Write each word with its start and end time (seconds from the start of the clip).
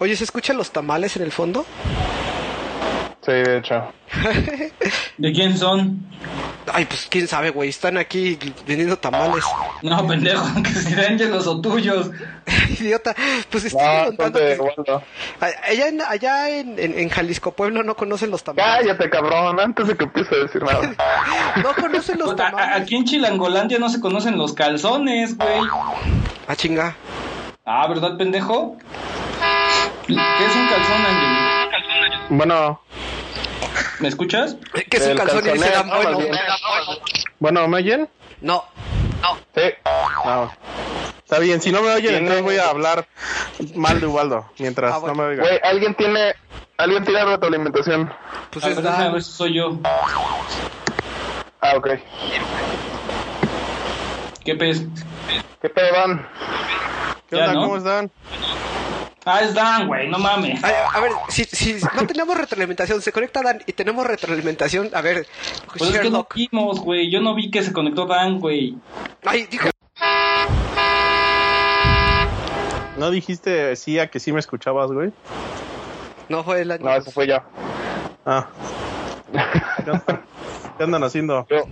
Oye, 0.00 0.16
¿se 0.16 0.24
escuchan 0.24 0.56
los 0.56 0.70
tamales 0.70 1.14
en 1.16 1.22
el 1.22 1.30
fondo? 1.30 1.64
Sí, 3.22 3.32
de 3.32 3.58
hecho. 3.58 3.92
¿De 5.18 5.32
quién 5.32 5.56
son? 5.58 6.00
Ay, 6.72 6.86
pues 6.86 7.06
quién 7.10 7.28
sabe, 7.28 7.50
güey. 7.50 7.68
Están 7.68 7.98
aquí 7.98 8.38
vendiendo 8.66 8.96
tamales. 8.96 9.44
No, 9.82 10.06
pendejo, 10.06 10.42
que 10.62 10.70
si 10.70 10.94
de 10.94 11.06
Ángelos 11.06 11.46
o 11.46 11.60
tuyos. 11.60 12.10
Idiota. 12.80 13.14
Pues 13.50 13.66
estoy 13.66 13.82
No, 14.18 14.30
de 14.30 14.56
que- 14.56 14.92
allá, 15.68 15.88
en, 15.88 16.00
allá 16.00 16.48
en, 16.48 16.78
en- 16.78 16.98
en 16.98 17.08
Jalisco 17.10 17.52
Pueblo 17.52 17.82
no 17.82 17.94
conocen 17.94 18.30
los 18.30 18.42
tamales. 18.42 18.86
Cállate, 18.86 19.10
cabrón, 19.10 19.60
antes 19.60 19.86
de 19.88 19.96
que 19.98 20.04
empiece 20.04 20.34
a 20.34 20.38
decir 20.38 20.62
nada. 20.62 20.94
No 21.62 21.74
conocen 21.74 22.18
los 22.18 22.32
Pues, 22.32 22.40
a- 22.40 22.50
tamales. 22.50 22.82
Aquí 22.82 22.96
en 22.96 23.04
Chilangolandia 23.04 23.78
no 23.78 23.90
se 23.90 24.00
conocen 24.00 24.38
los 24.38 24.54
calzones, 24.54 25.36
güey. 25.36 25.60
Ah, 26.48 26.56
chinga. 26.56 26.96
Ah, 27.66 27.86
¿verdad, 27.86 28.16
pendejo? 28.16 28.78
¿Qué 30.16 30.44
es 30.46 30.56
un 30.56 30.68
calzón, 30.68 31.06
Ángel? 31.06 32.20
Bueno, 32.30 32.80
¿Me 34.00 34.08
escuchas? 34.08 34.56
¿Qué 34.72 34.96
es 34.96 35.06
un 35.06 35.16
calzón 35.16 35.44
y 35.46 35.58
dan 35.58 35.88
bueno? 35.88 36.18
Bueno, 37.38 37.68
¿me 37.68 37.76
oyen? 37.78 38.08
No. 38.40 38.64
Sí. 39.54 39.62
No. 40.24 40.50
Está 41.22 41.38
bien, 41.38 41.60
si 41.60 41.70
no 41.70 41.82
me 41.82 41.92
oyen, 41.92 42.14
entonces 42.16 42.42
voy 42.42 42.56
a 42.56 42.70
hablar 42.70 43.06
mal 43.76 44.00
de 44.00 44.06
Ubaldo, 44.06 44.50
mientras 44.58 44.94
Ah, 44.94 44.98
bueno. 44.98 45.14
no 45.14 45.22
me 45.22 45.28
oigan. 45.28 45.46
Güey, 45.46 45.60
alguien 45.62 45.94
tiene, 45.94 46.34
alguien 46.76 47.04
tiene 47.04 47.24
retroalimentación. 47.24 48.12
Pues 48.50 48.64
a 48.64 48.68
es 48.70 48.82
ver 49.12 49.22
si 49.22 49.30
soy 49.30 49.54
yo. 49.54 49.78
Ah, 51.60 51.74
ok. 51.76 51.88
¿Qué 54.44 54.54
pez? 54.56 54.82
¿Qué 55.60 55.68
te 55.68 55.92
van? 55.92 56.26
¿Qué 57.28 57.36
ya, 57.36 57.42
onda? 57.42 57.52
¿no? 57.52 57.62
¿Cómo 57.62 57.76
están? 57.76 58.10
Ah, 59.24 59.42
es 59.42 59.52
Dan, 59.54 59.86
güey, 59.86 60.08
no 60.08 60.18
mames. 60.18 60.64
Ay, 60.64 60.72
a 60.94 60.98
ver, 61.00 61.12
si, 61.28 61.44
si 61.44 61.76
no 61.94 62.06
tenemos 62.06 62.36
retroalimentación, 62.36 63.02
se 63.02 63.12
conecta 63.12 63.42
Dan 63.42 63.62
y 63.66 63.72
tenemos 63.74 64.06
retroalimentación. 64.06 64.90
A 64.94 65.02
ver, 65.02 65.26
Pues 65.76 65.82
es 65.90 65.98
que 65.98 66.04
no 66.10 66.24
Sherlock. 66.26 66.34
vimos, 66.34 66.80
güey. 66.80 67.10
Yo 67.10 67.20
no 67.20 67.34
vi 67.34 67.50
que 67.50 67.62
se 67.62 67.72
conectó 67.72 68.06
Dan, 68.06 68.40
güey. 68.40 68.76
Ay, 69.24 69.46
dijo. 69.50 69.68
¿No 72.96 73.10
dijiste 73.10 73.76
sí 73.76 73.98
a 73.98 74.08
que 74.10 74.20
sí 74.20 74.32
me 74.32 74.40
escuchabas, 74.40 74.90
güey? 74.90 75.12
No 76.28 76.44
fue 76.44 76.62
el 76.62 76.70
año. 76.70 76.84
No, 76.84 76.94
eso 76.94 77.10
fue 77.10 77.26
ya. 77.26 77.44
Ah. 78.26 78.46
¿Qué, 80.78 80.84
andan 80.84 81.04
haciendo? 81.04 81.46
Yo. 81.48 81.64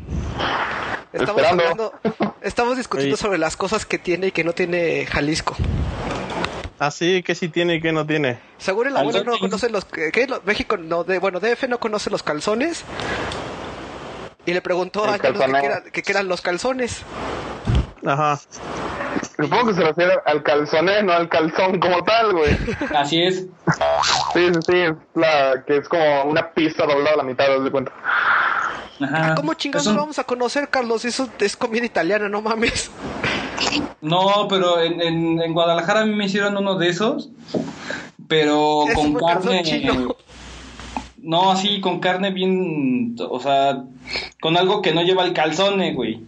Estamos 1.12 1.42
esperando. 1.42 1.62
hablando, 1.65 1.92
estamos 2.42 2.77
discutiendo 2.77 3.17
sobre 3.17 3.39
las 3.39 3.56
cosas 3.56 3.87
que 3.87 3.98
tiene 3.98 4.28
y 4.28 4.33
que 4.33 4.44
no 4.44 4.53
tiene 4.53 5.06
Jalisco. 5.06 5.56
Ah, 6.81 6.91
sí, 6.91 7.23
que 7.23 7.34
sí 7.34 7.48
tiene 7.48 7.77
y 7.77 7.81
que 7.81 7.91
no 7.93 8.07
tiene. 8.07 8.39
Seguro 8.59 8.89
el 8.89 8.97
abuelo 8.97 9.25
no 9.25 9.39
conoce 9.39 9.69
los 9.69 9.84
lo- 10.29 10.43
México 10.45 10.77
no 10.77 11.03
de 11.05 11.19
bueno 11.19 11.41
DF 11.41 11.65
no 11.69 11.79
conoce 11.79 12.09
los 12.11 12.23
calzones 12.23 12.84
y 14.47 14.53
le 14.53 14.62
preguntó 14.62 15.05
El 15.05 15.11
a 15.15 15.19
Carlos 15.19 15.45
que, 15.45 15.53
qué 15.53 15.67
eran- 15.67 15.83
que 15.91 16.03
qué 16.03 16.12
eran 16.12 16.29
los 16.29 16.41
calzones. 16.41 17.03
Ajá. 18.06 18.39
Supongo 19.37 19.67
que 19.69 19.75
se 19.75 19.83
refiere 19.83 20.15
al 20.25 20.43
calzoné, 20.43 21.03
no 21.03 21.12
al 21.12 21.29
calzón 21.29 21.79
como 21.81 22.03
tal, 22.05 22.33
güey. 22.33 22.56
Así 22.95 23.23
es. 23.25 23.47
Sí, 24.33 24.49
sí, 24.55 24.61
sí. 24.67 24.77
es 24.79 24.93
La 25.15 25.65
que 25.67 25.79
es 25.79 25.89
como 25.89 26.25
una 26.25 26.51
pizza 26.51 26.84
doblada 26.87 27.15
a 27.15 27.17
la 27.19 27.23
mitad, 27.25 27.47
de 27.59 27.71
cuenta. 27.71 27.93
Ajá. 29.00 29.34
¿Cómo 29.36 29.54
chingados 29.54 29.86
un- 29.86 29.96
vamos 29.96 30.18
a 30.18 30.24
conocer 30.24 30.68
Carlos? 30.68 31.04
Eso 31.04 31.28
es 31.38 31.56
comida 31.56 31.84
italiana, 31.86 32.28
no 32.28 32.42
mames. 32.42 32.91
No, 34.00 34.46
pero 34.48 34.80
en, 34.80 35.00
en, 35.00 35.41
en 35.42 35.52
Guadalajara 35.52 36.00
a 36.00 36.06
mí 36.06 36.14
me 36.14 36.27
hicieron 36.27 36.56
uno 36.56 36.77
de 36.77 36.88
esos, 36.88 37.30
pero 38.28 38.86
Es 38.88 38.94
con 38.94 39.14
carne. 39.14 39.62
chino. 39.62 40.16
No, 41.20 41.50
así, 41.50 41.80
con 41.80 42.00
carne 42.00 42.30
bien. 42.30 43.16
O 43.28 43.41
sea, 43.41 43.82
con 44.41 44.56
algo 44.56 44.80
que 44.82 44.94
no 44.94 45.02
lleva 45.02 45.24
el 45.24 45.32
calzone, 45.32 45.92
güey. 45.94 46.20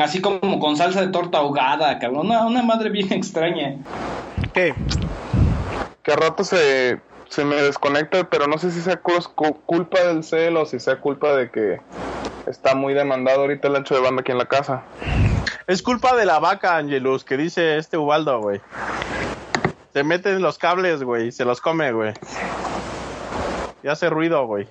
Así 0.00 0.20
como 0.20 0.58
con 0.60 0.76
salsa 0.76 1.00
de 1.00 1.08
torta 1.08 1.38
ahogada, 1.38 1.98
cabrón. 1.98 2.26
Una, 2.26 2.46
una 2.46 2.62
madre 2.62 2.90
bien 2.90 3.12
extraña. 3.12 3.76
¿Qué? 4.52 4.74
Que 6.02 6.12
a 6.12 6.16
rato 6.16 6.44
se, 6.44 7.00
se 7.28 7.44
me 7.44 7.56
desconecta, 7.56 8.28
pero 8.28 8.46
no 8.46 8.58
sé 8.58 8.70
si 8.70 8.80
sea 8.80 9.00
culpa 9.00 10.00
del 10.00 10.24
cel 10.24 10.56
o 10.56 10.66
si 10.66 10.78
sea 10.78 11.00
culpa 11.00 11.34
de 11.34 11.50
que 11.50 11.80
está 12.46 12.74
muy 12.74 12.94
demandado 12.94 13.42
ahorita 13.42 13.68
el 13.68 13.76
ancho 13.76 13.94
de 13.94 14.00
banda 14.00 14.20
aquí 14.20 14.32
en 14.32 14.38
la 14.38 14.46
casa. 14.46 14.82
Es 15.66 15.82
culpa 15.82 16.14
de 16.16 16.26
la 16.26 16.38
vaca, 16.38 16.76
Angelus, 16.76 17.24
que 17.24 17.36
dice 17.36 17.76
este 17.76 17.96
Ubaldo, 17.96 18.40
güey. 18.40 18.60
Se 19.92 20.04
mete 20.04 20.30
en 20.30 20.42
los 20.42 20.58
cables, 20.58 21.02
güey, 21.02 21.32
se 21.32 21.44
los 21.44 21.60
come, 21.60 21.92
güey. 21.92 22.12
Y 23.82 23.88
hace 23.88 24.08
ruido, 24.10 24.46
güey. 24.46 24.68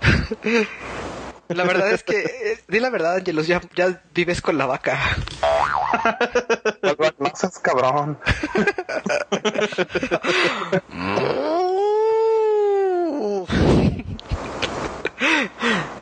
La 1.48 1.64
verdad 1.64 1.92
es 1.92 2.02
que 2.02 2.20
eh, 2.20 2.58
di 2.68 2.80
la 2.80 2.90
verdad, 2.90 3.16
Angelos, 3.16 3.46
ya 3.46 3.60
ya 3.76 4.02
vives 4.14 4.40
con 4.40 4.56
la 4.56 4.66
vaca. 4.66 4.98
No 7.18 7.30
seas 7.34 7.58
cabrón. 7.58 8.18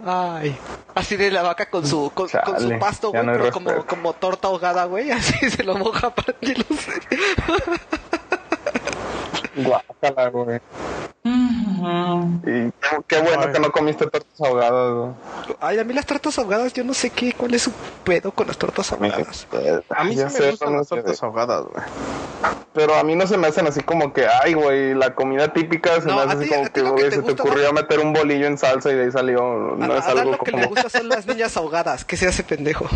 Ay, 0.04 0.56
así 0.94 1.16
de 1.16 1.30
la 1.30 1.42
vaca 1.42 1.70
con 1.70 1.86
su 1.86 2.10
con, 2.14 2.28
con 2.28 2.60
su 2.60 2.78
pasto, 2.78 3.10
güey, 3.10 3.24
no 3.24 3.50
como, 3.50 3.86
como 3.86 4.12
torta 4.14 4.48
ahogada, 4.48 4.84
güey, 4.84 5.10
así 5.10 5.50
se 5.50 5.62
lo 5.64 5.76
moja 5.76 6.10
para 6.14 6.34
Angelos. 6.40 6.66
Guácala, 9.56 10.28
güey. 10.30 10.60
Y 11.24 12.70
qué, 12.70 12.72
qué 13.06 13.20
bueno 13.20 13.42
Ay. 13.46 13.52
que 13.52 13.60
no 13.60 13.70
comiste 13.72 14.06
tortas 14.06 14.40
ahogadas, 14.40 14.94
güey. 14.94 15.10
Ay, 15.60 15.78
a 15.78 15.84
mí 15.84 15.92
las 15.94 16.06
tortas 16.06 16.38
ahogadas, 16.38 16.72
yo 16.72 16.84
no 16.84 16.94
sé 16.94 17.10
qué, 17.10 17.32
cuál 17.32 17.54
es 17.54 17.62
su 17.62 17.72
pedo 18.04 18.32
con 18.32 18.46
las 18.46 18.56
tortas 18.58 18.92
ahogadas. 18.92 19.46
A 19.90 20.04
mí 20.04 20.14
Ya 20.14 20.28
sí 20.28 20.34
me 20.36 20.40
sé, 20.44 20.50
gustan 20.50 20.76
las 20.76 20.88
tortas 20.88 21.22
ahogadas, 21.22 21.64
güey. 21.64 21.84
Pero 22.72 22.94
a 22.96 23.04
mí 23.04 23.14
no 23.14 23.26
se 23.26 23.36
me 23.36 23.46
hacen 23.48 23.66
así 23.66 23.82
como 23.82 24.12
que, 24.12 24.26
ay, 24.26 24.54
güey, 24.54 24.94
la 24.94 25.14
comida 25.14 25.52
típica 25.52 26.00
se 26.00 26.08
No, 26.08 26.16
me 26.16 26.22
hace 26.22 26.32
así 26.44 26.48
como 26.48 26.68
que, 26.72 26.82
güey, 26.82 27.10
te 27.10 27.16
se 27.16 27.22
te 27.22 27.32
ocurrió 27.32 27.72
meter 27.72 28.00
un 28.00 28.12
bolillo 28.12 28.46
en 28.46 28.58
salsa 28.58 28.90
y 28.90 28.94
de 28.94 29.04
ahí 29.04 29.12
salió. 29.12 29.42
No 29.76 29.92
a, 29.92 29.98
es 29.98 30.04
a 30.06 30.10
algo 30.12 30.32
lo 30.32 30.38
que 30.38 30.50
le 30.52 30.62
como. 30.62 30.68
gusta 30.74 30.88
son 30.88 31.08
las 31.08 31.26
niñas 31.26 31.56
ahogadas, 31.56 32.04
que 32.04 32.16
se 32.16 32.26
hace 32.26 32.42
pendejo. 32.42 32.86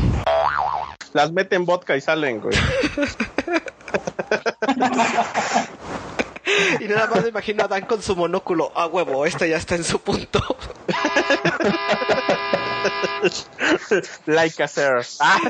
Las 1.13 1.33
meten 1.33 1.65
vodka 1.65 1.97
y 1.97 2.01
salen, 2.01 2.41
güey. 2.41 2.57
Y 6.81 6.89
nada 6.89 7.07
más 7.09 7.23
me 7.23 7.29
imagino 7.29 7.65
a 7.65 7.69
Dan 7.69 7.87
con 7.87 8.03
su 8.03 8.17
monóculo. 8.17 8.73
A 8.75 8.87
huevo, 8.87 9.27
esta 9.27 9.47
ya 9.47 9.57
está 9.57 9.75
en 9.75 9.85
su 9.85 10.01
punto. 10.01 10.41
like 14.27 14.63
a 14.63 14.69
sir. 14.69 15.05
Ah, 15.21 15.41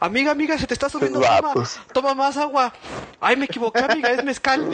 Amiga, 0.00 0.32
amiga, 0.32 0.58
se 0.58 0.66
te 0.66 0.74
está 0.74 0.88
subiendo. 0.88 1.20
Toma, 1.20 1.68
toma 1.92 2.14
más 2.14 2.36
agua. 2.36 2.72
Ay, 3.20 3.36
me 3.36 3.44
equivoqué, 3.44 3.80
amiga, 3.80 4.10
es 4.10 4.24
mezcal. 4.24 4.68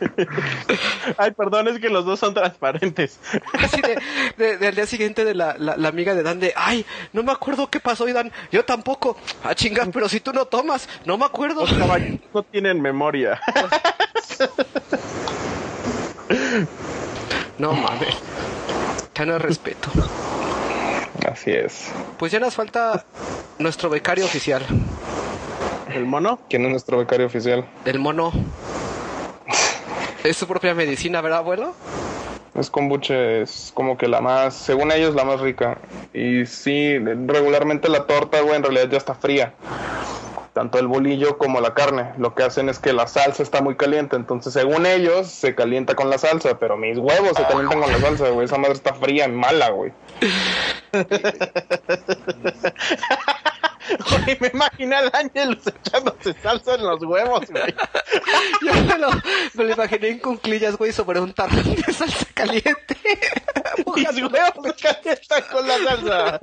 Ay, 1.18 1.30
perdón, 1.32 1.68
es 1.68 1.78
que 1.78 1.88
los 1.90 2.04
dos 2.04 2.18
son 2.20 2.34
transparentes. 2.34 3.18
Así 3.52 3.80
de, 3.82 3.98
de- 4.36 4.56
de 4.58 4.66
al 4.68 4.74
día 4.74 4.86
siguiente 4.86 5.24
de 5.24 5.34
la, 5.34 5.56
la, 5.58 5.76
la 5.76 5.88
amiga 5.88 6.14
de 6.14 6.22
Dan 6.22 6.40
de, 6.40 6.52
ay, 6.56 6.84
no 7.12 7.22
me 7.22 7.32
acuerdo 7.32 7.68
qué 7.68 7.80
pasó 7.80 8.08
y 8.08 8.12
Dan, 8.12 8.32
yo 8.50 8.64
tampoco. 8.64 9.16
Ah, 9.44 9.54
chinga, 9.54 9.86
pero 9.92 10.08
si 10.08 10.20
tú 10.20 10.32
no 10.32 10.44
tomas, 10.46 10.88
no 11.04 11.18
me 11.18 11.24
acuerdo. 11.24 11.60
Los 11.66 11.74
caballeros 11.74 12.20
no 12.32 12.42
tienen 12.44 12.80
memoria. 12.80 13.40
No 17.58 17.72
mames. 17.72 18.14
Ya 19.14 19.26
no 19.26 19.38
respeto. 19.38 19.90
Así 21.30 21.50
es. 21.50 21.90
Pues 22.18 22.32
ya 22.32 22.40
nos 22.40 22.54
falta 22.54 23.04
nuestro 23.58 23.90
becario 23.90 24.24
oficial, 24.24 24.62
¿El 25.94 26.06
mono? 26.06 26.40
¿Quién 26.48 26.64
es 26.64 26.70
nuestro 26.70 26.98
becario 26.98 27.26
oficial? 27.26 27.64
el 27.84 27.98
mono. 27.98 28.32
Es 30.24 30.36
su 30.36 30.46
propia 30.46 30.74
medicina, 30.74 31.22
¿verdad, 31.22 31.38
abuelo? 31.38 31.74
Es 32.54 32.68
kombucha, 32.68 33.38
es 33.38 33.72
como 33.74 33.96
que 33.96 34.06
la 34.06 34.20
más, 34.20 34.54
según 34.54 34.92
ellos, 34.92 35.14
la 35.14 35.24
más 35.24 35.40
rica. 35.40 35.78
Y 36.12 36.44
sí, 36.46 36.98
regularmente 36.98 37.88
la 37.88 38.06
torta, 38.06 38.40
güey, 38.40 38.56
en 38.56 38.62
realidad 38.62 38.88
ya 38.90 38.98
está 38.98 39.14
fría. 39.14 39.54
Tanto 40.52 40.78
el 40.78 40.88
bolillo 40.88 41.38
como 41.38 41.60
la 41.60 41.74
carne. 41.74 42.12
Lo 42.18 42.34
que 42.34 42.42
hacen 42.42 42.68
es 42.68 42.78
que 42.78 42.92
la 42.92 43.06
salsa 43.06 43.42
está 43.42 43.62
muy 43.62 43.76
caliente. 43.76 44.16
Entonces, 44.16 44.52
según 44.52 44.84
ellos, 44.84 45.28
se 45.28 45.54
calienta 45.54 45.94
con 45.94 46.10
la 46.10 46.18
salsa. 46.18 46.58
Pero 46.58 46.76
mis 46.76 46.98
huevos 46.98 47.36
se 47.36 47.44
calientan 47.44 47.80
con 47.80 47.92
la 47.92 48.00
salsa, 48.00 48.28
güey. 48.30 48.46
Esa 48.46 48.58
madre 48.58 48.74
está 48.74 48.94
fría 48.94 49.26
y 49.26 49.32
mala, 49.32 49.70
güey. 49.70 49.92
Oye, 54.16 54.38
me 54.40 54.48
imagino 54.48 54.96
al 54.96 55.10
ángel 55.12 55.58
echándose 55.64 56.34
salsa 56.42 56.74
en 56.74 56.82
los 56.82 57.02
huevos, 57.02 57.46
güey. 57.48 57.74
Yo 58.62 58.74
me 58.84 58.98
lo, 58.98 59.10
me 59.54 59.64
lo 59.64 59.72
imaginé 59.72 60.08
en 60.08 60.18
cunclillas, 60.18 60.76
güey, 60.76 60.92
sobre 60.92 61.20
un 61.20 61.32
tarro 61.32 61.56
de 61.62 61.92
salsa 61.92 62.26
caliente. 62.34 62.96
Los 63.86 64.32
huevos 64.32 64.76
se 64.76 64.82
calientan 64.82 65.42
con 65.50 65.66
la 65.66 65.78
salsa. 65.78 66.40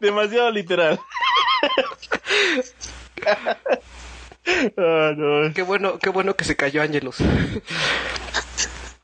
Demasiado 0.00 0.50
literal. 0.50 0.98
Ah, 4.76 5.12
no. 5.16 5.52
Qué 5.54 5.62
bueno, 5.62 5.98
qué 5.98 6.10
bueno 6.10 6.34
que 6.34 6.44
se 6.44 6.56
cayó 6.56 6.82
Ángelos. 6.82 7.18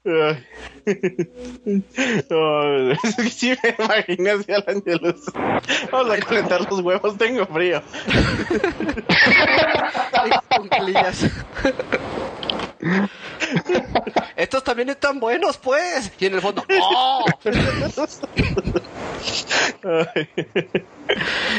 No, 2.30 2.92
es 2.92 3.00
que 3.16 3.28
sí 3.28 3.56
me 3.60 3.84
imaginé 3.84 4.30
así 4.30 4.52
al 4.52 4.64
Ángelus. 4.68 5.20
Vamos 5.90 6.12
a 6.12 6.18
calentar 6.18 6.60
los 6.70 6.80
huevos, 6.80 7.18
tengo 7.18 7.44
frío. 7.46 7.82
Estos 14.36 14.64
también 14.64 14.90
están 14.90 15.18
buenos, 15.18 15.56
pues. 15.58 16.12
Y 16.18 16.26
en 16.26 16.34
el 16.34 16.40
fondo, 16.40 16.64
¡oh! 16.80 17.24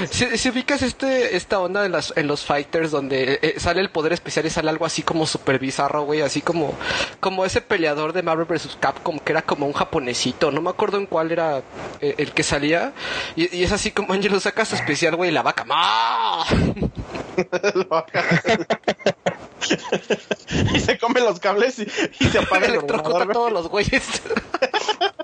Si, 0.09 0.37
si 0.37 0.49
ubicas 0.49 0.81
este, 0.81 1.37
esta 1.37 1.59
onda 1.59 1.85
en, 1.85 1.93
las, 1.93 2.13
en 2.17 2.27
los 2.27 2.43
fighters 2.43 2.91
donde 2.91 3.39
eh, 3.41 3.59
sale 3.59 3.79
el 3.79 3.89
poder 3.89 4.11
especial 4.11 4.45
y 4.45 4.49
sale 4.49 4.69
algo 4.69 4.85
así 4.85 5.03
como 5.03 5.25
super 5.25 5.57
bizarro, 5.57 6.03
güey, 6.03 6.21
así 6.21 6.41
como, 6.41 6.73
como 7.21 7.45
ese 7.45 7.61
peleador 7.61 8.11
de 8.11 8.23
Marvel 8.23 8.45
vs. 8.45 8.77
Capcom 8.79 9.19
que 9.19 9.31
era 9.31 9.41
como 9.41 9.65
un 9.65 9.73
japonesito, 9.73 10.51
no 10.51 10.61
me 10.61 10.69
acuerdo 10.69 10.97
en 10.97 11.05
cuál 11.05 11.31
era 11.31 11.61
eh, 12.01 12.15
el 12.17 12.33
que 12.33 12.43
salía, 12.43 12.93
y, 13.35 13.55
y 13.55 13.63
es 13.63 13.71
así 13.71 13.91
como 13.91 14.13
Angelo 14.13 14.39
saca 14.39 14.65
su 14.65 14.75
especial, 14.75 15.15
güey, 15.15 15.29
y 15.29 15.33
la 15.33 15.43
vaca, 15.43 15.63
¡ma! 15.63 16.43
y 20.73 20.79
se 20.79 20.97
come 20.97 21.19
los 21.21 21.39
cables 21.39 21.79
y, 21.79 21.87
y 22.19 22.27
se 22.29 22.39
apaga 22.39 22.65
el 22.67 22.75
Electrocuta 22.75 23.23
a 23.23 23.27
todos 23.27 23.51
los 23.51 23.67
güeyes 23.67 24.21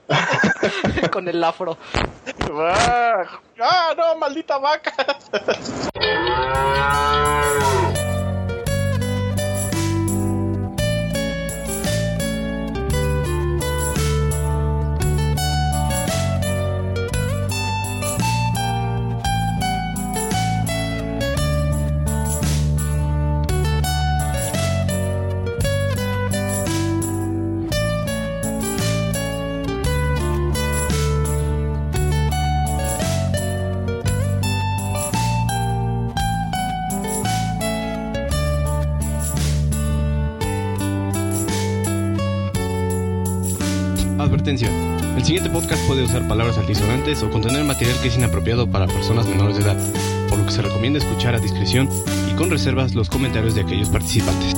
con 1.12 1.28
el 1.28 1.44
afro. 1.44 1.78
Ah, 2.52 3.24
¡Ah, 3.60 3.94
no, 3.98 4.16
maldita 4.18 4.58
vaca! 4.58 4.94
El 44.62 45.24
siguiente 45.26 45.50
podcast 45.50 45.82
puede 45.88 46.04
usar 46.04 46.28
palabras 46.28 46.60
altisonantes 46.60 47.24
o 47.24 47.32
contener 47.32 47.64
material 47.64 47.98
que 48.02 48.10
es 48.10 48.16
inapropiado 48.16 48.70
para 48.70 48.86
personas 48.86 49.26
menores 49.26 49.58
de 49.58 49.64
edad, 49.64 49.78
por 50.30 50.38
lo 50.38 50.46
que 50.46 50.52
se 50.52 50.62
recomienda 50.62 51.00
escuchar 51.00 51.34
a 51.34 51.40
discreción 51.40 51.90
y 52.32 52.36
con 52.36 52.52
reservas 52.52 52.94
los 52.94 53.10
comentarios 53.10 53.56
de 53.56 53.62
aquellos 53.62 53.90
participantes. 53.90 54.54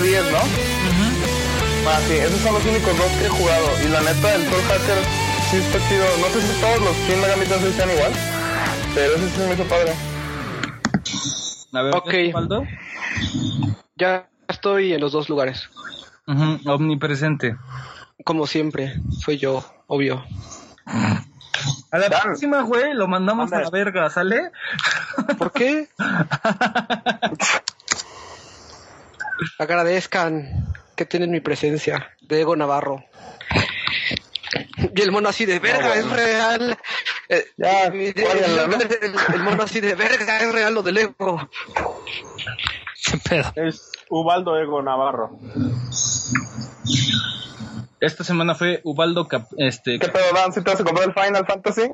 De 0.00 0.08
10, 0.08 0.24
¿no? 0.32 0.38
Ah, 1.88 1.98
sí, 2.06 2.14
esos 2.14 2.40
son 2.40 2.54
los 2.54 2.64
únicos 2.66 2.96
dos 2.98 3.06
que 3.18 3.26
he 3.26 3.28
jugado. 3.28 3.66
Y 3.84 3.88
la 3.88 4.00
neta, 4.00 4.34
el 4.34 4.42
Soul 4.48 4.62
Hacker 4.62 4.98
sí 5.50 5.56
está 5.56 5.78
chido. 5.88 6.04
No 6.20 6.26
sé 6.28 6.42
si 6.42 6.60
todos 6.60 6.80
los 6.80 6.96
Shin 7.06 7.20
Megami 7.20 7.46
Tensei 7.46 7.72
sean 7.72 7.90
igual, 7.90 8.12
pero 8.94 9.14
ese 9.14 9.28
sí 9.30 9.40
me 9.48 9.54
hizo 9.54 9.64
padre. 9.64 9.94
A 11.72 11.82
ver, 11.82 11.96
Ok. 11.96 12.10
¿qué, 12.10 12.28
Osvaldo? 12.28 12.64
Ya 13.96 14.28
estoy 14.48 14.92
en 14.92 15.00
los 15.00 15.12
dos 15.12 15.28
lugares. 15.28 15.68
Ujú, 16.26 16.58
Omnipresente. 16.70 17.56
Como 18.24 18.46
siempre, 18.46 18.94
soy 19.24 19.38
yo, 19.38 19.64
obvio. 19.86 20.24
A 21.90 21.98
la 21.98 22.08
Dan. 22.08 22.20
próxima, 22.22 22.62
güey, 22.62 22.92
lo 22.94 23.08
mandamos 23.08 23.52
a 23.52 23.60
la 23.60 23.70
verga, 23.70 24.10
¿sale? 24.10 24.50
¿Por 25.38 25.52
qué? 25.52 25.88
Agradezcan 29.58 30.72
que 30.96 31.04
tienen 31.06 31.30
mi 31.30 31.40
presencia, 31.40 32.10
Diego 32.20 32.56
Navarro. 32.56 33.04
Y 34.94 35.00
el 35.02 35.10
mono 35.12 35.28
así 35.28 35.44
de 35.46 35.58
verga, 35.58 35.94
es 35.94 36.08
real. 36.10 36.78
Eh, 37.28 37.44
Ya, 37.56 37.84
el, 37.84 38.14
¿no? 38.70 38.76
el- 38.76 39.14
el 39.34 39.42
mono 39.42 39.62
así 39.62 39.80
de 39.80 39.94
verga, 39.94 40.38
es 40.40 40.52
real 40.52 40.74
lo 40.74 40.82
del 40.82 40.98
ego. 40.98 41.48
Es 43.54 43.90
Ubaldo 44.10 44.58
Ego 44.58 44.82
Navarro. 44.82 45.38
Esta 48.00 48.22
semana 48.24 48.54
fue 48.54 48.80
Ubaldo 48.84 49.26
Cap 49.28 49.46
este 49.56 49.98
¿Qué 49.98 50.08
pedo, 50.08 50.24
Dan? 50.34 50.52
¿Si 50.52 50.62
te 50.62 50.70
vas 50.70 50.80
a 50.80 50.84
comprar 50.84 51.08
el 51.08 51.14
Final 51.14 51.46
Fantasy? 51.46 51.90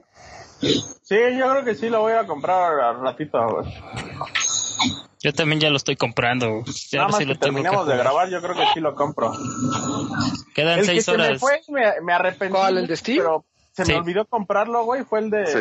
Sí, 0.61 1.17
yo 1.39 1.51
creo 1.51 1.65
que 1.65 1.75
sí 1.75 1.89
lo 1.89 2.01
voy 2.01 2.13
a 2.13 2.27
comprar 2.27 2.79
al 2.81 3.01
ratito. 3.01 3.39
güey. 3.49 3.75
Yo 5.25 5.33
también 5.33 5.59
ya 5.59 5.71
lo 5.71 5.77
estoy 5.79 5.97
comprando. 5.97 6.63
Ya 6.91 6.99
Nada 6.99 7.09
más 7.09 7.17
sí 7.19 7.25
que 7.25 7.33
lo 7.33 7.39
tengo 7.39 7.57
que 7.57 7.63
terminemos 7.63 7.87
de 7.89 7.97
grabar, 7.97 8.29
yo 8.29 8.43
creo 8.43 8.55
que 8.55 8.67
sí 8.75 8.81
lo 8.81 8.95
compro. 8.95 9.33
Quedan 10.55 10.81
El 10.81 10.85
que 10.85 10.93
seis 10.93 11.05
se 11.07 11.17
me 11.17 11.25
horas. 11.29 11.41
fue, 11.41 11.61
me, 11.69 12.01
me 12.03 12.13
arrepentí. 12.13 12.53
¿Cuál, 12.55 12.77
el 12.79 12.87
de 12.87 12.97
Steam? 12.97 13.19
Pero 13.19 13.45
se 13.73 13.85
Sí. 13.87 13.93
me 13.93 13.99
olvidó 13.99 14.27
comprarlo, 14.27 14.85
güey. 14.85 15.03
Fue 15.05 15.21
el 15.21 15.31
de 15.31 15.47
Sí, 15.47 15.59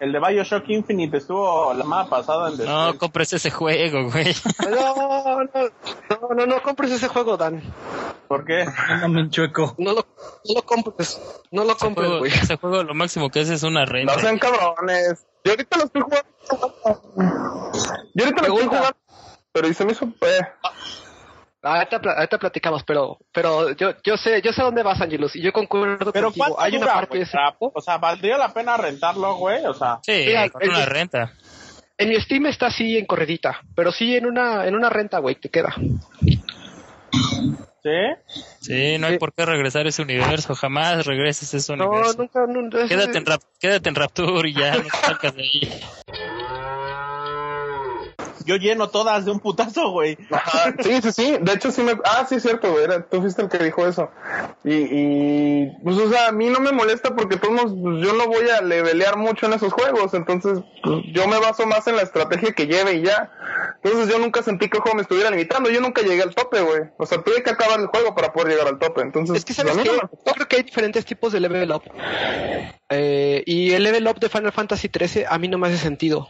el 0.00 0.12
de 0.12 0.18
Bioshock 0.18 0.66
Infinite. 0.70 1.18
Estuvo 1.18 1.72
la 1.74 1.82
semana 1.82 2.08
pasada 2.08 2.48
en 2.50 2.56
The 2.56 2.64
No, 2.64 2.84
Steam. 2.86 2.98
compres 2.98 3.32
ese 3.34 3.50
juego, 3.50 4.10
güey. 4.10 4.34
No, 4.70 4.94
no, 4.96 5.44
no, 5.44 6.34
no, 6.34 6.46
no 6.46 6.62
compres 6.62 6.90
ese 6.90 7.08
juego, 7.08 7.36
Dan. 7.36 7.62
¿Por 8.26 8.44
qué? 8.46 8.64
no 9.02 9.08
me 9.10 9.20
enchueco. 9.20 9.74
No 9.78 9.92
lo, 9.92 10.06
no 10.48 10.54
lo 10.54 10.62
compres. 10.62 11.20
No 11.50 11.64
lo 11.64 11.72
Ese 11.72 11.78
compres, 11.80 12.06
juego, 12.08 12.18
güey. 12.20 12.32
ese 12.32 12.56
juego 12.56 12.82
lo 12.84 12.94
máximo 12.94 13.28
que 13.30 13.40
hace 13.40 13.52
es 13.54 13.62
una 13.62 13.80
No 13.84 13.92
renta. 13.92 14.18
sean 14.18 14.38
cabrones. 14.38 15.26
Yo 15.44 15.52
ahorita 15.52 15.76
lo 15.78 15.84
estoy 15.84 16.02
jugando. 16.02 16.28
Yo 18.18 18.24
ahorita 18.24 18.42
lo 18.48 18.54
estoy 18.54 18.66
jugando. 18.68 18.96
Pero 19.52 19.68
y 19.68 19.74
se 19.74 19.84
me 19.84 19.92
hizo. 19.92 20.04
Eh, 20.20 20.40
Ahorita, 21.60 22.00
pla- 22.00 22.12
ahorita 22.12 22.38
platicamos, 22.38 22.84
pero, 22.84 23.18
pero 23.32 23.72
yo, 23.72 23.90
yo 24.04 24.16
sé, 24.16 24.40
yo 24.42 24.52
sé 24.52 24.62
dónde 24.62 24.82
vas, 24.84 25.00
Angelus, 25.00 25.34
y 25.34 25.42
yo 25.42 25.52
concuerdo 25.52 26.12
Pero 26.12 26.26
contigo. 26.28 26.46
¿cuánto 26.46 26.60
Hay 26.60 26.76
una 26.76 26.86
parte 26.86 27.18
de 27.18 27.24
ese. 27.24 27.36
O 27.58 27.80
sea, 27.80 27.98
¿valdría 27.98 28.38
la 28.38 28.54
pena 28.54 28.76
rentarlo, 28.76 29.34
güey? 29.36 29.64
O 29.66 29.74
sea, 29.74 29.98
Sí, 30.02 30.24
Mira, 30.26 30.48
con 30.50 30.62
el- 30.62 30.68
una 30.70 30.84
renta. 30.86 31.32
En 31.98 32.10
mi 32.10 32.20
Steam 32.20 32.46
está 32.46 32.66
así 32.66 32.96
en 32.96 33.06
corredita, 33.06 33.60
pero 33.74 33.90
sí 33.90 34.16
en 34.16 34.26
una, 34.26 34.66
en 34.68 34.76
una 34.76 34.88
renta, 34.88 35.18
güey, 35.18 35.34
te 35.34 35.48
queda. 35.50 35.74
¿sí? 37.82 37.90
Sí, 38.60 38.98
no 38.98 39.06
hay 39.08 39.14
Sí. 39.14 39.18
por 39.18 39.32
qué 39.32 39.44
regresar 39.44 39.86
a 39.86 39.88
ese 39.88 40.02
universo. 40.02 40.54
Jamás 40.54 41.06
regreses 41.06 41.52
a 41.54 41.56
ese 41.56 41.76
No, 41.76 41.88
universo. 41.88 42.18
nunca, 42.18 42.46
nunca. 42.46 42.78
ese- 42.84 42.88
Quédate 42.94 43.18
en, 43.18 43.26
rap, 43.26 43.40
quédate 43.58 43.88
en 43.88 43.94
Rapture 43.96 44.48
y 44.48 44.54
ya 44.54 44.76
no 44.76 44.82
de 45.32 45.42
ahí. 45.42 45.80
Yo 48.48 48.56
lleno 48.56 48.88
todas 48.88 49.26
de 49.26 49.30
un 49.30 49.40
putazo, 49.40 49.90
güey. 49.90 50.16
Ajá, 50.30 50.74
sí, 50.82 51.02
sí, 51.02 51.12
sí. 51.12 51.36
De 51.38 51.52
hecho, 51.52 51.70
sí 51.70 51.82
me. 51.82 51.92
Ah, 52.02 52.24
sí, 52.26 52.36
es 52.36 52.42
cierto, 52.42 52.72
güey. 52.72 52.84
Era, 52.84 53.06
tú 53.06 53.20
fuiste 53.20 53.42
el 53.42 53.48
que 53.50 53.58
dijo 53.58 53.86
eso. 53.86 54.10
Y, 54.64 54.74
y. 54.74 55.72
Pues, 55.84 55.98
o 55.98 56.08
sea, 56.08 56.28
a 56.28 56.32
mí 56.32 56.46
no 56.48 56.58
me 56.58 56.72
molesta 56.72 57.14
porque 57.14 57.36
todos 57.36 57.74
pues, 57.74 58.02
yo 58.02 58.14
no 58.14 58.26
voy 58.26 58.48
a 58.48 58.62
levelear 58.62 59.18
mucho 59.18 59.44
en 59.44 59.52
esos 59.52 59.70
juegos. 59.74 60.14
Entonces, 60.14 60.60
pues, 60.82 61.02
yo 61.12 61.28
me 61.28 61.38
baso 61.38 61.66
más 61.66 61.86
en 61.88 61.96
la 61.96 62.02
estrategia 62.02 62.52
que 62.52 62.66
lleve 62.66 62.94
y 62.94 63.02
ya. 63.02 63.30
Entonces, 63.84 64.08
yo 64.08 64.18
nunca 64.18 64.42
sentí 64.42 64.70
que 64.70 64.78
el 64.78 64.82
juego 64.82 64.96
me 64.96 65.02
estuviera 65.02 65.30
limitando. 65.30 65.68
Yo 65.68 65.82
nunca 65.82 66.00
llegué 66.00 66.22
al 66.22 66.34
tope, 66.34 66.62
güey. 66.62 66.84
O 66.96 67.04
sea, 67.04 67.22
tuve 67.22 67.42
que 67.42 67.50
acabar 67.50 67.78
el 67.78 67.88
juego 67.88 68.14
para 68.14 68.32
poder 68.32 68.54
llegar 68.54 68.68
al 68.68 68.78
tope. 68.78 69.02
Entonces, 69.02 69.36
Es 69.36 69.44
que 69.44 69.52
pues, 69.52 69.68
sabes 69.68 69.76
mí 69.76 69.82
que 69.82 69.94
no 69.94 70.10
yo 70.26 70.32
creo 70.32 70.48
que 70.48 70.56
hay 70.56 70.62
diferentes 70.62 71.04
tipos 71.04 71.34
de 71.34 71.40
level 71.40 71.70
up. 71.70 71.82
Eh, 72.88 73.42
y 73.44 73.72
el 73.72 73.82
level 73.82 74.08
up 74.08 74.18
de 74.18 74.30
Final 74.30 74.52
Fantasy 74.52 74.88
13 74.88 75.26
a 75.28 75.38
mí 75.38 75.48
no 75.48 75.58
me 75.58 75.68
hace 75.68 75.76
sentido. 75.76 76.28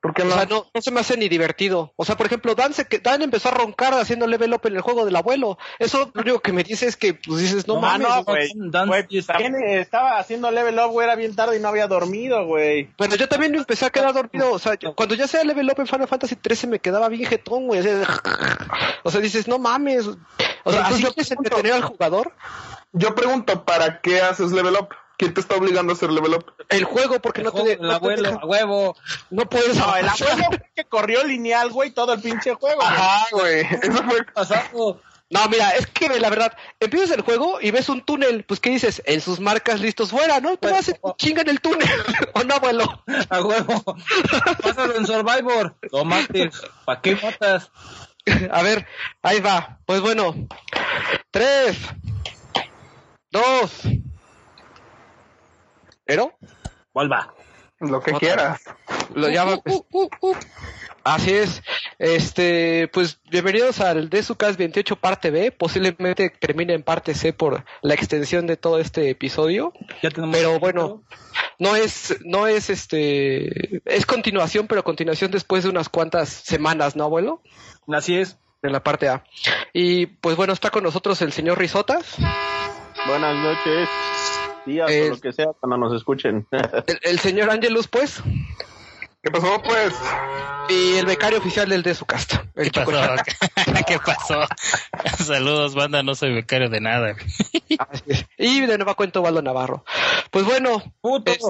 ¿Por 0.00 0.14
qué 0.14 0.22
O 0.22 0.26
no? 0.26 0.34
sea, 0.36 0.46
no, 0.46 0.66
no 0.72 0.80
se 0.80 0.90
me 0.92 1.00
hace 1.00 1.16
ni 1.16 1.28
divertido. 1.28 1.92
O 1.96 2.04
sea, 2.04 2.16
por 2.16 2.26
ejemplo, 2.26 2.54
Dan, 2.54 2.72
se, 2.72 2.84
que- 2.86 3.00
Dan 3.00 3.20
empezó 3.22 3.48
a 3.48 3.52
roncar 3.52 3.94
haciendo 3.94 4.28
level 4.28 4.52
up 4.54 4.60
en 4.64 4.76
el 4.76 4.80
juego 4.80 5.04
del 5.04 5.16
abuelo. 5.16 5.58
Eso 5.80 6.10
lo 6.14 6.22
único 6.22 6.38
que 6.40 6.52
me 6.52 6.62
dice 6.62 6.86
es 6.86 6.96
que, 6.96 7.14
pues 7.14 7.40
dices, 7.40 7.66
no, 7.66 7.74
No, 7.74 7.80
mames. 7.80 8.08
no, 8.08 8.22
güey. 8.24 8.48
Dan- 8.54 8.86
Güey, 8.88 9.06
también 9.26 9.56
estaba 9.68 10.18
haciendo 10.18 10.50
level 10.52 10.78
up, 10.78 10.92
güey, 10.92 11.04
era 11.06 11.16
bien 11.16 11.34
tarde 11.34 11.56
y 11.56 11.60
no 11.60 11.66
había 11.68 11.88
dormido, 11.88 12.46
güey. 12.46 12.90
Bueno, 12.96 13.16
yo 13.16 13.28
también 13.28 13.50
me 13.50 13.58
empecé 13.58 13.86
a 13.86 13.90
quedar 13.90 14.14
dormido. 14.14 14.52
O 14.52 14.58
sea, 14.60 14.74
yo- 14.78 14.94
cuando 14.94 15.16
ya 15.16 15.26
sea 15.26 15.42
level 15.42 15.66
up 15.68 15.80
en 15.80 15.86
Final 15.88 16.06
Fantasy 16.06 16.36
13 16.36 16.68
me 16.68 16.78
quedaba 16.78 17.08
bien 17.08 17.28
jetón, 17.28 17.66
güey. 17.66 17.80
O 19.04 19.10
sea, 19.10 19.20
dices, 19.20 19.48
no 19.48 19.58
mames. 19.58 20.06
O 20.64 20.72
sea, 20.72 20.82
Así 20.86 20.94
¿así 20.94 21.02
yo 21.02 21.12
quieres 21.12 21.30
entretener 21.32 21.72
al 21.72 21.82
jugador? 21.82 22.32
Yo 22.92 23.14
pregunto, 23.14 23.64
¿para 23.64 24.00
qué 24.00 24.20
haces 24.20 24.52
level 24.52 24.74
up? 24.74 24.88
¿Quién 25.18 25.34
te 25.34 25.40
está 25.40 25.56
obligando 25.56 25.92
a 25.92 25.96
hacer 25.96 26.10
level 26.10 26.34
up? 26.34 26.54
El 26.70 26.84
juego, 26.84 27.20
porque 27.20 27.42
no 27.42 27.50
te, 27.52 27.58
Joder, 27.60 27.78
de- 27.78 27.82
el 27.84 27.88
no 27.88 27.88
te 27.90 27.94
abuelo, 27.96 28.22
deja- 28.30 28.40
a 28.42 28.46
huevo. 28.46 28.96
no 29.30 29.48
puedes 29.48 29.76
No, 29.76 29.96
el 29.96 30.08
abuelo 30.08 30.48
que 30.74 30.84
corrió 30.84 31.24
lineal, 31.24 31.70
güey, 31.70 31.90
todo 31.90 32.12
el 32.14 32.20
pinche 32.20 32.54
juego. 32.54 32.80
Ajá, 32.82 33.26
güey. 33.32 33.60
Eso 33.82 34.02
fue. 34.04 34.24
Pasado. 34.32 35.00
No, 35.30 35.46
mira, 35.50 35.70
es 35.72 35.86
que 35.88 36.08
la 36.20 36.30
verdad, 36.30 36.56
empiezas 36.80 37.10
el 37.10 37.20
juego 37.20 37.58
y 37.60 37.70
ves 37.70 37.90
un 37.90 38.00
túnel, 38.02 38.44
pues 38.44 38.60
¿qué 38.60 38.70
dices? 38.70 39.02
En 39.04 39.20
sus 39.20 39.40
marcas 39.40 39.78
listos 39.80 40.10
fuera, 40.10 40.40
¿no? 40.40 40.52
Tú 40.52 40.68
Pues, 40.70 40.72
vas 40.72 40.88
a 40.88 41.16
chinga 41.16 41.42
en 41.42 41.50
el 41.50 41.60
túnel, 41.60 41.86
¿o 42.34 42.44
no, 42.44 42.54
abuelo? 42.54 43.04
A 43.28 43.42
huevo. 43.42 43.84
Pásalo 44.62 44.96
en 44.96 45.06
Survivor. 45.06 45.76
Lo 45.92 46.04
mates. 46.06 46.62
¿Para 46.86 47.00
qué 47.02 47.16
matas? 47.16 47.70
A 48.50 48.62
ver, 48.62 48.86
ahí 49.20 49.40
va. 49.40 49.78
Pues 49.84 50.00
bueno, 50.00 50.34
tres, 51.30 51.76
dos, 53.30 53.82
¿pero? 56.08 56.32
¿Cuál 56.90 57.12
va? 57.12 57.34
Lo 57.80 58.00
que 58.00 58.12
Otra. 58.12 58.18
quieras. 58.18 58.62
Lo 59.14 59.28
llama. 59.28 59.58
pues. 59.58 59.82
Así 61.04 61.34
es. 61.34 61.62
Este, 61.98 62.88
pues 62.88 63.20
bienvenidos 63.30 63.80
al 63.80 64.08
Desucas 64.08 64.56
28 64.56 64.96
parte 64.96 65.30
B. 65.30 65.52
Posiblemente 65.52 66.30
termine 66.30 66.72
en 66.72 66.82
parte 66.82 67.14
C 67.14 67.34
por 67.34 67.62
la 67.82 67.92
extensión 67.92 68.46
de 68.46 68.56
todo 68.56 68.78
este 68.78 69.10
episodio. 69.10 69.74
Ya 70.02 70.08
tenemos. 70.08 70.34
Pero 70.34 70.58
bueno, 70.58 71.02
no 71.58 71.76
es, 71.76 72.16
no 72.24 72.46
es 72.46 72.70
este, 72.70 73.82
es 73.84 74.06
continuación, 74.06 74.66
pero 74.66 74.82
continuación 74.82 75.30
después 75.30 75.64
de 75.64 75.68
unas 75.70 75.90
cuantas 75.90 76.30
semanas, 76.30 76.96
¿no, 76.96 77.04
abuelo? 77.04 77.42
Así 77.86 78.16
es. 78.16 78.38
En 78.62 78.72
la 78.72 78.82
parte 78.82 79.10
A. 79.10 79.24
Y 79.74 80.06
pues 80.06 80.36
bueno, 80.36 80.54
está 80.54 80.70
con 80.70 80.82
nosotros 80.82 81.20
el 81.20 81.32
señor 81.32 81.58
Risotas, 81.58 82.16
Buenas 83.06 83.36
noches, 83.36 83.88
días 84.68 84.88
Es- 84.90 85.06
o 85.10 85.14
lo 85.14 85.20
que 85.20 85.32
sea 85.32 85.46
cuando 85.58 85.76
nos 85.78 85.94
escuchen. 85.96 86.46
el, 86.86 86.98
el 87.02 87.18
señor 87.18 87.50
Angelus, 87.50 87.88
pues, 87.88 88.22
¿Qué 89.22 89.30
pasó, 89.32 89.60
pues? 89.62 89.92
y 90.68 90.96
el 90.96 91.06
becario 91.06 91.38
oficial 91.38 91.68
del 91.68 91.82
Desucast. 91.82 92.34
El 92.54 92.70
¿Qué 92.70 92.80
pasó? 92.82 93.14
¿Qué 93.86 93.98
pasó? 93.98 94.42
Saludos, 95.24 95.74
banda, 95.74 96.02
no 96.02 96.14
soy 96.14 96.34
becario 96.34 96.68
de 96.68 96.80
nada. 96.80 97.16
Y 98.36 98.60
de 98.60 98.78
nueva 98.78 98.94
cuenta 98.94 99.18
Waldo 99.20 99.42
Navarro. 99.42 99.84
Pues 100.30 100.44
bueno, 100.44 100.82
Puto. 101.00 101.32
Es- 101.32 101.42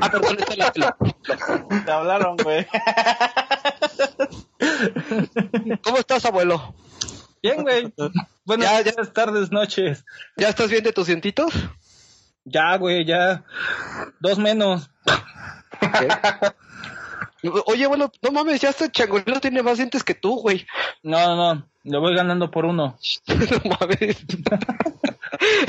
ah, 0.00 0.10
perdón, 0.10 0.36
esta 0.38 0.52
es 0.52 0.58
la- 0.58 0.72
la- 0.76 1.84
Te 1.84 1.90
hablaron, 1.92 2.36
güey. 2.36 2.66
¿cómo 5.82 5.98
estás, 5.98 6.24
abuelo? 6.24 6.74
Bien, 7.44 7.62
güey. 7.62 7.92
Buenas 8.46 8.84
Ya, 8.86 8.92
ya. 8.96 9.04
tardes, 9.12 9.52
noches. 9.52 10.06
¿Ya 10.34 10.48
estás 10.48 10.70
bien 10.70 10.82
de 10.82 10.94
tus 10.94 11.08
dientitos? 11.08 11.52
Ya, 12.46 12.74
güey, 12.78 13.04
ya. 13.04 13.44
Dos 14.18 14.38
menos. 14.38 14.88
Oye, 17.66 17.84
abuelo, 17.84 18.10
no 18.22 18.32
mames, 18.32 18.62
ya 18.62 18.70
este 18.70 18.90
changolero 18.90 19.40
tiene 19.40 19.62
más 19.62 19.76
dientes 19.76 20.02
que 20.02 20.14
tú, 20.14 20.40
güey. 20.40 20.66
No, 21.02 21.18
no, 21.36 21.54
no. 21.54 21.68
Le 21.82 21.98
voy 21.98 22.16
ganando 22.16 22.50
por 22.50 22.64
uno. 22.64 22.98
No 23.26 23.76
mames. 23.78 24.24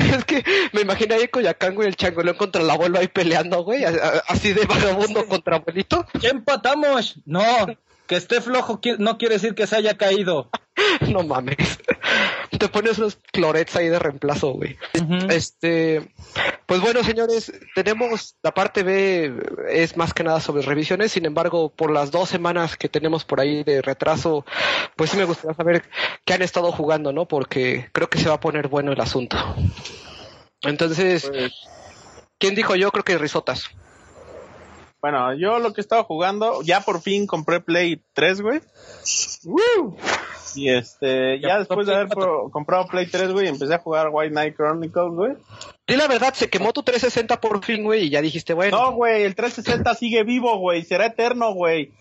es 0.00 0.24
que 0.24 0.42
me 0.72 0.80
imaginé 0.80 1.16
ahí 1.16 1.22
en 1.24 1.28
Coyacán, 1.28 1.74
güey, 1.74 1.88
el 1.88 1.96
changolero 1.96 2.38
contra 2.38 2.62
el 2.62 2.70
abuelo 2.70 2.98
ahí 2.98 3.08
peleando, 3.08 3.62
güey, 3.64 3.84
así 3.84 4.54
de 4.54 4.64
vagabundo 4.64 5.26
contra 5.26 5.56
abuelito. 5.56 6.06
¿Ya 6.20 6.30
empatamos? 6.30 7.20
No. 7.26 7.42
Que 8.06 8.16
esté 8.16 8.40
flojo 8.40 8.80
qui- 8.80 8.98
no 8.98 9.18
quiere 9.18 9.34
decir 9.34 9.54
que 9.54 9.66
se 9.66 9.76
haya 9.76 9.96
caído. 9.96 10.50
No 11.08 11.22
mames. 11.22 11.78
Te 12.58 12.68
pones 12.68 12.98
unos 12.98 13.18
clorets 13.32 13.76
ahí 13.76 13.88
de 13.88 13.98
reemplazo, 13.98 14.52
güey. 14.52 14.76
Este, 15.30 16.12
pues 16.66 16.80
bueno, 16.80 17.02
señores, 17.02 17.50
tenemos 17.74 18.36
la 18.42 18.52
parte 18.52 18.82
B 18.82 19.32
es 19.70 19.96
más 19.96 20.12
que 20.14 20.22
nada 20.24 20.40
sobre 20.40 20.62
revisiones. 20.62 21.12
Sin 21.12 21.24
embargo, 21.24 21.70
por 21.74 21.90
las 21.90 22.10
dos 22.10 22.28
semanas 22.28 22.76
que 22.76 22.88
tenemos 22.90 23.24
por 23.24 23.40
ahí 23.40 23.64
de 23.64 23.80
retraso, 23.82 24.44
pues 24.96 25.10
sí 25.10 25.16
me 25.16 25.24
gustaría 25.24 25.54
saber 25.56 25.82
qué 26.24 26.34
han 26.34 26.42
estado 26.42 26.70
jugando, 26.72 27.12
¿no? 27.12 27.26
Porque 27.26 27.88
creo 27.92 28.08
que 28.10 28.18
se 28.18 28.28
va 28.28 28.34
a 28.36 28.40
poner 28.40 28.68
bueno 28.68 28.92
el 28.92 29.00
asunto. 29.00 29.36
Entonces, 30.62 31.30
¿quién 32.38 32.54
dijo 32.54 32.74
yo? 32.76 32.90
Creo 32.90 33.04
que 33.04 33.18
Risotas. 33.18 33.70
Bueno, 35.06 35.34
yo 35.34 35.60
lo 35.60 35.72
que 35.72 35.80
estaba 35.80 36.02
jugando, 36.02 36.62
ya 36.62 36.80
por 36.80 37.00
fin 37.00 37.28
compré 37.28 37.60
Play 37.60 38.02
3, 38.14 38.40
güey. 38.40 38.60
Y 40.56 40.68
este, 40.70 41.38
ya, 41.38 41.48
Ya 41.50 41.58
después 41.60 41.86
de 41.86 41.94
haber 41.94 42.08
pro- 42.08 42.50
comprado 42.50 42.86
Play 42.88 43.06
3, 43.06 43.30
güey, 43.30 43.46
empecé 43.46 43.74
a 43.74 43.78
jugar 43.78 44.08
White 44.10 44.32
Knight 44.32 44.56
Chronicles, 44.56 45.12
güey. 45.14 45.34
Di 45.86 45.94
la 45.94 46.08
verdad, 46.08 46.34
se 46.34 46.50
quemó 46.50 46.72
tu 46.72 46.82
360 46.82 47.40
por 47.40 47.62
fin, 47.64 47.84
güey, 47.84 48.06
y 48.06 48.10
ya 48.10 48.20
dijiste, 48.20 48.52
bueno. 48.52 48.76
No, 48.80 48.92
güey, 48.94 49.22
el 49.22 49.36
360 49.36 49.94
sigue 49.94 50.24
vivo, 50.24 50.58
güey, 50.58 50.82
será 50.82 51.06
eterno, 51.06 51.52
güey. 51.54 51.92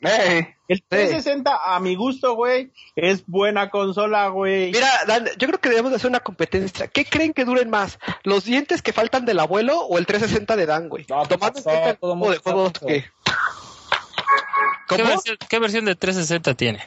El 0.00 0.82
360, 0.88 1.60
a 1.64 1.80
mi 1.80 1.94
gusto, 1.94 2.34
güey, 2.34 2.70
es 2.96 3.24
buena 3.26 3.70
consola, 3.70 4.28
güey. 4.28 4.72
Mira, 4.72 4.88
Dan, 5.06 5.26
yo 5.36 5.46
creo 5.48 5.60
que 5.60 5.68
debemos 5.68 5.90
de 5.90 5.96
hacer 5.96 6.08
una 6.08 6.20
competencia. 6.20 6.86
¿Qué 6.86 7.04
creen 7.04 7.32
que 7.32 7.44
duren 7.44 7.68
más? 7.70 7.98
¿Los 8.22 8.44
dientes 8.44 8.80
que 8.80 8.92
faltan 8.92 9.26
del 9.26 9.40
abuelo 9.40 9.80
o 9.80 9.98
el 9.98 10.06
360 10.06 10.56
de 10.56 10.66
Dan, 10.66 10.88
güey? 10.88 11.06
No, 11.08 11.22
pues, 11.24 11.32
en 11.32 11.38
cuenta 11.62 11.90
el 11.90 11.98
todo 11.98 12.30
de 12.30 12.38
juegos 12.38 12.72
que... 12.72 13.04
¿Qué 14.88 15.02
versión, 15.02 15.36
qué 15.48 15.58
versión 15.58 15.84
de 15.84 15.94
360 15.94 16.54
tiene? 16.54 16.86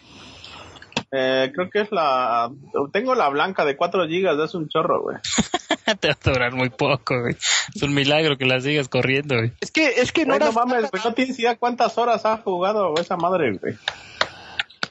Eh, 1.15 1.51
creo 1.53 1.69
que 1.69 1.81
es 1.81 1.91
la... 1.91 2.49
Tengo 2.91 3.13
la 3.13 3.29
blanca 3.29 3.65
de 3.65 3.77
4 3.77 4.07
gigas, 4.07 4.37
es 4.39 4.55
un 4.55 4.67
chorro, 4.67 5.01
güey. 5.03 5.17
Te 5.99 6.07
va 6.07 6.17
a 6.19 6.29
durar 6.31 6.53
muy 6.53 6.69
poco, 6.69 7.19
güey. 7.21 7.35
Es 7.75 7.83
un 7.83 7.93
milagro 7.93 8.35
que 8.37 8.45
la 8.45 8.59
sigas 8.61 8.87
corriendo, 8.89 9.35
güey. 9.35 9.51
Es 9.61 9.69
que, 9.69 9.85
es 10.01 10.11
que 10.11 10.25
no, 10.25 10.37
Güey, 10.37 10.39
no 10.47 10.51
mames, 10.53 10.89
güey, 10.89 11.03
no 11.03 11.13
tienes 11.13 11.37
idea 11.37 11.55
cuántas 11.55 11.97
horas 11.99 12.25
ha 12.25 12.37
jugado 12.37 12.95
esa 12.99 13.15
madre, 13.17 13.57
güey. 13.57 13.75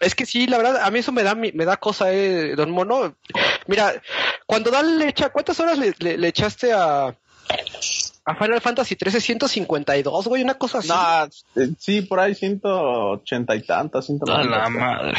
Es 0.00 0.14
que 0.14 0.26
sí, 0.26 0.46
la 0.46 0.58
verdad, 0.58 0.82
a 0.84 0.90
mí 0.90 0.98
eso 1.00 1.10
me 1.12 1.22
da, 1.22 1.34
mi- 1.34 1.52
me 1.52 1.64
da 1.64 1.76
cosa, 1.76 2.12
eh, 2.12 2.54
don 2.56 2.70
Mono. 2.70 3.14
Mira, 3.66 3.92
cuando 4.46 4.70
Dan 4.70 4.98
le 4.98 5.08
echa, 5.08 5.30
¿cuántas 5.30 5.58
horas 5.60 5.78
le, 5.78 5.94
le- 5.98 6.18
le 6.18 6.28
echaste 6.28 6.72
a, 6.72 7.06
a 8.24 8.34
Final 8.36 8.60
Fantasy 8.60 8.96
13? 8.96 9.20
152, 9.20 10.26
güey, 10.28 10.42
una 10.42 10.54
cosa 10.54 10.78
así. 10.78 10.88
Eh, 11.56 11.68
sí, 11.78 12.02
por 12.02 12.18
ahí 12.20 12.34
180 12.34 13.54
y 13.56 13.62
tantas, 13.62 14.04
A 14.04 14.06
190. 14.06 14.58
la 14.58 14.68
madre. 14.68 15.12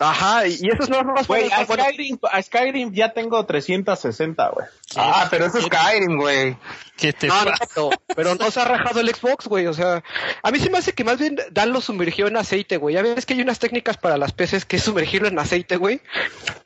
Ajá, 0.00 0.46
y, 0.48 0.68
esas 0.68 0.90
no 0.90 1.02
las 1.14 1.26
Güey, 1.28 1.50
a 1.52 1.64
Skyrim, 1.64 2.18
a 2.30 2.42
Skyrim 2.42 2.92
ya 2.92 3.12
tengo 3.12 3.46
360, 3.46 4.48
güey. 4.48 4.66
Ah, 4.96 5.28
pero 5.30 5.46
eso 5.46 5.58
es 5.58 5.66
Skyrim, 5.66 6.18
güey. 6.18 6.56
¿Qué 6.96 7.12
te 7.12 7.28
No, 7.28 7.44
no, 7.44 7.50
pasa? 7.52 7.66
no, 7.76 7.90
pero 8.16 8.34
no 8.34 8.50
se 8.50 8.60
ha 8.60 8.64
rajado 8.64 9.00
el 9.00 9.14
Xbox, 9.14 9.46
güey. 9.46 9.68
O 9.68 9.72
sea, 9.72 10.02
a 10.42 10.50
mí 10.50 10.58
se 10.58 10.68
me 10.68 10.78
hace 10.78 10.94
que 10.94 11.04
más 11.04 11.18
bien 11.18 11.36
Dan 11.52 11.72
lo 11.72 11.80
sumergió 11.80 12.26
en 12.26 12.36
aceite, 12.36 12.76
güey. 12.76 12.96
Ya 12.96 13.02
ves 13.02 13.24
que 13.24 13.34
hay 13.34 13.40
unas 13.42 13.60
técnicas 13.60 13.96
para 13.96 14.18
las 14.18 14.32
peces 14.32 14.64
que 14.64 14.76
es 14.76 14.82
sumergirlo 14.82 15.28
en 15.28 15.38
aceite, 15.38 15.76
güey. 15.76 16.00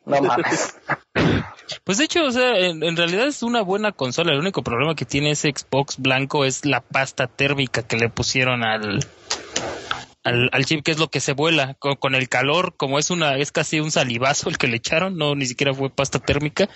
No 0.07 0.23
mames. 0.23 0.77
Pues 1.85 1.99
de 1.99 2.05
hecho, 2.05 2.25
o 2.25 2.31
sea, 2.31 2.57
en, 2.59 2.83
en 2.83 2.97
realidad 2.97 3.27
es 3.27 3.43
una 3.43 3.61
buena 3.61 3.93
consola. 3.93 4.33
El 4.33 4.39
único 4.39 4.63
problema 4.63 4.95
que 4.95 5.05
tiene 5.05 5.33
ese 5.33 5.53
Xbox 5.55 5.99
blanco 5.99 6.47
es 6.47 6.65
la 6.65 6.81
pasta 6.81 7.27
térmica 7.27 7.83
que 7.83 7.99
le 7.99 8.09
pusieron 8.09 8.65
al, 8.65 9.01
al, 10.29 10.51
al 10.53 10.65
chip, 10.65 10.85
que 10.85 10.91
es 10.91 10.99
lo 10.99 11.09
que 11.09 11.21
se 11.21 11.33
vuela 11.33 11.75
con, 11.75 11.97
con 11.97 12.15
el 12.15 12.29
calor, 12.29 12.75
como 12.77 12.99
es 12.99 13.11
una, 13.11 13.37
es 13.37 13.53
casi 13.53 13.81
un 13.81 13.91
salivazo 13.91 14.49
el 14.49 14.59
que 14.59 14.69
le 14.69 14.77
echaron, 14.77 15.17
no, 15.17 15.35
ni 15.35 15.47
siquiera 15.47 15.75
fue 15.75 15.91
pasta 15.91 16.19
térmica. 16.19 16.69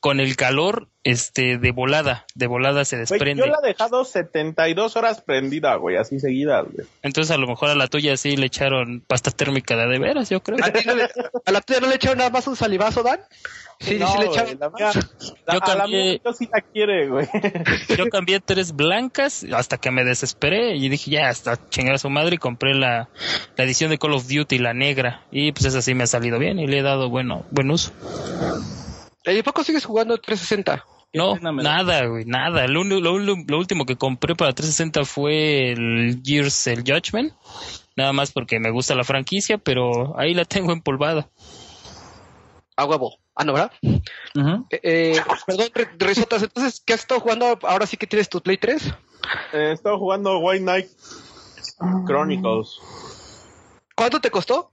Con 0.00 0.20
el 0.20 0.36
calor 0.36 0.88
este, 1.02 1.56
de 1.58 1.70
volada, 1.72 2.26
de 2.34 2.46
volada 2.46 2.84
se 2.84 2.96
desprende. 2.98 3.42
yo 3.42 3.46
la 3.50 3.58
he 3.62 3.68
dejado 3.68 4.04
72 4.04 4.96
horas 4.96 5.20
prendida, 5.22 5.74
güey, 5.76 5.96
así 5.96 6.20
seguidas, 6.20 6.66
güey. 6.70 6.86
Entonces 7.02 7.30
a 7.30 7.38
lo 7.38 7.46
mejor 7.46 7.70
a 7.70 7.74
la 7.74 7.86
tuya 7.86 8.16
sí 8.16 8.36
le 8.36 8.46
echaron 8.46 9.02
pasta 9.06 9.30
térmica 9.30 9.76
de, 9.76 9.98
veras, 9.98 10.28
yo 10.30 10.42
creo. 10.42 10.58
¿A, 10.62 10.70
ti 10.70 10.86
no 10.86 10.94
le- 10.94 11.08
a 11.46 11.52
la 11.52 11.60
tuya 11.62 11.80
no 11.80 11.88
le 11.88 11.94
echaron 11.94 12.18
nada 12.18 12.30
más 12.30 12.46
un 12.46 12.56
salivazo, 12.56 13.02
Dan? 13.02 13.20
Sí, 13.80 13.96
No, 13.98 14.08
sí 14.12 14.18
le 14.18 14.26
echaron. 14.26 14.58
la 14.60 14.68
mía- 14.68 14.90
la- 15.46 15.54
Yo 15.54 15.60
a 15.62 15.74
la 15.74 15.84
cambié- 15.84 16.10
mía 16.12 16.20
yo 16.22 16.32
sí 16.34 16.48
la 16.52 16.60
quiere, 16.60 17.08
güey. 17.08 17.26
Yo 17.98 18.06
cambié 18.10 18.40
tres 18.40 18.72
blancas 18.72 19.46
hasta 19.54 19.78
que 19.78 19.90
me 19.90 20.04
desesperé 20.04 20.76
y 20.76 20.88
dije 20.90 21.10
ya 21.12 21.28
hasta 21.30 21.58
chingar 21.70 21.94
a 21.94 21.98
su 21.98 22.10
madre 22.10 22.34
y 22.34 22.38
compré 22.38 22.74
la, 22.74 23.08
la 23.56 23.64
edición 23.64 23.90
de 23.90 23.96
Call 23.98 24.12
of 24.12 24.28
Duty, 24.28 24.58
la 24.58 24.74
negra. 24.74 25.22
Y 25.30 25.52
pues 25.52 25.64
esa 25.64 25.80
sí 25.80 25.94
me 25.94 26.04
ha 26.04 26.06
salido 26.06 26.38
bien 26.38 26.58
y 26.58 26.66
le 26.66 26.80
he 26.80 26.82
dado 26.82 27.08
bueno, 27.08 27.46
buen 27.50 27.70
uso. 27.70 27.90
¿Y 29.26 29.42
poco 29.42 29.64
sigues 29.64 29.84
jugando 29.84 30.18
360? 30.18 30.84
No, 31.12 31.36
nada, 31.36 32.06
güey, 32.06 32.24
nada. 32.24 32.68
Lo, 32.68 32.84
lo 32.84 33.10
lo 33.10 33.58
último 33.58 33.84
que 33.84 33.96
compré 33.96 34.36
para 34.36 34.52
360 34.52 35.04
fue 35.04 35.72
el 35.72 36.22
Gears, 36.24 36.68
el 36.68 36.82
Judgment. 36.82 37.32
Nada 37.96 38.12
más 38.12 38.30
porque 38.30 38.60
me 38.60 38.70
gusta 38.70 38.94
la 38.94 39.04
franquicia, 39.04 39.58
pero 39.58 40.18
ahí 40.18 40.34
la 40.34 40.44
tengo 40.44 40.72
empolvada. 40.72 41.28
A 42.76 42.84
huevo. 42.84 43.18
Ah, 43.34 43.44
no, 43.44 43.52
¿verdad? 43.52 43.72
Ujú. 43.82 44.66
Eh, 44.70 44.80
eh, 44.82 45.20
perdón, 45.46 45.68
Risotas, 45.98 46.42
entonces, 46.42 46.82
¿qué 46.84 46.92
has 46.92 47.00
estado 47.00 47.20
jugando 47.20 47.58
ahora 47.62 47.86
sí 47.86 47.96
que 47.96 48.06
tienes 48.06 48.28
tu 48.28 48.40
Play 48.40 48.58
3? 48.58 48.86
Eh, 48.86 48.92
he 49.52 49.72
estado 49.72 49.98
jugando 49.98 50.38
White 50.38 50.62
Knight 50.62 50.88
Chronicles. 52.06 52.78
¿Cuánto 53.96 54.20
te 54.20 54.30
costó? 54.30 54.70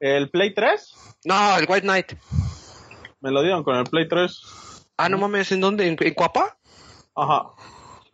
¿El 0.00 0.30
Play 0.30 0.54
3? 0.54 0.94
No, 1.24 1.58
el 1.58 1.66
White 1.68 1.82
Knight. 1.82 2.12
Me 3.22 3.30
lo 3.30 3.42
dieron 3.42 3.62
con 3.64 3.76
el 3.76 3.84
Play 3.84 4.08
3. 4.08 4.40
Ah, 4.98 5.08
no 5.08 5.16
mames, 5.18 5.50
¿en 5.52 5.60
dónde? 5.60 5.86
¿En, 5.86 5.96
en 5.98 6.14
Cuapa? 6.14 6.56
Ajá. 7.16 7.44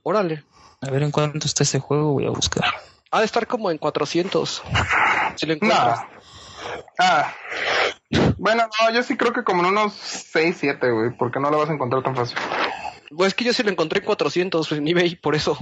Órale. 0.02 0.44
A 0.80 0.90
ver 0.90 1.02
en 1.02 1.10
cuánto 1.10 1.46
está 1.46 1.64
ese 1.64 1.80
juego, 1.80 2.12
voy 2.12 2.26
a 2.26 2.30
buscar. 2.30 2.64
Ha 3.10 3.18
de 3.20 3.24
estar 3.24 3.46
como 3.46 3.70
en 3.70 3.78
400. 3.78 4.62
Si 5.36 5.46
lo 5.46 5.54
encuentras. 5.54 6.00
Ah. 6.98 7.32
Bueno, 8.36 8.64
no, 8.80 8.90
yo 8.94 9.02
sí 9.02 9.16
creo 9.16 9.32
que 9.32 9.44
como 9.44 9.62
en 9.62 9.68
unos 9.70 9.92
6, 9.94 10.56
7, 10.60 10.90
güey, 10.90 11.16
porque 11.16 11.40
no 11.40 11.50
lo 11.50 11.58
vas 11.58 11.70
a 11.70 11.72
encontrar 11.72 12.02
tan 12.02 12.14
fácil. 12.14 12.36
Pues 13.16 13.28
es 13.28 13.34
que 13.34 13.44
yo 13.44 13.52
sí 13.52 13.62
lo 13.62 13.70
encontré 13.70 14.00
en 14.00 14.04
400 14.06 14.72
en 14.72 14.86
eBay, 14.88 15.16
por 15.16 15.34
eso. 15.34 15.56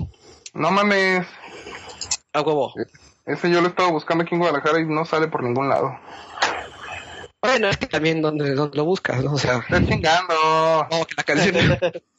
No 0.53 0.71
mames, 0.71 1.27
A 2.33 2.41
huevo. 2.43 2.73
ese 3.25 3.51
yo 3.51 3.61
lo 3.61 3.69
he 3.69 3.71
estado 3.71 3.93
buscando 3.93 4.25
aquí 4.25 4.35
en 4.35 4.41
Guadalajara 4.41 4.81
y 4.81 4.87
no 4.87 5.05
sale 5.05 5.29
por 5.29 5.43
ningún 5.43 5.69
lado. 5.69 5.97
Bueno, 7.47 7.69
es 7.69 7.77
que 7.77 7.87
también 7.87 8.23
donde, 8.23 8.55
donde 8.55 8.77
lo 8.77 8.85
buscas, 8.85 9.23
¿no? 9.23 9.35
O 9.35 9.39
sea, 9.39 9.59
Estoy 9.59 9.87
chingando. 9.87 10.35
no, 10.91 11.07
que 11.07 11.15
la 11.17 11.23
canción. 11.23 11.79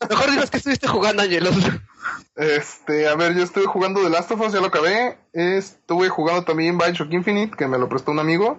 Mejor 0.09 0.31
dinos 0.31 0.49
que 0.49 0.57
estuviste 0.57 0.87
jugando, 0.87 1.23
Angelos. 1.23 1.55
Este, 2.37 3.09
a 3.09 3.15
ver, 3.15 3.35
yo 3.35 3.43
estuve 3.43 3.65
jugando 3.65 4.01
The 4.01 4.09
Last 4.09 4.31
of 4.31 4.39
Us, 4.39 4.53
ya 4.53 4.61
lo 4.61 4.67
acabé. 4.67 5.17
Estuve 5.33 6.07
jugando 6.07 6.43
también 6.43 6.77
Bioshock 6.77 7.11
Infinite, 7.11 7.57
que 7.57 7.67
me 7.67 7.77
lo 7.77 7.89
prestó 7.89 8.11
un 8.11 8.19
amigo. 8.19 8.57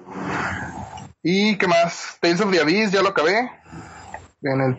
Y 1.22 1.56
qué 1.56 1.66
más, 1.66 2.18
Tales 2.20 2.40
of 2.40 2.50
the 2.50 2.60
Abyss, 2.60 2.92
ya 2.92 3.02
lo 3.02 3.08
acabé. 3.08 3.50
En 4.42 4.60
el 4.60 4.76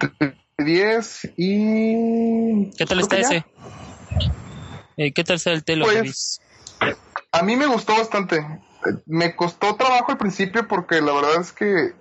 10 0.58 1.32
y... 1.38 2.70
¿Qué 2.78 2.86
tal 2.86 3.00
está 3.00 3.18
ese? 3.18 3.46
Eh, 4.98 5.12
¿Qué 5.12 5.24
tal 5.24 5.38
está 5.38 5.52
el 5.52 5.64
Telo? 5.64 5.86
Pues, 5.86 6.40
A 7.32 7.42
mí 7.42 7.56
me 7.56 7.66
gustó 7.66 7.94
bastante. 7.94 8.46
Me 9.06 9.36
costó 9.36 9.76
trabajo 9.76 10.12
al 10.12 10.18
principio 10.18 10.68
porque 10.68 11.02
la 11.02 11.12
verdad 11.14 11.42
es 11.42 11.52
que 11.52 11.94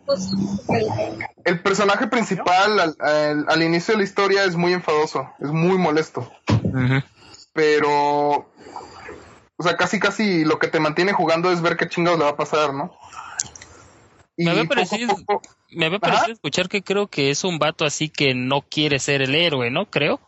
el 1.45 1.61
personaje 1.63 2.07
principal 2.07 2.79
al, 2.79 2.97
al- 3.01 3.45
al 3.49 3.63
inicio 3.63 3.95
de 3.95 3.99
la 3.99 4.05
historia 4.05 4.45
es 4.45 4.57
muy 4.57 4.73
enfadoso, 4.73 5.29
es 5.41 5.51
muy 5.51 5.77
molesto. 5.79 6.31
Pero, 7.53 7.91
o 9.57 9.63
sea, 9.63 9.77
casi 9.77 9.99
casi 9.99 10.45
lo 10.45 10.59
que 10.59 10.69
te 10.69 10.81
mantiene 10.81 11.13
jugando 11.13 11.51
es 11.51 11.61
ver 11.63 11.77
qué 11.77 11.89
chingados 11.89 12.19
le 12.19 12.25
va 12.27 12.31
a 12.33 12.37
pasar, 12.37 12.73
¿no? 12.75 12.93
Y 14.37 14.45
Me 14.45 14.53
había 14.53 14.65
parecido- 14.65 15.17
poco- 15.27 15.43
Me 15.71 15.87
había 15.87 15.99
parecido 15.99 16.33
escuchar 16.33 16.69
que 16.69 16.83
creo 16.83 17.09
que 17.09 17.31
es 17.31 17.43
un 17.45 17.59
vato 17.59 17.85
así 17.85 18.09
que 18.09 18.35
no 18.35 18.63
quiere 18.63 19.01
ser 19.01 19.21
el 19.21 19.35
héroe, 19.35 19.71
¿no? 19.71 19.87
Creo. 19.87 20.21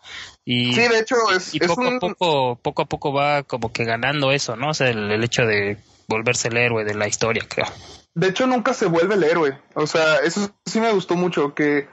Y, 0.45 0.75
Sí, 0.75 0.81
de 0.81 0.99
hecho, 0.99 1.15
es, 1.35 1.55
y 1.55 1.59
es 1.63 1.69
poco 1.69 1.83
un... 1.83 1.95
a 1.97 1.99
poco, 2.01 2.57
poco 2.57 2.83
a 2.83 2.87
poco 2.87 3.13
va 3.13 3.43
como 3.45 3.73
que 3.73 3.85
ganando 3.85 4.33
eso, 4.33 4.57
¿no? 4.57 4.71
O 4.71 4.75
sea, 4.75 4.89
el, 4.89 5.13
el 5.13 5.23
hecho 5.23 5.43
de 5.43 5.79
volverse 6.11 6.49
el 6.49 6.59
héroe 6.59 6.85
de 6.85 6.95
la 6.95 7.09
historia, 7.09 7.43
creo. 7.49 7.67
De 8.15 8.29
hecho, 8.29 8.47
nunca 8.47 8.75
se 8.75 8.87
vuelve 8.87 9.15
el 9.15 9.23
héroe. 9.23 9.59
O 9.75 9.87
sea, 9.87 10.17
eso 10.17 10.51
sí 10.67 10.81
me 10.81 10.93
gustó 10.93 11.15
mucho. 11.15 11.55
Que, 11.55 11.89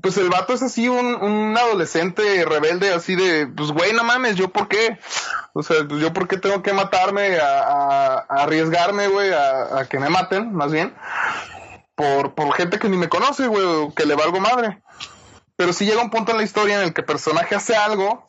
pues, 0.00 0.16
el 0.16 0.30
vato 0.30 0.54
es 0.54 0.62
así, 0.62 0.88
un, 0.88 1.56
adolescente 1.56 2.44
rebelde, 2.46 2.92
así 2.92 3.14
de, 3.14 3.46
pues, 3.46 3.70
güey, 3.70 3.92
no 3.92 4.02
mames, 4.02 4.36
¿yo 4.36 4.48
por 4.48 4.68
qué? 4.68 4.98
O 5.52 5.62
sea, 5.62 5.86
pues, 5.86 6.00
¿yo 6.00 6.12
por 6.12 6.26
qué 6.26 6.38
tengo 6.38 6.62
que 6.62 6.72
matarme, 6.72 7.38
a, 7.38 8.24
arriesgarme, 8.28 9.08
güey, 9.08 9.30
a, 9.32 9.86
que 9.88 9.98
me 9.98 10.08
maten, 10.08 10.52
más 10.54 10.72
bien? 10.72 10.94
Por, 11.94 12.34
por 12.34 12.54
gente 12.54 12.78
que 12.78 12.88
ni 12.88 12.96
me 12.96 13.10
conoce, 13.10 13.46
güey, 13.46 13.92
que 13.94 14.06
le 14.06 14.14
valgo 14.14 14.40
madre. 14.40 14.82
Pero 15.56 15.74
sí 15.74 15.84
llega 15.84 16.02
un 16.02 16.10
punto 16.10 16.32
en 16.32 16.38
la 16.38 16.44
historia 16.44 16.76
en 16.76 16.84
el 16.84 16.94
que 16.94 17.02
el 17.02 17.06
personaje 17.06 17.54
hace 17.54 17.76
algo 17.76 18.26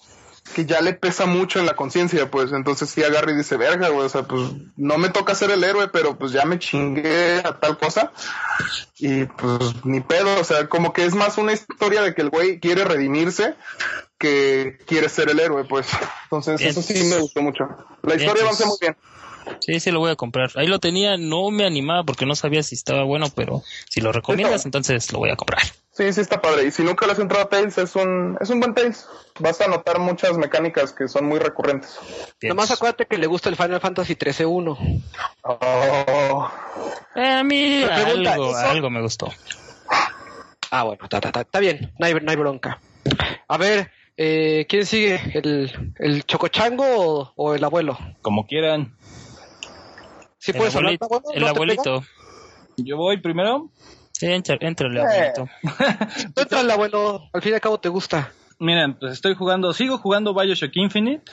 que 0.52 0.66
ya 0.66 0.82
le 0.82 0.94
pesa 0.94 1.26
mucho 1.26 1.60
en 1.60 1.66
la 1.66 1.76
conciencia, 1.76 2.30
pues 2.30 2.52
entonces 2.52 2.90
sí 2.90 3.04
agarra 3.04 3.32
y 3.32 3.38
dice, 3.38 3.58
verga, 3.58 3.90
güey, 3.90 4.06
o 4.06 4.10
sea, 4.10 4.24
pues 4.24 4.52
no 4.78 4.98
me 4.98 5.10
toca 5.10 5.36
ser 5.36 5.52
el 5.52 5.64
héroe, 5.64 5.88
pero 5.88 6.18
pues 6.18 6.32
ya 6.32 6.46
me 6.46 6.60
chingué 6.60 7.40
a 7.40 7.60
tal 7.60 7.78
cosa 7.78 8.12
y 9.00 9.26
pues 9.26 9.86
ni 9.86 10.02
pedo, 10.02 10.40
o 10.40 10.44
sea, 10.44 10.68
como 10.68 10.94
que 10.94 11.06
es 11.06 11.16
más 11.16 11.38
una 11.38 11.54
historia 11.54 12.02
de 12.02 12.14
que 12.14 12.22
el 12.22 12.30
güey 12.30 12.60
quiere 12.60 12.84
redimirse 12.84 13.56
que 14.18 14.78
quiere 14.86 15.10
ser 15.10 15.30
el 15.32 15.40
héroe, 15.40 15.64
pues. 15.66 15.88
Entonces 16.26 16.60
Bien. 16.60 16.70
eso 16.70 16.82
sí 16.82 17.04
me 17.06 17.18
gustó 17.18 17.42
mucho. 17.42 17.64
La 18.04 18.16
Bien, 18.16 18.20
historia 18.20 18.44
pues. 18.48 18.62
avanza 18.62 18.66
muy 18.68 18.78
bien. 18.80 18.96
Sí, 19.60 19.80
sí 19.80 19.92
lo 19.92 20.00
voy 20.00 20.12
a 20.12 20.16
comprar. 20.16 20.52
Ahí 20.56 20.68
lo 20.68 20.80
tenía, 20.80 21.18
no 21.18 21.50
me 21.50 21.66
animaba 21.66 22.04
porque 22.04 22.26
no 22.26 22.36
sabía 22.36 22.64
si 22.64 22.76
estaba 22.76 23.04
bueno, 23.04 23.28
pero 23.36 23.64
si 23.90 24.02
lo 24.02 24.12
recomiendas, 24.12 24.66
entonces 24.66 25.12
lo 25.12 25.20
voy 25.20 25.32
a 25.32 25.36
comprar. 25.36 25.62
Sí, 25.92 26.14
sí 26.14 26.22
está 26.22 26.42
padre. 26.42 26.66
Y 26.66 26.72
si 26.72 26.84
nunca 26.84 27.06
le 27.06 27.14
has 27.14 27.20
entrado 27.20 27.44
a 27.44 27.50
Tales, 27.50 27.78
es 27.78 27.96
un, 27.96 28.38
es 28.40 28.50
un 28.50 28.60
buen 28.60 28.74
Tales. 28.74 29.08
Vas 29.42 29.60
a 29.62 29.68
notar 29.68 30.00
muchas 30.00 30.38
mecánicas 30.38 30.94
que 30.94 31.08
son 31.08 31.26
muy 31.26 31.40
recurrentes. 31.40 31.98
Bien. 32.40 32.50
Nomás 32.50 32.72
acuérdate 32.72 33.06
que 33.08 33.18
le 33.18 33.28
gusta 33.28 33.50
el 33.50 33.56
Final 33.56 33.82
Fantasy 33.82 34.16
13-1. 34.16 35.04
Oh. 35.44 36.50
Eh, 37.16 37.28
a 37.28 37.44
mí 37.44 37.84
pregunta, 37.86 38.34
algo, 38.34 38.56
algo 38.56 38.90
me 38.90 39.02
gustó. 39.02 39.30
Ah, 40.70 40.84
bueno, 40.84 41.04
está, 41.04 41.18
está, 41.18 41.30
está, 41.30 41.42
está 41.42 41.60
bien, 41.60 41.92
no 42.00 42.06
hay, 42.06 42.14
no 42.14 42.30
hay 42.32 42.38
bronca. 42.38 42.80
A 43.48 43.58
ver, 43.58 43.92
eh, 44.16 44.66
¿quién 44.70 44.86
sigue? 44.86 45.20
¿El, 45.34 45.94
el 45.98 46.24
chocochango 46.26 46.86
o, 46.86 47.34
o 47.36 47.56
el 47.56 47.64
abuelo? 47.64 47.98
Como 48.22 48.46
quieran. 48.48 48.96
¿Sí 50.38 50.52
El 50.52 50.58
puedes 50.58 50.76
hablar, 50.76 50.98
abuelito. 51.02 51.06
abuelo? 51.06 51.32
El 51.34 51.40
¿No 51.42 51.46
te 51.46 51.52
abuelito. 51.52 52.04
Yo 52.78 52.98
voy 52.98 53.18
primero. 53.18 53.70
Sí, 54.14 54.28
entra, 54.28 54.58
entrale, 54.62 55.02
abuelito. 55.02 55.50
pega? 55.78 56.10
Tú 56.36 56.42
entra 56.42 56.62
el 56.62 56.72
abuelo, 56.72 57.30
al 57.34 57.42
fin 57.42 57.52
y 57.52 57.56
al 57.56 57.62
cabo 57.62 57.80
te 57.80 57.90
gusta. 57.90 58.32
Miren, 58.62 58.98
pues 59.00 59.14
estoy 59.14 59.34
jugando, 59.36 59.74
sigo 59.74 59.98
jugando 59.98 60.36
Bioshock 60.36 60.72
Infinite. 60.76 61.24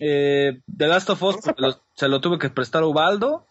Eh, 0.00 0.60
The 0.76 0.86
Last 0.88 1.08
of 1.10 1.22
Us 1.22 1.36
pues, 1.44 1.54
lo- 1.56 1.80
se 1.94 2.08
lo 2.08 2.20
tuve 2.20 2.38
que 2.40 2.50
prestar 2.50 2.82
a 2.82 2.86
Ubaldo. 2.86 3.46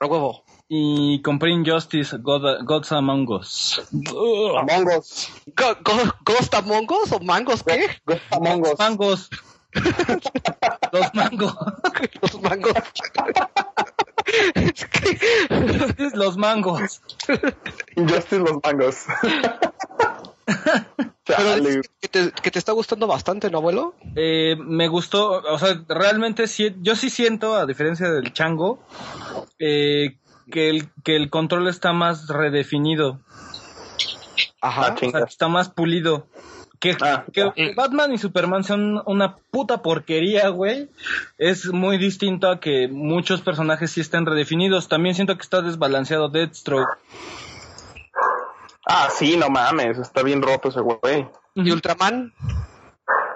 Huevo. 0.00 0.44
Y 0.68 1.20
compré 1.22 1.50
Injustice 1.50 2.18
God- 2.20 2.62
Gods 2.64 2.92
Among 2.92 3.28
Us. 3.30 3.82
Among 3.92 4.86
Us. 4.96 5.28
Go- 5.56 5.76
go- 5.82 6.14
¿Ghost 6.24 6.54
Among 6.54 6.86
Us 6.90 7.10
o 7.12 7.18
mangos 7.18 7.64
qué? 7.64 7.88
Among 8.30 8.62
Us. 8.62 8.78
Mangos. 8.78 9.28
Los 10.92 11.14
mangos. 11.14 11.56
Los 12.22 12.40
mangos. 12.42 12.72
Es 14.54 14.84
que- 14.86 16.10
Los 16.14 16.36
mangos. 16.36 17.00
Injustice 17.96 18.38
los 18.38 18.58
mangos. 18.62 19.04
Pero 21.24 21.38
Chale. 21.42 21.60
dices 21.68 21.90
que 22.00 22.08
te, 22.08 22.30
que 22.30 22.50
te 22.52 22.58
está 22.58 22.72
gustando 22.72 23.06
bastante, 23.06 23.50
¿no, 23.50 23.58
abuelo? 23.58 23.94
Eh, 24.14 24.56
me 24.58 24.86
gustó, 24.88 25.42
o 25.42 25.58
sea, 25.58 25.82
realmente 25.88 26.46
sí, 26.46 26.74
yo 26.80 26.94
sí 26.94 27.10
siento, 27.10 27.54
a 27.56 27.66
diferencia 27.66 28.10
del 28.10 28.32
chango, 28.32 28.78
eh, 29.58 30.18
que, 30.50 30.70
el, 30.70 30.88
que 31.02 31.16
el 31.16 31.28
control 31.30 31.66
está 31.68 31.92
más 31.92 32.28
redefinido, 32.28 33.20
Ah, 34.62 34.68
Ajá. 34.68 34.96
o 35.00 35.10
sea, 35.10 35.20
está 35.28 35.48
más 35.48 35.68
pulido. 35.68 36.26
Que, 36.78 36.96
Ah, 37.00 37.24
que 37.32 37.40
ya. 37.56 37.74
Batman 37.74 38.12
y 38.12 38.18
Superman 38.18 38.64
sean 38.64 39.00
una 39.06 39.36
puta 39.50 39.80
porquería, 39.82 40.48
güey, 40.48 40.90
es 41.38 41.66
muy 41.72 41.98
distinto 41.98 42.48
a 42.50 42.60
que 42.60 42.86
muchos 42.88 43.40
personajes 43.42 43.90
sí 43.92 44.00
estén 44.00 44.26
redefinidos. 44.26 44.88
También 44.88 45.14
siento 45.14 45.36
que 45.36 45.42
está 45.42 45.62
desbalanceado 45.62 46.28
Deathstroke. 46.28 46.98
Ah, 48.86 49.08
sí, 49.10 49.36
no 49.36 49.48
mames, 49.50 49.98
está 49.98 50.22
bien 50.22 50.40
roto 50.42 50.68
ese 50.68 50.80
güey. 50.80 51.26
¿Y 51.56 51.70
Ultraman? 51.72 52.32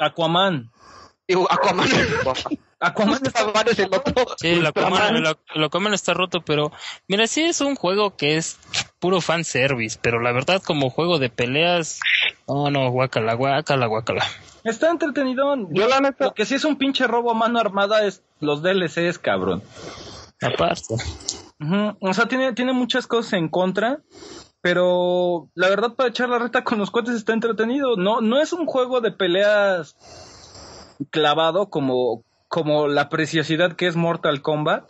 Aquaman. 0.00 0.70
Digo, 1.26 1.46
Aquaman. 1.50 1.88
Aquaman 2.80 3.20
está 3.22 3.40
Aquaman 3.42 3.68
es 3.68 3.78
el 3.78 3.92
otro. 3.94 4.24
Sí, 4.38 4.48
el. 4.48 4.66
Aquaman, 4.66 5.16
el, 5.16 5.36
el 5.54 5.64
Aquaman 5.64 5.92
está 5.94 6.14
roto, 6.14 6.40
pero 6.42 6.72
mira, 7.08 7.26
sí 7.26 7.42
es 7.42 7.60
un 7.60 7.74
juego 7.76 8.16
que 8.16 8.36
es 8.36 8.58
puro 9.00 9.20
fanservice, 9.20 9.98
pero 10.00 10.20
la 10.20 10.32
verdad 10.32 10.62
como 10.62 10.88
juego 10.90 11.18
de 11.18 11.30
peleas 11.30 12.00
Oh, 12.46 12.70
no, 12.70 12.90
guácala, 12.90 13.34
guácala, 13.34 13.86
guácala. 13.86 14.24
Está 14.64 14.90
entretenido. 14.90 15.56
Yo 15.70 15.88
la 15.88 16.00
neta- 16.00 16.26
Lo 16.26 16.34
que 16.34 16.46
sí 16.46 16.54
es 16.54 16.64
un 16.64 16.76
pinche 16.76 17.06
robo 17.06 17.30
a 17.30 17.34
mano 17.34 17.58
armada 17.58 18.04
es 18.04 18.22
los 18.40 18.62
DLCs, 18.62 19.18
cabrón. 19.18 19.62
Aparte. 20.42 20.94
O 22.00 22.14
sea, 22.14 22.26
tiene, 22.26 22.52
tiene 22.54 22.72
muchas 22.72 23.06
cosas 23.06 23.34
en 23.34 23.48
contra, 23.48 24.00
pero 24.60 25.48
la 25.54 25.68
verdad 25.68 25.94
para 25.94 26.10
echar 26.10 26.28
la 26.28 26.38
reta 26.38 26.64
con 26.64 26.78
los 26.78 26.90
cuates 26.90 27.14
está 27.14 27.32
entretenido. 27.32 27.96
No, 27.96 28.20
no 28.20 28.40
es 28.40 28.52
un 28.52 28.66
juego 28.66 29.00
de 29.00 29.12
peleas 29.12 29.96
clavado 31.10 31.70
como, 31.70 32.24
como 32.48 32.88
la 32.88 33.08
preciosidad 33.08 33.74
que 33.74 33.86
es 33.86 33.96
Mortal 33.96 34.42
Kombat. 34.42 34.88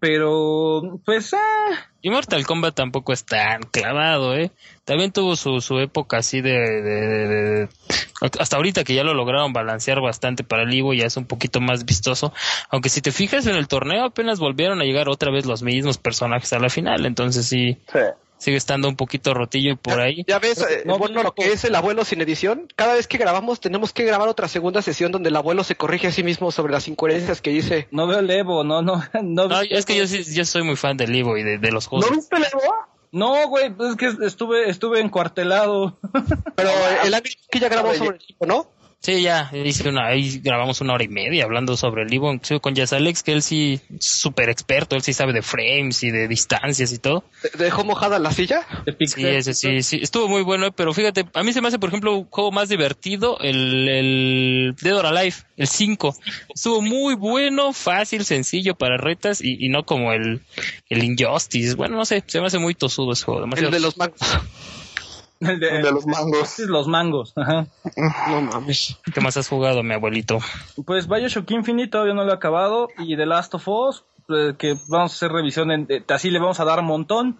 Pero, 0.00 1.00
pues, 1.04 1.34
ah, 1.34 1.88
Y 2.00 2.10
Mortal 2.10 2.46
Kombat 2.46 2.74
tampoco 2.74 3.12
es 3.12 3.24
tan 3.24 3.62
clavado, 3.62 4.34
¿eh? 4.36 4.50
También 4.84 5.10
tuvo 5.10 5.34
su, 5.36 5.60
su 5.60 5.78
época 5.80 6.18
así 6.18 6.40
de, 6.40 6.52
de- 6.52 6.82
de- 6.82 7.26
de- 7.26 7.68
Hasta 8.38 8.56
ahorita 8.56 8.84
que 8.84 8.94
ya 8.94 9.02
lo 9.02 9.14
lograron 9.14 9.52
balancear 9.52 10.00
bastante 10.00 10.44
para 10.44 10.62
el 10.62 10.72
Evo, 10.74 10.94
ya 10.94 11.06
es 11.06 11.16
un 11.16 11.24
poquito 11.26 11.60
más 11.60 11.84
vistoso. 11.86 12.32
Aunque 12.70 12.88
si 12.88 13.00
te 13.00 13.10
fijas 13.10 13.46
en 13.46 13.56
el 13.56 13.66
torneo, 13.66 14.04
apenas 14.04 14.38
volvieron 14.38 14.80
a 14.80 14.84
llegar 14.84 15.08
otra 15.08 15.30
vez 15.32 15.44
los 15.46 15.62
mismos 15.62 15.98
personajes 15.98 16.52
a 16.52 16.58
la 16.60 16.68
final. 16.68 17.04
Entonces 17.06 17.46
sí, 17.46 17.78
Sí. 17.92 17.98
Sigue 18.44 18.58
estando 18.58 18.88
un 18.88 18.96
poquito 18.96 19.32
rotillo 19.32 19.76
por 19.76 20.00
ahí. 20.00 20.22
Ya 20.28 20.38
ves, 20.38 20.58
eh, 20.60 20.82
No, 20.84 20.98
bueno, 20.98 21.16
no, 21.16 21.22
lo 21.22 21.34
que 21.34 21.52
es 21.52 21.64
el 21.64 21.74
abuelo 21.74 22.04
sin 22.04 22.20
edición, 22.20 22.68
cada 22.76 22.94
vez 22.94 23.06
que 23.06 23.16
grabamos 23.16 23.58
tenemos 23.58 23.92
que 23.94 24.04
grabar 24.04 24.28
otra 24.28 24.48
segunda 24.48 24.82
sesión 24.82 25.12
donde 25.12 25.30
el 25.30 25.36
abuelo 25.36 25.64
se 25.64 25.76
corrige 25.76 26.08
a 26.08 26.12
sí 26.12 26.22
mismo 26.22 26.52
sobre 26.52 26.72
las 26.72 26.86
incoherencias 26.86 27.40
que 27.40 27.50
dice. 27.50 27.88
no 27.90 28.06
veo 28.06 28.18
el 28.18 28.30
Evo, 28.30 28.62
no, 28.62 28.82
no, 28.82 29.02
no. 29.22 29.48
No, 29.48 29.60
es 29.62 29.86
que 29.86 29.96
yo 29.96 30.06
sí 30.06 30.22
yo 30.34 30.44
soy 30.44 30.62
muy 30.62 30.76
fan 30.76 30.96
del 30.98 31.14
Evo 31.14 31.38
y 31.38 31.42
de, 31.42 31.58
de 31.58 31.72
los 31.72 31.86
¿No 31.86 32.00
juegos. 32.00 32.10
viste 32.10 32.36
el 32.36 32.44
Evo? 32.44 32.60
No, 33.12 33.46
güey, 33.48 33.72
pues 33.72 33.90
es 33.90 33.96
que 33.96 34.26
estuve, 34.26 34.68
estuve 34.68 34.98
encuartelado. 35.00 35.96
Pero 36.56 36.70
el 37.04 37.14
año 37.14 37.22
que 37.48 37.60
ya 37.60 37.68
grabó 37.68 37.94
sobre 37.94 38.16
el 38.16 38.26
tipo, 38.26 38.44
¿no? 38.44 38.66
Sí, 39.04 39.20
ya, 39.20 39.50
hice 39.52 39.86
una, 39.90 40.06
ahí 40.06 40.40
grabamos 40.42 40.80
una 40.80 40.94
hora 40.94 41.04
y 41.04 41.08
media 41.08 41.44
hablando 41.44 41.76
sobre 41.76 42.04
el 42.04 42.12
Evo, 42.14 42.32
inclusive 42.32 42.60
con 42.60 42.74
Jazz 42.74 42.94
Alex, 42.94 43.22
que 43.22 43.32
él 43.32 43.42
sí 43.42 43.78
es 43.94 44.06
súper 44.06 44.48
experto, 44.48 44.96
él 44.96 45.02
sí 45.02 45.12
sabe 45.12 45.34
de 45.34 45.42
frames 45.42 46.02
y 46.04 46.10
de 46.10 46.26
distancias 46.26 46.90
y 46.90 46.98
todo. 46.98 47.22
De- 47.42 47.64
Dejó 47.64 47.84
mojada 47.84 48.18
la 48.18 48.32
silla. 48.32 48.62
Sí, 49.06 49.26
ese 49.26 49.52
sí, 49.52 49.82
sí, 49.82 50.00
estuvo 50.02 50.26
muy 50.26 50.40
bueno, 50.40 50.72
pero 50.72 50.94
fíjate, 50.94 51.26
a 51.34 51.42
mí 51.42 51.52
se 51.52 51.60
me 51.60 51.68
hace, 51.68 51.78
por 51.78 51.90
ejemplo, 51.90 52.14
un 52.16 52.24
juego 52.30 52.50
más 52.50 52.70
divertido, 52.70 53.38
el, 53.40 53.86
el 53.90 54.74
Dead 54.80 54.96
or 54.96 55.04
Alive, 55.04 55.36
el 55.58 55.68
5. 55.68 56.16
Estuvo 56.54 56.80
muy 56.80 57.14
bueno, 57.14 57.74
fácil, 57.74 58.24
sencillo 58.24 58.74
para 58.74 58.96
retas 58.96 59.42
y, 59.42 59.58
y 59.66 59.68
no 59.68 59.84
como 59.84 60.14
el, 60.14 60.40
el 60.88 61.04
Injustice. 61.04 61.74
Bueno, 61.74 61.96
no 61.98 62.06
sé, 62.06 62.24
se 62.26 62.40
me 62.40 62.46
hace 62.46 62.58
muy 62.58 62.74
tosudo 62.74 63.12
ese 63.12 63.26
juego. 63.26 63.44
El 63.54 63.70
de 63.70 63.80
los 63.80 63.98
mangos. 63.98 64.18
El 65.48 65.60
de, 65.60 65.68
El 65.76 65.82
de 65.82 65.92
los 65.92 66.06
mangos. 66.06 66.48
sí, 66.48 66.62
los 66.66 66.86
mangos. 66.88 67.32
Ajá. 67.36 67.66
No 68.28 68.40
mames. 68.42 68.98
¿Qué 69.12 69.20
más 69.20 69.36
has 69.36 69.48
jugado, 69.48 69.82
mi 69.82 69.94
abuelito? 69.94 70.38
Pues 70.86 71.06
Bioshock 71.08 71.50
Infinite 71.50 71.88
todavía 71.90 72.14
no 72.14 72.24
lo 72.24 72.32
he 72.32 72.34
acabado. 72.34 72.88
Y 72.98 73.16
The 73.16 73.26
Last 73.26 73.54
of 73.54 73.68
Us, 73.68 74.04
eh, 74.28 74.54
que 74.58 74.76
vamos 74.88 75.12
a 75.12 75.14
hacer 75.14 75.32
revisión, 75.32 75.70
en, 75.70 75.86
eh, 75.88 76.04
así 76.08 76.30
le 76.30 76.38
vamos 76.38 76.60
a 76.60 76.64
dar 76.64 76.80
un 76.80 76.86
montón. 76.86 77.38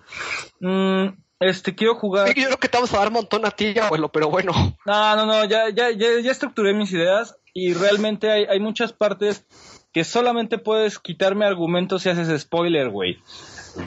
Mm, 0.60 1.06
este, 1.40 1.74
quiero 1.74 1.96
jugar. 1.96 2.28
Sí, 2.28 2.40
yo 2.40 2.46
creo 2.46 2.58
que 2.58 2.68
te 2.68 2.76
vamos 2.76 2.92
a 2.94 2.98
dar 2.98 3.08
un 3.08 3.14
montón 3.14 3.44
a 3.44 3.50
ti, 3.50 3.78
abuelo, 3.78 4.10
pero 4.10 4.28
bueno. 4.30 4.52
No, 4.86 5.16
no, 5.16 5.26
no, 5.26 5.44
ya, 5.44 5.68
ya, 5.70 5.90
ya, 5.90 6.20
ya 6.22 6.30
estructuré 6.30 6.74
mis 6.74 6.92
ideas. 6.92 7.36
Y 7.52 7.72
realmente 7.74 8.30
hay, 8.30 8.44
hay 8.44 8.60
muchas 8.60 8.92
partes 8.92 9.46
que 9.92 10.02
solamente 10.02 10.58
puedes 10.58 10.98
quitarme 10.98 11.46
argumentos 11.46 12.02
si 12.02 12.08
haces 12.08 12.40
spoiler, 12.42 12.90
güey. 12.90 13.18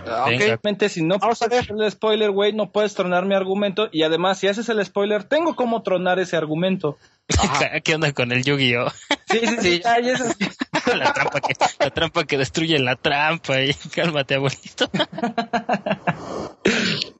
Ah, 0.06 0.26
Venga. 0.28 0.36
ok. 0.36 0.40
Realmente 0.40 0.90
si 0.90 1.04
no 1.04 1.18
Vamos 1.20 1.42
a 1.42 1.48
puedes 1.48 1.64
hacer 1.64 1.76
el 1.80 1.92
spoiler, 1.92 2.32
güey, 2.32 2.54
no 2.54 2.72
puedes 2.72 2.94
tronar 2.94 3.26
mi 3.26 3.36
argumento. 3.36 3.90
Y 3.92 4.04
además, 4.04 4.40
si 4.40 4.48
haces 4.48 4.70
el 4.70 4.84
spoiler, 4.86 5.24
tengo 5.24 5.56
cómo 5.56 5.84
tronar 5.84 6.20
ese 6.20 6.36
argumento. 6.38 6.98
¿Qué 7.84 7.96
onda 7.96 8.12
con 8.14 8.32
el 8.32 8.44
Yu-Gi-Oh? 8.44 8.90
Sí, 9.30 9.40
sí, 9.40 9.58
sí. 9.62 9.82
ay, 9.86 10.10
eso 10.10 10.26
sí. 10.38 10.48
la, 10.96 11.12
trampa 11.14 11.42
que, 11.42 11.54
la 11.80 11.90
trampa 11.90 12.24
que 12.26 12.38
destruye 12.38 12.80
la 12.80 12.96
trampa. 12.96 13.62
Y, 13.62 13.74
cálmate, 13.96 14.36
abuelito. 14.36 14.90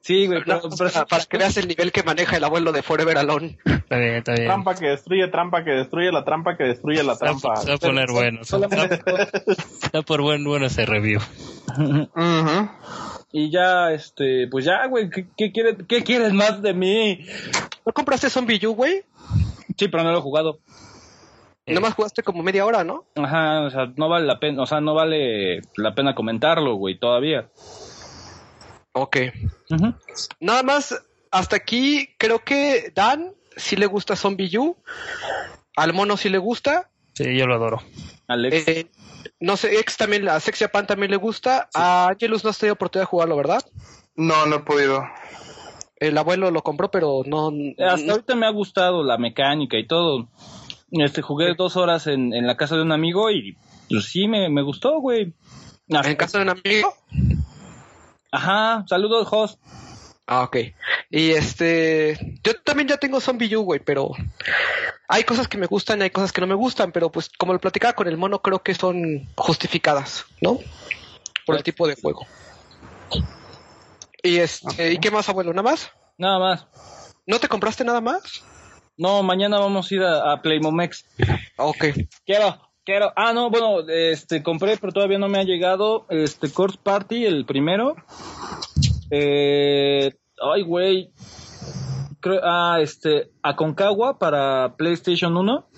Sí, 0.02 0.26
güey, 0.26 0.40
No, 0.46 0.60
pero- 0.62 0.68
pero- 0.78 1.06
para, 1.06 1.24
que 1.24 1.36
veas 1.38 1.56
el 1.56 1.68
nivel 1.68 1.92
que 1.92 2.02
maneja 2.02 2.36
el 2.36 2.44
abuelo 2.44 2.72
de 2.72 2.82
Forever 2.82 3.18
Alone. 3.18 3.58
Está 3.64 3.96
bien, 3.98 4.14
está 4.16 4.32
bien. 4.32 4.46
Trampa 4.46 4.74
que 4.74 4.86
destruye, 4.86 5.28
trampa 5.28 5.64
que 5.64 5.70
destruye, 5.70 6.10
la 6.10 6.24
trampa 6.24 6.56
que 6.56 6.64
destruye 6.64 7.02
la 7.02 7.16
trampa. 7.16 7.56
se 7.56 7.68
va 7.68 7.74
a 7.74 7.78
poner 7.78 8.10
bueno. 8.10 8.44
Se 8.44 8.56
va, 8.56 10.02
por 10.02 10.22
buen 10.22 10.44
bueno 10.44 10.66
ese 10.66 10.86
review. 10.86 11.20
Y 13.30 13.50
ya, 13.50 13.92
este, 13.92 14.48
pues 14.50 14.64
ya, 14.64 14.86
güey, 14.86 15.10
¿qué, 15.10 15.26
qué 15.36 15.52
quieres, 15.52 15.76
¿qué 15.86 16.02
quieres 16.02 16.32
más 16.32 16.62
de 16.62 16.72
mí? 16.72 17.26
¿No 17.84 17.92
compraste 17.92 18.30
Zombie 18.30 18.66
U, 18.66 18.72
güey? 18.74 19.02
Sí, 19.78 19.88
pero 19.88 20.02
no 20.02 20.12
lo 20.12 20.18
he 20.18 20.22
jugado. 20.22 20.60
Nomás 21.66 21.94
jugaste 21.94 22.22
como 22.22 22.42
media 22.42 22.64
hora, 22.64 22.82
¿no? 22.82 23.04
Ajá, 23.14 23.60
o 23.60 23.70
sea, 23.70 23.92
no 23.96 24.08
vale 24.08 24.26
la 24.26 24.40
pena, 24.40 24.62
o 24.62 24.66
sea, 24.66 24.80
no 24.80 24.94
vale 24.94 25.60
la 25.76 25.94
pena 25.94 26.14
comentarlo, 26.14 26.74
güey, 26.74 26.98
todavía. 26.98 27.50
Ok. 28.92 29.18
Nada 30.40 30.62
más, 30.62 31.04
hasta 31.30 31.56
aquí 31.56 32.14
creo 32.18 32.40
que 32.40 32.90
Dan 32.94 33.34
sí 33.56 33.76
le 33.76 33.86
gusta 33.86 34.16
Zombie 34.16 34.56
U. 34.58 34.76
Al 35.76 35.92
mono 35.92 36.16
sí 36.16 36.28
le 36.28 36.38
gusta. 36.38 36.90
Sí, 37.14 37.36
yo 37.36 37.46
lo 37.46 37.54
adoro. 37.54 37.82
Alex. 38.26 38.68
Eh, 38.68 38.90
no 39.40 39.56
sé, 39.56 39.78
Ex 39.78 39.96
también, 39.96 40.28
a 40.28 40.40
Sexy 40.40 40.66
Pan 40.68 40.86
también 40.86 41.10
le 41.10 41.16
gusta. 41.16 41.68
A 41.74 42.08
Angelus 42.08 42.44
no 42.44 42.50
has 42.50 42.58
tenido 42.58 42.74
oportunidad 42.74 43.02
de 43.02 43.10
jugarlo, 43.10 43.36
¿verdad? 43.36 43.64
No, 44.16 44.46
no 44.46 44.56
he 44.56 44.60
podido. 44.60 45.04
El 46.00 46.16
abuelo 46.18 46.50
lo 46.50 46.62
compró, 46.62 46.90
pero 46.90 47.22
no. 47.26 47.50
Hasta 47.78 48.06
no- 48.06 48.12
ahorita 48.12 48.34
me 48.36 48.46
ha 48.46 48.50
gustado 48.50 49.02
la 49.02 49.18
mecánica 49.18 49.76
y 49.78 49.86
todo. 49.86 50.28
Este, 50.90 51.22
jugué 51.22 51.54
dos 51.54 51.76
horas 51.76 52.06
en, 52.06 52.32
en 52.32 52.46
la 52.46 52.56
casa 52.56 52.76
de 52.76 52.82
un 52.82 52.92
amigo 52.92 53.30
y 53.30 53.56
pues 53.90 54.04
sí, 54.06 54.26
me, 54.28 54.48
me 54.48 54.62
gustó, 54.62 55.00
güey. 55.00 55.34
Hasta- 55.92 56.10
en 56.10 56.16
casa 56.16 56.38
de 56.38 56.44
un 56.44 56.50
amigo. 56.50 56.94
Ajá, 58.30 58.84
saludos, 58.88 59.26
host. 59.30 59.60
Ah, 60.26 60.42
ok. 60.42 60.56
Y 61.10 61.30
este, 61.30 62.38
yo 62.44 62.52
también 62.62 62.86
ya 62.88 62.98
tengo 62.98 63.18
Zombie 63.20 63.56
U, 63.56 63.62
güey, 63.62 63.80
pero 63.80 64.10
hay 65.08 65.24
cosas 65.24 65.48
que 65.48 65.56
me 65.56 65.66
gustan 65.66 66.00
y 66.00 66.02
hay 66.04 66.10
cosas 66.10 66.32
que 66.32 66.42
no 66.42 66.46
me 66.46 66.54
gustan, 66.54 66.92
pero 66.92 67.10
pues 67.10 67.30
como 67.38 67.54
lo 67.54 67.58
platicaba 67.60 67.94
con 67.94 68.08
el 68.08 68.18
mono, 68.18 68.42
creo 68.42 68.62
que 68.62 68.74
son 68.74 69.26
justificadas, 69.36 70.26
¿no? 70.42 70.58
Por 71.46 71.56
el 71.56 71.62
tipo 71.62 71.88
de 71.88 71.96
juego. 71.96 72.26
Y 74.22 74.36
este, 74.38 74.92
¿y 74.92 74.98
qué 74.98 75.10
más, 75.10 75.28
abuelo? 75.28 75.52
¿Nada 75.52 75.70
más? 75.70 75.90
Nada 76.16 76.38
más. 76.38 76.66
¿No 77.26 77.38
te 77.38 77.48
compraste 77.48 77.84
nada 77.84 78.00
más? 78.00 78.42
No, 78.96 79.22
mañana 79.22 79.58
vamos 79.58 79.90
a 79.90 79.94
ir 79.94 80.02
a, 80.02 80.32
a 80.32 80.42
Playmomex. 80.42 81.04
Ah, 81.56 81.66
Ok. 81.66 81.84
Quiero, 82.26 82.58
quiero. 82.84 83.12
Ah, 83.14 83.32
no, 83.32 83.50
bueno, 83.50 83.88
este, 83.88 84.42
compré, 84.42 84.76
pero 84.76 84.92
todavía 84.92 85.18
no 85.18 85.28
me 85.28 85.38
ha 85.38 85.44
llegado. 85.44 86.06
Este, 86.10 86.50
Course 86.50 86.78
Party, 86.82 87.24
el 87.24 87.46
primero. 87.46 87.94
Eh, 89.10 90.12
ay, 90.42 90.62
güey. 90.62 91.12
Creo, 92.20 92.40
ah, 92.42 92.78
este, 92.80 93.30
Aconcagua 93.42 94.18
para 94.18 94.74
PlayStation 94.76 95.36
1. 95.36 95.68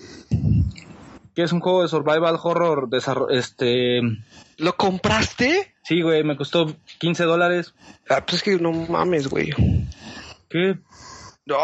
Que 1.35 1.43
es 1.43 1.51
un 1.51 1.59
juego 1.59 1.83
de 1.83 1.87
survival 1.89 2.39
horror. 2.41 2.89
Este, 3.29 4.01
¿Lo 4.57 4.75
compraste? 4.75 5.70
Sí, 5.83 6.01
güey, 6.01 6.23
me 6.23 6.35
costó 6.37 6.75
15 6.99 7.23
dólares. 7.23 7.73
Ah, 8.09 8.23
pues 8.25 8.37
es 8.37 8.43
que 8.43 8.55
no 8.57 8.71
mames, 8.71 9.27
güey. 9.27 9.51
¿Qué? 10.49 10.77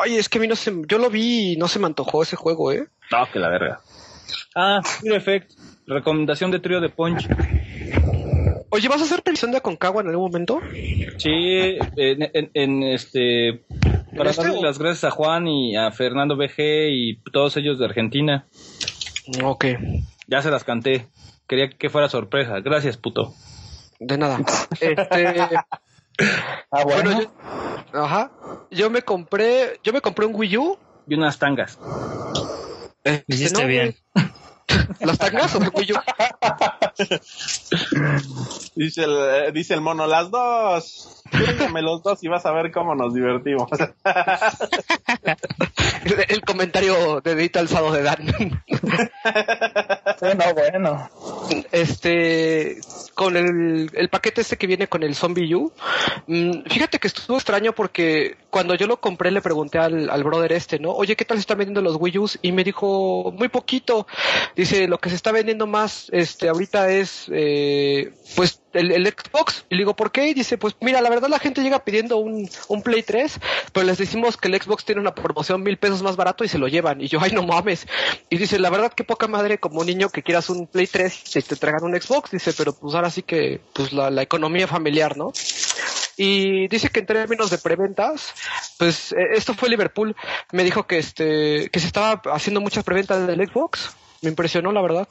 Ay, 0.03 0.15
es 0.17 0.27
que 0.29 0.37
a 0.37 0.41
mí 0.41 0.47
no 0.47 0.55
se... 0.55 0.73
Yo 0.87 0.97
lo 0.97 1.09
vi 1.09 1.53
y 1.53 1.57
no 1.57 1.67
se 1.67 1.79
me 1.79 1.85
antojó 1.85 2.23
ese 2.23 2.35
juego, 2.35 2.71
¿eh? 2.71 2.87
No, 3.11 3.29
que 3.31 3.39
la 3.39 3.49
verga. 3.49 3.79
Ah, 4.55 4.81
Fear 4.83 5.15
Effect. 5.15 5.51
Recomendación 5.85 6.51
de 6.51 6.59
trío 6.59 6.81
de 6.81 6.89
Punch. 6.89 7.27
Oye, 8.69 8.89
¿vas 8.89 9.01
a 9.01 9.05
hacer 9.05 9.21
previsión 9.23 9.51
de 9.51 9.57
Aconcagua 9.57 10.01
en 10.01 10.09
algún 10.09 10.25
momento? 10.25 10.59
Sí, 11.17 11.77
en, 11.95 12.29
en- 12.33 12.51
en, 12.53 12.83
este 12.83 13.63
para 14.17 14.31
este 14.31 14.43
darle 14.43 14.57
o- 14.59 14.63
las 14.63 14.77
gracias 14.77 15.05
a 15.05 15.11
Juan 15.11 15.47
y 15.47 15.77
a 15.77 15.89
Fernando 15.91 16.35
BG 16.35 16.89
y 16.91 17.21
todos 17.31 17.55
ellos 17.55 17.79
de 17.79 17.85
Argentina. 17.85 18.45
Ok. 19.43 19.65
Ya 20.27 20.41
se 20.41 20.51
las 20.51 20.65
canté. 20.65 21.07
Quería 21.47 21.69
que 21.69 21.89
fuera 21.89 22.09
sorpresa. 22.09 22.59
Gracias, 22.59 22.97
puto. 22.97 23.33
De 23.99 24.17
nada. 24.17 24.39
Este... 24.79 24.95
Ah, 26.71 26.83
bueno. 26.83 27.11
Bueno, 27.11 27.31
yo, 27.93 28.03
ajá. 28.03 28.31
Yo 28.71 28.89
me 28.89 29.03
compré, 29.03 29.79
yo 29.83 29.93
me 29.93 30.01
compré 30.01 30.25
un 30.25 30.33
Wii 30.33 30.57
U. 30.57 30.77
Y 31.07 31.13
unas 31.13 31.37
tangas. 31.37 31.77
Este, 33.03 33.23
Hiciste 33.27 33.61
no, 33.61 33.67
bien. 33.67 33.95
güey. 34.15 34.27
¿Las 34.99 35.17
tangas 35.17 35.55
o 35.55 35.63
el 35.63 35.71
Wii 35.73 35.93
U? 35.93 35.95
Dice 38.75 39.03
el, 39.03 39.11
eh, 39.11 39.51
dice 39.53 39.73
el 39.73 39.81
mono, 39.81 40.07
las 40.07 40.29
dos. 40.31 41.23
Cuéntame 41.31 41.81
los 41.81 42.03
dos 42.03 42.23
y 42.23 42.27
vas 42.27 42.45
a 42.45 42.51
ver 42.51 42.71
cómo 42.71 42.95
nos 42.95 43.13
divertimos. 43.13 43.69
el 46.29 46.41
comentario 46.41 47.21
de 47.21 47.35
Dita 47.35 47.59
alzado 47.59 47.91
de 47.91 48.03
Dan. 48.03 48.63
Sí, 50.19 50.25
no, 50.35 50.53
bueno. 50.53 51.09
este 51.71 52.79
con 53.13 53.35
el, 53.35 53.89
el 53.93 54.09
paquete 54.09 54.41
este 54.41 54.57
que 54.57 54.67
viene 54.67 54.87
con 54.87 55.03
el 55.03 55.15
Zombie 55.15 55.53
U. 55.55 55.71
mm, 56.27 56.63
fíjate 56.69 56.99
que 56.99 57.07
estuvo 57.07 57.37
extraño 57.37 57.73
porque 57.73 58.37
cuando 58.49 58.75
yo 58.75 58.87
lo 58.87 58.99
compré 58.99 59.31
le 59.31 59.41
pregunté 59.41 59.77
al, 59.79 60.09
al 60.09 60.23
brother 60.23 60.53
este, 60.53 60.79
¿no? 60.79 60.91
Oye, 60.91 61.15
¿qué 61.15 61.25
tal 61.25 61.37
se 61.37 61.41
están 61.41 61.57
vendiendo 61.57 61.81
los 61.81 61.97
Wii 61.99 62.17
U's? 62.19 62.39
Y 62.41 62.51
me 62.51 62.63
dijo, 62.63 63.33
muy 63.37 63.49
poquito. 63.49 64.07
Dice, 64.55 64.66
lo 64.87 64.99
que 64.99 65.09
se 65.09 65.15
está 65.15 65.31
vendiendo 65.31 65.67
más 65.67 66.07
este 66.11 66.49
ahorita 66.49 66.91
es 66.91 67.25
eh, 67.31 68.13
pues 68.35 68.61
el, 68.73 68.91
el 68.91 69.07
Xbox. 69.07 69.65
Y 69.69 69.75
le 69.75 69.81
digo, 69.81 69.95
¿por 69.95 70.11
qué? 70.11 70.27
Y 70.27 70.33
dice, 70.33 70.57
pues 70.57 70.75
mira, 70.81 71.01
la 71.01 71.09
verdad 71.09 71.29
la 71.29 71.39
gente 71.39 71.61
llega 71.61 71.83
pidiendo 71.83 72.17
un, 72.17 72.49
un 72.67 72.81
Play 72.81 73.03
3, 73.03 73.39
pero 73.73 73.85
les 73.85 73.97
decimos 73.97 74.37
que 74.37 74.47
el 74.47 74.61
Xbox 74.61 74.85
tiene 74.85 75.01
una 75.01 75.15
promoción 75.15 75.63
mil 75.63 75.77
pesos 75.77 76.03
más 76.03 76.15
barato 76.15 76.43
y 76.43 76.47
se 76.47 76.57
lo 76.57 76.67
llevan. 76.67 77.01
Y 77.01 77.07
yo, 77.07 77.19
ay, 77.21 77.31
no 77.31 77.43
mames. 77.43 77.87
Y 78.29 78.37
dice, 78.37 78.59
la 78.59 78.69
verdad 78.69 78.93
que 78.93 79.03
poca 79.03 79.27
madre 79.27 79.57
como 79.57 79.83
niño 79.83 80.09
que 80.09 80.23
quieras 80.23 80.49
un 80.49 80.67
Play 80.67 80.87
3 80.87 81.35
y 81.35 81.41
te 81.41 81.55
traigan 81.55 81.83
un 81.83 81.99
Xbox. 81.99 82.31
Dice, 82.31 82.53
pero 82.53 82.73
pues 82.73 82.93
ahora 82.95 83.09
sí 83.09 83.23
que, 83.23 83.61
pues 83.73 83.93
la, 83.93 84.09
la 84.09 84.21
economía 84.21 84.67
familiar, 84.67 85.17
¿no? 85.17 85.31
Y 86.17 86.67
dice 86.67 86.89
que 86.89 87.01
en 87.01 87.05
términos 87.05 87.51
de 87.51 87.59
preventas, 87.59 88.33
pues 88.79 89.11
eh, 89.11 89.17
esto 89.33 89.53
fue 89.53 89.69
Liverpool. 89.69 90.15
Me 90.51 90.63
dijo 90.63 90.87
que 90.87 90.97
este, 90.97 91.69
que 91.69 91.79
se 91.79 91.85
estaba 91.85 92.21
haciendo 92.33 92.59
muchas 92.59 92.83
preventas 92.83 93.27
del 93.27 93.47
Xbox. 93.47 93.95
Me 94.21 94.29
impresionó, 94.29 94.71
la 94.71 94.81
verdad. 94.81 95.07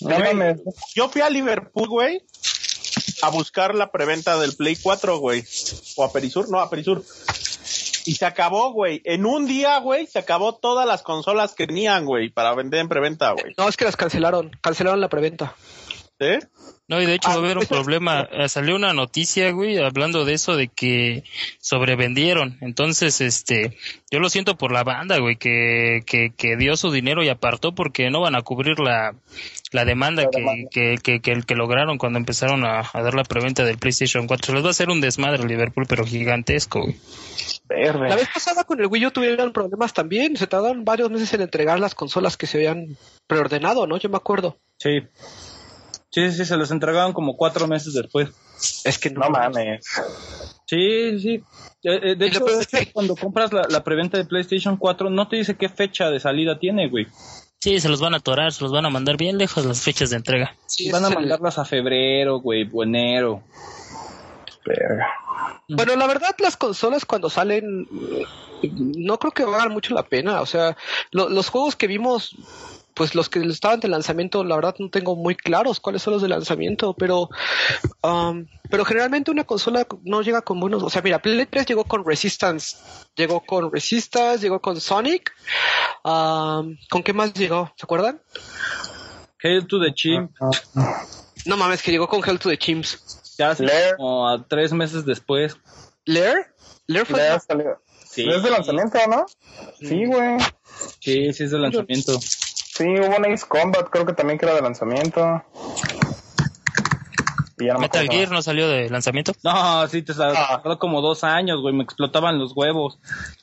Güey. 0.00 0.56
Yo 0.94 1.08
fui 1.08 1.22
a 1.22 1.30
Liverpool, 1.30 1.88
güey, 1.88 2.22
a 3.22 3.30
buscar 3.30 3.74
la 3.74 3.90
preventa 3.90 4.38
del 4.38 4.54
Play 4.54 4.76
4, 4.76 5.18
güey. 5.18 5.44
O 5.96 6.04
a 6.04 6.12
Perisur, 6.12 6.48
no, 6.50 6.60
a 6.60 6.70
Perisur. 6.70 7.04
Y 8.04 8.14
se 8.14 8.24
acabó, 8.24 8.72
güey. 8.72 9.02
En 9.04 9.26
un 9.26 9.46
día, 9.46 9.78
güey, 9.80 10.06
se 10.06 10.18
acabó 10.18 10.54
todas 10.54 10.86
las 10.86 11.02
consolas 11.02 11.54
que 11.54 11.66
tenían, 11.66 12.06
güey, 12.06 12.30
para 12.30 12.54
vender 12.54 12.80
en 12.80 12.88
preventa, 12.88 13.32
güey. 13.32 13.54
No, 13.58 13.68
es 13.68 13.76
que 13.76 13.84
las 13.84 13.96
cancelaron, 13.96 14.50
cancelaron 14.62 15.00
la 15.00 15.08
preventa. 15.08 15.54
¿Sí? 16.20 16.26
No, 16.88 17.00
y 17.00 17.06
de 17.06 17.14
hecho 17.14 17.28
Ah, 17.28 17.36
va 17.36 17.42
a 17.42 17.44
haber 17.44 17.58
un 17.58 17.66
problema. 17.68 18.28
Eh, 18.32 18.48
Salió 18.48 18.74
una 18.74 18.92
noticia, 18.92 19.52
güey, 19.52 19.78
hablando 19.78 20.24
de 20.24 20.32
eso, 20.34 20.56
de 20.56 20.68
que 20.68 21.22
sobrevendieron. 21.60 22.58
Entonces, 22.60 23.20
este, 23.20 23.76
yo 24.10 24.18
lo 24.18 24.28
siento 24.30 24.56
por 24.56 24.72
la 24.72 24.82
banda, 24.84 25.18
güey, 25.18 25.36
que, 25.36 26.00
que, 26.06 26.32
que 26.36 26.56
dio 26.56 26.76
su 26.76 26.90
dinero 26.90 27.22
y 27.22 27.28
apartó 27.28 27.74
porque 27.74 28.10
no 28.10 28.20
van 28.20 28.34
a 28.34 28.42
cubrir 28.42 28.80
la, 28.80 29.14
la 29.70 29.84
demanda, 29.84 30.22
La 30.24 30.30
que, 30.30 30.38
demanda. 30.38 30.68
Que, 30.72 30.96
que, 31.00 31.20
que, 31.20 31.42
que 31.42 31.54
lograron 31.54 31.98
cuando 31.98 32.18
empezaron 32.18 32.64
a, 32.64 32.82
a 32.92 33.02
dar 33.02 33.14
la 33.14 33.22
preventa 33.24 33.64
del 33.64 33.78
PlayStation 33.78 34.26
4. 34.26 34.46
Se 34.46 34.52
les 34.54 34.64
va 34.64 34.68
a 34.68 34.70
hacer 34.70 34.88
un 34.90 35.00
desmadre 35.00 35.44
Liverpool, 35.46 35.86
pero 35.88 36.04
gigantesco, 36.04 36.80
güey. 36.80 36.96
Verde. 37.68 38.08
La 38.08 38.16
vez 38.16 38.28
pasada 38.32 38.64
con 38.64 38.80
el 38.80 38.86
Wii 38.86 39.06
U 39.06 39.10
tuvieron 39.10 39.52
problemas 39.52 39.92
también. 39.92 40.36
Se 40.36 40.46
tardaron 40.46 40.84
varios 40.84 41.10
meses 41.10 41.32
en 41.34 41.42
entregar 41.42 41.78
las 41.78 41.94
consolas 41.94 42.36
que 42.36 42.46
se 42.46 42.56
habían 42.58 42.96
preordenado, 43.26 43.86
¿no? 43.86 43.98
Yo 43.98 44.08
me 44.08 44.16
acuerdo. 44.16 44.56
Sí. 44.78 45.02
Sí, 46.10 46.30
sí, 46.32 46.44
se 46.44 46.56
los 46.56 46.70
entregaron 46.70 47.12
como 47.12 47.36
cuatro 47.36 47.66
meses 47.68 47.92
después. 47.94 48.28
Es 48.84 48.98
que 48.98 49.10
no, 49.10 49.20
No 49.20 49.30
mames. 49.30 49.84
Sí, 50.66 51.18
sí. 51.20 51.34
Eh, 51.84 52.00
eh, 52.02 52.14
de 52.16 52.26
hecho, 52.26 52.46
es 52.48 52.62
hecho, 52.66 52.78
que- 52.78 52.92
cuando 52.92 53.14
compras 53.14 53.52
la, 53.52 53.62
la 53.68 53.84
preventa 53.84 54.18
de 54.18 54.24
PlayStation 54.24 54.76
4, 54.76 55.10
no 55.10 55.28
te 55.28 55.36
dice 55.36 55.56
qué 55.56 55.68
fecha 55.68 56.10
de 56.10 56.18
salida 56.20 56.58
tiene, 56.58 56.88
güey. 56.88 57.06
Sí, 57.60 57.78
se 57.80 57.88
los 57.88 58.00
van 58.00 58.14
a 58.14 58.18
atorar, 58.18 58.52
se 58.52 58.62
los 58.62 58.72
van 58.72 58.86
a 58.86 58.90
mandar 58.90 59.16
bien 59.16 59.36
lejos 59.38 59.64
las 59.64 59.82
fechas 59.82 60.10
de 60.10 60.16
entrega. 60.16 60.56
Sí, 60.66 60.90
Van 60.90 61.04
a 61.04 61.10
mandarlas 61.10 61.58
a 61.58 61.64
febrero, 61.64 62.40
güey, 62.40 62.68
o 62.72 62.82
enero. 62.84 63.42
Verga. 64.64 65.06
Bueno, 65.68 65.96
la 65.96 66.06
verdad, 66.06 66.34
las 66.38 66.56
consolas 66.56 67.04
cuando 67.04 67.30
salen, 67.30 67.86
no 68.62 69.18
creo 69.18 69.32
que 69.32 69.44
valgan 69.44 69.72
mucho 69.72 69.94
la 69.94 70.02
pena. 70.02 70.40
O 70.40 70.46
sea, 70.46 70.76
lo- 71.10 71.28
los 71.28 71.48
juegos 71.48 71.76
que 71.76 71.86
vimos, 71.86 72.36
pues 72.98 73.14
los 73.14 73.28
que 73.28 73.38
estaban 73.38 73.78
de 73.78 73.86
lanzamiento, 73.86 74.42
la 74.42 74.56
verdad 74.56 74.74
no 74.80 74.90
tengo 74.90 75.14
muy 75.14 75.36
claros 75.36 75.78
cuáles 75.78 76.02
son 76.02 76.14
los 76.14 76.22
de 76.22 76.28
lanzamiento, 76.28 76.94
pero, 76.94 77.30
um, 78.02 78.44
pero 78.68 78.84
generalmente 78.84 79.30
una 79.30 79.44
consola 79.44 79.86
no 80.02 80.20
llega 80.20 80.42
con 80.42 80.58
buenos. 80.58 80.82
O 80.82 80.90
sea, 80.90 81.00
mira, 81.00 81.20
Play 81.20 81.46
3 81.46 81.64
llegó 81.64 81.84
con 81.84 82.04
Resistance, 82.04 82.76
llegó 83.14 83.40
con 83.40 83.72
Resistance, 83.72 84.40
llegó 84.40 84.60
con 84.60 84.80
Sonic. 84.80 85.32
um, 86.02 86.76
¿Con 86.90 87.04
qué 87.04 87.12
más 87.12 87.32
llegó? 87.34 87.72
¿Se 87.76 87.84
acuerdan? 87.84 88.20
Hail 89.44 89.64
to 89.68 89.80
the 89.80 89.94
Chimp. 89.94 90.32
No 91.46 91.56
mames, 91.56 91.80
que 91.80 91.92
llegó 91.92 92.08
con 92.08 92.28
Hell 92.28 92.40
to 92.40 92.48
the 92.48 92.58
Chimps. 92.58 93.36
Lair. 93.38 93.96
como 93.96 94.28
a 94.28 94.44
tres 94.44 94.72
meses 94.72 95.04
después. 95.04 95.56
¿Lair? 96.04 96.34
¿Lair 96.88 97.06
fue 97.06 97.20
salió. 97.46 97.80
Sí. 98.04 98.28
¿Es 98.28 98.42
de 98.42 98.50
lanzamiento, 98.50 98.98
no? 99.08 99.26
Sí, 99.78 100.04
güey. 100.06 100.38
Sí, 100.98 101.32
sí 101.32 101.44
es 101.44 101.50
de 101.52 101.58
lanzamiento. 101.58 102.18
Sí, 102.78 102.84
hubo 102.84 103.16
un 103.16 103.26
Ace 103.26 103.44
Combat, 103.48 103.88
creo 103.90 104.06
que 104.06 104.12
también 104.12 104.38
que 104.38 104.46
era 104.46 104.54
de 104.54 104.62
lanzamiento. 104.62 105.42
Y 107.58 107.66
ya 107.66 107.72
no 107.72 107.80
me 107.80 107.86
Metal. 107.86 108.08
Gear 108.08 108.30
no 108.30 108.40
salió 108.40 108.68
de 108.68 108.88
lanzamiento. 108.88 109.32
No, 109.42 109.84
sí, 109.88 110.02
te 110.02 110.12
Ah. 110.12 110.60
tardó 110.62 110.78
como 110.78 111.00
dos 111.00 111.24
años, 111.24 111.60
güey. 111.60 111.74
Me 111.74 111.82
explotaban 111.82 112.38
los 112.38 112.52
huevos. 112.54 113.00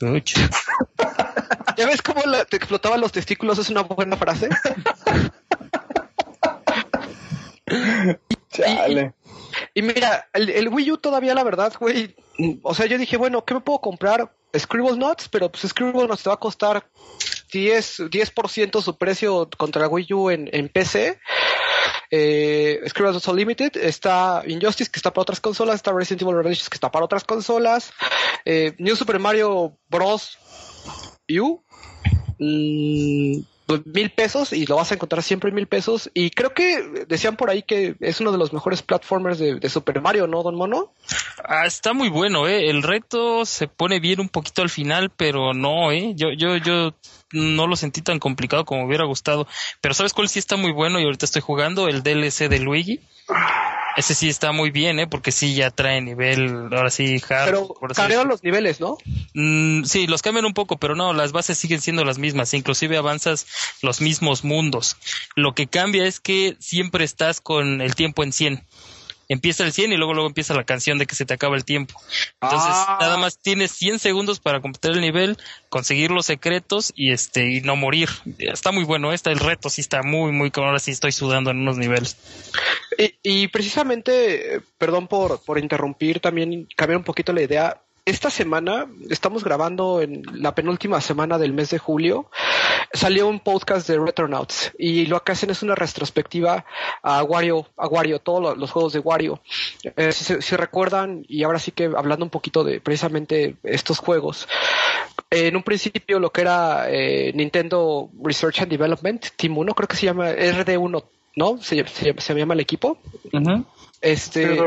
¿Ya 1.76 1.84
ves 1.86 2.00
cómo 2.00 2.22
la- 2.24 2.46
te 2.46 2.56
explotaban 2.56 2.98
los 2.98 3.12
testículos? 3.12 3.58
Es 3.58 3.68
una 3.68 3.82
buena 3.82 4.16
frase. 4.16 4.48
Chale. 8.50 9.12
Y 9.74 9.82
mira, 9.82 10.28
el, 10.32 10.48
el 10.48 10.68
Wii 10.68 10.92
U 10.92 10.96
todavía, 10.98 11.34
la 11.34 11.44
verdad, 11.44 11.74
güey. 11.78 12.16
O 12.62 12.74
sea, 12.74 12.86
yo 12.86 12.96
dije, 12.96 13.18
bueno, 13.18 13.44
¿qué 13.44 13.52
me 13.52 13.60
puedo 13.60 13.80
comprar? 13.80 14.32
Scribble 14.56 14.96
Nuts, 14.96 15.28
pero 15.28 15.50
pues 15.50 15.68
Scribble 15.70 16.06
Nuts 16.08 16.22
te 16.22 16.30
va 16.30 16.34
a 16.36 16.38
costar 16.40 16.86
10, 17.52 18.10
10% 18.10 18.82
su 18.82 18.96
precio 18.96 19.48
contra 19.56 19.88
Wii 19.88 20.12
U 20.12 20.30
en, 20.30 20.48
en 20.52 20.68
PC. 20.68 21.18
Eh, 22.10 22.80
Nuts 22.98 23.28
Unlimited, 23.28 23.76
está 23.76 24.42
Injustice, 24.46 24.90
que 24.90 24.98
está 24.98 25.12
para 25.12 25.22
otras 25.22 25.40
consolas, 25.40 25.76
está 25.76 25.92
Resident 25.92 26.22
Evil 26.22 26.36
Revelations, 26.36 26.68
que 26.68 26.76
está 26.76 26.90
para 26.90 27.04
otras 27.04 27.24
consolas. 27.24 27.92
Eh, 28.44 28.74
New 28.78 28.96
Super 28.96 29.18
Mario 29.18 29.76
Bros. 29.88 30.38
U. 31.28 31.64
mm, 32.38 33.40
mil 33.84 34.10
pesos 34.10 34.52
y 34.52 34.66
lo 34.66 34.76
vas 34.76 34.90
a 34.90 34.94
encontrar 34.94 35.22
siempre 35.22 35.50
mil 35.50 35.66
pesos 35.66 36.10
y 36.14 36.30
creo 36.30 36.54
que 36.54 37.04
decían 37.08 37.36
por 37.36 37.50
ahí 37.50 37.62
que 37.62 37.96
es 38.00 38.20
uno 38.20 38.32
de 38.32 38.38
los 38.38 38.52
mejores 38.52 38.82
platformers 38.82 39.38
de, 39.38 39.68
Super 39.68 40.00
Mario, 40.00 40.26
¿no, 40.26 40.42
Don 40.42 40.54
Mono? 40.54 40.92
Ah, 41.44 41.66
está 41.66 41.92
muy 41.92 42.08
bueno, 42.08 42.46
eh. 42.46 42.70
El 42.70 42.82
reto 42.82 43.44
se 43.44 43.66
pone 43.66 43.98
bien 43.98 44.20
un 44.20 44.28
poquito 44.28 44.62
al 44.62 44.70
final, 44.70 45.10
pero 45.10 45.52
no, 45.52 45.90
eh. 45.90 46.12
Yo, 46.14 46.28
yo, 46.30 46.56
yo 46.56 46.94
no 47.32 47.66
lo 47.66 47.76
sentí 47.76 48.02
tan 48.02 48.18
complicado 48.18 48.64
como 48.64 48.86
hubiera 48.86 49.04
gustado. 49.04 49.46
Pero 49.80 49.94
¿sabes 49.94 50.12
cuál 50.12 50.28
sí 50.28 50.38
está 50.38 50.56
muy 50.56 50.72
bueno? 50.72 51.00
Y 51.00 51.04
ahorita 51.04 51.26
estoy 51.26 51.42
jugando 51.42 51.88
el 51.88 52.02
DLC 52.02 52.48
de 52.48 52.60
Luigi. 52.60 53.00
Ese 53.96 54.14
sí 54.14 54.28
está 54.28 54.52
muy 54.52 54.70
bien, 54.70 54.98
eh, 54.98 55.06
porque 55.06 55.32
sí 55.32 55.54
ya 55.54 55.70
trae 55.70 56.02
nivel, 56.02 56.68
ahora 56.70 56.90
sí, 56.90 57.16
hard. 57.28 57.46
Pero 57.46 57.68
cambiaron 57.94 58.28
los 58.28 58.44
niveles, 58.44 58.78
¿no? 58.78 58.98
Mm, 59.32 59.84
sí, 59.84 60.06
los 60.06 60.20
cambian 60.20 60.44
un 60.44 60.52
poco, 60.52 60.76
pero 60.76 60.94
no, 60.94 61.14
las 61.14 61.32
bases 61.32 61.56
siguen 61.56 61.80
siendo 61.80 62.04
las 62.04 62.18
mismas. 62.18 62.52
Inclusive 62.52 62.98
avanzas 62.98 63.46
los 63.80 64.02
mismos 64.02 64.44
mundos. 64.44 64.98
Lo 65.34 65.54
que 65.54 65.66
cambia 65.66 66.06
es 66.06 66.20
que 66.20 66.56
siempre 66.58 67.04
estás 67.04 67.40
con 67.40 67.80
el 67.80 67.94
tiempo 67.94 68.22
en 68.22 68.32
100. 68.32 68.62
Empieza 69.28 69.64
el 69.64 69.72
100 69.72 69.92
y 69.92 69.96
luego 69.96 70.14
luego 70.14 70.28
empieza 70.28 70.54
la 70.54 70.64
canción 70.64 70.98
de 70.98 71.06
que 71.06 71.14
se 71.14 71.24
te 71.24 71.34
acaba 71.34 71.56
el 71.56 71.64
tiempo. 71.64 72.00
Entonces, 72.40 72.70
Ah. 72.72 72.98
nada 73.00 73.16
más 73.16 73.38
tienes 73.38 73.72
100 73.72 73.98
segundos 73.98 74.40
para 74.40 74.60
completar 74.60 74.92
el 74.92 75.00
nivel, 75.00 75.36
conseguir 75.68 76.10
los 76.10 76.26
secretos 76.26 76.92
y 76.94 77.12
este 77.12 77.50
y 77.50 77.60
no 77.60 77.76
morir. 77.76 78.08
Está 78.38 78.72
muy 78.72 78.84
bueno, 78.84 79.12
está 79.12 79.30
el 79.30 79.38
reto 79.40 79.68
sí 79.70 79.80
está 79.80 80.02
muy 80.02 80.32
muy 80.32 80.50
cabrón. 80.50 80.68
ahora 80.70 80.78
sí 80.78 80.90
estoy 80.90 81.12
sudando 81.12 81.50
en 81.50 81.58
unos 81.58 81.76
niveles. 81.76 82.16
Y, 82.98 83.14
y 83.22 83.48
precisamente, 83.48 84.56
eh, 84.56 84.60
perdón 84.78 85.06
por, 85.08 85.42
por 85.44 85.58
interrumpir, 85.58 86.20
también 86.20 86.66
cambiar 86.76 86.98
un 86.98 87.04
poquito 87.04 87.32
la 87.32 87.42
idea. 87.42 87.82
Esta 88.06 88.30
semana, 88.30 88.86
estamos 89.10 89.42
grabando 89.42 90.00
en 90.00 90.22
la 90.32 90.54
penúltima 90.54 91.00
semana 91.00 91.38
del 91.38 91.52
mes 91.52 91.70
de 91.70 91.78
julio, 91.78 92.30
salió 92.92 93.26
un 93.26 93.40
podcast 93.40 93.88
de 93.88 93.98
Retronauts 93.98 94.70
y 94.78 95.06
lo 95.06 95.24
que 95.24 95.32
hacen 95.32 95.50
es 95.50 95.64
una 95.64 95.74
retrospectiva 95.74 96.64
a 97.02 97.24
Wario, 97.24 97.66
a 97.76 97.88
Wario, 97.88 98.20
todos 98.20 98.40
lo- 98.40 98.54
los 98.54 98.70
juegos 98.70 98.92
de 98.92 99.00
Wario. 99.00 99.40
Eh, 99.96 100.12
si, 100.12 100.54
recuerdan, 100.56 101.24
y 101.28 101.42
ahora 101.42 101.58
sí 101.58 101.72
que 101.72 101.86
hablando 101.96 102.24
un 102.24 102.30
poquito 102.30 102.62
de 102.62 102.80
precisamente 102.80 103.56
estos 103.64 103.98
juegos, 103.98 104.46
en 105.28 105.56
un 105.56 105.64
principio 105.64 106.20
lo 106.20 106.30
que 106.30 106.42
era 106.42 106.86
eh, 106.88 107.32
Nintendo 107.34 108.08
Research 108.22 108.60
and 108.60 108.70
Development, 108.70 109.26
Team 109.36 109.58
1, 109.58 109.74
creo 109.74 109.88
que 109.88 109.96
se 109.96 110.06
llama 110.06 110.30
RD1, 110.30 111.04
¿no? 111.34 111.58
Se, 111.60 111.84
se- 111.88 112.14
se 112.16 112.34
llama 112.36 112.54
el 112.54 112.60
equipo. 112.60 112.98
Este, 114.00 114.46
Sí, 114.54 114.60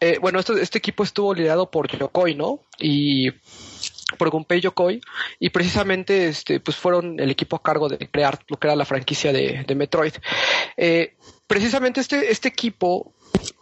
Eh, 0.00 0.18
bueno, 0.20 0.40
este 0.40 0.78
equipo 0.78 1.04
estuvo 1.04 1.34
liderado 1.34 1.70
por 1.70 1.88
Yokoi, 1.88 2.34
¿no? 2.34 2.60
Y 2.78 3.30
por 4.18 4.30
Gunpei 4.30 4.60
Yokoi 4.60 5.00
y 5.40 5.50
precisamente 5.50 6.28
este 6.28 6.60
pues 6.60 6.76
fueron 6.76 7.18
el 7.18 7.30
equipo 7.30 7.56
a 7.56 7.62
cargo 7.62 7.88
de 7.88 7.98
crear 8.08 8.38
lo 8.48 8.58
que 8.58 8.68
era 8.68 8.76
la 8.76 8.84
franquicia 8.84 9.32
de, 9.32 9.64
de 9.66 9.74
Metroid. 9.74 10.12
Eh, 10.76 11.14
precisamente 11.46 12.00
este, 12.00 12.30
este 12.30 12.48
equipo 12.48 13.12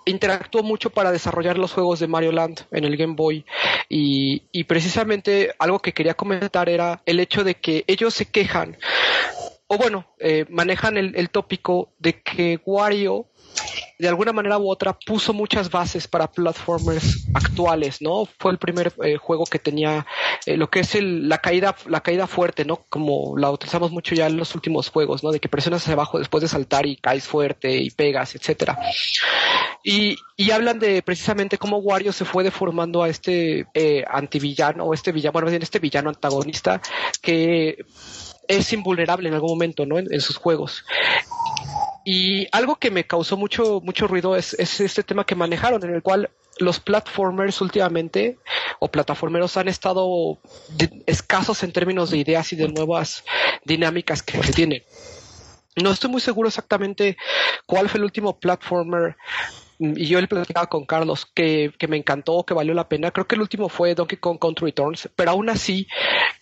interactuó 0.05 0.63
mucho 0.63 0.91
para 0.91 1.13
desarrollar 1.13 1.57
los 1.59 1.73
juegos 1.73 2.01
de 2.01 2.07
Mario 2.07 2.33
Land 2.33 2.67
en 2.73 2.85
el 2.85 2.97
Game 2.97 3.15
Boy 3.15 3.45
y, 3.89 4.43
y 4.53 4.65
precisamente 4.65 5.55
algo 5.59 5.79
que 5.79 5.95
quería 5.95 6.15
comentar 6.15 6.69
era 6.69 7.03
el 7.07 7.21
hecho 7.21 7.45
de 7.45 7.55
que 7.55 7.85
ellos 7.87 8.13
se 8.13 8.27
quejan 8.27 8.77
o 9.69 9.79
bueno, 9.79 10.05
eh, 10.19 10.45
manejan 10.51 10.99
el, 10.99 11.17
el 11.17 11.31
tópico 11.31 11.89
de 11.99 12.21
que 12.21 12.61
Wario 12.67 13.27
de 14.03 14.09
alguna 14.09 14.33
manera 14.33 14.59
u 14.59 14.69
otra 14.69 14.99
puso 14.99 15.33
muchas 15.33 15.71
bases 15.71 16.09
para 16.09 16.27
platformers 16.27 17.29
actuales, 17.35 18.03
¿no? 18.03 18.27
Fue 18.37 18.51
el 18.51 18.59
primer 18.59 18.93
eh, 19.05 19.17
juego 19.17 19.45
que 19.45 19.61
tenía 19.61 20.05
eh, 20.45 20.57
lo 20.57 20.69
que 20.69 20.81
es 20.81 20.97
el, 20.97 21.29
la 21.29 21.39
caída 21.39 21.77
la 21.87 22.01
caída 22.01 22.27
fuerte, 22.27 22.65
¿no? 22.65 22.85
Como 22.89 23.39
la 23.39 23.49
utilizamos 23.53 23.93
mucho 23.93 24.17
ya 24.17 24.27
en 24.27 24.37
los 24.37 24.57
últimos 24.57 24.89
juegos, 24.89 25.23
¿no? 25.23 25.31
De 25.31 25.39
que 25.39 25.49
presionas 25.49 25.83
hacia 25.83 25.93
abajo 25.93 26.19
después 26.19 26.43
de 26.43 26.49
saltar 26.49 26.85
y 26.85 26.97
caes 26.97 27.29
fuerte 27.29 27.77
y 27.77 27.91
pegas, 27.91 28.35
etcétera. 28.35 28.77
Y, 29.85 30.17
y 30.37 30.51
hablan 30.51 30.81
de 30.81 31.01
precisamente 31.03 31.57
cómo 31.57 31.79
Wario 31.79 32.13
se 32.13 32.25
fue 32.25 32.43
deformando 32.43 33.05
a 33.05 33.09
este 33.09 33.67
eh, 33.73 34.05
antivillano 34.11 34.83
o 34.83 34.95
este 34.95 35.13
villano, 35.13 35.35
bueno, 35.35 35.49
bien 35.49 35.63
este 35.63 35.79
villano 35.79 36.11
antagonista 36.11 36.83
que 37.21 37.85
es 38.49 38.73
invulnerable 38.73 39.29
en 39.29 39.35
algún 39.35 39.51
momento, 39.51 39.87
¿no? 39.87 39.97
En 40.01 40.21
sus 40.21 40.39
juegos. 40.39 40.85
Y 42.05 42.49
algo 42.53 42.77
que 42.77 42.91
me 42.91 43.07
causó 43.07 43.37
mucho, 43.37 43.81
mucho 43.83 44.07
ruido 44.07 44.37
es, 44.37 44.55
es 44.55 44.81
este 44.81 45.03
tema 45.03 45.25
que 45.25 45.35
manejaron, 45.35 45.83
en 45.85 45.95
el 45.95 46.03
cual 46.03 46.31
los 46.59 46.81
platformers 46.81 47.61
últimamente 47.61 48.39
o 48.79 48.89
plataformeros 48.89 49.57
han 49.57 49.69
estado 49.69 50.39
escasos 51.07 51.63
en 51.63 51.73
términos 51.73 52.11
de 52.11 52.19
ideas 52.19 52.53
y 52.53 52.57
de 52.57 52.69
nuevas 52.69 53.25
dinámicas 53.65 54.23
que 54.23 54.43
se 54.43 54.53
tienen. 54.53 54.83
No 55.77 55.91
estoy 55.91 56.11
muy 56.11 56.21
seguro 56.21 56.49
exactamente 56.49 57.17
cuál 57.67 57.89
fue 57.89 57.99
el 57.99 58.05
último 58.05 58.39
platformer 58.39 59.17
mm, 59.79 59.95
y 59.97 60.07
yo 60.07 60.21
le 60.21 60.29
platicaba 60.29 60.67
con 60.67 60.85
Carlos 60.85 61.27
que, 61.27 61.73
que 61.79 61.89
me 61.89 61.97
encantó, 61.97 62.45
que 62.45 62.55
valió 62.55 62.75
la 62.75 62.89
pena. 62.89 63.11
Creo 63.11 63.27
que 63.27 63.37
el 63.37 63.41
último 63.41 63.69
fue 63.69 63.95
Donkey 63.95 64.19
Kong 64.19 64.39
Country 64.39 64.67
Returns, 64.67 65.09
pero 65.17 65.31
aún 65.31 65.49
así 65.49 65.87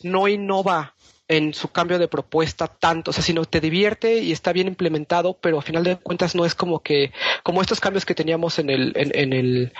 no 0.02 0.26
innova 0.26 0.94
en 1.30 1.54
su 1.54 1.68
cambio 1.68 2.00
de 2.00 2.08
propuesta 2.08 2.66
tanto, 2.66 3.12
o 3.12 3.14
sea, 3.14 3.22
sino 3.22 3.44
te 3.44 3.60
divierte 3.60 4.18
y 4.18 4.32
está 4.32 4.52
bien 4.52 4.66
implementado, 4.66 5.38
pero 5.40 5.60
a 5.60 5.62
final 5.62 5.84
de 5.84 5.94
cuentas 5.94 6.34
no 6.34 6.44
es 6.44 6.56
como 6.56 6.80
que, 6.80 7.12
como 7.44 7.62
estos 7.62 7.78
cambios 7.78 8.04
que 8.04 8.16
teníamos 8.16 8.58
en 8.58 8.68
el, 8.68 8.92
en, 8.96 9.32
el, 9.32 9.72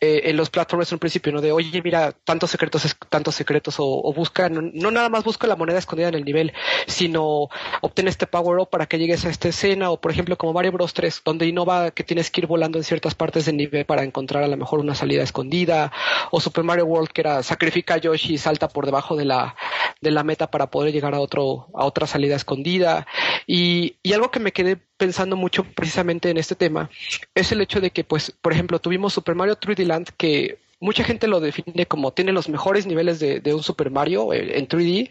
eh, 0.00 0.22
en 0.24 0.36
los 0.38 0.48
platformers 0.48 0.90
en 0.90 0.96
un 0.96 1.00
principio, 1.00 1.30
¿no? 1.30 1.42
De, 1.42 1.52
oye, 1.52 1.82
mira, 1.82 2.12
tantos 2.24 2.50
secretos, 2.50 2.96
tantos 3.10 3.34
secretos, 3.34 3.78
o, 3.78 3.84
o 3.84 4.14
busca, 4.14 4.48
no, 4.48 4.62
no 4.62 4.90
nada 4.90 5.10
más 5.10 5.24
busca 5.24 5.46
la 5.46 5.56
moneda 5.56 5.78
escondida 5.78 6.08
en 6.08 6.14
el 6.14 6.24
nivel, 6.24 6.54
sino 6.86 7.50
obtén 7.82 8.08
este 8.08 8.26
power 8.26 8.58
up 8.60 8.70
para 8.70 8.86
que 8.86 8.98
llegues 8.98 9.26
a 9.26 9.28
esta 9.28 9.48
escena, 9.48 9.90
o 9.90 10.00
por 10.00 10.10
ejemplo, 10.10 10.38
como 10.38 10.54
Mario 10.54 10.72
Bros 10.72 10.94
3, 10.94 11.20
donde 11.22 11.46
innova 11.46 11.90
que 11.90 12.04
tienes 12.04 12.30
que 12.30 12.40
ir 12.40 12.46
volando 12.46 12.78
en 12.78 12.84
ciertas 12.84 13.14
partes 13.14 13.44
del 13.44 13.58
nivel 13.58 13.84
para 13.84 14.04
encontrar 14.04 14.42
a 14.42 14.48
lo 14.48 14.56
mejor 14.56 14.80
una 14.80 14.94
salida 14.94 15.22
escondida, 15.22 15.92
o 16.30 16.40
Super 16.40 16.64
Mario 16.64 16.86
World, 16.86 17.10
que 17.10 17.20
era 17.20 17.42
sacrifica 17.42 17.94
a 17.94 17.98
Yoshi 17.98 18.34
y 18.34 18.38
salta 18.38 18.68
por 18.68 18.86
debajo 18.86 19.16
de 19.16 19.26
la, 19.26 19.54
de 20.00 20.10
la 20.10 20.24
meta 20.24 20.50
para 20.50 20.70
poder 20.70 20.93
llegar 20.94 21.14
a 21.14 21.20
otro, 21.20 21.68
a 21.74 21.84
otra 21.84 22.06
salida 22.06 22.36
escondida. 22.36 23.06
Y, 23.46 23.96
y 24.02 24.14
algo 24.14 24.30
que 24.30 24.40
me 24.40 24.52
quedé 24.52 24.76
pensando 24.96 25.36
mucho 25.36 25.64
precisamente 25.64 26.30
en 26.30 26.38
este 26.38 26.54
tema 26.54 26.88
es 27.34 27.52
el 27.52 27.60
hecho 27.60 27.80
de 27.80 27.90
que, 27.90 28.04
pues, 28.04 28.30
por 28.40 28.52
ejemplo, 28.52 28.78
tuvimos 28.78 29.12
Super 29.12 29.34
Mario 29.34 29.56
3D 29.56 29.84
Land 29.84 30.10
que 30.16 30.58
mucha 30.84 31.02
gente 31.04 31.26
lo 31.26 31.40
define 31.40 31.86
como 31.86 32.12
tiene 32.12 32.32
los 32.32 32.48
mejores 32.48 32.86
niveles 32.86 33.18
de, 33.18 33.40
un 33.54 33.62
Super 33.62 33.90
Mario 33.90 34.32
eh, 34.32 34.58
en 34.58 34.68
3D, 34.68 35.08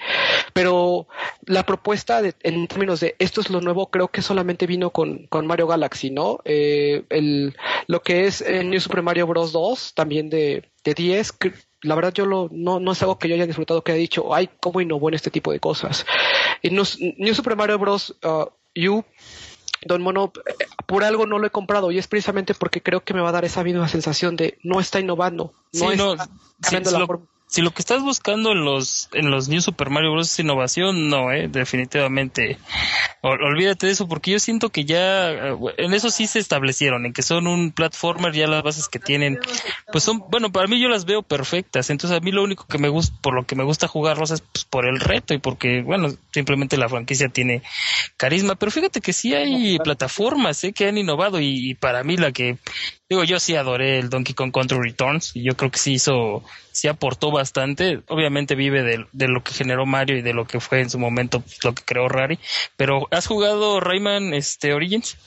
pero 0.53 1.07
la 1.45 1.65
propuesta 1.65 2.21
de- 2.21 2.35
en 2.43 2.67
términos 2.67 2.99
de 2.99 3.15
esto 3.19 3.41
es 3.41 3.49
lo 3.49 3.59
nuevo 3.61 3.87
creo 3.89 4.07
que 4.07 4.21
solamente 4.21 4.67
vino 4.67 4.91
con, 4.91 5.27
con 5.27 5.47
Mario 5.47 5.67
Galaxy, 5.67 6.09
¿no? 6.11 6.39
Eh, 6.45 7.03
el, 7.09 7.55
lo 7.87 8.01
que 8.01 8.25
es 8.27 8.41
eh, 8.41 8.63
New 8.63 8.79
Super 8.79 9.01
Mario 9.01 9.27
Bros. 9.27 9.51
2, 9.51 9.93
también 9.93 10.29
de, 10.29 10.69
de 10.83 10.93
10, 10.93 11.31
que 11.33 11.53
la 11.81 11.95
verdad 11.95 12.13
yo 12.13 12.25
lo, 12.25 12.49
no, 12.51 12.79
no 12.79 12.91
es 12.93 13.01
algo 13.01 13.19
que 13.19 13.27
yo 13.27 13.35
haya 13.35 13.45
disfrutado 13.45 13.83
que 13.83 13.91
haya 13.91 13.99
dicho, 13.99 14.33
ay, 14.33 14.49
cómo 14.61 14.79
innovó 14.81 15.09
en 15.09 15.15
este 15.15 15.31
tipo 15.31 15.51
de 15.51 15.59
cosas. 15.59 16.05
Y 16.61 16.69
New 16.69 16.85
Super 17.35 17.55
Mario 17.55 17.77
Bros. 17.79 18.15
uh, 18.23 18.45
U 18.89 19.03
Don 19.85 20.01
Mono, 20.01 20.31
eh, 20.45 20.65
por 20.85 21.03
algo 21.03 21.25
no 21.25 21.39
lo 21.39 21.47
he 21.47 21.51
comprado 21.51 21.91
y 21.91 21.97
es 21.97 22.07
precisamente 22.07 22.53
porque 22.53 22.81
creo 22.81 23.03
que 23.03 23.13
me 23.13 23.21
va 23.21 23.29
a 23.29 23.33
dar 23.33 23.45
esa 23.45 23.63
misma 23.63 23.87
sensación 23.87 24.35
de 24.35 24.57
no 24.63 24.79
está 24.79 24.99
innovando, 24.99 25.53
no 25.73 25.91
Sí, 25.91 25.97
no, 25.97 26.13
está 26.13 26.29
si 26.61 26.91
la 26.91 26.99
lo, 26.99 27.07
forma. 27.07 27.25
Si 27.53 27.61
lo 27.61 27.69
que 27.69 27.83
estás 27.83 28.01
buscando 28.01 28.51
en 28.53 28.65
los 28.65 29.09
en 29.13 29.29
los 29.29 29.47
New 29.47 29.61
Super 29.61 29.91
Mario 29.91 30.11
Bros 30.13 30.31
es 30.31 30.39
innovación, 30.39 31.07
no, 31.07 31.31
eh, 31.31 31.47
definitivamente. 31.47 32.57
Ol- 33.21 33.43
olvídate 33.43 33.85
de 33.85 33.91
eso 33.91 34.07
porque 34.07 34.31
yo 34.31 34.39
siento 34.39 34.69
que 34.69 34.85
ya 34.85 35.29
eh, 35.29 35.55
en 35.77 35.93
eso 35.93 36.09
sí 36.09 36.25
se 36.25 36.39
establecieron, 36.39 37.05
en 37.05 37.13
que 37.13 37.21
son 37.21 37.45
un 37.45 37.71
platformer, 37.71 38.33
ya 38.33 38.47
las 38.47 38.63
bases 38.63 38.87
que 38.89 38.97
tienen, 38.97 39.37
pues 39.91 40.03
son, 40.03 40.23
bueno, 40.31 40.51
para 40.51 40.65
mí 40.65 40.81
yo 40.81 40.89
las 40.89 41.05
veo 41.05 41.21
perfectas. 41.21 41.91
Entonces 41.91 42.17
a 42.17 42.21
mí 42.21 42.31
lo 42.31 42.41
único 42.43 42.65
que 42.65 42.79
me 42.79 42.89
gusta, 42.89 43.15
por 43.21 43.35
lo 43.35 43.45
que 43.45 43.55
me 43.55 43.63
gusta 43.63 43.87
jugarlos 43.87 44.31
es 44.31 44.41
pues, 44.41 44.65
por 44.65 44.87
el 44.87 44.99
reto 44.99 45.35
y 45.35 45.37
porque, 45.37 45.83
bueno, 45.83 46.09
simplemente 46.31 46.75
la 46.75 46.89
franquicia 46.89 47.29
tiene 47.29 47.61
carisma. 48.17 48.55
Pero 48.55 48.71
fíjate 48.71 48.99
que 48.99 49.13
sí 49.13 49.35
hay 49.35 49.77
plataformas 49.77 50.63
eh, 50.63 50.73
que 50.73 50.87
han 50.87 50.97
innovado 50.97 51.39
y, 51.39 51.69
y 51.69 51.75
para 51.75 52.03
mí 52.03 52.17
la 52.17 52.31
que 52.31 52.57
Digo, 53.09 53.25
yo 53.25 53.39
sí 53.39 53.55
adoré 53.55 53.99
el 53.99 54.09
Donkey 54.09 54.33
Kong 54.33 54.51
Country 54.51 54.79
Returns 54.81 55.35
y 55.35 55.43
yo 55.43 55.55
creo 55.55 55.69
que 55.69 55.77
sí 55.77 55.93
hizo, 55.93 56.41
sí 56.73 56.87
aportó 56.87 57.31
bastante. 57.31 58.01
Obviamente 58.07 58.55
vive 58.55 58.83
de, 58.83 59.05
de 59.11 59.27
lo 59.27 59.43
que 59.43 59.53
generó 59.53 59.85
Mario 59.85 60.17
y 60.17 60.21
de 60.21 60.33
lo 60.33 60.45
que 60.45 60.59
fue 60.59 60.81
en 60.81 60.89
su 60.89 60.99
momento 60.99 61.39
pues, 61.39 61.63
lo 61.63 61.73
que 61.73 61.83
creó 61.83 62.09
Rari. 62.09 62.39
Pero 62.75 63.07
¿has 63.11 63.27
jugado 63.27 63.79
Rayman 63.79 64.33
este, 64.33 64.73
Origins? 64.73 65.17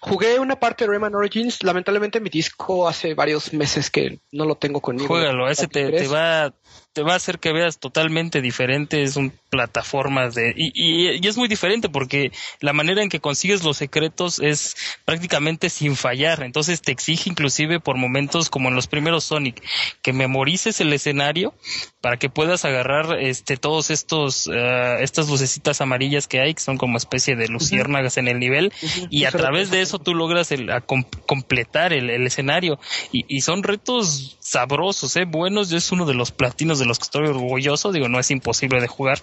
Jugué 0.00 0.38
una 0.38 0.56
parte 0.56 0.84
de 0.84 0.90
Rayman 0.90 1.14
Origins, 1.14 1.62
lamentablemente 1.62 2.20
mi 2.20 2.28
disco 2.28 2.88
hace 2.88 3.14
varios 3.14 3.52
meses 3.52 3.90
que 3.90 4.18
no 4.32 4.44
lo 4.44 4.56
tengo 4.56 4.80
conmigo. 4.80 5.08
Juégalo, 5.08 5.48
ese 5.48 5.68
te, 5.68 5.90
te 5.90 6.08
va 6.08 6.52
te 6.92 7.02
va 7.02 7.12
a 7.12 7.16
hacer 7.16 7.38
que 7.38 7.52
veas 7.52 7.78
totalmente 7.78 8.40
diferente, 8.40 9.02
es 9.02 9.16
un 9.16 9.32
plataformas 9.50 10.34
de 10.34 10.54
y, 10.56 10.72
y, 10.74 11.10
y, 11.10 11.26
es 11.28 11.36
muy 11.36 11.48
diferente 11.48 11.88
porque 11.88 12.32
la 12.60 12.72
manera 12.72 13.02
en 13.02 13.08
que 13.08 13.20
consigues 13.20 13.64
los 13.64 13.76
secretos 13.76 14.38
es 14.38 14.76
prácticamente 15.04 15.68
sin 15.68 15.96
fallar, 15.96 16.42
entonces 16.42 16.80
te 16.80 16.92
exige 16.92 17.28
inclusive 17.28 17.80
por 17.80 17.96
momentos 17.96 18.48
como 18.48 18.68
en 18.68 18.76
los 18.76 18.86
primeros 18.86 19.24
Sonic 19.24 19.62
que 20.02 20.12
memorices 20.12 20.80
el 20.80 20.92
escenario 20.92 21.52
para 22.00 22.16
que 22.16 22.30
puedas 22.30 22.64
agarrar 22.64 23.18
este 23.20 23.56
todos 23.56 23.90
estos 23.90 24.46
uh, 24.46 25.00
estas 25.00 25.28
lucecitas 25.28 25.80
amarillas 25.80 26.28
que 26.28 26.40
hay 26.40 26.54
que 26.54 26.62
son 26.62 26.78
como 26.78 26.96
especie 26.96 27.36
de 27.36 27.48
luciérnagas 27.48 28.16
uh 28.16 28.16
-huh. 28.16 28.20
en 28.20 28.28
el 28.28 28.38
nivel 28.38 28.72
uh 28.82 28.86
-huh. 28.86 29.08
y 29.10 29.24
a 29.24 29.32
través 29.32 29.70
de 29.70 29.82
eso 29.82 29.98
tú 29.98 30.14
logras 30.14 30.52
el, 30.52 30.70
a 30.70 30.80
com 30.80 31.04
completar 31.26 31.92
el, 31.92 32.10
el 32.10 32.26
escenario 32.26 32.78
y, 33.12 33.24
y, 33.28 33.40
son 33.40 33.62
retos 33.62 34.38
sabrosos, 34.50 35.14
eh, 35.14 35.26
buenos, 35.26 35.70
es 35.70 35.92
uno 35.92 36.06
de 36.06 36.14
los 36.14 36.32
platinos 36.32 36.80
de 36.80 36.84
los 36.84 36.98
que 36.98 37.04
estoy 37.04 37.28
orgulloso, 37.28 37.92
digo, 37.92 38.08
no 38.08 38.18
es 38.18 38.32
imposible 38.32 38.80
de 38.80 38.88
jugar, 38.88 39.20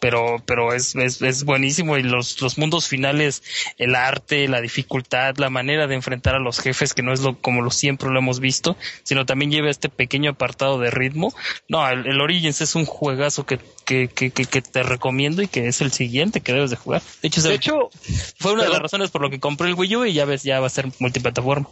pero, 0.00 0.42
pero 0.44 0.72
es, 0.72 0.96
es, 0.96 1.22
es 1.22 1.44
buenísimo 1.44 1.96
y 1.96 2.02
los, 2.02 2.42
los 2.42 2.58
mundos 2.58 2.88
finales, 2.88 3.44
el 3.78 3.94
arte, 3.94 4.48
la 4.48 4.60
dificultad, 4.60 5.36
la 5.36 5.48
manera 5.48 5.86
de 5.86 5.94
enfrentar 5.94 6.34
a 6.34 6.40
los 6.40 6.58
jefes, 6.58 6.92
que 6.92 7.04
no 7.04 7.12
es 7.12 7.20
lo 7.20 7.38
como 7.40 7.62
lo 7.62 7.70
siempre 7.70 8.10
lo 8.10 8.18
hemos 8.18 8.40
visto, 8.40 8.76
sino 9.04 9.24
también 9.26 9.52
lleva 9.52 9.70
este 9.70 9.88
pequeño 9.88 10.32
apartado 10.32 10.80
de 10.80 10.90
ritmo. 10.90 11.32
No, 11.68 11.88
el, 11.88 12.08
el 12.08 12.20
Origins 12.20 12.60
es 12.60 12.74
un 12.74 12.84
juegazo 12.84 13.46
que, 13.46 13.60
que, 13.84 14.08
que, 14.08 14.32
que, 14.32 14.60
te 14.60 14.82
recomiendo 14.82 15.40
y 15.40 15.46
que 15.46 15.68
es 15.68 15.82
el 15.82 15.92
siguiente 15.92 16.40
que 16.40 16.52
debes 16.52 16.70
de 16.70 16.76
jugar. 16.76 17.00
De 17.22 17.28
hecho, 17.28 17.42
de 17.42 17.54
hecho 17.54 17.90
fue 18.38 18.54
una 18.54 18.64
de 18.64 18.70
las 18.70 18.80
razones 18.80 19.10
por 19.10 19.22
lo 19.22 19.30
que 19.30 19.38
compré 19.38 19.68
el 19.68 19.74
Wii 19.74 19.96
U 19.96 20.04
y 20.04 20.14
ya 20.14 20.24
ves, 20.24 20.42
ya 20.42 20.58
va 20.58 20.66
a 20.66 20.70
ser 20.70 20.88
multiplataforma. 20.98 21.68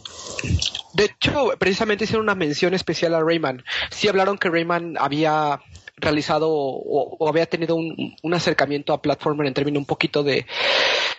De 0.93 1.05
hecho, 1.05 1.51
precisamente 1.59 2.05
hicieron 2.05 2.23
una 2.23 2.35
mención 2.35 2.73
especial 2.73 2.92
a 3.01 3.23
Rayman. 3.23 3.63
Sí 3.89 4.07
hablaron 4.07 4.37
que 4.37 4.49
Rayman 4.49 4.95
había 4.99 5.61
realizado 5.97 6.49
o, 6.51 7.29
había 7.29 7.45
tenido 7.45 7.75
un, 7.75 8.15
un, 8.21 8.33
acercamiento 8.33 8.93
a 8.93 9.01
platformer 9.01 9.47
en 9.47 9.53
términos 9.53 9.79
un 9.79 9.85
poquito 9.85 10.23
de 10.23 10.45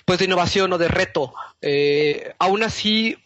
pues 0.05 0.19
de 0.19 0.27
innovación 0.27 0.73
o 0.73 0.79
de 0.79 0.89
reto. 0.89 1.35
Eh, 1.63 2.35
aún 2.39 2.63
así, 2.63 3.17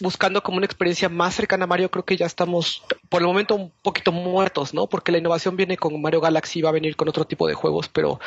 buscando 0.00 0.42
como 0.42 0.56
una 0.56 0.66
experiencia 0.66 1.08
más 1.08 1.34
cercana 1.34 1.64
a 1.64 1.66
Mario, 1.68 1.90
creo 1.90 2.04
que 2.04 2.16
ya 2.16 2.26
estamos 2.26 2.82
por 3.08 3.22
el 3.22 3.26
momento 3.26 3.54
un 3.54 3.72
poquito 3.82 4.10
muertos, 4.10 4.74
¿no? 4.74 4.88
Porque 4.88 5.12
la 5.12 5.18
innovación 5.18 5.56
viene 5.56 5.76
con 5.76 6.00
Mario 6.02 6.20
Galaxy, 6.20 6.60
va 6.60 6.70
a 6.70 6.72
venir 6.72 6.96
con 6.96 7.08
otro 7.08 7.24
tipo 7.24 7.46
de 7.46 7.54
juegos, 7.54 7.88
pero 7.88 8.18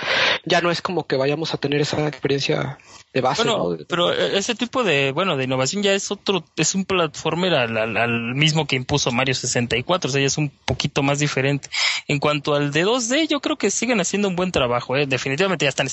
ya 0.45 0.61
no 0.61 0.71
es 0.71 0.81
como 0.81 1.05
que 1.05 1.17
vayamos 1.17 1.53
a 1.53 1.57
tener 1.57 1.81
esa 1.81 2.07
experiencia 2.07 2.77
de 3.13 3.21
base, 3.21 3.43
bueno, 3.43 3.71
¿no? 3.71 3.77
Pero 3.87 4.11
ese 4.11 4.55
tipo 4.55 4.83
de, 4.83 5.11
bueno, 5.11 5.37
de 5.37 5.45
innovación 5.45 5.81
ya 5.81 5.93
es 5.93 6.11
otro, 6.11 6.43
es 6.55 6.75
un 6.75 6.85
platformer 6.85 7.53
al, 7.53 7.77
al, 7.77 7.97
al, 7.97 8.35
mismo 8.35 8.67
que 8.67 8.75
impuso 8.75 9.11
Mario 9.11 9.33
64, 9.33 10.09
o 10.09 10.11
sea, 10.11 10.21
ya 10.21 10.27
es 10.27 10.37
un 10.37 10.49
poquito 10.49 11.03
más 11.03 11.19
diferente. 11.19 11.69
En 12.07 12.19
cuanto 12.19 12.53
al 12.53 12.71
de 12.71 12.85
2D, 12.85 13.27
yo 13.27 13.39
creo 13.39 13.57
que 13.57 13.71
siguen 13.71 13.99
haciendo 13.99 14.27
un 14.27 14.35
buen 14.35 14.51
trabajo, 14.51 14.95
¿eh? 14.97 15.07
Definitivamente 15.07 15.65
ya 15.65 15.69
están 15.69 15.87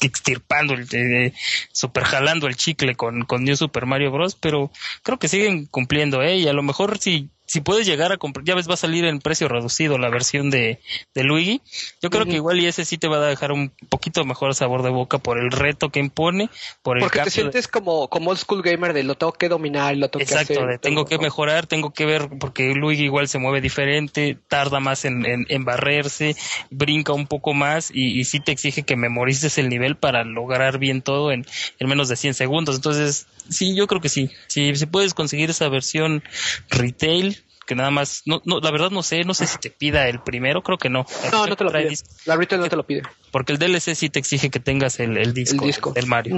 extirpando, 0.00 0.74
el, 0.74 0.86
eh, 0.92 1.32
super 1.72 2.04
jalando 2.04 2.46
el 2.46 2.56
chicle 2.56 2.94
con, 2.94 3.24
con 3.24 3.44
New 3.44 3.56
Super 3.56 3.86
Mario 3.86 4.10
Bros. 4.10 4.34
Pero 4.34 4.70
creo 5.02 5.18
que 5.18 5.28
siguen 5.28 5.66
cumpliendo, 5.66 6.22
¿eh? 6.22 6.36
Y 6.36 6.48
a 6.48 6.52
lo 6.52 6.62
mejor 6.62 6.98
si 6.98 7.30
si 7.46 7.60
puedes 7.60 7.86
llegar 7.86 8.10
a 8.10 8.16
comprar, 8.16 8.44
ya 8.46 8.54
ves, 8.54 8.68
va 8.68 8.74
a 8.74 8.78
salir 8.78 9.04
en 9.04 9.20
precio 9.20 9.48
reducido 9.48 9.98
la 9.98 10.08
versión 10.08 10.50
de, 10.50 10.80
de 11.14 11.24
Luigi. 11.24 11.60
Yo 12.00 12.08
creo 12.10 12.24
que 12.24 12.36
igual 12.36 12.58
y 12.58 12.66
ese 12.66 12.84
sí 12.84 12.96
te 12.98 13.06
va 13.06 13.18
a 13.18 13.28
dejar 13.28 13.52
un 13.52 13.70
poquito 13.90 14.24
mejor 14.24 14.54
sabor 14.54 14.82
de 14.82 14.90
boca 14.90 15.18
por 15.18 15.38
el 15.38 15.50
reto 15.50 15.90
que 15.90 16.00
impone, 16.00 16.48
por 16.82 16.96
el 16.96 17.02
Porque 17.02 17.18
te 17.18 17.24
de- 17.26 17.30
sientes 17.30 17.68
como, 17.68 18.08
como 18.08 18.30
old 18.30 18.38
school 18.40 18.62
gamer 18.62 18.92
de 18.94 19.02
lo 19.04 19.14
tengo 19.16 19.32
que 19.32 19.48
dominar, 19.48 19.94
lo 19.96 20.08
tengo 20.08 20.24
que 20.24 20.32
Exacto, 20.32 20.52
hacer. 20.54 20.66
de 20.68 20.78
tengo 20.78 21.04
que 21.04 21.18
mejorar, 21.18 21.66
tengo 21.66 21.92
que 21.92 22.06
ver, 22.06 22.28
porque 22.40 22.72
Luigi 22.74 23.04
igual 23.04 23.28
se 23.28 23.38
mueve 23.38 23.60
diferente, 23.60 24.38
tarda 24.48 24.80
más 24.80 25.04
en, 25.04 25.26
en, 25.26 25.46
en 25.48 25.64
barrerse, 25.64 26.36
brinca 26.70 27.12
un 27.12 27.26
poco 27.26 27.52
más 27.52 27.90
y, 27.92 28.18
y 28.18 28.24
sí 28.24 28.40
te 28.40 28.52
exige 28.52 28.84
que 28.84 28.96
memorices 28.96 29.58
el 29.58 29.68
nivel 29.68 29.96
para 29.96 30.24
lograr 30.24 30.78
bien 30.78 31.02
todo 31.02 31.30
en, 31.30 31.44
en 31.78 31.88
menos 31.88 32.08
de 32.08 32.16
100 32.16 32.34
segundos. 32.34 32.76
Entonces, 32.76 33.26
sí, 33.50 33.76
yo 33.76 33.86
creo 33.86 34.00
que 34.00 34.08
sí. 34.08 34.30
Si, 34.46 34.74
si 34.76 34.86
puedes 34.86 35.12
conseguir 35.14 35.50
esa 35.50 35.68
versión 35.68 36.22
retail, 36.70 37.33
que 37.66 37.74
nada 37.74 37.90
más, 37.90 38.22
no, 38.26 38.40
no, 38.44 38.60
la 38.60 38.70
verdad 38.70 38.90
no 38.90 39.02
sé, 39.02 39.24
no 39.24 39.34
sé 39.34 39.46
si 39.46 39.58
te 39.58 39.70
pida 39.70 40.08
el 40.08 40.20
primero, 40.20 40.62
creo 40.62 40.78
que 40.78 40.90
no. 40.90 41.06
No, 41.32 41.46
no 41.46 41.56
te 41.56 41.64
lo 41.64 41.72
pide. 41.72 41.94
La 42.26 42.36
retail 42.36 42.60
no 42.60 42.68
te 42.68 42.76
lo 42.76 42.84
pide. 42.86 43.02
Porque 43.30 43.52
el 43.52 43.58
DLC 43.58 43.94
sí 43.94 44.10
te 44.10 44.18
exige 44.18 44.50
que 44.50 44.60
tengas 44.60 45.00
el, 45.00 45.16
el 45.16 45.32
disco, 45.34 45.64
disco. 45.64 45.92
del 45.92 46.06
Mario. 46.06 46.36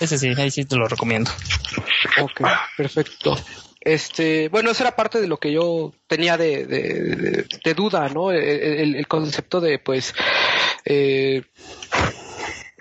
Ese 0.00 0.18
sí, 0.18 0.28
ahí 0.36 0.50
sí 0.50 0.64
te 0.64 0.76
lo 0.76 0.86
recomiendo. 0.86 1.30
Ok, 2.20 2.42
perfecto. 2.76 3.36
Este, 3.80 4.48
bueno, 4.48 4.70
eso 4.70 4.82
era 4.82 4.94
parte 4.94 5.20
de 5.20 5.26
lo 5.28 5.38
que 5.38 5.52
yo 5.52 5.92
tenía 6.06 6.36
de, 6.36 6.66
de, 6.66 6.82
de- 7.16 7.46
de 7.64 7.74
duda, 7.74 8.08
¿no? 8.08 8.30
El, 8.30 8.38
el- 8.42 8.94
el 8.96 9.06
concepto 9.08 9.60
de, 9.60 9.78
pues, 9.78 10.14
eh, 10.84 11.42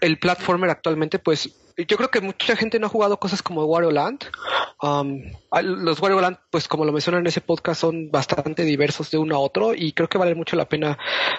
el 0.01 0.19
platformer 0.19 0.69
actualmente, 0.69 1.17
pues, 1.19 1.49
yo 1.85 1.97
creo 1.97 2.09
que 2.09 2.21
mucha 2.21 2.55
gente 2.55 2.79
no 2.79 2.87
ha 2.87 2.89
jugado 2.89 3.19
cosas 3.19 3.43
como 3.43 3.63
Wario 3.65 3.91
Land. 3.91 4.25
Um, 4.81 5.21
los 5.61 5.99
Wario 6.01 6.19
Land, 6.19 6.37
pues, 6.49 6.67
como 6.67 6.85
lo 6.85 6.91
mencionan 6.91 7.21
en 7.21 7.27
ese 7.27 7.41
podcast, 7.41 7.81
son 7.81 8.09
bastante 8.09 8.63
diversos 8.63 9.11
de 9.11 9.17
uno 9.17 9.35
a 9.35 9.39
otro 9.39 9.75
y 9.75 9.91
creo 9.91 10.09
que 10.09 10.17
vale 10.17 10.33
mucho 10.33 10.55
la 10.55 10.67
pena 10.67 10.97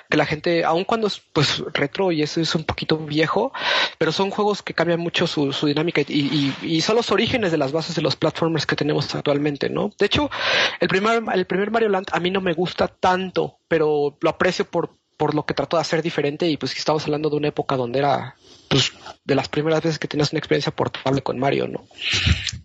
que 0.08 0.16
la 0.16 0.26
gente, 0.26 0.64
aun 0.64 0.84
cuando 0.84 1.08
es, 1.08 1.20
pues, 1.32 1.62
retro 1.72 2.12
y 2.12 2.22
eso 2.22 2.40
es 2.40 2.54
un 2.54 2.64
poquito 2.64 2.98
viejo, 2.98 3.52
pero 3.98 4.12
son 4.12 4.30
juegos 4.30 4.62
que 4.62 4.74
cambian 4.74 5.00
mucho 5.00 5.26
su, 5.26 5.52
su 5.52 5.66
dinámica 5.66 6.02
y, 6.02 6.04
y, 6.08 6.54
y 6.62 6.80
son 6.82 6.96
los 6.96 7.10
orígenes 7.10 7.50
de 7.50 7.58
las 7.58 7.72
bases 7.72 7.96
de 7.96 8.02
los 8.02 8.16
platformers 8.16 8.66
que 8.66 8.76
tenemos 8.76 9.12
actualmente, 9.14 9.68
¿no? 9.68 9.90
De 9.98 10.06
hecho, 10.06 10.30
el 10.78 10.88
primer, 10.88 11.22
el 11.34 11.46
primer 11.46 11.70
Mario 11.70 11.88
Land 11.88 12.08
a 12.12 12.20
mí 12.20 12.30
no 12.30 12.40
me 12.40 12.54
gusta 12.54 12.88
tanto, 12.88 13.58
pero 13.66 14.16
lo 14.20 14.30
aprecio 14.30 14.64
por, 14.64 14.90
por 15.16 15.34
lo 15.34 15.44
que 15.44 15.54
trató 15.54 15.76
de 15.76 15.82
hacer 15.82 16.02
diferente 16.02 16.46
y 16.48 16.56
pues 16.56 16.72
que 16.72 16.78
estamos 16.78 17.04
hablando 17.04 17.28
de 17.28 17.36
una 17.36 17.48
época 17.48 17.76
donde 17.76 17.98
era 17.98 18.36
pues 18.68 18.92
de 19.24 19.34
las 19.34 19.48
primeras 19.48 19.82
veces 19.82 19.98
que 19.98 20.08
tenías 20.08 20.32
una 20.32 20.38
experiencia 20.38 20.74
portable 20.74 21.22
con 21.22 21.38
Mario, 21.38 21.68
¿no? 21.68 21.86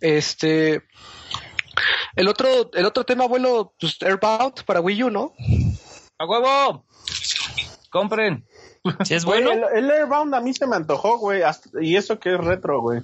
Este 0.02 0.84
el 2.16 2.28
otro, 2.28 2.70
el 2.74 2.86
otro 2.86 3.04
tema, 3.04 3.24
abuelo, 3.24 3.74
pues 3.80 3.98
Airbound 4.02 4.64
para 4.66 4.82
Wii 4.82 5.04
U, 5.04 5.10
¿no? 5.10 5.34
¡A 6.20 6.26
huevo! 6.26 6.86
¡Compren! 7.90 8.46
Si 9.04 9.14
es 9.16 9.26
Güey, 9.26 9.44
bueno, 9.44 9.68
el, 9.70 9.86
el 9.86 9.92
Airbound 9.92 10.36
a 10.36 10.42
mí 10.42 10.54
se 10.54 10.68
me 10.68 10.76
antojó, 10.76 11.18
güey. 11.18 11.42
hasta- 11.42 11.70
Y 11.82 11.96
eso 11.96 12.20
que 12.20 12.34
es 12.34 12.38
retro, 12.40 12.82
güey. 12.82 13.02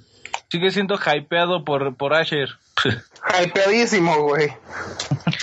Sigue 0.52 0.72
siendo 0.72 0.96
hypeado 1.00 1.64
por, 1.64 1.96
por 1.96 2.14
Asher. 2.14 2.50
Hypeadísimo, 3.44 4.24
güey. 4.24 4.54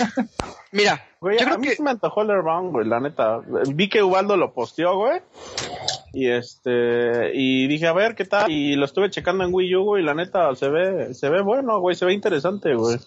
Mira, 0.71 1.07
Güey, 1.19 1.37
yo 1.39 1.43
a 1.43 1.45
creo 1.45 1.59
mí 1.59 1.67
que 1.67 1.75
se 1.75 1.83
me 1.83 1.89
antojó 1.89 2.21
el 2.21 2.29
Airbound, 2.29 2.71
güey, 2.71 2.87
la 2.87 2.99
neta. 2.99 3.39
Vi 3.73 3.89
que 3.89 4.03
Ubaldo 4.03 4.37
lo 4.37 4.53
posteó, 4.53 4.97
güey. 4.97 5.21
Y 6.13 6.29
este, 6.29 7.31
y 7.33 7.67
dije, 7.67 7.87
a 7.87 7.93
ver, 7.93 8.15
¿qué 8.15 8.25
tal? 8.25 8.51
Y 8.51 8.75
lo 8.75 8.85
estuve 8.85 9.09
checando 9.09 9.43
en 9.43 9.53
Wii 9.53 9.75
U, 9.75 9.83
güey, 9.83 10.03
y 10.03 10.05
la 10.05 10.13
neta, 10.13 10.55
se 10.55 10.69
ve, 10.69 11.13
se 11.13 11.29
ve 11.29 11.41
bueno, 11.41 11.79
güey, 11.79 11.95
se 11.95 12.05
ve 12.05 12.13
interesante, 12.13 12.75
güey. 12.75 12.97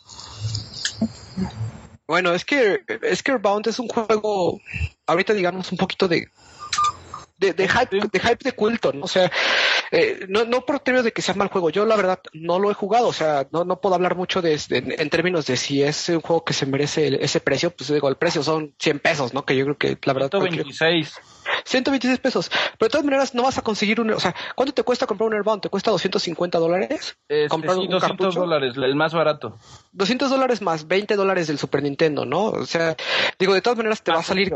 Bueno, 2.08 2.32
es 2.32 2.44
que 2.44 2.80
es 3.02 3.22
que 3.22 3.32
Airbound 3.32 3.68
es 3.68 3.78
un 3.78 3.86
juego, 3.86 4.60
ahorita 5.06 5.32
digamos 5.32 5.70
un 5.70 5.78
poquito 5.78 6.08
de 6.08 6.26
de, 7.38 7.54
de 7.54 7.68
hype, 7.68 7.96
de 7.96 8.20
hype 8.20 8.44
de 8.44 8.52
culto, 8.52 8.92
¿no? 8.92 9.04
O 9.04 9.08
sea, 9.08 9.30
eh, 9.92 10.26
no, 10.28 10.44
no 10.44 10.64
por 10.64 10.80
términos 10.80 11.04
de 11.04 11.12
que 11.12 11.22
sea 11.22 11.34
mal 11.34 11.48
juego, 11.48 11.70
yo 11.70 11.84
la 11.86 11.96
verdad 11.96 12.20
no 12.32 12.58
lo 12.58 12.70
he 12.70 12.74
jugado, 12.74 13.08
o 13.08 13.12
sea, 13.12 13.46
no, 13.52 13.64
no 13.64 13.80
puedo 13.80 13.94
hablar 13.94 14.16
mucho 14.16 14.40
de, 14.42 14.50
de- 14.68 14.96
en, 14.98 15.10
términos 15.10 15.46
de 15.46 15.56
si 15.56 15.82
es 15.82 16.08
un 16.08 16.20
juego 16.20 16.44
que 16.44 16.52
se 16.52 16.66
merece 16.66 17.08
el- 17.08 17.14
ese 17.16 17.40
precio, 17.40 17.70
pues 17.70 17.92
digo, 17.92 18.08
el 18.08 18.16
precio 18.16 18.42
son 18.42 18.74
100 18.78 18.98
pesos, 19.00 19.34
¿no? 19.34 19.44
Que 19.44 19.56
yo 19.56 19.64
creo 19.64 19.76
que 19.78 19.98
la 20.04 20.12
verdad... 20.12 20.30
cualquier- 20.30 20.64
126. 20.72 21.14
126 21.64 22.18
pesos, 22.20 22.50
pero 22.78 22.88
de 22.88 22.90
todas 22.90 23.04
maneras 23.04 23.34
no 23.34 23.42
vas 23.42 23.58
a 23.58 23.62
conseguir 23.62 24.00
un, 24.00 24.10
o 24.12 24.20
sea, 24.20 24.34
¿cuánto 24.54 24.72
te 24.72 24.82
cuesta 24.82 25.06
comprar 25.06 25.26
un 25.28 25.34
Airbound? 25.34 25.62
¿Te 25.62 25.68
cuesta 25.68 25.90
250 25.90 26.58
dólares? 26.58 27.16
Este, 27.28 27.48
comprar 27.48 27.74
sí, 27.74 27.80
un 27.82 27.88
200 27.90 28.00
cartucho? 28.18 28.40
dólares, 28.40 28.74
el 28.76 28.94
más 28.94 29.12
barato. 29.12 29.56
200 29.92 30.30
dólares 30.30 30.62
más 30.62 30.86
20 30.86 31.16
dólares 31.16 31.48
del 31.48 31.58
Super 31.58 31.82
Nintendo, 31.82 32.24
¿no? 32.24 32.44
O 32.46 32.66
sea, 32.66 32.96
digo, 33.38 33.54
de 33.54 33.60
todas 33.62 33.76
maneras 33.76 34.02
te 34.02 34.12
va 34.12 34.20
a 34.20 34.22
salir 34.22 34.52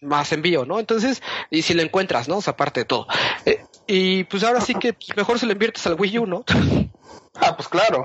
más 0.00 0.32
envío, 0.32 0.64
¿no? 0.64 0.78
Entonces, 0.78 1.22
y 1.50 1.62
si 1.62 1.74
lo 1.74 1.82
encuentras, 1.82 2.28
¿no? 2.28 2.36
O 2.38 2.40
sea, 2.42 2.52
aparte 2.52 2.80
de 2.80 2.84
todo. 2.86 3.06
Eh, 3.44 3.60
y 3.88 4.22
pues 4.24 4.44
ahora 4.44 4.60
sí 4.60 4.74
que 4.74 4.92
pues, 4.92 5.16
mejor 5.16 5.38
se 5.40 5.46
lo 5.46 5.52
inviertes 5.52 5.84
al 5.86 5.94
Wii 5.98 6.18
U, 6.20 6.26
¿no? 6.26 6.44
Ah, 7.40 7.54
pues 7.56 7.68
claro. 7.68 8.04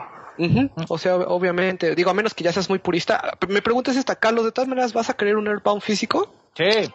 O 0.89 0.97
sea, 0.99 1.15
obviamente, 1.15 1.95
digo, 1.95 2.11
a 2.11 2.13
menos 2.13 2.33
que 2.35 2.43
ya 2.43 2.51
seas 2.53 2.69
muy 2.69 2.77
purista. 2.79 3.35
Me 3.47 3.61
preguntas 3.63 3.95
esta, 3.95 4.15
Carlos, 4.15 4.45
¿de 4.45 4.51
todas 4.51 4.67
maneras 4.67 4.93
vas 4.93 5.09
a 5.09 5.15
querer 5.15 5.37
un 5.37 5.47
Airbound 5.47 5.81
físico? 5.81 6.31
Sí. 6.55 6.91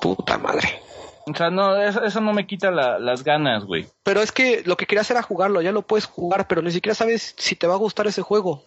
Puta 0.00 0.38
madre. 0.38 0.80
O 1.26 1.34
sea, 1.34 1.50
no, 1.50 1.76
eso, 1.80 2.02
eso 2.04 2.20
no 2.20 2.32
me 2.32 2.46
quita 2.46 2.70
la- 2.70 2.98
las 3.00 3.24
ganas, 3.24 3.64
güey. 3.64 3.86
Pero 4.04 4.20
es 4.22 4.30
que 4.32 4.62
lo 4.64 4.76
que 4.76 4.86
querías 4.86 5.10
era 5.10 5.22
jugarlo, 5.22 5.60
ya 5.60 5.72
lo 5.72 5.82
puedes 5.82 6.06
jugar, 6.06 6.46
pero 6.48 6.62
ni 6.62 6.70
siquiera 6.70 6.94
sabes 6.94 7.34
si 7.36 7.56
te 7.56 7.66
va 7.66 7.74
a 7.74 7.78
gustar 7.78 8.06
ese 8.06 8.22
juego. 8.22 8.64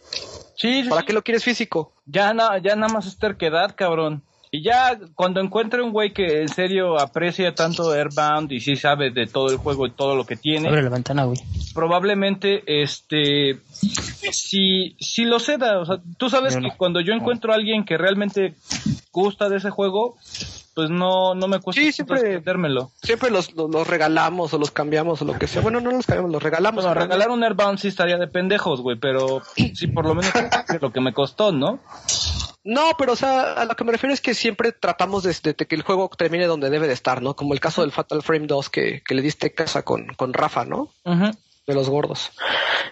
Sí, 0.57 0.83
sí, 0.83 0.89
¿Para 0.89 1.01
sí. 1.01 1.07
qué 1.07 1.13
lo 1.13 1.23
quieres 1.23 1.43
físico? 1.43 1.93
Ya, 2.05 2.33
na- 2.33 2.57
ya 2.57 2.75
nada 2.75 2.91
más 2.93 3.05
es 3.07 3.17
terquedad, 3.17 3.75
cabrón. 3.75 4.23
Y 4.55 4.61
ya 4.61 4.97
cuando 5.15 5.41
encuentre 5.41 5.81
un 5.81 5.91
güey 5.91 6.13
que 6.13 6.41
en 6.41 6.47
serio 6.47 6.97
aprecia 6.97 7.53
tanto 7.53 7.91
Airbound 7.91 8.53
y 8.53 8.61
sí 8.61 8.77
sabe 8.77 9.11
de 9.11 9.27
todo 9.27 9.49
el 9.49 9.57
juego 9.57 9.85
y 9.85 9.91
todo 9.91 10.15
lo 10.15 10.25
que 10.25 10.37
tiene, 10.37 10.69
abre 10.69 10.81
la 10.81 10.89
ventana, 10.89 11.25
güey. 11.25 11.37
probablemente 11.73 12.63
este 12.65 13.59
si 13.67 14.95
si 14.97 15.25
lo 15.25 15.41
ceda, 15.41 15.79
o 15.79 15.85
sea, 15.85 15.97
tú 16.17 16.29
sabes 16.29 16.55
que 16.55 16.61
no. 16.61 16.77
cuando 16.77 17.01
yo 17.01 17.11
encuentro 17.11 17.51
a 17.51 17.55
alguien 17.55 17.83
que 17.83 17.97
realmente 17.97 18.53
gusta 19.11 19.49
de 19.49 19.57
ese 19.57 19.71
juego, 19.71 20.15
pues 20.73 20.89
no 20.89 21.35
no 21.35 21.49
me 21.49 21.59
cuesta 21.59 21.81
Sí, 21.81 21.91
siempre-. 21.91 22.41
Siempre 23.03 23.31
los, 23.31 23.53
los, 23.55 23.69
los 23.69 23.85
regalamos 23.85 24.53
o 24.53 24.57
los 24.57 24.71
cambiamos 24.71 25.21
o 25.21 25.25
lo 25.25 25.37
que 25.37 25.47
sea. 25.47 25.61
Bueno, 25.61 25.81
no 25.81 25.91
los 25.91 26.05
cambiamos, 26.05 26.31
los 26.31 26.41
regalamos. 26.43 26.85
Bueno, 26.85 26.97
regalar 26.97 27.29
un 27.29 27.43
Airbound 27.43 27.77
sí 27.77 27.89
estaría 27.89 28.17
de 28.17 28.27
pendejos, 28.27 28.79
güey, 28.79 28.97
pero 28.97 29.41
sí 29.73 29.87
por 29.87 30.05
lo 30.05 30.15
menos 30.15 30.31
lo 30.81 30.93
que 30.93 31.01
me 31.01 31.11
costó, 31.11 31.51
¿no? 31.51 31.79
No, 32.65 32.93
pero 32.97 33.13
o 33.13 33.15
sea, 33.15 33.53
a 33.53 33.65
lo 33.65 33.75
que 33.75 33.83
me 33.83 33.91
refiero 33.91 34.11
es 34.11 34.21
que 34.21 34.33
siempre 34.33 34.71
tratamos 34.71 35.21
de, 35.23 35.53
de 35.53 35.67
que 35.67 35.75
el 35.75 35.83
juego 35.83 36.09
termine 36.09 36.47
donde 36.47 36.71
debe 36.71 36.87
de 36.87 36.93
estar, 36.93 37.21
¿no? 37.21 37.35
Como 37.35 37.53
el 37.53 37.59
caso 37.59 37.81
del 37.81 37.91
Fatal 37.91 38.23
Frame 38.23 38.47
2 38.47 38.69
que, 38.71 39.03
que 39.07 39.13
le 39.13 39.21
diste 39.21 39.53
casa 39.53 39.83
con, 39.83 40.07
con 40.15 40.33
Rafa, 40.33 40.65
¿no? 40.65 40.91
De 41.67 41.75
los 41.75 41.89
gordos. 41.89 42.31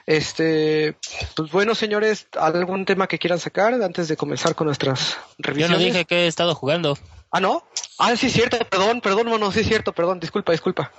Este, 0.06 0.96
pues 1.36 1.52
bueno, 1.52 1.74
señores, 1.74 2.28
¿algún 2.40 2.86
tema 2.86 3.08
que 3.08 3.18
quieran 3.18 3.40
sacar 3.40 3.74
antes 3.74 4.08
de 4.08 4.16
comenzar 4.16 4.54
con 4.54 4.68
nuestras 4.68 5.14
Yo 5.14 5.18
revisiones? 5.40 5.80
no 5.80 5.84
dije 5.84 6.06
que 6.06 6.26
he 6.26 6.28
estado 6.28 6.54
jugando. 6.54 6.96
Ah, 7.32 7.40
¿no? 7.40 7.64
Ah, 7.98 8.16
sí 8.16 8.28
es 8.28 8.34
cierto, 8.34 8.60
perdón, 8.70 9.02
perdón, 9.02 9.28
mono, 9.28 9.52
sí 9.52 9.62
es 9.62 9.68
cierto, 9.68 9.92
perdón, 9.92 10.20
disculpa, 10.20 10.52
disculpa. 10.52 10.92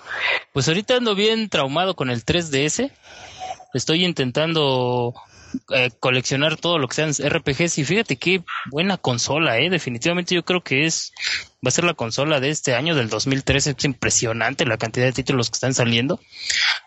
Pues 0.53 0.66
ahorita 0.66 0.97
ando 0.97 1.14
bien 1.14 1.49
traumado 1.49 1.95
con 1.95 2.11
el 2.11 2.25
3DS. 2.25 2.91
Estoy 3.72 4.05
intentando 4.05 5.14
eh, 5.70 5.90
coleccionar 6.00 6.57
todo 6.57 6.78
lo 6.78 6.88
que 6.88 6.94
sean 6.94 7.12
RPGs 7.12 7.78
y 7.78 7.84
fíjate 7.84 8.16
qué 8.16 8.42
buena 8.70 8.96
consola, 8.96 9.59
eh. 9.59 9.70
Definitivamente 9.70 10.34
yo 10.34 10.44
creo 10.44 10.62
que 10.62 10.86
es 10.86 11.12
va 11.64 11.68
a 11.68 11.70
ser 11.70 11.84
la 11.84 11.94
consola 11.94 12.40
de 12.40 12.50
este 12.50 12.74
año 12.74 12.94
del 12.94 13.09
2013. 13.09 13.74
Es 13.76 13.84
impresionante 13.84 14.66
la 14.66 14.76
cantidad 14.76 15.07
de 15.07 15.12
títulos 15.12 15.50
que 15.50 15.57
están 15.57 15.74
saliendo. 15.74 16.20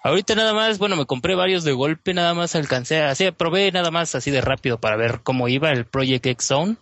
Ahorita 0.03 0.36
nada 0.36 0.53
más, 0.53 0.78
bueno, 0.78 0.95
me 0.95 1.05
compré 1.05 1.36
varios 1.36 1.63
de 1.63 1.72
golpe, 1.72 2.13
nada 2.13 2.34
más 2.34 2.55
alcancé, 2.55 3.01
así 3.01 3.30
probé 3.32 3.72
nada 3.72 3.91
más 3.91 4.13
así 4.15 4.32
de 4.32 4.41
rápido 4.41 4.80
para 4.80 4.95
ver 4.95 5.22
cómo 5.24 5.47
iba 5.47 5.72
el 5.72 5.86
Project 5.86 6.26
X 6.28 6.47
Zone. 6.47 6.78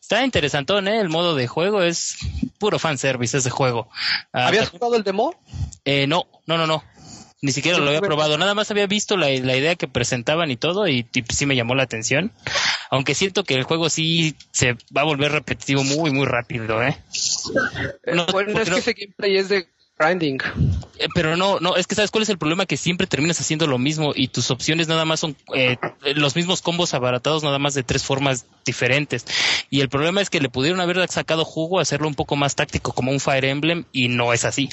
Está 0.00 0.24
interesantón, 0.24 0.88
¿eh? 0.88 1.00
El 1.00 1.08
modo 1.08 1.34
de 1.34 1.48
juego 1.48 1.82
es 1.82 2.16
puro 2.58 2.78
fanservice 2.78 3.38
ese 3.38 3.50
juego. 3.50 3.88
Ah, 4.32 4.48
¿Habías 4.48 4.68
jugado 4.68 4.94
el 4.96 5.04
demo? 5.04 5.34
eh, 5.84 6.06
no, 6.06 6.26
no, 6.46 6.58
no, 6.58 6.66
no. 6.66 6.84
Ni 7.42 7.50
siquiera 7.52 7.78
lo 7.78 7.86
había 7.88 7.98
tuve- 8.00 8.06
probado. 8.06 8.38
Nada 8.38 8.54
más 8.54 8.70
había 8.70 8.86
visto 8.86 9.16
la, 9.16 9.28
la 9.28 9.56
idea 9.56 9.74
que 9.74 9.88
presentaban 9.88 10.50
y 10.50 10.56
todo 10.56 10.86
y, 10.88 11.06
y 11.12 11.24
sí 11.34 11.44
me 11.44 11.56
llamó 11.56 11.74
la 11.74 11.82
atención. 11.82 12.30
Aunque 12.90 13.14
siento 13.16 13.42
que 13.44 13.54
el 13.54 13.64
juego 13.64 13.90
sí 13.90 14.36
se 14.52 14.74
va 14.96 15.00
a 15.00 15.04
volver 15.04 15.32
repetitivo 15.32 15.82
muy, 15.82 16.12
muy 16.12 16.24
rápido, 16.26 16.82
¿eh? 16.82 16.96
No, 18.06 18.26
bueno, 18.26 18.58
es 18.58 18.64
que 18.64 18.70
no- 18.70 18.76
ese 18.76 18.92
gameplay 18.92 19.36
es 19.36 19.48
de 19.48 19.66
grinding. 20.02 20.40
eh, 20.98 21.08
Pero 21.14 21.36
no, 21.36 21.60
no, 21.60 21.76
es 21.76 21.86
que 21.86 21.94
sabes 21.94 22.10
cuál 22.10 22.22
es 22.22 22.28
el 22.28 22.38
problema 22.38 22.66
que 22.66 22.76
siempre 22.76 23.06
terminas 23.06 23.40
haciendo 23.40 23.66
lo 23.66 23.78
mismo 23.78 24.12
y 24.14 24.28
tus 24.28 24.50
opciones 24.50 24.88
nada 24.88 25.04
más 25.04 25.20
son 25.20 25.36
eh, 25.54 25.76
los 26.14 26.36
mismos 26.36 26.62
combos 26.62 26.94
abaratados 26.94 27.42
nada 27.42 27.58
más 27.58 27.74
de 27.74 27.82
tres 27.82 28.04
formas 28.04 28.46
diferentes. 28.64 29.26
Y 29.70 29.80
el 29.80 29.88
problema 29.88 30.20
es 30.20 30.30
que 30.30 30.40
le 30.40 30.48
pudieron 30.48 30.80
haber 30.80 31.08
sacado 31.08 31.44
jugo, 31.44 31.80
hacerlo 31.80 32.08
un 32.08 32.14
poco 32.14 32.36
más 32.36 32.54
táctico 32.54 32.92
como 32.92 33.10
un 33.10 33.20
Fire 33.20 33.44
Emblem 33.44 33.84
y 33.92 34.08
no 34.08 34.32
es 34.32 34.44
así. 34.44 34.68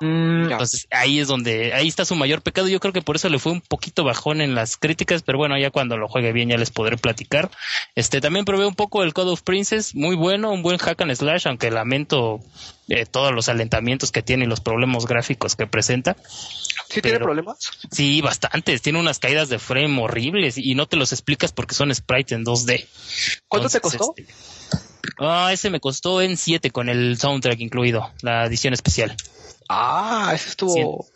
Mm, 0.00 0.50
Entonces 0.50 0.86
ahí 0.90 1.20
es 1.20 1.28
donde, 1.28 1.72
ahí 1.74 1.88
está 1.88 2.04
su 2.04 2.14
mayor 2.16 2.42
pecado. 2.42 2.68
Yo 2.68 2.80
creo 2.80 2.92
que 2.92 3.02
por 3.02 3.16
eso 3.16 3.28
le 3.28 3.38
fue 3.38 3.52
un 3.52 3.60
poquito 3.60 4.04
bajón 4.04 4.40
en 4.40 4.54
las 4.54 4.76
críticas, 4.76 5.22
pero 5.22 5.38
bueno, 5.38 5.58
ya 5.58 5.70
cuando 5.70 5.96
lo 5.96 6.08
juegue 6.08 6.32
bien 6.32 6.48
ya 6.48 6.56
les 6.56 6.70
podré 6.70 6.96
platicar. 6.96 7.50
Este 7.94 8.20
también 8.20 8.44
probé 8.44 8.66
un 8.66 8.74
poco 8.74 9.02
el 9.02 9.12
Code 9.14 9.32
of 9.32 9.42
Princess, 9.42 9.94
muy 9.94 10.16
bueno, 10.16 10.52
un 10.52 10.62
buen 10.62 10.78
hack 10.78 11.00
and 11.00 11.14
slash, 11.14 11.46
aunque 11.46 11.70
lamento 11.70 12.40
eh, 12.88 13.06
todos 13.06 13.32
los 13.32 13.48
alentamientos 13.48 14.12
que 14.12 14.22
tiene 14.22 14.44
y 14.44 14.48
los 14.48 14.60
problemas 14.60 15.06
gráficos 15.06 15.56
que 15.56 15.66
presenta. 15.66 16.16
¿Sí 16.88 17.00
tiene 17.00 17.18
problemas? 17.18 17.58
Sí, 17.90 18.20
bastantes. 18.20 18.82
Tiene 18.82 19.00
unas 19.00 19.18
caídas 19.18 19.48
de 19.48 19.58
frame 19.58 20.00
horribles 20.02 20.58
y 20.58 20.74
no 20.74 20.86
te 20.86 20.96
los 20.96 21.12
explicas 21.12 21.52
porque 21.52 21.74
son 21.74 21.94
sprites 21.94 22.32
en 22.32 22.44
2D. 22.44 22.86
¿Cuánto 23.48 23.68
te 23.68 23.80
costó? 23.80 24.14
este, 24.16 24.32
ah, 25.18 25.50
ese 25.52 25.70
me 25.70 25.80
costó 25.80 26.20
en 26.20 26.36
7 26.36 26.70
con 26.70 26.88
el 26.88 27.18
soundtrack 27.18 27.60
incluido, 27.60 28.10
la 28.22 28.46
edición 28.46 28.74
especial. 28.74 29.16
Ah, 29.68 30.32
ese 30.34 30.50
estuvo... 30.50 31.06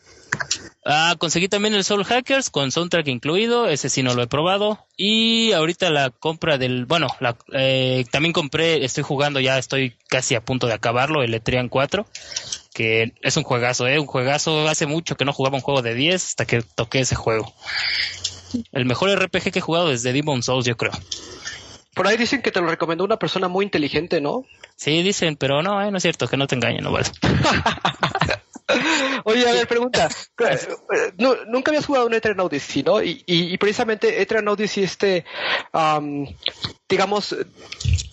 Ah, 0.91 1.16
conseguí 1.18 1.49
también 1.49 1.74
el 1.74 1.84
Soul 1.84 2.03
Hackers 2.03 2.49
con 2.49 2.72
soundtrack 2.72 3.09
incluido, 3.09 3.68
ese 3.68 3.91
sí 3.91 4.03
no 4.03 4.14
lo 4.14 4.22
he 4.22 4.26
probado. 4.26 4.86
Y 4.97 5.53
ahorita 5.53 5.91
la 5.91 6.09
compra 6.09 6.57
del, 6.57 6.86
bueno, 6.86 7.09
la, 7.20 7.36
eh, 7.53 8.07
también 8.11 8.32
compré, 8.32 8.82
estoy 8.82 9.05
jugando 9.05 9.39
ya, 9.39 9.59
estoy 9.59 9.99
casi 10.09 10.34
a 10.34 10.41
punto 10.41 10.66
de 10.66 10.72
acabarlo, 10.72 11.22
el 11.22 11.34
Etrian 11.34 11.68
4, 11.68 12.07
que 12.72 13.12
es 13.20 13.36
un 13.36 13.43
juegazo, 13.43 13.86
eh, 13.86 13.99
un 13.99 14.07
juegazo, 14.07 14.66
hace 14.66 14.86
mucho 14.86 15.14
que 15.14 15.26
no 15.26 15.34
jugaba 15.34 15.57
un 15.57 15.62
juego 15.62 15.82
de 15.82 15.95
10 15.95 16.24
hasta 16.24 16.47
que 16.47 16.62
toqué 16.62 17.01
ese 17.01 17.16
juego. 17.16 17.53
El 18.72 18.86
mejor 18.86 19.11
RPG 19.11 19.53
que 19.53 19.59
he 19.59 19.62
jugado 19.62 19.91
desde 19.91 20.14
Demon 20.14 20.43
Souls, 20.43 20.64
yo 20.64 20.78
creo. 20.78 20.93
Por 21.93 22.07
ahí 22.07 22.16
dicen 22.16 22.41
que 22.41 22.51
te 22.51 22.62
lo 22.62 22.66
recomendó 22.66 23.05
una 23.05 23.18
persona 23.18 23.49
muy 23.49 23.66
inteligente, 23.66 24.22
¿no? 24.22 24.47
Sí, 24.76 25.03
dicen, 25.03 25.36
pero 25.36 25.62
no, 25.62 25.82
eh, 25.82 25.91
no 25.91 25.99
es 25.99 26.03
cierto, 26.03 26.28
que 26.28 26.39
no 26.39 26.47
te 26.47 26.55
engañen, 26.55 26.82
no 26.82 26.93
vale. 26.93 27.11
Oye, 29.24 29.48
a 29.48 29.52
ver, 29.52 29.68
pregunta. 29.68 30.08
Eh, 30.40 31.12
no, 31.18 31.34
nunca 31.46 31.70
habías 31.70 31.86
jugado 31.86 32.06
un 32.06 32.14
Eternal 32.14 32.46
Odyssey, 32.46 32.82
¿no? 32.82 33.02
Y, 33.02 33.22
y, 33.26 33.52
y 33.52 33.58
precisamente 33.58 34.22
Eternal 34.22 34.54
Odyssey, 34.54 34.84
este, 34.84 35.24
am, 35.72 36.26
digamos, 36.88 37.36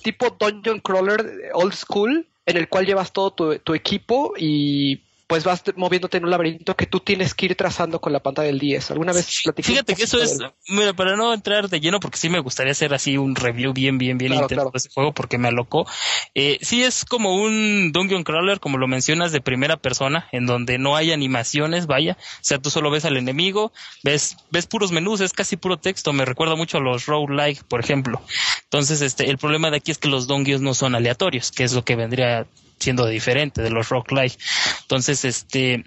tipo 0.03 0.31
Dungeon 0.31 0.79
Crawler 0.79 1.51
old 1.53 1.73
school, 1.73 2.27
en 2.45 2.57
el 2.57 2.67
cual 2.67 2.85
llevas 2.85 3.13
todo 3.13 3.31
tu, 3.31 3.59
tu 3.59 3.73
equipo 3.75 4.33
y 4.37 5.04
pues 5.28 5.43
vas 5.43 5.63
moviéndote 5.76 6.17
en 6.17 6.26
un 6.26 6.30
laberinto 6.30 6.76
que 6.76 6.86
tú 6.86 6.99
tienes 6.99 7.34
que 7.34 7.47
ir 7.47 7.55
trazando 7.55 7.99
con 7.99 8.13
la 8.13 8.19
pantalla 8.19 8.47
del 8.47 8.59
10. 8.59 8.91
¿Alguna 8.91 9.11
vez 9.11 9.41
platiqué? 9.43 9.67
Fíjate 9.67 9.95
que 9.95 10.03
eso 10.03 10.21
es, 10.21 10.38
mira, 10.69 10.93
para 10.93 11.15
no 11.15 11.34
entrar 11.34 11.67
de 11.67 11.80
lleno, 11.80 11.99
porque 11.99 12.17
sí 12.17 12.30
me 12.30 12.39
gustaría 12.39 12.73
hacer 12.73 12.93
así 12.93 13.17
un 13.17 13.36
review 13.36 13.73
bien, 13.73 13.97
bien, 13.97 14.17
bien 14.19 14.34
Claro, 14.34 14.45
intenso 14.45 14.61
claro. 14.61 14.71
de 14.71 14.78
ese 14.78 14.89
juego, 14.93 15.13
porque 15.13 15.39
me 15.39 15.47
alocó. 15.47 15.88
Eh, 16.36 16.59
sí 16.61 16.84
es 16.84 17.05
como 17.05 17.36
un 17.36 17.91
Dungeon 17.91 18.23
Crawler, 18.23 18.59
como 18.59 18.78
lo 18.78 18.88
mencionas, 18.88 19.32
de 19.32 19.41
primera 19.41 19.78
persona, 19.78 20.28
en 20.32 20.45
donde 20.45 20.78
no 20.78 20.95
hay 20.95 21.11
animaciones, 21.11 21.88
vaya. 21.88 22.17
O 22.19 22.43
sea, 22.43 22.59
tú 22.59 22.69
solo 22.69 22.91
ves 22.91 23.05
al 23.05 23.17
enemigo, 23.17 23.73
ves, 24.03 24.38
ves 24.51 24.67
puros 24.67 24.91
menús, 24.91 25.21
es 25.21 25.34
casi 25.34 25.57
puro 25.57 25.78
texto. 25.78 26.13
Me 26.13 26.26
recuerda 26.26 26.55
mucho 26.55 26.78
a 26.78 26.82
los 26.82 27.07
roguelike, 27.07 27.63
por 27.63 27.80
ejemplo. 27.80 28.21
Entonces, 28.63 29.01
este, 29.01 29.30
el 29.30 29.39
problema 29.39 29.71
de 29.71 29.78
aquí 29.78 29.91
es 29.91 29.97
que 29.97 30.07
los 30.07 30.28
dungeons 30.28 30.61
no 30.61 30.76
son 30.76 30.93
aleatorios, 30.93 31.51
que 31.51 31.63
es 31.63 31.73
lo 31.73 31.84
que 31.84 31.95
vendría 31.95 32.45
siendo 32.80 33.07
diferente 33.07 33.61
de 33.61 33.69
los 33.69 33.89
roguelike. 33.89 34.38
Entonces, 34.82 35.26
este, 35.26 35.84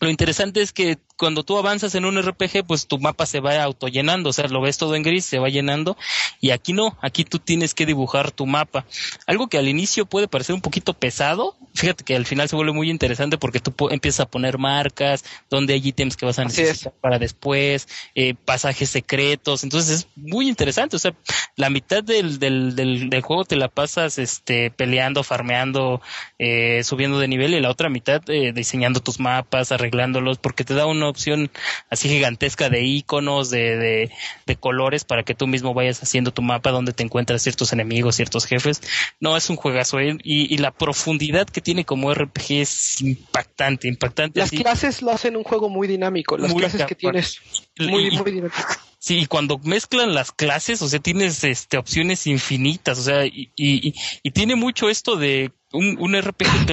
lo 0.00 0.08
interesante 0.08 0.62
es 0.62 0.72
que 0.72 0.98
cuando 1.20 1.42
tú 1.42 1.58
avanzas 1.58 1.94
en 1.94 2.06
un 2.06 2.20
RPG, 2.20 2.64
pues 2.66 2.86
tu 2.86 2.98
mapa 2.98 3.26
se 3.26 3.40
va 3.40 3.62
autollenando, 3.62 4.30
o 4.30 4.32
sea, 4.32 4.48
lo 4.48 4.62
ves 4.62 4.78
todo 4.78 4.96
en 4.96 5.02
gris, 5.02 5.26
se 5.26 5.38
va 5.38 5.50
llenando, 5.50 5.98
y 6.40 6.50
aquí 6.50 6.72
no, 6.72 6.96
aquí 7.02 7.24
tú 7.24 7.38
tienes 7.38 7.74
que 7.74 7.84
dibujar 7.84 8.30
tu 8.30 8.46
mapa. 8.46 8.86
Algo 9.26 9.48
que 9.48 9.58
al 9.58 9.68
inicio 9.68 10.06
puede 10.06 10.28
parecer 10.28 10.54
un 10.54 10.62
poquito 10.62 10.94
pesado, 10.94 11.58
fíjate 11.74 12.04
que 12.04 12.16
al 12.16 12.24
final 12.24 12.48
se 12.48 12.56
vuelve 12.56 12.72
muy 12.72 12.88
interesante 12.88 13.36
porque 13.36 13.60
tú 13.60 13.90
empiezas 13.90 14.20
a 14.20 14.30
poner 14.30 14.56
marcas, 14.56 15.22
donde 15.50 15.74
hay 15.74 15.86
ítems 15.86 16.16
que 16.16 16.24
vas 16.24 16.38
a 16.38 16.44
necesitar 16.44 16.94
para 17.02 17.18
después, 17.18 17.86
eh, 18.14 18.32
pasajes 18.32 18.88
secretos, 18.88 19.62
entonces 19.62 19.90
es 19.90 20.08
muy 20.16 20.48
interesante, 20.48 20.96
o 20.96 20.98
sea, 20.98 21.14
la 21.54 21.68
mitad 21.68 22.02
del, 22.02 22.38
del, 22.38 22.74
del, 22.74 23.10
del 23.10 23.20
juego 23.20 23.44
te 23.44 23.56
la 23.56 23.68
pasas 23.68 24.16
este 24.18 24.70
peleando, 24.70 25.22
farmeando, 25.22 26.00
eh, 26.38 26.82
subiendo 26.82 27.18
de 27.18 27.28
nivel 27.28 27.52
y 27.52 27.60
la 27.60 27.68
otra 27.68 27.90
mitad 27.90 28.22
eh, 28.28 28.52
diseñando 28.54 29.00
tus 29.00 29.20
mapas, 29.20 29.70
arreglándolos, 29.70 30.38
porque 30.38 30.64
te 30.64 30.72
da 30.72 30.86
una 30.86 31.09
opción 31.10 31.50
así 31.90 32.08
gigantesca 32.08 32.70
de 32.70 32.82
iconos, 32.82 33.50
de, 33.50 33.76
de, 33.76 34.10
de 34.46 34.56
colores 34.56 35.04
para 35.04 35.22
que 35.22 35.34
tú 35.34 35.46
mismo 35.46 35.74
vayas 35.74 36.02
haciendo 36.02 36.32
tu 36.32 36.42
mapa 36.42 36.70
donde 36.70 36.92
te 36.92 37.02
encuentras 37.02 37.42
ciertos 37.42 37.72
enemigos, 37.72 38.16
ciertos 38.16 38.46
jefes. 38.46 38.80
No, 39.20 39.36
es 39.36 39.50
un 39.50 39.56
juegazo 39.56 40.00
¿eh? 40.00 40.16
y, 40.22 40.52
y 40.54 40.58
la 40.58 40.70
profundidad 40.70 41.46
que 41.46 41.60
tiene 41.60 41.84
como 41.84 42.12
RPG 42.14 42.52
es 42.52 43.00
impactante, 43.00 43.88
impactante. 43.88 44.40
Las 44.40 44.48
así. 44.48 44.58
clases 44.58 45.02
lo 45.02 45.10
hacen 45.10 45.36
un 45.36 45.44
juego 45.44 45.68
muy 45.68 45.86
dinámico. 45.88 46.36
Las 46.38 46.50
Muy 46.52 46.60
clases 46.60 46.84
que 46.86 46.94
tienes 46.94 47.40
muy, 47.78 48.10
dinámico. 48.10 48.54
Sí, 48.98 49.20
y 49.20 49.26
cuando 49.26 49.58
mezclan 49.58 50.12
las 50.14 50.30
clases, 50.30 50.82
o 50.82 50.88
sea, 50.88 51.00
tienes 51.00 51.42
este 51.44 51.78
opciones 51.78 52.26
infinitas, 52.26 52.98
o 52.98 53.02
sea, 53.02 53.24
y, 53.24 53.50
y, 53.56 53.88
y- 53.88 53.94
y 54.22 54.30
tiene 54.32 54.56
mucho 54.56 54.90
esto 54.90 55.16
de 55.16 55.52
un, 55.72 55.96
un 55.98 56.20
RPG 56.20 56.66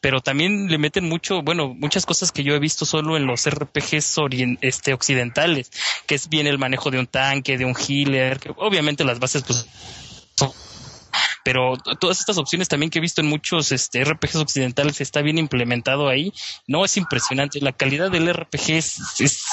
pero 0.00 0.20
también 0.20 0.68
le 0.68 0.78
meten 0.78 1.08
mucho, 1.08 1.42
bueno, 1.42 1.74
muchas 1.74 2.06
cosas 2.06 2.32
que 2.32 2.44
yo 2.44 2.54
he 2.54 2.58
visto 2.58 2.84
solo 2.84 3.16
en 3.16 3.26
los 3.26 3.48
RPGs 3.48 4.16
este, 4.60 4.94
occidentales, 4.94 5.70
que 6.06 6.14
es 6.14 6.28
bien 6.28 6.46
el 6.46 6.58
manejo 6.58 6.90
de 6.90 6.98
un 6.98 7.06
tanque, 7.06 7.58
de 7.58 7.64
un 7.64 7.74
healer, 7.74 8.38
que 8.38 8.52
obviamente 8.56 9.04
las 9.04 9.18
bases 9.18 9.42
pues 9.42 9.66
son 10.36 10.52
pero 11.44 11.76
todas 11.98 12.20
estas 12.20 12.38
opciones 12.38 12.68
también 12.68 12.90
que 12.90 12.98
he 12.98 13.02
visto 13.02 13.20
en 13.20 13.26
muchos 13.28 13.72
este, 13.72 14.04
RPGs 14.04 14.36
occidentales 14.36 15.00
está 15.00 15.22
bien 15.22 15.38
implementado 15.38 16.08
ahí. 16.08 16.32
No 16.66 16.84
es 16.84 16.96
impresionante. 16.96 17.60
La 17.60 17.72
calidad 17.72 18.10
del 18.10 18.32
RPG 18.32 18.70
es, 18.70 18.98
es, 19.18 19.20
es- 19.20 19.44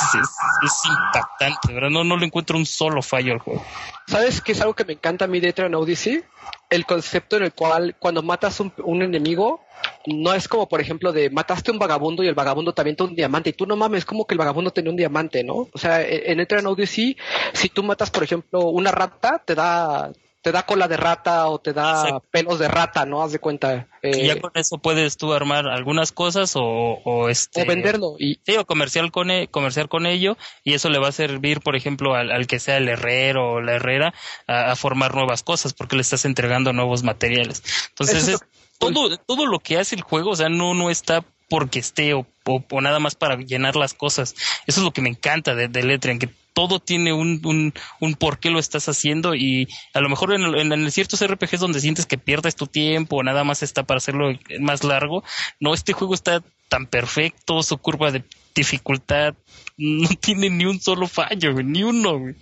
es 0.63 0.73
impactante, 0.85 1.73
¿verdad? 1.73 1.89
No, 1.89 2.03
no 2.03 2.17
le 2.17 2.25
encuentro 2.25 2.57
un 2.57 2.65
solo 2.65 3.01
fallo 3.01 3.33
al 3.33 3.39
juego. 3.39 3.65
¿Sabes 4.07 4.41
qué 4.41 4.53
es 4.53 4.61
algo 4.61 4.73
que 4.73 4.85
me 4.85 4.93
encanta 4.93 5.25
a 5.25 5.27
mí 5.27 5.39
de 5.39 5.49
Eternal 5.49 5.81
Odyssey? 5.81 6.23
El 6.69 6.85
concepto 6.85 7.37
en 7.37 7.43
el 7.43 7.53
cual 7.53 7.95
cuando 7.99 8.21
matas 8.23 8.59
un, 8.59 8.73
un 8.83 9.01
enemigo, 9.01 9.61
no 10.05 10.33
es 10.33 10.47
como, 10.47 10.67
por 10.69 10.79
ejemplo, 10.81 11.11
de 11.11 11.29
mataste 11.29 11.71
un 11.71 11.79
vagabundo 11.79 12.23
y 12.23 12.27
el 12.27 12.33
vagabundo 12.35 12.73
te 12.73 12.81
avienta 12.81 13.03
un 13.03 13.15
diamante 13.15 13.49
y 13.49 13.53
tú 13.53 13.65
no 13.65 13.75
mames, 13.75 14.05
como 14.05 14.25
que 14.25 14.33
el 14.33 14.37
vagabundo 14.39 14.71
tenía 14.71 14.91
un 14.91 14.97
diamante, 14.97 15.43
¿no? 15.43 15.67
O 15.73 15.77
sea, 15.77 16.01
e- 16.01 16.31
en 16.31 16.39
Eternal 16.39 16.71
Odyssey, 16.73 17.17
si 17.53 17.69
tú 17.69 17.83
matas, 17.83 18.09
por 18.09 18.23
ejemplo, 18.23 18.67
una 18.69 18.91
rata, 18.91 19.41
te 19.45 19.55
da 19.55 20.11
te 20.41 20.51
da 20.51 20.65
cola 20.65 20.87
de 20.87 20.95
rata 20.97 21.47
o 21.47 21.59
te 21.59 21.73
da 21.73 22.03
Exacto. 22.05 22.27
pelos 22.31 22.59
de 22.59 22.67
rata, 22.67 23.05
¿no? 23.05 23.21
Haz 23.21 23.31
de 23.31 23.39
cuenta. 23.39 23.87
Y 24.01 24.07
Eh, 24.07 24.27
ya 24.27 24.39
con 24.39 24.51
eso 24.53 24.77
puedes 24.77 25.17
tú 25.17 25.33
armar 25.33 25.67
algunas 25.67 26.11
cosas 26.11 26.55
o, 26.55 26.61
o 26.63 27.27
este 27.29 27.63
o 27.63 27.65
venderlo. 27.65 28.15
Y 28.19 28.39
Sí, 28.45 28.55
o 28.55 28.65
comercial 28.65 29.11
con, 29.11 29.29
e- 29.29 29.47
comercial 29.49 29.89
con 29.89 30.05
ello, 30.05 30.37
y 30.63 30.73
eso 30.73 30.89
le 30.89 30.99
va 30.99 31.09
a 31.09 31.11
servir, 31.11 31.59
por 31.61 31.75
ejemplo, 31.75 32.13
al, 32.15 32.31
al 32.31 32.47
que 32.47 32.59
sea 32.59 32.77
el 32.77 32.87
herrero 32.87 33.53
o 33.53 33.61
la 33.61 33.73
herrera 33.73 34.13
a, 34.47 34.71
a 34.71 34.75
formar 34.75 35.13
nuevas 35.15 35.43
cosas, 35.43 35.73
porque 35.73 35.95
le 35.95 36.01
estás 36.01 36.23
entregando 36.25 36.71
nuevos 36.71 37.03
materiales. 37.03 37.63
Entonces, 37.89 38.27
es, 38.27 38.39
todo, 38.77 39.17
todo 39.17 39.47
lo 39.47 39.59
que 39.59 39.77
hace 39.77 39.95
el 39.95 40.01
juego, 40.01 40.29
o 40.31 40.35
sea, 40.35 40.49
no, 40.49 40.73
no 40.73 40.89
está 40.89 41.25
porque 41.49 41.79
esté 41.79 42.13
o, 42.13 42.25
o- 42.47 42.81
nada 42.81 42.99
más 42.99 43.15
para 43.15 43.35
llenar 43.37 43.75
las 43.75 43.93
cosas. 43.93 44.35
Eso 44.65 44.79
es 44.81 44.83
lo 44.83 44.91
que 44.93 45.01
me 45.01 45.09
encanta 45.09 45.55
de, 45.55 45.67
de 45.67 45.83
Letren, 45.83 46.19
que 46.19 46.29
todo 46.53 46.79
tiene 46.79 47.13
un, 47.13 47.39
un, 47.45 47.73
un 47.99 48.15
por 48.15 48.39
qué 48.39 48.49
lo 48.49 48.57
estás 48.57 48.89
haciendo 48.89 49.35
y 49.35 49.67
a 49.93 49.99
lo 50.01 50.09
mejor 50.09 50.33
en, 50.33 50.71
en, 50.73 50.91
ciertos 50.91 51.23
RPGs 51.23 51.59
donde 51.59 51.79
sientes 51.79 52.07
que 52.07 52.17
pierdes 52.17 52.55
tu 52.55 52.65
tiempo 52.65 53.17
o 53.17 53.23
nada 53.23 53.43
más 53.43 53.61
está 53.61 53.83
para 53.83 53.99
hacerlo 53.99 54.31
más 54.59 54.83
largo, 54.83 55.23
no, 55.59 55.75
este 55.75 55.93
juego 55.93 56.15
está 56.15 56.41
tan 56.67 56.87
perfecto, 56.87 57.61
su 57.61 57.77
curva 57.77 58.11
de 58.11 58.23
dificultad 58.55 59.35
no 59.77 60.09
tiene 60.19 60.49
ni 60.49 60.65
un 60.65 60.81
solo 60.81 61.07
fallo, 61.07 61.53
ni 61.61 61.83
uno. 61.83 62.33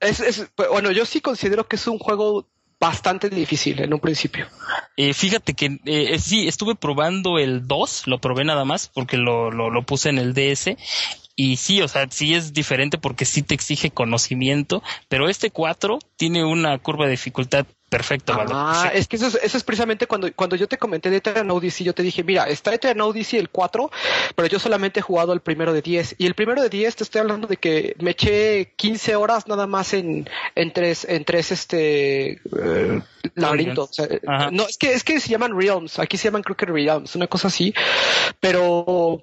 es, 0.00 0.18
es- 0.20 0.46
bueno, 0.56 0.90
yo 0.90 1.06
sí 1.06 1.20
considero 1.20 1.68
que 1.68 1.76
es 1.76 1.86
un 1.86 1.98
juego 1.98 2.48
bastante 2.82 3.30
difícil 3.30 3.80
en 3.80 3.94
un 3.94 4.00
principio. 4.00 4.48
Eh, 4.96 5.14
fíjate 5.14 5.54
que 5.54 5.78
eh, 5.84 6.18
sí, 6.18 6.48
estuve 6.48 6.74
probando 6.74 7.38
el 7.38 7.68
2, 7.68 8.08
lo 8.08 8.20
probé 8.20 8.44
nada 8.44 8.64
más 8.64 8.90
porque 8.92 9.16
lo, 9.16 9.52
lo, 9.52 9.70
lo 9.70 9.82
puse 9.84 10.08
en 10.08 10.18
el 10.18 10.34
DS. 10.34 10.76
Y 11.36 11.58
sí, 11.58 11.80
o 11.80 11.86
sea, 11.86 12.08
sí 12.10 12.34
es 12.34 12.52
diferente 12.52 12.98
porque 12.98 13.24
sí 13.24 13.42
te 13.42 13.54
exige 13.54 13.92
conocimiento, 13.92 14.82
pero 15.08 15.28
este 15.28 15.52
4 15.52 16.00
tiene 16.16 16.44
una 16.44 16.76
curva 16.78 17.04
de 17.04 17.12
dificultad 17.12 17.66
perfecta, 17.92 18.34
¿vale? 18.34 18.50
Ah, 18.54 18.90
es 18.94 19.06
que 19.06 19.16
eso 19.16 19.26
es, 19.26 19.34
eso 19.34 19.58
es 19.58 19.64
precisamente 19.64 20.06
cuando, 20.06 20.32
cuando 20.32 20.56
yo 20.56 20.66
te 20.66 20.78
comenté 20.78 21.10
de 21.10 21.18
Eternal 21.18 21.50
Odyssey, 21.50 21.84
yo 21.84 21.92
te 21.92 22.02
dije, 22.02 22.24
mira, 22.24 22.44
está 22.44 22.72
Eternal 22.72 23.08
Odyssey 23.08 23.38
el 23.38 23.50
4, 23.50 23.90
pero 24.34 24.48
yo 24.48 24.58
solamente 24.58 25.00
he 25.00 25.02
jugado 25.02 25.34
el 25.34 25.40
primero 25.40 25.74
de 25.74 25.82
10. 25.82 26.14
Y 26.16 26.24
el 26.24 26.34
primero 26.34 26.62
de 26.62 26.70
10 26.70 26.96
te 26.96 27.04
estoy 27.04 27.20
hablando 27.20 27.46
de 27.46 27.58
que 27.58 27.94
me 28.00 28.12
eché 28.12 28.72
15 28.76 29.14
horas 29.16 29.46
nada 29.46 29.66
más 29.66 29.92
en, 29.92 30.26
en 30.54 30.72
tres, 30.72 31.04
en 31.06 31.26
tres 31.26 31.52
este 31.52 32.40
eh, 32.56 33.02
laberintos. 33.34 33.90
O 33.90 33.92
sea, 33.92 34.08
Ajá. 34.26 34.50
no, 34.50 34.66
es 34.66 34.78
que, 34.78 34.94
es 34.94 35.04
que 35.04 35.20
se 35.20 35.28
llaman 35.28 35.54
realms, 35.54 35.98
aquí 35.98 36.16
se 36.16 36.28
llaman 36.28 36.42
creo 36.42 36.56
que 36.56 36.64
realms, 36.64 37.14
una 37.14 37.26
cosa 37.26 37.48
así. 37.48 37.74
Pero 38.40 39.22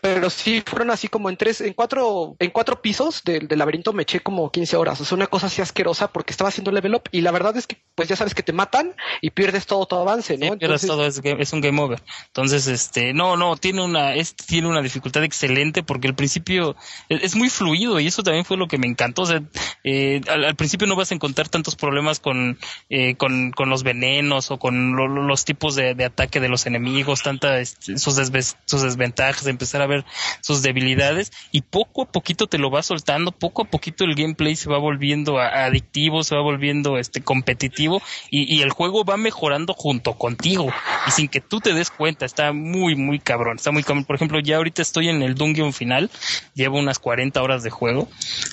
pero 0.00 0.30
sí 0.30 0.62
fueron 0.64 0.90
así 0.90 1.08
como 1.08 1.28
en 1.28 1.36
tres, 1.36 1.60
en 1.60 1.72
cuatro, 1.72 2.36
en 2.38 2.50
cuatro 2.50 2.80
pisos 2.80 3.22
del, 3.24 3.48
del 3.48 3.58
laberinto 3.58 3.92
me 3.92 4.02
eché 4.04 4.20
como 4.20 4.50
15 4.50 4.76
horas. 4.76 5.00
O 5.00 5.04
sea, 5.04 5.16
una 5.16 5.26
cosa 5.26 5.46
así 5.48 5.60
asquerosa 5.60 6.12
porque 6.12 6.30
estaba 6.30 6.48
haciendo 6.48 6.70
level 6.70 6.94
up 6.94 7.02
y 7.10 7.20
la 7.20 7.30
verdad 7.32 7.56
es 7.56 7.66
que 7.66 7.78
pues 7.96 8.08
ya 8.08 8.14
sabes 8.14 8.32
que 8.34 8.44
te 8.44 8.52
matan 8.52 8.94
y 9.20 9.30
pierdes 9.30 9.66
todo 9.66 9.86
tu 9.86 9.96
avance, 9.96 10.38
¿no? 10.38 10.52
Sí, 10.52 10.56
pierdes 10.58 10.84
Entonces, 10.84 10.88
todo, 10.88 11.04
es, 11.06 11.20
game- 11.20 11.42
es 11.42 11.52
un 11.52 11.60
game 11.60 11.80
over. 11.82 12.00
Entonces, 12.28 12.68
este, 12.68 13.12
no, 13.12 13.36
no, 13.36 13.56
tiene 13.56 13.82
una, 13.82 14.14
es, 14.14 14.36
tiene 14.36 14.68
una 14.68 14.82
dificultad 14.82 15.24
excelente 15.24 15.82
porque 15.82 16.06
al 16.06 16.14
principio 16.14 16.76
es, 17.08 17.24
es 17.24 17.34
muy 17.34 17.50
fluido 17.50 17.98
y 17.98 18.06
eso 18.06 18.22
también 18.22 18.44
fue 18.44 18.56
lo 18.56 18.68
que 18.68 18.78
me 18.78 18.86
encantó. 18.86 19.22
O 19.22 19.26
sea, 19.26 19.42
eh, 19.82 20.20
al, 20.28 20.44
al 20.44 20.54
principio 20.54 20.86
no 20.86 20.94
vas 20.94 21.10
a 21.10 21.14
encontrar 21.16 21.48
tantos 21.48 21.74
problemas 21.74 22.20
con, 22.20 22.56
eh, 22.88 23.16
con, 23.16 23.50
con 23.50 23.68
los 23.68 23.82
venenos 23.82 24.52
o 24.52 24.60
con 24.60 24.94
lo- 24.94 25.08
lo- 25.08 25.24
los 25.24 25.44
tipos 25.44 25.74
de, 25.74 25.94
de 25.96 26.04
ataque 26.04 26.38
de 26.38 26.48
los 26.48 26.66
enemigos, 26.66 27.22
tanta, 27.24 27.58
este, 27.58 27.98
sus, 27.98 28.16
desves- 28.16 28.54
sus 28.66 28.82
desventajas, 28.82 29.46
empezar 29.48 29.82
a 29.82 29.87
ver 29.88 30.04
sus 30.40 30.62
debilidades 30.62 31.32
y 31.50 31.62
poco 31.62 32.02
a 32.02 32.12
poquito 32.12 32.46
te 32.46 32.58
lo 32.58 32.70
va 32.70 32.82
soltando, 32.82 33.32
poco 33.32 33.62
a 33.62 33.64
poquito 33.64 34.04
el 34.04 34.14
gameplay 34.14 34.54
se 34.54 34.70
va 34.70 34.78
volviendo 34.78 35.38
adictivo, 35.38 36.22
se 36.22 36.36
va 36.36 36.42
volviendo 36.42 36.98
este 36.98 37.22
competitivo 37.22 38.00
y, 38.30 38.54
y 38.54 38.62
el 38.62 38.70
juego 38.70 39.04
va 39.04 39.16
mejorando 39.16 39.74
junto 39.74 40.14
contigo 40.14 40.72
y 41.06 41.10
sin 41.10 41.28
que 41.28 41.40
tú 41.40 41.60
te 41.60 41.72
des 41.72 41.90
cuenta, 41.90 42.26
está 42.26 42.52
muy 42.52 42.94
muy 42.94 43.18
cabrón, 43.18 43.56
está 43.56 43.70
muy 43.70 43.82
cabrón. 43.82 44.04
Por 44.04 44.16
ejemplo, 44.16 44.40
ya 44.40 44.56
ahorita 44.56 44.82
estoy 44.82 45.08
en 45.08 45.22
el 45.22 45.34
dungeon 45.34 45.72
final, 45.72 46.10
llevo 46.54 46.78
unas 46.78 46.98
40 46.98 47.42
horas 47.42 47.62
de 47.62 47.70
juego 47.70 48.08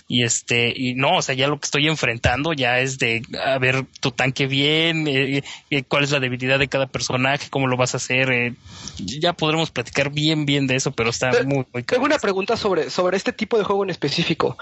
y 0.07 0.23
este 0.23 0.73
y 0.75 0.95
no, 0.95 1.17
o 1.17 1.21
sea, 1.21 1.35
ya 1.35 1.47
lo 1.47 1.59
que 1.59 1.65
estoy 1.65 1.87
enfrentando 1.87 2.53
ya 2.53 2.79
es 2.79 2.97
de 2.97 3.21
a 3.43 3.57
ver 3.57 3.85
tu 3.99 4.11
tanque 4.11 4.47
bien, 4.47 5.07
eh, 5.07 5.43
eh, 5.69 5.83
cuál 5.83 6.03
es 6.03 6.11
la 6.11 6.19
debilidad 6.19 6.59
de 6.59 6.67
cada 6.67 6.87
personaje, 6.87 7.49
cómo 7.49 7.67
lo 7.67 7.77
vas 7.77 7.93
a 7.93 7.97
hacer, 7.97 8.31
eh, 8.31 8.53
ya 8.97 9.33
podremos 9.33 9.71
platicar 9.71 10.11
bien 10.11 10.45
bien 10.45 10.67
de 10.67 10.75
eso, 10.75 10.91
pero 10.91 11.09
está 11.09 11.24
Pero- 11.31 11.45
muy 11.45 11.65
muy 11.73 11.83
Tengo 11.83 12.05
una 12.05 12.19
pregunta 12.19 12.57
sobre, 12.57 12.89
sobre 12.89 13.17
este 13.17 13.31
tipo 13.33 13.57
de 13.57 13.63
juego 13.63 13.83
en 13.83 13.89
específico. 13.89 14.57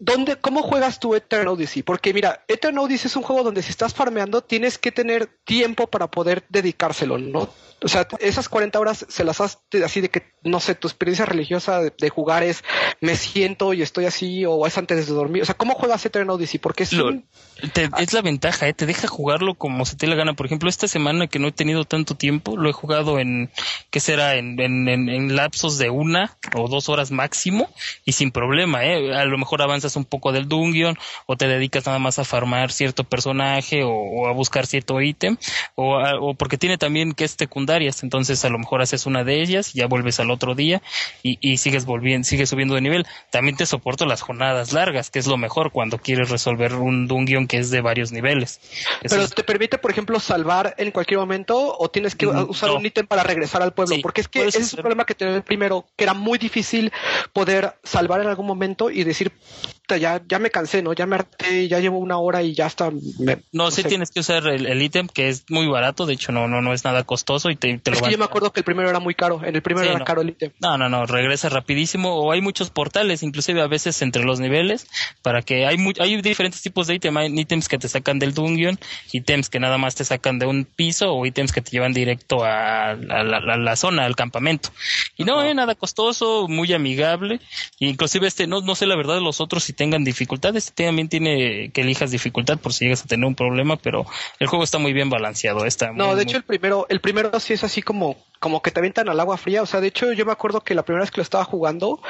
¿Dónde, 0.00 0.36
¿Cómo 0.36 0.62
juegas 0.62 1.00
tú 1.00 1.14
Eternal 1.16 1.48
Odyssey? 1.48 1.82
Porque 1.82 2.14
mira, 2.14 2.44
Eternal 2.46 2.84
Odyssey 2.84 3.08
es 3.08 3.16
un 3.16 3.24
juego 3.24 3.42
donde 3.42 3.62
si 3.62 3.70
estás 3.70 3.94
farmeando 3.94 4.42
tienes 4.42 4.78
que 4.78 4.92
tener 4.92 5.26
tiempo 5.44 5.88
para 5.88 6.08
poder 6.08 6.44
dedicárselo, 6.48 7.18
¿no? 7.18 7.48
O 7.82 7.88
sea, 7.88 8.08
esas 8.20 8.48
40 8.48 8.78
horas 8.80 9.06
se 9.08 9.22
las 9.24 9.40
has 9.40 9.58
así 9.84 10.00
de 10.00 10.08
que, 10.10 10.22
no 10.42 10.58
sé, 10.60 10.74
tu 10.74 10.88
experiencia 10.88 11.24
religiosa 11.26 11.80
de, 11.80 11.92
de 11.96 12.08
jugar 12.10 12.42
es 12.42 12.64
me 13.00 13.14
siento 13.14 13.72
y 13.72 13.82
estoy 13.82 14.06
así 14.06 14.44
o 14.44 14.66
es 14.66 14.76
antes 14.78 15.06
de 15.06 15.12
dormir. 15.14 15.42
O 15.42 15.46
sea, 15.46 15.54
¿cómo 15.54 15.74
juegas 15.74 16.04
Eternal 16.04 16.30
Odyssey? 16.36 16.58
Porque 16.58 16.82
es 16.82 16.92
Lo- 16.92 17.08
un- 17.08 17.24
te- 17.72 17.88
es 17.98 18.12
la 18.12 18.22
ventaja, 18.22 18.66
¿eh? 18.68 18.74
te 18.74 18.86
deja 18.86 19.06
jugarlo 19.06 19.54
como 19.54 19.84
se 19.84 19.96
te 19.96 20.06
la 20.08 20.16
gana. 20.16 20.34
Por 20.34 20.46
ejemplo, 20.46 20.68
esta 20.68 20.88
semana 20.88 21.26
que 21.28 21.38
no 21.38 21.48
he 21.48 21.52
tenido 21.52 21.84
tanto 21.84 22.14
tiempo, 22.16 22.56
lo 22.56 22.68
he 22.68 22.72
jugado 22.72 23.18
en, 23.20 23.50
¿qué 23.90 24.00
será? 24.00 24.34
En, 24.36 24.58
en, 24.60 24.88
en- 24.88 25.08
en 25.08 25.36
lapsos 25.36 25.78
de 25.78 25.90
una 25.90 26.36
o 26.54 26.68
dos 26.68 26.88
horas 26.88 27.10
máximo 27.12 27.68
y 28.04 28.12
sin 28.12 28.32
problema. 28.32 28.84
¿eh? 28.84 29.14
A 29.14 29.24
lo 29.24 29.38
mejor 29.38 29.62
avanzas 29.62 29.94
un 29.96 30.04
poco 30.04 30.32
del 30.32 30.48
dungeon 30.48 30.96
o 31.26 31.36
te 31.36 31.46
dedicas 31.46 31.86
nada 31.86 31.98
más 32.00 32.18
a 32.18 32.24
farmar 32.24 32.72
cierto 32.72 33.04
personaje 33.04 33.84
o, 33.84 33.90
o 33.90 34.26
a 34.28 34.32
buscar 34.32 34.66
cierto 34.66 35.00
ítem 35.00 35.36
o, 35.76 35.96
a- 35.98 36.18
o 36.20 36.34
porque 36.34 36.58
tiene 36.58 36.76
también 36.78 37.12
que 37.12 37.24
es 37.24 37.36
secundarias. 37.68 38.02
Entonces 38.02 38.44
a 38.44 38.48
lo 38.48 38.58
mejor 38.58 38.80
haces 38.82 39.06
una 39.06 39.24
de 39.24 39.42
ellas 39.42 39.74
y 39.74 39.78
ya 39.78 39.86
vuelves 39.86 40.20
al 40.20 40.30
otro 40.30 40.54
día 40.54 40.80
y, 41.22 41.38
y 41.40 41.58
sigues 41.58 41.84
volviendo, 41.84 42.24
sigues 42.26 42.48
subiendo 42.48 42.74
de 42.74 42.80
nivel. 42.80 43.06
También 43.30 43.56
te 43.56 43.66
soporto 43.66 44.06
las 44.06 44.22
jornadas 44.22 44.72
largas, 44.72 45.10
que 45.10 45.18
es 45.18 45.26
lo 45.26 45.36
mejor 45.36 45.70
cuando 45.70 45.98
quieres 45.98 46.30
resolver 46.30 46.74
un 46.74 47.06
dungeon 47.06 47.46
que 47.46 47.58
es 47.58 47.70
de 47.70 47.80
varios 47.80 48.10
niveles. 48.12 48.60
Eso 49.02 49.14
Pero 49.14 49.22
es- 49.22 49.34
te 49.34 49.42
permite, 49.44 49.78
por 49.78 49.90
ejemplo, 49.90 50.18
salvar 50.20 50.74
en 50.78 50.90
cualquier 50.90 51.20
momento 51.20 51.76
o 51.78 51.90
tienes 51.90 52.14
que 52.16 52.26
Mm, 52.26 52.50
usar 52.50 52.70
un 52.70 52.84
ítem 52.84 53.06
para 53.06 53.22
regresar 53.22 53.62
al 53.62 53.72
pueblo. 53.72 53.96
Sí, 53.96 54.02
porque 54.02 54.20
es 54.22 54.28
que 54.28 54.46
ese 54.46 54.58
es 54.58 54.72
un 54.74 54.80
problema 54.80 55.04
que 55.04 55.14
tenía 55.14 55.34
el 55.34 55.42
primero, 55.42 55.86
que 55.96 56.04
era 56.04 56.14
muy 56.14 56.38
difícil 56.38 56.92
poder 57.32 57.74
salvar 57.84 58.20
en 58.20 58.28
algún 58.28 58.46
momento 58.46 58.90
y 58.90 59.04
decir, 59.04 59.32
"Puta, 59.32 59.77
ya, 59.96 60.20
ya 60.28 60.38
me 60.38 60.50
cansé, 60.50 60.82
¿no? 60.82 60.92
Ya 60.92 61.06
me 61.06 61.16
harté, 61.16 61.68
ya 61.68 61.80
llevo 61.80 61.98
una 61.98 62.18
hora 62.18 62.42
y 62.42 62.54
ya 62.54 62.66
está. 62.66 62.90
me- 63.18 63.38
no, 63.52 63.70
sí 63.70 63.82
sé". 63.82 63.88
tienes 63.88 64.10
que 64.10 64.20
usar 64.20 64.46
el 64.46 64.82
ítem, 64.82 65.08
que 65.08 65.28
es 65.28 65.44
muy 65.48 65.66
barato, 65.66 66.06
de 66.06 66.14
hecho 66.14 66.32
no, 66.32 66.46
no, 66.48 66.60
no 66.60 66.72
es 66.72 66.84
nada 66.84 67.04
costoso 67.04 67.50
y 67.50 67.56
te, 67.56 67.78
te 67.78 67.90
lo 67.90 67.96
Es 67.96 68.02
que 68.02 68.10
yo 68.12 68.18
me 68.18 68.24
acuerdo 68.24 68.52
que 68.52 68.60
el 68.60 68.64
primero 68.64 68.88
era 68.90 68.98
muy 69.00 69.14
caro. 69.14 69.40
En 69.44 69.54
el 69.54 69.62
primero 69.62 69.84
Sí, 69.86 69.90
era 69.90 69.98
no. 70.00 70.04
caro 70.04 70.20
el 70.20 70.30
ítem. 70.30 70.52
No, 70.60 70.76
no, 70.78 70.88
no, 70.88 71.06
regresa 71.06 71.48
rapidísimo 71.48 72.14
o 72.14 72.32
hay 72.32 72.40
muchos 72.40 72.70
portales, 72.70 73.22
inclusive 73.22 73.60
a 73.62 73.66
veces 73.66 74.00
entre 74.02 74.24
los 74.24 74.40
niveles, 74.40 74.86
para 75.22 75.42
que 75.42 75.66
hay 75.66 75.78
mu- 75.78 75.92
hay 75.98 76.20
diferentes 76.20 76.60
tipos 76.62 76.86
de 76.86 76.94
ítem, 76.96 77.16
hay 77.16 77.32
ítems 77.38 77.68
que 77.68 77.78
te 77.78 77.88
sacan 77.88 78.18
del 78.18 78.34
dungeon, 78.34 78.78
ítems 79.12 79.48
que 79.48 79.60
nada 79.60 79.78
más 79.78 79.94
te 79.94 80.04
sacan 80.04 80.38
de 80.38 80.46
un 80.46 80.64
piso 80.64 81.12
o 81.14 81.24
ítems 81.26 81.52
que 81.52 81.60
te 81.62 81.70
llevan 81.70 81.92
directo 81.92 82.44
a, 82.44 82.90
a 82.90 82.94
la, 82.94 83.38
a 83.38 83.56
la 83.56 83.76
zona, 83.76 84.04
al 84.04 84.16
campamento. 84.16 84.70
Y 85.16 85.24
no, 85.24 85.42
eh, 85.44 85.54
nada 85.54 85.74
costoso, 85.74 86.46
muy 86.48 86.72
amigable, 86.72 87.40
e 87.80 87.86
inclusive 87.86 88.26
este, 88.26 88.46
no, 88.46 88.60
no 88.60 88.74
sé 88.74 88.86
la 88.86 88.96
verdad 88.96 89.14
de 89.14 89.20
los 89.20 89.40
otros 89.40 89.64
tengan 89.78 90.04
dificultades, 90.04 90.66
este 90.66 90.84
también 90.84 91.08
tiene 91.08 91.70
que 91.72 91.80
elijas 91.80 92.10
dificultad 92.10 92.58
por 92.58 92.74
si 92.74 92.84
llegas 92.84 93.02
a 93.04 93.06
tener 93.06 93.24
un 93.26 93.34
problema, 93.34 93.76
pero 93.76 94.04
el 94.40 94.46
juego 94.48 94.64
está 94.64 94.76
muy 94.78 94.92
bien 94.92 95.08
balanceado, 95.08 95.64
está 95.64 95.86
No, 95.92 96.08
muy, 96.08 96.08
de 96.08 96.14
muy- 96.16 96.22
hecho 96.24 96.36
el 96.36 96.42
primero, 96.42 96.86
el 96.90 97.00
primero 97.00 97.40
sí 97.40 97.54
es 97.54 97.64
así 97.64 97.80
como, 97.80 98.16
como 98.40 98.60
que 98.60 98.70
te 98.70 98.80
avientan 98.80 99.08
al 99.08 99.18
agua 99.20 99.36
fría. 99.38 99.62
O 99.62 99.66
sea, 99.66 99.80
de 99.80 99.86
hecho 99.88 100.12
yo 100.12 100.26
me 100.26 100.32
acuerdo 100.32 100.60
que 100.60 100.74
la 100.74 100.82
primera 100.84 101.02
vez 101.04 101.10
que 101.10 101.18
lo 101.18 101.22
estaba 101.22 101.44
jugando, 101.44 102.00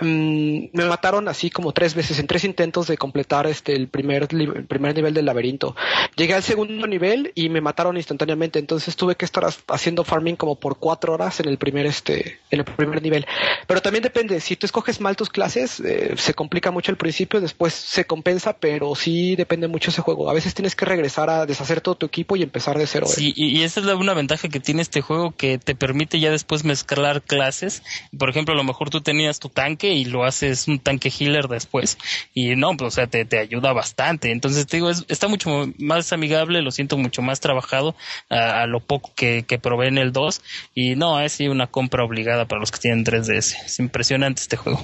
mm, 0.00 0.64
me 0.72 0.84
mataron 0.84 1.28
así 1.28 1.50
como 1.50 1.72
tres 1.72 1.94
veces 1.94 2.18
en 2.18 2.26
tres 2.26 2.44
intentos 2.44 2.86
de 2.86 2.96
completar 2.98 3.46
este 3.46 3.74
el 3.74 3.88
primer, 3.88 4.28
el 4.30 4.64
primer 4.66 4.94
nivel 4.94 5.14
del 5.14 5.24
laberinto. 5.26 5.76
Llegué 6.16 6.34
al 6.34 6.42
segundo 6.42 6.86
nivel 6.86 7.32
y 7.34 7.48
me 7.48 7.60
mataron 7.60 7.96
instantáneamente. 7.96 8.58
Entonces 8.58 8.96
tuve 8.96 9.14
que 9.16 9.24
estar 9.24 9.44
haciendo 9.68 10.04
farming 10.04 10.36
como 10.36 10.56
por 10.58 10.78
cuatro 10.78 11.14
horas 11.14 11.40
en 11.40 11.48
el 11.48 11.58
primer 11.58 11.86
este, 11.86 12.40
en 12.50 12.60
el 12.60 12.64
primer 12.64 13.02
nivel. 13.02 13.26
Pero 13.66 13.80
también 13.80 14.02
depende, 14.02 14.40
si 14.40 14.56
tú 14.56 14.66
escoges 14.66 15.00
mal 15.00 15.16
tus 15.16 15.30
clases, 15.30 15.80
eh, 15.80 16.14
se 16.16 16.34
complica 16.34 16.70
mucho 16.70 16.90
al 16.92 16.96
principio, 17.12 17.40
después 17.42 17.74
se 17.74 18.06
compensa, 18.06 18.54
pero 18.54 18.94
sí 18.94 19.36
depende 19.36 19.68
mucho 19.68 19.90
ese 19.90 20.00
juego. 20.00 20.30
A 20.30 20.32
veces 20.32 20.54
tienes 20.54 20.74
que 20.74 20.86
regresar 20.86 21.28
a 21.28 21.44
deshacer 21.44 21.82
todo 21.82 21.94
tu 21.94 22.06
equipo 22.06 22.36
y 22.36 22.42
empezar 22.42 22.78
de 22.78 22.86
cero. 22.86 23.06
¿eh? 23.06 23.12
Sí, 23.14 23.32
y, 23.36 23.58
y 23.58 23.62
esa 23.64 23.80
es 23.80 23.86
la, 23.86 23.96
una 23.96 24.14
ventaja 24.14 24.48
que 24.48 24.60
tiene 24.60 24.80
este 24.80 25.02
juego 25.02 25.32
que 25.36 25.58
te 25.58 25.74
permite 25.74 26.18
ya 26.20 26.30
después 26.30 26.64
mezclar 26.64 27.20
clases. 27.22 27.82
Por 28.18 28.30
ejemplo, 28.30 28.54
a 28.54 28.56
lo 28.56 28.64
mejor 28.64 28.88
tú 28.88 29.02
tenías 29.02 29.40
tu 29.40 29.50
tanque 29.50 29.92
y 29.92 30.06
lo 30.06 30.24
haces 30.24 30.68
un 30.68 30.78
tanque 30.78 31.10
healer 31.10 31.48
después. 31.48 31.98
Y 32.32 32.56
no, 32.56 32.76
pues, 32.76 32.88
o 32.88 32.90
sea, 32.94 33.06
te, 33.06 33.24
te 33.26 33.38
ayuda 33.38 33.72
bastante. 33.74 34.30
Entonces, 34.32 34.66
te 34.66 34.78
digo, 34.78 34.88
es- 34.90 35.04
está 35.08 35.28
mucho 35.28 35.68
más 35.78 36.12
amigable, 36.14 36.62
lo 36.62 36.70
siento 36.70 36.96
mucho 36.96 37.20
más 37.20 37.40
trabajado 37.40 37.94
a, 38.30 38.62
a 38.62 38.66
lo 38.66 38.80
poco 38.80 39.12
que, 39.14 39.44
que 39.46 39.58
probé 39.58 39.88
en 39.88 39.98
el 39.98 40.12
2. 40.12 40.40
Y 40.74 40.96
no, 40.96 41.20
es 41.20 41.32
sí 41.32 41.48
una 41.48 41.66
compra 41.66 42.04
obligada 42.04 42.46
para 42.46 42.60
los 42.60 42.70
que 42.70 42.78
tienen 42.78 43.04
3DS. 43.04 43.54
Es 43.66 43.78
impresionante 43.78 44.40
este 44.40 44.56
juego. 44.56 44.82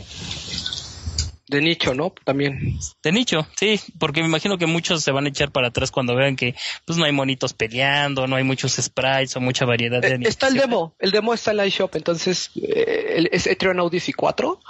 De 1.49 1.63
nicho, 1.63 1.95
¿no? 1.95 2.13
También. 2.25 2.79
De 3.03 3.11
nicho, 3.11 3.47
sí, 3.59 3.81
porque 3.99 4.21
me 4.21 4.29
imagino 4.29 4.59
que 4.59 4.67
muchos 4.67 5.03
se 5.03 5.11
van 5.13 5.25
a 5.25 5.29
echar 5.31 5.51
para 5.51 5.69
atrás 5.69 5.91
cuando 5.91 6.15
vean 6.15 6.37
que 6.37 6.55
pues 6.85 6.99
no 6.99 7.07
hay 7.07 7.13
monitos 7.13 7.55
peleando, 7.55 8.27
no 8.27 8.37
hay 8.37 8.45
muchos 8.45 8.73
sprites 8.77 9.35
o 9.37 9.41
mucha 9.41 9.65
variedad 9.65 10.03
de 10.03 10.09
Eh, 10.15 10.19
está 10.25 10.49
el 10.49 10.55
demo, 10.55 10.95
el 10.99 11.11
demo 11.11 11.33
está 11.33 11.53
en 11.53 11.57
la 11.57 11.65
eShop, 11.65 11.97
entonces 11.97 12.51
eh, 12.57 13.15
el- 13.17 13.29
es 13.33 13.47
Ethereum 13.47 13.79
Odyssey 13.81 14.13
4 14.13 14.61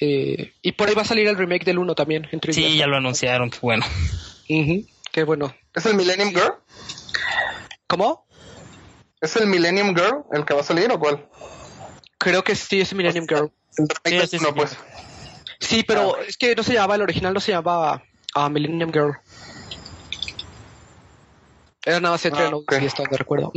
eh, 0.00 0.52
y 0.62 0.72
por 0.72 0.88
ahí 0.88 0.94
va 0.96 1.02
a 1.02 1.06
salir 1.06 1.28
el 1.28 1.36
remake 1.36 1.64
del 1.64 1.78
1 1.78 1.94
también. 1.94 2.26
Entre 2.32 2.52
Sí, 2.52 2.76
ya 2.76 2.88
lo 2.88 2.96
anunciaron, 2.96 3.48
qué 3.50 3.58
bueno. 3.62 3.86
Ujú, 4.48 4.84
Qué 5.12 5.22
bueno. 5.22 5.54
¿Es 5.74 5.86
el 5.86 5.94
Millennium 5.94 6.30
Girl? 6.30 6.54
¿Cómo? 7.86 8.26
¿Es 9.20 9.36
el 9.36 9.46
Millennium 9.46 9.94
Girl 9.94 10.24
el 10.32 10.44
que 10.44 10.54
va 10.54 10.60
a 10.60 10.64
salir 10.64 10.90
o 10.90 10.98
cuál? 10.98 11.26
Creo 12.18 12.42
que 12.42 12.54
sí 12.56 12.80
es 12.80 12.92
Millennium 12.94 13.26
Girl. 13.28 13.50
El 13.78 13.88
remake 14.04 14.26
Sí, 14.26 14.38
sí, 14.38 14.44
del 14.44 14.54
uno, 14.54 14.66
sí. 14.66 14.76
Sí, 15.60 15.82
pero 15.86 16.18
es 16.18 16.36
que 16.36 16.54
no 16.54 16.62
se 16.62 16.74
llamaba, 16.74 16.96
el 16.96 17.02
original 17.02 17.34
no 17.34 17.40
se 17.40 17.52
llamaba 17.52 18.02
ah, 18.34 18.48
Millennium 18.48 18.92
Girl. 18.92 19.16
Era 21.84 22.00
nada 22.00 22.14
más 22.14 22.24
Ethereum 22.24 22.52
Ah, 22.52 22.56
ok. 22.56 22.72
Odyssey, 22.72 22.86
hasta 22.88 23.02
donde 23.04 23.16
recuerdo. 23.16 23.52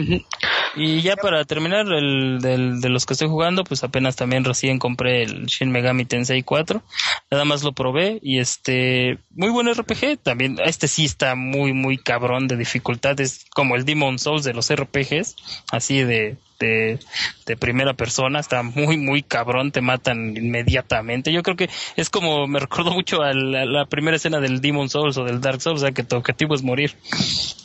Y 0.76 1.02
ya 1.02 1.16
para 1.16 1.44
terminar, 1.46 1.88
el 1.92 2.40
del, 2.42 2.80
de 2.80 2.90
los 2.90 3.08
que 3.08 3.14
estoy 3.14 3.28
jugando, 3.28 3.64
pues 3.64 3.84
apenas 3.84 4.16
también 4.16 4.46
recién 4.46 4.78
compré 4.78 5.24
el 5.24 5.48
Shin 5.48 5.72
Megami 5.72 6.06
Tensei 6.06 6.44
4. 6.44 6.84
Nada 7.32 7.44
más 7.44 7.64
lo 7.64 7.74
probé 7.74 8.20
y 8.22 8.38
este, 8.38 9.18
muy 9.32 9.50
buen 9.50 9.68
RPG. 9.74 10.20
También, 10.22 10.58
este 10.64 10.88
sí 10.88 11.06
está 11.06 11.34
muy, 11.34 11.74
muy 11.74 11.98
cabrón 11.98 12.48
de 12.48 12.56
dificultades, 12.56 13.46
como 13.56 13.76
el 13.76 13.84
Demon 13.84 14.20
Souls 14.20 14.44
de 14.44 14.54
los 14.54 14.72
RPGs, 14.72 15.36
así 15.72 16.04
de, 16.04 16.38
de, 16.60 17.00
de 17.46 17.58
primera 17.58 17.94
persona. 17.94 18.40
Está 18.40 18.64
muy, 18.64 18.98
muy 18.98 19.24
cabrón, 19.24 19.72
te 19.72 19.82
matan 19.82 20.36
inmediatamente. 20.38 21.32
Yo 21.32 21.42
creo 21.44 21.56
que 21.56 21.70
es 21.96 22.10
como, 22.10 22.48
me 22.48 22.60
recuerdo 22.60 22.92
mucho 22.92 23.22
a 23.22 23.34
la, 23.34 23.86
primera 23.86 24.18
escena 24.18 24.40
del 24.40 24.62
Demon 24.62 24.90
Souls 24.90 25.18
o 25.18 25.24
del 25.24 25.42
Dark 25.42 25.62
Souls, 25.62 25.82
o 25.82 25.86
sea 25.86 25.92
que 25.92 26.04
tu 26.04 26.16
objetivo 26.16 26.54
es 26.56 26.64
morir. 26.64 26.96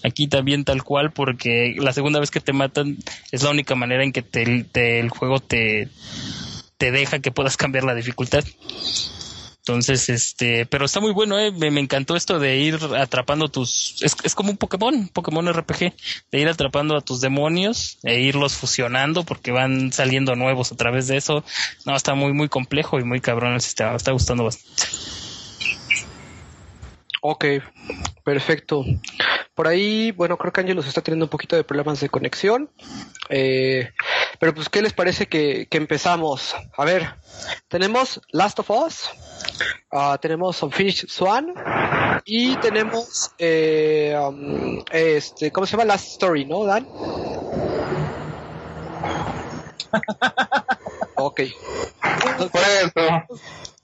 Aquí 0.02 0.28
también 0.28 0.64
tal 0.64 0.82
cual, 0.82 1.12
porque 1.12 1.74
la 1.78 1.92
segunda 1.92 2.20
vez 2.20 2.30
que 2.30 2.40
te 2.40 2.52
matan 2.52 2.96
es 3.32 3.42
la 3.42 3.50
única 3.50 3.74
manera 3.74 4.04
en 4.04 4.12
que 4.12 4.22
te- 4.22 5.00
el 5.00 5.08
juego 5.10 5.40
te, 5.40 5.88
te 6.78 6.90
deja 6.90 7.18
que 7.18 7.30
puedas 7.32 7.56
cambiar 7.56 7.84
la 7.84 7.94
dificultad. 7.94 8.44
Entonces, 9.66 10.10
este, 10.10 10.66
pero 10.66 10.84
está 10.84 11.00
muy 11.00 11.12
bueno, 11.12 11.38
eh. 11.38 11.50
Me, 11.50 11.80
encantó 11.80 12.16
esto 12.16 12.38
de 12.38 12.58
ir 12.58 12.78
atrapando 12.98 13.48
tus, 13.48 13.96
es, 14.02 14.14
es 14.22 14.34
como 14.34 14.50
un 14.50 14.58
Pokémon, 14.58 15.08
Pokémon 15.08 15.50
RPG, 15.50 15.94
de 16.30 16.38
ir 16.38 16.48
atrapando 16.48 16.98
a 16.98 17.00
tus 17.00 17.22
demonios 17.22 17.96
e 18.02 18.20
irlos 18.20 18.56
fusionando 18.56 19.24
porque 19.24 19.52
van 19.52 19.90
saliendo 19.90 20.36
nuevos 20.36 20.70
a 20.70 20.76
través 20.76 21.06
de 21.06 21.16
eso. 21.16 21.44
No, 21.86 21.96
está 21.96 22.14
muy, 22.14 22.34
muy 22.34 22.50
complejo 22.50 23.00
y 23.00 23.04
muy 23.04 23.22
cabrón 23.22 23.54
el 23.54 23.62
sistema, 23.62 23.92
me 23.92 23.96
está 23.96 24.12
gustando 24.12 24.44
bastante. 24.44 24.82
Ok, 27.22 27.46
perfecto. 28.22 28.84
Por 29.54 29.66
ahí, 29.66 30.10
bueno, 30.10 30.36
creo 30.36 30.52
que 30.52 30.60
Angelus 30.60 30.86
está 30.86 31.00
teniendo 31.00 31.24
un 31.24 31.30
poquito 31.30 31.56
de 31.56 31.64
problemas 31.64 32.00
de 32.00 32.10
conexión. 32.10 32.70
Eh, 33.30 33.90
pero 34.38 34.54
pues, 34.54 34.68
¿qué 34.68 34.82
les 34.82 34.92
parece 34.92 35.26
que, 35.26 35.68
que 35.70 35.78
empezamos? 35.78 36.54
A 36.76 36.84
ver, 36.84 37.14
tenemos 37.68 38.20
Last 38.30 38.58
of 38.58 38.68
Us, 38.68 39.08
ah, 39.90 40.18
tenemos 40.20 40.62
Unfinished 40.62 41.08
Swan 41.08 41.54
y 42.24 42.56
tenemos, 42.56 43.30
eh, 43.38 44.16
um, 44.18 44.82
este, 44.90 45.50
¿cómo 45.50 45.66
se 45.66 45.72
llama? 45.72 45.84
Last 45.84 46.12
Story, 46.12 46.44
¿no, 46.44 46.64
Dan? 46.64 46.86
ok. 51.16 51.40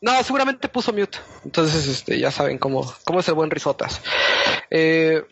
No, 0.01 0.23
seguramente 0.23 0.69
puso 0.69 0.93
mute. 0.93 1.19
Entonces, 1.45 1.87
este, 1.87 2.19
ya 2.19 2.31
saben 2.31 2.59
cómo, 2.59 2.91
cómo 3.05 3.21
es 3.21 3.29
el 3.29 3.35
buen 3.35 3.51
risotas. 3.51 4.01
Eh, 4.71 5.23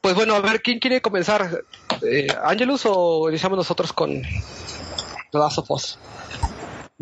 pues 0.00 0.14
bueno, 0.14 0.34
a 0.34 0.40
ver, 0.40 0.62
¿quién 0.62 0.78
quiere 0.78 1.02
comenzar? 1.02 1.64
Eh, 2.02 2.28
¿Angelus 2.44 2.82
o 2.86 3.28
iniciamos 3.28 3.56
nosotros 3.56 3.92
con 3.92 4.22
The 4.22 5.38
Last 5.38 5.58
of 5.58 5.70
Us? 5.70 5.98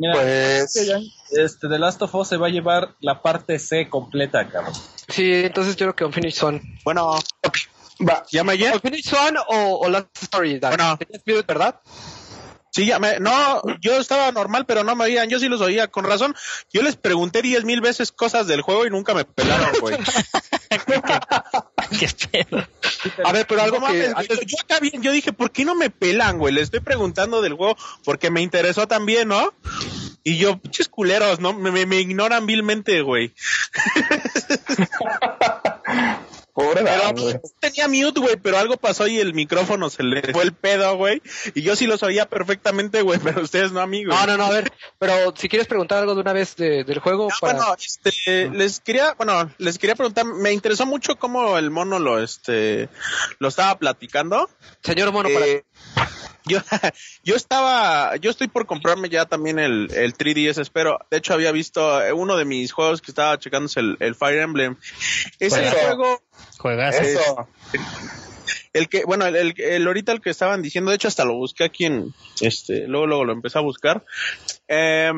Mira, 0.01 0.15
Pues- 0.15 0.77
este 1.31 1.69
The 1.69 1.79
Last 1.79 2.01
of 2.01 2.15
Us 2.15 2.29
se 2.29 2.39
va 2.39 2.47
a 2.47 2.51
llevar 2.51 2.95
la 3.01 3.21
parte 3.21 3.59
C 3.59 3.91
completa, 3.91 4.49
cabrón. 4.49 4.73
Sí, 5.09 5.31
entonces 5.45 5.77
yo 5.77 5.85
creo 5.87 5.95
que 5.97 6.05
Unfinished 6.07 6.39
Swan. 6.39 6.63
Bueno, 6.85 7.19
Va. 8.09 8.25
¿ya 8.33 8.43
me 8.43 8.55
oye? 8.55 8.73
¿Unfinished 8.73 9.11
Swan 9.11 9.37
o, 9.37 9.79
o 9.83 9.89
Last 9.91 10.07
Story? 10.23 10.59
Bueno. 10.59 10.99
¿verdad? 11.47 11.81
Sí, 12.73 12.87
ya 12.87 13.01
me, 13.01 13.19
no, 13.19 13.63
yo 13.81 13.99
estaba 13.99 14.31
normal, 14.31 14.65
pero 14.67 14.85
no 14.85 14.95
me 14.95 15.05
oían, 15.05 15.29
yo 15.29 15.41
sí 15.41 15.49
los 15.49 15.61
oía, 15.61 15.89
con 15.89 16.05
razón. 16.05 16.37
Yo 16.73 16.83
les 16.83 16.95
pregunté 16.97 17.43
diez 17.43 17.65
mil 17.65 17.81
veces 17.81 18.13
cosas 18.13 18.47
del 18.47 18.63
juego 18.63 18.87
y 18.87 18.91
nunca 18.91 19.13
me 19.13 19.25
pelaron, 19.25 19.73
güey. 19.81 19.97
Qué 21.99 22.09
pedo. 22.31 22.65
A 23.25 23.33
ver, 23.33 23.47
pero 23.49 23.63
algo 23.63 23.85
antes- 23.85 24.15
yo 24.47 24.57
acá 24.63 24.79
bien, 24.79 25.03
yo 25.03 25.11
dije, 25.11 25.33
¿por 25.33 25.51
qué 25.51 25.65
no 25.65 25.75
me 25.75 25.91
pelan, 25.91 26.39
güey? 26.39 26.55
Les 26.55 26.65
estoy 26.65 26.79
preguntando 26.81 27.43
del 27.43 27.55
juego 27.55 27.77
porque 28.05 28.31
me 28.31 28.41
interesó 28.41 28.87
también, 28.87 29.27
¿no? 29.29 29.53
Y 30.23 30.37
yo, 30.37 30.59
pinches 30.59 30.89
culeros, 30.89 31.41
¿no? 31.41 31.53
Me, 31.55 31.73
me- 31.73 31.87
me 31.87 31.99
ignoran 32.01 32.47
vilmente, 32.47 33.01
güey. 33.03 33.35
Pobre 36.53 36.83
Pero 36.83 37.41
tenía 37.61 37.89
mute, 37.89 38.21
güey, 38.21 38.37
pero 38.37 38.59
algo 38.59 38.77
pasó 38.77 39.07
y 39.07 39.19
el 39.19 39.35
micrófono 39.35 39.89
se 39.91 40.03
le 40.03 40.21
fue 40.33 40.43
el 40.45 40.53
pedo, 40.53 40.97
güey. 40.97 41.23
Y 41.55 41.63
yo 41.63 41.77
sí 41.77 41.87
los 41.87 42.03
oía 42.03 42.29
perfectamente, 42.29 43.03
güey, 43.03 43.19
pero 43.25 43.43
ustedes 43.43 43.73
no, 43.73 43.81
amigos. 43.81 44.15
No, 44.15 44.27
no, 44.27 44.37
no, 44.37 44.45
a 44.47 44.51
ver, 44.51 44.73
pero 44.99 45.35
si 45.37 45.49
quieres 45.49 45.69
preguntar 45.69 45.99
algo 45.99 46.15
de 46.15 46.21
una 46.21 46.33
vez 46.33 46.57
de- 46.57 46.85
del 46.85 46.99
juego 46.99 47.29
Ah, 47.31 47.37
para... 47.41 47.59
bueno, 47.59 47.75
este, 47.79 48.49
les 48.51 48.81
quería, 48.81 49.15
bueno, 49.15 49.51
les 49.59 49.79
quería 49.79 49.95
preguntar, 49.95 50.25
me 50.25 50.53
interesó 50.53 50.87
mucho 50.87 51.17
cómo 51.17 51.57
el 51.59 51.71
mono 51.71 51.99
lo, 51.99 52.23
este, 52.23 52.89
lo 53.39 53.49
estaba 53.49 53.79
platicando. 53.79 54.49
Señor 54.83 55.13
Mono, 55.13 55.29
para... 55.33 55.47
Yo, 56.47 56.59
yo 57.25 57.37
estaba, 57.37 58.17
yo 58.17 58.31
estoy 58.31 58.49
por 58.49 58.67
comprarme 58.67 59.09
ya 59.09 59.27
también 59.27 59.59
el, 59.59 59.91
el 59.95 60.15
3DS, 60.15 60.61
espero. 60.61 60.99
De 61.11 61.19
hecho, 61.19 61.35
había 61.35 61.53
visto 61.53 62.03
eh, 62.03 62.13
uno 62.13 62.37
de 62.37 62.45
mis 62.45 62.73
juegos 62.73 63.03
que 63.03 63.11
estaba 63.11 63.39
checando 63.39 63.67
es 63.67 63.77
el, 63.77 63.97
el 64.01 64.15
Fire 64.15 64.41
Emblem. 64.41 64.77
Ese 65.39 65.61
Bueno. 65.61 65.77
juego, 65.77 66.23
Juegazo. 66.59 67.03
Eso. 67.03 67.49
el 68.73 68.89
que, 68.89 69.05
bueno, 69.05 69.27
el, 69.27 69.37
el, 69.37 69.55
el 69.59 69.87
ahorita 69.87 70.13
el 70.13 70.21
que 70.21 70.31
estaban 70.31 70.63
diciendo, 70.63 70.91
de 70.91 70.97
hecho 70.97 71.09
hasta 71.09 71.25
lo 71.25 71.35
busqué 71.35 71.65
aquí 71.65 71.87
en, 71.87 72.15
este, 72.41 72.87
luego, 72.87 73.07
luego 73.07 73.25
lo 73.25 73.33
empecé 73.33 73.59
a 73.59 73.63
buscar. 73.63 74.05
Eh, 74.69 75.13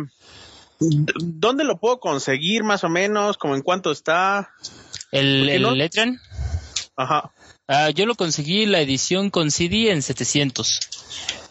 d- 0.80 1.12
¿Dónde 1.16 1.64
lo 1.64 1.78
puedo 1.78 2.00
conseguir 2.00 2.64
más 2.64 2.84
o 2.84 2.88
menos? 2.88 3.38
¿Como 3.38 3.54
en 3.54 3.62
cuánto 3.62 3.90
está? 3.90 4.50
El, 5.10 5.38
¿Por 5.38 5.48
qué 5.48 5.56
el 5.56 5.62
no? 5.62 6.18
Ajá, 6.96 7.32
ah, 7.68 7.90
yo 7.90 8.06
lo 8.06 8.14
conseguí 8.14 8.66
la 8.66 8.80
edición 8.80 9.30
con 9.30 9.50
CD 9.50 9.90
en 9.90 10.02
700. 10.02 10.80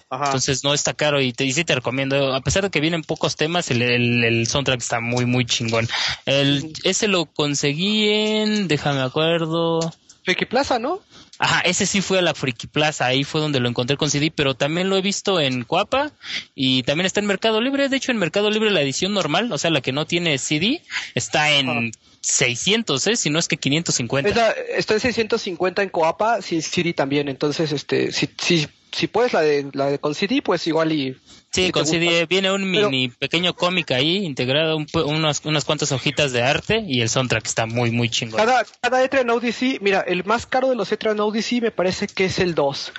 ajá. 0.10 0.26
Entonces 0.26 0.64
no 0.64 0.74
está 0.74 0.94
caro 0.94 1.22
y, 1.22 1.34
te, 1.34 1.46
y 1.46 1.54
sí 1.54 1.64
te 1.64 1.76
recomiendo, 1.76 2.34
a 2.34 2.42
pesar 2.42 2.64
de 2.64 2.70
que 2.70 2.82
vienen 2.82 3.04
pocos 3.04 3.36
temas, 3.36 3.72
el, 3.72 3.82
el, 3.82 4.24
el 4.24 4.48
soundtrack 4.48 4.80
está 4.82 5.00
muy, 5.00 5.26
muy 5.26 5.46
chingón. 5.46 5.88
El, 6.26 6.74
ese 6.84 7.08
lo 7.08 7.26
conseguí 7.26 8.10
en, 8.10 8.68
déjame 8.68 9.02
acuerdo, 9.02 9.94
Friki 10.24 10.46
Plaza, 10.46 10.78
¿no? 10.80 11.00
Ajá, 11.40 11.62
ese 11.62 11.86
sí 11.88 12.02
fue 12.02 12.20
a 12.20 12.22
la 12.22 12.36
Friki 12.36 12.68
Plaza, 12.68 13.06
ahí 13.08 13.24
fue 13.24 13.42
donde 13.42 13.60
lo 13.60 13.68
encontré 13.68 13.98
con 13.98 14.12
CD, 14.12 14.32
pero 14.36 14.54
también 14.54 14.90
lo 14.90 14.96
he 14.98 15.02
visto 15.02 15.40
en 15.40 15.64
Cuapa 15.64 16.12
y 16.54 16.84
también 16.84 17.08
está 17.08 17.20
en 17.20 17.26
Mercado 17.26 17.60
Libre. 17.62 17.90
De 17.90 17.98
hecho, 17.98 18.12
en 18.12 18.18
Mercado 18.18 18.50
Libre 18.52 18.70
la 18.70 18.82
edición 18.82 19.14
normal, 19.14 19.52
o 19.52 19.58
sea, 19.58 19.72
la 19.72 19.82
que 19.82 19.92
no 19.92 20.06
tiene 20.06 20.38
CD, 20.38 20.82
está 21.16 21.50
en 21.52 21.92
600, 22.22 23.08
¿eh? 23.08 23.16
Si 23.16 23.30
no 23.32 23.40
es 23.40 23.48
que 23.48 23.58
550. 23.58 24.30
Es 24.30 24.36
la- 24.36 24.52
está 24.78 24.94
en 24.94 25.00
650 25.00 25.82
en 25.82 25.90
Coapa, 25.90 26.42
sí, 26.44 26.62
CD 26.62 26.94
también, 26.94 27.28
entonces, 27.28 27.72
este, 27.72 28.12
si, 28.12 28.30
si, 28.38 28.68
si 28.92 29.08
puedes 29.08 29.34
la 29.34 29.42
de, 29.42 29.70
la 29.74 29.86
de 29.88 30.00
con 30.00 30.14
CD, 30.16 30.42
pues 30.42 30.66
igual 30.68 30.92
y... 30.92 31.18
Sí, 31.54 31.66
si 31.66 31.72
con 31.72 31.82
gusta. 31.84 31.98
CD 31.98 32.26
viene 32.28 32.52
un 32.52 32.62
Pero- 32.72 32.90
mini 32.90 33.10
pequeño 33.10 33.54
cómic 33.54 33.92
ahí, 33.92 34.26
integrado, 34.26 34.78
un 34.78 34.86
pe- 34.86 35.02
unas, 35.04 35.42
unas 35.46 35.66
cuantas 35.66 35.92
hojitas 35.92 36.32
de 36.32 36.42
arte 36.44 36.84
y 36.88 37.02
el 37.02 37.10
soundtrack 37.10 37.46
está 37.46 37.66
muy, 37.66 37.92
muy 37.92 38.10
chingón. 38.10 38.38
Cada, 38.38 38.64
cada 38.82 39.04
Etrian 39.04 39.30
Odyssey, 39.30 39.78
mira, 39.82 40.00
el 40.02 40.24
más 40.24 40.46
caro 40.46 40.70
de 40.70 40.76
los 40.76 40.92
Etrian 40.92 41.20
Odyssey 41.20 41.60
me 41.60 41.72
parece 41.72 42.08
que 42.08 42.26
es 42.26 42.40
el 42.40 42.56
2, 42.56 42.94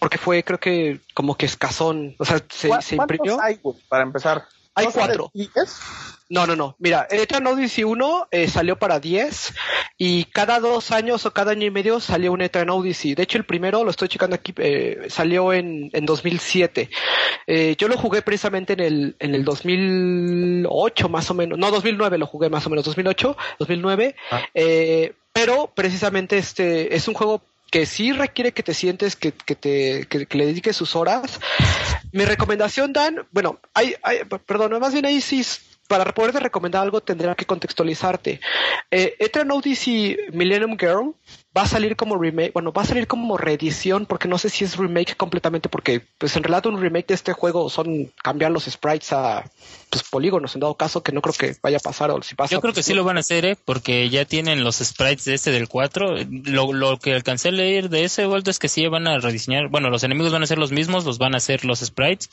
porque 0.00 0.18
fue, 0.18 0.42
creo 0.42 0.58
que, 0.58 1.00
como 1.14 1.36
que 1.36 1.46
escasón, 1.46 2.16
o 2.18 2.24
sea, 2.24 2.42
se, 2.48 2.68
¿Cuá- 2.68 2.82
se 2.82 2.96
¿Cuántos 2.96 3.16
imprimió. 3.18 3.40
hay, 3.40 3.60
para 3.88 4.02
empezar? 4.02 4.46
Hay 4.74 4.86
¿Dos 4.86 4.94
son 4.94 5.02
de 5.02 5.06
cuatro. 5.08 5.30
10? 5.34 5.50
No, 6.30 6.46
no, 6.46 6.56
no. 6.56 6.76
Mira, 6.78 7.06
Etrian 7.10 7.46
Odyssey 7.46 7.84
1 7.84 8.28
eh, 8.30 8.48
salió 8.48 8.78
para 8.78 9.00
10 9.00 9.52
y 9.98 10.24
cada 10.24 10.60
dos 10.60 10.90
años 10.90 11.26
o 11.26 11.32
cada 11.32 11.52
año 11.52 11.66
y 11.66 11.70
medio 11.70 12.00
salió 12.00 12.32
un 12.32 12.40
Etrian 12.40 12.70
Odyssey. 12.70 13.14
De 13.14 13.24
hecho, 13.24 13.36
el 13.36 13.44
primero, 13.44 13.84
lo 13.84 13.90
estoy 13.90 14.08
checando 14.08 14.36
aquí, 14.36 14.54
eh, 14.56 15.08
salió 15.10 15.52
en, 15.52 15.90
en 15.92 16.06
2007. 16.06 16.88
Eh, 17.46 17.76
yo 17.76 17.88
lo 17.88 17.98
jugué 17.98 18.22
precisamente 18.22 18.72
en 18.72 18.80
el, 18.80 19.16
en 19.18 19.34
el 19.34 19.44
2008 19.44 21.08
más 21.10 21.30
o 21.30 21.34
menos. 21.34 21.58
No, 21.58 21.70
2009 21.70 22.16
lo 22.16 22.26
jugué 22.26 22.48
más 22.48 22.66
o 22.66 22.70
menos. 22.70 22.86
2008, 22.86 23.36
2009. 23.58 24.16
Ah. 24.30 24.40
Eh, 24.54 25.14
pero 25.34 25.70
precisamente 25.74 26.38
este 26.38 26.94
es 26.94 27.08
un 27.08 27.14
juego 27.14 27.42
que 27.72 27.86
sí 27.86 28.12
requiere 28.12 28.52
que 28.52 28.62
te 28.62 28.74
sientes, 28.74 29.16
que, 29.16 29.32
que 29.32 29.56
te, 29.56 30.06
que, 30.06 30.26
que 30.26 30.38
le 30.38 30.44
dediques 30.44 30.76
sus 30.76 30.94
horas. 30.94 31.40
Mi 32.12 32.26
recomendación, 32.26 32.92
Dan, 32.92 33.26
bueno, 33.30 33.60
hay, 33.72 33.94
hay, 34.02 34.18
perdón, 34.46 34.78
más 34.78 34.92
bien 34.92 35.06
ahí 35.06 35.22
sí, 35.22 35.42
para 35.88 36.04
poderte 36.12 36.38
recomendar 36.38 36.82
algo 36.82 37.00
tendría 37.00 37.34
que 37.34 37.46
contextualizarte. 37.46 38.40
Eh, 38.90 39.16
Etrian 39.18 39.50
Odyssey 39.50 40.18
Millennium 40.32 40.76
Girl 40.78 41.14
va 41.56 41.62
a 41.62 41.66
salir 41.66 41.96
como 41.96 42.18
remake, 42.18 42.52
bueno, 42.52 42.74
va 42.74 42.82
a 42.82 42.86
salir 42.86 43.06
como 43.06 43.38
reedición, 43.38 44.04
porque 44.04 44.28
no 44.28 44.36
sé 44.36 44.50
si 44.50 44.64
es 44.64 44.76
remake 44.76 45.16
completamente, 45.16 45.70
porque 45.70 46.02
pues 46.18 46.36
en 46.36 46.42
realidad 46.42 46.66
un 46.66 46.78
remake 46.78 47.06
de 47.08 47.14
este 47.14 47.32
juego 47.32 47.70
son 47.70 48.12
cambiar 48.22 48.50
los 48.50 48.64
sprites 48.64 49.14
a 49.14 49.44
pues 49.92 50.04
polígonos, 50.04 50.54
en 50.54 50.60
dado 50.62 50.74
caso 50.74 51.02
que 51.02 51.12
no 51.12 51.20
creo 51.20 51.34
que 51.34 51.54
vaya 51.62 51.76
a 51.76 51.80
pasar, 51.80 52.10
o 52.10 52.22
si 52.22 52.34
pasa. 52.34 52.50
Yo 52.54 52.62
creo 52.62 52.72
que 52.72 52.76
pues, 52.78 52.86
sí 52.86 52.94
lo 52.94 53.04
van 53.04 53.18
a 53.18 53.20
hacer, 53.20 53.44
¿eh? 53.44 53.56
Porque 53.62 54.08
ya 54.08 54.24
tienen 54.24 54.64
los 54.64 54.76
sprites 54.78 55.26
de 55.26 55.34
este 55.34 55.50
del 55.50 55.68
4. 55.68 56.16
Lo, 56.44 56.72
lo 56.72 56.98
que 56.98 57.12
alcancé 57.14 57.50
a 57.50 57.52
leer 57.52 57.90
de 57.90 58.04
ese 58.04 58.24
vuelto 58.24 58.50
es 58.50 58.58
que 58.58 58.68
sí 58.68 58.86
van 58.88 59.06
a 59.06 59.18
rediseñar. 59.18 59.68
Bueno, 59.68 59.90
los 59.90 60.02
enemigos 60.02 60.32
van 60.32 60.42
a 60.42 60.46
ser 60.46 60.56
los 60.56 60.72
mismos, 60.72 61.04
los 61.04 61.18
van 61.18 61.34
a 61.34 61.36
hacer 61.36 61.66
los 61.66 61.80
sprites. 61.80 62.30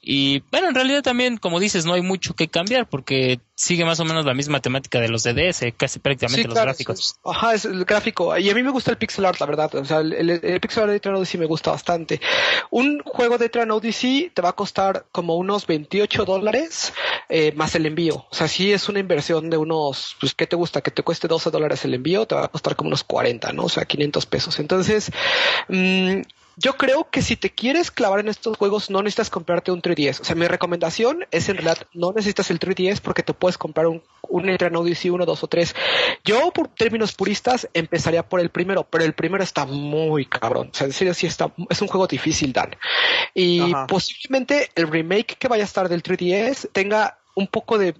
Y 0.00 0.40
bueno, 0.50 0.68
en 0.68 0.74
realidad 0.74 1.02
también, 1.02 1.36
como 1.36 1.60
dices, 1.60 1.84
no 1.84 1.92
hay 1.92 2.00
mucho 2.02 2.34
que 2.34 2.48
cambiar 2.48 2.88
porque 2.88 3.40
sigue 3.54 3.84
más 3.84 4.00
o 4.00 4.04
menos 4.06 4.24
la 4.24 4.34
misma 4.34 4.60
temática 4.60 4.98
de 4.98 5.08
los 5.08 5.22
DDS, 5.22 5.66
casi 5.76 5.98
prácticamente 5.98 6.42
Sí, 6.42 6.48
los 6.48 6.54
claro, 6.54 6.68
gráficos. 6.68 6.98
es- 7.00 7.14
Ajá, 7.24 7.54
es 7.54 7.64
el 7.66 7.84
gráfico. 7.84 8.36
Y 8.38 8.48
a 8.50 8.54
mí 8.54 8.62
me 8.62 8.70
gusta 8.70 8.90
el 8.90 8.96
pixel 8.96 9.24
art, 9.26 9.38
la 9.38 9.46
verdad. 9.46 9.72
O 9.74 9.84
sea, 9.84 9.98
el, 9.98 10.12
el- 10.14 10.30
el 10.42 10.60
pixel 10.60 10.84
art 10.84 10.92
de 10.92 10.98
Tran 11.00 11.14
Odyssey 11.16 11.38
me 11.38 11.46
gusta 11.46 11.70
bastante. 11.72 12.20
Un 12.70 13.00
juego 13.04 13.36
de 13.38 13.48
Tran 13.50 13.70
Odyssey 13.70 14.30
te 14.34 14.40
va 14.42 14.48
a 14.48 14.52
costar 14.54 15.04
como 15.12 15.36
unos 15.36 15.66
28 15.66 16.24
dólares 16.24 16.92
eh, 17.28 17.52
más 17.56 17.74
el 17.74 17.86
envío. 17.86 18.26
O 18.30 18.34
sea, 18.34 18.48
si 18.48 18.72
es 18.72 18.88
una 18.88 18.98
inversión 18.98 19.50
de 19.50 19.56
unos, 19.56 20.16
pues, 20.20 20.34
¿qué 20.34 20.46
te 20.46 20.56
gusta? 20.56 20.80
Que 20.80 20.90
te 20.90 21.02
cueste 21.02 21.28
12 21.28 21.50
dólares 21.50 21.84
el 21.84 21.94
envío, 21.94 22.26
te 22.26 22.34
va 22.34 22.44
a 22.44 22.48
costar 22.48 22.76
como 22.76 22.88
unos 22.88 23.04
40, 23.04 23.52
¿no? 23.52 23.64
O 23.64 23.68
sea, 23.68 23.84
500 23.84 24.26
pesos. 24.26 24.58
Entonces, 24.58 25.10
mm, 25.68 26.20
yo 26.56 26.74
creo 26.74 27.08
que 27.10 27.22
si 27.22 27.36
te 27.36 27.50
quieres 27.50 27.90
clavar 27.90 28.20
en 28.20 28.28
estos 28.28 28.56
juegos 28.56 28.90
no 28.90 29.02
necesitas 29.02 29.30
comprarte 29.30 29.72
un 29.72 29.82
3DS. 29.82 30.20
O 30.20 30.24
sea, 30.24 30.36
mi 30.36 30.46
recomendación 30.46 31.26
es 31.30 31.48
en 31.48 31.56
realidad 31.56 31.86
no 31.92 32.12
necesitas 32.12 32.50
el 32.50 32.60
3DS 32.60 33.00
porque 33.00 33.22
te 33.22 33.34
puedes 33.34 33.58
comprar 33.58 33.86
un, 33.86 34.02
un 34.28 34.48
Etrian 34.48 34.76
Odyssey 34.76 35.10
1, 35.10 35.24
2 35.24 35.42
o 35.42 35.46
3. 35.46 35.74
Yo, 36.24 36.50
por 36.52 36.68
términos 36.68 37.14
puristas, 37.14 37.68
empezaría 37.74 38.28
por 38.28 38.40
el 38.40 38.50
primero, 38.50 38.84
pero 38.84 39.04
el 39.04 39.14
primero 39.14 39.42
está 39.42 39.66
muy 39.66 40.26
cabrón. 40.26 40.70
O 40.72 40.74
sea, 40.74 40.86
en 40.86 40.92
serio, 40.92 41.14
sí 41.14 41.26
está, 41.26 41.52
es 41.70 41.80
un 41.80 41.88
juego 41.88 42.06
difícil, 42.06 42.52
Dan. 42.52 42.76
Y 43.34 43.60
Ajá. 43.60 43.86
posiblemente 43.86 44.70
el 44.74 44.88
remake 44.88 45.36
que 45.38 45.48
vaya 45.48 45.64
a 45.64 45.66
estar 45.66 45.88
del 45.88 46.02
3DS 46.02 46.70
tenga 46.72 47.18
un 47.34 47.46
poco 47.46 47.78
de 47.78 47.94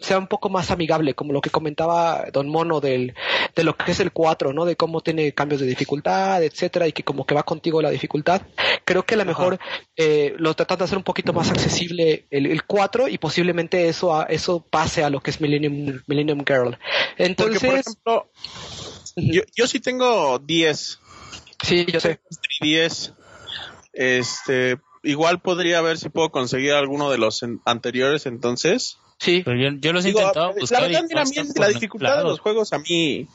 sea 0.00 0.18
un 0.18 0.28
poco 0.28 0.48
más 0.48 0.70
amigable, 0.70 1.14
como 1.14 1.32
lo 1.32 1.40
que 1.40 1.50
comentaba 1.50 2.26
Don 2.32 2.48
Mono 2.48 2.80
del, 2.80 3.14
de 3.54 3.64
lo 3.64 3.76
que 3.76 3.90
es 3.92 4.00
el 4.00 4.12
4, 4.12 4.52
¿no? 4.52 4.64
De 4.64 4.76
cómo 4.76 5.00
tiene 5.00 5.32
cambios 5.32 5.60
de 5.60 5.66
dificultad, 5.66 6.42
etcétera, 6.42 6.86
y 6.86 6.92
que 6.92 7.02
como 7.02 7.26
que 7.26 7.34
va 7.34 7.42
contigo 7.42 7.82
la 7.82 7.90
dificultad. 7.90 8.42
Creo 8.84 9.04
que 9.04 9.14
a 9.14 9.18
lo 9.18 9.24
mejor 9.24 9.58
eh, 9.96 10.34
lo 10.38 10.54
tratan 10.54 10.78
de 10.78 10.84
hacer 10.84 10.98
un 10.98 11.04
poquito 11.04 11.32
más 11.32 11.50
accesible 11.50 12.26
el, 12.30 12.46
el 12.46 12.64
4 12.64 13.08
y 13.08 13.18
posiblemente 13.18 13.88
eso, 13.88 14.14
a- 14.14 14.24
eso 14.24 14.60
pase 14.70 15.02
a 15.02 15.10
lo 15.10 15.20
que 15.20 15.30
es 15.30 15.40
Millennium, 15.40 16.00
Millennium 16.06 16.44
Girl. 16.46 16.78
Entonces, 17.18 17.60
Porque, 17.60 17.66
por 17.66 17.78
ejemplo, 17.80 18.30
yo, 19.16 19.42
yo 19.56 19.66
sí 19.66 19.80
tengo 19.80 20.38
10. 20.38 21.00
sí, 21.62 21.86
yo 21.92 21.98
sé. 22.00 22.20
10. 22.60 23.14
Este, 23.92 24.78
igual 25.02 25.40
podría 25.40 25.80
ver 25.80 25.98
si 25.98 26.08
puedo 26.08 26.30
conseguir 26.30 26.72
alguno 26.72 27.10
de 27.10 27.18
los 27.18 27.40
anteriores 27.64 28.26
entonces. 28.26 28.98
Sí. 29.18 29.42
Pero 29.44 29.56
yo, 29.58 29.78
yo 29.80 29.92
los 29.92 30.04
he 30.04 30.08
Digo, 30.08 30.20
intentado 30.20 30.48
la 30.48 30.60
buscar. 30.60 30.80
y 30.90 30.92
verdad, 30.92 31.06
mira, 31.08 31.20
a 31.20 31.24
no 31.24 31.30
mí 31.30 31.36
están 31.38 31.62
la 31.62 31.68
dificultad 31.68 32.16
de 32.18 32.24
los 32.24 32.40
juegos 32.40 32.72
a 32.72 32.78
mí 32.78 33.26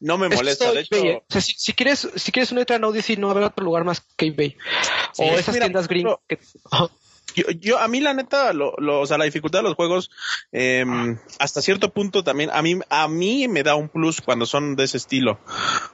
no 0.00 0.18
me 0.18 0.26
Es 0.26 0.30
que 0.30 0.36
molesta. 0.36 0.72
De 0.72 0.80
hecho, 0.80 0.96
eBay, 0.96 1.10
¿eh? 1.10 1.22
O 1.28 1.32
sea, 1.32 1.40
si, 1.40 1.54
si 1.56 1.72
quieres, 1.72 2.08
si 2.16 2.32
quieres 2.32 2.50
un 2.52 2.58
Eternal 2.58 2.90
Odyssey, 2.90 3.16
no 3.16 3.30
haber 3.30 3.44
otro 3.44 3.64
lugar 3.64 3.84
más 3.84 4.00
que 4.16 4.26
eBay. 4.26 4.56
Sí. 5.12 5.22
o 5.22 5.24
esas 5.38 5.54
Mira, 5.54 5.66
tiendas 5.66 5.88
green 5.88 6.06
ejemplo, 6.08 6.22
que. 6.28 6.38
Yo, 7.34 7.50
yo, 7.50 7.78
a 7.78 7.88
mí 7.88 8.00
la 8.00 8.14
neta, 8.14 8.52
lo, 8.52 8.74
lo- 8.78 9.00
o 9.00 9.06
sea, 9.06 9.18
la 9.18 9.24
dificultad 9.24 9.60
de 9.60 9.64
los 9.64 9.74
juegos, 9.74 10.10
eh, 10.52 10.84
hasta 11.38 11.62
cierto 11.62 11.92
punto 11.92 12.22
también, 12.24 12.50
a 12.52 12.62
mí, 12.62 12.78
a 12.88 13.08
mí 13.08 13.48
me 13.48 13.62
da 13.62 13.74
un 13.74 13.88
plus 13.88 14.20
cuando 14.20 14.46
son 14.46 14.76
de 14.76 14.84
ese 14.84 14.96
estilo. 14.96 15.38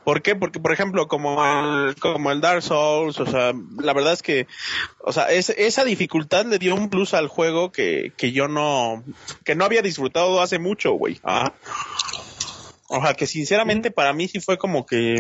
¿Por 0.05 0.23
qué? 0.23 0.35
Porque, 0.37 0.61
por 0.61 0.73
ejemplo, 0.73 1.09
como 1.09 1.45
el, 1.45 1.95
como 1.97 2.31
el 2.31 2.41
Dark 2.41 2.63
Souls, 2.63 3.19
o 3.21 3.27
sea, 3.27 3.53
la 3.79 3.93
verdad 3.93 4.13
es 4.13 4.23
que, 4.23 4.47
o 5.01 5.13
sea, 5.13 5.31
es- 5.31 5.51
esa 5.51 5.85
dificultad 5.85 6.47
le 6.47 6.59
dio 6.59 6.75
un 6.75 6.91
plus 6.91 7.15
al 7.15 7.29
juego 7.29 7.73
que, 7.73 8.13
que 8.17 8.33
yo 8.33 8.49
no, 8.49 9.03
que 9.45 9.55
no 9.55 9.65
había 9.65 9.83
disfrutado 9.83 10.41
hace 10.41 10.59
mucho, 10.59 10.93
güey. 10.93 11.21
O 12.91 13.03
sea, 13.03 13.15
que 13.15 13.27
sinceramente 13.27 13.91
para 13.91 14.13
mí 14.13 14.29
sí 14.29 14.41
fue 14.41 14.57
como 14.57 14.87
que, 14.87 15.17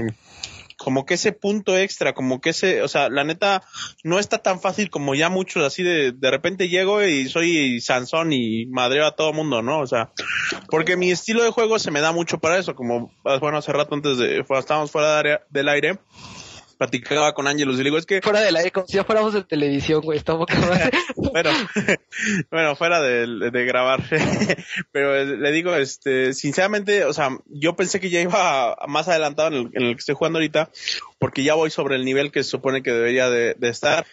como 0.79 1.05
que 1.05 1.15
ese 1.15 1.33
punto 1.33 1.77
extra, 1.77 2.15
como 2.15 2.41
que 2.41 2.51
ese, 2.51 2.83
o 2.83 2.89
sea, 2.89 3.11
la 3.11 3.25
neta 3.25 3.63
no 4.05 4.19
está 4.19 4.39
tan 4.39 4.61
fácil 4.61 4.91
como 4.91 5.15
ya 5.15 5.29
muchos 5.29 5.65
así 5.65 5.83
de, 5.83 6.13
de 6.13 6.31
repente 6.31 6.69
llego 6.69 7.03
y 7.03 7.29
soy 7.29 7.81
Sansón 7.81 8.33
y 8.33 8.67
madreo 8.67 9.05
a 9.05 9.17
todo 9.17 9.33
mundo, 9.33 9.61
¿no? 9.61 9.81
O 9.81 9.87
sea, 9.87 10.13
porque 10.71 10.97
mi 10.97 11.11
estilo 11.11 11.43
de 11.43 11.51
juego 11.51 11.79
se 11.79 11.91
me 11.91 12.01
da 12.01 12.13
mucho 12.13 12.39
para 12.39 12.59
eso, 12.59 12.75
como, 12.75 13.13
bueno, 13.41 13.59
hace 13.59 13.73
rato 13.73 13.95
antes 13.95 14.19
de, 14.19 14.45
estábamos 14.57 14.91
fuera 14.91 15.43
del 15.51 15.69
aire, 15.69 15.99
platicaba 16.79 17.35
con 17.35 17.49
Ángelos 17.49 17.75
y 17.75 17.79
le 17.79 17.85
digo, 17.85 17.99
es 17.99 18.07
que, 18.07 18.23
fuera 18.23 18.41
de 18.41 18.53
la 18.53 18.69
como 18.71 18.87
si 18.87 18.95
ya 18.95 19.05
fuéramos 19.05 19.35
de 19.35 19.43
televisión, 19.43 20.01
güey, 20.01 20.23
madre. 20.27 20.91
bueno, 21.17 21.51
bueno, 22.51 22.77
fuera 22.77 23.01
de, 23.03 23.51
de 23.51 23.65
grabar, 23.65 24.03
pero 24.93 25.25
le 25.25 25.53
digo, 25.53 25.75
este, 25.75 26.33
sinceramente, 26.33 27.05
o 27.05 27.13
sea, 27.13 27.37
yo 27.47 27.75
pensé 27.75 28.01
que 28.01 28.11
ya 28.11 28.21
iba 28.21 28.77
más 28.87 29.09
adelantado 29.09 29.49
en 29.49 29.55
el, 29.55 29.71
en 29.75 29.83
el 29.83 29.95
que 29.95 29.99
estoy 30.01 30.15
jugando 30.15 30.39
ahorita, 30.39 30.71
porque 31.19 31.43
ya 31.43 31.55
voy 31.55 31.71
sobre 31.71 31.97
el 31.97 32.05
nivel 32.05 32.31
que 32.31 32.45
se 32.45 32.51
supone 32.51 32.83
que 32.83 32.93
debería 32.93 33.29
de, 33.29 33.55
de 33.59 33.69
estar. 33.69 34.07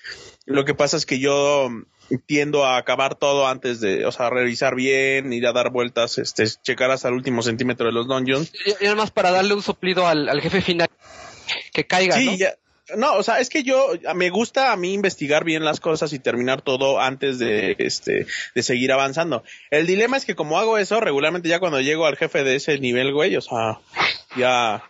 Lo 0.45 0.65
que 0.65 0.73
pasa 0.73 0.97
es 0.97 1.05
que 1.05 1.19
yo 1.19 1.69
tiendo 2.25 2.65
a 2.65 2.77
acabar 2.77 3.15
todo 3.15 3.47
antes 3.47 3.79
de, 3.79 4.05
o 4.05 4.11
sea, 4.11 4.29
revisar 4.29 4.75
bien, 4.75 5.33
ir 5.33 5.45
a 5.47 5.53
dar 5.53 5.71
vueltas, 5.71 6.17
este, 6.17 6.45
checar 6.63 6.91
hasta 6.91 7.09
el 7.09 7.15
último 7.15 7.41
centímetro 7.41 7.87
de 7.87 7.93
los 7.93 8.07
dungeons. 8.07 8.51
y, 8.65 8.71
y 8.71 8.83
nada 8.83 8.95
más 8.95 9.11
para 9.11 9.31
darle 9.31 9.53
un 9.53 9.61
soplido 9.61 10.07
al, 10.07 10.29
al 10.29 10.41
jefe 10.41 10.61
final 10.61 10.89
que 11.73 11.85
caiga, 11.85 12.15
Sí, 12.17 12.25
¿no? 12.25 12.35
ya. 12.35 12.55
No, 12.97 13.13
o 13.15 13.23
sea, 13.23 13.39
es 13.39 13.49
que 13.49 13.63
yo 13.63 13.93
me 14.13 14.29
gusta 14.29 14.71
a 14.71 14.75
mí 14.77 14.93
investigar 14.93 15.43
bien 15.43 15.65
las 15.65 15.79
cosas 15.79 16.13
y 16.13 16.19
terminar 16.19 16.61
todo 16.61 16.99
antes 17.01 17.39
de 17.39 17.75
este 17.79 18.27
de 18.53 18.61
seguir 18.63 18.91
avanzando. 18.91 19.43
El 19.71 19.87
dilema 19.87 20.17
es 20.17 20.25
que 20.25 20.35
como 20.35 20.59
hago 20.59 20.77
eso 20.77 20.99
regularmente 20.99 21.49
ya 21.49 21.59
cuando 21.59 21.81
llego 21.81 22.05
al 22.05 22.15
jefe 22.15 22.43
de 22.43 22.55
ese 22.57 22.77
nivel, 22.77 23.11
güey, 23.11 23.35
o 23.37 23.41
sea, 23.41 23.79
ya 24.37 24.83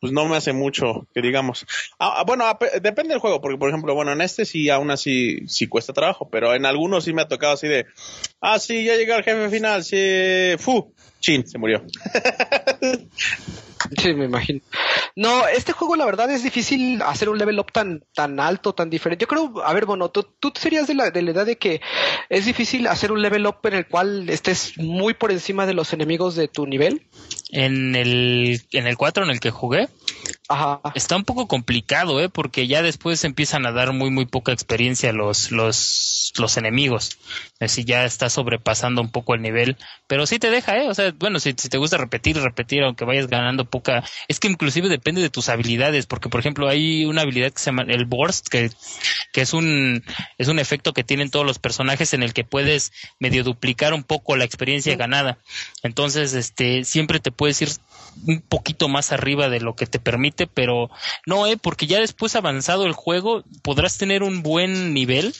pues 0.00 0.12
no 0.12 0.26
me 0.26 0.36
hace 0.36 0.52
mucho, 0.52 1.06
que 1.14 1.22
digamos. 1.22 1.64
Ah, 2.00 2.14
ah, 2.16 2.24
bueno, 2.26 2.46
ap- 2.48 2.64
depende 2.82 3.10
del 3.14 3.20
juego, 3.20 3.40
porque 3.40 3.58
por 3.58 3.68
ejemplo, 3.68 3.94
bueno, 3.94 4.10
en 4.10 4.20
este 4.20 4.44
sí 4.44 4.68
aún 4.68 4.90
así 4.90 5.46
sí 5.46 5.68
cuesta 5.68 5.92
trabajo, 5.92 6.28
pero 6.32 6.52
en 6.56 6.66
algunos 6.66 7.04
sí 7.04 7.12
me 7.12 7.22
ha 7.22 7.28
tocado 7.28 7.52
así 7.52 7.68
de, 7.68 7.86
ah, 8.40 8.58
sí, 8.58 8.82
ya 8.84 8.96
llegué 8.96 9.12
al 9.12 9.22
jefe 9.22 9.48
final, 9.50 9.84
sí, 9.84 10.56
fu, 10.58 10.92
chin, 11.20 11.46
se 11.46 11.58
murió. 11.58 11.84
Sí, 14.00 14.14
me 14.14 14.26
imagino. 14.26 14.60
No, 15.16 15.46
este 15.46 15.72
juego 15.72 15.96
la 15.96 16.06
verdad 16.06 16.30
es 16.30 16.42
difícil 16.42 17.02
hacer 17.02 17.28
un 17.28 17.38
level 17.38 17.58
up 17.58 17.72
tan 17.72 18.04
tan 18.14 18.40
alto, 18.40 18.74
tan 18.74 18.90
diferente. 18.90 19.22
Yo 19.22 19.28
creo, 19.28 19.62
a 19.64 19.72
ver, 19.72 19.86
bueno, 19.86 20.10
tú, 20.10 20.22
tú 20.22 20.52
serías 20.54 20.86
de 20.86 20.94
la, 20.94 21.10
de 21.10 21.22
la 21.22 21.30
edad 21.32 21.46
de 21.46 21.58
que 21.58 21.80
es 22.28 22.46
difícil 22.46 22.86
hacer 22.86 23.12
un 23.12 23.22
level 23.22 23.46
up 23.46 23.56
en 23.64 23.74
el 23.74 23.86
cual 23.86 24.28
estés 24.28 24.78
muy 24.78 25.14
por 25.14 25.30
encima 25.32 25.66
de 25.66 25.74
los 25.74 25.92
enemigos 25.92 26.34
de 26.34 26.48
tu 26.48 26.66
nivel. 26.66 27.06
En 27.50 27.94
el, 27.94 28.62
en 28.72 28.86
el 28.86 28.96
4 28.96 29.24
en 29.24 29.30
el 29.30 29.40
que 29.40 29.50
jugué, 29.50 29.88
Ajá. 30.48 30.80
está 30.94 31.16
un 31.16 31.24
poco 31.24 31.48
complicado, 31.48 32.20
¿eh? 32.20 32.28
Porque 32.28 32.66
ya 32.66 32.82
después 32.82 33.24
empiezan 33.24 33.66
a 33.66 33.72
dar 33.72 33.92
muy, 33.92 34.10
muy 34.10 34.26
poca 34.26 34.52
experiencia 34.52 35.12
los, 35.12 35.50
los, 35.50 36.32
los 36.36 36.56
enemigos. 36.56 37.18
Así 37.60 37.84
ya 37.84 38.04
está 38.04 38.28
sobrepasando 38.28 39.00
un 39.00 39.10
poco 39.10 39.34
el 39.34 39.42
nivel. 39.42 39.76
Pero 40.06 40.26
sí 40.26 40.38
te 40.38 40.50
deja, 40.50 40.78
¿eh? 40.78 40.88
O 40.88 40.94
sea, 40.94 41.12
bueno, 41.18 41.40
si, 41.40 41.54
si 41.56 41.68
te 41.68 41.78
gusta 41.78 41.96
repetir, 41.96 42.36
repetir, 42.38 42.82
aunque 42.82 43.04
vayas 43.04 43.28
ganando 43.28 43.64
poca. 43.64 44.04
Es 44.28 44.40
que 44.40 44.48
inclusive 44.48 44.88
depende 44.88 45.20
de 45.20 45.30
tus 45.30 45.48
habilidades. 45.48 46.06
Porque, 46.06 46.28
por 46.28 46.40
ejemplo, 46.40 46.68
hay 46.68 47.04
una 47.04 47.22
habilidad 47.22 47.52
que 47.52 47.58
se 47.58 47.66
llama 47.66 47.84
el 47.88 48.04
Burst, 48.04 48.48
que, 48.48 48.70
que 49.32 49.40
es 49.40 49.52
un, 49.52 50.04
es 50.38 50.48
un 50.48 50.58
efecto 50.58 50.92
que 50.92 51.04
tienen 51.04 51.30
todos 51.30 51.46
los 51.46 51.58
personajes 51.58 52.14
en 52.14 52.22
el 52.22 52.32
que 52.32 52.44
puedes 52.44 52.92
medio 53.18 53.44
duplicar 53.44 53.94
un 53.94 54.04
poco 54.04 54.36
la 54.36 54.44
experiencia 54.44 54.96
ganada. 54.96 55.38
Entonces, 55.82 56.34
este, 56.34 56.84
siempre 56.84 57.20
te 57.20 57.32
puedes 57.32 57.60
ir 57.62 57.70
un 58.26 58.40
poquito 58.40 58.88
más 58.88 59.12
arriba 59.12 59.48
de 59.48 59.60
lo 59.60 59.74
que 59.74 59.86
te 59.86 59.98
permite, 59.98 60.11
pero 60.46 60.90
no, 61.26 61.46
eh, 61.46 61.56
porque 61.56 61.86
ya 61.86 62.00
después 62.00 62.36
avanzado 62.36 62.86
el 62.86 62.92
juego 62.92 63.44
podrás 63.62 63.98
tener 63.98 64.22
un 64.22 64.42
buen 64.42 64.94
nivel, 64.94 65.34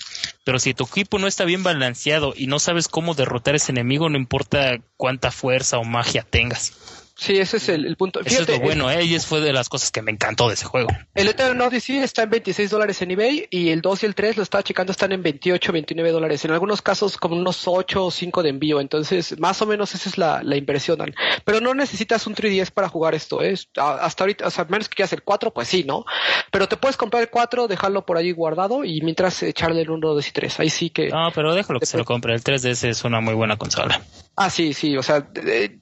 pero 0.45 0.59
si 0.59 0.75
tu 0.75 0.85
equipo 0.85 1.19
no 1.19 1.27
está 1.27 1.45
bien 1.45 1.63
balanceado 1.63 2.35
y 2.37 2.47
no 2.47 2.59
sabes 2.59 2.89
cómo 2.89 3.15
derrotar 3.15 3.55
a 3.55 3.57
ese 3.57 3.73
enemigo, 3.73 4.09
no 4.09 4.17
importa 4.17 4.79
cuánta 4.97 5.31
fuerza 5.31 5.79
o 5.79 5.85
magia 5.85 6.27
tengas. 6.29 7.02
Sí, 7.23 7.39
ese 7.39 7.59
es 7.59 7.69
el, 7.69 7.87
el 7.87 7.97
punto. 7.97 8.19
Eso 8.19 8.29
Fíjate, 8.29 8.55
es 8.55 8.59
lo 8.59 8.65
bueno, 8.65 8.91
eh, 8.91 9.05
y 9.05 9.15
eso 9.15 9.29
fue 9.29 9.41
de 9.41 9.53
las 9.53 9.69
cosas 9.69 9.93
que 9.93 10.03
me 10.03 10.11
encantó 10.11 10.49
de 10.49 10.55
ese 10.55 10.65
juego. 10.65 10.89
El 11.15 11.29
Eternal 11.29 11.69
Odyssey 11.69 11.99
está 11.99 12.25
en 12.25 12.31
26 12.31 12.69
dólares 12.69 13.01
en 13.01 13.13
eBay 13.13 13.47
y 13.49 13.69
el 13.69 13.81
2 13.81 14.03
y 14.03 14.07
el 14.07 14.17
3 14.17 14.39
lo 14.39 14.43
estaba 14.43 14.65
checando 14.65 14.91
están 14.91 15.13
en 15.13 15.23
28, 15.23 15.73
29 15.73 16.11
dólares. 16.11 16.45
En 16.45 16.51
algunos 16.51 16.83
casos 16.83 17.17
como 17.17 17.37
unos 17.37 17.69
8 17.69 18.07
o 18.07 18.11
5 18.11 18.43
de 18.43 18.49
envío. 18.49 18.81
Entonces, 18.81 19.39
más 19.39 19.63
o 19.63 19.67
menos 19.67 19.95
esa 19.95 20.09
es 20.09 20.19
la, 20.19 20.43
la 20.43 20.57
inversión. 20.57 20.99
Dan. 20.99 21.15
Pero 21.45 21.61
no 21.61 21.75
necesitas 21.75 22.27
un 22.27 22.35
3DS 22.35 22.73
para 22.73 22.89
jugar 22.89 23.15
esto. 23.15 23.41
¿eh? 23.41 23.55
Hasta 23.77 24.25
ahorita, 24.25 24.49
o 24.49 24.51
sea, 24.51 24.65
menos 24.65 24.89
que 24.89 24.97
quieras 24.97 25.13
el 25.13 25.23
4, 25.23 25.53
pues 25.53 25.69
sí, 25.69 25.85
¿no? 25.85 26.05
Pero 26.51 26.67
te 26.67 26.77
puedes 26.77 26.97
comprar 26.97 27.23
el 27.23 27.31
4, 27.31 27.69
dejarlo 27.69 28.05
por 28.05 28.17
ahí 28.17 28.33
guardado 28.33 28.85
y 28.85 29.01
mientras 29.03 29.41
echarle 29.45 29.83
el 29.83 29.91
1, 29.91 30.09
2 30.09 30.27
y 30.27 30.33
3. 30.33 30.59
Ahí 30.59 30.71
sí 30.71 30.91
que... 30.91 31.11
No, 31.11 31.31
pero 31.33 31.55
déjalo 31.55 31.79
que 31.79 31.87
se 31.87 31.99
lo 31.99 32.05
compre. 32.05 32.35
El 32.35 32.43
3DS 32.43 32.89
es 32.89 33.05
una 33.05 33.21
muy 33.21 33.35
buena 33.35 33.57
consola. 33.59 34.03
Ah, 34.35 34.49
sí, 34.49 34.73
sí, 34.73 34.97
o 34.97 35.03
sea, 35.03 35.29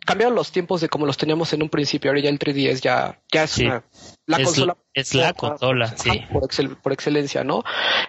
cambiaron 0.04 0.34
los 0.34 0.50
tiempos 0.50 0.80
de 0.80 0.88
como 0.88 1.06
los 1.06 1.16
teníamos 1.16 1.52
en 1.52 1.62
un 1.62 1.68
principio, 1.68 2.10
ahora 2.10 2.20
ya 2.20 2.30
el 2.30 2.38
3DS 2.38 2.80
ya, 2.80 3.20
ya 3.32 3.44
es 3.44 3.50
Sí. 3.52 3.64
una, 3.64 3.84
la 4.30 4.38
Es 4.38 4.44
consola. 4.44 4.66
la- 4.74 4.76
es 4.92 5.14
la 5.14 5.32
por- 5.34 5.50
consola, 5.50 5.84
ajá, 5.86 5.96
sí. 5.98 6.10
Por, 6.32 6.42
excel- 6.42 6.76
por 6.76 6.92
excelencia, 6.92 7.44
¿no? 7.44 7.62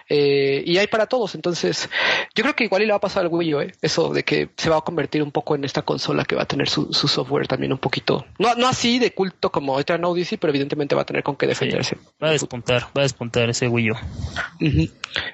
Eh, 0.08 0.62
y 0.66 0.78
hay 0.78 0.86
para 0.88 1.06
todos, 1.06 1.34
entonces, 1.34 1.88
yo 2.34 2.42
creo 2.42 2.54
que 2.56 2.64
igual 2.64 2.82
y 2.82 2.86
le 2.86 2.92
va 2.92 2.96
a 2.96 3.00
pasar 3.00 3.22
al 3.24 3.28
Wii 3.32 3.54
U, 3.54 3.60
¿eh? 3.60 3.72
Eso 3.82 4.08
de 4.12 4.24
que 4.24 4.50
se 4.56 4.68
va 4.70 4.78
a 4.78 4.80
convertir 4.80 5.22
un 5.22 5.30
poco 5.30 5.54
en 5.54 5.64
esta 5.64 5.82
consola 5.82 6.24
que 6.24 6.34
va 6.34 6.42
a 6.42 6.46
tener 6.46 6.68
su, 6.68 6.92
su 6.92 7.06
software 7.08 7.46
también 7.46 7.72
un 7.72 7.78
poquito, 7.78 8.24
no, 8.38 8.54
no 8.56 8.66
así 8.68 8.98
de 8.98 9.12
culto 9.14 9.50
como 9.52 9.78
Eternal 9.78 10.10
Odyssey, 10.10 10.38
pero 10.38 10.50
evidentemente 10.50 10.94
va 10.94 11.02
a 11.02 11.06
tener 11.06 11.22
con 11.22 11.36
qué 11.36 11.46
defenderse. 11.46 11.96
Va 12.22 12.28
a 12.28 12.32
despuntar, 12.32 12.82
va 12.96 13.00
a 13.00 13.02
despuntar 13.02 13.48
ese 13.50 13.68
Wii 13.68 13.90
U. 13.92 13.94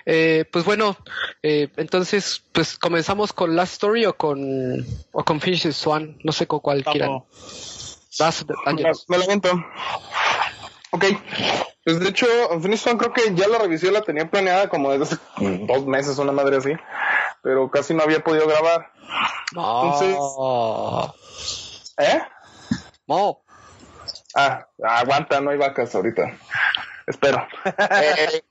Eh, 0.07 0.45
pues 0.53 0.65
bueno, 0.65 0.97
eh, 1.43 1.69
entonces, 1.77 2.43
pues 2.53 2.79
comenzamos 2.79 3.33
con 3.33 3.55
Last 3.57 3.75
Story 3.75 4.05
o 4.07 4.17
con, 4.17 4.85
o 5.13 5.25
con 5.25 5.41
Finish 5.41 5.63
the 5.63 5.73
Swan, 5.73 6.19
no 6.25 6.33
sé 6.33 6.47
con 6.47 6.61
cuál 6.61 6.85
quieran. 6.85 7.11
Me, 8.67 8.73
me 9.09 9.19
lamento. 9.19 9.51
Ok. 10.91 11.05
Pues 11.85 12.01
de 12.01 12.09
hecho, 12.09 12.27
Zone 12.77 12.99
creo 12.99 13.13
que 13.13 13.35
ya 13.35 13.49
la 13.49 13.59
revisé, 13.59 13.91
la 13.91 14.03
tenía 14.03 14.31
planeada 14.31 14.69
como 14.69 14.91
desde 14.91 15.15
hace 15.15 15.17
dos 15.67 15.87
meses, 15.87 16.19
una 16.19 16.33
madre 16.33 16.59
así. 16.59 16.73
Pero 17.43 17.71
casi 17.71 17.95
no 17.95 18.03
había 18.03 18.23
podido 18.23 18.47
grabar. 18.47 18.93
No. 19.53 21.15
¿Eh? 21.99 22.21
No. 23.07 23.43
Ah, 24.35 24.67
aguanta, 24.83 25.41
no 25.41 25.51
hay 25.51 25.59
vacas 25.59 25.95
ahorita. 25.95 26.37
Espero. 27.07 27.47
Eh, 27.91 28.43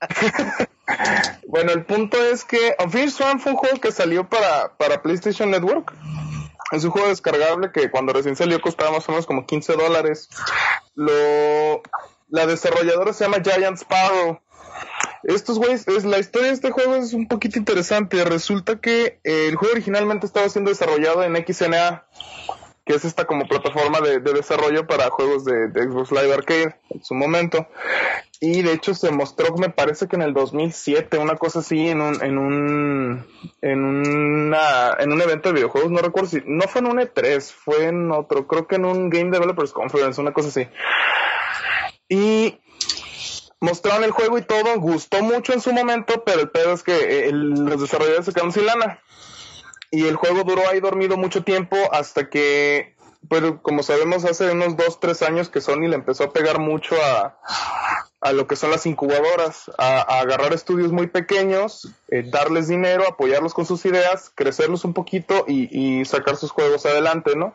bueno, 1.46 1.72
el 1.72 1.84
punto 1.84 2.16
es 2.22 2.44
que 2.44 2.74
Unfinished 2.82 3.16
Swan 3.16 3.40
fue 3.40 3.52
un 3.52 3.58
juego 3.58 3.78
que 3.78 3.92
salió 3.92 4.28
para, 4.28 4.76
para 4.76 5.02
PlayStation 5.02 5.50
Network. 5.50 5.92
Es 6.72 6.84
un 6.84 6.90
juego 6.90 7.08
descargable 7.08 7.70
que 7.72 7.90
cuando 7.90 8.12
recién 8.12 8.36
salió 8.36 8.60
costaba 8.60 8.92
más 8.92 9.08
o 9.08 9.12
menos 9.12 9.26
como 9.26 9.46
15 9.46 9.74
dólares. 9.74 10.28
Lo, 10.94 11.82
la 12.28 12.46
desarrolladora 12.46 13.12
se 13.12 13.24
llama 13.24 13.42
Giant 13.42 13.78
Sparrow. 13.78 14.40
Estos 15.24 15.58
güeyes, 15.58 15.86
es, 15.88 16.04
la 16.04 16.18
historia 16.18 16.48
de 16.48 16.54
este 16.54 16.70
juego 16.70 16.94
es 16.94 17.12
un 17.12 17.26
poquito 17.26 17.58
interesante. 17.58 18.24
Resulta 18.24 18.80
que 18.80 19.20
eh, 19.24 19.48
el 19.48 19.56
juego 19.56 19.72
originalmente 19.74 20.26
estaba 20.26 20.48
siendo 20.48 20.70
desarrollado 20.70 21.24
en 21.24 21.34
XNA, 21.36 22.06
que 22.84 22.94
es 22.94 23.04
esta 23.04 23.26
como 23.26 23.46
plataforma 23.46 24.00
de, 24.00 24.20
de 24.20 24.32
desarrollo 24.32 24.86
para 24.86 25.10
juegos 25.10 25.44
de, 25.44 25.68
Xbox 25.68 26.12
Live 26.12 26.32
Arcade 26.32 26.76
en 26.90 27.04
su 27.04 27.14
momento. 27.14 27.66
Y 28.40 28.62
de 28.62 28.72
hecho 28.72 28.94
se 28.94 29.10
mostró, 29.10 29.56
me 29.56 29.68
parece 29.68 30.06
que 30.06 30.14
en 30.14 30.22
el 30.22 30.32
2007, 30.32 31.18
una 31.18 31.34
cosa 31.34 31.58
así, 31.58 31.88
en 31.88 32.00
un, 32.00 32.22
en 32.22 32.38
un, 32.38 33.26
en 33.60 33.84
una, 33.84 34.92
en 35.00 35.12
un 35.12 35.20
evento 35.20 35.48
de 35.48 35.56
videojuegos, 35.56 35.90
no 35.90 35.98
recuerdo 35.98 36.30
si, 36.30 36.42
no 36.46 36.68
fue 36.68 36.80
en 36.80 36.86
un 36.86 36.98
E3, 36.98 37.52
fue 37.52 37.86
en 37.86 38.12
otro, 38.12 38.46
creo 38.46 38.68
que 38.68 38.76
en 38.76 38.84
un 38.84 39.10
Game 39.10 39.32
Developers 39.32 39.72
Conference, 39.72 40.20
una 40.20 40.32
cosa 40.32 40.48
así. 40.48 40.68
Y 42.08 42.58
mostraron 43.60 44.04
el 44.04 44.10
juego 44.10 44.38
y 44.38 44.42
todo, 44.42 44.78
gustó 44.78 45.22
mucho 45.22 45.52
en 45.52 45.60
su 45.60 45.72
momento, 45.72 46.22
pero 46.24 46.40
el 46.40 46.50
pedo 46.50 46.72
es 46.72 46.82
que 46.82 47.28
eh, 47.28 47.32
los 47.32 47.80
desarrolladores 47.80 48.26
se 48.26 48.32
quedaron 48.32 48.52
sin 48.52 48.66
lana. 48.66 49.00
Y 49.90 50.06
el 50.06 50.16
juego 50.16 50.44
duró 50.44 50.68
ahí 50.68 50.80
dormido 50.80 51.16
mucho 51.16 51.44
tiempo 51.44 51.76
hasta 51.92 52.28
que, 52.28 52.94
pero 53.28 53.62
como 53.62 53.82
sabemos, 53.82 54.24
hace 54.24 54.50
unos 54.50 54.76
dos, 54.76 55.00
tres 55.00 55.22
años 55.22 55.48
que 55.48 55.60
Sony 55.60 55.88
le 55.88 55.94
empezó 55.94 56.24
a 56.24 56.32
pegar 56.32 56.58
mucho 56.58 56.94
a, 57.02 57.38
a 58.20 58.32
lo 58.32 58.46
que 58.46 58.56
son 58.56 58.70
las 58.70 58.84
incubadoras, 58.84 59.70
a, 59.78 60.00
a 60.00 60.20
agarrar 60.20 60.52
estudios 60.52 60.92
muy 60.92 61.06
pequeños, 61.06 61.88
eh, 62.08 62.22
darles 62.26 62.68
dinero, 62.68 63.04
apoyarlos 63.08 63.54
con 63.54 63.64
sus 63.64 63.84
ideas, 63.86 64.30
crecerlos 64.34 64.84
un 64.84 64.92
poquito 64.92 65.46
y, 65.48 65.68
y 66.00 66.04
sacar 66.04 66.36
sus 66.36 66.50
juegos 66.50 66.84
adelante, 66.84 67.34
¿no? 67.34 67.54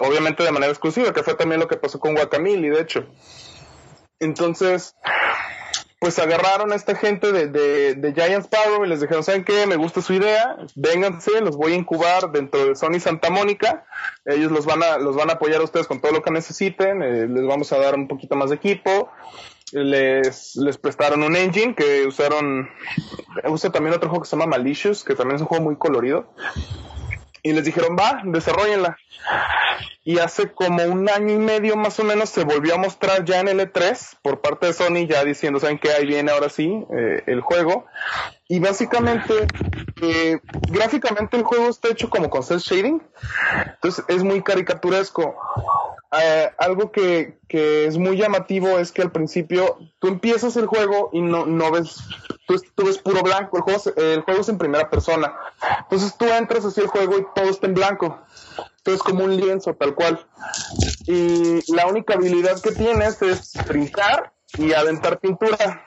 Obviamente 0.00 0.44
de 0.44 0.52
manera 0.52 0.72
exclusiva, 0.72 1.12
que 1.12 1.22
fue 1.22 1.34
también 1.34 1.60
lo 1.60 1.68
que 1.68 1.76
pasó 1.76 2.00
con 2.00 2.14
Guacamole, 2.14 2.70
de 2.70 2.80
hecho. 2.80 3.06
Entonces, 4.20 4.94
pues 5.98 6.18
agarraron 6.18 6.72
a 6.72 6.76
esta 6.76 6.94
gente 6.94 7.32
de, 7.32 7.48
de, 7.48 7.94
de 7.94 8.12
Giant 8.12 8.44
Sparrow 8.44 8.84
y 8.84 8.88
les 8.88 9.00
dijeron, 9.00 9.24
¿saben 9.24 9.44
qué? 9.44 9.66
Me 9.66 9.76
gusta 9.76 10.02
su 10.02 10.12
idea, 10.12 10.56
vénganse, 10.74 11.40
los 11.40 11.56
voy 11.56 11.72
a 11.72 11.76
incubar 11.76 12.30
dentro 12.32 12.66
de 12.66 12.76
Sony 12.76 13.00
Santa 13.00 13.30
Mónica, 13.30 13.86
ellos 14.24 14.52
los 14.52 14.66
van 14.66 14.82
a, 14.82 14.98
los 14.98 15.16
van 15.16 15.30
a 15.30 15.34
apoyar 15.34 15.60
a 15.60 15.64
ustedes 15.64 15.86
con 15.86 16.00
todo 16.00 16.12
lo 16.12 16.22
que 16.22 16.30
necesiten, 16.30 17.02
eh, 17.02 17.26
les 17.26 17.46
vamos 17.46 17.72
a 17.72 17.78
dar 17.78 17.94
un 17.94 18.08
poquito 18.08 18.36
más 18.36 18.50
de 18.50 18.56
equipo, 18.56 19.10
les, 19.72 20.54
les 20.56 20.78
prestaron 20.78 21.22
un 21.22 21.34
engine 21.34 21.74
que 21.74 22.06
usaron, 22.06 22.68
usa 23.44 23.72
también 23.72 23.94
otro 23.94 24.08
juego 24.10 24.22
que 24.22 24.28
se 24.28 24.36
llama 24.36 24.56
Malicious, 24.58 25.02
que 25.02 25.14
también 25.14 25.36
es 25.36 25.42
un 25.42 25.48
juego 25.48 25.64
muy 25.64 25.76
colorido, 25.76 26.32
y 27.46 27.52
les 27.52 27.64
dijeron, 27.64 27.96
va, 27.96 28.22
desarrollenla. 28.24 28.98
Y 30.02 30.18
hace 30.18 30.52
como 30.52 30.82
un 30.84 31.08
año 31.08 31.34
y 31.34 31.38
medio 31.38 31.76
más 31.76 31.98
o 32.00 32.04
menos 32.04 32.28
se 32.28 32.44
volvió 32.44 32.74
a 32.74 32.78
mostrar 32.78 33.24
ya 33.24 33.40
en 33.40 33.48
el 33.48 33.60
E3 33.60 34.16
por 34.20 34.40
parte 34.40 34.66
de 34.66 34.72
Sony, 34.72 35.06
ya 35.08 35.24
diciendo, 35.24 35.60
¿saben 35.60 35.78
qué? 35.78 35.92
Ahí 35.92 36.06
viene 36.06 36.32
ahora 36.32 36.48
sí 36.48 36.84
eh, 36.90 37.22
el 37.26 37.40
juego. 37.40 37.86
Y 38.48 38.58
básicamente, 38.58 39.46
eh, 40.02 40.40
gráficamente 40.70 41.36
el 41.36 41.44
juego 41.44 41.68
está 41.68 41.88
hecho 41.88 42.10
como 42.10 42.30
con 42.30 42.42
cel 42.42 42.58
shading. 42.58 43.00
Entonces 43.74 44.04
es 44.08 44.24
muy 44.24 44.42
caricaturesco. 44.42 45.36
Eh, 46.20 46.50
algo 46.58 46.90
que, 46.90 47.38
que 47.48 47.86
es 47.86 47.96
muy 47.96 48.16
llamativo 48.16 48.78
es 48.78 48.90
que 48.90 49.02
al 49.02 49.12
principio 49.12 49.78
tú 50.00 50.08
empiezas 50.08 50.56
el 50.56 50.66
juego 50.66 51.10
y 51.12 51.20
no, 51.20 51.46
no 51.46 51.70
ves, 51.70 51.96
tú, 52.46 52.60
tú 52.74 52.84
ves 52.84 52.98
puro 52.98 53.22
blanco, 53.22 53.56
el 53.56 53.62
juego, 53.62 53.82
el 53.96 54.22
juego 54.22 54.40
es 54.40 54.48
en 54.48 54.58
primera 54.58 54.88
persona. 54.88 55.34
Entonces 55.80 56.16
tú 56.16 56.26
entras 56.26 56.64
hacia 56.64 56.82
el 56.82 56.88
juego 56.88 57.18
y 57.18 57.26
todo 57.34 57.46
está 57.46 57.66
en 57.66 57.74
blanco. 57.74 58.18
Entonces 58.78 59.02
como 59.02 59.24
un 59.24 59.36
lienzo 59.36 59.74
tal 59.74 59.94
cual. 59.94 60.26
Y 61.06 61.72
la 61.72 61.86
única 61.86 62.14
habilidad 62.14 62.60
que 62.60 62.72
tienes 62.72 63.20
es 63.22 63.52
brincar 63.66 64.32
y 64.56 64.72
aventar 64.72 65.18
pintura. 65.18 65.86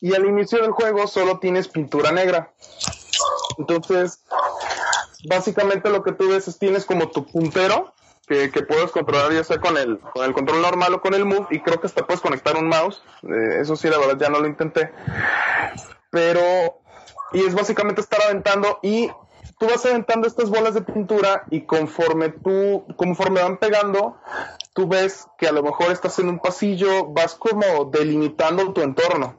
Y 0.00 0.14
al 0.14 0.26
inicio 0.26 0.60
del 0.60 0.72
juego 0.72 1.06
solo 1.06 1.38
tienes 1.38 1.68
pintura 1.68 2.10
negra. 2.10 2.52
Entonces, 3.58 4.24
básicamente 5.28 5.90
lo 5.90 6.02
que 6.02 6.12
tú 6.12 6.28
ves 6.28 6.48
es 6.48 6.58
tienes 6.58 6.84
como 6.84 7.10
tu 7.10 7.26
puntero 7.26 7.92
que, 8.30 8.62
puedes 8.62 8.92
controlar 8.92 9.32
ya 9.32 9.42
sea 9.42 9.60
con 9.60 9.76
el, 9.76 9.98
con 9.98 10.24
el 10.24 10.32
control 10.32 10.62
normal 10.62 10.94
o 10.94 11.00
con 11.00 11.14
el 11.14 11.24
move 11.24 11.48
y 11.50 11.60
creo 11.60 11.80
que 11.80 11.88
hasta 11.88 12.06
puedes 12.06 12.20
conectar 12.20 12.56
un 12.56 12.68
mouse. 12.68 13.02
Eh, 13.24 13.60
eso 13.60 13.74
sí, 13.74 13.88
la 13.88 13.98
verdad 13.98 14.16
ya 14.18 14.28
no 14.28 14.38
lo 14.38 14.46
intenté. 14.46 14.92
Pero, 16.10 16.80
y 17.32 17.40
es 17.44 17.54
básicamente 17.54 18.00
estar 18.00 18.20
aventando 18.22 18.78
y 18.82 19.10
tú 19.58 19.66
vas 19.66 19.84
aventando 19.84 20.28
estas 20.28 20.48
bolas 20.48 20.74
de 20.74 20.82
pintura 20.82 21.44
y 21.50 21.62
conforme 21.62 22.28
tú, 22.28 22.84
conforme 22.96 23.42
van 23.42 23.56
pegando, 23.56 24.16
tú 24.80 24.88
ves 24.88 25.28
que 25.36 25.46
a 25.46 25.52
lo 25.52 25.62
mejor 25.62 25.92
estás 25.92 26.18
en 26.20 26.30
un 26.30 26.38
pasillo, 26.38 27.04
vas 27.04 27.34
como 27.34 27.84
delimitando 27.92 28.72
tu 28.72 28.80
entorno. 28.80 29.36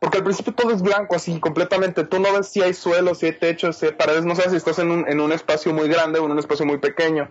Porque 0.00 0.18
al 0.18 0.24
principio 0.24 0.52
todo 0.52 0.72
es 0.72 0.82
blanco, 0.82 1.14
así 1.14 1.38
completamente. 1.38 2.02
Tú 2.02 2.18
no 2.18 2.32
ves 2.32 2.48
si 2.48 2.60
hay 2.60 2.74
suelo, 2.74 3.14
si 3.14 3.26
hay 3.26 3.38
techo, 3.38 3.72
si 3.72 3.86
hay 3.86 3.92
paredes. 3.92 4.24
No 4.24 4.34
sabes 4.34 4.50
si 4.50 4.56
estás 4.56 4.80
en 4.80 4.90
un, 4.90 5.08
en 5.08 5.20
un 5.20 5.30
espacio 5.30 5.72
muy 5.72 5.88
grande 5.88 6.18
o 6.18 6.24
en 6.24 6.32
un 6.32 6.40
espacio 6.40 6.66
muy 6.66 6.78
pequeño. 6.78 7.30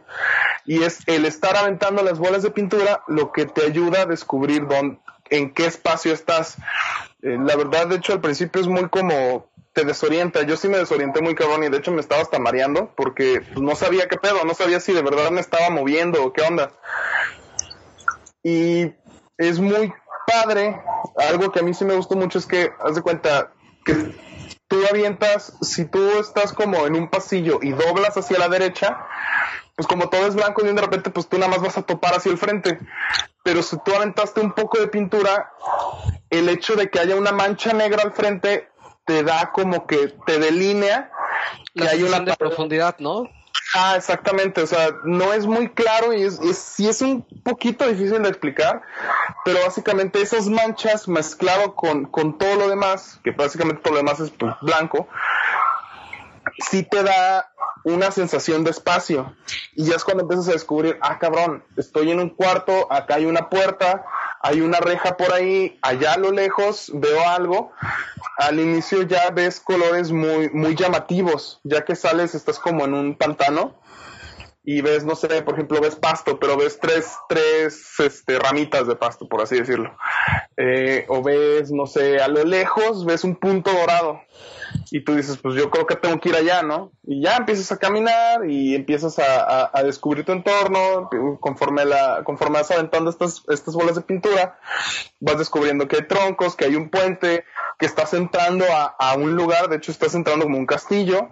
Y 0.63 0.83
es 0.83 0.99
el 1.05 1.25
estar 1.25 1.57
aventando 1.57 2.01
las 2.01 2.17
bolas 2.17 2.43
de 2.43 2.51
pintura 2.51 3.03
lo 3.07 3.33
que 3.33 3.45
te 3.45 3.65
ayuda 3.65 4.03
a 4.03 4.05
descubrir 4.05 4.65
dónde, 4.65 4.99
en 5.29 5.53
qué 5.53 5.65
espacio 5.65 6.13
estás. 6.13 6.55
Eh, 7.23 7.37
la 7.41 7.55
verdad, 7.55 7.87
de 7.87 7.95
hecho, 7.95 8.13
al 8.13 8.21
principio 8.21 8.61
es 8.61 8.67
muy 8.67 8.89
como 8.89 9.49
te 9.71 9.85
desorienta. 9.85 10.43
Yo 10.43 10.57
sí 10.57 10.67
me 10.67 10.77
desorienté 10.77 11.21
muy 11.21 11.35
cabrón 11.35 11.63
y 11.63 11.69
de 11.69 11.77
hecho 11.77 11.91
me 11.91 12.01
estaba 12.01 12.21
hasta 12.21 12.37
mareando 12.37 12.91
porque 12.95 13.41
pues, 13.41 13.61
no 13.61 13.75
sabía 13.75 14.07
qué 14.07 14.17
pedo, 14.17 14.43
no 14.45 14.53
sabía 14.53 14.79
si 14.79 14.93
de 14.93 15.01
verdad 15.01 15.31
me 15.31 15.41
estaba 15.41 15.69
moviendo 15.69 16.23
o 16.23 16.33
qué 16.33 16.41
onda. 16.43 16.71
Y 18.43 18.93
es 19.37 19.59
muy 19.59 19.93
padre. 20.27 20.81
Algo 21.17 21.51
que 21.51 21.59
a 21.59 21.63
mí 21.63 21.73
sí 21.73 21.85
me 21.85 21.95
gustó 21.95 22.15
mucho 22.15 22.39
es 22.39 22.45
que, 22.45 22.71
haz 22.79 22.95
de 22.95 23.01
cuenta, 23.01 23.51
que 23.85 24.13
tú 24.67 24.77
avientas, 24.89 25.53
si 25.61 25.85
tú 25.85 26.19
estás 26.19 26.51
como 26.51 26.85
en 26.85 26.95
un 26.95 27.09
pasillo 27.09 27.59
y 27.61 27.71
doblas 27.71 28.17
hacia 28.17 28.39
la 28.39 28.49
derecha, 28.49 29.05
pues 29.75 29.87
como 29.87 30.09
todo 30.09 30.27
es 30.27 30.35
blanco 30.35 30.61
y 30.63 30.71
de 30.71 30.81
repente 30.81 31.09
pues 31.09 31.27
tú 31.27 31.37
nada 31.37 31.49
más 31.49 31.61
vas 31.61 31.77
a 31.77 31.81
topar 31.83 32.15
hacia 32.15 32.31
el 32.31 32.37
frente. 32.37 32.79
Pero 33.43 33.61
si 33.63 33.77
tú 33.83 33.93
aventaste 33.93 34.39
un 34.39 34.53
poco 34.53 34.79
de 34.79 34.87
pintura, 34.87 35.51
el 36.29 36.49
hecho 36.49 36.75
de 36.75 36.89
que 36.89 36.99
haya 36.99 37.15
una 37.15 37.31
mancha 37.31 37.73
negra 37.73 38.03
al 38.03 38.13
frente 38.13 38.69
te 39.05 39.23
da 39.23 39.51
como 39.51 39.85
que 39.85 40.15
te 40.25 40.39
delinea 40.39 41.11
La 41.73 41.85
que 41.85 41.91
hay 41.91 42.03
una 42.03 42.19
de 42.21 42.35
profundidad, 42.35 42.97
¿no? 42.99 43.29
Ah, 43.75 43.95
exactamente, 43.97 44.61
o 44.61 44.67
sea, 44.67 44.89
no 45.03 45.33
es 45.33 45.47
muy 45.47 45.69
claro 45.69 46.13
y 46.13 46.21
es, 46.21 46.39
es, 46.41 46.57
sí 46.59 46.87
es 46.87 47.01
un 47.01 47.25
poquito 47.43 47.87
difícil 47.87 48.21
de 48.21 48.29
explicar, 48.29 48.83
pero 49.43 49.59
básicamente 49.65 50.21
esas 50.21 50.47
manchas 50.47 51.07
mezclado 51.07 51.73
con, 51.73 52.05
con 52.05 52.37
todo 52.37 52.55
lo 52.55 52.67
demás, 52.67 53.19
que 53.23 53.31
básicamente 53.31 53.81
todo 53.81 53.93
lo 53.93 53.99
demás 53.99 54.19
es 54.19 54.29
pues, 54.29 54.53
blanco, 54.61 55.07
sí 56.69 56.83
te 56.83 57.01
da 57.01 57.52
una 57.83 58.11
sensación 58.11 58.63
de 58.63 58.71
espacio. 58.71 59.35
Y 59.75 59.85
ya 59.85 59.95
es 59.95 60.03
cuando 60.03 60.23
empiezas 60.23 60.49
a 60.49 60.53
descubrir, 60.53 60.97
ah, 61.01 61.19
cabrón, 61.19 61.63
estoy 61.77 62.11
en 62.11 62.19
un 62.19 62.29
cuarto, 62.29 62.91
acá 62.91 63.15
hay 63.15 63.25
una 63.25 63.49
puerta, 63.49 64.05
hay 64.41 64.61
una 64.61 64.79
reja 64.79 65.17
por 65.17 65.33
ahí, 65.33 65.79
allá 65.81 66.13
a 66.13 66.17
lo 66.17 66.31
lejos 66.31 66.91
veo 66.93 67.27
algo. 67.27 67.71
Al 68.37 68.59
inicio 68.59 69.03
ya 69.03 69.29
ves 69.29 69.59
colores 69.59 70.11
muy, 70.11 70.49
muy 70.49 70.75
llamativos, 70.75 71.59
ya 71.63 71.85
que 71.85 71.95
sales, 71.95 72.35
estás 72.35 72.59
como 72.59 72.85
en 72.85 72.93
un 72.93 73.15
pantano 73.15 73.75
y 74.65 74.81
ves, 74.81 75.03
no 75.03 75.15
sé, 75.15 75.41
por 75.41 75.55
ejemplo, 75.55 75.81
ves 75.81 75.95
pasto, 75.95 76.39
pero 76.39 76.55
ves 76.55 76.79
tres, 76.79 77.11
tres 77.27 77.99
este, 77.99 78.39
ramitas 78.39 78.87
de 78.87 78.95
pasto, 78.95 79.27
por 79.27 79.41
así 79.41 79.59
decirlo. 79.59 79.95
Eh, 80.55 81.05
o 81.09 81.21
ves, 81.21 81.71
no 81.71 81.85
sé, 81.85 82.21
a 82.21 82.29
lo 82.29 82.43
lejos 82.45 83.05
ves 83.05 83.23
un 83.25 83.35
punto 83.35 83.71
dorado 83.73 84.21
y 84.89 85.01
tú 85.03 85.15
dices, 85.15 85.37
pues 85.37 85.55
yo 85.55 85.69
creo 85.69 85.85
que 85.85 85.95
tengo 85.97 86.19
que 86.19 86.29
ir 86.29 86.35
allá, 86.35 86.63
¿no? 86.63 86.91
Y 87.03 87.21
ya 87.23 87.35
empiezas 87.35 87.71
a 87.73 87.77
caminar 87.77 88.49
y 88.49 88.73
empiezas 88.73 89.19
a, 89.19 89.69
a- 89.73 89.83
descubrir 89.83 90.23
tu 90.23 90.31
entorno, 90.31 91.09
conforme, 91.41 91.83
la, 91.83 92.21
conforme 92.23 92.59
vas 92.59 92.71
aventando 92.71 93.09
estas, 93.09 93.43
estas 93.49 93.73
bolas 93.75 93.95
de 93.95 94.01
pintura, 94.01 94.59
vas 95.19 95.37
descubriendo 95.37 95.87
que 95.87 95.97
hay 95.97 96.07
troncos, 96.07 96.55
que 96.55 96.65
hay 96.65 96.75
un 96.75 96.89
puente, 96.89 97.43
que 97.77 97.85
estás 97.85 98.13
entrando 98.13 98.65
a, 98.71 98.95
a 98.97 99.15
un 99.15 99.35
lugar, 99.35 99.67
de 99.67 99.75
hecho 99.77 99.91
estás 99.91 100.15
entrando 100.15 100.45
como 100.45 100.57
un 100.57 100.65
castillo, 100.65 101.29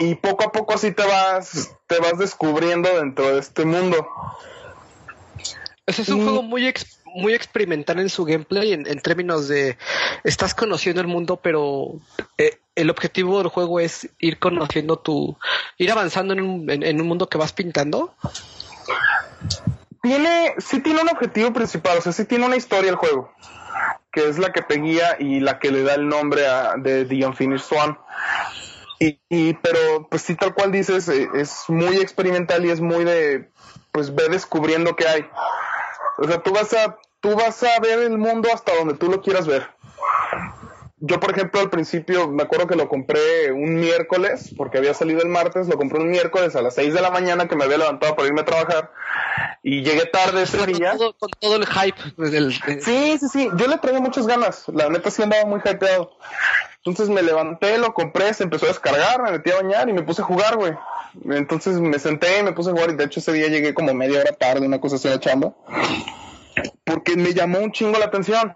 y 0.00 0.16
poco 0.16 0.44
a 0.44 0.50
poco 0.50 0.74
así 0.74 0.90
te 0.92 1.06
vas, 1.06 1.70
te 1.86 1.98
vas 2.00 2.18
descubriendo 2.18 2.88
dentro 2.96 3.32
de 3.34 3.38
este 3.38 3.64
mundo. 3.64 4.08
Ese 5.86 6.02
es 6.02 6.08
un 6.08 6.20
Y- 6.20 6.24
juego 6.24 6.42
muy 6.42 6.66
ex- 6.66 6.98
muy 7.12 7.34
experimental 7.34 7.98
en 7.98 8.08
su 8.08 8.24
gameplay 8.24 8.72
en, 8.72 8.86
en 8.86 9.00
términos 9.00 9.48
de 9.48 9.76
estás 10.24 10.54
conociendo 10.54 11.00
el 11.00 11.08
mundo, 11.08 11.36
pero 11.42 11.94
eh, 12.38 12.58
el 12.76 12.88
objetivo 12.88 13.38
del 13.38 13.48
juego 13.48 13.80
es 13.80 14.08
ir 14.20 14.38
conociendo 14.38 14.96
tu, 14.96 15.36
ir 15.76 15.90
avanzando 15.90 16.32
en 16.34 16.40
un, 16.40 16.70
en, 16.70 16.82
en 16.84 17.00
un 17.00 17.06
mundo 17.08 17.28
que 17.28 17.36
vas 17.36 17.52
pintando. 17.52 18.14
tiene, 20.02 20.54
sí 20.58 20.80
tiene 20.80 21.02
un 21.02 21.08
objetivo 21.08 21.52
principal, 21.52 21.98
o 21.98 22.00
sea, 22.00 22.12
sí 22.12 22.24
tiene 22.24 22.46
una 22.46 22.56
historia 22.56 22.90
el 22.90 22.96
juego, 22.96 23.32
que 24.12 24.28
es 24.28 24.38
la 24.38 24.52
que 24.52 24.62
te 24.62 24.78
guía 24.80 25.16
y 25.18 25.40
la 25.40 25.58
que 25.58 25.70
le 25.72 25.82
da 25.82 25.94
el 25.94 26.08
nombre 26.08 26.46
a, 26.46 26.74
de 26.76 27.04
The 27.04 27.26
Unfinished 27.26 27.66
Swan. 27.66 27.98
Y, 29.00 29.18
y- 29.30 29.54
pero, 29.54 30.06
pues 30.10 30.22
sí, 30.22 30.36
tal 30.36 30.54
cual 30.54 30.70
dices, 30.70 31.08
eh, 31.08 31.28
es 31.34 31.64
muy 31.68 31.96
experimental 31.96 32.64
y 32.66 32.70
es 32.70 32.80
muy 32.80 33.02
de, 33.04 33.50
pues 33.92 34.14
ve 34.14 34.28
descubriendo 34.28 34.94
qué 34.94 35.08
hay. 35.08 35.26
O 36.18 36.24
sea, 36.28 36.42
tú 36.42 36.52
vas 36.52 36.72
a, 36.74 36.98
tú 37.20 37.34
vas 37.34 37.62
a 37.62 37.80
ver 37.80 37.98
el 38.00 38.18
mundo 38.18 38.50
hasta 38.52 38.74
donde 38.76 38.94
tú 38.94 39.10
lo 39.10 39.22
quieras 39.22 39.46
ver. 39.46 39.66
Yo, 41.00 41.18
por 41.18 41.30
ejemplo, 41.32 41.60
al 41.60 41.70
principio 41.70 42.28
me 42.28 42.42
acuerdo 42.42 42.66
que 42.66 42.76
lo 42.76 42.88
compré 42.88 43.50
un 43.52 43.74
miércoles, 43.76 44.52
porque 44.56 44.78
había 44.78 44.92
salido 44.94 45.22
el 45.22 45.28
martes, 45.28 45.66
lo 45.68 45.76
compré 45.78 45.98
un 46.00 46.10
miércoles 46.10 46.54
a 46.56 46.62
las 46.62 46.74
6 46.74 46.92
de 46.94 47.00
la 47.00 47.10
mañana 47.10 47.48
que 47.48 47.56
me 47.56 47.64
había 47.64 47.78
levantado 47.78 48.14
para 48.16 48.28
irme 48.28 48.42
a 48.42 48.44
trabajar 48.44 48.92
y 49.62 49.82
llegué 49.82 50.06
tarde 50.06 50.42
ese 50.42 50.58
Con 50.58 50.72
día. 50.72 50.92
todo, 50.92 51.14
con 51.18 51.30
todo 51.38 51.56
el 51.56 51.66
hype 51.66 52.00
del, 52.16 52.58
de- 52.66 52.80
Sí, 52.82 53.16
sí, 53.18 53.28
sí, 53.32 53.48
yo 53.56 53.66
le 53.66 53.78
traía 53.78 54.00
muchas 54.00 54.26
ganas, 54.26 54.64
la 54.68 54.88
neta 54.88 55.10
sí 55.10 55.22
andaba 55.22 55.44
muy 55.46 55.60
hypeado. 55.64 56.12
Entonces 56.78 57.08
me 57.10 57.22
levanté, 57.22 57.76
lo 57.78 57.92
compré, 57.92 58.32
se 58.32 58.44
empezó 58.44 58.64
a 58.66 58.68
descargar, 58.68 59.22
me 59.22 59.32
metí 59.32 59.50
a 59.50 59.56
bañar 59.56 59.88
y 59.88 59.92
me 59.92 60.02
puse 60.02 60.22
a 60.22 60.24
jugar, 60.24 60.56
güey. 60.56 60.72
Entonces 61.30 61.78
me 61.80 61.98
senté 61.98 62.38
y 62.38 62.42
me 62.42 62.52
puse 62.52 62.70
a 62.70 62.72
jugar 62.72 62.90
y 62.90 62.94
de 62.96 63.04
hecho 63.04 63.20
ese 63.20 63.32
día 63.32 63.48
llegué 63.48 63.74
como 63.74 63.92
media 63.92 64.20
hora 64.20 64.32
tarde, 64.32 64.66
una 64.66 64.80
cosa 64.80 64.96
así 64.96 65.08
la 65.08 65.20
chamba. 65.20 65.52
Porque 66.84 67.16
me 67.16 67.34
llamó 67.34 67.58
un 67.58 67.72
chingo 67.72 67.98
la 67.98 68.06
atención. 68.06 68.54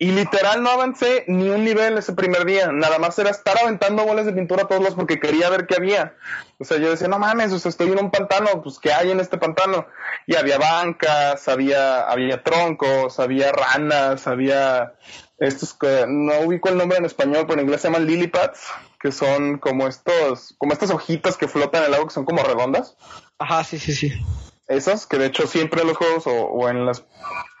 Y 0.00 0.12
literal 0.12 0.62
no 0.62 0.70
avancé 0.70 1.24
ni 1.26 1.48
un 1.48 1.64
nivel 1.64 1.98
ese 1.98 2.12
primer 2.12 2.44
día. 2.44 2.70
Nada 2.70 3.00
más 3.00 3.18
era 3.18 3.30
estar 3.30 3.58
aventando 3.58 4.04
bolas 4.04 4.26
de 4.26 4.32
pintura 4.32 4.62
a 4.62 4.68
todos 4.68 4.82
los 4.82 4.94
porque 4.94 5.18
quería 5.18 5.50
ver 5.50 5.66
qué 5.66 5.74
había. 5.74 6.14
O 6.58 6.64
sea, 6.64 6.78
yo 6.78 6.90
decía, 6.90 7.08
no 7.08 7.18
mames, 7.18 7.52
o 7.52 7.58
sea, 7.58 7.68
estoy 7.68 7.90
en 7.90 7.98
un 7.98 8.12
pantano, 8.12 8.62
pues 8.62 8.78
¿qué 8.78 8.92
hay 8.92 9.10
en 9.10 9.18
este 9.18 9.38
pantano? 9.38 9.86
Y 10.26 10.36
había 10.36 10.58
bancas, 10.58 11.48
había, 11.48 12.02
había 12.02 12.44
troncos, 12.44 13.18
había 13.18 13.50
ranas, 13.50 14.28
había 14.28 14.94
estos 15.38 15.74
que 15.74 16.04
no 16.08 16.40
ubico 16.40 16.68
el 16.68 16.76
nombre 16.76 16.98
en 16.98 17.04
español, 17.04 17.46
pero 17.48 17.60
en 17.60 17.66
inglés 17.66 17.80
se 17.80 17.88
llaman 17.88 18.06
lily 18.06 18.28
pads, 18.28 18.60
que 19.00 19.10
son 19.10 19.58
como 19.58 19.88
estos, 19.88 20.54
como 20.58 20.72
estas 20.72 20.90
hojitas 20.90 21.36
que 21.36 21.48
flotan 21.48 21.82
en 21.82 21.88
el 21.88 21.94
agua 21.94 22.08
que 22.08 22.14
son 22.14 22.24
como 22.24 22.42
redondas 22.42 22.96
Ajá, 23.38 23.62
sí, 23.62 23.78
sí, 23.78 23.94
sí. 23.94 24.12
Esas 24.68 25.06
que 25.06 25.18
de 25.18 25.26
hecho 25.26 25.46
siempre 25.46 25.80
en 25.80 25.88
los 25.88 25.96
juegos 25.96 26.24
o, 26.26 26.68
en 26.68 26.84
las 26.84 27.04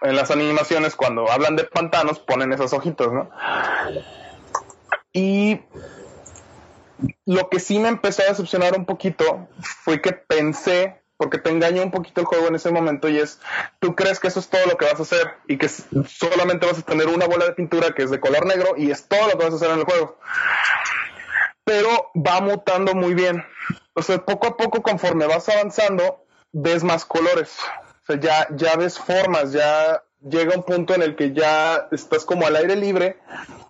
en 0.02 0.14
las 0.14 0.30
animaciones 0.30 0.94
cuando 0.94 1.30
hablan 1.30 1.56
de 1.56 1.64
pantanos 1.64 2.18
ponen 2.18 2.52
esas 2.52 2.72
hojitas, 2.72 3.10
¿no? 3.10 3.30
Y 5.12 5.60
lo 7.26 7.48
que 7.48 7.60
sí 7.60 7.78
me 7.78 7.88
empezó 7.88 8.22
a 8.22 8.26
decepcionar 8.26 8.76
un 8.76 8.84
poquito 8.84 9.48
fue 9.60 10.00
que 10.00 10.12
pensé, 10.12 11.00
porque 11.16 11.38
te 11.38 11.50
engañó 11.50 11.82
un 11.82 11.90
poquito 11.90 12.20
el 12.20 12.26
juego 12.26 12.48
en 12.48 12.54
ese 12.54 12.70
momento 12.70 13.08
y 13.08 13.18
es, 13.18 13.40
tú 13.80 13.96
crees 13.96 14.20
que 14.20 14.28
eso 14.28 14.40
es 14.40 14.48
todo 14.48 14.64
lo 14.66 14.76
que 14.76 14.84
vas 14.84 15.00
a 15.00 15.02
hacer 15.02 15.34
y 15.46 15.58
que 15.58 15.68
solamente 15.68 16.66
vas 16.66 16.78
a 16.78 16.82
tener 16.82 17.08
una 17.08 17.26
bola 17.26 17.46
de 17.46 17.52
pintura 17.52 17.92
que 17.94 18.02
es 18.02 18.10
de 18.10 18.20
color 18.20 18.46
negro 18.46 18.74
y 18.76 18.90
es 18.90 19.08
todo 19.08 19.26
lo 19.26 19.38
que 19.38 19.44
vas 19.44 19.52
a 19.52 19.56
hacer 19.56 19.70
en 19.70 19.78
el 19.80 19.84
juego. 19.84 20.18
Pero 21.64 22.10
va 22.14 22.40
mutando 22.40 22.94
muy 22.94 23.14
bien. 23.14 23.44
O 23.94 24.02
sea, 24.02 24.24
poco 24.24 24.46
a 24.46 24.56
poco 24.56 24.82
conforme 24.82 25.26
vas 25.26 25.48
avanzando, 25.48 26.24
ves 26.52 26.84
más 26.84 27.04
colores. 27.04 27.56
O 28.02 28.06
sea, 28.06 28.20
ya, 28.20 28.48
ya 28.56 28.76
ves 28.76 28.98
formas, 28.98 29.52
ya 29.52 30.02
llega 30.20 30.56
un 30.56 30.62
punto 30.62 30.94
en 30.94 31.02
el 31.02 31.16
que 31.16 31.32
ya 31.32 31.88
estás 31.92 32.24
como 32.24 32.46
al 32.46 32.56
aire 32.56 32.76
libre, 32.76 33.18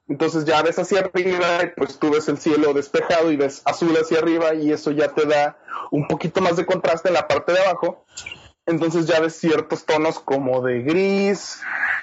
entonces 0.08 0.44
ya 0.44 0.62
ves 0.62 0.78
hacia 0.78 1.00
arriba 1.00 1.62
y 1.62 1.66
pues 1.76 1.98
tú 1.98 2.10
ves 2.10 2.28
el 2.28 2.38
cielo 2.38 2.72
despejado 2.72 3.30
y 3.30 3.36
ves 3.36 3.62
azul 3.64 3.94
hacia 3.96 4.18
arriba 4.18 4.54
y 4.54 4.72
eso 4.72 4.90
ya 4.90 5.08
te 5.08 5.26
da 5.26 5.58
un 5.90 6.08
poquito 6.08 6.40
más 6.40 6.56
de 6.56 6.66
contraste 6.66 7.08
en 7.08 7.14
la 7.14 7.28
parte 7.28 7.52
de 7.52 7.60
abajo. 7.60 8.04
Entonces 8.64 9.06
ya 9.06 9.20
ves 9.20 9.36
ciertos 9.36 9.86
tonos 9.86 10.18
como 10.18 10.60
de 10.62 10.82
gris, 10.82 11.60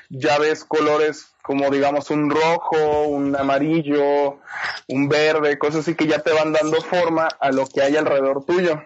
ya 0.09 0.39
ves 0.39 0.63
colores 0.63 1.27
como 1.43 1.69
digamos 1.69 2.09
un 2.09 2.31
rojo, 2.31 3.03
un 3.03 3.35
amarillo, 3.35 4.39
un 4.87 5.07
verde, 5.07 5.59
cosas 5.59 5.81
así 5.81 5.93
que 5.93 6.07
ya 6.07 6.19
te 6.19 6.33
van 6.33 6.53
dando 6.53 6.81
forma 6.81 7.27
a 7.39 7.51
lo 7.51 7.67
que 7.67 7.83
hay 7.83 7.95
alrededor 7.95 8.45
tuyo. 8.45 8.81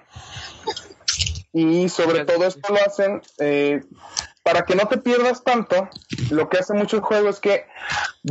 Y 1.54 1.89
sobre 1.89 2.26
todo 2.26 2.45
esto 2.45 2.74
lo 2.74 2.80
hacen 2.86 3.22
eh, 3.39 3.82
para 4.43 4.66
que 4.66 4.76
no 4.76 4.88
te 4.88 4.97
pierdas 4.97 5.43
tanto. 5.43 5.89
Lo 6.30 6.50
que 6.50 6.58
hace 6.58 6.74
mucho 6.74 6.97
el 6.97 7.02
juego 7.02 7.30
es 7.30 7.39
que 7.39 7.66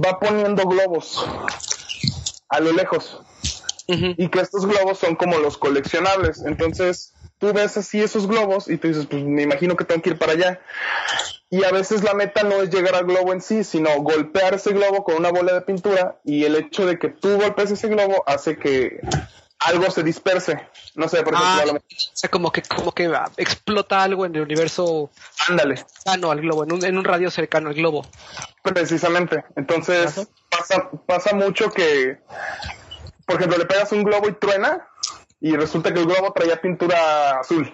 va 0.04 0.18
poniendo 0.18 0.64
globos 0.64 1.24
a 2.48 2.60
lo 2.60 2.72
lejos 2.72 3.20
y 3.88 4.28
que 4.28 4.40
estos 4.40 4.66
globos 4.66 4.98
son 4.98 5.16
como 5.16 5.38
los 5.38 5.56
coleccionables. 5.56 6.44
Entonces 6.44 7.14
tú 7.38 7.52
ves 7.52 7.76
así 7.76 8.00
esos 8.00 8.26
globos 8.26 8.68
y 8.68 8.76
tú 8.76 8.88
dices, 8.88 9.06
pues 9.06 9.22
me 9.24 9.42
imagino 9.42 9.76
que 9.76 9.84
tengo 9.84 10.02
que 10.02 10.10
ir 10.10 10.18
para 10.18 10.32
allá. 10.32 10.60
Y 11.50 11.64
a 11.64 11.70
veces 11.70 12.04
la 12.04 12.12
meta 12.12 12.42
no 12.42 12.62
es 12.62 12.68
llegar 12.68 12.94
al 12.94 13.06
globo 13.06 13.32
en 13.32 13.40
sí, 13.40 13.64
sino 13.64 14.02
golpear 14.02 14.54
ese 14.54 14.72
globo 14.72 15.04
con 15.04 15.16
una 15.16 15.30
bola 15.30 15.54
de 15.54 15.62
pintura 15.62 16.20
y 16.24 16.44
el 16.44 16.56
hecho 16.56 16.84
de 16.84 16.98
que 16.98 17.08
tú 17.08 17.38
golpes 17.38 17.70
ese 17.70 17.88
globo 17.88 18.22
hace 18.26 18.58
que 18.58 19.00
algo 19.60 19.90
se 19.90 20.02
disperse. 20.02 20.68
No 20.94 21.08
sé, 21.08 21.22
por 21.22 21.34
ejemplo, 21.34 21.54
Ah, 21.56 21.62
a 21.62 21.66
lo 21.66 21.70
o 21.72 21.74
mejor- 21.74 21.88
sea, 22.14 22.30
como 22.30 22.50
que, 22.52 22.62
como 22.62 22.92
que 22.92 23.06
ah, 23.06 23.30
explota 23.36 24.02
algo 24.02 24.24
en 24.26 24.34
el 24.36 24.42
universo 24.42 25.10
ándale. 25.48 25.76
cercano 25.76 26.30
al 26.30 26.40
globo, 26.40 26.64
en 26.64 26.72
un, 26.72 26.84
en 26.84 26.98
un 26.98 27.04
radio 27.04 27.30
cercano 27.30 27.68
al 27.68 27.74
globo. 27.74 28.06
Precisamente. 28.62 29.44
Entonces 29.56 30.28
pasa, 30.50 30.90
pasa 31.06 31.34
mucho 31.34 31.70
que, 31.70 32.18
por 33.26 33.36
ejemplo, 33.36 33.58
le 33.58 33.66
pegas 33.66 33.92
un 33.92 34.04
globo 34.04 34.28
y 34.28 34.32
truena 34.32 34.86
y 35.40 35.54
resulta 35.56 35.92
que 35.92 36.00
el 36.00 36.06
globo 36.06 36.32
traía 36.32 36.60
pintura 36.60 37.40
azul. 37.40 37.72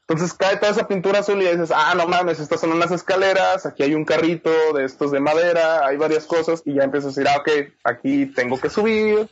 Entonces 0.00 0.34
cae 0.34 0.56
toda 0.56 0.70
esa 0.70 0.86
pintura 0.86 1.20
azul 1.20 1.42
y 1.42 1.46
dices, 1.46 1.72
ah, 1.74 1.94
no 1.96 2.06
mames, 2.06 2.38
estas 2.38 2.60
son 2.60 2.72
unas 2.72 2.92
escaleras, 2.92 3.66
aquí 3.66 3.82
hay 3.82 3.94
un 3.94 4.04
carrito 4.04 4.50
de 4.74 4.84
estos 4.84 5.10
de 5.10 5.20
madera, 5.20 5.86
hay 5.86 5.96
varias 5.96 6.26
cosas 6.26 6.62
y 6.64 6.74
ya 6.74 6.84
empiezas 6.84 7.16
a 7.16 7.20
decir, 7.20 7.28
ah, 7.28 7.40
ok, 7.40 7.72
aquí 7.82 8.26
tengo 8.26 8.60
que 8.60 8.70
subir, 8.70 9.28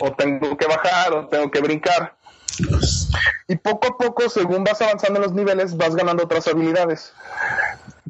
o 0.00 0.12
tengo 0.12 0.56
que 0.56 0.66
bajar, 0.66 1.12
o 1.12 1.28
tengo 1.28 1.50
que 1.50 1.60
brincar. 1.60 2.16
Y 3.46 3.56
poco 3.56 3.86
a 3.86 3.96
poco, 3.96 4.28
según 4.28 4.64
vas 4.64 4.82
avanzando 4.82 5.20
en 5.20 5.22
los 5.22 5.32
niveles, 5.32 5.76
vas 5.76 5.94
ganando 5.94 6.24
otras 6.24 6.48
habilidades. 6.48 7.12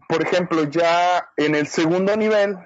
Por 0.09 0.23
ejemplo, 0.23 0.65
ya 0.65 1.29
en 1.37 1.55
el 1.55 1.67
segundo 1.67 2.17
nivel, 2.17 2.57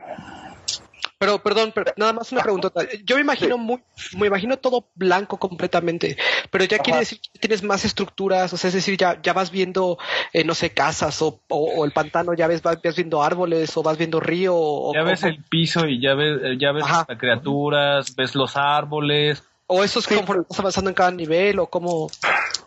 Pero, 1.23 1.39
perdón, 1.41 1.70
pero 1.73 1.93
nada 1.97 2.12
más 2.12 2.33
una 2.33 2.43
pregunta. 2.43 2.73
Yo 3.05 3.14
me 3.14 3.23
imagino 3.23 3.57
muy, 3.57 3.81
me 4.18 4.27
imagino 4.27 4.57
todo 4.57 4.89
blanco 4.97 5.39
completamente, 5.39 6.16
pero 6.51 6.64
ya 6.64 6.79
quiere 6.81 6.95
Ajá. 6.95 6.99
decir 6.99 7.20
que 7.33 7.39
tienes 7.39 7.62
más 7.62 7.85
estructuras, 7.85 8.53
o 8.53 8.57
sea, 8.57 8.66
es 8.66 8.75
decir, 8.75 8.97
ya, 8.97 9.23
ya 9.23 9.33
vas 9.33 9.53
viendo, 9.53 9.99
eh, 10.33 10.43
no 10.43 10.57
sé, 10.57 10.70
casas 10.70 11.23
o, 11.23 11.39
o, 11.49 11.75
o 11.77 11.85
el 11.85 11.93
pantano, 11.93 12.35
ya 12.35 12.49
ves, 12.49 12.61
vas, 12.61 12.83
vas 12.83 12.97
viendo 12.97 13.23
árboles 13.23 13.77
o 13.77 13.85
vas 13.85 13.97
viendo 13.99 14.18
río 14.18 14.53
o, 14.57 14.93
Ya 14.95 15.05
ves 15.05 15.23
o- 15.23 15.29
el 15.29 15.45
piso 15.45 15.87
y 15.87 16.01
ya 16.03 16.14
ves, 16.14 16.41
eh, 16.43 16.57
ya 16.61 16.73
ves 16.73 16.83
las 16.89 17.07
criaturas, 17.16 18.16
ves 18.16 18.35
los 18.35 18.57
árboles. 18.57 19.45
o 19.68 19.85
eso 19.85 20.01
es 20.01 20.07
Sí. 20.07 20.16
conforme 20.16 20.43
vas 20.51 20.59
avanzando 20.59 20.91
en 20.91 20.95
cada 20.95 21.12
nivel 21.12 21.61
o 21.61 21.68
cómo 21.68 22.11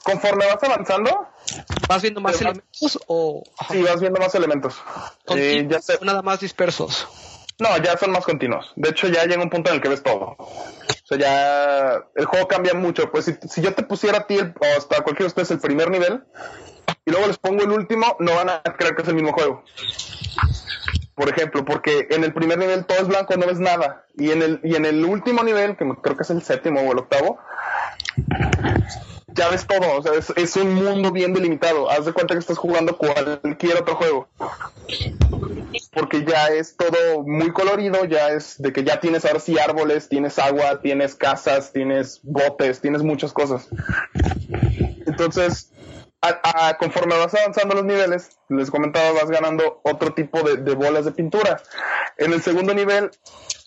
conforme 0.04 0.46
vas 0.46 0.64
avanzando, 0.64 1.28
vas 1.90 2.02
viendo 2.02 2.22
más 2.22 2.38
Pero- 2.38 2.52
elementos 2.52 3.00
o, 3.08 3.44
ajá, 3.60 3.74
sí 3.74 3.84
vas 3.84 4.00
viendo 4.00 4.18
más 4.22 4.34
elementos. 4.34 4.76
Eh, 5.28 5.68
ya 5.70 5.80
nada 6.06 6.22
más 6.22 6.40
dispersos. 6.40 7.06
No, 7.60 7.78
ya 7.78 7.98
son 7.98 8.12
más 8.12 8.26
continuos. 8.26 8.74
De 8.76 8.90
hecho, 8.90 9.08
ya 9.08 9.26
llega 9.26 9.42
un 9.42 9.50
punto 9.50 9.70
en 9.70 9.78
el 9.78 9.82
que 9.82 9.90
ves 9.90 10.04
todo. 10.04 10.36
O 10.38 11.08
sea, 11.08 11.18
ya 11.18 12.04
el 12.16 12.26
juego 12.26 12.48
cambia 12.48 12.74
mucho. 12.74 13.12
Pues 13.12 13.26
si, 13.26 13.62
yo 13.62 13.74
te 13.74 13.84
pusiera 13.84 14.20
a 14.20 14.28
ti, 14.28 14.36
el- 14.38 14.54
o 14.60 14.66
hasta 14.78 15.04
cualquiera 15.04 15.26
de 15.26 15.28
ustedes, 15.28 15.52
el 15.52 15.60
primer 15.60 15.90
nivel, 15.90 16.24
y 17.06 17.12
luego 17.12 17.28
les 17.28 17.38
pongo 17.38 17.64
el 17.64 17.72
último, 17.72 18.18
no 18.20 18.36
van 18.36 18.50
a 18.50 18.62
creer 18.64 18.96
que 18.96 19.04
es 19.04 19.08
el 19.08 19.16
mismo 19.16 19.32
juego. 19.34 19.64
Por 21.14 21.30
ejemplo, 21.30 21.64
porque 21.64 22.08
en 22.10 22.26
el 22.26 22.34
primer 22.34 22.58
nivel 22.58 22.86
todo 22.86 22.98
es 22.98 23.08
blanco, 23.08 23.38
no 23.38 23.46
ves 23.48 23.60
nada. 23.60 24.06
Y 24.18 24.32
en 24.32 24.42
el, 24.42 24.60
y 24.64 24.76
en 24.76 24.86
el 24.86 25.06
último 25.06 25.44
nivel, 25.44 25.78
que 25.78 25.86
creo 26.02 26.18
que 26.18 26.24
es 26.24 26.30
el 26.30 26.42
séptimo 26.42 26.82
o 26.82 26.92
el 26.92 27.00
octavo, 27.00 27.40
ya 29.28 29.50
ves 29.50 29.66
todo. 29.66 29.98
O 29.98 30.02
sea, 30.02 30.14
es, 30.36 30.56
un 30.56 30.74
mundo 30.74 31.12
bien 31.12 31.34
delimitado. 31.34 31.90
Haz 31.90 32.06
de 32.06 32.14
cuenta 32.14 32.34
que 32.34 32.40
estás 32.40 32.58
jugando 32.58 32.98
cualquier 32.98 33.78
otro 33.78 33.96
juego 33.96 34.28
porque 35.92 36.26
ya 36.26 36.48
es 36.48 36.76
todo 36.76 37.24
muy 37.24 37.52
colorido, 37.52 38.06
ya 38.06 38.30
es 38.30 38.62
de 38.62 38.74
que 38.74 38.84
ya 38.84 39.00
tienes 39.00 39.26
ahora 39.26 39.40
sí 39.40 39.58
árboles, 39.58 40.10
tienes 40.10 40.38
agua, 40.40 40.82
tienes 40.82 41.16
casas, 41.16 41.72
tienes 41.72 42.20
botes, 42.24 42.82
tienes 42.82 43.02
muchas 43.02 43.32
cosas. 43.32 43.70
Entonces, 45.08 45.72
a- 46.22 46.78
conforme 46.78 47.18
vas 47.18 47.34
avanzando 47.34 47.76
los 47.76 47.86
niveles, 47.86 48.30
les 48.50 48.70
comentaba, 48.72 49.12
vas 49.14 49.30
ganando 49.30 49.82
otro 49.84 50.14
tipo 50.14 50.42
de, 50.44 50.58
de 50.58 50.76
bolas 50.76 51.06
de 51.06 51.12
pintura. 51.12 51.62
En 52.18 52.34
el 52.34 52.42
segundo 52.42 52.74
nivel, 52.74 53.12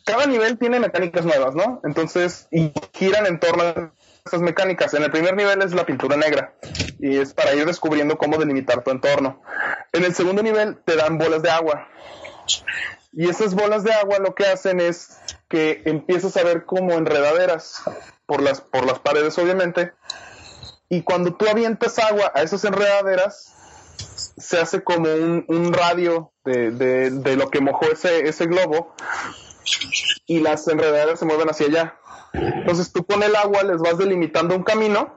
cada 0.04 0.26
nivel 0.26 0.58
tiene 0.58 0.80
mecánicas 0.80 1.24
nuevas, 1.24 1.54
¿no? 1.54 1.80
Entonces, 1.84 2.48
y 2.50 2.72
giran 2.92 3.26
en 3.26 3.40
torno 3.40 3.62
a 3.62 3.92
estas 4.28 4.42
mecánicas. 4.42 4.94
En 4.94 5.02
el 5.02 5.10
primer 5.10 5.34
nivel 5.34 5.60
es 5.62 5.72
la 5.72 5.84
pintura 5.86 6.16
negra 6.16 6.54
y 6.98 7.18
es 7.18 7.32
para 7.34 7.54
ir 7.54 7.64
descubriendo 7.66 8.16
cómo 8.18 8.36
delimitar 8.38 8.82
tu 8.84 8.90
entorno. 8.90 9.42
En 9.92 10.04
el 10.04 10.14
segundo 10.14 10.42
nivel 10.42 10.78
te 10.84 10.96
dan 10.96 11.18
bolas 11.18 11.42
de 11.42 11.50
agua. 11.50 11.88
Y 13.12 13.28
esas 13.28 13.54
bolas 13.54 13.84
de 13.84 13.92
agua 13.92 14.18
lo 14.18 14.34
que 14.34 14.46
hacen 14.46 14.80
es 14.80 15.18
que 15.48 15.82
empiezas 15.86 16.36
a 16.36 16.44
ver 16.44 16.64
como 16.66 16.92
enredaderas 16.92 17.82
por 18.26 18.42
las, 18.42 18.60
por 18.60 18.84
las 18.86 18.98
paredes, 18.98 19.38
obviamente. 19.38 19.92
Y 20.90 21.02
cuando 21.02 21.34
tú 21.34 21.46
avientas 21.48 21.98
agua 21.98 22.32
a 22.34 22.42
esas 22.42 22.64
enredaderas, 22.64 23.54
se 24.36 24.58
hace 24.60 24.82
como 24.84 25.12
un, 25.12 25.44
un 25.48 25.72
radio 25.72 26.32
de, 26.44 26.70
de- 26.70 27.10
de 27.10 27.36
lo 27.36 27.50
que 27.50 27.60
mojó 27.60 27.86
ese, 27.90 28.28
ese 28.28 28.46
globo 28.46 28.94
y 30.26 30.40
las 30.40 30.68
enredaderas 30.68 31.18
se 31.18 31.24
mueven 31.24 31.48
hacia 31.50 31.66
allá. 31.66 31.94
Entonces 32.32 32.92
tú 32.92 33.04
con 33.04 33.22
el 33.22 33.34
agua 33.36 33.62
les 33.62 33.78
vas 33.80 33.98
delimitando 33.98 34.54
un 34.54 34.62
camino 34.62 35.14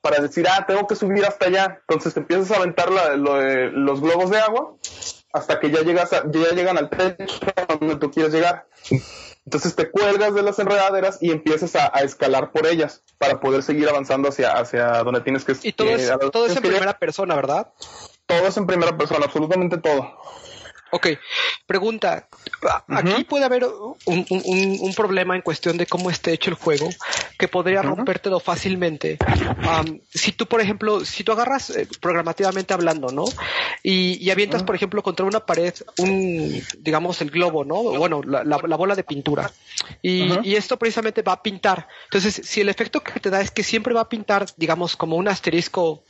para 0.00 0.20
decir, 0.20 0.46
ah, 0.48 0.64
tengo 0.66 0.86
que 0.86 0.96
subir 0.96 1.24
hasta 1.24 1.46
allá. 1.46 1.80
Entonces 1.88 2.14
te 2.14 2.20
empiezas 2.20 2.50
a 2.52 2.56
aventar 2.56 2.90
la- 2.90 3.16
lo 3.16 3.34
de- 3.34 3.70
los 3.70 4.00
globos 4.00 4.30
de 4.30 4.38
agua 4.40 4.74
hasta 5.32 5.60
que 5.60 5.70
ya 5.70 5.80
llegas 5.82 6.12
a- 6.12 6.22
ya 6.30 6.50
llegan 6.52 6.78
al 6.78 6.88
techo 6.90 7.24
donde 7.80 7.96
tú 7.96 8.10
quieres 8.10 8.32
llegar. 8.32 8.66
Entonces 9.44 9.74
te 9.74 9.90
cuelgas 9.90 10.34
de 10.34 10.42
las 10.42 10.58
enredaderas 10.58 11.18
y 11.20 11.30
empiezas 11.32 11.74
a, 11.76 11.90
a 11.92 12.00
escalar 12.00 12.52
por 12.52 12.66
ellas 12.66 13.02
para 13.18 13.40
poder 13.40 13.62
seguir 13.62 13.88
avanzando 13.88 14.28
hacia, 14.28 14.52
hacia 14.52 15.02
donde 15.02 15.20
tienes 15.22 15.44
que 15.44 15.54
Y 15.62 15.72
todo 15.72 15.88
que- 15.88 15.94
es, 15.94 16.08
todo 16.32 16.46
es 16.46 16.56
en 16.56 16.62
llegar. 16.62 16.70
primera 16.78 16.98
persona, 16.98 17.34
¿verdad? 17.34 17.72
Todo 18.26 18.46
es 18.46 18.56
en 18.56 18.66
primera 18.66 18.96
persona, 18.96 19.24
absolutamente 19.26 19.78
todo. 19.78 20.08
Ok, 20.92 21.08
pregunta. 21.66 22.28
Aquí 22.88 23.24
puede 23.24 23.44
haber 23.44 23.64
un, 23.64 24.26
un- 24.28 24.94
problema 24.94 25.34
en 25.36 25.42
cuestión 25.42 25.76
de 25.78 25.86
cómo 25.86 26.10
esté 26.10 26.32
hecho 26.32 26.50
el 26.50 26.56
juego 26.56 26.88
que 27.38 27.48
podría 27.48 27.80
rompértelo 27.82 28.38
fácilmente. 28.40 29.18
Am, 29.66 30.00
si 30.12 30.32
tú, 30.32 30.46
por 30.46 30.60
ejemplo, 30.60 31.04
si 31.04 31.24
tú 31.24 31.32
agarras 31.32 31.70
eh, 31.70 31.86
programativamente 32.00 32.74
hablando, 32.74 33.10
¿no? 33.10 33.24
Y, 33.82 34.18
y 34.22 34.30
avientas, 34.30 34.62
por 34.62 34.74
ejemplo, 34.74 35.02
contra 35.02 35.24
una 35.24 35.40
pared 35.46 35.72
un, 35.98 36.62
digamos, 36.80 37.20
el 37.22 37.30
globo, 37.30 37.64
¿no? 37.64 37.76
Bueno, 37.82 38.20
la, 38.26 38.44
la- 38.44 38.60
la 38.66 38.76
bola 38.76 38.94
de 38.94 39.04
pintura. 39.04 39.50
Y, 40.02 40.32
y 40.42 40.56
esto 40.56 40.78
precisamente 40.78 41.22
va 41.22 41.32
a 41.32 41.42
pintar. 41.42 41.88
Entonces, 42.04 42.42
si 42.44 42.60
el 42.60 42.68
efecto 42.68 43.00
que 43.02 43.20
te 43.20 43.30
da 43.30 43.40
es 43.40 43.50
que 43.50 43.62
siempre 43.62 43.94
va 43.94 44.02
a 44.02 44.08
pintar, 44.08 44.46
digamos, 44.56 44.96
como 44.96 45.16
un 45.16 45.28
asterisco 45.28 46.02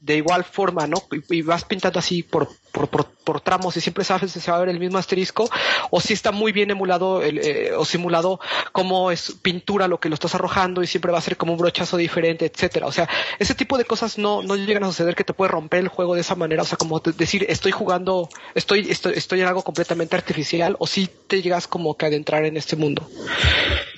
de 0.00 0.16
igual 0.16 0.44
forma, 0.44 0.86
¿no? 0.86 1.02
Y, 1.30 1.38
y 1.38 1.42
vas 1.42 1.64
pintando 1.64 1.98
así 1.98 2.22
por, 2.22 2.48
por, 2.72 2.88
por, 2.88 3.06
por 3.24 3.40
tramos 3.40 3.76
y 3.76 3.80
siempre 3.80 4.04
sabes 4.04 4.32
si 4.32 4.40
se 4.40 4.50
va 4.50 4.56
a 4.56 4.60
ver 4.60 4.68
el 4.70 4.78
mismo 4.80 4.96
asterisco, 4.98 5.50
o 5.90 5.97
si 6.00 6.12
está 6.12 6.32
muy 6.32 6.52
bien 6.52 6.70
emulado 6.70 7.22
el, 7.22 7.38
eh, 7.38 7.72
o 7.76 7.84
simulado 7.84 8.40
como 8.72 9.10
es 9.10 9.32
pintura 9.42 9.88
lo 9.88 9.98
que 10.00 10.08
lo 10.08 10.14
estás 10.14 10.34
arrojando 10.34 10.82
y 10.82 10.86
siempre 10.86 11.12
va 11.12 11.18
a 11.18 11.22
ser 11.22 11.36
como 11.36 11.52
un 11.52 11.58
brochazo 11.58 11.96
diferente, 11.96 12.46
etcétera. 12.46 12.86
O 12.86 12.92
sea, 12.92 13.08
ese 13.38 13.54
tipo 13.54 13.78
de 13.78 13.84
cosas 13.84 14.18
no, 14.18 14.42
no 14.42 14.56
llegan 14.56 14.84
a 14.84 14.86
suceder 14.88 15.14
que 15.14 15.24
te 15.24 15.32
puede 15.34 15.50
romper 15.50 15.80
el 15.80 15.88
juego 15.88 16.14
de 16.14 16.20
esa 16.22 16.34
manera. 16.34 16.62
O 16.62 16.66
sea, 16.66 16.78
como 16.78 17.00
decir, 17.00 17.46
estoy 17.48 17.72
jugando, 17.72 18.28
estoy, 18.54 18.90
estoy, 18.90 19.14
estoy 19.16 19.40
en 19.40 19.46
algo 19.46 19.62
completamente 19.62 20.16
artificial, 20.16 20.76
o 20.78 20.86
si 20.86 21.06
te 21.06 21.42
llegas 21.42 21.66
como 21.66 21.96
que 21.96 22.06
a 22.06 22.08
adentrar 22.08 22.44
en 22.44 22.56
este 22.56 22.76
mundo. 22.76 23.08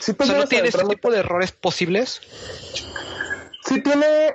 Sí, 0.00 0.12
O 0.12 0.16
pues 0.16 0.28
sea, 0.28 0.38
no 0.38 0.44
a 0.44 0.46
tiene 0.46 0.68
ese 0.68 0.78
adentrarme- 0.78 0.90
tipo 0.94 1.10
de 1.10 1.18
errores 1.18 1.52
posibles. 1.52 2.20
sí 3.64 3.80
tiene 3.82 4.34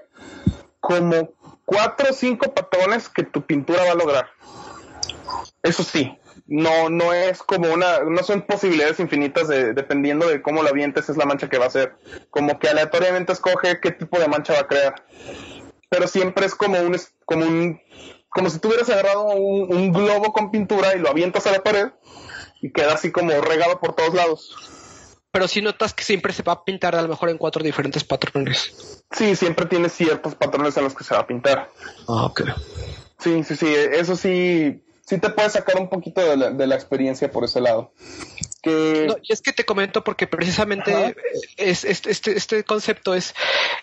como 0.80 1.32
cuatro 1.66 2.08
o 2.12 2.14
cinco 2.14 2.54
patrones 2.54 3.10
que 3.10 3.24
tu 3.24 3.42
pintura 3.42 3.84
va 3.86 3.92
a 3.92 3.96
lograr. 3.96 4.30
Eso 5.64 5.84
sí, 5.84 6.16
no, 6.48 6.90
no 6.90 7.14
es 7.14 7.42
como 7.42 7.72
una, 7.74 8.02
no 8.02 8.24
son 8.24 8.44
posibilidades 8.44 9.00
infinitas 9.00 9.48
de, 9.48 9.74
dependiendo 9.74 10.28
de 10.28 10.42
cómo 10.42 10.62
la 10.62 10.70
avientes 10.70 11.10
es 11.10 11.18
la 11.18 11.26
mancha 11.26 11.50
que 11.50 11.58
va 11.58 11.66
a 11.66 11.72
ser. 11.72 11.96
Como 12.30 12.60
que 12.60 12.70
aleatoriamente 12.70 13.34
escoge 13.34 13.80
qué 13.80 13.92
tipo 13.92 14.20
de 14.20 14.28
mancha 14.28 14.54
va 14.54 14.60
a 14.60 14.68
crear. 14.68 15.06
Pero 15.90 16.08
siempre 16.08 16.46
es 16.46 16.56
como 16.56 16.80
un, 16.80 16.98
como 17.26 17.46
un, 17.46 17.82
como 18.30 18.50
si 18.50 18.60
tuvieras 18.60 18.90
agarrado 18.90 19.24
un, 19.26 19.74
un 19.74 19.92
globo 19.92 20.34
con 20.34 20.52
pintura 20.52 20.96
y 20.96 21.00
lo 21.00 21.10
avientas 21.10 21.48
a 21.48 21.52
la 21.52 21.64
pared 21.64 21.90
y 22.62 22.72
queda 22.72 22.94
así 22.94 23.12
como 23.12 23.30
regado 23.42 23.80
por 23.80 23.96
todos 23.96 24.14
lados. 24.14 24.56
Pero 25.32 25.48
si 25.48 25.62
notas 25.62 25.94
que 25.94 26.04
siempre 26.04 26.32
se 26.32 26.44
va 26.44 26.54
a 26.54 26.64
pintar 26.64 26.96
a 26.96 27.02
lo 27.02 27.10
mejor 27.10 27.30
en 27.30 27.38
cuatro 27.38 27.62
diferentes 27.62 28.04
patrones. 28.04 29.04
Sí, 29.12 29.36
siempre 29.36 29.66
tiene 29.66 29.90
ciertos 29.90 30.34
patrones 30.36 30.78
en 30.78 30.86
los 30.86 30.96
que 30.96 31.04
se 31.04 31.14
va 31.14 31.22
a 31.22 31.28
pintar. 31.28 31.70
Ah, 32.08 32.26
ok. 32.28 32.44
Sí, 33.20 33.44
sí, 33.44 33.56
sí, 33.56 33.68
eso 33.68 34.16
sí, 34.16 34.85
sí 35.06 35.20
te 35.20 35.30
puede 35.30 35.50
sacar 35.50 35.80
un 35.80 35.90
poquito 35.90 36.22
de 36.22 36.38
la, 36.38 36.52
de 36.52 36.68
la 36.68 36.76
experiencia 36.76 37.32
por 37.32 37.44
ese 37.44 37.62
lado. 37.62 37.92
Que 38.62 39.06
No, 39.08 39.16
y 39.22 39.32
es 39.32 39.42
que 39.42 39.54
te 39.54 39.66
comento 39.66 40.04
porque 40.04 40.28
precisamente 40.28 41.16
es, 41.58 41.86
este, 41.86 42.12
este, 42.12 42.36
este 42.36 42.64
concepto 42.64 43.14
es, 43.14 43.34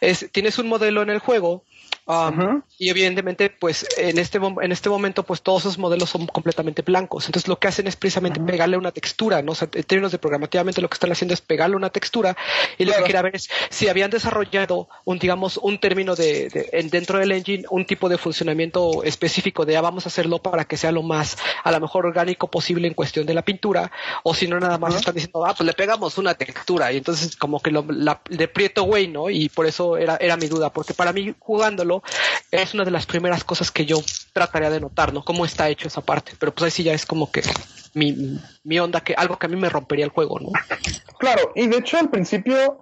es, 0.00 0.28
tienes 0.32 0.58
un 0.58 0.68
modelo 0.68 1.02
en 1.02 1.10
el 1.10 1.18
juego 1.18 1.64
um, 2.06 2.62
y 2.78 2.88
evidentemente 2.90 3.50
pues 3.50 3.86
en 3.96 4.18
este, 4.18 4.38
en 4.38 4.72
este 4.72 4.88
momento 4.88 5.22
pues 5.22 5.42
todos 5.42 5.62
esos 5.62 5.78
modelos 5.78 6.10
son 6.10 6.26
completamente 6.26 6.82
blancos. 6.82 7.26
Entonces 7.26 7.48
lo 7.48 7.58
que 7.58 7.68
hacen 7.68 7.86
es 7.86 7.96
precisamente 7.96 8.40
pegarle 8.40 8.76
una 8.76 8.90
textura, 8.92 9.42
¿no? 9.42 9.52
O 9.52 9.54
sea, 9.54 9.68
en 9.72 9.84
términos 9.84 10.12
de 10.12 10.18
programativamente 10.18 10.80
lo 10.80 10.88
que 10.88 10.94
están 10.94 11.12
haciendo 11.12 11.34
es 11.34 11.40
pegarle 11.40 11.76
una 11.76 11.90
textura 11.90 12.36
y 12.78 12.84
lo 12.84 12.92
Claro. 12.92 13.04
que 13.04 13.06
quería 13.08 13.22
ver 13.22 13.36
es 13.36 13.48
si 13.70 13.88
habían 13.88 14.10
desarrollado 14.10 14.88
un, 15.04 15.18
digamos, 15.18 15.58
un 15.58 15.78
término 15.78 16.14
de, 16.16 16.48
de- 16.48 16.68
en- 16.72 16.90
dentro 16.90 17.18
del 17.18 17.32
engine, 17.32 17.64
un 17.70 17.84
tipo 17.86 18.08
de 18.08 18.18
funcionamiento 18.18 19.02
específico 19.04 19.64
de 19.64 19.76
ah, 19.76 19.80
vamos 19.80 20.06
a 20.06 20.08
hacerlo 20.08 20.38
para 20.40 20.64
que 20.64 20.76
sea 20.76 20.92
lo 20.92 21.02
más 21.02 21.36
a 21.64 21.70
lo 21.72 21.80
mejor 21.80 22.06
orgánico 22.06 22.48
posible 22.50 22.88
en 22.88 22.94
cuestión 22.94 23.26
de 23.26 23.34
la 23.34 23.42
pintura 23.42 23.90
o 24.22 24.34
si 24.34 24.48
no 24.48 24.58
nada 24.58 24.78
más 24.78 24.94
están 24.94 25.14
diciendo 25.14 25.44
ah 25.44 25.54
pues 25.56 25.66
le 25.66 25.72
pegamos 25.74 26.18
una 26.18 26.34
textura 26.34 26.92
y 26.92 26.96
entonces 26.98 27.36
como 27.36 27.60
que 27.60 27.70
lo, 27.70 27.84
la, 27.88 28.20
de 28.28 28.48
prieto 28.48 28.82
güey 28.84 29.08
no 29.08 29.30
y 29.30 29.48
por 29.48 29.66
eso 29.66 29.96
era 29.96 30.16
era 30.16 30.36
mi 30.36 30.46
duda 30.48 30.70
porque 30.72 30.94
para 30.94 31.12
mí 31.12 31.34
jugándolo 31.38 31.91
es 32.51 32.74
una 32.74 32.85
de 32.85 32.90
las 32.90 33.06
primeras 33.06 33.44
cosas 33.44 33.70
que 33.70 33.85
yo 33.85 33.98
trataría 34.32 34.70
de 34.70 34.81
notar 34.81 35.12
no 35.12 35.24
cómo 35.24 35.44
está 35.44 35.69
hecho 35.69 35.89
esa 35.89 36.01
parte 36.01 36.32
pero 36.39 36.52
pues 36.52 36.64
ahí 36.64 36.70
sí 36.70 36.82
ya 36.85 36.94
es 36.94 37.05
como 37.05 37.31
que 37.31 37.43
mi, 37.94 38.39
mi 38.64 38.78
onda 38.78 39.01
que 39.01 39.14
algo 39.14 39.39
que 39.39 39.47
a 39.47 39.48
mí 39.51 39.56
me 39.56 39.69
rompería 39.69 40.05
el 40.05 40.10
juego 40.10 40.39
no 40.40 40.51
Claro, 41.23 41.52
y 41.55 41.69
de 41.69 41.77
hecho 41.77 41.98
al 41.98 42.10
principio 42.10 42.81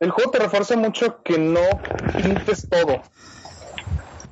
el 0.00 0.10
juego 0.10 0.30
te 0.30 0.38
refuerza 0.38 0.76
mucho 0.76 1.22
que 1.22 1.36
no 1.36 1.60
pintes 2.16 2.66
todo. 2.70 3.02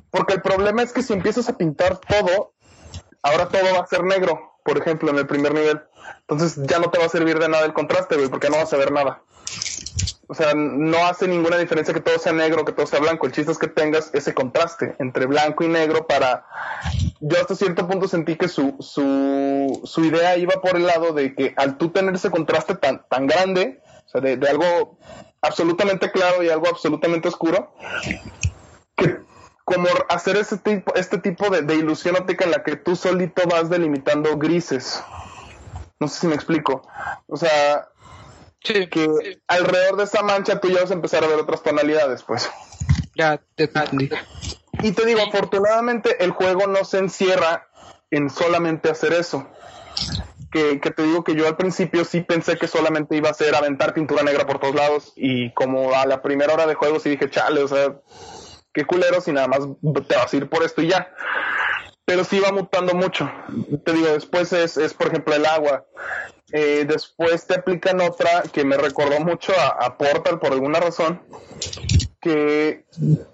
Porque 0.09 0.33
el 0.33 0.41
problema 0.41 0.81
es 0.81 0.91
que 0.91 1.03
si 1.03 1.13
empiezas 1.13 1.47
a 1.47 1.55
pintar 1.55 1.99
todo, 1.99 2.53
ahora 3.21 3.47
todo 3.49 3.71
va 3.73 3.81
a 3.81 3.85
ser 3.85 4.03
negro, 4.03 4.57
por 4.63 4.79
ejemplo, 4.79 5.11
en 5.11 5.17
el 5.19 5.27
primer 5.27 5.53
nivel. 5.53 5.79
Entonces 6.21 6.59
ya 6.65 6.79
no 6.79 6.89
te 6.89 6.97
va 6.97 7.05
a 7.05 7.09
servir 7.09 7.37
de 7.37 7.47
nada 7.47 7.65
el 7.65 7.73
contraste, 7.73 8.15
güey, 8.15 8.29
porque 8.29 8.49
no 8.49 8.57
vas 8.57 8.73
a 8.73 8.77
ver 8.77 8.91
nada. 8.91 9.21
O 10.27 10.33
sea, 10.33 10.53
no 10.55 11.05
hace 11.05 11.27
ninguna 11.27 11.57
diferencia 11.57 11.93
que 11.93 11.99
todo 11.99 12.17
sea 12.17 12.33
negro, 12.33 12.65
que 12.65 12.71
todo 12.71 12.87
sea 12.87 12.99
blanco. 12.99 13.27
El 13.27 13.31
chiste 13.31 13.51
es 13.51 13.57
que 13.57 13.67
tengas 13.67 14.09
ese 14.13 14.33
contraste 14.33 14.95
entre 14.99 15.27
blanco 15.27 15.63
y 15.63 15.67
negro 15.67 16.07
para... 16.07 16.45
Yo 17.19 17.39
hasta 17.39 17.55
cierto 17.55 17.87
punto 17.87 18.07
sentí 18.07 18.35
que 18.35 18.47
su, 18.47 18.75
su, 18.79 19.81
su 19.83 20.05
idea 20.05 20.37
iba 20.37 20.61
por 20.61 20.77
el 20.77 20.87
lado 20.87 21.13
de 21.13 21.35
que 21.35 21.53
al 21.57 21.77
tú 21.77 21.89
tener 21.89 22.15
ese 22.15 22.31
contraste 22.31 22.75
tan, 22.75 23.05
tan 23.07 23.27
grande, 23.27 23.81
o 24.05 24.09
sea, 24.09 24.21
de, 24.21 24.37
de 24.37 24.49
algo 24.49 24.97
absolutamente 25.41 26.11
claro 26.11 26.41
y 26.41 26.49
algo 26.49 26.67
absolutamente 26.67 27.27
oscuro, 27.27 27.73
que 28.95 29.17
como 29.63 29.87
hacer 30.09 30.37
ese 30.37 30.57
tipo, 30.57 30.93
este 30.95 31.17
tipo 31.17 31.49
de, 31.49 31.61
de 31.61 31.75
ilusión 31.75 32.15
óptica 32.15 32.45
en 32.45 32.51
la 32.51 32.63
que 32.63 32.75
tú 32.75 32.95
solito 32.95 33.43
vas 33.49 33.69
delimitando 33.69 34.37
grises. 34.37 35.03
No 35.99 36.07
sé 36.07 36.19
si 36.19 36.27
me 36.27 36.35
explico. 36.35 36.87
O 37.27 37.37
sea, 37.37 37.89
sí 38.65 38.87
que 38.87 39.39
alrededor 39.47 39.97
de 39.97 40.03
esa 40.03 40.23
mancha 40.23 40.59
tú 40.59 40.69
ya 40.69 40.81
vas 40.81 40.91
a 40.91 40.95
empezar 40.95 41.23
a 41.23 41.27
ver 41.27 41.39
otras 41.39 41.63
tonalidades, 41.63 42.23
pues. 42.23 42.49
ya 43.15 43.39
te 43.55 43.65
entendí 43.65 44.09
Y 44.83 44.91
te 44.91 45.05
digo, 45.05 45.21
afortunadamente 45.21 46.23
el 46.23 46.31
juego 46.31 46.67
no 46.67 46.83
se 46.83 46.99
encierra 46.99 47.67
en 48.11 48.29
solamente 48.29 48.89
hacer 48.89 49.13
eso. 49.13 49.47
Que, 50.51 50.79
que 50.79 50.91
te 50.91 51.03
digo 51.03 51.23
que 51.23 51.35
yo 51.35 51.47
al 51.47 51.57
principio 51.57 52.05
sí 52.05 52.21
pensé 52.21 52.57
que 52.57 52.67
solamente 52.67 53.17
iba 53.17 53.29
a 53.29 53.33
ser 53.33 53.55
aventar 53.55 53.93
pintura 53.93 54.23
negra 54.23 54.47
por 54.47 54.59
todos 54.59 54.73
lados 54.73 55.13
y 55.17 55.51
como 55.53 55.93
a 55.93 56.05
la 56.05 56.21
primera 56.21 56.53
hora 56.53 56.65
de 56.65 56.75
juego 56.75 56.99
sí 56.99 57.09
dije, 57.09 57.29
chale, 57.29 57.61
o 57.61 57.67
sea, 57.67 57.99
qué 58.73 58.85
culero 58.85 59.19
si 59.19 59.33
nada 59.33 59.47
más 59.47 59.59
te 60.07 60.15
vas 60.15 60.31
a 60.31 60.37
ir 60.37 60.49
por 60.49 60.63
esto 60.63 60.81
y 60.81 60.89
ya. 60.89 61.13
Pero 62.05 62.23
sí 62.23 62.39
va 62.39 62.51
mutando 62.51 62.93
mucho. 62.93 63.29
Te 63.83 63.93
digo, 63.93 64.07
después 64.07 64.53
es, 64.53 64.77
es 64.77 64.93
por 64.93 65.07
ejemplo 65.07 65.33
el 65.33 65.45
agua. 65.45 65.85
Eh, 66.51 66.85
después 66.87 67.47
te 67.47 67.55
aplican 67.55 68.01
otra 68.01 68.43
que 68.53 68.63
me 68.63 68.77
recordó 68.77 69.19
mucho 69.19 69.51
a, 69.57 69.97
Portal 69.97 70.39
por 70.39 70.53
alguna 70.53 70.79
razón, 70.79 71.21
que 72.21 72.85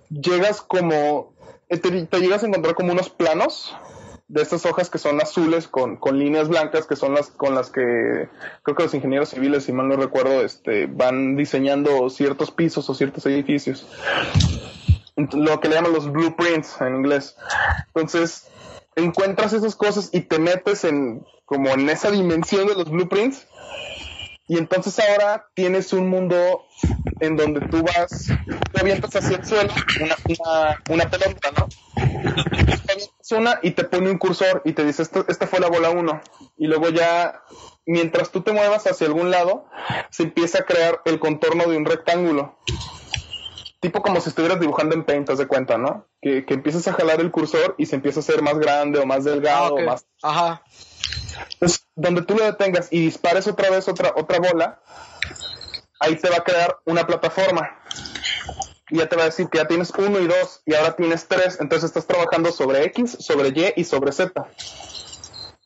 llegas 0.09 0.61
como, 0.61 1.33
eh, 1.69 1.77
te, 1.77 2.05
te 2.05 2.19
llegas 2.19 2.43
a 2.43 2.47
encontrar 2.47 2.75
como 2.75 2.93
unos 2.93 3.09
planos 3.09 3.75
de 4.31 4.41
estas 4.41 4.65
hojas 4.65 4.89
que 4.89 4.97
son 4.97 5.19
azules 5.19 5.67
con, 5.67 5.97
con 5.97 6.17
líneas 6.17 6.47
blancas, 6.47 6.87
que 6.87 6.95
son 6.95 7.13
las 7.13 7.27
con 7.31 7.53
las 7.53 7.69
que 7.69 8.29
creo 8.63 8.75
que 8.77 8.83
los 8.83 8.93
ingenieros 8.93 9.29
civiles, 9.29 9.65
si 9.65 9.73
mal 9.73 9.89
no 9.89 9.97
recuerdo, 9.97 10.41
este, 10.41 10.85
van 10.85 11.35
diseñando 11.35 12.09
ciertos 12.09 12.49
pisos 12.49 12.89
o 12.89 12.93
ciertos 12.93 13.25
edificios. 13.25 13.85
Lo 15.17 15.59
que 15.59 15.67
le 15.67 15.75
llaman 15.75 15.91
los 15.91 16.09
blueprints 16.09 16.79
en 16.79 16.95
inglés. 16.95 17.35
Entonces, 17.87 18.47
encuentras 18.95 19.53
esas 19.53 19.75
cosas 19.75 20.09
y 20.11 20.21
te 20.21 20.39
metes 20.39 20.83
en 20.83 21.25
como 21.45 21.69
en 21.69 21.89
esa 21.89 22.11
dimensión 22.11 22.67
de 22.67 22.75
los 22.75 22.89
blueprints 22.89 23.47
y 24.47 24.57
entonces 24.57 24.99
ahora 24.99 25.47
tienes 25.53 25.93
un 25.93 26.09
mundo 26.09 26.65
en 27.21 27.37
donde 27.37 27.61
tú 27.67 27.83
vas, 27.83 28.27
te 28.73 28.81
avientas 28.81 29.15
hacia 29.15 29.37
el 29.37 29.45
suelo 29.45 29.71
una, 30.01 30.15
una, 30.27 30.83
una 30.89 31.09
pelota, 31.09 31.51
¿no? 31.57 31.69
Una 33.37 33.59
y 33.61 33.71
te 33.71 33.85
pone 33.85 34.09
un 34.09 34.17
cursor 34.17 34.61
y 34.65 34.73
te 34.73 34.83
dice, 34.83 35.03
esta, 35.03 35.23
esta 35.29 35.47
fue 35.47 35.61
la 35.61 35.69
bola 35.69 35.91
1. 35.91 36.21
Y 36.57 36.67
luego 36.67 36.89
ya, 36.89 37.43
mientras 37.85 38.31
tú 38.31 38.41
te 38.41 38.51
muevas 38.51 38.85
hacia 38.87 39.07
algún 39.07 39.31
lado, 39.31 39.67
se 40.09 40.23
empieza 40.23 40.59
a 40.59 40.65
crear 40.65 41.01
el 41.05 41.19
contorno 41.19 41.63
de 41.65 41.77
un 41.77 41.85
rectángulo. 41.85 42.57
Tipo 43.81 44.01
como 44.01 44.21
si 44.21 44.29
estuvieras 44.29 44.59
dibujando 44.59 44.95
en 44.95 45.03
Paint, 45.03 45.29
de 45.29 45.47
cuenta, 45.47 45.77
¿no? 45.77 46.07
Que, 46.21 46.45
que 46.45 46.53
empiezas 46.53 46.87
a 46.87 46.93
jalar 46.93 47.19
el 47.19 47.31
cursor 47.31 47.75
y 47.77 47.85
se 47.87 47.95
empieza 47.97 48.19
a 48.19 48.23
hacer 48.23 48.41
más 48.41 48.57
grande 48.57 48.99
o 48.99 49.05
más 49.05 49.25
delgado 49.25 49.75
Ah, 49.77 49.81
o 49.81 49.81
más 49.81 50.05
ajá 50.23 50.61
entonces, 51.53 51.87
donde 51.95 52.21
tú 52.23 52.35
lo 52.35 52.43
detengas 52.43 52.87
y 52.91 53.01
dispares 53.05 53.47
otra 53.47 53.69
vez 53.69 53.87
otra, 53.87 54.13
otra 54.15 54.39
bola, 54.39 54.81
ahí 55.99 56.15
te 56.15 56.29
va 56.29 56.37
a 56.37 56.43
crear 56.43 56.77
una 56.85 57.05
plataforma. 57.07 57.79
Y 58.89 58.97
ya 58.97 59.07
te 59.07 59.15
va 59.15 59.23
a 59.23 59.25
decir 59.25 59.47
que 59.47 59.57
ya 59.59 59.67
tienes 59.67 59.91
uno 59.97 60.19
y 60.19 60.27
dos, 60.27 60.61
y 60.65 60.75
ahora 60.75 60.95
tienes 60.95 61.27
tres. 61.27 61.57
Entonces 61.61 61.87
estás 61.89 62.05
trabajando 62.05 62.51
sobre 62.51 62.83
X, 62.85 63.17
sobre 63.19 63.49
Y 63.49 63.73
y 63.77 63.83
sobre 63.85 64.11
Z. 64.11 64.33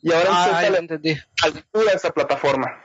Y 0.02 0.14
ahora 0.14 0.30
Ah, 0.32 0.44
intenta 0.46 0.62
ya 0.62 0.70
la 0.70 0.78
entendí. 0.78 1.18
altura 1.44 1.92
de 1.92 1.98
esa 1.98 2.12
plataforma. 2.12 2.84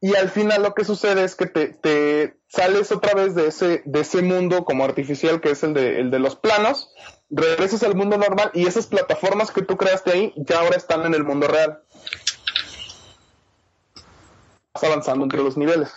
Y 0.00 0.14
al 0.14 0.30
final 0.30 0.62
lo 0.62 0.74
que 0.74 0.84
sucede 0.84 1.24
es 1.24 1.34
que 1.34 1.46
te, 1.46 2.36
sales 2.48 2.92
otra 2.92 3.14
vez 3.14 3.34
de 3.34 3.48
ese, 3.48 3.82
de 3.84 4.00
ese 4.00 4.22
mundo 4.22 4.64
como 4.64 4.84
artificial 4.84 5.40
que 5.40 5.50
es 5.50 5.62
el 5.64 5.74
de, 5.74 6.00
el 6.00 6.10
de 6.10 6.20
los 6.20 6.36
planos, 6.36 6.94
regresas 7.30 7.82
al 7.82 7.96
mundo 7.96 8.16
normal 8.16 8.50
y 8.54 8.66
esas 8.66 8.86
plataformas 8.86 9.50
que 9.50 9.62
tú 9.62 9.76
creaste 9.76 10.12
ahí 10.12 10.32
ya 10.36 10.60
ahora 10.60 10.76
están 10.76 11.04
en 11.04 11.14
el 11.14 11.24
mundo 11.24 11.48
real. 11.48 11.82
Vas 14.72 14.84
avanzando 14.84 15.24
entre 15.24 15.42
los 15.42 15.56
niveles. 15.56 15.92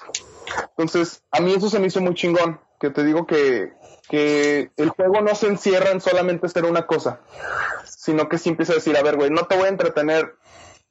Entonces, 0.78 1.24
a 1.32 1.40
mí 1.40 1.54
eso 1.54 1.70
se 1.70 1.80
me 1.80 1.88
hizo 1.88 2.02
muy 2.02 2.16
chingón, 2.16 2.60
que 2.80 2.90
te 2.90 3.04
digo 3.04 3.28
que, 3.28 3.74
que 4.10 4.72
el 4.78 4.90
juego 4.90 5.22
no 5.22 5.36
se 5.36 5.48
encierra 5.48 5.92
en 5.92 6.02
solamente 6.02 6.50
ser 6.50 6.66
una 6.66 6.88
cosa, 6.88 7.22
sino 7.86 8.28
que 8.28 8.40
sí 8.40 8.50
empieza 8.50 8.74
a 8.74 8.76
decir, 8.76 8.98
a 8.98 9.04
ver, 9.04 9.16
güey, 9.16 9.30
no 9.30 9.46
te 9.46 9.56
voy 9.56 9.66
a 9.66 9.70
entretener 9.70 10.36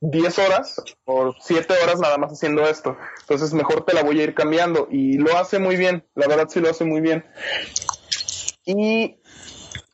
10 0.00 0.38
horas 0.38 0.82
o 1.04 1.34
7 1.38 1.74
horas 1.82 2.00
nada 2.00 2.16
más 2.18 2.32
haciendo 2.32 2.66
esto. 2.66 2.96
Entonces 3.20 3.52
mejor 3.52 3.84
te 3.84 3.92
la 3.92 4.02
voy 4.02 4.20
a 4.20 4.24
ir 4.24 4.34
cambiando. 4.34 4.88
Y 4.90 5.18
lo 5.18 5.36
hace 5.36 5.58
muy 5.58 5.76
bien, 5.76 6.06
la 6.14 6.26
verdad 6.26 6.48
sí 6.48 6.60
lo 6.60 6.70
hace 6.70 6.84
muy 6.84 7.00
bien. 7.00 7.24
Y 8.64 9.20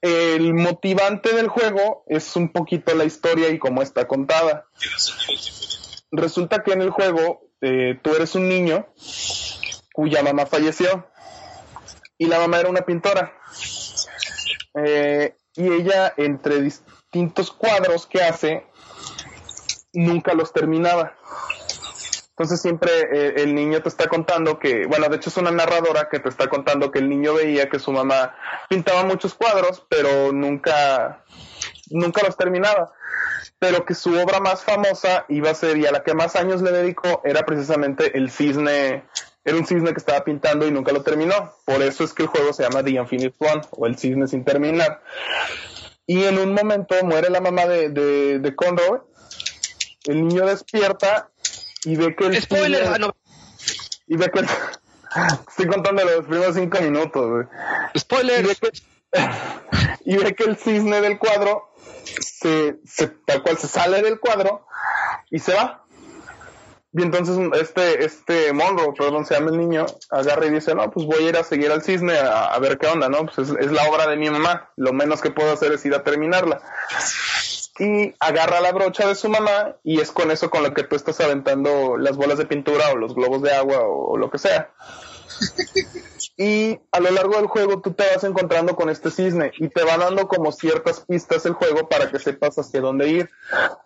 el 0.01 0.55
motivante 0.55 1.35
del 1.35 1.49
juego 1.49 2.05
es 2.07 2.37
un 2.37 2.51
poquito 2.51 2.95
la 2.95 3.05
historia 3.05 3.49
y 3.51 3.59
cómo 3.59 3.83
está 3.83 4.07
contada. 4.07 4.67
Resulta 6.13 6.63
que 6.63 6.73
en 6.73 6.83
el 6.83 6.91
juego 6.91 7.51
eh, 7.61 7.99
tú 8.03 8.15
eres 8.15 8.35
un 8.35 8.49
niño 8.49 8.87
cuya 9.93 10.23
mamá 10.23 10.47
falleció 10.47 11.09
y 12.19 12.27
la 12.27 12.39
mamá 12.39 12.61
era 12.61 12.69
una 12.69 12.83
pintora. 12.83 13.33
Eh, 14.75 15.35
y 15.55 15.73
ella 15.73 16.13
entre 16.17 16.61
distintos 16.61 17.51
cuadros 17.51 18.07
que 18.07 18.23
hace 18.23 18.67
nunca 19.97 20.35
los 20.35 20.53
terminaba. 20.53 21.15
Entonces 22.39 22.61
siempre 22.61 22.91
eh, 23.13 23.35
el 23.39 23.55
niño 23.55 23.81
te 23.81 23.89
está 23.89 24.09
contando 24.09 24.59
que, 24.59 24.85
bueno, 24.85 25.09
de 25.09 25.17
hecho 25.17 25.31
es 25.31 25.37
una 25.39 25.51
narradora 25.51 26.11
que 26.11 26.21
te 26.21 26.29
está 26.29 26.49
contando 26.49 26.91
que 26.91 26.99
el 26.99 27.09
niño 27.09 27.33
veía 27.33 27.71
que 27.71 27.79
su 27.79 27.93
mamá 27.93 28.35
pintaba 28.69 29.05
muchos 29.05 29.33
cuadros, 29.33 29.87
pero 29.89 30.33
nunca, 30.33 31.25
nunca 31.89 32.23
los 32.23 32.37
terminaba. 32.37 32.93
Pero 33.59 33.87
que 33.87 33.95
su 33.95 34.15
obra 34.21 34.39
más 34.39 34.65
famosa 34.65 35.25
iba 35.31 35.51
a 35.51 35.55
ser, 35.55 35.79
y 35.79 35.87
a 35.87 35.93
la 35.93 36.03
que 36.05 36.13
más 36.13 36.37
años 36.37 36.61
le 36.61 36.73
dedicó, 36.73 37.23
era 37.25 37.47
precisamente 37.47 38.19
el 38.19 38.31
cisne, 38.31 39.05
era 39.43 39.57
un 39.57 39.67
cisne 39.67 39.93
que 39.93 39.99
estaba 39.99 40.23
pintando 40.23 40.67
y 40.67 40.71
nunca 40.71 40.93
lo 40.93 41.03
terminó. 41.03 41.55
Por 41.65 41.81
eso 41.81 42.05
es 42.05 42.13
que 42.13 42.25
el 42.25 42.29
juego 42.29 42.53
se 42.53 42.65
llama 42.65 42.85
The 42.85 42.91
Infinite 42.91 43.37
One, 43.39 43.63
o 43.71 43.87
el 43.87 43.97
cisne 43.97 44.29
sin 44.29 44.45
terminar. 44.45 45.01
Y 46.07 46.25
en 46.25 46.39
un 46.39 46.53
momento 46.53 46.97
muere 47.03 47.31
la 47.31 47.41
mamá 47.41 47.65
de, 47.65 47.89
de, 47.89 48.41
de 48.41 48.55
Conroy, 48.55 49.01
el 50.07 50.27
niño 50.27 50.47
despierta 50.47 51.31
y 51.85 51.97
ve 51.97 52.15
que 52.17 52.27
el 52.27 52.43
Spoiler, 52.43 52.87
ah, 52.87 52.99
no, 52.99 53.15
y 54.07 54.17
ve 54.17 54.31
que 54.31 54.41
el- 54.41 54.49
estoy 55.49 55.67
contando 55.67 56.05
los 56.05 56.27
primeros 56.27 56.55
cinco 56.57 56.81
minutos 56.81 57.31
güey. 57.31 57.47
y 57.95 57.99
spoiler. 57.99 58.47
ve 58.47 58.55
que 58.57 58.71
y 60.05 60.17
ve 60.17 60.35
que 60.35 60.45
el 60.45 60.57
cisne 60.57 61.01
del 61.01 61.19
cuadro 61.19 61.73
se, 62.21 62.77
se 62.85 63.09
tal 63.09 63.43
cual 63.43 63.57
se 63.57 63.69
sale 63.69 64.03
del 64.03 64.21
cuadro 64.21 64.67
y 65.31 65.39
se 65.39 65.55
va 65.55 65.85
y 66.93 67.03
entonces 67.03 67.37
este 67.61 68.05
este 68.05 68.53
Monroe 68.53 68.93
perdón 68.97 69.25
se 69.27 69.35
llama 69.35 69.51
el 69.51 69.59
niño 69.59 69.87
agarra 70.11 70.47
y 70.47 70.51
dice 70.51 70.75
no 70.75 70.91
pues 70.91 71.07
voy 71.07 71.25
a 71.25 71.29
ir 71.31 71.37
a 71.37 71.45
seguir 71.45 71.71
al 71.71 71.83
cisne 71.83 72.17
a, 72.19 72.47
a 72.47 72.59
ver 72.59 72.79
qué 72.79 72.87
onda 72.89 73.09
no 73.09 73.25
pues 73.27 73.39
es, 73.51 73.57
es 73.59 73.71
la 73.73 73.85
obra 73.89 74.07
de 74.07 74.17
mi 74.17 74.29
mamá 74.31 74.71
lo 74.77 74.93
menos 74.93 75.21
que 75.21 75.31
puedo 75.31 75.53
hacer 75.53 75.73
es 75.73 75.85
ir 75.87 75.95
a 75.95 76.03
terminarla 76.05 76.61
y 77.79 78.15
agarra 78.21 78.61
la 78.61 78.73
brocha 78.73 79.07
de 79.07 79.15
su 79.15 79.29
mamá 79.29 79.77
y 79.85 80.01
es 80.01 80.11
con 80.11 80.31
eso 80.31 80.51
con 80.51 80.63
lo 80.63 80.73
que 80.75 80.85
tú 80.85 80.97
estás 80.97 81.21
aventando 81.21 81.97
las 81.97 82.17
bolas 82.17 82.39
de 82.39 82.47
pintura 82.47 82.91
o 82.93 82.97
los 82.97 83.15
globos 83.15 83.43
de 83.43 83.53
agua 83.53 83.81
o, 83.81 84.13
o 84.13 84.17
lo 84.17 84.31
que 84.31 84.39
sea. 84.39 84.71
Y 86.39 86.79
a 86.93 87.01
lo 87.01 87.11
largo 87.13 87.37
del 87.37 87.47
juego 87.47 87.81
tú 87.81 87.95
te 87.95 88.05
vas 88.15 88.23
encontrando 88.25 88.77
con 88.77 88.91
este 88.91 89.11
cisne 89.11 89.53
y 89.59 89.69
te 89.69 89.85
va 89.85 89.97
dando 89.97 90.29
como 90.29 90.53
ciertas 90.53 91.01
pistas 91.01 91.47
el 91.47 91.55
juego 91.55 91.89
para 91.89 92.11
que 92.11 92.19
sepas 92.19 92.59
hacia 92.59 92.83
dónde 92.83 93.09
ir. 93.09 93.31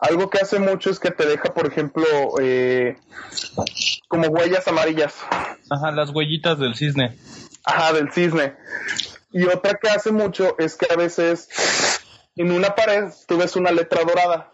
Algo 0.00 0.30
que 0.30 0.38
hace 0.38 0.58
mucho 0.58 0.90
es 0.90 0.98
que 0.98 1.12
te 1.12 1.26
deja, 1.26 1.54
por 1.54 1.66
ejemplo, 1.68 2.04
eh, 2.40 2.96
como 4.08 4.26
huellas 4.28 4.66
amarillas. 4.66 5.14
Ajá, 5.70 5.92
las 5.92 6.10
huellitas 6.10 6.58
del 6.58 6.74
cisne. 6.74 7.16
Ajá, 7.64 7.92
del 7.92 8.10
cisne. 8.12 8.56
Y 9.32 9.44
otra 9.44 9.74
que 9.74 9.88
hace 9.88 10.10
mucho 10.10 10.56
es 10.58 10.76
que 10.76 10.92
a 10.92 10.96
veces 10.96 11.48
en 12.36 12.52
una 12.52 12.74
pared 12.74 13.04
tú 13.26 13.36
ves 13.36 13.56
una 13.56 13.70
letra 13.70 14.02
dorada. 14.04 14.52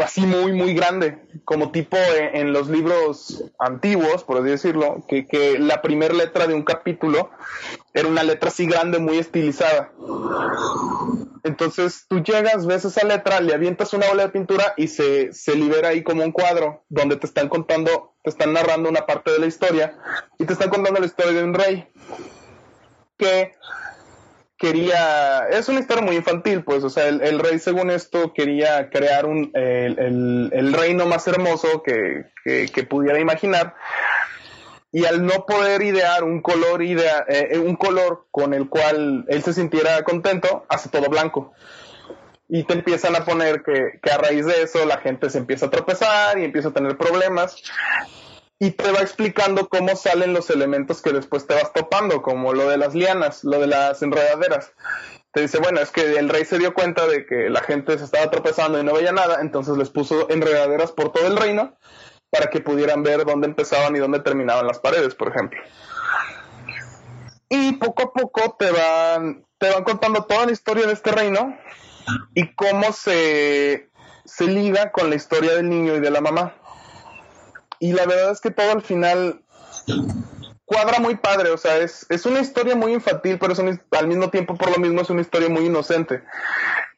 Así 0.00 0.20
muy, 0.20 0.52
muy 0.52 0.74
grande. 0.74 1.18
Como 1.44 1.72
tipo 1.72 1.96
en, 1.96 2.36
en 2.36 2.52
los 2.52 2.68
libros 2.68 3.44
antiguos, 3.58 4.22
por 4.22 4.38
así 4.38 4.50
decirlo, 4.50 5.04
que, 5.08 5.26
que 5.26 5.58
la 5.58 5.82
primera 5.82 6.14
letra 6.14 6.46
de 6.46 6.54
un 6.54 6.62
capítulo 6.62 7.30
era 7.92 8.06
una 8.06 8.22
letra 8.22 8.50
así 8.50 8.66
grande, 8.66 8.98
muy 9.00 9.18
estilizada. 9.18 9.92
Entonces 11.42 12.04
tú 12.08 12.22
llegas, 12.22 12.66
ves 12.66 12.84
esa 12.84 13.06
letra, 13.06 13.40
le 13.40 13.54
avientas 13.54 13.92
una 13.92 14.08
bola 14.08 14.24
de 14.24 14.28
pintura 14.28 14.74
y 14.76 14.88
se, 14.88 15.32
se 15.32 15.56
libera 15.56 15.88
ahí 15.88 16.02
como 16.02 16.22
un 16.22 16.32
cuadro 16.32 16.84
donde 16.88 17.16
te 17.16 17.26
están 17.26 17.48
contando, 17.48 18.14
te 18.22 18.30
están 18.30 18.52
narrando 18.52 18.88
una 18.88 19.06
parte 19.06 19.32
de 19.32 19.38
la 19.38 19.46
historia 19.46 19.98
y 20.38 20.44
te 20.44 20.52
están 20.52 20.68
contando 20.68 21.00
la 21.00 21.06
historia 21.06 21.32
de 21.32 21.44
un 21.44 21.54
rey 21.54 21.88
que 23.16 23.52
quería, 24.58 25.46
es 25.50 25.68
una 25.68 25.80
historia 25.80 26.04
muy 26.04 26.16
infantil, 26.16 26.64
pues, 26.64 26.82
o 26.84 26.90
sea, 26.90 27.06
el, 27.08 27.22
el 27.22 27.38
rey 27.38 27.58
según 27.58 27.90
esto 27.90 28.32
quería 28.34 28.90
crear 28.90 29.24
un, 29.26 29.50
el, 29.54 30.50
el- 30.52 30.72
reino 30.72 31.06
más 31.06 31.26
hermoso 31.28 31.82
que, 31.82 32.24
que- 32.44 32.82
pudiera 32.82 33.20
imaginar 33.20 33.74
y 34.90 35.04
al 35.04 35.24
no 35.24 35.44
poder 35.46 35.82
idear 35.82 36.24
un 36.24 36.40
color 36.42 36.82
idea, 36.82 37.24
eh, 37.28 37.58
un 37.58 37.76
color 37.76 38.26
con 38.30 38.52
el 38.54 38.68
cual 38.68 39.24
él 39.28 39.42
se 39.42 39.52
sintiera 39.52 40.02
contento, 40.02 40.64
hace 40.68 40.88
todo 40.88 41.08
blanco. 41.08 41.52
Y 42.48 42.64
te 42.64 42.72
empiezan 42.72 43.14
a 43.14 43.26
poner 43.26 43.62
que, 43.62 44.00
que 44.02 44.10
a 44.10 44.16
raíz 44.16 44.46
de 44.46 44.62
eso 44.62 44.84
la 44.86 44.96
gente 44.98 45.28
se 45.28 45.36
empieza 45.38 45.66
a 45.66 45.70
tropezar 45.70 46.38
y 46.38 46.44
empieza 46.44 46.68
a 46.68 46.72
tener 46.72 46.96
problemas 46.96 47.62
y 48.58 48.72
te 48.72 48.90
va 48.90 49.00
explicando 49.00 49.68
cómo 49.68 49.94
salen 49.94 50.32
los 50.32 50.50
elementos 50.50 51.00
que 51.00 51.12
después 51.12 51.46
te 51.46 51.54
vas 51.54 51.72
topando, 51.72 52.22
como 52.22 52.52
lo 52.52 52.68
de 52.68 52.76
las 52.76 52.94
lianas, 52.94 53.44
lo 53.44 53.60
de 53.60 53.68
las 53.68 54.02
enredaderas. 54.02 54.72
Te 55.32 55.42
dice, 55.42 55.58
bueno, 55.58 55.80
es 55.80 55.90
que 55.90 56.18
el 56.18 56.28
rey 56.28 56.44
se 56.44 56.58
dio 56.58 56.74
cuenta 56.74 57.06
de 57.06 57.24
que 57.24 57.50
la 57.50 57.60
gente 57.60 57.96
se 57.98 58.04
estaba 58.04 58.30
tropezando 58.30 58.80
y 58.80 58.84
no 58.84 58.94
veía 58.94 59.12
nada, 59.12 59.38
entonces 59.40 59.76
les 59.76 59.90
puso 59.90 60.28
enredaderas 60.30 60.90
por 60.90 61.12
todo 61.12 61.26
el 61.28 61.36
reino 61.36 61.76
para 62.30 62.50
que 62.50 62.60
pudieran 62.60 63.02
ver 63.02 63.24
dónde 63.24 63.46
empezaban 63.46 63.94
y 63.94 64.00
dónde 64.00 64.20
terminaban 64.20 64.66
las 64.66 64.80
paredes, 64.80 65.14
por 65.14 65.28
ejemplo. 65.28 65.60
Y 67.48 67.72
poco 67.74 68.02
a 68.02 68.12
poco 68.12 68.56
te 68.58 68.70
van, 68.70 69.46
te 69.58 69.70
van 69.70 69.84
contando 69.84 70.24
toda 70.24 70.46
la 70.46 70.52
historia 70.52 70.86
de 70.86 70.92
este 70.92 71.12
reino 71.12 71.56
y 72.34 72.54
cómo 72.54 72.92
se, 72.92 73.90
se 74.24 74.46
liga 74.46 74.90
con 74.90 75.10
la 75.10 75.16
historia 75.16 75.54
del 75.54 75.68
niño 75.68 75.94
y 75.94 76.00
de 76.00 76.10
la 76.10 76.20
mamá. 76.20 76.54
Y 77.80 77.92
la 77.92 78.06
verdad 78.06 78.32
es 78.32 78.40
que 78.40 78.50
todo 78.50 78.72
al 78.72 78.82
final 78.82 79.40
cuadra 80.64 81.00
muy 81.00 81.16
padre, 81.16 81.50
o 81.50 81.56
sea, 81.56 81.78
es, 81.78 82.04
es 82.10 82.26
una 82.26 82.40
historia 82.40 82.76
muy 82.76 82.92
infantil, 82.92 83.38
pero 83.38 83.54
es 83.54 83.58
una- 83.58 83.80
al 83.92 84.06
mismo 84.06 84.28
tiempo 84.28 84.54
por 84.54 84.70
lo 84.70 84.76
mismo 84.78 85.00
es 85.00 85.08
una 85.08 85.22
historia 85.22 85.48
muy 85.48 85.64
inocente, 85.64 86.22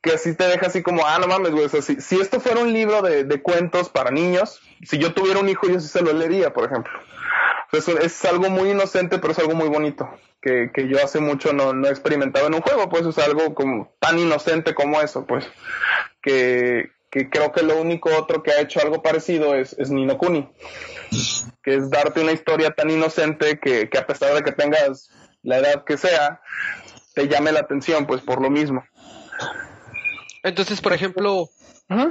que 0.02 0.12
así 0.12 0.34
te 0.34 0.44
deja 0.48 0.66
así 0.66 0.82
como, 0.82 1.06
ah, 1.06 1.18
no 1.20 1.28
mames, 1.28 1.52
güey, 1.52 1.66
o 1.66 1.68
sea, 1.68 1.80
si, 1.80 2.20
esto 2.20 2.40
fuera 2.40 2.60
un 2.60 2.72
libro 2.72 3.00
de, 3.00 3.22
de 3.22 3.42
cuentos 3.42 3.88
para 3.88 4.10
niños, 4.10 4.60
si 4.82 4.98
yo 4.98 5.14
tuviera 5.14 5.38
un 5.38 5.48
hijo 5.48 5.68
yo 5.68 5.78
sí 5.78 5.86
se 5.86 6.02
lo 6.02 6.12
leería, 6.12 6.52
por 6.52 6.64
ejemplo. 6.64 6.92
O 7.72 7.76
es, 7.76 7.86
es 7.86 8.24
algo 8.24 8.50
muy 8.50 8.70
inocente, 8.70 9.20
pero 9.20 9.32
es 9.32 9.38
algo 9.38 9.54
muy 9.54 9.68
bonito, 9.68 10.10
que, 10.42 10.72
que 10.74 10.88
yo 10.88 10.96
hace 11.04 11.20
mucho 11.20 11.52
no, 11.52 11.72
no 11.72 11.86
he 11.86 11.90
experimentado 11.90 12.48
en 12.48 12.54
un 12.54 12.62
juego, 12.62 12.88
pues 12.88 13.06
es 13.06 13.18
algo 13.18 13.54
como 13.54 13.94
tan 14.00 14.18
inocente 14.18 14.74
como 14.74 15.00
eso, 15.00 15.24
pues, 15.26 15.46
que, 16.22 16.90
que 17.10 17.28
creo 17.28 17.52
que 17.52 17.62
lo 17.62 17.80
único 17.80 18.10
otro 18.16 18.42
que 18.42 18.52
ha 18.52 18.60
hecho 18.60 18.80
algo 18.80 19.02
parecido 19.02 19.54
es, 19.54 19.74
es 19.78 19.90
Nino 19.90 20.16
Kuni 20.16 20.48
que 21.62 21.76
es 21.76 21.90
darte 21.90 22.20
una 22.20 22.32
historia 22.32 22.70
tan 22.70 22.90
inocente 22.90 23.58
que, 23.58 23.88
que 23.88 23.98
a 23.98 24.06
pesar 24.06 24.34
de 24.34 24.42
que 24.42 24.52
tengas 24.52 25.10
la 25.42 25.58
edad 25.58 25.84
que 25.84 25.96
sea, 25.96 26.40
te 27.14 27.28
llame 27.28 27.52
la 27.52 27.60
atención, 27.60 28.06
pues 28.06 28.20
por 28.22 28.40
lo 28.40 28.50
mismo. 28.50 28.84
Entonces, 30.42 30.80
por 30.80 30.92
ejemplo, 30.92 31.50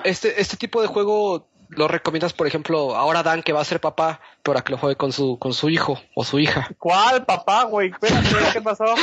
este, 0.04 0.40
este 0.42 0.58
tipo 0.58 0.82
de 0.82 0.88
juego 0.88 1.48
lo 1.70 1.88
recomiendas, 1.88 2.34
por 2.34 2.48
ejemplo, 2.48 2.96
ahora 2.96 3.22
Dan 3.22 3.44
que 3.44 3.54
va 3.54 3.62
a 3.62 3.66
ser 3.66 3.80
papá 3.80 4.20
para 4.44 4.62
que 4.62 4.72
lo 4.72 4.78
juegue 4.78 4.96
con 4.96 5.12
su, 5.12 5.38
con 5.38 5.54
su 5.54 5.70
hijo 5.70 6.00
o 6.16 6.24
su 6.24 6.40
hija. 6.40 6.68
¿Cuál, 6.80 7.26
papá, 7.26 7.64
güey? 7.64 7.92
Espérate, 7.92 8.54
¿qué 8.54 8.62
pasó? 8.62 8.86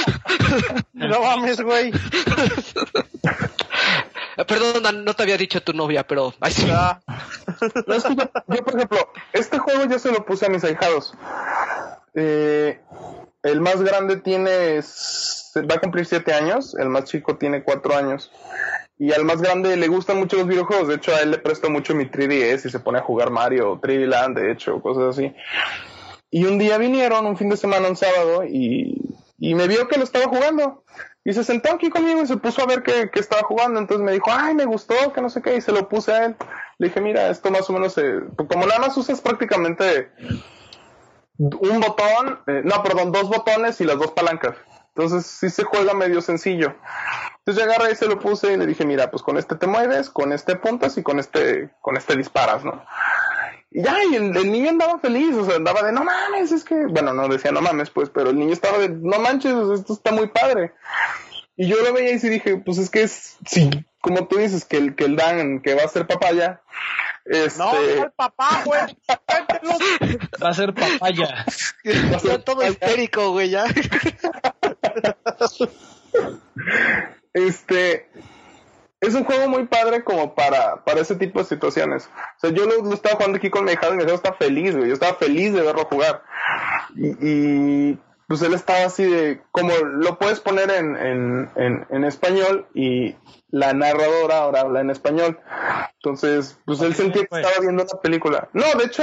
No 0.93 1.21
mames, 1.21 1.61
güey. 1.61 1.93
Eh, 4.37 4.45
Perdón, 4.45 5.05
no 5.05 5.15
te 5.15 5.23
había 5.23 5.37
dicho 5.37 5.63
tu 5.63 5.73
novia, 5.73 6.07
pero 6.07 6.35
ay, 6.41 6.53
sí. 6.53 6.69
Ah, 6.71 7.01
No, 7.87 7.95
es 7.95 8.05
que 8.05 8.15
yo, 8.15 8.31
yo, 8.49 8.65
por 8.65 8.75
ejemplo, 8.77 8.99
este 9.33 9.59
juego 9.59 9.85
yo 9.87 9.99
se 9.99 10.13
lo 10.13 10.25
puse 10.25 10.47
a 10.47 10.49
mis 10.49 10.65
ahijados. 10.65 11.15
Eh, 12.15 12.81
el 13.43 13.61
más 13.61 13.83
grande 13.83 14.17
tiene, 14.17 14.81
va 14.81 15.75
a 15.77 15.81
cumplir 15.81 16.07
siete 16.07 16.33
años, 16.33 16.75
el 16.79 16.89
más 16.89 17.05
chico 17.05 17.37
tiene 17.37 17.63
cuatro 17.63 17.95
años. 17.97 18.31
Y 18.99 19.13
al 19.13 19.25
más 19.25 19.43
grande 19.43 19.77
le 19.77 19.89
gustan 19.89 20.19
mucho 20.19 20.37
los 20.37 20.47
videojuegos. 20.47 20.89
De 20.89 20.95
hecho, 20.95 21.15
a 21.15 21.21
él 21.21 21.31
le 21.31 21.39
presto 21.39 21.69
mucho 21.69 21.95
mi 21.95 22.07
3DS 22.07 22.65
y 22.65 22.71
se 22.71 22.81
pone 22.81 22.99
a 22.99 23.03
jugar 23.03 23.31
Mario, 23.31 23.79
3D 23.81 24.07
Land, 24.07 24.39
de 24.39 24.53
hecho, 24.53 24.81
cosas 24.81 25.17
así. 25.17 25.35
Y 26.31 26.45
un 26.47 26.59
día 26.59 26.79
vinieron, 26.79 27.27
un 27.27 27.37
fin 27.37 27.51
de 27.51 27.57
semana, 27.59 27.89
un 27.89 27.97
sábado, 27.97 28.45
y, 28.45 29.15
y 29.39 29.55
me 29.55 29.69
vio 29.69 29.87
que 29.87 29.99
lo 29.99 30.05
estaba 30.05 30.27
jugando. 30.27 30.83
Y 31.27 31.33
se 31.33 31.43
sentó 31.43 31.75
aquí 31.75 31.91
conmigo 31.91 32.23
y 32.23 32.27
se 32.29 32.37
puso 32.37 32.63
a 32.63 32.67
ver 32.67 32.85
que, 32.85 33.11
que 33.11 33.19
estaba 33.19 33.43
jugando. 33.43 33.81
Entonces 33.81 34.05
me 34.05 34.13
dijo, 34.13 34.31
ay, 34.31 34.55
me 34.55 34.65
gustó, 34.65 35.13
que 35.13 35.21
no 35.21 35.29
sé 35.29 35.43
qué. 35.43 35.57
Y 35.57 35.61
se 35.61 35.73
lo 35.73 35.89
puse 35.89 36.13
a 36.13 36.27
él. 36.27 36.37
Le 36.79 36.87
dije, 36.87 37.01
mira, 37.01 37.31
esto 37.31 37.51
más 37.51 37.69
o 37.69 37.73
menos, 37.73 37.95
se... 37.95 38.21
como 38.37 38.65
nada 38.65 38.79
más 38.79 38.97
usas 38.97 39.21
prácticamente 39.21 40.13
un 41.37 41.81
botón, 41.81 42.39
eh, 42.47 42.63
no, 42.65 42.81
perdón, 42.85 43.11
dos 43.11 43.29
botones 43.29 43.81
y 43.81 43.85
las 43.85 43.99
dos 43.99 44.13
palancas. 44.13 44.55
Entonces 44.95 45.27
sí 45.27 45.51
se 45.51 45.65
juega 45.65 45.95
medio 45.95 46.23
sencillo. 46.23 46.77
Entonces 47.39 47.65
yo 47.65 47.71
agarré 47.71 47.93
y 47.93 47.97
se 47.97 48.07
lo 48.07 48.21
puse 48.21 48.53
y 48.53 48.57
le 48.57 48.65
dije, 48.65 48.87
mira, 48.87 49.11
pues 49.11 49.25
con 49.25 49.37
este 49.37 49.57
te 49.57 49.67
mueves, 49.67 50.11
con 50.11 50.33
este 50.33 50.53
apuntas 50.53 50.97
y 50.97 51.03
con 51.03 51.19
este, 51.19 51.71
con 51.81 51.97
este 51.97 52.17
disparas, 52.17 52.65
¿no? 52.65 52.85
Y 53.71 53.83
ya, 53.83 53.97
y 54.11 54.15
el, 54.15 54.37
el 54.37 54.51
niño 54.51 54.71
andaba 54.71 54.99
feliz, 54.99 55.35
o 55.35 55.45
sea, 55.45 55.57
andaba 55.57 55.83
de, 55.83 55.93
no 55.93 56.05
mames, 56.05 56.53
es 56.53 56.65
que, 56.65 56.87
bueno, 56.87 57.13
no 57.13 57.29
decía 57.29 57.53
no 57.53 57.61
mames, 57.61 57.91
pues, 57.91 58.11
pero 58.11 58.31
el 58.31 58.39
niño 58.39 58.53
estaba 58.53 58.79
de, 58.79 58.89
no 58.89 59.19
manches, 59.19 59.55
esto 59.75 59.93
está 59.93 60.13
muy 60.13 60.29
padre. 60.29 60.73
Y 61.57 61.69
yo 61.69 61.83
lo 61.83 61.93
veía 61.93 62.13
y 62.13 62.19
sí 62.19 62.29
dije, 62.29 62.57
pues 62.59 62.79
es 62.79 62.91
que 62.91 63.03
es, 63.03 63.37
sí, 63.47 63.71
como 64.01 64.29
tú 64.29 64.37
dices, 64.37 64.65
que 64.65 64.77
el, 64.77 64.95
que 64.95 65.05
el 65.05 65.17
Dan, 65.17 65.61
que 65.61 65.75
va 65.75 65.83
a 65.83 65.89
ser 65.89 66.07
papaya, 66.07 66.63
este, 67.25 67.59
No, 67.59 67.73
no 67.73 68.05
el 68.05 68.13
papá, 68.13 68.63
güey. 68.65 68.81
Va 70.43 70.49
a 70.49 70.55
ser 70.55 70.75
papaya. 70.75 71.45
Está 71.85 72.45
todo 72.45 72.67
histérico, 72.67 73.33
güey, 73.33 73.51
ya. 73.51 73.65
este, 77.33 78.09
es 79.01 79.15
un 79.15 79.25
juego 79.25 79.49
muy 79.49 79.67
padre 79.67 80.03
como 80.05 80.35
para, 80.35 80.85
para 80.85 81.01
ese 81.01 81.17
tipo 81.17 81.39
de 81.41 81.45
situaciones. 81.45 82.09
O 82.37 82.41
sea, 82.41 82.51
yo 82.51 82.65
lo, 82.67 82.83
lo 82.83 82.95
estaba 82.95 83.17
jugando 83.17 83.37
aquí 83.39 83.51
con 83.51 83.65
mi 83.65 83.73
hija 83.73 83.89
y 83.91 83.97
mi 83.97 84.03
hija 84.05 84.15
está 84.15 84.33
feliz, 84.33 84.75
güey. 84.75 84.89
Yo 84.89 84.95
estaba 84.95 85.15
feliz 85.15 85.53
de 85.53 85.63
verlo 85.63 85.85
jugar. 85.85 86.23
Y, 86.97 87.09
y, 87.91 87.99
pues 88.29 88.43
él 88.43 88.55
estaba 88.55 88.87
así 88.87 89.05
de, 89.05 89.41
como 89.53 89.73
lo 89.77 90.19
puedes 90.19 90.41
poner 90.41 90.71
en, 90.71 90.97
en, 90.97 91.51
en, 91.55 91.87
en 91.91 92.05
español 92.05 92.67
y 92.75 93.15
la 93.51 93.73
narradora 93.73 94.39
ahora 94.39 94.63
habla 94.63 94.81
en 94.81 94.91
español. 94.91 95.39
Entonces, 96.03 96.59
pues 96.65 96.81
él 96.81 96.95
sentía 96.95 97.25
que 97.27 97.37
estaba 97.41 97.61
viendo 97.61 97.85
una 97.85 98.01
película. 98.01 98.49
No, 98.53 98.65
de 98.79 98.85
hecho, 98.87 99.03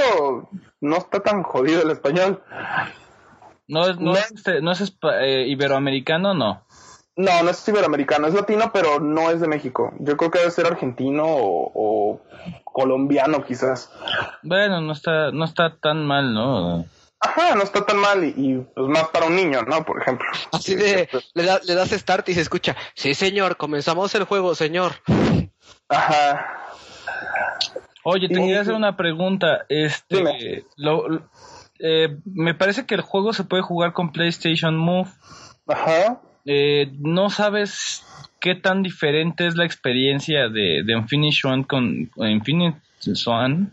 no 0.80 0.96
está 0.96 1.20
tan 1.20 1.42
jodido 1.42 1.82
el 1.82 1.90
español. 1.90 2.42
No 3.66 3.88
es, 3.88 3.96
no, 3.98 4.12
No. 4.12 4.18
es, 4.18 4.30
este- 4.32 4.60
no 4.60 4.72
es 4.72 4.94
eh, 5.22 5.44
iberoamericano, 5.48 6.34
no. 6.34 6.63
No, 7.16 7.42
no 7.44 7.50
es 7.50 7.68
iberoamericano, 7.68 8.26
es 8.26 8.34
latino, 8.34 8.70
pero 8.72 8.98
no 8.98 9.30
es 9.30 9.40
de 9.40 9.46
México. 9.46 9.92
Yo 10.00 10.16
creo 10.16 10.30
que 10.30 10.40
debe 10.40 10.50
ser 10.50 10.66
argentino 10.66 11.24
o, 11.24 11.70
o 11.74 12.20
colombiano 12.64 13.44
quizás. 13.44 13.90
Bueno, 14.42 14.80
no 14.80 14.92
está, 14.92 15.30
no 15.30 15.44
está 15.44 15.76
tan 15.76 16.04
mal, 16.04 16.34
¿no? 16.34 16.84
Ajá, 17.20 17.54
no 17.54 17.62
está 17.62 17.86
tan 17.86 17.98
mal 17.98 18.24
y, 18.24 18.34
y, 18.36 18.58
pues 18.74 18.88
más 18.88 19.04
para 19.08 19.26
un 19.26 19.36
niño, 19.36 19.62
¿no? 19.62 19.84
Por 19.84 20.02
ejemplo. 20.02 20.26
Así 20.52 20.74
de, 20.74 21.08
le, 21.34 21.44
da- 21.44 21.60
le 21.64 21.74
das 21.74 21.90
start 21.90 22.28
y 22.28 22.34
se 22.34 22.40
escucha, 22.40 22.76
sí 22.94 23.14
señor, 23.14 23.56
comenzamos 23.56 24.14
el 24.16 24.24
juego, 24.24 24.54
señor. 24.56 24.92
Ajá. 25.88 26.46
Oye, 28.02 28.28
te 28.28 28.34
quería 28.34 28.60
hacer 28.60 28.74
una 28.74 28.96
pregunta. 28.96 29.64
Este, 29.68 30.16
Dime. 30.16 30.64
lo- 30.76 31.08
lo- 31.08 31.22
eh, 31.78 32.18
me 32.24 32.54
parece 32.54 32.86
que 32.86 32.94
el 32.94 33.00
juego 33.00 33.32
se 33.32 33.44
puede 33.44 33.62
jugar 33.62 33.92
con 33.92 34.12
PlayStation 34.12 34.76
Move. 34.76 35.08
Ajá. 35.66 36.20
Eh, 36.46 36.92
¿No 36.98 37.30
sabes 37.30 38.04
qué 38.40 38.54
tan 38.54 38.82
diferente 38.82 39.46
es 39.46 39.56
la 39.56 39.64
experiencia 39.64 40.48
de, 40.48 40.82
de 40.84 40.92
Infinite 40.92 41.34
Swan 41.36 41.64
con 41.64 42.10
Infinite 42.16 42.78
Swan 43.00 43.72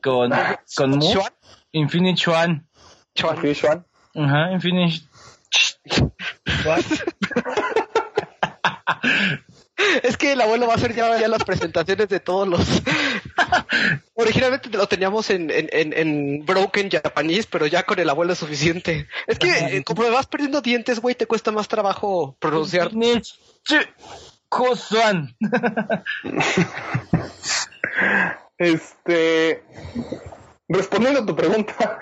con, 0.00 0.30
con 0.76 0.90
Move? 0.90 1.12
Chuan, 1.12 1.32
Infinite 1.72 2.20
Swan. 2.20 2.66
chuan. 3.14 3.38
Sí, 3.42 3.60
Juan. 3.60 3.84
Ajá, 4.16 4.52
Infinite 4.52 5.00
Swan. 6.62 6.82
Es 10.02 10.16
que 10.16 10.32
el 10.32 10.40
abuelo 10.40 10.66
va 10.66 10.74
a 10.74 10.76
hacer 10.76 10.94
ya, 10.94 11.18
ya 11.18 11.28
las 11.28 11.44
presentaciones 11.44 12.08
de 12.08 12.20
todos 12.20 12.48
los. 12.48 12.60
Originalmente 14.14 14.68
lo 14.70 14.86
teníamos 14.88 15.30
en, 15.30 15.50
en, 15.50 15.68
en, 15.72 15.92
en 15.92 16.44
Broken 16.44 16.90
Japanese, 16.90 17.48
pero 17.50 17.66
ya 17.66 17.84
con 17.84 17.98
el 17.98 18.10
abuelo 18.10 18.32
es 18.32 18.38
suficiente. 18.38 19.06
Es 19.26 19.38
que 19.38 19.50
eh, 19.50 19.84
como 19.84 20.10
vas 20.10 20.26
perdiendo 20.26 20.60
dientes, 20.60 21.00
güey, 21.00 21.14
te 21.14 21.26
cuesta 21.26 21.52
más 21.52 21.68
trabajo 21.68 22.36
pronunciar. 22.40 22.90
Este. 28.58 29.62
Respondiendo 30.68 31.20
a 31.20 31.26
tu 31.26 31.36
pregunta, 31.36 31.98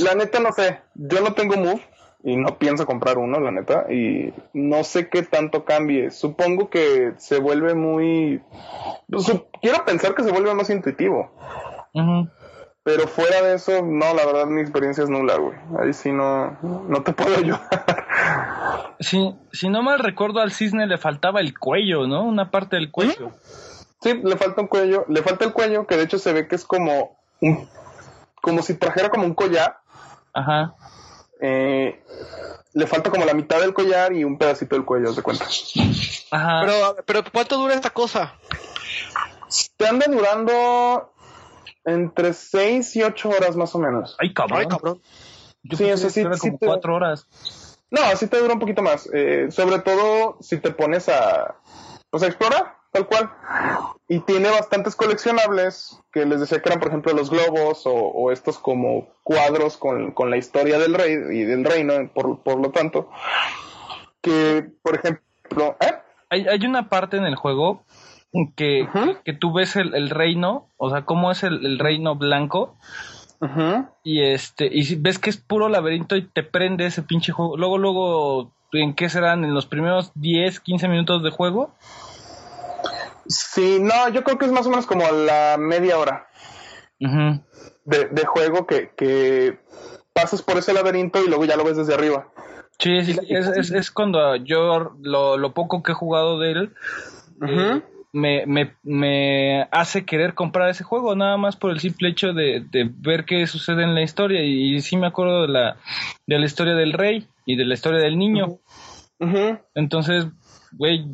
la 0.00 0.14
neta 0.14 0.40
no 0.40 0.52
sé. 0.52 0.80
Yo 0.94 1.20
no 1.20 1.32
tengo 1.32 1.56
Move 1.56 1.82
y 2.24 2.36
no 2.36 2.58
pienso 2.58 2.86
comprar 2.86 3.18
uno, 3.18 3.40
la 3.40 3.50
neta. 3.50 3.86
Y 3.92 4.32
no 4.52 4.84
sé 4.84 5.08
qué 5.08 5.22
tanto 5.22 5.64
cambie. 5.64 6.10
Supongo 6.10 6.70
que 6.70 7.12
se 7.18 7.38
vuelve 7.40 7.74
muy. 7.74 8.40
su- 9.18 9.46
Quiero 9.60 9.84
pensar 9.84 10.14
que 10.14 10.22
se 10.22 10.32
vuelve 10.32 10.54
más 10.54 10.70
intuitivo. 10.70 11.30
Pero 12.84 13.06
fuera 13.06 13.42
de 13.42 13.54
eso, 13.54 13.82
no, 13.82 14.12
la 14.14 14.26
verdad 14.26 14.46
mi 14.46 14.60
experiencia 14.60 15.04
es 15.04 15.10
nula, 15.10 15.36
güey. 15.36 15.56
Ahí 15.80 15.92
sí 15.92 16.10
no, 16.10 16.56
no 16.62 17.02
te 17.02 17.12
puedo 17.12 17.36
ayudar. 17.38 17.60
Si, 18.98 19.34
si 19.52 19.68
no 19.68 19.82
mal 19.82 19.98
recuerdo, 20.00 20.40
al 20.40 20.52
cisne 20.52 20.86
le 20.86 20.98
faltaba 20.98 21.40
el 21.40 21.56
cuello, 21.58 22.06
¿no? 22.06 22.24
Una 22.24 22.50
parte 22.50 22.76
del 22.76 22.90
cuello. 22.90 23.30
Sí, 24.00 24.14
le 24.24 24.36
falta 24.36 24.62
un 24.62 24.66
cuello, 24.66 25.04
le 25.08 25.22
falta 25.22 25.44
el 25.44 25.52
cuello, 25.52 25.86
que 25.86 25.96
de 25.96 26.02
hecho 26.04 26.18
se 26.18 26.32
ve 26.32 26.48
que 26.48 26.56
es 26.56 26.64
como 26.64 27.18
un, 27.40 27.68
como 28.40 28.62
si 28.62 28.74
trajera 28.74 29.10
como 29.10 29.26
un 29.26 29.34
collar. 29.34 29.78
Ajá. 30.34 30.74
Eh, 31.44 32.00
le 32.74 32.86
falta 32.86 33.10
como 33.10 33.24
la 33.24 33.34
mitad 33.34 33.60
del 33.60 33.74
collar 33.74 34.12
y 34.12 34.22
un 34.24 34.38
pedacito 34.38 34.76
del 34.76 34.84
cuello, 34.84 35.12
¿te 35.12 35.22
cuenta? 35.22 35.44
Ajá. 36.30 36.60
Pero, 36.64 36.96
pero 37.04 37.24
¿cuánto 37.32 37.58
dura 37.58 37.74
esta 37.74 37.90
cosa? 37.90 38.34
Te 39.76 39.86
anda 39.88 40.06
durando 40.08 41.12
entre 41.84 42.32
6 42.32 42.94
y 42.96 43.02
8 43.02 43.28
horas 43.28 43.56
más 43.56 43.74
o 43.74 43.78
menos. 43.78 44.16
Ay, 44.20 44.32
cabrón. 44.32 44.60
Ay, 44.60 44.66
cabrón. 44.68 45.02
Yo 45.64 45.76
Sí, 45.76 45.84
pensé 45.84 46.06
eso 46.06 46.10
sí- 46.10 46.22
sí 46.40 46.48
como 46.48 46.58
te- 46.58 46.66
cuatro 46.66 46.94
horas. 46.94 47.26
No, 47.90 48.00
así 48.04 48.26
te 48.28 48.38
dura 48.38 48.54
un 48.54 48.60
poquito 48.60 48.80
más. 48.82 49.08
eh, 49.12 49.48
sobre 49.50 49.80
todo 49.80 50.38
si 50.40 50.58
te 50.58 50.70
pones 50.70 51.08
a, 51.08 51.56
pues, 52.08 52.22
a 52.22 52.26
explorar, 52.28 52.76
tal 52.92 53.06
cual. 53.06 53.30
Y 54.08 54.20
tiene 54.20 54.50
bastantes 54.50 54.94
coleccionables 54.94 56.00
que 56.12 56.26
les 56.26 56.40
decía 56.40 56.60
que 56.60 56.68
eran, 56.68 56.80
por 56.80 56.88
ejemplo, 56.88 57.12
los 57.12 57.30
globos 57.30 57.86
o, 57.86 57.92
o 57.92 58.30
estos 58.30 58.58
como 58.58 59.08
cuadros 59.22 59.76
con, 59.76 60.12
con 60.12 60.30
la 60.30 60.36
historia 60.36 60.78
del 60.78 60.94
rey 60.94 61.12
y 61.12 61.44
del 61.44 61.64
reino, 61.64 61.94
por, 62.14 62.42
por 62.42 62.60
lo 62.60 62.70
tanto. 62.70 63.08
Que, 64.20 64.70
por 64.82 64.96
ejemplo, 64.96 65.76
¿eh? 65.80 65.94
Hay, 66.28 66.46
hay 66.46 66.64
una 66.66 66.88
parte 66.88 67.16
en 67.16 67.24
el 67.24 67.36
juego 67.36 67.84
que, 68.56 68.88
que 69.24 69.32
tú 69.32 69.52
ves 69.52 69.76
el, 69.76 69.94
el 69.94 70.10
reino, 70.10 70.68
o 70.76 70.90
sea, 70.90 71.04
cómo 71.04 71.30
es 71.30 71.42
el, 71.42 71.64
el 71.66 71.78
reino 71.78 72.16
blanco, 72.16 72.76
y 74.04 74.22
este, 74.22 74.68
y 74.70 74.94
ves 74.94 75.18
que 75.18 75.28
es 75.28 75.36
puro 75.36 75.68
laberinto 75.68 76.16
y 76.16 76.22
te 76.22 76.44
prende 76.44 76.86
ese 76.86 77.02
pinche 77.02 77.32
juego. 77.32 77.56
Luego, 77.56 77.76
luego, 77.76 78.52
¿en 78.72 78.94
qué 78.94 79.08
serán? 79.08 79.44
¿En 79.44 79.52
los 79.52 79.66
primeros 79.66 80.12
10, 80.14 80.60
15 80.60 80.88
minutos 80.88 81.22
de 81.24 81.30
juego? 81.30 81.74
Sí, 83.26 83.78
no, 83.80 84.08
yo 84.08 84.24
creo 84.24 84.38
que 84.38 84.46
es 84.46 84.52
más 84.52 84.66
o 84.66 84.70
menos 84.70 84.86
como 84.86 85.10
la 85.10 85.56
media 85.58 85.98
hora. 85.98 86.26
De, 86.98 88.04
de 88.06 88.24
juego 88.24 88.64
que, 88.66 88.92
que 88.96 89.58
pasas 90.12 90.40
por 90.40 90.56
ese 90.56 90.72
laberinto 90.72 91.20
y 91.24 91.28
luego 91.28 91.44
ya 91.44 91.56
lo 91.56 91.64
ves 91.64 91.76
desde 91.76 91.94
arriba. 91.94 92.28
Sí, 92.78 92.96
es, 92.96 93.08
es, 93.28 93.70
es 93.72 93.90
cuando 93.90 94.36
yo 94.36 94.92
lo, 95.00 95.36
lo 95.36 95.52
poco 95.52 95.82
que 95.82 95.92
he 95.92 95.94
jugado 95.96 96.38
de 96.38 96.52
él 96.52 96.74
eh, 97.48 97.82
me, 98.12 98.46
me, 98.46 98.74
me 98.82 99.62
hace 99.70 100.04
querer 100.04 100.34
comprar 100.34 100.68
ese 100.68 100.84
juego, 100.84 101.14
nada 101.14 101.36
más 101.36 101.56
por 101.56 101.70
el 101.70 101.80
simple 101.80 102.10
hecho 102.10 102.32
de, 102.32 102.64
de 102.70 102.90
ver 102.92 103.24
qué 103.24 103.46
sucede 103.46 103.82
en 103.84 103.94
la 103.94 104.02
historia. 104.02 104.42
Y, 104.42 104.80
sí 104.80 104.96
me 104.96 105.06
acuerdo 105.06 105.42
de 105.42 105.48
la, 105.48 105.76
de 106.26 106.38
la 106.38 106.46
historia 106.46 106.74
del 106.74 106.92
rey 106.92 107.26
y 107.46 107.56
de 107.56 107.64
la 107.64 107.74
historia 107.74 108.00
del 108.00 108.18
niño. 108.18 108.58
Entonces, 109.74 110.26
güey, 110.72 111.06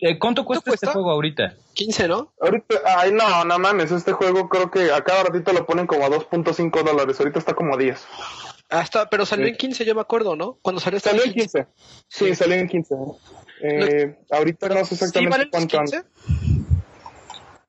eh, 0.00 0.18
¿cuánto 0.18 0.44
cuesta, 0.44 0.70
este 0.70 0.86
cuesta? 0.86 0.92
juego 0.92 1.10
ahorita? 1.10 1.54
15, 1.74 2.08
¿no? 2.08 2.32
Ahorita, 2.40 2.76
ay, 2.98 3.12
no, 3.12 3.44
no 3.44 3.58
mames, 3.58 3.90
este 3.92 4.12
juego 4.12 4.48
creo 4.48 4.70
que 4.70 4.92
a 4.92 5.02
cada 5.02 5.24
ratito 5.24 5.52
lo 5.52 5.66
ponen 5.66 5.86
como 5.86 6.04
a 6.04 6.08
2.5 6.08 6.82
dólares, 6.82 7.18
ahorita 7.20 7.38
está 7.38 7.54
como 7.54 7.74
a 7.74 7.76
10. 7.76 8.04
Ah, 8.70 8.82
está, 8.82 9.08
pero 9.10 9.26
salió 9.26 9.46
Sí. 9.46 9.50
en 9.52 9.56
15, 9.56 9.84
yo 9.84 9.94
me 9.94 10.00
acuerdo, 10.00 10.36
¿no? 10.36 10.58
Cuando 10.62 10.80
salió 10.80 11.00
Salió 11.00 11.24
en 11.24 11.32
15. 11.32 11.66
Sí, 12.08 12.34
salió 12.34 12.54
en 12.56 12.68
15. 12.68 12.94
Eh, 13.62 14.18
ahorita 14.30 14.68
no 14.68 14.76
sé 14.84 14.94
¿Sí 14.96 15.04
exactamente 15.04 15.38
los 15.38 15.48
cuánto. 15.50 15.78
han- 15.78 15.84
15? 15.86 16.04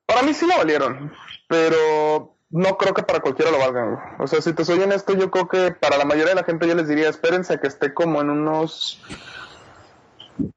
Para 0.06 0.22
mí 0.24 0.34
sí 0.34 0.46
lo 0.46 0.58
valieron, 0.58 1.12
pero 1.48 2.36
no 2.50 2.78
creo 2.78 2.94
que 2.94 3.04
para 3.04 3.20
cualquiera 3.22 3.50
lo 3.52 3.60
valgan. 3.60 3.98
O 4.20 4.28
sea, 4.28 4.42
si 4.42 4.54
te 4.54 4.66
soy 4.66 4.80
honesto, 4.80 5.14
yo 5.16 5.32
creo 5.32 5.48
que 5.48 5.72
para 5.72 5.98
la 5.98 6.06
mayoría 6.06 6.30
de 6.34 6.42
la 6.42 6.44
gente 6.44 6.68
yo 6.68 6.76
les 6.76 6.88
diría, 6.88 7.10
espérense 7.10 7.54
a 7.54 7.60
que 7.62 7.68
esté 7.68 7.94
como 7.94 8.22
en 8.22 8.30
unos 8.30 9.00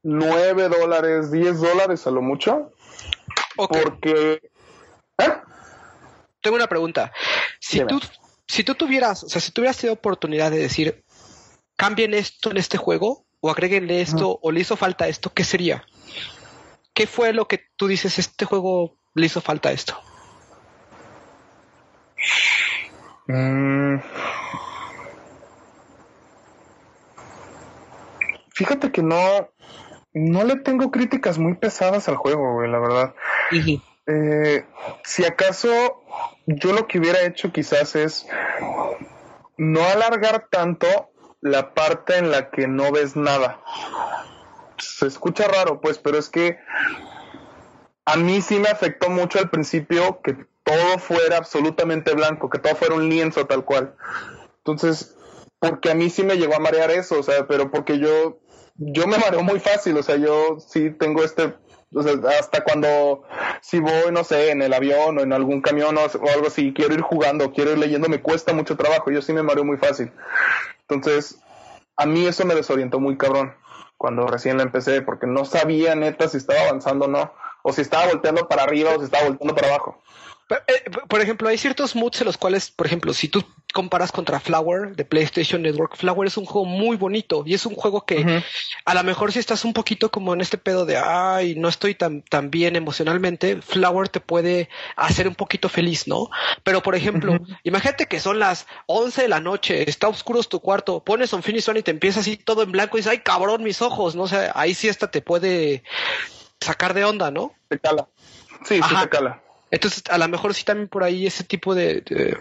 9 0.03 0.69
dólares, 0.69 1.31
10 1.31 1.61
dólares 1.61 2.07
a 2.07 2.11
lo 2.11 2.23
mucho. 2.23 2.73
Ok, 3.57 3.77
Porque... 3.83 4.51
¿Eh? 5.19 5.33
tengo 6.41 6.57
una 6.57 6.67
pregunta. 6.67 7.13
Si 7.59 7.79
Dime. 7.79 7.89
tú, 7.89 8.01
si 8.47 8.65
tú 8.65 8.75
tuvieras, 8.75 9.25
o 9.25 9.29
sea, 9.29 9.41
si 9.41 9.51
tuvieras 9.51 9.79
tenido 9.79 9.95
oportunidad 9.95 10.51
de 10.51 10.59
decir, 10.59 11.05
cambien 11.77 12.15
esto 12.15 12.51
en 12.51 12.59
este 12.59 12.77
juego, 12.77 13.25
o 13.41 13.51
agréguenle 13.51 14.01
esto, 14.01 14.39
o 14.41 14.53
le 14.53 14.61
hizo 14.61 14.77
falta 14.77 15.09
esto, 15.09 15.33
¿qué 15.33 15.45
sería? 15.45 15.85
¿Qué 16.95 17.07
fue 17.07 17.33
lo 17.33 17.49
que 17.49 17.61
tú 17.77 17.87
dices, 17.89 18.19
este 18.19 18.45
juego 18.45 18.97
le 19.15 19.27
hizo 19.27 19.41
falta 19.41 19.73
esto? 19.73 19.99
Mm. 23.27 23.97
Fíjate 28.55 28.93
que 28.93 29.03
no, 29.03 29.51
no 30.13 30.45
le 30.45 30.57
tengo 30.57 30.91
críticas 30.91 31.39
muy 31.39 31.55
pesadas 31.55 32.09
al 32.09 32.17
juego, 32.17 32.55
güey, 32.55 32.71
la 32.71 32.79
verdad. 32.79 33.15
Eh, 34.07 34.65
si 35.03 35.25
acaso 35.25 36.03
yo 36.47 36.73
lo 36.73 36.87
que 36.87 36.99
hubiera 36.99 37.23
hecho 37.23 37.53
quizás 37.53 37.97
es 37.97 38.27
no 39.57 39.85
alargar 39.85 40.49
tanto 40.51 40.87
la 41.41 41.75
parte 41.75 42.17
en 42.17 42.31
la 42.31 42.51
que 42.51 42.69
no 42.69 42.93
ves 42.93 43.17
nada. 43.17 43.61
Se 44.79 45.07
escucha 45.07 45.49
raro, 45.49 45.81
pues, 45.81 45.99
pero 45.99 46.19
es 46.19 46.29
que 46.29 46.59
a 48.05 48.17
mí 48.17 48.41
sí 48.41 48.59
me 48.59 48.69
afectó 48.69 49.11
mucho 49.11 49.39
al 49.39 49.51
principio 49.51 50.21
que 50.23 50.47
todo 50.63 50.99
fuera 50.99 51.37
absolutamente 51.37 52.15
blanco, 52.15 52.51
que 52.51 52.59
todo 52.59 52.75
fuera 52.77 52.95
un 52.95 53.09
lienzo 53.09 53.47
tal 53.47 53.65
cual. 53.65 53.95
Entonces, 54.59 55.17
porque 55.59 55.91
a 55.91 55.95
mí 55.95 56.11
sí 56.11 56.25
me 56.25 56.37
llegó 56.37 56.55
a 56.55 56.61
marear 56.61 56.91
eso, 56.91 57.19
o 57.19 57.23
sea, 57.23 57.47
pero 57.47 57.71
porque 57.71 57.99
yo, 57.99 58.39
yo 58.77 59.07
me 59.07 59.19
mareo 59.19 59.43
muy 59.43 59.61
fácil, 59.61 59.97
o 59.97 60.03
sea, 60.03 60.17
yo 60.17 60.59
sí 60.59 60.91
tengo 60.91 61.23
este, 61.23 61.55
o 61.95 62.03
sea, 62.03 62.15
hasta 62.39 62.65
cuando, 62.65 63.23
si 63.61 63.79
voy, 63.79 64.11
no 64.13 64.25
sé, 64.25 64.51
en 64.51 64.63
el 64.63 64.73
avión 64.73 65.19
o 65.19 65.23
en 65.23 65.33
algún 65.33 65.61
camión 65.61 65.97
o, 65.97 66.01
algo 66.01 66.47
así, 66.47 66.73
quiero 66.75 66.95
ir 66.95 67.01
jugando, 67.01 67.53
quiero 67.53 67.73
ir 67.73 67.79
leyendo, 67.79 68.09
me 68.09 68.21
cuesta 68.21 68.53
mucho 68.53 68.77
trabajo, 68.77 69.11
yo 69.11 69.23
sí 69.23 69.33
me 69.33 69.43
mareo 69.43 69.65
muy 69.65 69.77
fácil. 69.77 70.11
Entonces, 70.89 71.39
a 71.97 72.07
mí 72.07 72.27
eso 72.27 72.45
me 72.45 72.55
desorientó 72.55 72.99
muy 72.99 73.17
cabrón 73.17 73.55
cuando 73.97 74.27
recién 74.27 74.57
la 74.57 74.65
empecé, 74.65 75.03
porque 75.03 75.27
no 75.27 75.45
sabía 75.45 75.95
neta 75.95 76.29
si 76.29 76.37
estaba 76.37 76.61
avanzando 76.63 77.05
o 77.05 77.09
no, 77.09 77.33
o 77.63 77.73
si 77.73 77.81
estaba 77.81 78.07
volteando 78.07 78.49
para 78.49 78.65
arriba 78.65 78.91
o 78.91 78.99
si 78.99 79.05
estaba 79.05 79.29
volteando 79.29 79.55
para 79.55 79.69
abajo. 79.69 80.03
Pero, 80.67 80.79
eh, 80.79 80.91
por 81.09 81.21
ejemplo, 81.21 81.49
hay 81.49 81.59
ciertos 81.59 81.97
moods 81.97 82.21
en 82.21 82.27
los 82.27 82.37
cuales, 82.37 82.71
por 82.71 82.87
ejemplo, 82.87 83.13
si 83.13 83.29
tú 83.29 83.45
comparas 83.73 84.13
contra 84.13 84.39
Flower 84.39 84.95
de 84.95 85.05
PlayStation 85.05 85.63
Network, 85.63 85.97
Flower 85.97 86.29
es 86.29 86.37
un 86.37 86.45
juego 86.45 86.65
muy 86.65 86.97
bonito 86.97 87.43
y 87.45 87.55
es 87.55 87.67
un 87.67 87.75
juego 87.75 88.07
que 88.07 88.43
a 88.85 88.95
lo 88.95 89.03
mejor 89.03 89.33
si 89.33 89.41
estás 89.41 89.65
un 89.65 89.73
poquito 89.73 90.13
como 90.13 90.33
en 90.33 90.41
este 90.41 90.59
pedo 90.59 90.87
de, 90.87 90.97
ay, 90.97 91.57
no 91.57 91.69
estoy 91.69 91.97
tan, 91.97 92.23
tan 92.23 92.51
bien 92.51 92.77
emocionalmente, 92.77 93.61
Flower 93.61 94.09
te 94.09 94.21
puede 94.21 94.69
hacer 94.95 95.27
un 95.27 95.35
poquito 95.35 95.69
feliz, 95.69 96.07
¿no? 96.07 96.31
Pero, 96.63 96.83
por 96.83 96.95
ejemplo, 96.95 97.37
imagínate 97.65 98.07
que 98.07 98.21
son 98.21 98.39
las 98.39 98.67
11 98.87 99.23
de 99.23 99.29
la 99.29 99.41
noche, 99.41 99.89
está 99.89 100.09
oscuro 100.09 100.43
tu 100.45 100.61
cuarto, 100.61 101.03
pones 101.03 101.33
un 101.33 101.43
Finish 101.43 101.69
One 101.69 101.81
y 101.81 101.83
te 101.83 101.91
empieza 101.91 102.21
así 102.21 102.37
todo 102.37 102.63
en 102.63 102.71
blanco 102.71 102.97
y 102.97 103.01
dices, 103.01 103.13
ay, 103.13 103.19
cabrón, 103.19 103.65
mis 103.65 103.83
ojos, 103.83 104.15
¿no? 104.15 104.25
O 104.25 104.29
sea, 104.29 104.53
ahí 104.55 104.75
sí 104.75 104.89
esta 104.89 105.11
te 105.11 105.21
puede 105.21 105.83
sacar 106.61 106.95
de 106.95 107.05
onda, 107.05 107.31
¿no? 107.31 107.53
Te 107.69 107.79
cala. 107.79 108.09
Sí, 108.65 108.77
sí 108.77 108.81
Ajá. 108.83 109.03
te 109.03 109.09
cala. 109.09 109.44
Entonces, 109.75 110.03
a 110.09 110.19
lo 110.19 110.29
mejor 110.29 110.55
sí 110.55 110.65
también 110.65 110.89
por 110.89 111.03
ahí 111.03 111.27
ese 111.27 111.43
tipo 111.43 111.75
de, 111.75 112.01
de, 112.03 112.37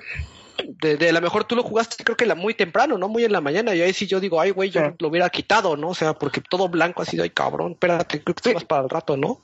de, 0.82 0.98
de 0.98 1.10
a 1.10 1.14
lo 1.14 1.22
mejor 1.22 1.46
tú 1.46 1.56
lo 1.56 1.64
jugaste 1.64 2.04
creo 2.04 2.16
que 2.16 2.28
la 2.28 2.36
muy 2.36 2.54
temprano, 2.54 2.98
¿no? 2.98 3.10
Muy 3.10 3.24
en 3.26 3.32
la 3.32 3.42
mañana 3.42 3.74
y 3.74 3.82
ahí 3.82 3.92
sí 3.94 4.06
yo 4.06 4.20
digo, 4.20 4.40
ay, 4.40 4.52
güey, 4.52 4.70
yo 4.70 4.82
Sí. 4.82 4.96
lo 5.00 5.08
hubiera 5.08 5.30
quitado, 5.30 5.76
¿no? 5.76 5.90
O 5.90 5.96
sea, 5.96 6.14
porque 6.14 6.42
todo 6.42 6.70
blanco 6.70 7.02
ha 7.02 7.06
sido, 7.06 7.24
ay, 7.24 7.32
cabrón, 7.32 7.72
espérate, 7.74 8.24
creo 8.24 8.36
que 8.36 8.50
Sí. 8.50 8.54
vas 8.54 8.66
para 8.66 8.84
el 8.84 8.90
rato, 8.90 9.18
¿no? 9.18 9.42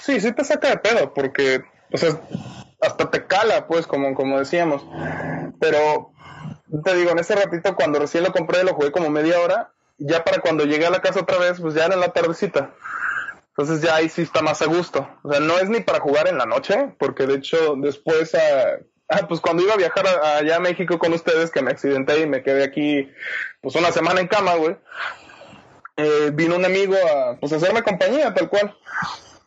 Sí, 0.00 0.18
sí 0.20 0.32
te 0.32 0.44
saca 0.44 0.70
de 0.70 0.78
pedo, 0.78 1.12
porque, 1.12 1.62
o 1.92 1.96
sea, 1.98 2.18
hasta 2.80 3.10
te 3.10 3.26
cala, 3.26 3.66
pues, 3.66 3.86
como, 3.86 4.14
como 4.14 4.38
decíamos. 4.38 4.82
Pero, 5.60 6.12
te 6.84 6.94
digo, 6.96 7.10
en 7.10 7.18
ese 7.18 7.34
ratito, 7.34 7.74
cuando 7.76 7.98
recién 7.98 8.24
lo 8.24 8.32
compré, 8.32 8.64
lo 8.64 8.74
jugué 8.74 8.90
como 8.92 9.10
media 9.10 9.38
hora. 9.40 9.72
Ya 9.98 10.22
para 10.24 10.40
cuando 10.40 10.64
llegué 10.64 10.86
a 10.86 10.90
la 10.90 11.00
casa 11.00 11.20
otra 11.20 11.38
vez, 11.38 11.58
pues 11.60 11.74
ya 11.74 11.86
era 11.86 11.94
en 11.94 12.00
la 12.00 12.12
tardecita. 12.12 12.70
Entonces 13.56 13.80
ya 13.80 13.96
ahí 13.96 14.08
sí 14.08 14.22
está 14.22 14.42
más 14.42 14.60
a 14.60 14.66
gusto. 14.66 15.08
O 15.22 15.30
sea, 15.30 15.40
no 15.40 15.58
es 15.58 15.68
ni 15.70 15.80
para 15.80 16.00
jugar 16.00 16.28
en 16.28 16.36
la 16.36 16.44
noche, 16.46 16.94
porque 16.98 17.26
de 17.26 17.36
hecho 17.36 17.74
después, 17.76 18.34
ah, 18.34 18.80
ah, 19.08 19.26
pues 19.28 19.40
cuando 19.40 19.62
iba 19.62 19.72
a 19.74 19.78
viajar 19.78 20.06
allá 20.06 20.56
a 20.56 20.60
México 20.60 20.98
con 20.98 21.12
ustedes, 21.14 21.50
que 21.50 21.62
me 21.62 21.70
accidenté 21.70 22.20
y 22.20 22.26
me 22.26 22.42
quedé 22.42 22.64
aquí, 22.64 23.10
pues 23.62 23.74
una 23.76 23.92
semana 23.92 24.20
en 24.20 24.28
cama, 24.28 24.56
güey. 24.56 24.76
eh, 25.96 26.30
vino 26.34 26.56
un 26.56 26.64
amigo 26.66 26.94
a, 26.94 27.36
pues, 27.40 27.52
hacerme 27.52 27.82
compañía, 27.82 28.34
tal 28.34 28.48
cual 28.50 28.76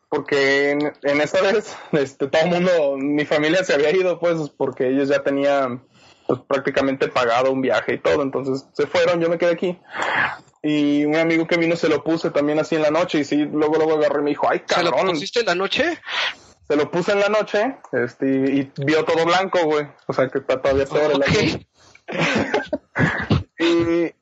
porque 0.10 0.72
en, 0.72 0.92
en 1.04 1.22
esa 1.22 1.42
vez 1.42 1.78
este 1.92 2.28
todo 2.28 2.42
el 2.42 2.50
mundo 2.50 2.98
mi 2.98 3.26
familia 3.26 3.64
se 3.64 3.76
había 3.76 3.92
ido 3.92 4.20
pues 4.20 4.50
porque 4.58 4.90
ellos 4.90 5.08
ya 5.08 5.22
tenían 5.24 5.84
pues 6.28 6.40
prácticamente 6.48 7.08
pagado 7.08 7.52
un 7.52 7.62
viaje 7.62 7.94
y 7.94 8.00
todo 8.00 8.24
entonces 8.24 8.66
se 8.74 8.88
fueron 8.88 9.22
yo 9.22 9.30
me 9.30 9.38
quedé 9.38 9.52
aquí 9.52 9.80
y 10.62 11.06
un 11.06 11.16
amigo 11.16 11.48
que 11.48 11.58
vino 11.58 11.76
se 11.76 11.90
lo 11.90 12.04
puse 12.04 12.32
también 12.32 12.60
así 12.60 12.76
en 12.76 12.82
la 12.82 12.92
noche 12.92 13.20
y 13.20 13.24
sí 13.24 13.38
luego 13.38 13.78
luego 13.78 13.94
agarré 13.94 14.20
y 14.20 14.24
me 14.24 14.30
dijo 14.32 14.50
ay 14.50 14.62
¿Se 14.68 14.84
lo 14.84 14.92
cabrón 14.92 15.14
pusiste 15.14 15.40
en 15.40 15.46
la 15.46 15.56
noche? 15.56 16.02
se 16.68 16.76
lo 16.76 16.92
puse 16.92 17.14
en 17.14 17.20
la 17.20 17.30
noche 17.30 17.78
este 17.94 18.28
y 18.28 18.72
vio 18.84 19.06
todo 19.06 19.26
blanco 19.26 19.64
güey 19.64 19.88
o 20.08 20.14
sea 20.14 20.28
que 20.28 20.40
está 20.40 20.62
todavía 20.62 20.86
peor 20.86 21.14
el 21.14 21.24
asunto. 21.24 21.58
Ok. 21.58 21.66
y, 23.60 24.14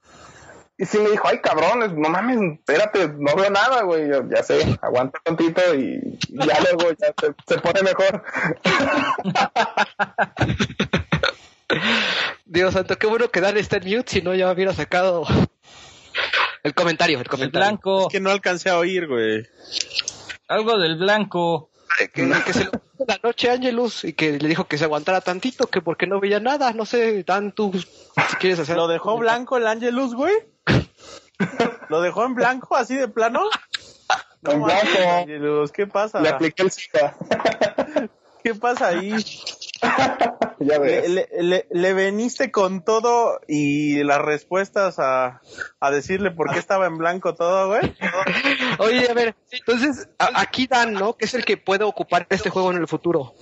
y 0.77 0.85
sí 0.85 0.99
me 0.99 1.09
dijo, 1.09 1.27
ay 1.27 1.39
cabrón, 1.39 1.99
no 1.99 2.09
mames, 2.09 2.37
espérate, 2.59 3.07
no 3.17 3.35
veo 3.35 3.49
nada, 3.49 3.81
güey. 3.83 4.09
Yo, 4.09 4.23
ya 4.29 4.43
sé, 4.43 4.77
aguanta 4.81 5.19
tantito 5.23 5.61
y 5.73 6.19
y 6.29 6.45
ya 6.45 6.59
luego 6.61 6.91
ya 6.91 7.13
se, 7.19 7.33
se 7.47 7.57
pone 7.61 7.81
mejor. 7.83 8.23
Dios 12.45 12.73
santo, 12.73 12.97
qué 12.97 13.07
bueno 13.07 13.29
que 13.29 13.41
Dan 13.41 13.57
está 13.57 13.75
en 13.77 13.85
mute, 13.85 14.11
si 14.11 14.21
no 14.21 14.33
ya 14.33 14.51
hubiera 14.51 14.73
sacado 14.73 15.25
el 16.63 16.73
comentario, 16.73 17.17
el 17.17 17.23
El 17.23 17.29
comentario. 17.29 17.67
blanco, 17.67 18.01
Es 18.01 18.07
que 18.13 18.19
no 18.19 18.29
alcancé 18.31 18.69
a 18.69 18.77
oír, 18.77 19.07
güey. 19.07 19.47
algo 20.47 20.77
del 20.77 20.97
blanco. 20.97 21.69
Eh, 21.99 22.09
Que, 22.09 22.29
que 22.45 22.53
se 22.53 22.65
lo 22.65 22.71
en 22.99 23.05
la 23.07 23.19
noche 23.23 23.49
a 23.49 23.53
Angelus 23.53 24.03
y 24.03 24.13
que 24.13 24.39
le 24.39 24.47
dijo 24.47 24.67
que 24.67 24.77
se 24.77 24.85
aguantara 24.85 25.21
tantito, 25.21 25.67
que 25.67 25.81
porque 25.81 26.07
no 26.07 26.19
veía 26.19 26.39
nada, 26.39 26.73
no 26.73 26.85
sé, 26.85 27.23
Dan, 27.23 27.51
tú, 27.51 27.71
si 27.73 28.35
quieres 28.39 28.57
hacer... 28.59 28.75
¿Lo 28.75 28.87
dejó 28.87 29.17
blanco 29.17 29.57
el 29.57 29.67
Angelus, 29.67 30.15
güey? 30.15 30.33
¿Lo 31.89 32.01
dejó 32.01 32.25
en 32.25 32.33
blanco, 32.33 32.75
así 32.75 32.95
de 32.95 33.07
plano? 33.07 33.43
En 34.43 34.59
mames, 34.59 34.81
blanco. 34.93 35.11
Angelus, 35.11 35.71
¿qué 35.71 35.85
pasa? 35.87 36.19
Le 36.21 36.29
apliqué 36.29 36.63
el. 36.63 36.71
¿Qué 38.43 38.55
pasa 38.55 38.87
ahí? 38.87 39.13
Ya 40.59 40.77
Le, 40.77 40.79
ves. 40.79 41.09
le, 41.09 41.29
le- 41.41 41.67
le 41.69 41.93
veniste 41.93 42.51
con 42.51 42.83
todo 42.83 43.39
y 43.47 44.03
las 44.03 44.19
respuestas 44.19 44.99
a, 44.99 45.41
a 45.79 45.91
decirle 45.91 46.31
por 46.31 46.51
qué 46.51 46.59
estaba 46.59 46.87
en 46.87 46.97
blanco 46.97 47.35
todo, 47.35 47.67
güey. 47.67 47.95
Oye, 48.79 49.09
a 49.09 49.13
ver, 49.13 49.35
entonces 49.51 50.09
a- 50.19 50.41
aquí 50.41 50.67
Dan, 50.67 50.93
¿no? 50.93 51.15
Que 51.15 51.25
es 51.25 51.33
el 51.33 51.45
que 51.45 51.57
puede 51.57 51.83
ocupar 51.83 52.25
este 52.29 52.49
juego 52.49 52.71
en 52.71 52.77
el 52.77 52.87
futuro. 52.87 53.33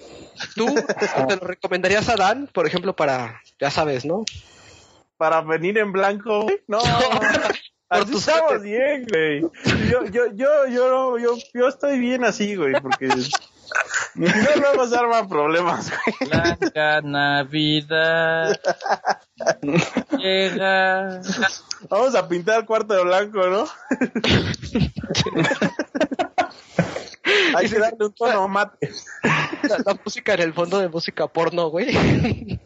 ¿Tú 0.56 0.66
te 0.76 1.36
lo 1.36 1.48
recomendarías 1.48 2.10
a 2.10 2.16
Dan, 2.16 2.48
por 2.53 2.68
ejemplo, 2.68 2.95
para, 2.95 3.41
ya 3.60 3.72
sabes, 3.72 4.06
¿no? 4.06 4.26
Para 5.18 5.41
venir 5.41 5.78
en 5.78 5.91
blanco, 5.94 6.41
güey. 6.44 6.62
No. 6.68 6.80
Por 7.88 7.99
Así 8.02 8.12
tus 8.14 8.28
estamos 8.28 8.49
suerte. 8.49 8.68
bien, 8.68 9.06
güey. 9.07 9.41
Yo, 9.91 10.06
yo, 10.06 10.26
yo, 10.34 10.66
yo, 10.68 11.18
yo, 11.20 11.38
yo 11.53 11.68
estoy 11.68 11.99
bien 11.99 12.24
así, 12.26 12.56
güey, 12.56 12.74
porque 12.82 13.07
no 14.15 14.27
luego 14.59 14.87
se 14.87 14.97
arman 14.97 15.27
problemas, 15.27 15.89
güey. 15.89 16.29
Blanca 16.29 17.01
Navidad. 17.01 18.59
Llega. 20.17 21.21
Vamos 21.89 22.15
a 22.15 22.27
pintar 22.27 22.59
el 22.61 22.65
cuarto 22.65 22.93
de 22.93 23.03
blanco, 23.03 23.47
¿no? 23.47 23.65
Hay 27.55 27.69
que 27.69 27.79
darle 27.79 28.05
un 28.05 28.13
tono 28.13 28.47
mate. 28.47 28.91
La, 29.63 29.77
la 29.85 29.99
música 30.03 30.33
en 30.33 30.41
el 30.41 30.53
fondo 30.53 30.79
de 30.79 30.89
música 30.89 31.27
porno, 31.27 31.69
güey. 31.69 32.59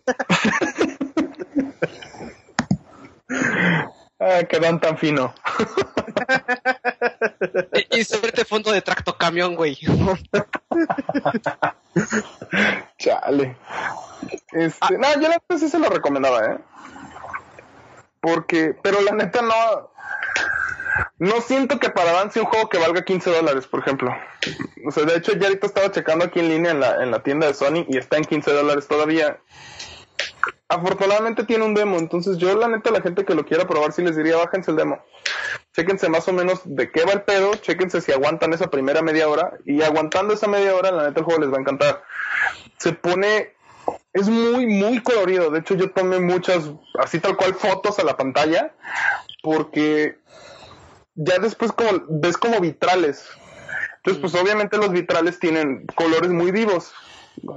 Ah, 4.19 4.43
quedan 4.43 4.81
tan 4.81 4.97
fino. 4.97 5.33
y, 7.91 7.99
y 7.99 8.03
sobre 8.03 8.27
este 8.27 8.43
fondo 8.43 8.71
de 8.71 8.81
tracto 8.81 9.17
camión, 9.17 9.55
güey. 9.55 9.77
Chale. 12.97 13.57
Este, 14.51 14.97
no, 14.97 15.13
yo 15.15 15.21
la 15.21 15.29
neta 15.29 15.57
sí 15.57 15.69
se 15.69 15.79
lo 15.79 15.89
recomendaba, 15.89 16.45
¿eh? 16.45 16.57
Porque, 18.19 18.75
pero 18.81 19.01
la 19.01 19.11
neta 19.11 19.41
no. 19.41 19.91
No 21.17 21.41
siento 21.41 21.79
que 21.79 21.89
para 21.89 22.11
Dan 22.11 22.31
sea 22.31 22.43
un 22.43 22.49
juego 22.49 22.67
que 22.67 22.77
valga 22.77 23.03
15 23.03 23.29
dólares, 23.29 23.67
por 23.67 23.81
ejemplo. 23.81 24.13
O 24.85 24.91
sea, 24.91 25.03
de 25.03 25.15
hecho, 25.15 25.33
ya 25.33 25.47
ahorita 25.47 25.67
estaba 25.67 25.91
checando 25.91 26.25
aquí 26.25 26.39
en 26.39 26.49
línea 26.49 26.71
en 26.71 26.79
la, 26.81 27.03
en 27.03 27.11
la 27.11 27.23
tienda 27.23 27.47
de 27.47 27.53
Sony 27.53 27.85
y 27.87 27.97
está 27.97 28.17
en 28.17 28.25
15 28.25 28.51
dólares 28.51 28.87
todavía. 28.87 29.39
Afortunadamente 30.69 31.43
tiene 31.43 31.65
un 31.65 31.73
demo, 31.73 31.97
entonces 31.97 32.37
yo 32.37 32.55
la 32.55 32.67
neta 32.67 32.91
a 32.91 32.93
la 32.93 33.01
gente 33.01 33.25
que 33.25 33.33
lo 33.33 33.43
quiera 33.43 33.67
probar 33.67 33.91
sí 33.91 34.03
les 34.03 34.15
diría 34.15 34.37
bájense 34.37 34.69
el 34.69 34.77
demo. 34.77 35.03
chéquense 35.75 36.09
más 36.09 36.27
o 36.27 36.33
menos 36.33 36.61
de 36.63 36.91
qué 36.91 37.05
va 37.05 37.13
el 37.13 37.23
pedo, 37.23 37.55
chéquense 37.55 38.01
si 38.01 38.11
aguantan 38.11 38.53
esa 38.53 38.69
primera 38.69 39.01
media 39.01 39.27
hora 39.27 39.53
y 39.65 39.81
aguantando 39.81 40.33
esa 40.33 40.47
media 40.47 40.75
hora, 40.75 40.91
la 40.91 41.07
neta 41.07 41.21
el 41.21 41.25
juego 41.25 41.41
les 41.41 41.51
va 41.51 41.57
a 41.57 41.61
encantar. 41.61 42.03
Se 42.77 42.93
pone 42.93 43.53
es 44.13 44.29
muy 44.29 44.67
muy 44.67 45.01
colorido, 45.01 45.49
de 45.49 45.59
hecho 45.59 45.73
yo 45.73 45.89
tomé 45.89 46.19
muchas 46.19 46.69
así 46.99 47.19
tal 47.19 47.35
cual 47.35 47.55
fotos 47.55 47.97
a 47.97 48.03
la 48.03 48.15
pantalla 48.15 48.71
porque 49.41 50.19
ya 51.15 51.39
después 51.39 51.71
como 51.71 52.03
ves 52.09 52.37
como 52.37 52.59
vitrales. 52.59 53.27
Entonces, 53.97 54.21
pues 54.21 54.41
obviamente 54.41 54.77
los 54.77 54.91
vitrales 54.91 55.39
tienen 55.39 55.85
colores 55.95 56.31
muy 56.31 56.51
vivos. 56.51 56.93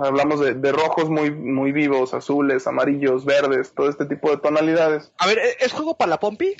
Hablamos 0.02 0.40
de, 0.40 0.54
de 0.54 0.72
rojos 0.72 1.08
muy, 1.10 1.30
muy 1.30 1.72
vivos, 1.72 2.14
azules, 2.14 2.66
amarillos, 2.66 3.24
verdes, 3.24 3.72
todo 3.74 3.88
este 3.88 4.06
tipo 4.06 4.30
de 4.30 4.36
tonalidades. 4.38 5.12
A 5.18 5.26
ver, 5.26 5.38
¿e- 5.38 5.56
¿es 5.60 5.72
juego 5.72 5.96
para 5.96 6.10
la 6.10 6.20
Pompi? 6.20 6.54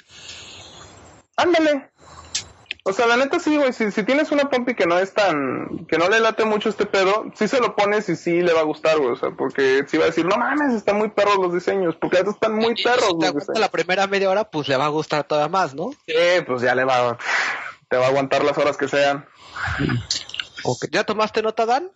Ándale. 1.37 1.89
O 2.85 2.93
sea, 2.93 3.07
la 3.07 3.17
neta 3.17 3.39
sí, 3.39 3.57
güey, 3.57 3.73
si, 3.73 3.93
si 3.93 4.03
tienes 4.03 4.33
una 4.33 4.51
pompi 4.51 4.75
que 4.75 4.87
no 4.87 4.99
es 4.99 5.15
tan, 5.15 5.87
que 5.87 5.99
no 5.99 6.09
le 6.09 6.19
late 6.19 6.45
mucho 6.45 6.69
este 6.69 6.85
pedo, 6.85 7.27
sí 7.37 7.47
se 7.47 7.61
lo 7.61 7.77
pones 7.77 8.09
y 8.09 8.17
sí 8.17 8.41
le 8.43 8.53
va 8.53 8.59
a 8.59 8.65
gustar, 8.65 8.99
güey, 8.99 9.13
o 9.13 9.17
sea, 9.17 9.31
porque 9.31 9.85
sí 9.87 9.99
va 9.99 10.03
a 10.03 10.07
decir, 10.09 10.27
no 10.27 10.37
mames, 10.37 10.75
están 10.75 10.99
muy 10.99 11.09
perros 11.11 11.37
los 11.41 11.55
diseños, 11.55 11.95
porque 12.01 12.17
estos 12.19 12.35
están 12.35 12.57
muy 12.57 12.75
Y- 12.77 12.81
y 12.81 12.83
perros 12.83 13.15
si 13.47 13.53
te 13.53 13.61
la 13.61 13.71
primera 13.71 14.09
media 14.09 14.29
hora, 14.31 14.51
pues 14.51 14.67
le 14.67 14.77
va 14.77 14.87
a 14.87 14.89
gustar 14.89 15.23
todavía 15.23 15.49
más, 15.49 15.77
¿no? 15.77 15.93
Sí, 16.09 16.15
pues 16.45 16.61
ya 16.63 16.75
le 16.75 16.83
va, 16.83 17.17
te 17.89 17.97
va 17.97 18.07
a 18.07 18.09
aguantar 18.09 18.43
las 18.43 18.59
horas 18.59 18.77
que 18.77 18.89
sean. 18.89 19.27
¿Ya 20.91 21.05
tomaste 21.05 21.41
nota, 21.43 21.67
Dan? 21.67 21.89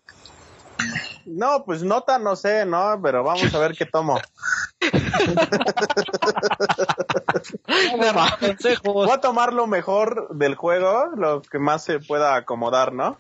No, 1.26 1.64
pues 1.64 1.82
nota 1.82 2.18
no 2.18 2.36
sé, 2.36 2.64
¿no? 2.66 3.00
Pero 3.02 3.24
vamos 3.24 3.52
a 3.54 3.58
ver 3.58 3.76
qué 3.76 3.86
tomo. 3.86 4.20
Voy 8.84 9.10
a 9.10 9.20
tomar 9.20 9.52
lo 9.52 9.66
mejor 9.66 10.28
del 10.36 10.54
juego, 10.54 11.06
lo 11.16 11.42
que 11.42 11.58
más 11.58 11.84
se 11.84 11.98
pueda 11.98 12.36
acomodar, 12.36 12.92
¿no? 12.92 13.18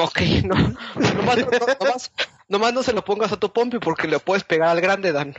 Ok, 0.00 0.20
no. 0.44 0.54
Nomás, 0.54 1.38
no, 1.38 1.46
nomás- 1.80 2.10
nomás 2.48 2.72
no 2.74 2.82
se 2.82 2.92
lo 2.92 3.04
pongas 3.04 3.32
a 3.32 3.36
tu 3.36 3.52
Pompi 3.52 3.78
porque 3.78 4.08
le 4.08 4.18
puedes 4.20 4.44
pegar 4.44 4.68
al 4.68 4.80
grande, 4.80 5.12
Dan. 5.12 5.34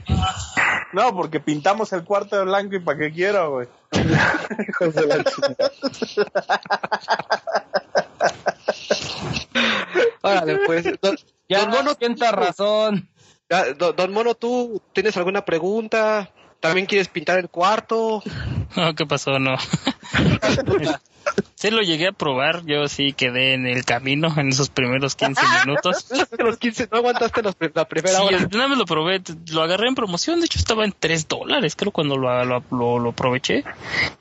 No, 0.93 1.13
porque 1.15 1.39
pintamos 1.39 1.93
el 1.93 2.03
cuarto 2.03 2.37
de 2.37 2.45
blanco 2.45 2.75
y 2.75 2.79
para 2.79 2.97
qué 2.97 3.11
quiero, 3.11 3.51
güey. 3.51 3.67
Órale, 10.21 10.59
pues. 10.65 10.85
Don, 11.01 11.17
Ya 11.47 11.61
don 11.61 11.71
Mono, 11.71 11.93
sienta 11.97 12.31
razón. 12.31 13.09
ya, 13.49 13.73
don, 13.73 13.95
don 13.95 14.11
Mono, 14.13 14.35
¿tú 14.35 14.81
tienes 14.93 15.17
alguna 15.17 15.43
pregunta? 15.45 16.31
¿También 16.59 16.85
quieres 16.85 17.07
pintar 17.07 17.39
el 17.39 17.49
cuarto? 17.49 18.21
No, 18.75 18.93
¿qué 18.93 19.03
pasó? 19.07 19.39
No. 19.39 19.55
Sí 21.55 21.69
lo 21.71 21.81
llegué 21.81 22.07
a 22.07 22.11
probar, 22.13 22.65
yo 22.65 22.87
sí 22.87 23.11
quedé 23.11 23.53
en 23.53 23.67
el 23.67 23.83
camino 23.83 24.33
en 24.37 24.47
esos 24.47 24.69
primeros 24.69 25.15
15 25.15 25.41
minutos. 25.65 26.07
los 26.39 26.57
15, 26.57 26.87
no 26.89 26.99
aguantaste 26.99 27.41
los 27.43 27.55
la 27.73 27.85
primera 27.85 28.17
Sí, 28.17 28.23
hora. 28.23 28.47
nada 28.49 28.67
más 28.69 28.77
lo 28.77 28.85
probé, 28.85 29.21
lo 29.51 29.61
agarré 29.61 29.89
en 29.89 29.95
promoción, 29.95 30.39
de 30.39 30.45
hecho 30.45 30.57
estaba 30.57 30.85
en 30.85 30.93
3 30.97 31.27
dólares, 31.27 31.75
creo 31.75 31.91
cuando 31.91 32.15
lo, 32.17 32.45
lo, 32.45 32.63
lo, 32.71 32.99
lo 32.99 33.09
aproveché. 33.09 33.65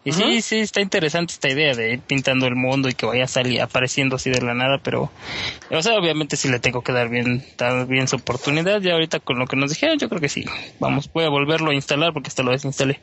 Y 0.05 0.13
sí, 0.13 0.43
sí, 0.43 0.59
está 0.59 0.81
interesante 0.81 1.33
esta 1.33 1.49
idea 1.49 1.75
de 1.75 1.93
ir 1.93 2.01
pintando 2.01 2.47
el 2.47 2.57
mundo 2.57 2.89
y 2.89 2.95
que 2.95 3.07
vaya 3.07 3.29
salir 3.29 3.63
apareciendo 3.63 4.17
así 4.17 4.31
de 4.31 4.43
la 4.43 4.55
nada, 4.55 4.79
pero, 4.83 5.11
o 5.71 5.83
sea, 5.83 5.95
obviamente 5.95 6.37
sí 6.37 6.49
le 6.49 6.59
tengo 6.59 6.83
que 6.83 6.93
dar 6.93 7.09
bien, 7.09 7.45
dar 7.57 7.87
bien 7.87 8.09
su 8.09 8.17
oportunidad, 8.17 8.83
y 8.83 8.91
ahorita 8.91 9.21
con 9.21 9.39
lo 9.39 9.47
que 9.47 9.55
nos 9.57 9.71
dijeron, 9.71 9.97
yo 9.99 10.09
creo 10.09 10.21
que 10.21 10.29
sí. 10.29 10.45
Vamos, 10.81 11.09
voy 11.13 11.25
a 11.25 11.29
volverlo 11.29 11.71
a 11.71 11.75
instalar 11.75 12.13
porque 12.13 12.29
hasta 12.29 12.43
lo 12.43 12.51
desinstalé. 12.51 13.01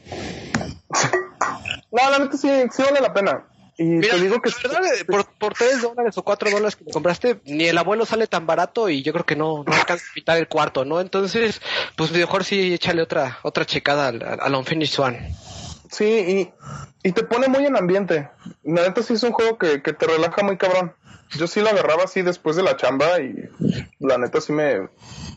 No, 1.96 2.10
la 2.12 2.20
neta 2.20 2.38
sí, 2.38 2.50
sí 2.72 2.84
vale 2.84 3.00
la 3.02 3.14
pena. 3.14 3.46
Y 3.78 3.84
Mira, 3.84 4.16
te 4.16 4.22
digo 4.22 4.42
que 4.42 4.50
la 4.50 4.70
verdad, 4.80 4.96
eh, 4.96 5.04
por, 5.06 5.26
por 5.38 5.54
3 5.54 5.82
dólares 5.82 6.18
o 6.18 6.24
4 6.24 6.50
dólares 6.50 6.78
que 6.78 6.86
compraste, 6.86 7.42
ni 7.44 7.66
el 7.66 7.78
abuelo 7.78 8.06
sale 8.06 8.26
tan 8.28 8.48
barato 8.48 8.88
y 8.88 9.04
yo 9.04 9.12
creo 9.12 9.26
que 9.26 9.36
no, 9.36 9.66
no 9.66 9.74
alcanza 9.74 10.06
a 10.10 10.14
pintar 10.14 10.38
el 10.38 10.48
cuarto, 10.48 10.86
¿no? 10.86 11.02
Entonces, 11.02 11.62
pues 11.98 12.12
mejor 12.12 12.46
sí 12.46 12.74
échale 12.74 13.02
otra, 13.02 13.40
otra 13.44 13.66
checada 13.66 14.08
al, 14.08 14.24
al 14.24 14.56
Unfinished 14.56 14.98
One. 14.98 15.36
sí, 15.92 16.06
y, 16.06 16.54
y 17.10 17.12
te 17.12 17.24
pone 17.24 17.50
muy 17.50 17.66
en 17.66 17.76
ambiente. 17.76 18.30
La 18.64 18.84
neta 18.84 19.04
sí 19.04 19.14
es 19.14 19.24
un 19.24 19.34
juego 19.34 19.58
que, 19.58 19.82
que 19.84 19.92
te 19.92 20.08
relaja 20.08 20.42
muy 20.42 20.58
cabrón. 20.58 20.94
Yo 21.38 21.48
sí 21.48 21.60
lo 21.60 21.70
agarraba 21.70 22.04
así 22.06 22.22
después 22.22 22.56
de 22.56 22.64
la 22.64 22.78
chamba 22.78 23.20
y 23.20 23.50
la 24.00 24.18
neta 24.18 24.40
sí 24.40 24.54
me... 24.54 24.88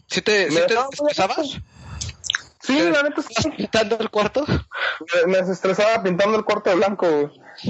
¿Sí 0.06 0.22
te, 0.22 0.48
sí 0.48 0.54
Me 0.54 0.60
te 0.62 0.74
estresabas? 0.74 1.58
Sí, 2.68 2.78
la 2.90 3.02
neta 3.02 3.22
sí. 3.22 3.50
¿Pintando 3.56 3.96
el 3.98 4.10
cuarto? 4.10 4.44
Me, 4.46 5.32
me 5.32 5.38
desestresaba 5.38 6.02
pintando 6.02 6.36
el 6.36 6.44
cuarto 6.44 6.68
de 6.68 6.76
blanco. 6.76 7.32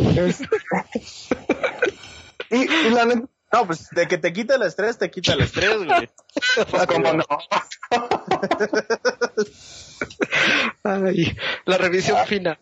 y, 2.50 2.56
y 2.56 2.90
la 2.90 3.04
neta... 3.04 3.28
No, 3.52 3.66
pues 3.66 3.88
de 3.90 4.06
que 4.08 4.18
te 4.18 4.32
quita 4.32 4.56
el 4.56 4.62
estrés, 4.62 4.98
te 4.98 5.10
quita 5.10 5.34
el 5.34 5.40
estrés, 5.40 5.76
güey. 5.78 6.10
¿Cómo 6.88 7.12
no? 7.14 7.24
Ay, 10.82 11.34
la 11.64 11.78
revisión 11.78 12.26
fina. 12.26 12.58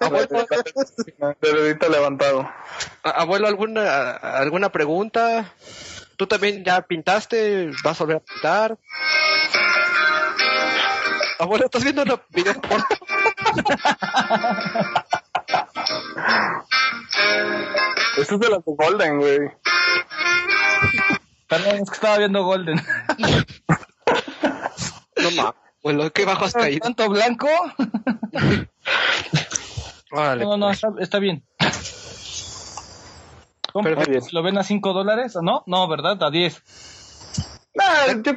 Abuelo, 0.00 0.46
dedito 1.40 1.88
levantado. 1.88 2.50
abuelo, 3.02 3.46
¿alguna, 3.46 4.10
¿alguna 4.10 4.70
pregunta? 4.70 5.54
¿Tú 6.16 6.26
también 6.26 6.62
ya 6.62 6.82
pintaste? 6.82 7.70
¿Vas 7.82 8.00
a 8.00 8.04
volver 8.04 8.16
a 8.18 8.20
pintar? 8.20 8.78
Abuelo, 11.40 11.64
¿estás 11.64 11.82
viendo 11.84 12.02
una 12.02 12.20
video 12.30 12.60
porno? 12.60 12.84
Eso 18.18 18.34
es 18.34 18.40
de 18.40 18.48
de 18.48 18.62
Golden, 18.66 19.18
güey. 19.18 19.38
Perdón, 21.48 21.76
es 21.76 21.88
que 21.90 21.94
estaba 21.94 22.18
viendo 22.18 22.44
Golden. 22.44 22.76
No 25.16 25.30
mames, 25.32 25.54
abuelo, 25.82 26.12
qué 26.12 26.24
bajo 26.24 26.44
has 26.44 26.52
caído. 26.52 26.80
¿Tanto 26.80 27.08
blanco? 27.08 27.48
Órale, 30.12 30.44
No, 30.44 30.56
no, 30.56 30.66
pues. 30.66 30.76
está, 30.76 30.88
está 31.00 31.18
bien. 31.18 31.44
¿Cómo? 33.72 33.84
Perfecto. 33.84 34.26
¿Lo 34.32 34.42
ven 34.42 34.58
a 34.58 34.64
5 34.64 34.92
dólares? 34.92 35.36
¿No? 35.40 35.62
No, 35.66 35.88
¿verdad? 35.88 36.22
A 36.22 36.30
10. 36.30 36.62
Nah, 37.74 38.22
yo- 38.22 38.32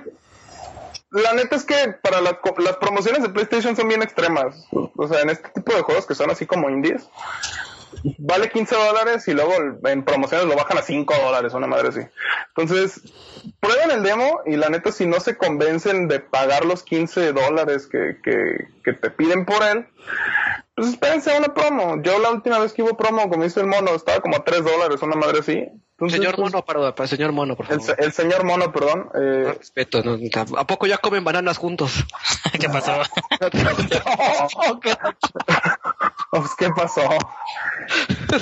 la 1.13 1.33
neta 1.33 1.55
es 1.55 1.63
que 1.63 1.95
para 2.01 2.21
las, 2.21 2.35
las 2.57 2.77
promociones 2.77 3.21
de 3.21 3.29
PlayStation 3.29 3.75
son 3.75 3.87
bien 3.87 4.01
extremas. 4.01 4.67
O 4.71 5.07
sea, 5.07 5.21
en 5.21 5.29
este 5.29 5.49
tipo 5.49 5.73
de 5.73 5.81
juegos 5.81 6.07
que 6.07 6.15
son 6.15 6.31
así 6.31 6.45
como 6.47 6.69
indies, 6.69 7.07
vale 8.17 8.49
15 8.49 8.75
dólares 8.75 9.27
y 9.27 9.33
luego 9.33 9.53
en 9.83 10.03
promociones 10.03 10.47
lo 10.47 10.55
bajan 10.55 10.79
a 10.79 10.81
5 10.81 11.13
dólares, 11.23 11.53
una 11.53 11.67
madre 11.67 11.89
así. 11.89 12.01
Entonces, 12.55 13.01
prueben 13.59 13.91
el 13.91 14.01
demo 14.01 14.41
y 14.47 14.55
la 14.55 14.69
neta, 14.69 14.91
si 14.91 15.05
no 15.05 15.19
se 15.19 15.37
convencen 15.37 16.07
de 16.07 16.19
pagar 16.19 16.65
los 16.65 16.81
15 16.83 17.31
dólares 17.33 17.87
que, 17.87 18.17
que, 18.23 18.67
que 18.83 18.93
te 18.93 19.11
piden 19.11 19.45
por 19.45 19.61
él, 19.63 19.85
pues 20.75 20.89
espérense 20.89 21.31
a 21.31 21.37
una 21.37 21.53
promo. 21.53 22.01
Yo 22.01 22.17
la 22.17 22.31
última 22.31 22.57
vez 22.57 22.73
que 22.73 22.81
hubo 22.81 22.97
promo, 22.97 23.29
como 23.29 23.43
dice 23.43 23.59
el 23.59 23.67
mono, 23.67 23.93
estaba 23.93 24.19
como 24.19 24.37
a 24.37 24.43
3 24.43 24.63
dólares, 24.63 25.01
una 25.03 25.15
madre 25.15 25.39
así. 25.39 25.69
Entonces, 26.05 26.19
Señor 26.19 26.35
pues, 26.35 26.51
Mono, 26.53 26.65
para 26.65 26.93
el 26.97 27.07
señor 27.09 27.31
Mono, 27.31 27.55
por 27.55 27.71
El, 27.71 27.79
favor. 27.81 27.95
el 28.03 28.11
señor 28.13 28.43
mono, 28.43 28.71
perdón. 28.71 29.09
eh, 29.15 29.45
Ah, 29.49 29.53
respeto, 29.57 30.03
¿no? 30.03 30.17
¿A 30.57 30.67
poco 30.67 30.87
ya 30.87 30.97
comen 30.97 31.23
bananas 31.23 31.57
juntos? 31.57 32.03
¿Qué 32.59 32.69
pasó? 32.69 33.01
pues, 36.31 36.55
¿Qué 36.57 36.69
pasó? 36.69 37.01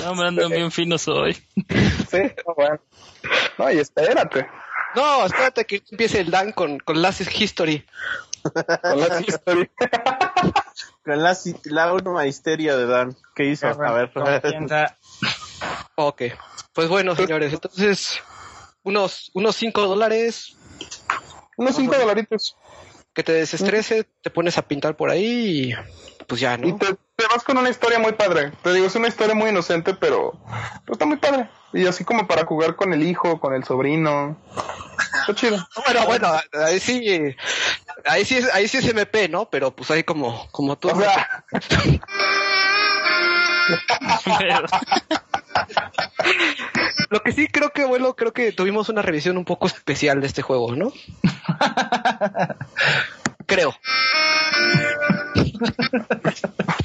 No, 0.04 0.14
me 0.14 0.26
andan 0.28 0.50
bien 0.50 0.70
finos 0.70 1.06
hoy. 1.08 1.34
Sí, 1.34 2.22
no, 2.46 2.54
bueno. 2.56 2.78
No, 3.58 3.70
y 3.70 3.78
espérate. 3.78 4.46
No, 4.94 5.24
espérate 5.26 5.64
que 5.64 5.82
empiece 5.90 6.20
el 6.20 6.30
Dan 6.30 6.52
con, 6.52 6.78
con 6.78 7.00
Last 7.00 7.20
History. 7.20 7.84
Con 8.42 9.00
la 9.00 9.20
historia. 9.20 9.70
Con 11.04 11.20
la, 11.20 11.36
la 11.64 11.92
última 11.92 12.26
histeria 12.26 12.76
de 12.76 12.86
Dan. 12.86 13.16
¿Qué 13.34 13.46
hizo? 13.46 13.66
A 13.66 13.92
ver. 13.92 14.12
Ok. 15.96 16.22
Pues 16.72 16.88
bueno, 16.88 17.14
señores, 17.16 17.52
entonces, 17.52 18.20
unos, 18.82 19.30
unos 19.34 19.56
5 19.56 19.86
dólares 19.86 20.56
Unos 21.56 21.76
5 21.76 21.94
dolaritos. 21.96 22.56
que 23.12 23.22
te 23.22 23.32
desestrese, 23.32 24.04
te 24.22 24.30
pones 24.30 24.56
a 24.58 24.62
pintar 24.62 24.96
por 24.96 25.10
ahí 25.10 25.70
y 25.70 25.74
pues 26.26 26.40
ya, 26.40 26.54
Y 26.54 26.72
¿no? 26.72 26.78
te, 26.78 26.86
te 27.16 27.26
vas 27.30 27.44
con 27.44 27.58
una 27.58 27.68
historia 27.68 27.98
muy 27.98 28.12
padre. 28.12 28.52
Te 28.62 28.72
digo, 28.72 28.86
es 28.86 28.94
una 28.94 29.08
historia 29.08 29.34
muy 29.34 29.50
inocente, 29.50 29.92
pero, 29.94 30.32
pero 30.84 30.92
está 30.92 31.04
muy 31.04 31.16
padre. 31.18 31.50
Y 31.74 31.86
así 31.86 32.04
como 32.04 32.26
para 32.26 32.44
jugar 32.46 32.74
con 32.76 32.92
el 32.92 33.02
hijo, 33.02 33.38
con 33.38 33.54
el 33.54 33.64
sobrino. 33.64 34.36
Está 35.20 35.34
chido. 35.34 35.58
Bueno, 35.84 36.06
bueno, 36.06 36.28
ahí 36.64 36.80
sí, 36.80 37.34
ahí 38.06 38.24
sí 38.24 38.36
es, 38.38 38.52
ahí 38.54 38.66
sí 38.68 38.78
es 38.78 38.86
MP, 38.86 39.28
¿no? 39.28 39.50
Pero 39.50 39.74
pues 39.74 39.90
ahí 39.90 40.04
como, 40.04 40.48
como 40.52 40.76
tú. 40.78 40.88
O 40.88 40.96
sea, 40.98 41.44
Lo 47.10 47.20
que 47.20 47.32
sí 47.32 47.46
creo 47.48 47.70
que, 47.70 47.84
bueno, 47.84 48.14
creo 48.14 48.32
que 48.32 48.52
tuvimos 48.52 48.88
una 48.88 49.02
revisión 49.02 49.36
un 49.36 49.44
poco 49.44 49.66
especial 49.66 50.20
de 50.20 50.26
este 50.26 50.42
juego, 50.42 50.74
¿no? 50.74 50.92
creo. 53.46 53.74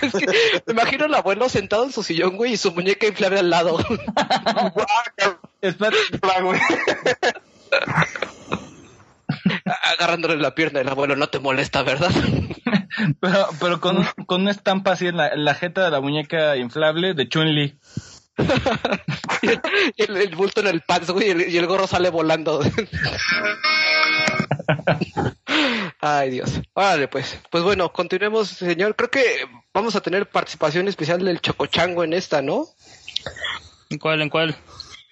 Es 0.02 0.14
que 0.14 0.28
me 0.68 0.74
imagino 0.74 1.06
al 1.06 1.16
abuelo 1.16 1.50
sentado 1.50 1.84
en 1.86 1.92
su 1.92 2.04
sillón, 2.04 2.38
güey, 2.38 2.54
y 2.54 2.58
su 2.58 2.72
muñeca 2.72 3.08
inflable 3.08 3.40
al 3.40 3.50
lado. 3.50 3.80
Agarrándole 9.66 10.38
la 10.38 10.54
pierna 10.54 10.82
el 10.82 10.90
abuelo, 10.90 11.16
no 11.16 11.30
te 11.30 11.40
molesta, 11.40 11.82
¿verdad? 11.84 12.12
pero, 13.20 13.48
pero 13.60 13.82
con, 13.82 14.06
con 14.26 14.42
una 14.42 14.52
estampa 14.52 14.92
así 14.92 15.08
en 15.08 15.18
la, 15.18 15.30
en 15.30 15.46
la 15.46 15.56
jeta 15.56 15.84
de 15.84 15.92
la 15.92 16.02
muñeca 16.02 16.56
inflable 16.58 17.14
de 17.14 17.28
Chun-Li. 17.28 17.80
y 19.98 20.04
el, 20.04 20.18
el 20.18 20.36
bulto 20.36 20.62
en 20.62 20.68
el 20.68 20.82
pants, 20.82 21.10
güey, 21.12 21.28
y 21.28 21.32
el, 21.32 21.50
y 21.50 21.58
el 21.58 21.66
gorro 21.68 21.88
sale 21.88 22.10
volando. 22.10 22.62
Ay, 26.00 26.30
Dios. 26.32 26.62
Órale, 26.74 27.08
pues. 27.08 27.40
Pues 27.50 27.64
bueno, 27.64 27.92
continuemos, 27.92 28.50
señor. 28.50 28.96
Creo 28.96 29.10
que 29.10 29.46
vamos 29.74 29.96
a 29.96 30.02
tener 30.02 30.30
participación 30.30 30.88
especial 30.88 31.24
del 31.24 31.42
Chocochango 31.42 32.04
en 32.04 32.14
esta, 32.14 32.42
¿no? 32.42 32.68
¿En 33.90 33.98
cuál? 33.98 34.22
¿En 34.22 34.30
cuál? 34.30 34.56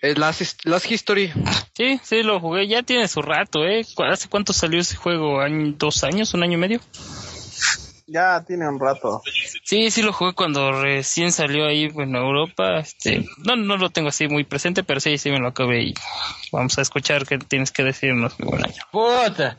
Es 0.01 0.17
Last, 0.17 0.65
Last 0.65 0.91
History. 0.91 1.31
Sí, 1.73 1.99
sí, 2.03 2.21
lo 2.23 2.39
jugué. 2.39 2.67
Ya 2.67 2.83
tiene 2.83 3.07
su 3.07 3.21
rato, 3.21 3.65
¿eh? 3.65 3.85
¿Cu- 3.95 4.03
¿Hace 4.03 4.29
cuánto 4.29 4.53
salió 4.53 4.79
ese 4.79 4.95
juego? 4.95 5.41
¿Año- 5.41 5.73
¿Dos 5.77 6.03
años? 6.03 6.33
¿Un 6.33 6.43
año 6.43 6.53
y 6.53 6.57
medio? 6.61 6.79
Ya 8.07 8.43
tiene 8.45 8.67
un 8.69 8.79
rato. 8.79 9.21
Sí, 9.63 9.89
sí 9.89 10.01
lo 10.03 10.13
jugué 10.13 10.33
cuando 10.33 10.79
recién 10.79 11.31
salió 11.31 11.65
ahí 11.65 11.85
en 11.85 12.15
Europa. 12.15 12.77
Este, 12.79 13.25
no, 13.45 13.55
no 13.55 13.77
lo 13.77 13.89
tengo 13.89 14.09
así 14.09 14.27
muy 14.27 14.43
presente, 14.43 14.83
pero 14.83 14.99
sí, 14.99 15.17
sí 15.17 15.31
me 15.31 15.39
lo 15.39 15.47
acabé 15.47 15.83
y 15.85 15.93
vamos 16.51 16.77
a 16.77 16.81
escuchar 16.81 17.25
qué 17.25 17.39
tienes 17.39 17.71
que 17.71 17.83
decirnos. 17.83 18.39
mi 18.39 18.45
buen 18.45 18.63
año. 18.63 18.83
¡Puta! 18.91 19.57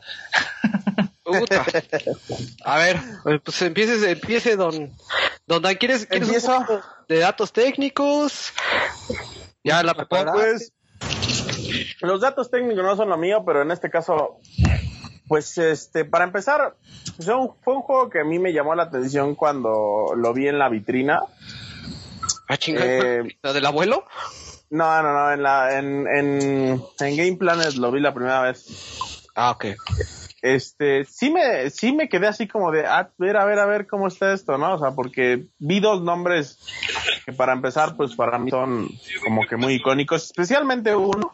Puta. 1.23 1.65
A 2.63 2.77
ver, 2.77 3.01
pues 3.43 3.61
empiece, 3.61 4.11
empiece, 4.11 4.55
don. 4.55 4.93
Don 5.45 5.61
Dan, 5.61 5.75
¿quieres, 5.75 6.05
quieres 6.05 6.29
un 6.29 6.35
Empiezo. 6.35 6.57
poco 6.59 6.81
de 7.09 7.19
datos 7.19 7.51
técnicos? 7.51 8.53
Ya 9.63 9.83
la 9.83 9.93
preparaste. 9.93 10.39
Pues 10.39 10.73
los 11.99 12.21
datos 12.21 12.49
técnicos 12.49 12.83
no 12.83 12.95
son 12.95 13.09
lo 13.09 13.17
mío, 13.17 13.43
pero 13.45 13.61
en 13.61 13.71
este 13.71 13.89
caso, 13.89 14.39
pues 15.27 15.57
este, 15.57 16.05
para 16.05 16.25
empezar, 16.25 16.75
fue 17.23 17.35
un, 17.35 17.53
fue 17.63 17.75
un 17.75 17.81
juego 17.81 18.09
que 18.09 18.21
a 18.21 18.23
mí 18.23 18.39
me 18.39 18.53
llamó 18.53 18.75
la 18.75 18.83
atención 18.83 19.35
cuando 19.35 20.13
lo 20.15 20.33
vi 20.33 20.47
en 20.47 20.59
la 20.59 20.69
vitrina. 20.69 21.21
Ah, 22.47 22.57
chinga, 22.57 22.81
Eh, 22.83 23.37
¿La 23.41 23.53
del 23.53 23.65
abuelo? 23.65 24.05
No, 24.69 25.01
no, 25.01 25.13
no, 25.13 25.31
en 25.31 25.43
la, 25.43 25.77
en, 25.79 26.07
en, 26.07 26.83
en 26.99 27.17
Game 27.17 27.37
Planet 27.37 27.73
lo 27.75 27.91
vi 27.91 28.01
la 28.01 28.13
primera 28.13 28.41
vez. 28.41 29.25
Ah, 29.35 29.51
ok. 29.51 29.65
Este, 30.41 31.03
sí 31.05 31.29
me, 31.29 31.69
sí 31.69 31.93
me 31.93 32.09
quedé 32.09 32.27
así 32.27 32.47
como 32.47 32.71
de, 32.71 32.85
ah, 32.85 33.09
ver, 33.17 33.37
a 33.37 33.45
ver, 33.45 33.59
a 33.59 33.65
ver 33.65 33.87
cómo 33.87 34.07
está 34.07 34.33
esto, 34.33 34.57
¿no? 34.57 34.75
O 34.75 34.79
sea, 34.79 34.91
porque 34.91 35.47
vi 35.57 35.79
dos 35.79 36.01
nombres 36.03 36.59
que 37.25 37.33
para 37.33 37.53
empezar, 37.53 37.95
pues 37.97 38.15
para 38.15 38.37
mí 38.37 38.51
son 38.51 38.87
como 39.23 39.41
que 39.47 39.57
muy 39.57 39.73
icónicos, 39.75 40.25
especialmente 40.25 40.95
uno, 40.95 41.31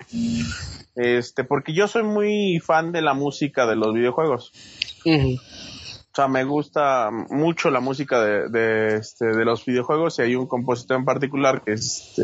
este, 0.95 1.43
porque 1.43 1.73
yo 1.73 1.87
soy 1.87 2.03
muy 2.03 2.59
fan 2.59 2.91
de 2.91 3.01
la 3.01 3.13
música 3.13 3.65
de 3.65 3.75
los 3.75 3.93
videojuegos. 3.93 4.51
O 5.05 6.15
sea, 6.15 6.27
me 6.27 6.43
gusta 6.43 7.09
mucho 7.11 7.71
la 7.71 7.79
música 7.79 8.21
de, 8.21 8.47
de, 8.49 8.97
este, 8.97 9.25
de 9.25 9.45
los 9.45 9.65
videojuegos 9.65 10.19
y 10.19 10.21
hay 10.21 10.35
un 10.35 10.45
compositor 10.45 10.97
en 10.97 11.05
particular 11.05 11.63
que, 11.63 11.73
este, 11.73 12.23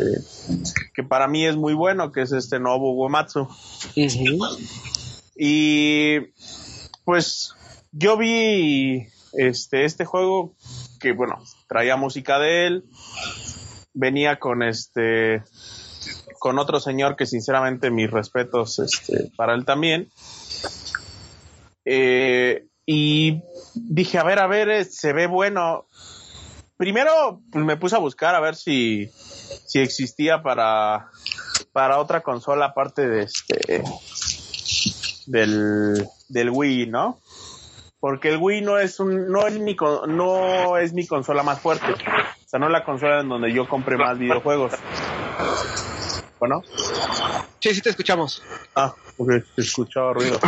que 0.93 1.03
para 1.03 1.27
mí 1.27 1.45
es 1.45 1.55
muy 1.55 1.73
bueno, 1.73 2.11
que 2.11 2.21
es 2.21 2.31
este 2.31 2.59
Nobu 2.59 2.91
Uematsu. 2.91 3.47
Y 5.35 6.19
pues 7.03 7.55
yo 7.91 8.15
vi 8.17 9.07
este, 9.33 9.85
este 9.85 10.05
juego 10.05 10.53
que, 10.99 11.13
bueno, 11.13 11.39
traía 11.67 11.97
música 11.97 12.37
de 12.37 12.67
él, 12.67 12.85
venía 13.93 14.37
con 14.37 14.61
este 14.61 15.41
con 16.39 16.57
otro 16.57 16.79
señor 16.79 17.15
que 17.15 17.25
sinceramente 17.25 17.91
mis 17.91 18.09
respetos 18.09 18.79
este, 18.79 19.31
para 19.35 19.53
él 19.53 19.65
también. 19.65 20.09
Eh, 21.85 22.65
y 22.85 23.41
dije, 23.75 24.17
a 24.17 24.23
ver, 24.23 24.39
a 24.39 24.47
ver, 24.47 24.69
eh, 24.69 24.85
se 24.85 25.13
ve 25.13 25.27
bueno. 25.27 25.85
Primero 26.77 27.41
pues, 27.51 27.63
me 27.63 27.77
puse 27.77 27.95
a 27.95 27.99
buscar 27.99 28.35
a 28.35 28.39
ver 28.39 28.55
si, 28.55 29.09
si 29.67 29.79
existía 29.79 30.41
para, 30.41 31.09
para 31.73 31.99
otra 31.99 32.21
consola 32.21 32.67
aparte 32.67 33.07
de 33.07 33.23
este 33.23 33.83
del, 35.27 36.07
del 36.29 36.49
Wii, 36.49 36.87
¿no? 36.87 37.19
Porque 37.99 38.29
el 38.29 38.37
Wii 38.37 38.61
no 38.61 38.79
es 38.79 38.99
un, 38.99 39.27
no 39.27 39.45
es 39.45 39.59
mi 39.59 39.75
no 40.07 40.77
es 40.77 40.93
mi 40.93 41.05
consola 41.05 41.43
más 41.43 41.59
fuerte. 41.59 41.91
O 41.91 42.49
sea, 42.49 42.59
no 42.59 42.67
es 42.67 42.71
la 42.71 42.85
consola 42.85 43.19
en 43.21 43.29
donde 43.29 43.53
yo 43.53 43.67
compré 43.67 43.97
más 43.97 44.17
videojuegos. 44.17 44.73
Bueno, 46.39 46.61
Sí, 47.61 47.73
sí 47.75 47.81
te 47.81 47.89
escuchamos. 47.89 48.41
ah, 48.75 48.95
ok, 49.17 49.31
se 49.55 49.61
escuchaba 49.61 50.13
ruido. 50.13 50.39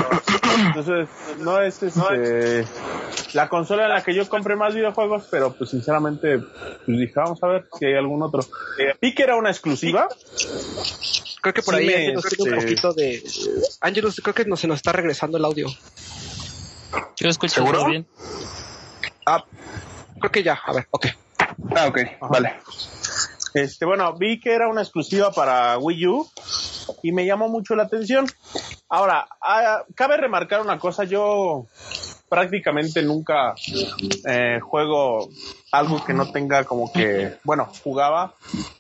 Entonces, 0.67 1.09
no 1.39 1.61
es 1.61 1.83
este 1.83 2.63
la 3.33 3.49
consola 3.49 3.83
en 3.83 3.89
la 3.89 4.03
que 4.03 4.13
yo 4.13 4.27
compré 4.29 4.55
más 4.55 4.73
videojuegos, 4.73 5.27
pero 5.29 5.53
pues 5.57 5.69
sinceramente, 5.71 6.39
pues 6.85 6.97
dije, 6.97 7.13
vamos 7.15 7.39
a 7.43 7.47
ver 7.47 7.65
si 7.77 7.85
hay 7.85 7.95
algún 7.95 8.23
otro. 8.23 8.39
Vi 9.01 9.13
que 9.13 9.23
era 9.23 9.35
una 9.35 9.49
exclusiva. 9.49 10.07
Creo 11.41 11.53
que 11.53 11.61
por 11.63 11.75
Sí 11.75 11.81
ahí 11.81 11.87
me, 11.87 11.95
Angelus 11.95 12.25
un 12.39 12.47
este- 12.47 12.55
poquito 12.55 12.93
de... 12.93 13.23
Angelus, 13.81 14.21
creo 14.21 14.33
que 14.33 14.45
no, 14.45 14.55
se 14.55 14.67
nos 14.67 14.77
está 14.77 14.93
regresando 14.93 15.37
el 15.37 15.45
audio. 15.45 15.67
Yo 17.19 17.29
escucho 17.29 17.55
¿Seguro? 17.55 17.85
bien. 17.85 18.07
Ah, 19.25 19.43
creo 20.19 20.31
que 20.31 20.43
ya. 20.43 20.53
A 20.65 20.73
ver, 20.73 20.87
ok. 20.91 21.07
Ah, 21.75 21.87
ok, 21.87 21.99
vale. 22.29 22.61
Este, 23.53 23.85
bueno, 23.85 24.13
vi 24.17 24.39
que 24.39 24.53
era 24.53 24.67
una 24.67 24.81
exclusiva 24.81 25.31
para 25.31 25.77
Wii 25.77 26.07
U 26.07 26.29
y 27.03 27.11
me 27.11 27.25
llamó 27.25 27.49
mucho 27.49 27.75
la 27.75 27.83
atención. 27.83 28.25
Ahora, 28.89 29.27
ah, 29.41 29.83
cabe 29.95 30.17
remarcar 30.17 30.61
una 30.61 30.79
cosa, 30.79 31.03
yo 31.03 31.65
prácticamente 32.29 33.03
nunca 33.03 33.55
eh, 34.25 34.59
juego 34.61 35.29
algo 35.71 36.03
que 36.03 36.13
no 36.13 36.31
tenga 36.31 36.63
como 36.63 36.91
que, 36.91 37.37
bueno, 37.43 37.69
jugaba 37.83 38.35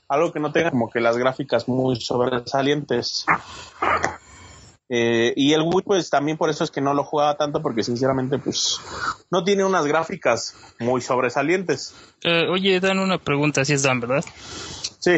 algo 0.07 0.31
que 0.31 0.39
no 0.39 0.51
tenga 0.51 0.71
como 0.71 0.89
que 0.89 1.01
las 1.01 1.17
gráficas 1.17 1.67
muy 1.67 1.97
sobresalientes. 1.97 3.25
Eh, 4.93 5.31
y 5.37 5.53
el 5.53 5.61
Wii, 5.61 5.83
pues 5.85 6.09
también 6.09 6.37
por 6.37 6.49
eso 6.49 6.65
es 6.65 6.69
que 6.71 6.81
no 6.81 6.93
lo 6.93 7.05
jugaba 7.05 7.37
tanto, 7.37 7.61
porque 7.61 7.81
sinceramente, 7.81 8.37
pues 8.39 8.77
no 9.29 9.43
tiene 9.45 9.63
unas 9.63 9.85
gráficas 9.87 10.53
muy 10.79 10.99
sobresalientes. 10.99 11.95
Eh, 12.23 12.43
oye, 12.49 12.79
Dan, 12.81 12.99
una 12.99 13.17
pregunta, 13.17 13.63
si 13.63 13.71
es 13.71 13.83
Dan, 13.83 14.01
¿verdad? 14.01 14.25
Sí, 14.99 15.13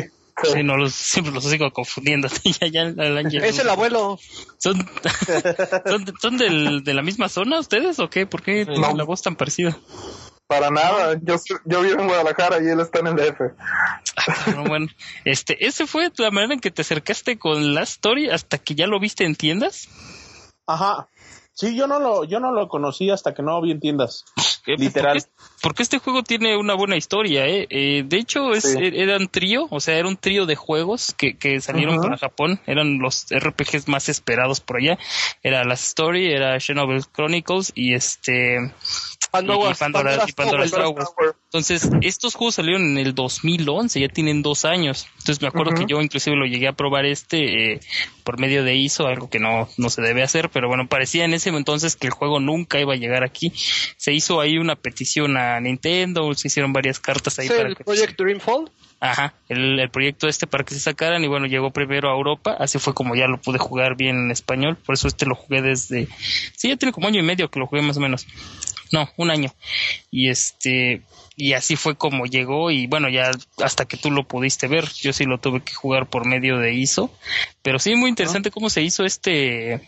Sí, 0.52 0.64
no, 0.64 0.78
los, 0.78 0.94
siempre 0.96 1.32
los 1.32 1.44
sigo 1.44 1.72
confundiendo. 1.72 2.28
ya, 2.62 2.68
ya, 2.68 2.82
el 2.82 3.18
Ángel- 3.18 3.44
Es 3.44 3.60
el 3.60 3.70
abuelo. 3.70 4.18
¿Son, 4.58 4.76
son, 5.86 6.06
son 6.20 6.38
del- 6.38 6.84
de 6.84 6.94
la 6.96 7.04
misma 7.04 7.30
zona 7.30 7.60
ustedes 7.60 8.00
o 8.00 8.10
qué? 8.10 8.26
¿Por 8.26 8.42
qué 8.42 8.66
No. 8.66 8.96
la 8.96 9.04
voz 9.04 9.22
tan 9.22 9.36
parecida? 9.36 9.78
Para 10.54 10.70
nada, 10.70 11.20
yo, 11.24 11.36
yo 11.66 11.82
vivo 11.82 12.02
en 12.02 12.08
Guadalajara 12.08 12.62
y 12.64 12.68
él 12.68 12.80
está 12.80 13.00
en 13.00 13.08
el 13.08 13.16
DF. 13.16 13.40
Pero 14.46 14.64
bueno, 14.66 14.86
este, 15.26 15.66
¿ese 15.66 15.88
fue 15.88 16.12
la 16.18 16.30
manera 16.30 16.54
en 16.54 16.60
que 16.60 16.70
te 16.70 16.84
acercaste 16.84 17.40
con 17.40 17.74
la 17.74 17.82
story 17.82 18.30
hasta 18.30 18.60
que 18.60 18.76
ya 18.76 18.86
lo 18.86 19.00
viste 19.00 19.24
en 19.26 19.36
tiendas? 19.36 19.88
Ajá. 20.68 21.08
Sí, 21.56 21.76
yo 21.76 21.86
no 21.88 22.00
lo, 22.00 22.24
yo 22.24 22.40
no 22.40 22.52
lo 22.52 22.68
conocí 22.68 23.10
hasta 23.12 23.34
que 23.34 23.44
no 23.44 23.62
vi 23.62 23.72
en 23.72 23.80
tiendas. 23.80 24.26
Eh, 24.66 24.76
Literal. 24.78 25.18
Porque, 25.22 25.30
porque 25.62 25.84
este 25.84 26.00
juego 26.00 26.24
tiene 26.24 26.56
una 26.58 26.74
buena 26.74 26.98
historia, 26.98 27.46
¿eh? 27.46 27.68
Eh, 27.70 28.04
de 28.06 28.18
hecho, 28.18 28.54
es, 28.54 28.64
Sí. 28.64 28.78
er- 28.78 28.96
era 28.96 29.18
un 29.18 29.28
trío, 29.28 29.68
o 29.70 29.80
sea, 29.80 29.96
era 29.98 30.08
un 30.08 30.18
trío 30.18 30.46
de 30.48 30.56
juegos 30.56 31.14
que, 31.18 31.36
que 31.38 31.62
salieron 31.62 31.96
Ujú. 31.96 32.04
para 32.06 32.18
Japón. 32.18 32.60
Eran 32.66 32.98
los 33.00 33.28
RPGs 33.32 33.88
más 33.88 34.08
esperados 34.10 34.62
por 34.62 34.78
allá. 34.78 34.98
Era 35.44 35.64
la 35.64 35.74
Story, 35.76 36.32
era 36.32 36.60
Xenoblade 36.60 37.06
Chronicles 37.14 37.72
y 37.76 37.94
este... 37.94 38.74
Y 39.40 39.74
Pandora's 39.74 40.30
y 40.30 40.32
Pandora's 40.34 40.72
Tower. 40.72 41.04
Tower. 41.06 41.36
Entonces, 41.46 41.90
estos 42.02 42.36
juegos 42.36 42.56
salieron 42.56 42.84
en 42.84 42.98
el 43.00 43.16
2011, 43.16 44.00
ya 44.00 44.08
tienen 44.10 44.42
dos 44.44 44.64
años. 44.64 45.08
Entonces, 45.20 45.42
me 45.42 45.48
acuerdo 45.48 45.74
que 45.74 45.86
yo 45.88 46.02
inclusive 46.02 46.36
lo 46.36 46.46
llegué 46.46 46.68
a 46.68 46.74
probar 46.74 47.06
este 47.06 47.74
eh, 47.74 47.80
por 48.24 48.40
medio 48.40 48.64
de 48.64 48.76
ISO, 48.76 49.08
algo 49.08 49.30
que 49.30 49.40
no, 49.40 49.68
no 49.78 49.90
se 49.90 50.02
debe 50.02 50.24
hacer, 50.24 50.50
pero 50.50 50.68
bueno, 50.68 50.88
parecía 50.88 51.26
en 51.26 51.34
ese 51.34 51.50
entonces 51.50 51.96
que 51.96 52.08
el 52.08 52.14
juego 52.14 52.40
nunca 52.40 52.80
iba 52.80 52.94
a 52.94 52.98
llegar 52.98 53.24
aquí. 53.24 53.52
Se 53.98 54.14
hizo 54.14 54.40
ahí 54.40 54.58
una 54.58 54.76
petición 54.76 55.38
a 55.38 55.60
Nintendo, 55.60 56.34
se 56.34 56.48
hicieron 56.48 56.74
varias 56.74 57.00
cartas 57.00 57.40
ahí 57.40 57.48
¿Es 57.48 57.54
para 57.54 57.70
el 57.70 57.76
que... 57.76 57.84
Project 57.84 58.20
Dreamfall? 58.20 58.72
Ajá, 59.00 59.34
el, 59.50 59.80
el 59.80 59.90
proyecto 59.90 60.30
este 60.30 60.48
para 60.48 60.64
que 60.64 60.74
se 60.74 60.80
sacaran 60.80 61.24
y 61.24 61.28
bueno, 61.28 61.46
llegó 61.46 61.72
primero 61.72 62.10
a 62.10 62.16
Europa, 62.16 62.56
así 62.58 62.80
fue 62.80 62.94
como 62.94 63.16
ya 63.16 63.28
lo 63.28 63.38
pude 63.38 63.60
jugar 63.60 63.98
bien 63.98 64.18
en 64.18 64.32
español, 64.32 64.78
por 64.78 64.96
eso 64.96 65.08
este 65.08 65.26
lo 65.26 65.36
jugué 65.36 65.62
desde... 65.62 66.08
Sí, 66.56 66.70
ya 66.70 66.78
tiene 66.78 66.94
como 66.94 67.08
año 67.08 67.20
y 67.20 67.24
medio 67.24 67.50
que 67.50 67.60
lo 67.60 67.68
jugué 67.68 67.82
más 67.82 67.98
o 67.98 68.00
menos. 68.00 68.26
No, 68.94 69.10
un 69.18 69.32
año. 69.32 69.52
Y 70.12 70.30
este, 70.30 71.02
y 71.36 71.54
así 71.54 71.76
fue 71.76 71.96
como 71.96 72.26
llegó 72.28 72.70
y 72.70 72.86
bueno, 72.86 73.10
ya 73.10 73.32
hasta 73.58 73.86
que 73.86 73.98
tú 73.98 74.12
lo 74.12 74.28
pudiste 74.28 74.68
ver, 74.68 74.88
yo 75.02 75.12
sí 75.14 75.26
lo 75.26 75.40
tuve 75.40 75.62
que 75.64 75.74
jugar 75.74 76.06
por 76.08 76.28
medio 76.28 76.60
de 76.60 76.76
ISO, 76.76 77.12
pero 77.64 77.80
sí 77.80 77.96
muy 77.96 78.10
interesante 78.10 78.52
cómo 78.52 78.70
se 78.70 78.84
hizo 78.84 79.04
este 79.04 79.82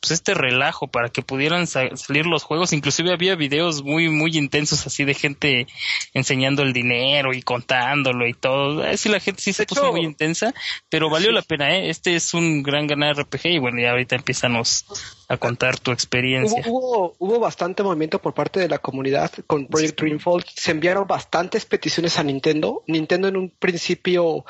pues 0.00 0.10
este 0.10 0.34
relajo 0.34 0.88
para 0.88 1.08
que 1.08 1.22
pudieran 1.22 1.66
sa- 1.66 1.96
salir 1.96 2.26
los 2.26 2.42
juegos, 2.42 2.74
inclusive 2.74 3.12
había 3.14 3.34
videos 3.34 3.82
muy 3.82 4.10
muy 4.10 4.36
intensos 4.36 4.86
así 4.86 5.04
de 5.04 5.14
gente 5.14 5.66
enseñando 6.12 6.62
el 6.62 6.74
dinero 6.74 7.32
y 7.32 7.40
contándolo 7.40 8.28
y 8.28 8.34
todo, 8.34 8.84
Eh, 8.84 8.98
sí 8.98 9.08
la 9.08 9.20
gente 9.20 9.40
sí 9.40 9.54
se 9.54 9.64
puso 9.64 9.84
hecho- 9.86 9.92
muy 9.92 10.04
intensa, 10.04 10.52
pero 10.90 11.08
valió 11.08 11.32
la 11.32 11.40
pena, 11.40 11.74
¿eh? 11.76 11.88
este 11.88 12.14
es 12.14 12.34
un 12.34 12.62
gran 12.62 12.86
ganar 12.86 13.16
RPG 13.18 13.46
y 13.54 13.58
bueno, 13.58 13.80
ya 13.80 13.92
ahorita 13.92 14.16
empiezanos 14.16 14.84
a 15.30 15.36
contar 15.36 15.78
tu 15.78 15.92
experiencia. 15.92 16.60
Hubo, 16.66 16.80
hubo, 16.80 17.14
hubo 17.20 17.38
bastante 17.38 17.84
movimiento 17.84 18.20
por 18.20 18.34
parte 18.34 18.58
de 18.58 18.68
la 18.68 18.78
comunidad 18.78 19.30
con 19.46 19.68
Project 19.68 20.00
Dreamfall. 20.00 20.44
Se 20.56 20.72
enviaron 20.72 21.06
bastantes 21.06 21.64
peticiones 21.66 22.18
a 22.18 22.24
Nintendo. 22.24 22.82
Nintendo 22.88 23.28
en 23.28 23.36
un 23.36 23.48
principio 23.48 24.44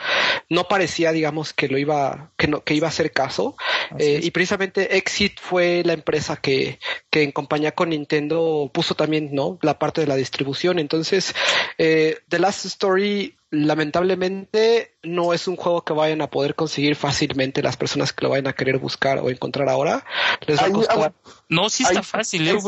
no 0.48 0.69
parecía, 0.69 1.12
digamos, 1.12 1.52
que 1.52 1.69
lo 1.69 1.77
iba, 1.77 2.31
que 2.39 2.48
no, 2.48 2.65
que 2.65 2.73
iba 2.73 2.86
a 2.86 2.89
hacer 2.89 3.12
caso. 3.12 3.57
Eh, 3.98 4.20
y 4.23 4.31
precisamente 4.31 4.97
Exit 4.97 5.39
fue 5.39 5.82
la 5.85 5.93
empresa 5.93 6.36
que, 6.36 6.78
que 7.11 7.24
en 7.24 7.32
compañía 7.32 7.73
con 7.73 7.90
Nintendo 7.90 8.70
puso 8.73 8.94
también, 8.94 9.35
¿no? 9.35 9.59
La 9.61 9.78
parte 9.78 10.01
de 10.01 10.07
la 10.07 10.16
distribución. 10.16 10.78
Entonces, 10.78 11.35
eh, 11.77 12.20
The 12.31 12.39
Last 12.39 12.65
Story 12.65 13.36
lamentablemente 13.51 14.94
no 15.02 15.32
es 15.32 15.48
un 15.48 15.56
juego 15.56 15.82
que 15.85 15.93
vayan 15.93 16.22
a 16.22 16.28
poder 16.31 16.55
conseguir 16.55 16.97
fácilmente 16.97 17.62
las 17.62 17.77
personas 17.77 18.12
que 18.12 18.24
lo 18.24 18.31
vayan 18.31 18.47
a 18.47 18.52
querer 18.52 18.78
buscar 18.78 19.18
o 19.18 19.31
encontrar 19.31 19.68
ahora. 19.68 20.05
Les 20.47 20.59
va 20.59 20.62
a 20.62 20.66
Ahí- 20.66 20.72
costar 20.72 21.12
No, 21.48 21.68
sí 21.70 21.82
está 21.82 22.02
fácil, 22.02 22.47
¿eh, 22.48 22.59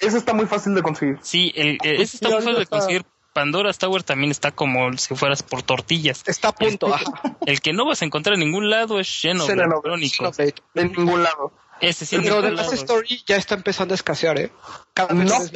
Ese 0.00 0.18
está 0.18 0.32
muy 0.32 0.46
fácil 0.46 0.74
de 0.74 0.82
conseguir. 0.82 1.18
Sí, 1.22 1.52
el, 1.56 1.78
el- 1.82 2.00
ese 2.00 2.16
está 2.16 2.28
muy 2.30 2.38
fácil 2.42 2.58
de 2.58 2.66
conseguir. 2.66 3.04
Pandora's 3.34 3.78
Tower 3.78 4.02
también 4.02 4.32
está 4.32 4.50
como 4.50 4.96
si 4.96 5.14
fueras 5.14 5.42
por 5.44 5.62
tortillas. 5.62 6.22
Está 6.26 6.48
a 6.48 6.52
punto. 6.52 6.92
ajá. 6.92 7.04
El 7.46 7.60
que 7.60 7.72
no 7.72 7.86
vas 7.86 8.02
a 8.02 8.04
encontrar 8.04 8.34
en 8.34 8.40
ningún 8.40 8.68
lado 8.68 8.98
es 8.98 9.06
Xenoblade 9.06 10.08
Xenoblade. 10.08 10.54
En 10.74 10.92
ningún 10.92 11.22
lado. 11.22 11.52
Ese 11.80 12.04
sí, 12.04 12.16
Pero 12.20 12.36
The 12.42 12.48
ningún 12.50 12.56
Last. 12.56 12.72
Story 12.72 13.22
ya 13.26 13.36
está 13.36 13.54
empezando 13.54 13.94
a 13.94 13.96
escasear, 13.96 14.40
¿eh? 14.40 14.50
Cada 14.92 15.14
vez 15.14 15.28
No, 15.28 15.36
es- 15.36 15.52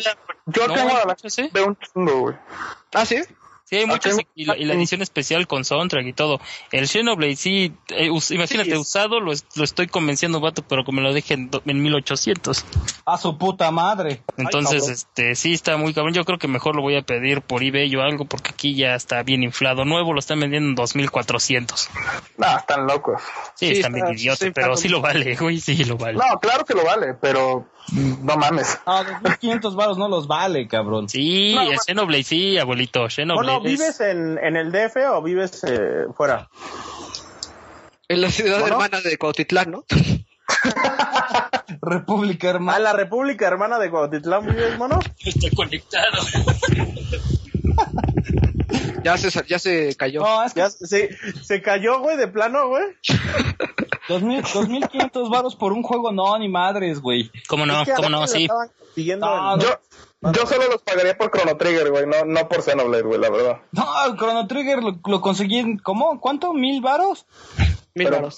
yo 0.46 0.68
No, 0.68 0.74
tengo 0.74 0.88
la 0.90 1.16
¿eh? 1.38 1.50
de 1.52 1.62
un 1.62 1.76
chingo, 1.76 2.20
güey. 2.20 2.36
Ah, 2.94 3.04
sí. 3.04 3.16
Sí, 3.72 3.78
hay 3.78 3.86
muchos 3.86 4.16
tengo- 4.18 4.28
y 4.34 4.44
la, 4.44 4.54
y 4.58 4.64
la 4.66 4.74
edición 4.74 5.00
especial 5.00 5.46
con 5.46 5.64
soundtrack 5.64 6.06
y 6.06 6.12
todo. 6.12 6.40
El 6.72 6.86
Xenoblade, 6.86 7.36
sí, 7.36 7.72
eh, 7.88 8.10
us- 8.10 8.30
imagínate, 8.30 8.72
Sí. 8.72 8.76
usado 8.76 9.18
lo, 9.18 9.32
lo 9.54 9.64
estoy 9.64 9.86
convenciendo, 9.86 10.40
vato, 10.40 10.62
pero 10.62 10.84
que 10.84 10.92
me 10.92 11.00
lo 11.00 11.14
dejen 11.14 11.48
do- 11.50 11.62
en 11.64 11.82
1800. 11.82 12.66
A 13.06 13.16
su 13.16 13.38
puta 13.38 13.70
madre. 13.70 14.22
Entonces, 14.36 14.86
este, 14.90 15.34
sí 15.36 15.54
está 15.54 15.78
muy 15.78 15.94
cabrón. 15.94 16.12
Yo 16.12 16.26
creo 16.26 16.38
que 16.38 16.48
mejor 16.48 16.76
lo 16.76 16.82
voy 16.82 16.96
a 16.96 17.02
pedir 17.02 17.40
por 17.40 17.62
eBay 17.62 17.96
o 17.96 18.02
algo, 18.02 18.26
porque 18.26 18.50
aquí 18.50 18.74
ya 18.74 18.94
está 18.94 19.22
bien 19.22 19.42
inflado. 19.42 19.86
Nuevo 19.86 20.12
lo 20.12 20.18
están 20.18 20.38
vendiendo 20.40 20.68
en 20.68 20.74
2400. 20.74 21.88
No, 22.36 22.58
están 22.58 22.86
locos. 22.86 23.22
Sí, 23.54 23.68
Sí, 23.68 23.72
están 23.76 23.94
bien 23.94 24.04
está- 24.06 24.20
idiotas, 24.20 24.42
está 24.48 24.60
pero 24.60 24.76
sí 24.76 24.88
lo 24.90 25.00
vale, 25.00 25.34
güey, 25.40 25.60
sí 25.60 25.82
lo 25.84 25.96
vale. 25.96 26.18
No, 26.18 26.38
claro 26.40 26.66
que 26.66 26.74
lo 26.74 26.84
vale, 26.84 27.14
pero 27.14 27.66
no 27.94 28.36
mames. 28.36 28.78
Ah, 28.86 29.02
2500 29.22 29.74
varos 29.74 29.96
no 29.96 30.08
los 30.08 30.26
vale, 30.26 30.68
cabrón. 30.68 31.08
Sí, 31.08 31.54
No, 31.54 31.62
el 31.62 31.78
Xenoblade, 31.80 32.22
sí, 32.24 32.58
abuelito. 32.58 33.08
Xenoblade 33.08 33.61
¿vives 33.62 34.00
en, 34.00 34.38
en 34.38 34.56
el 34.56 34.72
DF 34.72 34.96
o 35.10 35.22
vives 35.22 35.62
eh, 35.64 36.06
fuera? 36.16 36.48
En 38.08 38.20
la 38.20 38.30
ciudad 38.30 38.66
hermana 38.66 39.00
de 39.00 39.16
Cuautitlán, 39.16 39.70
¿no? 39.70 39.84
República 41.80 42.48
¿A 42.48 42.50
hermana. 42.50 42.78
la 42.78 42.92
República 42.92 43.46
Hermana 43.46 43.78
de 43.78 43.90
Cuautitlán 43.90 44.46
vives, 44.46 44.76
mono? 44.78 45.00
está 45.24 45.48
conectado. 45.54 46.18
Ya 49.04 49.18
se, 49.18 49.30
ya 49.48 49.58
se 49.58 49.96
cayó. 49.96 50.20
No, 50.20 50.44
es 50.44 50.54
que 50.54 50.60
Ya 50.60 50.70
se, 50.70 51.10
se 51.42 51.60
cayó, 51.60 52.00
güey, 52.00 52.16
de 52.16 52.28
plano, 52.28 52.68
güey. 52.68 52.84
2000, 54.08 54.42
2500 54.42 55.28
varos 55.28 55.56
por 55.56 55.72
un 55.72 55.82
juego, 55.82 56.12
no, 56.12 56.38
ni 56.38 56.48
madres, 56.48 57.00
güey. 57.00 57.30
¿Cómo 57.48 57.66
no? 57.66 57.82
Es 57.82 57.88
que 57.88 57.94
¿Cómo 57.94 58.08
no? 58.08 58.26
Sí. 58.26 58.48
No. 59.18 59.58
Yo, 59.58 59.80
yo 60.22 60.46
solo 60.46 60.68
los 60.68 60.82
pagaría 60.82 61.16
por 61.16 61.30
Chrono 61.30 61.56
Trigger, 61.56 61.90
güey, 61.90 62.06
no, 62.06 62.24
no 62.24 62.48
por 62.48 62.62
Xenoblade, 62.62 63.02
güey, 63.02 63.20
la 63.20 63.30
verdad. 63.30 63.60
No, 63.72 64.06
el 64.06 64.16
Chrono 64.16 64.46
Trigger 64.46 64.82
lo, 64.82 64.98
lo 65.06 65.20
conseguí 65.20 65.58
en, 65.58 65.78
¿cómo? 65.78 66.20
¿Cuánto? 66.20 66.52
¿Mil 66.52 66.80
varos? 66.80 67.26
Mil 67.94 68.08
Pero 68.08 68.22
varos. 68.22 68.36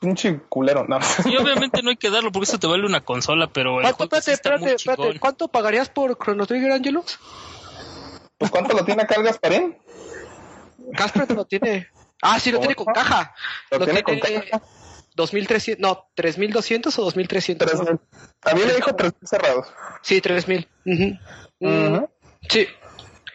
pinche 0.00 0.40
culero, 0.48 0.84
no. 0.86 0.98
Y 1.24 1.36
obviamente 1.36 1.82
no 1.82 1.90
hay 1.90 1.96
que 1.96 2.10
darlo 2.10 2.32
porque 2.32 2.44
eso 2.44 2.58
te 2.58 2.66
vale 2.66 2.84
una 2.84 3.02
consola, 3.02 3.46
pero 3.46 3.80
el 3.80 3.94
¿Cuánto, 3.94 4.20
sí 4.20 4.32
espérate, 4.32 4.74
espérate, 4.74 5.02
espérate. 5.02 5.20
¿Cuánto 5.20 5.48
pagarías 5.48 5.88
por 5.88 6.18
Chrono 6.18 6.46
Trigger, 6.46 6.72
Angelus? 6.72 7.18
Pues 8.36 8.50
¿cuánto 8.50 8.76
lo 8.76 8.84
tiene 8.84 9.02
acá 9.02 9.14
el 9.14 9.22
Gasparín? 9.22 9.78
Casper 10.94 11.30
lo 11.32 11.44
tiene. 11.44 11.88
Ah, 12.20 12.38
sí, 12.38 12.50
lo 12.52 12.58
tiene 12.58 12.74
con 12.74 12.86
caja. 12.86 13.34
Lo 13.70 13.78
Lo, 13.78 13.84
tiene 13.84 14.02
tiene, 14.02 14.20
con 14.20 14.40
caja. 14.50 14.64
2300, 15.14 15.80
no, 15.80 16.08
3200 16.14 16.98
o 16.98 17.04
2300. 17.04 17.68
Tres 17.70 17.80
mil. 17.82 18.00
A 18.42 18.54
mí 18.54 18.62
me 18.66 18.72
dijo 18.74 18.94
tres 18.94 19.12
mil 19.20 19.28
cerrados. 19.28 19.66
Sí, 20.02 20.20
3000. 20.20 20.68
Ujú. 20.86 21.18
Mm, 21.60 21.94
Ujú. 21.94 22.10
Sí. 22.48 22.66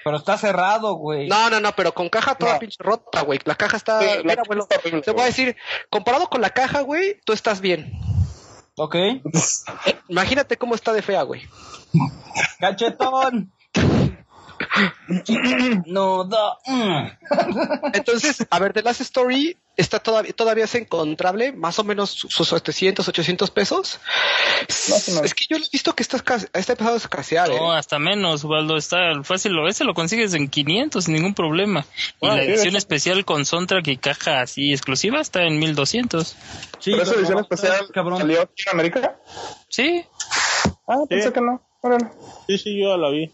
Pero 0.04 0.18
está 0.18 0.38
cerrado, 0.38 0.94
güey. 0.96 1.28
No, 1.28 1.50
no, 1.50 1.60
no, 1.60 1.74
pero 1.76 1.94
con 1.94 2.08
caja 2.10 2.36
toda 2.36 2.54
No. 2.54 2.60
pinche 2.60 2.78
rota, 2.80 3.22
güey. 3.24 3.40
La 3.44 3.56
caja 3.56 3.76
está. 3.78 4.00
Sí, 4.00 4.06
la 4.06 4.16
mira, 4.24 4.36
caja 4.36 4.42
abuelo, 4.46 4.64
está 4.64 4.80
te 4.80 4.90
voy 4.90 5.00
a 5.02 5.12
güey. 5.14 5.26
decir, 5.26 5.56
comparado 5.90 6.28
con 6.30 6.42
la 6.42 6.50
caja, 6.52 6.82
güey, 6.82 7.20
tú 7.26 7.34
estás 7.34 7.60
bien. 7.62 7.92
Ok. 8.78 8.96
Imagínate 10.08 10.56
cómo 10.58 10.76
está 10.76 10.94
de 10.94 11.02
fea, 11.02 11.24
güey. 11.24 11.42
Cachetón. 12.60 13.52
No 15.86 16.24
da. 16.26 16.58
mm. 16.66 17.08
Entonces, 17.94 18.46
a 18.50 18.60
ver, 18.60 18.74
The 18.74 18.82
Last 18.82 19.02
Story 19.02 19.58
está 19.76 20.00
todavía, 20.00 20.34
todavía 20.34 20.64
es 20.66 20.74
encontrable, 20.76 21.52
más 21.54 21.78
o 21.80 21.84
menos 21.84 22.10
sus 22.10 22.48
700, 22.50 23.08
800 23.08 23.52
pesos. 23.52 24.00
Es 24.68 25.34
que 25.36 25.46
yo 25.50 25.60
lo 25.60 25.66
he 25.66 25.70
visto 25.72 25.94
que 25.94 26.02
está, 26.04 26.18
escase- 26.18 26.50
está 26.54 26.74
empezando 26.74 26.94
a 26.94 26.98
escasear, 26.98 27.52
¿eh? 27.52 27.58
No, 27.60 27.72
hasta 27.72 28.00
menos, 28.00 28.44
Waldo. 28.44 28.76
Está 28.78 28.98
fácil. 29.24 29.54
lo- 29.54 29.68
Ese 29.68 29.84
lo 29.84 29.94
consigues 29.94 30.34
en 30.34 30.48
500 30.50 31.04
sin 31.06 31.14
ningún 31.14 31.34
problema. 31.36 31.86
Y 32.22 32.28
la 32.28 32.42
edición 32.44 32.76
especial 32.76 33.24
con 33.26 33.46
soundtrack 33.46 33.88
y 33.88 33.98
caja 33.98 34.42
así 34.42 34.72
exclusiva 34.74 35.22
está 35.22 35.44
en 35.44 35.60
1200. 35.60 36.36
Sí, 36.80 36.92
¿Pero 36.92 37.04
esa 37.04 37.14
edición 37.16 37.36
no, 37.36 37.42
especial 37.42 37.88
cabrón. 37.94 38.18
salió 38.20 38.42
aquí 38.42 38.64
en 38.66 38.74
América? 38.74 39.18
Sí, 39.70 40.04
Ah, 40.88 40.98
pensé 41.08 41.32
que 41.34 41.42
no. 41.42 41.62
Órale. 41.82 42.08
Sí, 42.48 42.58
sí, 42.58 42.82
yo 42.82 42.98
la 42.98 43.10
vi. 43.10 43.32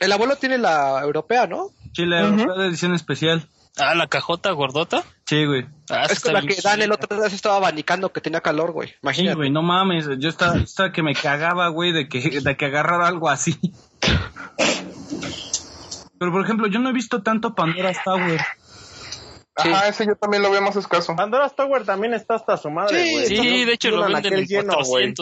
El 0.00 0.12
abuelo 0.12 0.36
tiene 0.36 0.58
la 0.58 1.00
europea, 1.02 1.46
¿no? 1.46 1.70
Sí, 1.92 2.06
la 2.06 2.20
europea 2.20 2.54
de 2.62 2.68
edición 2.68 2.94
especial. 2.94 3.48
Ah, 3.76 3.94
la 3.94 4.08
cajota 4.08 4.50
gordota. 4.52 5.04
Sí, 5.26 5.44
güey. 5.44 5.66
Ah, 5.90 6.06
es 6.10 6.20
con 6.20 6.32
la 6.32 6.42
que 6.42 6.60
Dan 6.62 6.82
el 6.82 6.90
otro 6.92 7.16
día 7.16 7.28
se 7.28 7.36
estaba 7.36 7.56
abanicando 7.56 8.12
que 8.12 8.20
tenía 8.20 8.40
calor, 8.40 8.72
güey. 8.72 8.88
Sí, 8.88 8.94
Imagínate. 9.02 9.36
güey, 9.36 9.50
no 9.50 9.62
mames. 9.62 10.06
Yo 10.18 10.28
estaba, 10.28 10.56
estaba 10.56 10.92
que 10.92 11.02
me 11.02 11.14
cagaba, 11.14 11.68
güey, 11.68 11.92
de 11.92 12.08
que, 12.08 12.40
de 12.40 12.56
que 12.56 12.66
agarrara 12.66 13.06
algo 13.06 13.28
así. 13.28 13.58
Pero, 16.18 16.32
por 16.32 16.44
ejemplo, 16.44 16.66
yo 16.66 16.80
no 16.80 16.90
he 16.90 16.92
visto 16.92 17.22
tanto 17.22 17.54
Pandora's 17.54 17.98
Tower. 18.04 18.40
Sí. 19.62 19.70
Ajá, 19.70 19.88
ese 19.88 20.06
yo 20.06 20.14
también 20.16 20.42
lo 20.42 20.50
veo 20.50 20.62
más 20.62 20.76
escaso. 20.76 21.14
Pandora's 21.16 21.54
Tower 21.54 21.84
también 21.84 22.14
está 22.14 22.34
hasta 22.36 22.56
su 22.56 22.70
madre, 22.70 23.10
güey. 23.12 23.26
Sí, 23.26 23.64
de 23.64 23.72
hecho 23.72 23.90
lo 23.90 24.04
venden 24.04 24.34
en 24.34 24.46
lleno, 24.46 24.76
güey. 24.84 25.14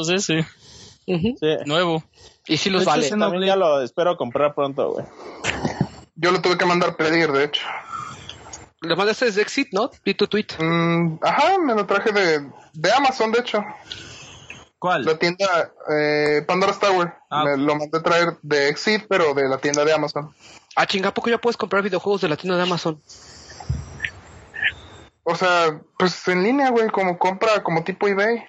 400 1.07 1.07
ese. 1.07 1.13
Ujú. 1.13 1.37
Sí. 1.41 1.69
Nuevo. 1.69 2.05
Y 2.47 2.57
sí 2.57 2.71
los 2.71 2.85
De 2.85 2.91
hecho, 2.91 3.01
vale. 3.01 3.11
También 3.11 3.45
ya 3.45 3.57
lo 3.57 3.83
espero 3.83 4.17
comprar 4.17 4.55
pronto, 4.55 4.93
güey. 4.93 5.07
Yo 6.15 6.33
lo 6.33 6.41
tuve 6.41 6.57
que 6.57 6.65
mandar 6.65 6.97
pedir, 6.97 7.31
de 7.33 7.45
hecho. 7.45 7.63
Le 8.81 8.95
mandaste 8.95 9.27
desde 9.27 9.43
Exit, 9.43 9.69
¿no? 9.73 9.91
Vi 10.05 10.15
tu 10.15 10.27
tweet. 10.27 10.47
Mm, 10.59 11.19
ajá, 11.23 11.59
me 11.59 11.75
lo 11.75 11.87
traje 11.87 12.13
de, 12.13 12.51
de 12.73 12.93
Amazon, 12.93 13.33
de 13.33 13.41
hecho. 13.41 13.65
¿Cuál? 14.79 15.05
La 15.05 15.19
tienda 15.19 15.73
eh, 15.91 16.43
Pandora's 16.47 16.79
Tower. 16.79 17.15
Ah. 17.31 17.45
Me 17.45 17.57
lo 17.57 17.77
mandé 17.77 18.01
traer 18.01 18.39
de 18.43 18.69
Exit, 18.69 19.07
pero 19.09 19.35
de 19.35 19.49
la 19.49 19.59
tienda 19.59 19.85
de 19.85 19.93
Amazon. 19.93 20.35
Ah, 20.75 20.87
chinga, 20.87 21.09
¿a 21.09 21.15
poco 21.15 21.31
ya 21.31 21.39
puedes 21.39 21.57
comprar 21.57 21.83
videojuegos 21.83 22.21
de 22.21 22.29
la 22.29 22.37
tienda 22.37 22.57
de 22.57 22.63
Amazon? 22.63 23.01
O 25.25 25.35
sea, 25.35 25.81
pues 25.99 26.29
en 26.29 26.43
línea, 26.43 26.71
güey, 26.71 26.89
como 26.89 27.19
compra, 27.19 27.63
como 27.63 27.83
tipo 27.83 28.07
eBay. 28.07 28.45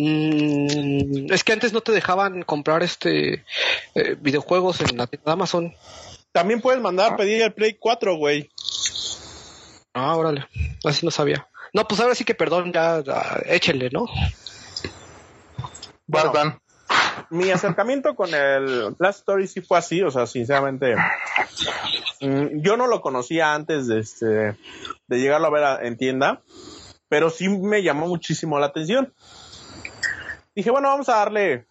Mm, 0.00 1.32
es 1.32 1.42
que 1.42 1.52
antes 1.52 1.72
no 1.72 1.80
te 1.80 1.90
dejaban 1.90 2.42
comprar 2.44 2.84
este 2.84 3.44
eh, 3.96 4.16
videojuegos 4.20 4.80
en 4.80 4.96
la 4.96 5.08
tienda 5.08 5.26
de 5.26 5.32
Amazon. 5.32 5.74
También 6.30 6.60
puedes 6.60 6.80
mandar 6.80 7.12
a 7.12 7.16
pedir 7.16 7.42
el 7.42 7.52
Play 7.52 7.74
4, 7.74 8.14
güey. 8.16 8.48
Ah, 9.94 10.14
órale. 10.14 10.46
Así 10.84 11.04
no 11.04 11.10
sabía. 11.10 11.48
No, 11.74 11.86
pues 11.88 12.00
ahora 12.00 12.14
sí 12.14 12.24
que 12.24 12.34
perdón, 12.36 12.72
ya, 12.72 13.02
ya, 13.02 13.42
échenle, 13.46 13.90
¿no? 13.90 14.06
Bueno. 16.06 16.60
Mi 17.30 17.50
acercamiento 17.50 18.14
con 18.14 18.32
el 18.32 18.94
Last 18.98 19.18
Story 19.18 19.46
sí 19.48 19.60
fue 19.60 19.76
así, 19.78 20.00
o 20.02 20.10
sea, 20.10 20.26
sinceramente. 20.26 20.94
mm, 22.20 22.62
Yo 22.62 22.76
no 22.76 22.86
lo 22.86 23.00
conocía 23.02 23.52
antes 23.54 23.86
de, 23.88 24.00
este, 24.00 24.26
de 24.26 25.18
llegarlo 25.20 25.48
a 25.48 25.50
ver 25.50 25.64
a- 25.64 25.82
en 25.86 25.98
tienda, 25.98 26.40
pero 27.08 27.28
sí 27.30 27.48
me 27.48 27.82
llamó 27.82 28.06
muchísimo 28.06 28.58
la 28.58 28.66
atención. 28.66 29.12
Dije, 30.58 30.72
bueno, 30.72 30.88
vamos 30.88 31.08
a 31.08 31.18
darle 31.18 31.66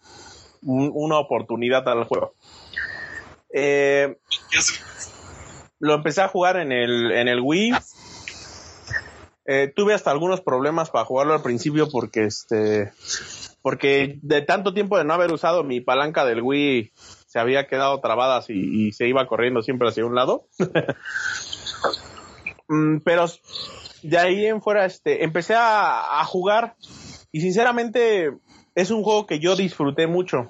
un- 0.62 0.90
una 0.94 1.18
oportunidad 1.18 1.86
al 1.90 2.04
juego. 2.04 2.32
Eh, 3.52 4.16
lo 5.78 5.92
empecé 5.92 6.22
a 6.22 6.28
jugar 6.28 6.56
en 6.56 6.72
el, 6.72 7.12
en 7.12 7.28
el 7.28 7.42
Wii. 7.42 7.74
Eh, 9.44 9.70
tuve 9.76 9.92
hasta 9.92 10.10
algunos 10.10 10.40
problemas 10.40 10.88
para 10.88 11.04
jugarlo 11.04 11.34
al 11.34 11.42
principio 11.42 11.90
porque 11.90 12.24
este 12.24 12.90
porque 13.60 14.18
de 14.22 14.40
tanto 14.40 14.72
tiempo 14.72 14.96
de 14.96 15.04
no 15.04 15.12
haber 15.12 15.32
usado 15.32 15.64
mi 15.64 15.82
palanca 15.82 16.24
del 16.24 16.40
Wii 16.40 16.90
se 17.26 17.38
había 17.38 17.66
quedado 17.66 18.00
trabada 18.00 18.42
y, 18.48 18.92
se 18.92 19.06
iba 19.06 19.26
corriendo 19.26 19.60
siempre 19.60 19.88
hacia 19.88 20.06
un 20.06 20.14
lado. 20.14 20.46
Mm, 22.70 22.98
pero 23.02 23.24
de 24.02 24.18
ahí 24.18 24.44
en 24.44 24.60
fuera 24.60 24.84
este 24.84 25.24
empecé 25.24 25.54
a 25.56 26.22
jugar 26.26 26.76
y 27.32 27.40
sinceramente 27.40 28.36
es 28.78 28.92
un 28.92 29.02
juego 29.02 29.26
que 29.26 29.40
yo 29.40 29.56
disfruté 29.56 30.06
mucho. 30.06 30.46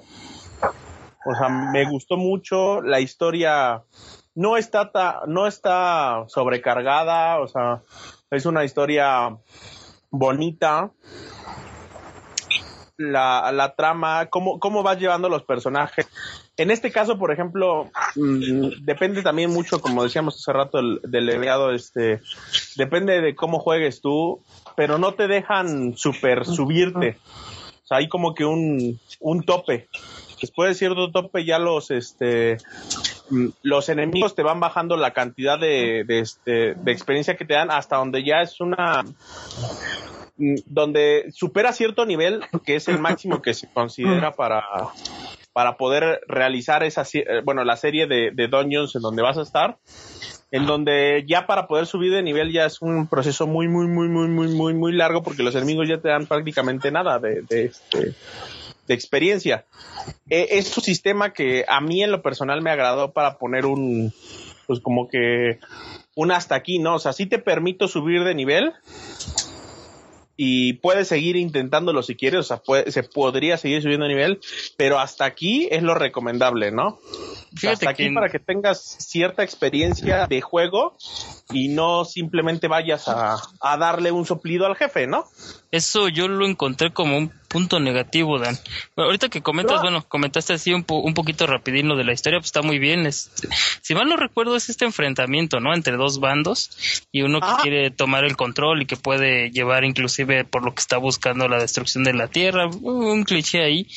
O 1.25 1.35
sea, 1.35 1.49
me 1.49 1.89
gustó 1.89 2.15
mucho 2.15 2.79
la 2.79 2.99
historia. 2.99 3.81
No 4.35 4.55
está 4.55 4.91
ta- 4.91 5.21
no 5.27 5.47
está 5.47 6.25
sobrecargada, 6.27 7.39
o 7.39 7.47
sea, 7.47 7.81
es 8.29 8.45
una 8.45 8.63
historia 8.63 9.35
bonita. 10.11 10.91
La, 12.97 13.51
la 13.51 13.75
trama, 13.75 14.27
cómo, 14.27 14.59
cómo 14.59 14.83
vas 14.83 14.99
llevando 14.99 15.27
los 15.29 15.43
personajes. 15.43 16.07
En 16.57 16.69
este 16.69 16.91
caso, 16.91 17.17
por 17.17 17.31
ejemplo, 17.31 17.89
mm, 18.15 18.83
depende 18.83 19.23
también 19.23 19.49
mucho, 19.51 19.81
como 19.81 20.03
decíamos 20.03 20.35
hace 20.35 20.51
rato, 20.51 20.77
el, 20.79 20.99
del 21.03 21.25
leveado, 21.25 21.71
este, 21.71 22.19
depende 22.75 23.21
de 23.21 23.33
cómo 23.35 23.59
juegues 23.59 24.01
tú, 24.01 24.43
pero 24.75 24.97
no 24.97 25.13
te 25.13 25.27
dejan 25.27 25.95
super 25.97 26.45
subirte. 26.45 27.17
Sea, 27.89 27.97
hay 27.97 28.07
como 28.07 28.35
que 28.35 28.45
un, 28.45 28.99
un 29.19 29.43
tope. 29.43 29.89
Después 30.39 30.69
de 30.69 30.75
cierto 30.75 31.11
tope 31.11 31.43
ya 31.43 31.57
los, 31.57 31.89
este, 31.89 32.57
mm, 33.31 33.47
los 33.63 33.89
enemigos 33.89 34.35
te 34.35 34.43
van 34.43 34.59
bajando 34.59 34.95
la 34.95 35.11
cantidad 35.11 35.59
de, 35.59 36.03
de, 36.05 36.19
este, 36.19 36.75
de 36.75 36.91
experiencia 36.91 37.35
que 37.35 37.45
te 37.45 37.55
dan 37.55 37.71
hasta 37.71 37.97
donde 37.97 38.23
ya 38.23 38.41
es 38.41 38.61
una, 38.61 39.03
mm, 40.37 40.55
donde 40.67 41.31
supera 41.31 41.73
cierto 41.73 42.05
nivel, 42.05 42.41
que 42.63 42.75
es 42.75 42.87
el 42.89 42.99
máximo 42.99 43.41
que 43.41 43.55
se 43.55 43.67
considera 43.73 44.33
para, 44.33 44.63
para 45.51 45.75
poder 45.75 46.21
realizar 46.27 46.83
esa, 46.83 47.01
eh, 47.13 47.41
bueno, 47.43 47.63
la 47.63 47.75
serie 47.75 48.05
de, 48.05 48.29
de 48.31 48.47
dungeons 48.47 48.95
en 48.95 49.01
donde 49.01 49.23
vas 49.23 49.39
a 49.39 49.41
estar, 49.41 49.79
en 50.51 50.65
donde 50.65 51.25
ya 51.27 51.45
para 51.45 51.67
poder 51.67 51.85
subir 51.85 52.11
de 52.11 52.23
nivel 52.23 52.51
ya 52.51 52.65
es 52.65 52.81
un 52.81 53.07
proceso 53.07 53.45
muy, 53.45 53.67
muy, 53.67 53.87
muy, 53.87 54.07
muy, 54.07 54.27
muy, 54.27 54.47
muy, 54.47 54.73
muy 54.73 54.93
largo 54.93 55.21
porque 55.21 55.43
los 55.43 55.55
enemigos 55.55 55.87
ya 55.87 55.99
te 55.99 56.09
dan 56.09 56.25
prácticamente 56.25 56.91
nada 56.91 57.19
de, 57.19 57.43
de, 57.43 57.65
este, 57.65 58.13
de 58.87 58.93
experiencia. 58.93 59.65
Eh, 60.29 60.47
es 60.51 60.75
un 60.75 60.83
sistema 60.83 61.33
que 61.33 61.65
a 61.67 61.79
mí 61.81 62.03
en 62.03 62.11
lo 62.11 62.21
personal 62.21 62.61
me 62.61 62.71
agradó 62.71 63.11
para 63.11 63.37
poner 63.37 63.65
un, 63.65 64.11
pues 64.65 64.79
como 64.79 65.07
que 65.07 65.59
un 66.15 66.31
hasta 66.31 66.55
aquí, 66.55 66.79
¿no? 66.79 66.95
O 66.95 66.99
sea, 66.99 67.13
sí 67.13 67.27
te 67.27 67.39
permito 67.39 67.87
subir 67.87 68.23
de 68.23 68.33
nivel 68.35 68.73
y 70.41 70.71
puedes 70.73 71.09
seguir 71.09 71.35
intentándolo 71.35 72.01
si 72.01 72.15
quieres, 72.15 72.39
o 72.39 72.43
sea, 72.43 72.57
puede- 72.57 72.89
se 72.93 73.03
podría 73.03 73.57
seguir 73.57 73.81
subiendo 73.81 74.05
de 74.05 74.13
nivel, 74.13 74.39
pero 74.77 74.97
hasta 74.97 75.25
aquí 75.25 75.67
es 75.69 75.83
lo 75.83 75.95
recomendable, 75.95 76.71
¿no? 76.71 76.97
Fíjate 77.53 77.73
hasta 77.73 77.89
aquí 77.89 78.07
que- 78.07 78.13
para 78.13 78.29
que 78.29 78.39
tengas 78.39 78.79
cierta 78.99 79.43
experiencia 79.43 80.27
de 80.27 80.39
juego 80.39 80.95
y 81.51 81.67
no 81.67 82.05
simplemente 82.05 82.69
vayas 82.69 83.09
a, 83.09 83.35
a 83.59 83.77
darle 83.77 84.13
un 84.13 84.25
soplido 84.25 84.65
al 84.65 84.77
jefe, 84.77 85.07
¿no? 85.07 85.25
Eso 85.71 86.07
yo 86.07 86.29
lo 86.29 86.47
encontré 86.47 86.93
como 86.93 87.17
un 87.17 87.33
punto 87.49 87.79
negativo, 87.81 88.39
Dan. 88.39 88.55
Bueno, 88.95 89.07
ahorita 89.07 89.27
que 89.27 89.41
comentas, 89.41 89.75
No. 89.77 89.81
bueno, 89.81 90.05
comentaste 90.07 90.53
así 90.53 90.71
un, 90.73 90.83
po- 90.83 90.99
un 91.01 91.13
poquito 91.13 91.45
rapidín 91.47 91.87
lo 91.89 91.97
de 91.97 92.05
la 92.05 92.13
historia, 92.13 92.39
pues 92.39 92.47
está 92.47 92.61
muy 92.61 92.79
bien. 92.79 93.05
Este, 93.05 93.49
si 93.81 93.93
mal 93.95 94.07
no 94.07 94.15
recuerdo, 94.15 94.55
es 94.55 94.69
este 94.69 94.85
enfrentamiento, 94.85 95.59
¿no? 95.59 95.73
Entre 95.73 95.97
dos 95.97 96.19
bandos 96.21 96.69
y 97.11 97.23
uno 97.23 97.41
que 97.41 97.47
quiere 97.61 97.91
tomar 97.91 98.23
el 98.23 98.37
control 98.37 98.83
y 98.83 98.85
que 98.85 98.95
puede 98.95 99.49
llevar 99.51 99.83
inclusive 99.83 100.45
por 100.45 100.63
lo 100.63 100.73
que 100.73 100.79
está 100.81 100.97
buscando 100.97 101.47
la 101.49 101.57
destrucción 101.59 102.03
de 102.05 102.13
la 102.13 102.27
tierra, 102.27 102.67
un 102.67 103.23
cliché 103.25 103.63
ahí. 103.63 103.87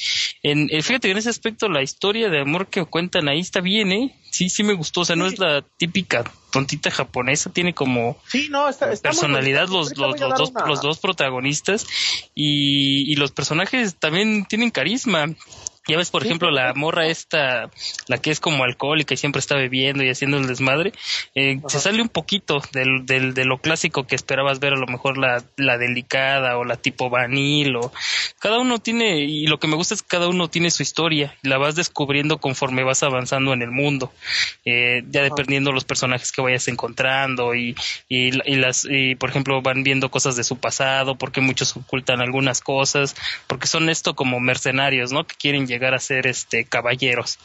En, 0.42 0.68
eh, 0.70 0.82
fíjate 0.82 1.10
en 1.10 1.18
ese 1.18 1.28
aspecto 1.28 1.68
la 1.68 1.82
historia 1.82 2.28
de 2.30 2.40
amor 2.40 2.66
que 2.68 2.84
cuentan 2.86 3.28
ahí 3.28 3.40
está 3.40 3.60
bien, 3.60 3.92
¿eh? 3.92 4.14
Sí, 4.32 4.48
sí 4.48 4.62
me 4.64 4.72
gustó, 4.72 5.02
o 5.02 5.04
sea, 5.04 5.14
no 5.14 5.26
es 5.26 5.38
la 5.38 5.62
típica 5.76 6.24
tontita 6.50 6.90
japonesa, 6.90 7.52
tiene 7.52 7.74
como 7.74 8.16
Sí, 8.26 8.48
no, 8.50 8.66
está, 8.68 8.90
está 8.90 9.10
muy 9.10 9.14
personalidad 9.18 9.68
los, 9.68 9.94
los, 9.96 10.18
los 10.18 10.38
dos, 10.38 10.50
una- 10.50 10.66
los 10.66 10.80
dos 10.80 10.98
protagonistas 11.00 11.86
y, 12.34 13.12
y 13.12 13.14
los 13.16 13.30
personajes 13.30 13.94
también 13.96 14.46
tienen 14.46 14.70
carisma. 14.70 15.26
Ya 15.88 15.96
ves, 15.96 16.10
por 16.10 16.22
Sí, 16.22 16.28
ejemplo, 16.28 16.50
la 16.52 16.74
morra 16.74 17.06
esta, 17.08 17.68
la 18.06 18.18
que 18.18 18.30
es 18.30 18.38
como 18.38 18.62
alcohólica 18.62 19.14
y 19.14 19.16
siempre 19.16 19.40
está 19.40 19.56
bebiendo 19.56 20.04
y 20.04 20.10
haciendo 20.10 20.38
el 20.38 20.46
desmadre, 20.46 20.92
eh, 21.34 21.60
se 21.66 21.80
sale 21.80 22.00
un 22.00 22.08
poquito 22.08 22.62
del, 22.72 23.04
del, 23.04 23.34
de 23.34 23.44
lo 23.44 23.58
clásico 23.58 24.06
que 24.06 24.14
esperabas 24.14 24.60
ver, 24.60 24.74
a 24.74 24.76
lo 24.78 24.86
mejor 24.86 25.18
la, 25.18 25.42
la 25.56 25.78
delicada 25.78 26.56
o 26.56 26.64
la 26.64 26.76
tipo 26.76 27.10
vanil 27.10 27.74
o 27.76 27.92
cada 28.38 28.60
uno 28.60 28.78
tiene, 28.78 29.20
y 29.20 29.46
lo 29.48 29.58
que 29.58 29.66
me 29.66 29.74
gusta 29.74 29.94
es 29.94 30.02
que 30.02 30.08
cada 30.08 30.28
uno 30.28 30.48
tiene 30.48 30.70
su 30.70 30.82
historia 30.84 31.36
y 31.42 31.48
la 31.48 31.58
vas 31.58 31.74
descubriendo 31.74 32.38
conforme 32.38 32.84
vas 32.84 33.02
avanzando 33.02 33.52
en 33.52 33.62
el 33.62 33.72
mundo, 33.72 34.12
eh, 34.64 35.02
ya 35.10 35.22
dependiendo 35.22 35.72
los 35.72 35.84
personajes 35.84 36.30
que 36.30 36.42
vayas 36.42 36.68
encontrando 36.68 37.54
y, 37.56 37.74
y, 38.08 38.30
y 38.48 38.56
las, 38.56 38.86
y, 38.88 39.16
por 39.16 39.30
ejemplo, 39.30 39.60
van 39.62 39.82
viendo 39.82 40.10
cosas 40.12 40.36
de 40.36 40.44
su 40.44 40.58
pasado, 40.58 41.16
porque 41.16 41.40
muchos 41.40 41.76
ocultan 41.76 42.20
algunas 42.20 42.60
cosas, 42.60 43.16
porque 43.48 43.66
son 43.66 43.90
esto 43.90 44.14
como 44.14 44.38
mercenarios, 44.38 45.12
¿no? 45.12 45.26
Que 45.26 45.34
quieren 45.34 45.66
llegar 45.72 45.94
a 45.94 45.98
ser 45.98 46.26
este 46.26 46.64
caballeros. 46.64 47.38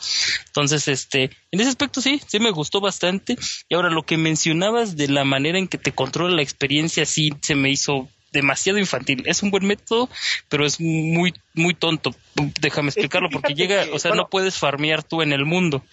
Entonces, 0.47 0.87
este, 0.87 1.31
en 1.51 1.61
ese 1.61 1.69
aspecto 1.69 2.01
sí, 2.01 2.21
sí 2.27 2.39
me 2.39 2.51
gustó 2.51 2.81
bastante. 2.81 3.37
Y 3.69 3.75
ahora 3.75 3.89
lo 3.89 4.03
que 4.03 4.17
mencionabas 4.17 4.95
de 4.97 5.07
la 5.07 5.23
manera 5.23 5.57
en 5.57 5.67
que 5.67 5.77
te 5.77 5.91
controla 5.91 6.35
la 6.35 6.41
experiencia, 6.41 7.05
sí 7.05 7.31
se 7.41 7.55
me 7.55 7.69
hizo 7.69 8.09
demasiado 8.37 8.79
infantil. 8.79 9.23
Es 9.25 9.43
un 9.43 9.51
buen 9.51 9.65
método, 9.65 10.09
pero 10.47 10.65
es 10.65 10.79
muy, 10.79 11.33
muy 11.53 11.73
tonto. 11.73 12.15
Déjame 12.61 12.89
explicarlo, 12.89 13.29
porque 13.29 13.55
llega, 13.55 13.85
o 13.91 13.99
sea, 13.99 14.13
no 14.13 14.29
puedes 14.29 14.55
farmear 14.55 15.03
tú 15.03 15.21
en 15.21 15.33
el 15.33 15.43
mundo, 15.43 15.83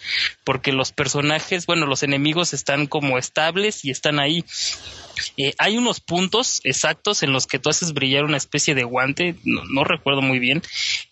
porque 0.45 0.73
los 0.73 0.93
personajes, 0.93 1.65
bueno, 1.67 1.87
los 1.87 2.03
enemigos 2.03 2.53
están 2.53 2.87
como 2.87 3.17
estables 3.19 3.85
y 3.85 3.91
están 3.91 4.21
ahí. 4.21 4.45
Eh, 5.37 5.55
hay 5.59 5.79
unos 5.79 6.01
puntos 6.01 6.61
exactos 6.65 7.23
en 7.23 7.33
los 7.33 7.47
que 7.47 7.59
tú 7.59 7.71
haces 7.71 7.93
brillar 7.95 8.25
una 8.25 8.37
especie 8.37 8.75
de 8.75 8.85
guante, 8.85 9.37
no, 9.45 9.65
no 9.65 9.85
recuerdo 9.85 10.23
muy 10.23 10.39
bien, 10.39 10.61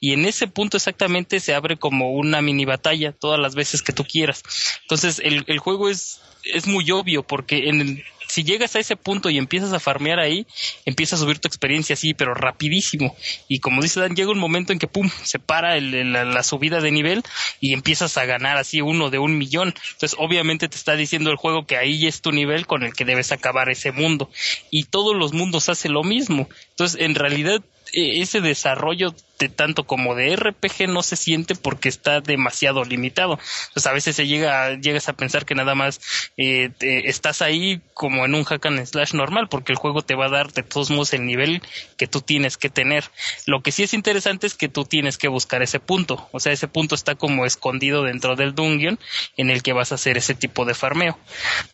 y 0.00 0.12
en 0.12 0.26
ese 0.26 0.48
punto 0.48 0.76
exactamente 0.76 1.38
se 1.40 1.54
abre 1.54 1.76
como 1.76 2.10
una 2.12 2.42
mini 2.42 2.64
batalla 2.64 3.12
todas 3.12 3.38
las 3.40 3.54
veces 3.54 3.80
que 3.80 3.92
tú 3.92 4.04
quieras. 4.04 4.42
Entonces 4.82 5.20
el, 5.24 5.44
el 5.46 5.58
juego 5.58 5.88
es, 5.88 6.20
es 6.44 6.66
muy 6.66 6.90
obvio 6.90 7.22
porque 7.22 7.68
en 7.68 7.80
el- 7.80 8.04
si 8.32 8.44
llegas 8.44 8.74
a 8.76 8.80
ese 8.80 8.96
punto 8.96 9.28
y 9.28 9.36
empiezas 9.36 9.74
a 9.74 9.78
farmear 9.80 10.18
ahí, 10.18 10.46
empieza 10.86 11.16
a 11.16 11.18
subir 11.18 11.38
tu 11.38 11.48
experiencia 11.48 11.92
así, 11.92 12.14
pero 12.14 12.32
rapidísimo. 12.32 13.14
Y 13.46 13.58
como 13.58 13.82
dice 13.82 14.00
Dan, 14.00 14.16
llega 14.16 14.30
un 14.30 14.38
momento 14.38 14.72
en 14.72 14.78
que 14.78 14.86
pum, 14.86 15.10
se 15.22 15.38
para 15.38 15.76
el- 15.76 15.92
el- 15.94 16.12
la, 16.14 16.24
la 16.24 16.42
subida 16.42 16.80
de 16.80 16.90
nivel 16.90 17.22
y 17.60 17.74
empiezas 17.74 18.16
a 18.16 18.24
ganar 18.24 18.56
así 18.56 18.80
uno 18.80 19.10
de 19.10 19.18
un 19.18 19.36
millón. 19.36 19.74
Entonces, 19.92 20.16
obviamente 20.18 20.66
te 20.68 20.76
está 20.76 20.96
diciendo 20.96 21.30
el 21.30 21.36
juego 21.36 21.66
que 21.66 21.76
ahí 21.76 22.06
es 22.06 22.22
tu 22.22 22.32
nivel 22.32 22.66
con 22.66 22.84
el 22.84 22.94
que 22.94 23.04
debes 23.04 23.32
acabar 23.32 23.68
ese 23.68 23.92
mundo. 23.92 24.30
Y 24.70 24.84
todos 24.84 25.14
los 25.14 25.34
mundos 25.34 25.68
hacen 25.68 25.92
lo 25.92 26.02
mismo. 26.02 26.48
Entonces, 26.70 27.00
en 27.02 27.14
realidad, 27.14 27.60
ese 27.92 28.40
desarrollo 28.40 29.14
de 29.42 29.48
tanto 29.48 29.84
como 29.84 30.14
de 30.14 30.36
RPG 30.36 30.88
no 30.88 31.02
se 31.02 31.16
siente 31.16 31.56
porque 31.56 31.88
está 31.88 32.20
demasiado 32.20 32.84
limitado. 32.84 33.40
Entonces 33.68 33.86
a 33.86 33.92
veces 33.92 34.14
se 34.14 34.28
llega, 34.28 34.78
llegas 34.78 35.08
a 35.08 35.14
pensar 35.14 35.44
que 35.44 35.56
nada 35.56 35.74
más 35.74 36.00
eh, 36.36 36.70
estás 36.80 37.42
ahí 37.42 37.80
como 37.92 38.24
en 38.24 38.36
un 38.36 38.44
hack 38.44 38.64
and 38.66 38.86
slash 38.86 39.14
normal 39.14 39.48
porque 39.48 39.72
el 39.72 39.78
juego 39.78 40.02
te 40.02 40.14
va 40.14 40.26
a 40.26 40.30
dar 40.30 40.52
de 40.52 40.62
todos 40.62 40.90
modos 40.90 41.12
el 41.12 41.26
nivel 41.26 41.60
que 41.96 42.06
tú 42.06 42.20
tienes 42.20 42.56
que 42.56 42.70
tener. 42.70 43.04
Lo 43.46 43.62
que 43.62 43.72
sí 43.72 43.82
es 43.82 43.94
interesante 43.94 44.46
es 44.46 44.54
que 44.54 44.68
tú 44.68 44.84
tienes 44.84 45.18
que 45.18 45.28
buscar 45.28 45.60
ese 45.62 45.80
punto. 45.80 46.28
O 46.30 46.38
sea, 46.38 46.52
ese 46.52 46.68
punto 46.68 46.94
está 46.94 47.16
como 47.16 47.44
escondido 47.44 48.04
dentro 48.04 48.36
del 48.36 48.54
dungeon 48.54 49.00
en 49.36 49.50
el 49.50 49.62
que 49.62 49.72
vas 49.72 49.90
a 49.90 49.96
hacer 49.96 50.16
ese 50.16 50.34
tipo 50.34 50.64
de 50.64 50.74
farmeo. 50.74 51.18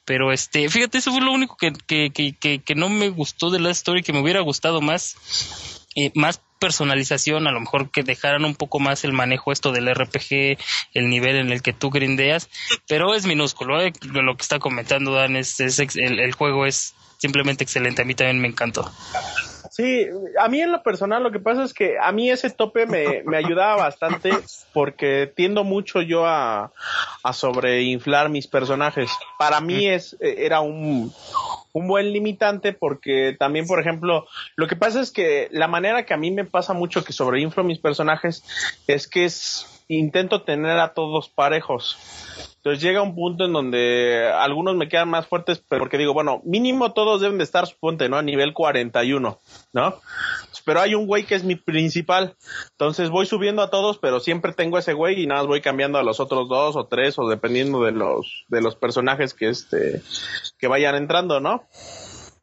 Pero 0.07 0.33
este, 0.33 0.71
fíjate, 0.71 0.99
eso 0.99 1.13
fue 1.13 1.21
lo 1.21 1.33
único 1.33 1.57
que, 1.57 1.73
que, 1.87 2.11
que, 2.11 2.35
que, 2.35 2.61
que 2.61 2.75
no 2.75 2.89
me 2.89 3.11
gustó 3.11 3.51
de 3.51 3.61
la 3.61 3.71
story, 3.71 4.03
que 4.03 4.15
me 4.15 4.21
hubiera 4.21 4.41
gustado 4.41 4.81
más 4.81 5.78
eh, 5.99 6.13
más 6.15 6.41
personalización, 6.61 7.47
a 7.47 7.53
lo 7.53 7.61
mejor 7.61 7.91
que 7.91 8.03
dejaran 8.03 8.45
un 8.45 8.55
poco 8.55 8.79
más 8.79 9.05
el 9.05 9.13
manejo 9.13 9.51
esto 9.51 9.73
del 9.73 9.93
RPG, 9.93 10.59
el 10.95 11.09
nivel 11.09 11.37
en 11.37 11.51
el 11.51 11.61
que 11.61 11.73
tú 11.73 11.91
grindeas, 11.91 12.49
pero 12.87 13.15
es 13.15 13.27
minúsculo, 13.27 13.81
¿eh? 13.81 13.93
lo 14.03 14.37
que 14.37 14.43
está 14.43 14.59
comentando 14.59 15.13
Dan 15.13 15.37
es, 15.37 15.59
es 15.61 15.79
el, 15.79 16.21
el 16.21 16.33
juego 16.33 16.67
es 16.67 16.95
simplemente 17.19 17.65
excelente, 17.65 18.03
a 18.03 18.05
mí 18.05 18.15
también 18.15 18.41
me 18.41 18.49
encantó. 18.49 18.91
Sí, 19.71 20.07
a 20.41 20.49
mí 20.49 20.61
en 20.61 20.73
lo 20.73 20.83
personal 20.83 21.23
lo 21.23 21.31
que 21.31 21.39
pasa 21.39 21.63
es 21.63 21.73
que 21.73 21.99
a 22.03 22.11
mí 22.11 22.31
ese 22.31 22.51
tope 22.51 22.87
me, 22.87 23.23
me 23.25 23.37
ayudaba 23.37 23.77
bastante 23.77 24.31
porque 24.73 25.31
tiendo 25.33 25.63
mucho 25.63 26.01
yo 26.03 26.27
a, 26.27 26.73
a 27.23 27.33
sobreinflar 27.33 28.29
mis 28.29 28.49
personajes. 28.49 29.09
Para 29.39 29.61
mí 29.61 29.87
es 29.89 30.17
era 30.21 30.61
un, 30.61 31.13
un 31.73 31.87
buen 31.87 32.13
limitante 32.13 32.73
porque 32.73 33.37
también, 33.39 33.69
por 33.69 33.79
ejemplo, 33.79 34.27
lo 34.57 34.67
que 34.67 34.75
pasa 34.75 35.01
es 35.01 35.13
que 35.13 35.49
la 35.53 35.69
manera 35.69 36.05
que 36.05 36.15
a 36.15 36.19
mí 36.19 36.33
me 36.33 36.45
pasa 36.45 36.73
mucho 36.73 37.05
que 37.05 37.13
sobreinflo 37.13 37.63
mis 37.63 37.79
personajes 37.79 38.43
es 38.89 39.07
que 39.07 39.27
es 39.27 39.78
intento 39.89 40.43
tener 40.43 40.79
a 40.79 40.93
todos 40.93 41.29
parejos. 41.29 41.97
Entonces 42.57 42.83
llega 42.83 43.03
un 43.03 43.15
punto 43.15 43.45
en 43.45 43.53
donde 43.53 44.31
algunos 44.35 44.77
me 44.77 44.89
quedan 44.89 45.09
más 45.09 45.27
fuertes, 45.27 45.63
pero 45.69 45.81
porque 45.81 45.97
digo, 45.97 46.13
bueno, 46.13 46.43
mínimo 46.45 46.93
todos 46.93 47.21
deben 47.21 47.39
de 47.39 47.45
estar, 47.45 47.67
suponte, 47.67 48.09
¿no? 48.09 48.19
A 48.19 48.23
nivel 48.23 48.53
41, 48.53 49.39
¿no? 49.73 49.95
Pero 50.65 50.81
hay 50.81 50.95
un 50.95 51.07
güey 51.07 51.25
que 51.25 51.35
es 51.35 51.45
mi 51.45 51.55
principal. 51.55 52.37
Entonces 52.73 53.11
voy 53.11 53.27
subiendo 53.27 53.63
a 53.63 53.71
todos, 53.71 53.99
pero 53.99 54.21
siempre 54.21 54.53
tengo 54.53 54.77
ese 54.77 54.93
güey 54.93 55.23
y 55.23 55.27
nada 55.27 55.41
más 55.41 55.47
voy 55.47 55.61
cambiando 55.63 55.99
a 55.99 56.03
los 56.03 56.21
otros 56.21 56.49
dos 56.49 56.77
o 56.77 56.87
tres 56.87 57.19
o 57.19 57.29
dependiendo 57.29 57.83
de 57.85 57.93
los, 57.93 58.45
de 58.49 58.61
los 58.61 58.77
personajes 58.77 59.33
que 59.33 59.49
este, 59.49 60.03
que 60.59 60.67
vayan 60.67 60.97
entrando, 60.97 61.41
¿no? 61.41 61.65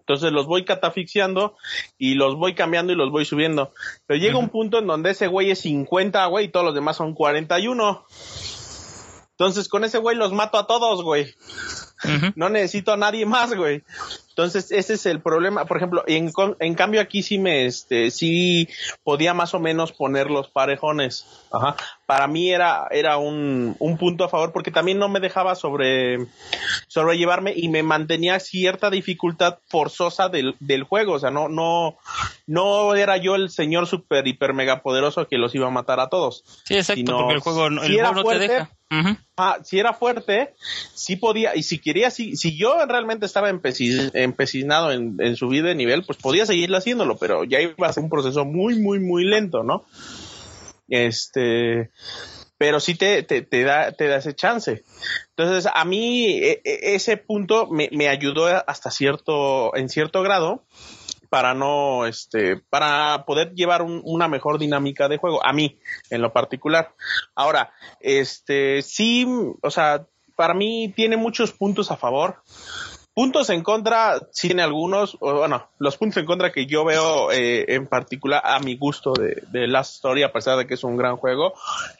Entonces 0.07 0.31
los 0.31 0.45
voy 0.45 0.65
catafixiando 0.65 1.57
y 1.97 2.13
los 2.13 2.35
voy 2.35 2.53
cambiando 2.53 2.93
y 2.93 2.95
los 2.95 3.09
voy 3.09 3.25
subiendo. 3.25 3.73
Pero 4.05 4.19
llega 4.19 4.37
un 4.37 4.49
punto 4.49 4.77
en 4.77 4.85
donde 4.85 5.09
ese 5.09 5.25
güey 5.25 5.49
es 5.49 5.59
50, 5.61 6.23
güey, 6.27 6.45
y 6.45 6.49
todos 6.49 6.63
los 6.63 6.75
demás 6.75 6.97
son 6.97 7.15
41. 7.15 8.05
Entonces 9.31 9.67
con 9.67 9.83
ese 9.83 9.97
güey 9.97 10.15
los 10.15 10.31
mato 10.31 10.59
a 10.59 10.67
todos, 10.67 11.01
güey. 11.01 11.33
No 12.35 12.49
necesito 12.49 12.93
a 12.93 12.97
nadie 12.97 13.25
más, 13.25 13.55
güey. 13.55 13.83
Entonces, 14.37 14.69
ese 14.73 14.95
es 14.95 15.05
el 15.05 15.21
problema. 15.21 15.63
Por 15.63 15.77
ejemplo, 15.77 16.03
en, 16.07 16.29
en 16.59 16.75
cambio 16.75 16.99
aquí 16.99 17.23
sí 17.23 17.37
me, 17.37 17.65
este, 17.65 18.11
sí 18.11 18.67
podía 19.01 19.33
más 19.33 19.53
o 19.53 19.61
menos 19.61 19.93
poner 19.93 20.29
los 20.29 20.49
parejones. 20.49 21.25
Ajá. 21.53 21.77
Para 22.05 22.27
mí 22.27 22.51
era, 22.51 22.85
era 22.91 23.15
un, 23.15 23.77
un 23.79 23.97
punto 23.97 24.25
a 24.25 24.29
favor 24.29 24.51
porque 24.51 24.71
también 24.71 24.99
no 24.99 25.07
me 25.07 25.21
dejaba 25.21 25.55
sobre, 25.55 26.27
sobrellevarme 26.87 27.53
y 27.55 27.69
me 27.69 27.81
mantenía 27.81 28.41
cierta 28.41 28.89
dificultad 28.89 29.59
forzosa 29.69 30.27
del, 30.27 30.57
del 30.59 30.83
juego. 30.83 31.13
O 31.13 31.19
sea, 31.19 31.31
no, 31.31 31.47
no, 31.47 31.97
no 32.45 32.93
era 32.93 33.15
yo 33.15 33.35
el 33.35 33.49
señor 33.49 33.87
super 33.87 34.27
hiper 34.27 34.53
mega 34.53 34.81
poderoso 34.81 35.29
que 35.29 35.37
los 35.37 35.55
iba 35.55 35.67
a 35.67 35.71
matar 35.71 36.01
a 36.01 36.09
todos. 36.09 36.43
Sí, 36.65 36.75
exacto, 36.75 37.17
porque 37.19 37.35
el 37.35 37.39
juego, 37.39 37.67
el 37.67 37.79
si 37.79 37.93
juego 37.93 38.13
no 38.15 38.21
fuerte, 38.21 38.47
te 38.47 38.53
deja. 38.53 38.71
Ah, 39.35 39.57
si 39.63 39.79
era 39.79 39.93
fuerte, 39.93 40.53
sí 40.93 41.15
podía, 41.17 41.55
y 41.55 41.63
si 41.63 41.79
quería, 41.79 42.11
si, 42.11 42.37
si 42.37 42.55
yo 42.55 42.85
realmente 42.85 43.25
estaba 43.25 43.51
empeci- 43.51 44.11
empecinado 44.25 44.91
en, 44.91 45.15
en 45.19 45.35
subir 45.35 45.63
de 45.63 45.75
nivel, 45.75 46.03
pues 46.05 46.17
podía 46.17 46.45
seguir 46.45 46.73
haciéndolo, 46.75 47.17
pero 47.17 47.43
ya 47.45 47.61
iba 47.61 47.87
a 47.87 47.93
ser 47.93 48.03
un 48.03 48.09
proceso 48.09 48.43
muy, 48.45 48.79
muy, 48.79 48.99
muy 48.99 49.23
lento, 49.23 49.63
¿no? 49.63 49.85
Este, 50.87 51.91
pero 52.57 52.79
sí 52.79 52.95
te, 52.95 53.23
da, 53.63 53.91
te 53.91 54.07
da 54.07 54.17
ese 54.17 54.35
chance. 54.35 54.83
Entonces, 55.35 55.69
a 55.73 55.85
mí, 55.85 56.25
e- 56.27 56.61
e- 56.63 56.95
ese 56.95 57.17
punto 57.17 57.67
me, 57.67 57.89
me 57.91 58.07
ayudó 58.07 58.47
hasta 58.67 58.91
cierto, 58.91 59.75
en 59.75 59.89
cierto 59.89 60.21
grado, 60.21 60.63
para 61.29 61.53
no, 61.53 62.05
este, 62.05 62.57
para 62.57 63.25
poder 63.25 63.53
llevar 63.55 63.81
un- 63.81 64.01
una 64.05 64.27
mejor 64.27 64.59
dinámica 64.59 65.09
de 65.09 65.17
juego, 65.17 65.45
a 65.45 65.51
mí, 65.53 65.79
en 66.09 66.21
lo 66.21 66.31
particular. 66.31 66.93
Ahora, 67.33 67.71
este, 67.99 68.81
sí, 68.83 69.25
o 69.61 69.71
sea, 69.71 70.05
para 70.35 70.53
mí 70.53 70.93
tiene 70.95 71.17
muchos 71.17 71.51
puntos 71.51 71.91
a 71.91 71.97
favor. 71.97 72.41
Puntos 73.15 73.49
en 73.49 73.63
contra, 73.63 74.19
sí 74.31 74.49
tiene 74.49 74.61
algunos, 74.61 75.15
o, 75.21 75.33
bueno, 75.35 75.69
los 75.79 75.95
puntos 75.97 76.17
en 76.17 76.25
contra 76.25 76.51
que 76.51 76.65
yo 76.65 76.83
veo 76.83 77.31
eh, 77.31 77.63
en 77.69 77.87
particular 77.87 78.41
a 78.43 78.59
mi 78.59 78.75
gusto 78.75 79.13
de, 79.13 79.41
de 79.51 79.67
Last 79.67 79.95
Story, 79.95 80.21
a 80.23 80.33
pesar 80.33 80.57
de 80.57 80.67
que 80.67 80.73
es 80.73 80.83
un 80.83 80.97
gran 80.97 81.15
juego. 81.15 81.53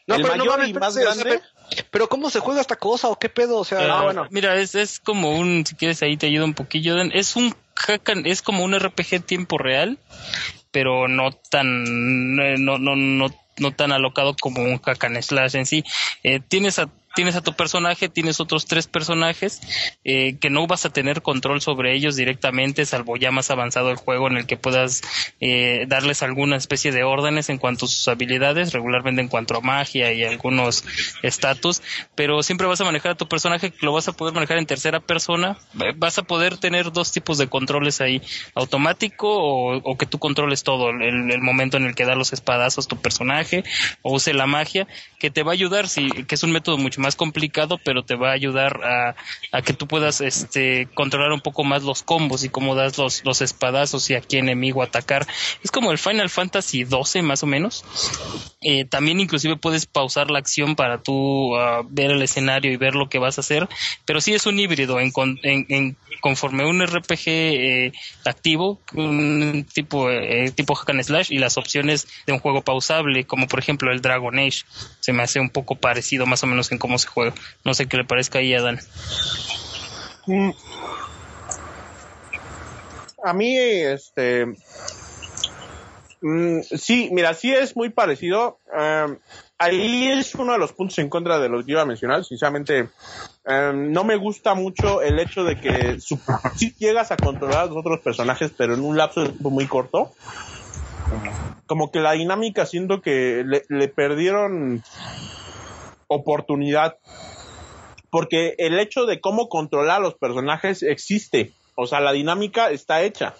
No, 0.07 0.15
el 0.15 0.21
pero 0.23 0.35
no 0.35 0.43
mayor 0.45 0.57
mames, 0.59 0.69
y 0.69 0.73
más 0.73 0.97
espérate, 0.97 1.09
o 1.09 1.13
sea, 1.15 1.23
grande. 1.23 1.45
pe- 1.73 1.83
pero 1.89 2.09
¿cómo 2.09 2.29
se 2.29 2.39
juega 2.41 2.59
esta 2.59 2.75
cosa 2.75 3.07
o 3.07 3.17
qué 3.17 3.29
pedo? 3.29 3.57
O 3.59 3.63
sea, 3.63 3.81
Eh, 3.81 3.89
Ah, 3.89 4.03
bueno. 4.03 4.27
Mira, 4.29 4.55
es, 4.57 4.75
es 4.75 4.99
como 4.99 5.31
un, 5.31 5.65
si 5.65 5.73
quieres 5.75 6.03
ahí 6.03 6.17
te 6.17 6.27
ayuda 6.27 6.43
un 6.45 6.53
poquillo, 6.53 6.95
Dan. 6.95 7.11
es 7.13 7.37
un 7.37 7.55
hack 7.75 8.09
and- 8.09 8.27
es 8.27 8.41
como 8.41 8.65
un 8.65 8.77
RPG 8.77 9.21
tiempo 9.25 9.57
real, 9.57 9.97
pero 10.71 11.07
no 11.07 11.31
tan, 11.31 11.85
eh, 12.41 12.55
no, 12.59 12.77
no, 12.77 12.97
no, 12.97 13.27
no 13.57 13.71
tan 13.71 13.93
alocado 13.93 14.35
como 14.39 14.61
un 14.61 14.81
hack 14.81 15.01
and 15.05 15.21
slash 15.21 15.55
en 15.55 15.65
sí. 15.65 15.85
Eh, 16.23 16.41
tienes 16.45 16.77
a 16.77 16.89
Tienes 17.15 17.35
a 17.35 17.41
tu 17.41 17.53
personaje, 17.53 18.09
tienes 18.09 18.39
otros 18.39 18.65
tres 18.65 18.87
personajes 18.87 19.61
eh, 20.03 20.37
que 20.39 20.49
no 20.49 20.67
vas 20.67 20.85
a 20.85 20.89
tener 20.89 21.21
control 21.21 21.61
sobre 21.61 21.95
ellos 21.95 22.15
directamente, 22.15 22.85
salvo 22.85 23.15
ya 23.15 23.31
más 23.31 23.49
avanzado 23.51 23.89
el 23.89 23.95
juego 23.95 24.27
en 24.27 24.37
el 24.37 24.45
que 24.45 24.57
puedas 24.57 25.01
eh, 25.39 25.85
darles 25.87 26.23
alguna 26.23 26.57
especie 26.57 26.91
de 26.91 27.03
órdenes 27.03 27.49
en 27.49 27.57
cuanto 27.57 27.85
a 27.85 27.87
sus 27.87 28.07
habilidades, 28.07 28.73
regularmente 28.73 29.21
en 29.21 29.29
cuanto 29.29 29.55
a 29.55 29.61
magia 29.61 30.11
y 30.11 30.23
algunos 30.23 30.83
estatus, 31.23 31.81
pero 32.15 32.43
siempre 32.43 32.67
vas 32.67 32.81
a 32.81 32.85
manejar 32.85 33.13
a 33.13 33.15
tu 33.15 33.27
personaje, 33.27 33.73
lo 33.79 33.93
vas 33.93 34.07
a 34.07 34.13
poder 34.13 34.33
manejar 34.33 34.57
en 34.57 34.65
tercera 34.65 34.99
persona, 34.99 35.57
eh, 35.81 35.93
vas 35.95 36.17
a 36.17 36.23
poder 36.23 36.57
tener 36.57 36.91
dos 36.91 37.11
tipos 37.11 37.37
de 37.37 37.47
controles 37.47 38.01
ahí, 38.01 38.21
automático 38.55 39.27
o, 39.29 39.97
que 39.97 40.05
tú 40.05 40.19
controles 40.19 40.63
todo, 40.63 40.89
el, 40.89 41.41
momento 41.41 41.77
en 41.77 41.85
el 41.85 41.95
que 41.95 42.05
da 42.05 42.15
los 42.15 42.33
espadazos 42.33 42.87
tu 42.87 42.97
personaje 42.97 43.63
o 44.01 44.15
use 44.15 44.33
la 44.33 44.47
magia, 44.47 44.87
que 45.19 45.29
te 45.29 45.43
va 45.43 45.51
a 45.51 45.53
ayudar, 45.53 45.87
sí, 45.87 46.09
que 46.27 46.35
es 46.35 46.43
un 46.43 46.51
método 46.51 46.77
mucho 46.77 47.01
más 47.01 47.04
complicado, 47.15 47.79
pero 47.85 48.03
te 48.03 48.15
va 48.15 48.29
a 48.29 48.33
ayudar 48.33 48.81
a, 49.51 49.61
que 49.61 49.73
tú 49.73 49.85
puedas 49.87 50.21
este 50.21 50.87
controlar 50.95 51.31
un 51.31 51.41
poco 51.41 51.63
más 51.63 51.83
los 51.83 52.01
combos 52.01 52.43
y 52.43 52.49
cómo 52.49 52.73
das 52.73 52.97
los, 52.97 53.23
los 53.23 53.41
espadazos 53.41 54.09
y 54.09 54.15
a 54.15 54.21
qué 54.21 54.39
enemigo 54.39 54.81
atacar. 54.81 55.27
Es 55.63 55.69
como 55.69 55.91
el 55.91 55.99
Final 55.99 56.31
Fantasy 56.31 56.83
12 56.85 57.21
más 57.21 57.43
o 57.43 57.45
menos. 57.45 57.83
Eh, 58.61 58.85
también 58.85 59.19
inclusive 59.19 59.57
puedes 59.57 59.85
pausar 59.85 60.31
la 60.31 60.39
acción 60.39 60.75
para 60.75 61.03
tú 61.03 61.55
ah, 61.55 61.83
ver 61.87 62.09
el 62.09 62.23
escenario 62.23 62.71
y 62.71 62.77
ver 62.77 62.95
lo 62.95 63.09
que 63.09 63.19
vas 63.19 63.37
a 63.37 63.41
hacer, 63.41 63.67
pero 64.05 64.21
sí 64.21 64.33
es 64.33 64.47
un 64.47 64.57
híbrido 64.59 64.99
en, 64.99 65.11
con- 65.11 65.39
en- 65.43 65.97
conforme 66.21 66.65
un 66.65 66.81
RPG 66.83 67.27
eh, 67.27 67.91
activo, 68.23 68.79
un 68.93 69.67
tipo 69.73 70.09
eh, 70.09 70.49
tipo 70.55 70.73
hack 70.73 70.89
and 70.91 71.03
slash 71.03 71.27
y 71.31 71.37
las 71.37 71.57
opciones 71.57 72.07
de 72.25 72.33
un 72.33 72.39
juego 72.39 72.61
pausable, 72.63 73.25
como 73.25 73.47
por 73.47 73.59
ejemplo 73.59 73.91
el 73.91 74.01
Dragon 74.01 74.39
Age, 74.39 74.61
se 75.05 75.13
me 75.13 75.21
hace 75.21 75.39
un 75.39 75.51
poco 75.51 75.75
parecido 75.75 76.25
más 76.25 76.41
o 76.43 76.47
menos 76.47 76.71
en 76.71 76.79
cómo 76.79 76.97
se 76.97 77.07
juega. 77.07 77.31
No 77.63 77.75
sé 77.75 77.85
qué 77.85 77.97
le 77.97 78.05
parezca 78.05 78.39
ahí 78.39 78.55
a 78.55 78.61
Dan. 78.63 78.79
Mm. 80.25 80.49
A 83.23 83.33
mí, 83.33 83.55
este. 83.55 84.47
mm, 86.21 86.61
sí, 86.61 87.09
mira, 87.11 87.35
sí 87.35 87.53
es 87.53 87.75
muy 87.75 87.89
parecido. 87.89 88.57
Em, 88.75 89.19
ahí 89.59 90.07
es 90.07 90.33
uno 90.33 90.53
de 90.53 90.57
los 90.57 90.73
puntos 90.73 90.97
en 90.97 91.09
contra 91.09 91.37
de 91.39 91.49
los 91.49 91.65
que 91.65 91.73
iba 91.73 91.83
a 91.83 91.85
mencionar. 91.85 92.25
Sinceramente, 92.25 92.89
em, 93.45 93.91
no 93.91 94.03
me 94.05 94.15
gusta 94.15 94.55
mucho 94.55 95.03
el 95.03 95.19
hecho 95.19 95.43
de 95.43 95.55
que 95.59 95.99
su- 95.99 96.19
sí 96.55 96.75
llegas 96.79 97.11
a 97.11 97.17
controlar 97.17 97.59
a 97.61 97.65
los 97.67 97.77
otros 97.77 97.99
personajes, 97.99 98.51
pero 98.57 98.73
en 98.73 98.81
un 98.81 98.97
lapso 98.97 99.23
muy 99.39 99.67
corto. 99.67 100.13
Como 101.67 101.91
que 101.91 101.99
la 101.99 102.13
dinámica 102.13 102.65
siento 102.65 103.01
que 103.01 103.43
le, 103.45 103.63
le 103.69 103.87
perdieron 103.87 104.83
oportunidad 106.07 106.97
porque 108.15 108.55
el 108.59 108.79
hecho 108.79 109.05
de 109.05 109.19
cómo 109.19 109.49
controlar 109.49 109.97
a 109.97 109.99
los 109.99 110.15
personajes 110.15 110.83
existe. 110.83 111.51
O 111.75 111.85
sea, 111.85 111.99
la 111.99 112.13
dinámica 112.13 112.69
está 112.69 113.01
hecha. 113.01 113.35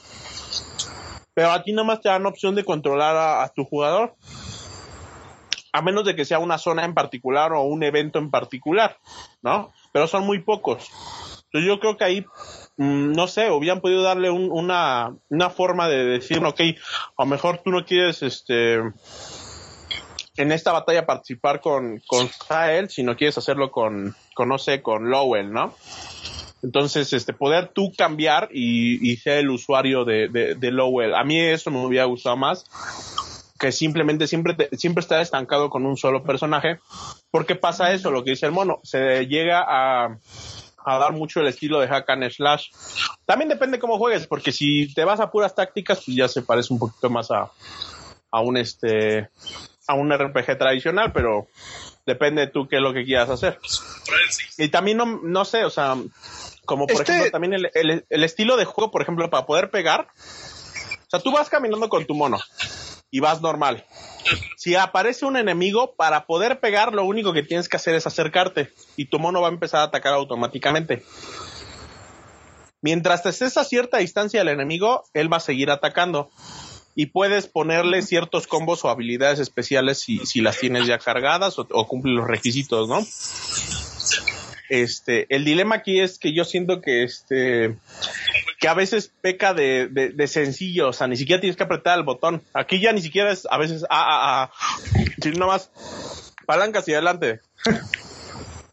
Pero 1.33 1.51
a 1.51 1.63
ti 1.63 1.71
nada 1.71 1.87
más 1.87 2.01
te 2.01 2.09
dan 2.09 2.25
opción 2.25 2.55
de 2.55 2.65
controlar 2.65 3.15
a, 3.15 3.43
a 3.43 3.49
tu 3.53 3.63
jugador. 3.63 4.15
A 5.71 5.81
menos 5.81 6.03
de 6.03 6.13
que 6.13 6.25
sea 6.25 6.39
una 6.39 6.57
zona 6.57 6.83
en 6.83 6.93
particular 6.93 7.53
o 7.53 7.61
un 7.61 7.83
evento 7.83 8.19
en 8.19 8.29
particular, 8.31 8.97
¿no? 9.41 9.71
Pero 9.93 10.07
son 10.07 10.25
muy 10.25 10.41
pocos. 10.41 10.91
Entonces 11.45 11.67
yo 11.69 11.79
creo 11.79 11.95
que 11.95 12.03
ahí, 12.03 12.25
no 12.77 13.27
sé, 13.27 13.49
hubieran 13.51 13.81
podido 13.81 14.03
darle 14.03 14.29
un- 14.29 14.49
una, 14.51 15.15
una 15.29 15.49
forma 15.49 15.87
de 15.87 16.03
decir, 16.05 16.43
ok, 16.43 16.59
a 17.17 17.23
lo 17.23 17.25
mejor 17.25 17.61
tú 17.63 17.71
no 17.71 17.85
quieres, 17.85 18.21
este, 18.23 18.75
en 20.37 20.51
esta 20.51 20.71
batalla 20.73 21.05
participar 21.05 21.61
con, 21.61 22.01
con 22.07 22.27
Jael, 22.49 22.89
si 22.89 23.03
no 23.03 23.15
quieres 23.15 23.37
hacerlo 23.37 23.71
con, 23.71 24.15
con, 24.33 24.49
no 24.49 24.57
sé, 24.57 24.81
con 24.81 25.09
Lowell, 25.09 25.51
¿no? 25.51 25.73
Entonces, 26.63 27.13
este, 27.13 27.31
poder 27.33 27.71
tú 27.73 27.93
cambiar 27.95 28.49
y, 28.51 29.11
y 29.11 29.17
ser 29.17 29.37
el 29.39 29.49
usuario 29.51 30.03
de, 30.03 30.29
de, 30.29 30.55
de 30.55 30.71
Lowell. 30.71 31.13
A 31.13 31.23
mí 31.23 31.39
eso 31.39 31.69
me 31.71 31.85
hubiera 31.85 32.05
gustado 32.05 32.35
más 32.37 32.65
que 33.59 33.71
simplemente 33.71 34.27
siempre, 34.27 34.53
te- 34.55 34.75
siempre 34.75 35.01
estar 35.01 35.21
estancado 35.21 35.69
con 35.69 35.85
un 35.85 35.95
solo 35.95 36.23
personaje. 36.23 36.79
Porque 37.31 37.55
pasa 37.55 37.93
eso, 37.93 38.11
lo 38.11 38.23
que 38.23 38.31
dice 38.31 38.45
el 38.47 38.51
mono, 38.51 38.79
se 38.83 39.27
llega 39.27 39.63
a, 39.67 40.17
a 40.85 40.97
dar 40.99 41.13
mucho 41.13 41.39
el 41.41 41.47
estilo 41.47 41.79
de 41.79 41.87
hack 41.87 42.09
and 42.09 42.29
slash. 42.31 42.67
También 43.25 43.49
depende 43.49 43.79
cómo 43.79 43.97
juegues, 43.97 44.27
porque 44.27 44.51
si 44.51 44.93
te 44.93 45.03
vas 45.03 45.19
a 45.19 45.31
puras 45.31 45.55
tácticas, 45.55 46.03
pues 46.05 46.15
ya 46.15 46.27
se 46.27 46.41
parece 46.43 46.71
un 46.73 46.79
poquito 46.79 47.09
más 47.09 47.31
a, 47.31 47.51
a 48.31 48.39
un 48.41 48.57
este 48.57 49.29
a 49.87 49.93
un 49.93 50.11
RPG 50.11 50.57
tradicional, 50.57 51.11
pero 51.13 51.47
depende 52.05 52.47
tú 52.47 52.67
qué 52.67 52.77
es 52.77 52.81
lo 52.81 52.93
que 52.93 53.03
quieras 53.05 53.29
hacer. 53.29 53.59
Y 54.57 54.69
también 54.69 54.97
no, 54.97 55.05
no 55.23 55.45
sé, 55.45 55.63
o 55.65 55.69
sea, 55.69 55.95
como 56.65 56.87
por 56.87 57.01
Este- 57.01 57.11
ejemplo 57.13 57.31
también 57.31 57.53
el, 57.53 57.69
el- 57.73 58.05
el 58.09 58.23
estilo 58.23 58.57
de 58.57 58.65
juego, 58.65 58.91
por 58.91 59.01
ejemplo, 59.01 59.29
para 59.29 59.45
poder 59.45 59.69
pegar. 59.69 60.07
O 60.11 61.09
sea, 61.09 61.19
tú 61.19 61.31
vas 61.31 61.49
caminando 61.49 61.87
con 61.87 62.05
tu 62.05 62.15
mono 62.15 62.39
y 63.11 63.19
vas 63.19 63.41
normal. 63.41 63.85
Si 64.57 64.75
aparece 64.75 65.25
un 65.25 65.37
enemigo, 65.37 65.95
para 65.95 66.25
poder 66.25 66.59
pegar, 66.59 66.93
lo 66.93 67.05
único 67.05 67.33
que 67.33 67.43
tienes 67.43 67.69
que 67.69 67.77
hacer 67.77 67.95
es 67.95 68.07
acercarte 68.07 68.69
y 68.95 69.05
tu 69.05 69.19
mono 69.19 69.41
va 69.41 69.47
a 69.47 69.51
empezar 69.51 69.81
a 69.81 69.83
atacar 69.83 70.13
automáticamente. 70.13 71.03
Mientras 72.81 73.23
te 73.23 73.29
estés 73.29 73.57
a 73.57 73.63
cierta 73.63 73.97
distancia 73.97 74.39
del 74.39 74.49
enemigo, 74.49 75.03
él 75.13 75.31
va 75.31 75.37
a 75.37 75.41
seguir 75.41 75.71
atacando. 75.71 76.29
y 76.97 77.07
puedes 77.07 77.47
ponerle 77.47 78.01
ciertos 78.01 78.47
combos 78.47 78.85
o 78.85 78.89
habilidades 78.89 79.39
especiales 79.39 79.99
si, 79.99 80.25
si 80.25 80.39
las 80.39 80.57
tienes 80.57 80.87
ya 80.87 80.97
cargadas 80.97 81.59
o, 81.59 81.67
o 81.69 81.87
cumplen 81.87 82.15
los 82.15 82.25
requisitos, 82.25 82.87
¿no? 82.87 83.05
Este, 84.69 85.27
el 85.33 85.45
dilema 85.45 85.75
aquí 85.75 85.99
es 85.99 86.17
que 86.17 86.33
yo 86.33 86.45
siento 86.45 86.81
que 86.81 87.03
este, 87.03 87.75
que 88.59 88.67
a 88.67 88.73
veces 88.73 89.11
peca 89.21 89.53
de, 89.53 89.87
de, 89.87 90.09
de 90.09 90.27
sencillo, 90.27 90.89
o 90.89 90.93
sea, 90.93 91.07
ni 91.07 91.17
siquiera 91.17 91.39
tienes 91.41 91.57
que 91.57 91.63
apretar 91.63 91.97
el 91.97 92.03
botón. 92.03 92.43
Aquí 92.53 92.79
ya 92.81 92.91
ni 92.93 93.01
siquiera 93.01 93.31
es 93.31 93.47
a 93.49 93.57
veces 93.57 93.83
ah, 93.89 94.05
ah, 94.07 94.51
ah, 94.51 94.51
sino 95.21 95.39
nada 95.39 95.51
más 95.53 95.71
palanca 96.45 96.79
hacia 96.79 96.97
adelante. 96.97 97.41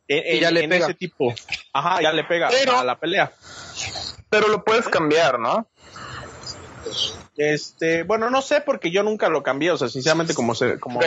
En, 0.09 0.37
Y 0.37 0.41
ya 0.41 0.49
en- 0.49 0.55
le 0.55 0.65
en 0.65 0.71
pega. 0.71 0.85
ese 0.87 0.95
tipo. 0.95 1.35
Ajá, 1.73 2.03
ya 2.03 2.13
le 2.13 2.25
pega 2.25 2.49
Pero- 2.51 2.79
a 2.79 2.85
la 2.85 2.99
pelea. 2.99 3.33
Pero 4.31 4.49
lo 4.49 4.65
puedes 4.65 4.89
cambiar, 4.89 5.39
¿no? 5.39 5.67
Este, 7.37 8.03
bueno, 8.03 8.29
no 8.31 8.43
sé 8.43 8.61
porque 8.61 8.91
yo 8.91 9.03
nunca 9.03 9.29
lo 9.29 9.43
cambié, 9.43 9.71
o 9.71 9.79
sea, 9.79 9.89
sinceramente 9.89 10.35
como 10.35 10.55
se, 10.55 10.79
como, 10.79 11.01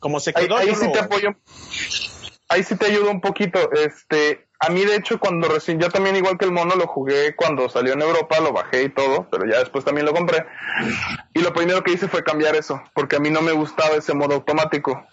como 0.00 0.20
se 0.20 0.32
Ahí, 0.34 0.44
quedó. 0.46 0.56
ahí 0.56 0.68
yo 0.68 0.74
sí 0.74 0.86
lo- 0.86 0.92
te 0.92 0.98
apoyo. 1.00 1.30
Ahí 2.48 2.62
sí 2.64 2.76
te 2.76 2.86
ayudo 2.86 3.10
un 3.10 3.20
poquito. 3.20 3.70
Este, 3.72 4.46
a 4.62 4.68
mí 4.68 4.84
de 4.84 4.94
hecho 4.94 5.18
cuando 5.18 5.48
recién, 5.48 5.80
yo 5.80 5.88
también 5.90 6.14
igual 6.14 6.38
que 6.38 6.44
el 6.44 6.52
mono 6.52 6.76
lo 6.76 6.86
jugué 6.86 7.34
cuando 7.34 7.68
salió 7.68 7.94
en 7.94 8.02
Europa, 8.02 8.38
lo 8.38 8.52
bajé 8.52 8.84
y 8.84 8.88
todo, 8.90 9.28
pero 9.28 9.44
ya 9.44 9.58
después 9.58 9.84
también 9.84 10.06
lo 10.06 10.12
compré. 10.12 10.46
Y 11.34 11.40
lo 11.40 11.52
primero 11.52 11.82
que 11.82 11.92
hice 11.92 12.06
fue 12.06 12.22
cambiar 12.22 12.54
eso, 12.54 12.80
porque 12.94 13.16
a 13.16 13.18
mí 13.18 13.28
no 13.28 13.42
me 13.42 13.50
gustaba 13.50 13.96
ese 13.96 14.14
modo 14.14 14.34
automático. 14.34 15.04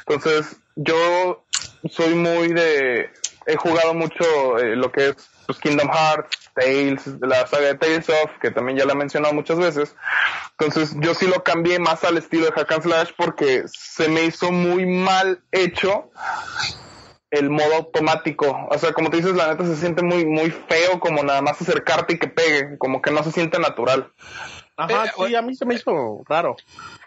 Entonces, 0.00 0.56
yo 0.76 1.42
soy 1.88 2.14
muy 2.14 2.48
de, 2.48 3.10
he 3.46 3.56
jugado 3.56 3.94
mucho 3.94 4.58
eh, 4.58 4.76
lo 4.76 4.92
que 4.92 5.08
es 5.08 5.16
pues, 5.46 5.58
Kingdom 5.58 5.88
Hearts, 5.88 6.50
Tales, 6.54 7.06
la 7.22 7.46
saga 7.46 7.68
de 7.68 7.74
Tales 7.76 8.10
of, 8.10 8.30
que 8.42 8.50
también 8.50 8.76
ya 8.76 8.84
la 8.84 8.92
he 8.92 8.96
mencionado 8.96 9.32
muchas 9.32 9.58
veces. 9.58 9.96
Entonces 10.58 10.94
yo 11.00 11.14
sí 11.14 11.26
lo 11.26 11.42
cambié 11.42 11.78
más 11.78 12.04
al 12.04 12.18
estilo 12.18 12.44
de 12.44 12.52
Hack 12.52 12.72
and 12.72 12.82
Slash 12.82 13.10
porque 13.16 13.64
se 13.66 14.08
me 14.08 14.24
hizo 14.24 14.52
muy 14.52 14.84
mal 14.84 15.40
hecho 15.50 16.10
el 17.30 17.50
modo 17.50 17.74
automático. 17.74 18.66
O 18.70 18.78
sea, 18.78 18.92
como 18.92 19.10
te 19.10 19.18
dices, 19.18 19.34
la 19.34 19.48
neta 19.48 19.64
se 19.64 19.76
siente 19.76 20.02
muy, 20.02 20.24
muy 20.24 20.50
feo 20.50 20.98
como 21.00 21.22
nada 21.22 21.42
más 21.42 21.60
acercarte 21.60 22.14
y 22.14 22.18
que 22.18 22.28
pegue, 22.28 22.78
como 22.78 23.02
que 23.02 23.10
no 23.10 23.22
se 23.22 23.32
siente 23.32 23.58
natural. 23.58 24.12
Ajá, 24.76 25.06
Eh, 25.06 25.10
sí, 25.26 25.34
a 25.34 25.42
mí 25.42 25.54
se 25.54 25.66
me 25.66 25.74
hizo 25.74 26.22
raro. 26.28 26.56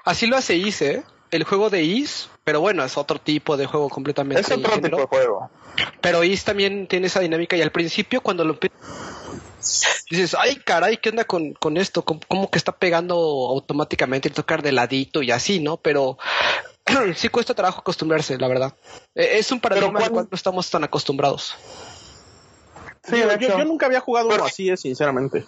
Así 0.03 0.27
lo 0.27 0.37
hace 0.37 0.55
Is, 0.55 0.81
¿eh? 0.81 1.03
El 1.31 1.45
juego 1.45 1.69
de 1.69 1.83
Is, 1.83 2.29
pero 2.43 2.59
bueno, 2.59 2.83
es 2.83 2.97
otro 2.97 3.19
tipo 3.19 3.55
de 3.55 3.65
juego 3.65 3.89
completamente. 3.89 4.41
Es 4.41 4.51
otro 4.51 4.73
género. 4.73 4.97
tipo 4.97 5.01
de 5.01 5.07
juego. 5.07 5.49
Pero 6.01 6.23
Is 6.23 6.43
también 6.43 6.87
tiene 6.87 7.07
esa 7.07 7.21
dinámica 7.21 7.55
y 7.55 7.61
al 7.61 7.71
principio 7.71 8.21
cuando 8.21 8.43
lo 8.43 8.59
dices, 10.09 10.35
ay 10.37 10.57
caray, 10.57 10.97
¿qué 10.97 11.09
onda 11.09 11.23
con, 11.23 11.53
con 11.53 11.77
esto? 11.77 12.03
¿Cómo, 12.03 12.19
cómo 12.27 12.51
que 12.51 12.57
está 12.57 12.73
pegando 12.73 13.15
automáticamente 13.15 14.27
el 14.27 14.35
tocar 14.35 14.61
de 14.61 14.73
ladito 14.73 15.21
y 15.21 15.31
así, 15.31 15.61
¿no? 15.61 15.77
Pero 15.77 16.17
sí 17.15 17.29
cuesta 17.29 17.53
trabajo 17.53 17.79
acostumbrarse, 17.81 18.37
la 18.37 18.47
verdad. 18.47 18.73
Eh, 19.15 19.37
Es 19.39 19.51
un 19.51 19.59
paradigma 19.59 19.87
al 19.89 19.93
¿cuál- 19.95 20.11
cual 20.11 20.27
no 20.31 20.35
estamos 20.35 20.69
tan 20.69 20.83
acostumbrados. 20.83 21.55
Sí, 23.03 23.21
yo, 23.39 23.65
nunca 23.65 23.87
había 23.87 23.99
jugado 23.99 24.29
uno 24.29 24.45
así, 24.45 24.69
eh, 24.69 24.77
sinceramente. 24.77 25.45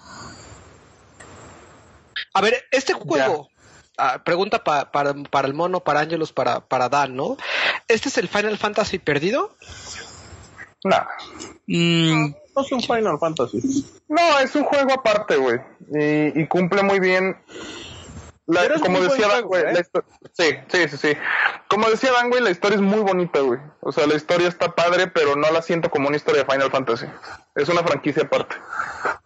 A 2.33 2.41
ver, 2.41 2.63
este 2.71 2.93
juego, 2.93 3.49
ah, 3.97 4.23
pregunta 4.23 4.63
pa- 4.63 4.91
para, 4.91 5.13
para 5.13 5.47
el 5.47 5.53
mono, 5.53 5.79
para 5.81 5.99
Ángelos, 5.99 6.33
para, 6.33 6.61
para 6.61 6.89
Dan, 6.89 7.15
¿no? 7.15 7.37
¿Este 7.87 8.09
es 8.09 8.17
el 8.17 8.27
Final 8.27 8.57
Fantasy 8.57 8.97
perdido? 8.99 9.55
Nah. 10.83 11.05
Mm, 11.67 12.33
No 12.55 12.61
es 12.61 12.71
un 12.71 12.81
Final 12.81 13.17
Fantasy. 13.19 13.85
No, 14.09 14.39
es 14.39 14.53
un 14.55 14.63
juego 14.63 14.93
aparte, 14.93 15.37
güey. 15.37 15.59
Y, 15.91 16.41
y 16.41 16.47
cumple 16.47 16.81
muy 16.83 16.99
bien. 16.99 17.37
La- 18.45 18.67
como 18.81 18.99
decía 18.99 19.39
güey, 19.41 19.63
¿eh? 19.63 19.85
sí, 20.33 20.43
sí, 20.67 20.87
sí, 20.89 20.97
sí. 20.97 21.13
Como 21.69 21.89
decía 21.89 22.11
Dan, 22.11 22.29
güey, 22.29 22.43
la 22.43 22.49
historia 22.49 22.75
es 22.75 22.81
muy 22.81 22.99
bonita, 22.99 23.39
güey. 23.39 23.59
O 23.79 23.91
sea, 23.93 24.05
la 24.05 24.15
historia 24.15 24.49
está 24.49 24.75
padre, 24.75 25.07
pero 25.07 25.35
no 25.37 25.49
la 25.49 25.61
siento 25.61 25.89
como 25.89 26.09
una 26.09 26.17
historia 26.17 26.43
de 26.43 26.51
Final 26.51 26.69
Fantasy. 26.69 27.05
Es 27.55 27.69
una 27.69 27.83
franquicia 27.83 28.23
aparte. 28.23 28.55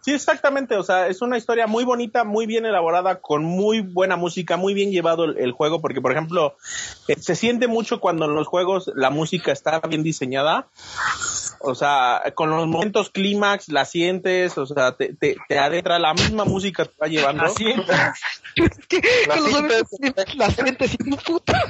Sí, 0.02 0.12
exactamente. 0.14 0.76
O 0.76 0.82
sea, 0.84 1.08
es 1.08 1.20
una 1.20 1.36
historia 1.36 1.66
muy 1.66 1.84
bonita, 1.84 2.22
muy 2.22 2.46
bien 2.46 2.64
elaborada, 2.64 3.20
con 3.20 3.42
muy 3.42 3.80
buena 3.80 4.16
música, 4.16 4.56
muy 4.56 4.72
bien 4.72 4.92
llevado 4.92 5.24
el, 5.24 5.38
el 5.38 5.50
juego, 5.52 5.80
porque, 5.80 6.00
por 6.00 6.12
ejemplo, 6.12 6.56
eh, 7.08 7.16
se 7.18 7.34
siente 7.34 7.66
mucho 7.66 7.98
cuando 8.00 8.26
en 8.26 8.34
los 8.34 8.46
juegos 8.46 8.90
la 8.94 9.10
música 9.10 9.50
está 9.50 9.80
bien 9.80 10.04
diseñada. 10.04 10.68
O 11.60 11.74
sea, 11.74 12.22
con 12.34 12.50
los 12.50 12.66
momentos 12.66 13.10
clímax 13.10 13.68
la 13.68 13.84
sientes, 13.84 14.56
o 14.58 14.66
sea, 14.66 14.96
te, 14.96 15.14
te, 15.14 15.36
te 15.48 15.58
adentra, 15.58 15.98
la 15.98 16.14
misma 16.14 16.44
música 16.44 16.84
te 16.84 16.92
va 17.00 17.08
llevando. 17.08 17.42
La 17.44 17.48
Con 17.48 17.56
los 18.56 18.74
cinta 19.50 19.60
momentos- 19.60 20.34
las 20.36 20.54
gentes 20.56 20.94
y 20.94 20.98
puta. 20.98 21.60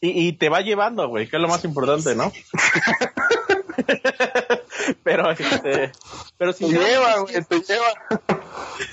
Y, 0.00 0.28
y 0.28 0.32
te 0.32 0.48
va 0.48 0.60
llevando, 0.60 1.08
güey, 1.08 1.28
que 1.28 1.36
es 1.36 1.42
lo 1.42 1.48
más 1.48 1.64
importante, 1.64 2.14
¿no? 2.14 2.32
pero, 5.02 5.30
este, 5.30 5.92
pero 6.36 6.52
Te 6.52 6.58
sinceramente, 6.58 6.92
lleva, 6.92 7.18
güey, 7.20 7.44
te 7.44 7.60
lleva. 7.60 7.86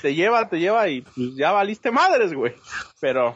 te 0.02 0.16
lleva, 0.16 0.50
te 0.50 0.60
lleva 0.60 0.90
y 0.90 1.02
pues, 1.02 1.36
ya 1.36 1.52
valiste 1.52 1.92
madres, 1.92 2.34
güey. 2.34 2.54
Pero 3.00 3.34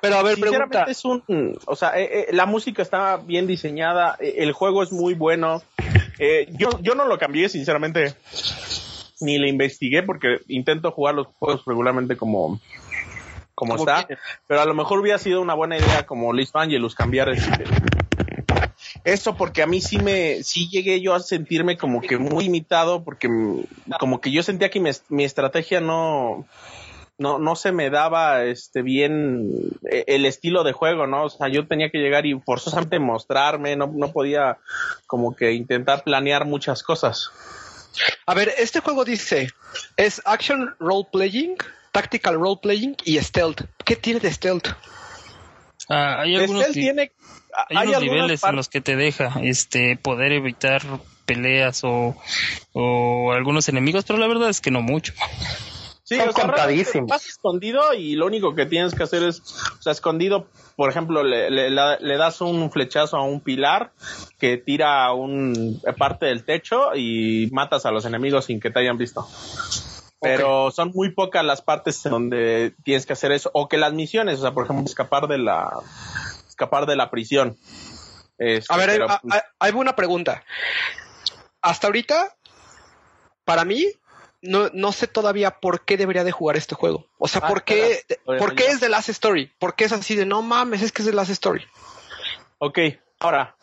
Pero 0.00 0.16
a 0.16 0.22
ver, 0.22 0.38
pregunta. 0.38 0.86
sinceramente 0.86 0.90
es 0.90 1.04
un, 1.04 1.58
o 1.66 1.76
sea, 1.76 1.98
eh, 1.98 2.10
eh, 2.12 2.26
la 2.32 2.46
música 2.46 2.82
está 2.82 3.16
bien 3.16 3.46
diseñada, 3.46 4.16
eh, 4.20 4.34
el 4.38 4.52
juego 4.52 4.82
es 4.82 4.92
muy 4.92 5.14
bueno. 5.14 5.62
Eh, 6.18 6.46
yo, 6.52 6.68
yo 6.80 6.94
no 6.94 7.06
lo 7.06 7.18
cambié, 7.18 7.48
sinceramente, 7.48 8.14
ni 9.20 9.38
le 9.38 9.48
investigué 9.48 10.02
porque 10.02 10.40
intento 10.48 10.90
jugar 10.92 11.14
los 11.14 11.28
juegos 11.38 11.64
regularmente 11.66 12.16
como 12.16 12.60
como, 13.54 13.76
Como 13.76 13.88
está, 13.90 14.06
pero 14.48 14.60
a 14.60 14.64
lo 14.64 14.74
mejor 14.74 14.98
hubiera 14.98 15.16
sido 15.16 15.40
una 15.40 15.54
buena 15.54 15.78
idea 15.78 16.04
como 16.06 16.32
Liz 16.32 16.50
Angelus 16.54 16.94
cambiar 16.96 17.28
este, 17.28 17.64
eso 19.04 19.36
porque 19.36 19.62
a 19.62 19.66
mí 19.66 19.80
sí 19.80 19.98
me, 19.98 20.42
sí 20.42 20.68
llegué 20.70 21.00
yo 21.00 21.14
a 21.14 21.20
sentirme 21.20 21.76
como 21.76 22.00
que 22.00 22.18
muy 22.18 22.46
imitado 22.46 23.04
porque 23.04 23.28
como 24.00 24.20
que 24.20 24.32
yo 24.32 24.42
sentía 24.42 24.70
que 24.70 24.80
mi, 24.80 24.90
mi 25.10 25.24
estrategia 25.24 25.80
no, 25.80 26.46
no, 27.18 27.38
no 27.38 27.54
se 27.54 27.70
me 27.70 27.90
daba 27.90 28.44
este 28.44 28.82
bien 28.82 29.50
eh, 29.90 30.04
el 30.08 30.24
estilo 30.26 30.64
de 30.64 30.72
juego, 30.72 31.06
¿no? 31.06 31.24
O 31.24 31.30
sea, 31.30 31.48
yo 31.48 31.66
tenía 31.68 31.90
que 31.90 31.98
llegar 31.98 32.26
y 32.26 32.40
forzosamente 32.40 32.98
mostrarme, 32.98 33.76
no, 33.76 33.92
no 33.94 34.10
podía 34.10 34.58
como 35.06 35.36
que 35.36 35.52
intentar 35.52 36.02
planear 36.02 36.46
muchas 36.46 36.82
cosas. 36.82 37.30
A 38.26 38.34
ver, 38.34 38.52
este 38.58 38.80
juego 38.80 39.04
dice, 39.04 39.50
es 39.96 40.20
action 40.24 40.74
role 40.80 41.06
playing, 41.12 41.56
tactical 41.92 42.34
role 42.34 42.58
playing 42.60 42.96
y 43.04 43.18
stealth. 43.18 43.62
¿Qué 43.84 43.96
tiene 43.96 44.18
de 44.18 44.32
stealth? 44.32 44.68
ah, 45.88 46.22
hay 46.22 46.34
algunos, 46.36 46.66
ni- 46.68 46.72
tiene, 46.74 47.12
hay 47.68 47.76
hay 47.76 47.88
unos 47.88 48.02
niveles 48.02 48.44
en 48.44 48.56
los 48.56 48.68
que 48.68 48.80
te 48.80 48.96
deja 48.96 49.34
este 49.42 49.96
poder 49.96 50.32
evitar 50.32 50.82
peleas 51.26 51.82
o, 51.84 52.16
o 52.72 53.32
algunos 53.32 53.68
enemigos, 53.68 54.04
pero 54.06 54.18
la 54.18 54.26
verdad 54.26 54.48
es 54.50 54.60
que 54.60 54.70
no 54.70 54.82
mucho. 54.82 55.12
Sí, 56.06 56.18
o 56.20 56.32
sea, 56.32 56.44
vas 57.06 57.26
escondido 57.26 57.94
y 57.94 58.14
lo 58.14 58.26
único 58.26 58.54
que 58.54 58.66
tienes 58.66 58.94
que 58.94 59.04
hacer 59.04 59.22
es, 59.22 59.40
o 59.78 59.80
sea, 59.82 59.92
escondido, 59.92 60.48
por 60.76 60.90
ejemplo, 60.90 61.22
le, 61.22 61.48
le- 61.50 61.70
la- 61.70 61.96
le 61.98 62.16
das 62.18 62.42
un 62.42 62.70
flechazo 62.70 63.16
a 63.16 63.22
un 63.22 63.40
pilar 63.40 63.92
que 64.38 64.58
tira 64.58 65.10
un 65.14 65.80
parte 65.96 66.26
del 66.26 66.44
techo 66.44 66.94
y 66.94 67.48
matas 67.52 67.86
a 67.86 67.90
los 67.90 68.04
enemigos 68.04 68.44
sin 68.44 68.60
que 68.60 68.70
te 68.70 68.80
hayan 68.80 68.98
visto. 68.98 69.26
Pero 70.20 70.70
son 70.70 70.90
muy 70.94 71.10
pocas 71.12 71.42
las 71.44 71.62
partes 71.62 72.04
en 72.04 72.12
donde 72.12 72.74
tienes 72.84 73.06
que 73.06 73.14
hacer 73.14 73.32
eso 73.32 73.50
o 73.54 73.68
que 73.68 73.78
las 73.78 73.92
misiones, 73.94 74.38
o 74.38 74.42
sea, 74.42 74.52
por 74.52 74.64
ejemplo, 74.64 74.84
escapar 74.84 75.26
de 75.26 75.38
la 75.38 75.70
escapar 76.54 76.86
de 76.86 76.96
la 76.96 77.10
prisión. 77.10 77.56
Este, 78.38 78.72
A 78.72 78.76
ver, 78.76 78.90
pero, 78.90 79.06
pues, 79.22 79.42
hay 79.58 79.72
una 79.72 79.96
pregunta. 79.96 80.44
Hasta 81.60 81.88
ahorita, 81.88 82.36
para 83.44 83.64
mí, 83.64 83.86
no, 84.40 84.70
no 84.72 84.92
sé 84.92 85.06
todavía 85.08 85.58
por 85.58 85.84
qué 85.84 85.96
debería 85.96 86.24
de 86.24 86.32
jugar 86.32 86.56
este 86.56 86.74
juego. 86.74 87.06
O 87.18 87.26
sea, 87.26 87.42
Ah, 87.44 87.48
¿por 87.48 87.64
qué. 87.64 88.04
¿por 88.24 88.54
qué 88.54 88.68
es 88.68 88.80
The 88.80 88.88
Last 88.88 89.08
Story? 89.08 89.52
¿Por 89.58 89.74
qué 89.74 89.84
es 89.84 89.92
así 89.92 90.14
de 90.14 90.26
no 90.26 90.42
mames, 90.42 90.82
es 90.82 90.92
que 90.92 91.02
es 91.02 91.08
The 91.08 91.14
Last 91.14 91.30
Story? 91.30 91.64
Ok, 92.58 92.78
ahora, 93.20 93.56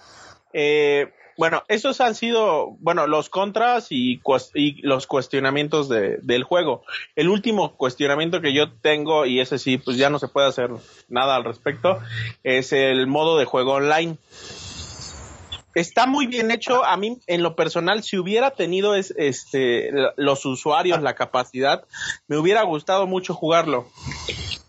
eh, 0.53 1.13
bueno, 1.41 1.63
esos 1.69 2.01
han 2.01 2.13
sido, 2.13 2.77
bueno, 2.81 3.07
los 3.07 3.29
contras 3.29 3.87
y, 3.89 4.21
y 4.53 4.81
los 4.83 5.07
cuestionamientos 5.07 5.89
de- 5.89 6.17
del 6.21 6.43
juego. 6.43 6.83
El 7.15 7.29
último 7.29 7.75
cuestionamiento 7.77 8.41
que 8.41 8.53
yo 8.53 8.71
tengo, 8.71 9.25
y 9.25 9.39
ese 9.39 9.57
sí, 9.57 9.79
pues 9.79 9.97
ya 9.97 10.11
no 10.11 10.19
se 10.19 10.27
puede 10.27 10.47
hacer 10.47 10.69
nada 11.09 11.35
al 11.35 11.43
respecto, 11.43 11.97
es 12.43 12.73
el 12.73 13.07
modo 13.07 13.39
de 13.39 13.45
juego 13.45 13.73
online. 13.73 14.17
Está 15.73 16.05
muy 16.05 16.27
bien 16.27 16.51
hecho. 16.51 16.85
A 16.85 16.95
mí, 16.95 17.17
en 17.25 17.41
lo 17.41 17.55
personal, 17.55 18.03
si 18.03 18.19
hubiera 18.19 18.51
tenido 18.51 18.93
es, 18.93 19.11
este, 19.17 19.89
los 20.17 20.45
usuarios 20.45 21.01
la 21.01 21.15
capacidad, 21.15 21.85
me 22.27 22.37
hubiera 22.37 22.61
gustado 22.61 23.07
mucho 23.07 23.33
jugarlo. 23.33 23.87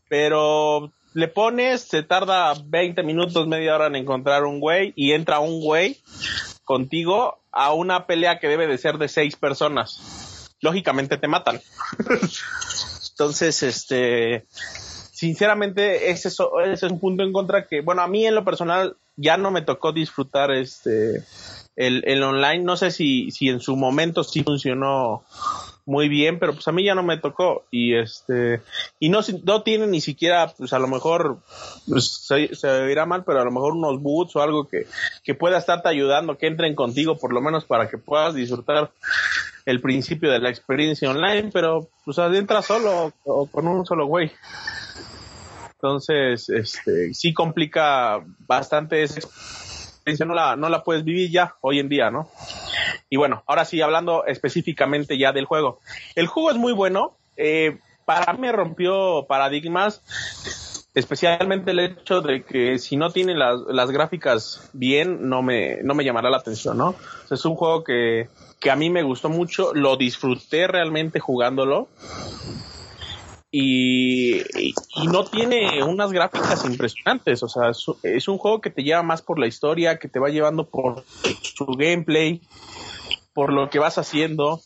Pero 0.08 0.90
le 1.14 1.28
pones, 1.28 1.82
se 1.82 2.02
tarda 2.02 2.54
20 2.64 3.02
minutos, 3.02 3.46
media 3.46 3.74
hora 3.74 3.88
en 3.88 3.96
encontrar 3.96 4.44
un 4.44 4.60
güey 4.60 4.94
y 4.96 5.12
entra 5.12 5.40
un 5.40 5.60
güey 5.60 5.98
contigo 6.64 7.39
a 7.51 7.72
una 7.72 8.06
pelea 8.06 8.39
que 8.39 8.48
debe 8.48 8.66
de 8.66 8.78
ser 8.78 8.98
de 8.98 9.09
seis 9.09 9.36
personas. 9.36 10.51
Lógicamente 10.60 11.18
te 11.18 11.28
matan. 11.28 11.60
Entonces, 13.10 13.62
este, 13.62 14.47
sinceramente, 15.12 16.10
ese 16.10 16.28
es, 16.28 16.82
un 16.82 16.98
punto 16.98 17.22
en 17.22 17.32
contra 17.32 17.66
que, 17.66 17.80
bueno, 17.80 18.02
a 18.02 18.09
mí 18.09 18.26
en 18.26 18.34
lo 18.34 18.44
personal 18.44 18.97
ya 19.16 19.36
no 19.36 19.51
me 19.51 19.62
tocó 19.62 19.93
disfrutar 19.93 20.51
este 20.51 21.24
el, 21.76 22.02
el 22.06 22.22
online. 22.22 22.64
No 22.64 22.76
sé 22.76 22.90
si, 22.90 23.30
si 23.30 23.48
en 23.48 23.60
su 23.60 23.76
momento 23.76 24.24
sí 24.24 24.43
funcionó 24.43 25.24
muy 25.84 26.09
bien, 26.09 26.38
pero 26.38 26.52
pues 26.52 26.66
a 26.68 26.72
mí 26.72 26.84
ya 26.84 26.94
no 26.94 27.02
me 27.02 27.18
tocó 27.18 27.64
y 27.70 27.94
este 27.96 28.60
y 29.00 29.09
no 29.09 29.20
no 29.44 29.62
tiene 29.62 29.86
ni 29.86 30.00
siquiera 30.00 30.52
pues 30.56 30.72
a 30.72 30.78
lo 30.78 30.86
mejor 30.86 31.38
pues, 31.88 32.24
se, 32.26 32.54
se 32.54 32.66
verá 32.66 33.04
mal, 33.06 33.24
pero 33.24 33.40
a 33.40 33.44
lo 33.44 33.50
mejor 33.50 33.72
unos 33.74 34.00
boots 34.00 34.36
o 34.36 34.42
algo 34.42 34.68
que, 34.68 34.86
que 35.24 35.34
pueda 35.34 35.59
estarte 35.59 35.88
ayudando, 35.88 36.38
que 36.38 36.46
entren 36.46 36.74
contigo 36.74 37.16
por 37.16 37.32
lo 37.32 37.40
menos 37.40 37.64
para 37.64 37.88
que 37.88 37.98
puedas 37.98 38.34
disfrutar 38.34 38.92
el 39.66 39.80
principio 39.80 40.30
de 40.30 40.40
la 40.40 40.50
experiencia 40.50 41.10
online, 41.10 41.50
pero 41.52 41.88
pues 42.04 42.18
entra 42.18 42.62
solo 42.62 43.12
o 43.24 43.46
con 43.46 43.66
un 43.66 43.84
solo 43.86 44.06
güey. 44.06 44.30
Entonces, 45.74 46.48
este, 46.48 47.12
sí 47.12 47.34
complica 47.34 48.24
bastante 48.46 49.02
esa 49.02 49.18
experiencia, 49.18 50.24
no 50.26 50.34
la, 50.34 50.54
no 50.54 50.68
la 50.68 50.84
puedes 50.84 51.02
vivir 51.02 51.28
ya 51.28 51.56
hoy 51.60 51.80
en 51.80 51.88
día, 51.88 52.09
¿no? 52.09 52.28
Y 53.12 53.18
bueno, 53.18 53.43
ahora 53.47 53.66
sí, 53.66 53.78
hablando 53.82 54.24
específicamente 54.24 55.18
ya 55.18 55.32
del 55.32 55.44
juego. 55.44 55.80
El 56.14 56.28
juego 56.28 56.51
es 56.51 56.56
muy 56.56 56.72
bueno, 56.72 57.18
eh, 57.36 57.78
para 58.06 58.32
mí 58.32 58.51
rompió 58.51 59.26
paradigmas, 59.28 60.89
especialmente 60.94 61.72
el 61.72 61.80
hecho 61.80 62.22
de 62.22 62.43
que 62.43 62.78
si 62.78 62.97
no 62.97 63.10
tiene 63.10 63.34
las, 63.34 63.60
las 63.68 63.90
gráficas 63.90 64.70
bien, 64.72 65.28
no 65.28 65.43
me, 65.43 65.82
no 65.82 65.94
me 65.94 66.06
llamará 66.06 66.30
la 66.30 66.39
atención, 66.39 66.78
¿no? 66.78 66.94
Es 67.30 67.44
un 67.44 67.55
juego 67.55 67.84
que, 67.84 68.30
que 68.59 68.70
a 68.70 68.76
mí 68.76 68.89
me 68.89 69.02
gustó 69.02 69.28
mucho, 69.28 69.74
lo 69.74 69.98
disfruté 69.98 70.66
realmente 70.66 71.20
jugándolo. 71.20 71.89
Y, 73.55 74.39
y, 74.59 74.72
no 75.12 75.26
tiene 75.26 75.84
unas 75.84 76.10
gráficas 76.10 76.64
impresionantes, 76.64 77.43
o 77.43 77.48
sea, 77.48 77.64
es 78.02 78.26
un 78.26 78.39
juego 78.39 78.62
que 78.62 78.70
te 78.70 78.82
lleva 78.82 79.02
más 79.02 79.20
por 79.20 79.39
la 79.39 79.47
historia, 79.47 79.98
que 79.98 80.09
te 80.09 80.18
va 80.18 80.30
llevando 80.30 80.66
por 80.66 81.05
su 81.43 81.66
gameplay, 81.66 82.40
por 83.32 83.52
lo 83.52 83.70
que 83.70 83.78
vas 83.78 83.98
haciendo. 83.98 84.60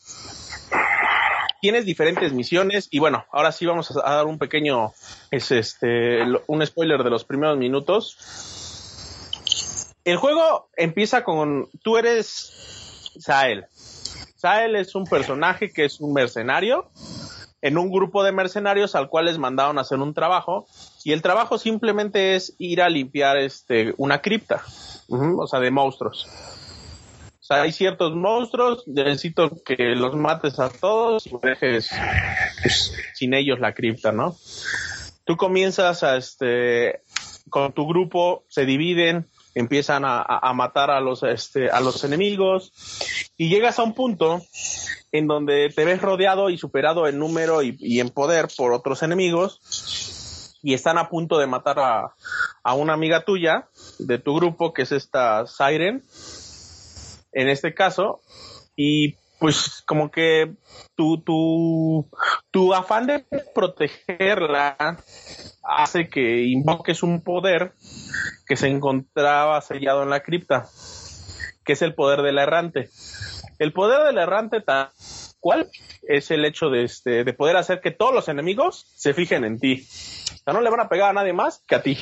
Tienes 1.61 1.85
diferentes 1.85 2.33
misiones 2.33 2.87
y 2.91 2.99
bueno, 2.99 3.25
ahora 3.31 3.51
sí 3.51 3.65
vamos 3.65 3.91
a, 3.97 4.15
dar 4.15 4.25
un 4.25 4.37
pequeño, 4.37 4.91
es 5.31 5.51
este, 5.51 6.19
un 6.45 6.65
spoiler 6.65 7.03
de 7.03 7.09
los 7.09 7.25
primeros 7.25 7.57
minutos. 7.57 8.17
El 10.05 10.17
juego 10.17 10.69
empieza 10.77 11.23
con, 11.23 11.67
tú 11.83 11.97
eres 11.97 13.13
Sael. 13.19 13.65
Sael 14.35 14.75
es 14.75 14.93
un 14.93 15.05
personaje 15.05 15.71
que 15.71 15.85
es 15.85 15.99
un 15.99 16.13
mercenario 16.13 16.89
en 17.61 17.77
un 17.77 17.91
grupo 17.91 18.23
de 18.23 18.31
mercenarios 18.31 18.95
al 18.95 19.09
cual 19.09 19.25
les 19.25 19.39
mandaron 19.39 19.77
a 19.77 19.81
hacer 19.81 19.99
un 19.99 20.13
trabajo 20.13 20.67
y 21.03 21.11
el 21.11 21.21
trabajo 21.21 21.57
simplemente 21.57 22.35
es 22.35 22.53
ir 22.59 22.81
a 22.81 22.89
limpiar 22.89 23.37
este 23.37 23.95
una 23.97 24.21
cripta, 24.21 24.63
o 25.09 25.47
sea, 25.47 25.59
de 25.59 25.71
monstruos. 25.71 26.27
Sea, 27.47 27.61
hay 27.61 27.71
ciertos 27.71 28.13
monstruos, 28.13 28.85
necesito 28.87 29.49
que 29.63 29.95
los 29.95 30.17
mates 30.17 30.59
a 30.59 30.69
todos 30.69 31.25
y 31.27 31.31
dejes 31.41 31.89
sin 33.13 33.33
ellos 33.33 33.61
la 33.61 33.73
cripta, 33.73 34.11
¿no? 34.11 34.35
Tú 35.23 35.37
comienzas 35.37 36.03
a 36.03 36.17
este 36.17 37.03
con 37.49 37.71
tu 37.71 37.87
grupo, 37.87 38.43
se 38.49 38.65
dividen, 38.65 39.27
empiezan 39.55 40.03
a 40.03 40.51
matar 40.53 40.91
a 40.91 40.99
los 40.99 41.23
este 41.23 41.69
a 41.69 41.79
los 41.79 42.03
enemigos 42.03 42.73
y 43.37 43.47
llegas 43.47 43.79
a 43.79 43.83
un 43.83 43.93
punto 43.93 44.41
en 45.13 45.27
donde 45.27 45.69
te 45.73 45.85
ves 45.85 46.01
rodeado 46.01 46.49
y 46.49 46.57
superado 46.57 47.07
en 47.07 47.17
número 47.17 47.63
y, 47.63 47.77
y 47.79 48.01
en 48.01 48.09
poder 48.09 48.49
por 48.57 48.73
otros 48.73 49.03
enemigos 49.03 50.57
y 50.61 50.73
están 50.73 50.97
a 50.97 51.07
punto 51.07 51.37
de 51.37 51.47
matar 51.47 51.79
a, 51.79 52.13
a 52.61 52.73
una 52.73 52.91
amiga 52.91 53.23
tuya 53.23 53.69
de 53.99 54.19
tu 54.19 54.35
grupo 54.35 54.73
que 54.73 54.81
es 54.81 54.91
esta 54.91 55.47
Siren 55.47 56.03
en 57.31 57.49
este 57.49 57.73
caso 57.73 58.21
y 58.75 59.15
pues 59.39 59.83
como 59.85 60.09
que 60.09 60.53
tu, 60.95 61.21
tu, 61.21 62.09
tu 62.51 62.73
afán 62.73 63.05
de 63.07 63.25
protegerla 63.53 64.97
hace 65.63 66.09
que 66.09 66.43
invoques 66.43 67.03
un 67.03 67.21
poder 67.21 67.73
que 68.47 68.55
se 68.55 68.67
encontraba 68.67 69.61
sellado 69.61 70.03
en 70.03 70.09
la 70.09 70.21
cripta, 70.21 70.67
que 71.63 71.73
es 71.73 71.81
el 71.81 71.93
poder 71.93 72.21
del 72.21 72.39
errante. 72.39 72.89
El 73.59 73.73
poder 73.73 74.03
del 74.07 74.17
errante 74.17 74.61
tal 74.61 74.89
cual 75.39 75.69
es 76.07 76.31
el 76.31 76.45
hecho 76.45 76.69
de, 76.69 76.83
este, 76.83 77.23
de 77.23 77.33
poder 77.33 77.57
hacer 77.57 77.79
que 77.81 77.91
todos 77.91 78.13
los 78.13 78.27
enemigos 78.27 78.91
se 78.95 79.13
fijen 79.13 79.43
en 79.43 79.59
ti. 79.59 79.87
O 80.33 80.37
sea, 80.43 80.53
no 80.53 80.61
le 80.61 80.69
van 80.69 80.81
a 80.81 80.89
pegar 80.89 81.11
a 81.11 81.13
nadie 81.13 81.33
más 81.33 81.63
que 81.67 81.75
a 81.75 81.81
ti. 81.81 81.97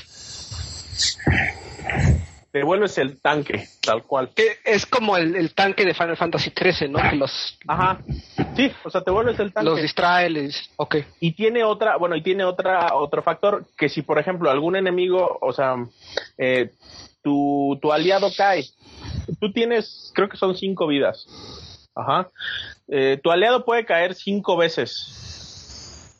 Te 2.55 2.63
vuelves 2.63 2.97
el 2.99 3.19
tanque, 3.19 3.67
tal 3.81 4.03
cual. 4.03 4.29
Que 4.33 4.59
es 4.63 4.85
como 4.85 5.17
el, 5.17 5.35
el 5.35 5.53
tanque 5.53 5.83
de 5.83 5.93
Final 5.93 6.15
Fantasy 6.15 6.53
XIII, 6.57 6.87
¿no? 6.87 6.99
Que 6.99 7.17
los, 7.17 7.59
Ajá. 7.67 7.99
Sí, 8.55 8.71
o 8.85 8.89
sea, 8.89 9.01
te 9.01 9.11
vuelves 9.11 9.37
el 9.41 9.51
tanque. 9.51 9.69
los 9.69 9.81
distrae, 9.81 10.29
les... 10.29 10.69
Ok. 10.77 10.95
y 11.19 11.33
tiene 11.33 11.65
otra, 11.65 11.97
bueno, 11.97 12.15
y 12.15 12.21
tiene 12.23 12.45
otra, 12.45 12.95
otro 12.95 13.21
factor 13.23 13.65
que 13.77 13.89
si 13.89 14.03
por 14.03 14.19
ejemplo 14.19 14.49
algún 14.49 14.77
enemigo, 14.77 15.37
o 15.41 15.51
sea, 15.51 15.75
eh, 16.37 16.71
tu, 17.21 17.77
tu 17.81 17.91
aliado 17.91 18.29
cae, 18.37 18.63
tú 19.41 19.51
tienes, 19.51 20.13
creo 20.15 20.29
que 20.29 20.37
son 20.37 20.55
cinco 20.55 20.87
vidas, 20.87 21.27
ajá, 21.93 22.29
Eh, 22.87 23.19
tu 23.21 23.31
aliado 23.31 23.65
puede 23.65 23.83
caer 23.83 24.15
cinco 24.15 24.55
veces. 24.55 25.24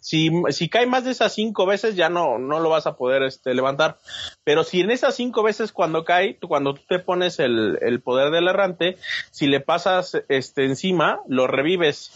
Si, 0.06 0.69
cae 0.69 0.86
más 0.86 1.03
de 1.03 1.10
esas 1.10 1.34
cinco 1.34 1.65
veces 1.65 1.95
ya 1.95 2.10
no, 2.10 2.38
no 2.38 2.60
lo 2.60 2.69
vas 2.69 2.86
a 2.86 2.95
poder 2.95 3.23
este, 3.23 3.56
levantar. 3.56 3.98
Pero 4.44 4.64
si 4.64 4.82
en 4.82 4.91
esas 4.91 5.15
cinco 5.15 5.41
veces 5.41 5.72
cuando 5.72 6.06
cae, 6.06 6.38
cuando 6.38 6.76
tú 6.76 6.82
te 6.88 6.99
pones 6.99 7.40
el, 7.40 8.02
poder 8.03 8.30
del 8.30 8.48
errante, 8.48 8.98
si 9.32 9.48
le 9.48 9.61
pasas 9.61 10.22
este 10.30 10.65
encima, 10.65 11.22
lo 11.27 11.48
revives. 11.48 12.11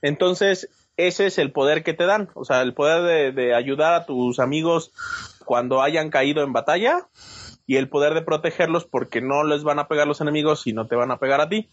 Entonces, 0.00 0.68
ese 0.96 1.26
es 1.26 1.38
el 1.38 1.50
poder 1.50 1.82
que 1.82 1.92
te 1.92 2.06
dan, 2.06 2.28
o 2.34 2.44
sea, 2.44 2.62
el 2.62 2.72
poder 2.72 3.02
de, 3.02 3.32
de 3.32 3.52
ayudar 3.56 3.94
a 3.94 4.06
tus 4.06 4.38
amigos 4.38 4.92
cuando 5.44 5.82
hayan 5.82 6.10
caído 6.10 6.44
en 6.44 6.52
batalla 6.52 7.08
y 7.66 7.78
el 7.78 7.88
poder 7.88 8.14
de 8.14 8.22
protegerlos 8.22 8.84
porque 8.84 9.20
no 9.20 9.42
les 9.42 9.64
van 9.64 9.80
a 9.80 9.88
pegar 9.88 10.06
los 10.06 10.20
enemigos 10.20 10.68
y 10.68 10.72
no 10.72 10.86
te 10.86 10.94
van 10.94 11.10
a 11.10 11.18
pegar 11.18 11.40
a 11.40 11.48
ti. 11.48 11.68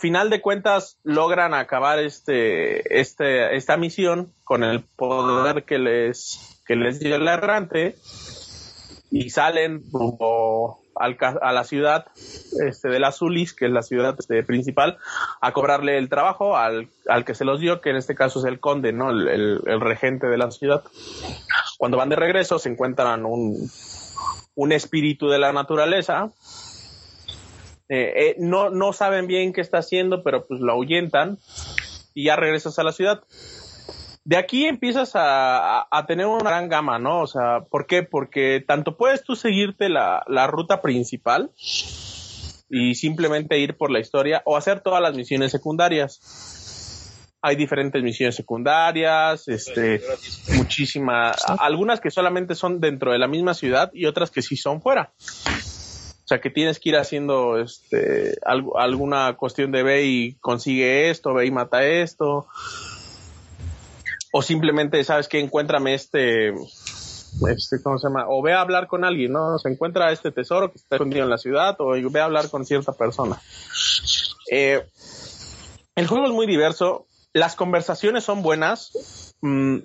Final 0.00 0.30
de 0.30 0.40
cuentas 0.40 0.98
logran 1.04 1.52
acabar 1.54 1.98
este, 1.98 2.98
este, 3.00 3.54
esta 3.56 3.76
misión 3.76 4.32
con 4.44 4.64
el 4.64 4.82
poder 4.82 5.64
que 5.64 5.78
les, 5.78 6.62
que 6.66 6.74
les 6.74 6.98
dio 7.00 7.16
el 7.16 7.28
errante 7.28 7.96
y 9.10 9.28
salen 9.30 9.82
al 10.96 11.16
a 11.42 11.52
la 11.52 11.64
ciudad 11.64 12.06
este, 12.66 12.88
de 12.88 12.98
las 12.98 13.18
Zulis, 13.18 13.52
que 13.54 13.66
es 13.66 13.72
la 13.72 13.82
ciudad 13.82 14.14
este, 14.18 14.42
principal, 14.42 14.98
a 15.40 15.52
cobrarle 15.52 15.98
el 15.98 16.08
trabajo 16.08 16.56
al, 16.56 16.88
al 17.08 17.24
que 17.24 17.34
se 17.34 17.44
los 17.44 17.60
dio, 17.60 17.80
que 17.80 17.90
en 17.90 17.96
este 17.96 18.14
caso 18.14 18.38
es 18.40 18.46
el 18.46 18.58
conde, 18.60 18.92
¿no? 18.92 19.10
El, 19.10 19.28
el- 19.28 19.60
el 19.66 19.80
regente 19.80 20.28
de 20.28 20.38
la 20.38 20.50
ciudad. 20.50 20.82
Cuando 21.78 21.96
van 21.98 22.08
de 22.08 22.16
regreso 22.16 22.58
se 22.58 22.68
encuentran 22.70 23.24
un, 23.26 23.70
un 24.54 24.72
espíritu 24.72 25.28
de 25.28 25.38
la 25.38 25.52
naturaleza. 25.52 26.30
Eh, 27.90 28.12
eh, 28.16 28.34
no, 28.38 28.70
no 28.70 28.92
saben 28.92 29.26
bien 29.26 29.52
qué 29.52 29.60
está 29.60 29.78
haciendo, 29.78 30.22
pero 30.22 30.46
pues 30.46 30.60
lo 30.60 30.72
ahuyentan 30.72 31.38
y 32.14 32.24
ya 32.26 32.36
regresas 32.36 32.78
a 32.78 32.84
la 32.84 32.92
ciudad 32.92 33.22
de 34.24 34.36
aquí 34.36 34.66
empiezas 34.66 35.16
a, 35.16 35.80
a- 35.80 35.88
a 35.90 36.06
tener 36.06 36.26
una 36.26 36.50
gran 36.50 36.68
gama, 36.68 36.98
¿no? 36.98 37.22
O 37.22 37.26
sea, 37.26 37.62
¿por 37.70 37.86
qué? 37.86 38.02
Porque 38.04 38.62
tanto 38.64 38.96
puedes 38.96 39.24
tú 39.24 39.34
seguirte 39.34 39.88
la, 39.88 40.22
la 40.28 40.46
ruta 40.46 40.82
principal 40.82 41.50
y 42.68 42.94
simplemente 42.94 43.58
ir 43.58 43.76
por 43.76 43.90
la 43.90 43.98
historia 43.98 44.42
o 44.44 44.56
hacer 44.56 44.80
todas 44.82 45.02
las 45.02 45.16
misiones 45.16 45.50
secundarias. 45.50 46.20
Hay 47.42 47.56
diferentes 47.56 48.00
misiones 48.02 48.36
secundarias, 48.36 49.48
este, 49.48 50.02
muchísimas, 50.52 51.42
algunas 51.58 52.00
que 52.00 52.10
solamente 52.10 52.54
son 52.54 52.78
dentro 52.80 53.12
de 53.12 53.18
la 53.18 53.26
misma 53.26 53.54
ciudad 53.54 53.90
y 53.94 54.04
otras 54.04 54.30
que 54.30 54.42
sí 54.42 54.56
son 54.56 54.82
fuera. 54.82 55.12
O 56.30 56.32
sea, 56.32 56.40
que 56.40 56.50
tienes 56.50 56.78
que 56.78 56.90
ir 56.90 56.96
haciendo 56.96 57.58
este, 57.58 58.38
algo- 58.46 58.78
alguna 58.78 59.36
cuestión 59.36 59.72
de 59.72 59.82
ve 59.82 60.04
y 60.04 60.34
consigue 60.34 61.10
esto, 61.10 61.34
ve 61.34 61.46
y 61.46 61.50
mata 61.50 61.84
esto. 61.84 62.46
O 64.30 64.40
simplemente 64.40 65.02
sabes 65.02 65.26
que 65.26 65.40
encuéntrame 65.40 65.92
este 65.92 66.50
este 67.48 67.82
cómo 67.82 67.98
se 67.98 68.06
llama 68.06 68.26
o 68.28 68.42
ve 68.42 68.52
a 68.52 68.60
hablar 68.60 68.86
con 68.86 69.04
alguien 69.04 69.32
no 69.32 69.58
se 69.58 69.70
encuentra 69.70 70.12
este 70.12 70.30
tesoro 70.30 70.70
que 70.70 70.78
está 70.78 70.96
escondido 70.96 71.24
en 71.24 71.30
la 71.30 71.38
ciudad 71.38 71.74
o 71.80 71.96
ve 72.08 72.20
a 72.20 72.26
hablar 72.26 72.48
con 72.48 72.64
cierta 72.64 72.92
persona. 72.92 73.40
Eh, 74.52 74.86
el 75.96 76.06
juego 76.06 76.26
es 76.26 76.32
muy 76.32 76.46
diverso 76.46 77.08
las 77.32 77.56
conversaciones 77.56 78.22
son 78.22 78.42
buenas 78.42 79.34
Mm, 79.42 79.78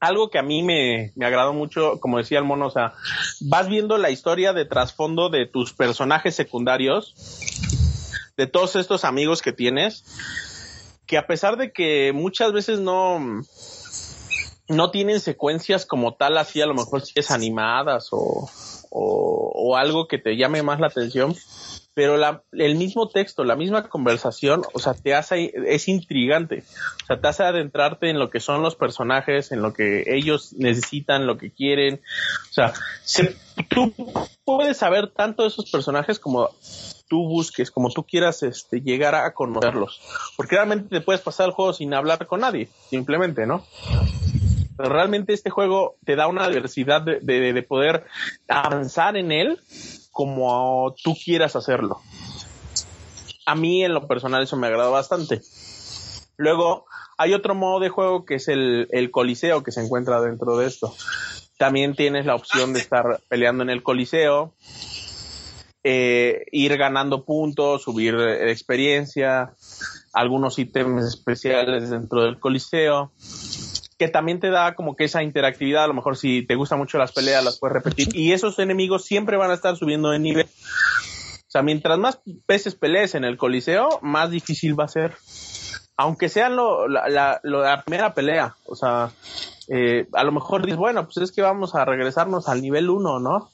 algo 0.00 0.30
que 0.30 0.38
a 0.38 0.42
mí 0.42 0.62
me, 0.62 1.12
me 1.14 1.26
agradó 1.26 1.52
mucho, 1.52 1.98
como 2.00 2.18
decía 2.18 2.38
el 2.38 2.44
mono, 2.44 2.66
o 2.66 2.70
sea, 2.70 2.92
vas 3.40 3.68
viendo 3.68 3.98
la 3.98 4.10
historia 4.10 4.52
de 4.52 4.64
trasfondo 4.64 5.30
de 5.30 5.46
tus 5.46 5.72
personajes 5.72 6.34
secundarios 6.34 7.14
de 8.36 8.46
todos 8.46 8.76
estos 8.76 9.04
amigos 9.04 9.40
que 9.40 9.52
tienes, 9.52 10.04
que 11.06 11.16
a 11.16 11.26
pesar 11.26 11.56
de 11.56 11.72
que 11.72 12.12
muchas 12.14 12.52
veces 12.52 12.80
no, 12.80 13.18
no 14.68 14.90
tienen 14.90 15.20
secuencias 15.20 15.86
como 15.86 16.14
tal, 16.14 16.36
así 16.36 16.60
a 16.60 16.66
lo 16.66 16.74
mejor 16.74 17.02
si 17.02 17.12
es 17.18 17.30
animadas 17.30 18.08
o, 18.12 18.48
o, 18.90 19.52
o 19.54 19.76
algo 19.76 20.06
que 20.06 20.18
te 20.18 20.36
llame 20.36 20.62
más 20.62 20.80
la 20.80 20.88
atención, 20.88 21.34
pero 21.96 22.18
la, 22.18 22.42
el 22.52 22.74
mismo 22.74 23.08
texto, 23.08 23.42
la 23.42 23.56
misma 23.56 23.88
conversación, 23.88 24.64
o 24.74 24.78
sea, 24.78 24.92
te 24.92 25.14
hace, 25.14 25.50
es 25.66 25.88
intrigante, 25.88 26.62
o 27.04 27.06
sea, 27.06 27.18
te 27.22 27.26
hace 27.26 27.42
adentrarte 27.42 28.10
en 28.10 28.18
lo 28.18 28.28
que 28.28 28.38
son 28.38 28.60
los 28.60 28.76
personajes, 28.76 29.50
en 29.50 29.62
lo 29.62 29.72
que 29.72 30.04
ellos 30.06 30.54
necesitan, 30.58 31.26
lo 31.26 31.38
que 31.38 31.52
quieren, 31.52 31.94
o 31.94 32.52
sea, 32.52 32.74
se- 33.02 33.34
tú 33.70 33.94
puedes 34.44 34.76
saber 34.76 35.10
tanto 35.16 35.42
de 35.44 35.48
esos 35.48 35.70
personajes 35.70 36.18
como 36.18 36.50
tú 37.08 37.26
busques, 37.26 37.70
como 37.70 37.88
tú 37.88 38.04
quieras 38.04 38.42
este, 38.42 38.82
llegar 38.82 39.14
a 39.14 39.32
conocerlos, 39.32 39.98
porque 40.36 40.56
realmente 40.56 40.90
te 40.90 41.00
puedes 41.00 41.22
pasar 41.22 41.46
el 41.46 41.52
juego 41.54 41.72
sin 41.72 41.94
hablar 41.94 42.26
con 42.26 42.40
nadie, 42.40 42.68
simplemente, 42.90 43.46
¿no? 43.46 43.64
Pero 44.76 44.90
realmente 44.90 45.32
este 45.32 45.48
juego 45.48 45.96
te 46.04 46.14
da 46.14 46.26
una 46.28 46.46
diversidad 46.50 47.00
de, 47.00 47.20
de- 47.20 47.54
de 47.54 47.62
poder 47.62 48.04
avanzar 48.48 49.16
en 49.16 49.32
él 49.32 49.58
como 50.16 50.94
tú 51.04 51.14
quieras 51.14 51.56
hacerlo. 51.56 52.00
A 53.44 53.54
mí 53.54 53.84
en 53.84 53.92
lo 53.92 54.08
personal 54.08 54.42
eso 54.42 54.56
me 54.56 54.66
agrada 54.66 54.88
bastante. 54.88 55.42
Luego 56.38 56.86
hay 57.18 57.34
otro 57.34 57.54
modo 57.54 57.80
de 57.80 57.90
juego 57.90 58.24
que 58.24 58.36
es 58.36 58.48
el, 58.48 58.88
el 58.92 59.10
coliseo 59.10 59.62
que 59.62 59.72
se 59.72 59.82
encuentra 59.82 60.22
dentro 60.22 60.56
de 60.56 60.68
esto. 60.68 60.94
También 61.58 61.94
tienes 61.94 62.24
la 62.24 62.34
opción 62.34 62.72
de 62.72 62.80
estar 62.80 63.20
peleando 63.28 63.62
en 63.62 63.68
el 63.68 63.82
coliseo, 63.82 64.54
eh, 65.84 66.46
ir 66.50 66.78
ganando 66.78 67.26
puntos, 67.26 67.82
subir 67.82 68.18
experiencia, 68.18 69.52
algunos 70.14 70.58
ítems 70.58 71.04
especiales 71.04 71.90
dentro 71.90 72.22
del 72.22 72.40
coliseo 72.40 73.12
que 73.98 74.08
también 74.08 74.40
te 74.40 74.50
da 74.50 74.74
como 74.74 74.94
que 74.96 75.04
esa 75.04 75.22
interactividad, 75.22 75.84
a 75.84 75.88
lo 75.88 75.94
mejor 75.94 76.16
si 76.16 76.42
te 76.46 76.54
gustan 76.54 76.78
mucho 76.78 76.98
las 76.98 77.12
peleas 77.12 77.42
las 77.44 77.58
puedes 77.58 77.74
repetir 77.74 78.08
y 78.14 78.32
esos 78.32 78.58
enemigos 78.58 79.04
siempre 79.04 79.36
van 79.36 79.50
a 79.50 79.54
estar 79.54 79.76
subiendo 79.76 80.10
de 80.10 80.18
nivel. 80.18 80.46
O 80.46 81.48
sea, 81.50 81.62
mientras 81.62 81.98
más 81.98 82.18
veces 82.46 82.74
pelees 82.74 83.14
en 83.14 83.24
el 83.24 83.38
coliseo, 83.38 83.98
más 84.02 84.30
difícil 84.30 84.78
va 84.78 84.84
a 84.84 84.88
ser. 84.88 85.14
Aunque 85.96 86.28
sea 86.28 86.50
lo, 86.50 86.88
la, 86.88 87.08
la- 87.08 87.40
la 87.42 87.82
primera 87.82 88.12
pelea, 88.12 88.54
o 88.66 88.76
sea, 88.76 89.10
eh, 89.68 90.06
a 90.12 90.24
lo 90.24 90.32
mejor 90.32 90.62
dices, 90.62 90.76
bueno, 90.76 91.04
pues 91.06 91.16
es 91.16 91.32
que 91.32 91.40
vamos 91.40 91.74
a 91.74 91.86
regresarnos 91.86 92.48
al 92.50 92.60
nivel 92.60 92.90
1, 92.90 93.18
¿no? 93.20 93.50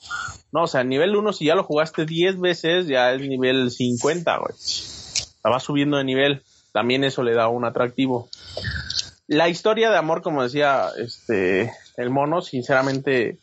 No, 0.51 0.63
o 0.65 0.67
sea, 0.67 0.83
nivel 0.83 1.15
1 1.15 1.33
si 1.35 1.45
ya 1.45 1.55
lo 1.55 1.63
jugaste 1.63 2.05
10 2.05 2.41
veces, 2.41 2.89
ya 2.89 3.13
es 3.13 3.21
nivel 3.21 3.71
50, 3.71 4.37
güey. 4.39 4.53
O 4.53 4.57
sea, 4.59 5.51
va 5.53 5.61
subiendo 5.61 5.99
de 5.99 6.05
nivel. 6.05 6.43
También 6.73 7.05
eso 7.05 7.23
le 7.23 7.35
da 7.35 7.47
un 7.49 7.65
atractivo 7.65 8.29
la 9.33 9.49
historia 9.49 9.91
de 9.91 9.97
amor, 9.97 10.23
como 10.23 10.43
decía 10.43 10.89
este 10.99 11.73
el 11.97 12.11
mono, 12.11 12.43
sinceramente 12.43 13.39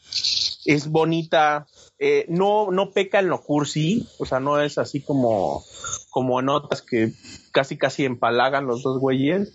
es 0.65 0.87
bonita. 0.87 1.67
Eh, 2.01 2.25
no, 2.29 2.71
no 2.71 2.91
peca 2.91 3.19
en 3.19 3.27
lo 3.27 3.41
cursi, 3.41 4.07
o 4.19 4.25
sea, 4.25 4.39
no 4.39 4.61
es 4.61 4.77
así 4.77 5.01
como, 5.01 5.65
como 6.11 6.39
en 6.39 6.47
otras 6.47 6.81
que 6.81 7.11
casi 7.51 7.77
casi 7.77 8.05
empalagan 8.05 8.67
los 8.67 8.83
dos 8.83 8.99
güeyes, 8.99 9.51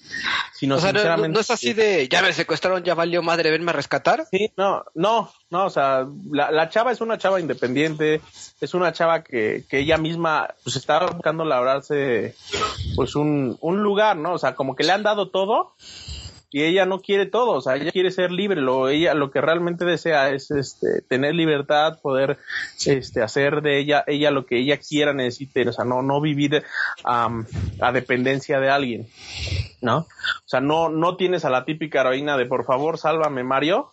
sino 0.53 0.75
O 0.75 0.79
sea, 0.79 0.93
no, 0.93 0.99
sinceramente. 0.99 1.35
no 1.35 1.41
es 1.41 1.51
así 1.51 1.73
de, 1.73 2.07
ya 2.07 2.21
me 2.21 2.35
secuestraron, 2.35 2.83
ya 2.83 2.95
valió 2.95 3.23
madre, 3.23 3.51
venme 3.51 3.71
a 3.71 3.75
rescatar. 3.75 4.27
Sí, 4.31 4.53
no, 4.59 4.85
no, 4.95 5.33
no, 5.49 5.65
o 5.65 5.71
sea, 5.71 6.07
la, 6.31 6.51
la 6.51 6.69
chava 6.69 6.93
es 6.93 7.01
una 7.01 7.17
chava 7.17 7.41
independiente, 7.41 8.21
es 8.61 8.75
una 8.75 8.93
chava 8.93 9.23
que, 9.23 9.65
que 9.67 9.79
ella 9.79 9.97
misma 9.97 10.55
pues 10.65 10.77
está 10.77 11.07
buscando 11.07 11.47
labrarse 11.47 12.35
pues 12.95 13.17
un, 13.17 13.57
un 13.63 13.83
lugar, 13.83 14.19
¿no? 14.19 14.35
O 14.35 14.39
sea, 14.39 14.55
como 14.55 14.77
que 14.77 14.85
le 14.85 14.93
han 14.93 15.03
dado 15.03 15.31
todo 15.31 15.73
y 16.55 16.63
ella 16.63 16.87
no 16.87 17.01
quiere 17.01 17.27
todo, 17.27 17.51
o 17.55 17.61
sea, 17.61 17.75
ella 17.75 17.91
quiere 17.91 18.13
ser 18.13 18.31
libre, 18.31 18.61
lo 18.61 18.89
ella 18.89 19.13
lo 19.13 19.33
que 19.33 19.41
realmente 19.41 19.85
desea 19.85 20.31
es 20.31 20.53
este 20.53 21.03
tener 21.03 21.35
libertad, 21.35 21.99
poder 22.01 22.39
este 22.87 23.25
hacer 23.25 23.61
de 23.61 23.81
ella 23.81 24.05
ella 24.07 24.31
lo 24.31 24.47
que 24.47 24.61
ella 24.61 24.79
quiera, 24.79 25.13
necesite, 25.13 25.69
o 25.69 25.73
sea, 25.73 25.85
no 25.85 26.01
no 26.03 26.21
vivir 26.21 26.63
a 27.03 27.93
dependencia 27.93 28.61
de 28.61 28.71
alguien, 28.71 29.09
¿no? 29.81 29.97
O 29.97 30.47
sea, 30.47 30.61
no 30.61 30.91
no 30.91 31.17
tienes 31.17 31.45
a 31.45 31.51
la 31.51 31.65
típica 31.65 32.03
heroína 32.03 32.37
de 32.37 32.47
por 32.47 32.65
favor, 32.65 32.99
sálvame, 32.99 33.43
Mario. 33.43 33.91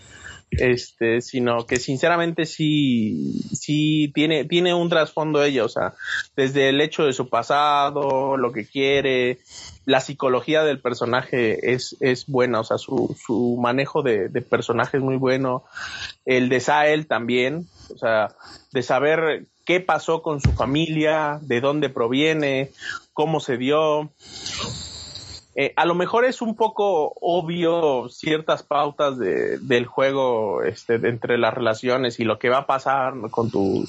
este, 0.58 1.20
sino 1.20 1.66
que 1.66 1.76
sinceramente 1.76 2.44
sí, 2.44 3.40
sí 3.52 4.10
tiene, 4.14 4.44
tiene 4.44 4.74
un 4.74 4.88
trasfondo 4.88 5.42
ella, 5.42 5.64
o 5.64 5.68
sea, 5.68 5.94
desde 6.36 6.68
el 6.68 6.80
hecho 6.80 7.04
de 7.04 7.12
su 7.12 7.28
pasado, 7.28 8.36
lo 8.36 8.52
que 8.52 8.66
quiere, 8.66 9.38
la 9.84 10.00
psicología 10.00 10.62
del 10.62 10.80
personaje 10.80 11.72
es, 11.72 11.96
es 12.00 12.26
buena, 12.26 12.60
o 12.60 12.64
sea, 12.64 12.78
su, 12.78 13.16
su 13.24 13.58
manejo 13.60 14.02
de, 14.02 14.28
de 14.28 14.42
personaje 14.42 14.98
es 14.98 15.02
muy 15.02 15.16
bueno, 15.16 15.64
el 16.24 16.48
de 16.48 16.60
Sael 16.60 17.06
también, 17.06 17.66
o 17.94 17.98
sea, 17.98 18.34
de 18.72 18.82
saber 18.82 19.46
qué 19.64 19.80
pasó 19.80 20.22
con 20.22 20.40
su 20.40 20.52
familia, 20.52 21.38
de 21.42 21.60
dónde 21.60 21.88
proviene, 21.88 22.70
cómo 23.12 23.40
se 23.40 23.56
dio, 23.56 24.12
eh, 25.54 25.74
a 25.76 25.84
lo 25.84 25.94
mejor 25.94 26.24
es 26.24 26.40
un 26.40 26.56
poco 26.56 27.12
obvio 27.20 28.08
ciertas 28.08 28.62
pautas 28.62 29.18
de, 29.18 29.58
del 29.58 29.84
juego 29.86 30.62
este, 30.62 30.98
de 30.98 31.10
entre 31.10 31.36
las 31.36 31.52
relaciones 31.52 32.20
y 32.20 32.24
lo 32.24 32.38
que 32.38 32.48
va 32.48 32.58
a 32.58 32.66
pasar 32.66 33.14
con, 33.30 33.50
tu, 33.50 33.84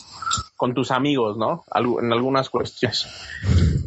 con 0.57 0.73
tus 0.73 0.91
amigos, 0.91 1.37
¿no? 1.37 1.63
En 1.73 2.11
algunas 2.11 2.49
cuestiones. 2.49 3.07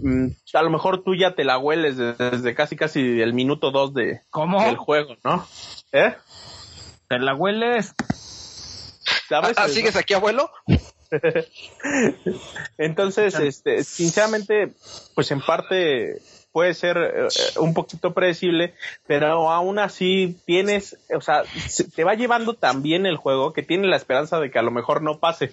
Mm, 0.03 0.29
a 0.55 0.63
lo 0.63 0.71
mejor 0.71 1.05
tú 1.05 1.15
ya 1.15 1.35
te 1.35 1.45
la 1.45 1.59
hueles 1.59 1.99
desde, 1.99 2.31
desde 2.31 2.55
casi 2.55 2.77
casi 2.77 3.21
el 3.21 3.35
minuto 3.35 3.71
dos 3.71 3.93
de, 3.93 4.23
¿Cómo? 4.31 4.63
del 4.63 4.77
juego, 4.77 5.17
¿no? 5.23 5.47
¿Eh? 5.93 6.15
¿Te 7.09 7.19
la 7.19 7.35
hueles? 7.35 7.95
¿Sabes? 9.29 9.55
Ah, 9.59 9.69
¿Sigues 9.69 9.97
aquí, 9.97 10.15
abuelo? 10.15 10.51
Entonces, 12.79 13.39
este, 13.39 13.85
sinceramente, 13.85 14.73
pues 15.15 15.31
en 15.31 15.41
parte 15.41 16.21
puede 16.57 16.73
ser 16.73 16.97
eh, 16.97 17.29
un 17.59 17.75
poquito 17.75 18.15
predecible, 18.15 18.73
pero 19.07 19.51
aún 19.51 19.79
así 19.79 20.39
tienes, 20.47 20.97
o 21.15 21.21
sea, 21.21 21.43
se- 21.69 21.91
te 21.91 22.03
va 22.03 22.15
llevando 22.15 22.55
tan 22.55 22.83
bien 22.83 23.05
el 23.05 23.19
juego 23.19 23.53
que 23.53 23.63
tiene 23.63 23.89
la 23.89 23.99
esperanza 23.99 24.41
de 24.41 24.51
que 24.51 24.59
a 24.59 24.63
lo 24.63 24.71
mejor 24.71 25.03
no 25.03 25.19
pase. 25.19 25.51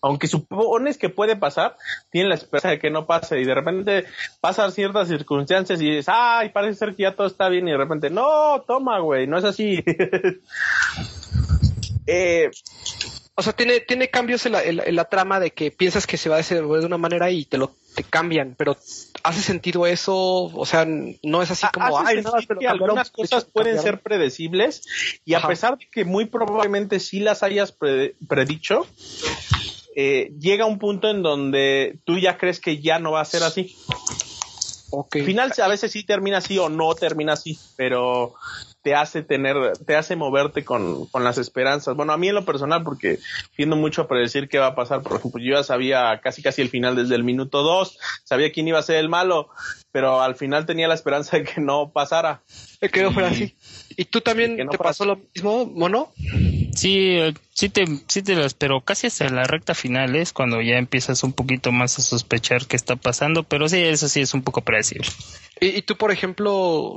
Aunque 0.00 0.26
supones 0.26 0.98
que 0.98 1.10
puede 1.10 1.36
pasar, 1.36 1.76
tiene 2.10 2.28
la 2.28 2.34
esperanza 2.34 2.70
de 2.70 2.80
que 2.80 2.90
no 2.90 3.06
pase 3.06 3.40
y 3.40 3.44
de 3.44 3.54
repente 3.54 4.04
pasan 4.40 4.72
ciertas 4.72 5.06
circunstancias 5.06 5.80
y 5.80 5.90
dices, 5.90 6.06
ay, 6.08 6.48
parece 6.48 6.76
ser 6.76 6.96
que 6.96 7.04
ya 7.04 7.14
todo 7.14 7.28
está 7.28 7.48
bien 7.48 7.68
y 7.68 7.70
de 7.70 7.76
repente, 7.76 8.10
no, 8.10 8.64
toma, 8.66 8.98
güey, 8.98 9.28
no 9.28 9.38
es 9.38 9.44
así. 9.44 9.80
eh, 12.08 12.50
O 13.36 13.42
sea, 13.42 13.52
tiene, 13.52 13.78
tiene 13.78 14.10
cambios 14.10 14.44
en 14.46 14.96
la, 14.96 15.04
trama 15.04 15.38
de 15.38 15.52
que 15.52 15.70
piensas 15.70 16.08
que 16.08 16.16
se 16.16 16.28
va 16.28 16.34
a 16.34 16.38
desenvolver 16.38 16.80
de 16.80 16.86
una 16.88 16.98
manera 16.98 17.30
y 17.30 17.44
te 17.44 17.58
lo 17.58 17.76
te 17.94 18.04
cambian, 18.04 18.54
pero 18.56 18.76
¿hace 19.22 19.40
sentido 19.42 19.86
eso? 19.86 20.14
O 20.14 20.66
sea, 20.66 20.86
no 20.86 21.42
es 21.42 21.50
así 21.50 21.66
como, 21.72 21.98
hace 21.98 22.18
ay, 22.18 22.22
no, 22.22 22.32
que 22.32 22.46
cambiaron, 22.46 22.82
algunas 22.82 23.10
cosas 23.10 23.44
pueden 23.44 23.76
cambiaron". 23.76 23.82
ser 23.82 24.02
predecibles 24.02 25.20
y 25.24 25.34
a 25.34 25.46
pesar 25.46 25.78
de 25.78 25.88
que 25.90 26.04
muy 26.04 26.26
probablemente 26.26 27.00
sí 27.00 27.20
las 27.20 27.42
hayas 27.42 27.72
pre- 27.72 28.14
predicho, 28.26 28.86
eh, 29.94 30.32
llega 30.38 30.64
un 30.64 30.78
punto 30.78 31.10
en 31.10 31.22
donde 31.22 31.98
tú 32.04 32.18
ya 32.18 32.38
crees 32.38 32.60
que 32.60 32.80
ya 32.80 32.98
no 32.98 33.12
va 33.12 33.20
a 33.20 33.26
ser 33.26 33.42
así. 33.42 33.76
Al 34.92 35.24
final 35.24 35.52
a 35.62 35.68
veces 35.68 35.92
sí 35.92 36.04
termina 36.04 36.38
así 36.38 36.58
o 36.58 36.68
no 36.68 36.94
termina 36.94 37.32
así, 37.34 37.58
pero 37.76 38.34
te 38.82 38.94
hace 38.94 39.22
tener, 39.22 39.56
te 39.86 39.96
hace 39.96 40.16
moverte 40.16 40.64
con, 40.64 41.06
con 41.06 41.24
las 41.24 41.38
esperanzas. 41.38 41.94
Bueno, 41.94 42.12
a 42.12 42.16
mí 42.16 42.28
en 42.28 42.34
lo 42.34 42.44
personal, 42.44 42.82
porque 42.82 43.18
tiendo 43.56 43.76
mucho 43.76 44.02
a 44.02 44.08
predecir 44.08 44.48
qué 44.48 44.58
va 44.58 44.68
a 44.68 44.74
pasar. 44.74 45.02
Por 45.02 45.18
ejemplo, 45.18 45.42
yo 45.42 45.54
ya 45.54 45.62
sabía 45.62 46.20
casi 46.22 46.42
casi 46.42 46.62
el 46.62 46.68
final 46.68 46.96
desde 46.96 47.14
el 47.14 47.24
minuto 47.24 47.62
dos, 47.62 47.98
sabía 48.24 48.52
quién 48.52 48.68
iba 48.68 48.78
a 48.78 48.82
ser 48.82 48.96
el 48.96 49.08
malo, 49.08 49.48
pero 49.92 50.20
al 50.20 50.34
final 50.34 50.66
tenía 50.66 50.88
la 50.88 50.94
esperanza 50.94 51.36
de 51.36 51.44
que 51.44 51.60
no 51.60 51.90
pasara. 51.92 52.42
Me 52.80 53.10
fuera 53.12 53.28
así. 53.28 53.54
¿Y 53.96 54.06
tú 54.06 54.20
también 54.20 54.56
no 54.56 54.70
te 54.70 54.78
pasó 54.78 55.04
lo 55.04 55.20
mismo, 55.34 55.66
mono? 55.66 56.12
Sí, 56.74 57.18
sí 57.52 57.68
te, 57.68 57.84
sí 58.08 58.22
te 58.22 58.34
las, 58.34 58.54
pero 58.54 58.80
casi 58.80 59.06
hasta 59.06 59.28
la 59.28 59.44
recta 59.44 59.74
final 59.74 60.16
es 60.16 60.32
cuando 60.32 60.60
ya 60.62 60.78
empiezas 60.78 61.22
un 61.22 61.32
poquito 61.32 61.70
más 61.70 61.98
a 61.98 62.02
sospechar 62.02 62.66
qué 62.66 62.76
está 62.76 62.96
pasando, 62.96 63.42
pero 63.44 63.68
sí, 63.68 63.78
eso 63.78 64.08
sí 64.08 64.20
es 64.20 64.34
un 64.34 64.42
poco 64.42 64.62
predecible. 64.62 65.08
Y, 65.64 65.82
tú, 65.82 65.96
por 65.96 66.10
ejemplo, 66.10 66.96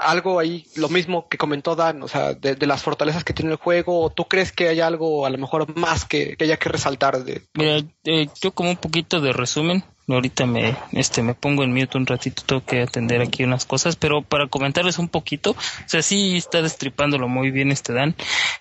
algo 0.00 0.38
ahí, 0.38 0.64
lo 0.76 0.88
mismo 0.88 1.28
que 1.28 1.36
comentó 1.36 1.76
Dan, 1.76 2.02
o 2.02 2.08
sea, 2.08 2.32
de, 2.32 2.56
las 2.66 2.82
fortalezas 2.82 3.22
que 3.22 3.34
tiene 3.34 3.52
el 3.52 3.58
juego, 3.58 4.00
¿o 4.00 4.10
¿tú 4.10 4.24
crees 4.24 4.50
que 4.50 4.68
hay 4.68 4.80
algo 4.80 5.26
a 5.26 5.30
lo 5.30 5.36
mejor 5.36 5.76
más 5.76 6.06
que, 6.06 6.34
que 6.36 6.44
haya 6.44 6.56
que 6.56 6.70
resaltar 6.70 7.22
de... 7.22 7.42
Mira, 7.52 7.82
eh, 8.04 8.28
yo 8.40 8.52
como 8.52 8.70
un 8.70 8.78
poquito 8.78 9.20
de 9.20 9.34
resumen, 9.34 9.84
Ahorita 10.08 10.46
me, 10.46 10.74
este, 10.92 11.22
me 11.22 11.34
pongo 11.34 11.64
en 11.64 11.72
mute 11.72 11.98
un 11.98 12.06
ratito, 12.06 12.42
tengo 12.44 12.64
que 12.64 12.82
atender 12.82 13.20
aquí 13.20 13.44
unas 13.44 13.66
cosas, 13.66 13.96
pero 13.96 14.22
para 14.22 14.46
comentarles 14.46 14.98
un 14.98 15.08
poquito, 15.08 15.50
o 15.50 15.56
sea, 15.86 16.02
sí 16.02 16.36
está 16.38 16.62
destripándolo 16.62 17.28
muy 17.28 17.50
bien 17.50 17.70
este 17.70 17.92
Dan. 17.92 18.16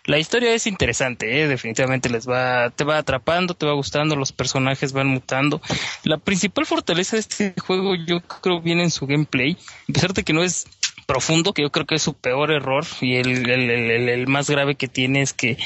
La 0.05 0.19
historia 0.19 0.53
es 0.53 0.67
interesante, 0.67 1.41
¿eh? 1.41 1.47
definitivamente 1.47 2.09
les 2.09 2.27
va, 2.27 2.69
te 2.71 2.83
va 2.83 2.97
atrapando, 2.97 3.53
te 3.53 3.65
va 3.65 3.73
gustando, 3.73 4.15
los 4.15 4.31
personajes 4.31 4.91
van 4.91 5.07
mutando. 5.07 5.61
La 6.03 6.17
principal 6.17 6.65
fortaleza 6.65 7.15
de 7.15 7.21
este 7.21 7.53
juego 7.59 7.95
yo 7.95 8.19
creo 8.21 8.61
viene 8.61 8.83
en 8.83 8.91
su 8.91 9.07
gameplay, 9.07 9.57
a 9.89 9.93
pesar 9.93 10.13
de 10.13 10.23
que 10.23 10.33
no 10.33 10.43
es 10.43 10.67
profundo, 11.07 11.53
que 11.53 11.61
yo 11.63 11.71
creo 11.71 11.85
que 11.85 11.95
es 11.95 12.03
su 12.03 12.13
peor 12.13 12.51
error 12.51 12.85
y 13.01 13.15
el, 13.15 13.49
el, 13.49 13.69
el, 13.69 14.09
el, 14.09 14.27
más 14.27 14.49
grave 14.49 14.75
que 14.75 14.89
tiene 14.89 15.21
es 15.21 15.33
que 15.33 15.57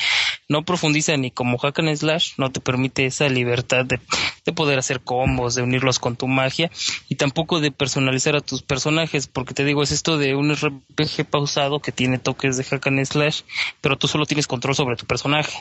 no 0.51 0.63
profundiza 0.63 1.15
ni 1.15 1.31
como 1.31 1.57
hack 1.57 1.79
and 1.79 1.95
slash, 1.95 2.33
no 2.37 2.51
te 2.51 2.59
permite 2.59 3.05
esa 3.05 3.29
libertad 3.29 3.85
de, 3.85 4.01
de, 4.45 4.51
poder 4.51 4.77
hacer 4.79 4.99
combos, 4.99 5.55
de 5.55 5.61
unirlos 5.61 5.97
con 5.97 6.17
tu 6.17 6.27
magia 6.27 6.69
y 7.07 7.15
tampoco 7.15 7.61
de 7.61 7.71
personalizar 7.71 8.35
a 8.35 8.41
tus 8.41 8.61
personajes, 8.61 9.27
porque 9.27 9.53
te 9.53 9.63
digo, 9.63 9.81
es 9.81 9.93
esto 9.93 10.17
de 10.17 10.35
un 10.35 10.53
RPG 10.53 11.23
pausado 11.29 11.79
que 11.79 11.93
tiene 11.93 12.17
toques 12.17 12.57
de 12.57 12.65
hack 12.65 12.85
and 12.87 13.05
slash, 13.05 13.43
pero 13.79 13.97
tú 13.97 14.09
solo 14.09 14.25
tienes 14.25 14.45
control 14.45 14.75
sobre 14.75 14.97
tu 14.97 15.05
personaje 15.05 15.57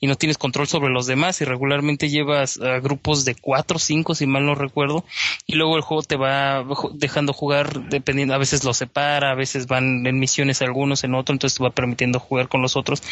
y 0.00 0.06
no 0.06 0.16
tienes 0.16 0.36
control 0.36 0.68
sobre 0.68 0.92
los 0.92 1.06
demás 1.06 1.40
y 1.40 1.46
regularmente 1.46 2.10
llevas 2.10 2.60
a 2.60 2.78
grupos 2.80 3.24
de 3.24 3.36
cuatro 3.36 3.76
o 3.76 3.80
cinco, 3.80 4.14
si 4.14 4.26
mal 4.26 4.44
no 4.44 4.54
recuerdo, 4.54 5.06
y 5.46 5.54
luego 5.54 5.76
el 5.76 5.82
juego 5.82 6.02
te 6.02 6.16
va 6.16 6.62
dejando 6.92 7.32
jugar 7.32 7.88
dependiendo, 7.88 8.34
a 8.34 8.38
veces 8.38 8.64
los 8.64 8.76
separa 8.76 9.30
a 9.30 9.34
veces 9.34 9.66
van 9.66 10.06
en 10.06 10.18
misiones 10.18 10.60
algunos, 10.60 11.04
en 11.04 11.14
otro, 11.14 11.32
entonces 11.32 11.56
te 11.56 11.64
va 11.64 11.70
permitiendo 11.70 12.20
jugar 12.20 12.48
con 12.48 12.60
los 12.60 12.76
otros, 12.76 13.02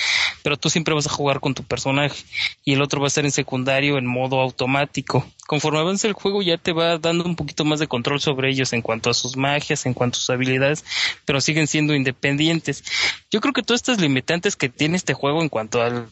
pero 0.43 0.59
tú 0.59 0.69
siempre 0.69 0.95
vas 0.95 1.07
a 1.07 1.14
jugar 1.15 1.41
con 1.41 1.55
tu 1.55 1.63
personaje 1.65 2.25
y 2.65 2.75
el 2.75 2.83
otro 2.83 3.01
va 3.01 3.07
a 3.07 3.09
estar 3.09 3.25
en 3.25 3.31
secundario 3.31 3.99
en 3.99 4.07
modo 4.07 4.41
automático. 4.41 5.27
Conforme 5.47 5.79
avanza 5.79 6.07
el 6.07 6.13
juego 6.15 6.43
ya 6.43 6.59
te 6.59 6.73
va 6.73 6.99
dando 6.99 7.25
un 7.25 7.37
poquito 7.37 7.65
más 7.65 7.81
de 7.81 7.87
control 7.87 8.21
sobre 8.21 8.51
ellos 8.51 8.73
en 8.73 8.83
cuanto 8.83 9.11
a 9.11 9.15
sus 9.15 9.37
magias, 9.37 9.87
en 9.87 9.95
cuanto 9.95 10.17
a 10.17 10.21
sus 10.21 10.31
habilidades, 10.31 10.85
pero 11.25 11.41
siguen 11.41 11.67
siendo 11.67 11.95
independientes. 11.95 12.85
Yo 13.31 13.41
creo 13.41 13.53
que 13.53 13.63
todas 13.63 13.81
estas 13.81 14.01
limitantes 14.01 14.57
que 14.57 14.69
tiene 14.69 14.97
este 14.97 15.15
juego 15.15 15.43
en 15.43 15.49
cuanto 15.49 15.83
al 15.83 16.09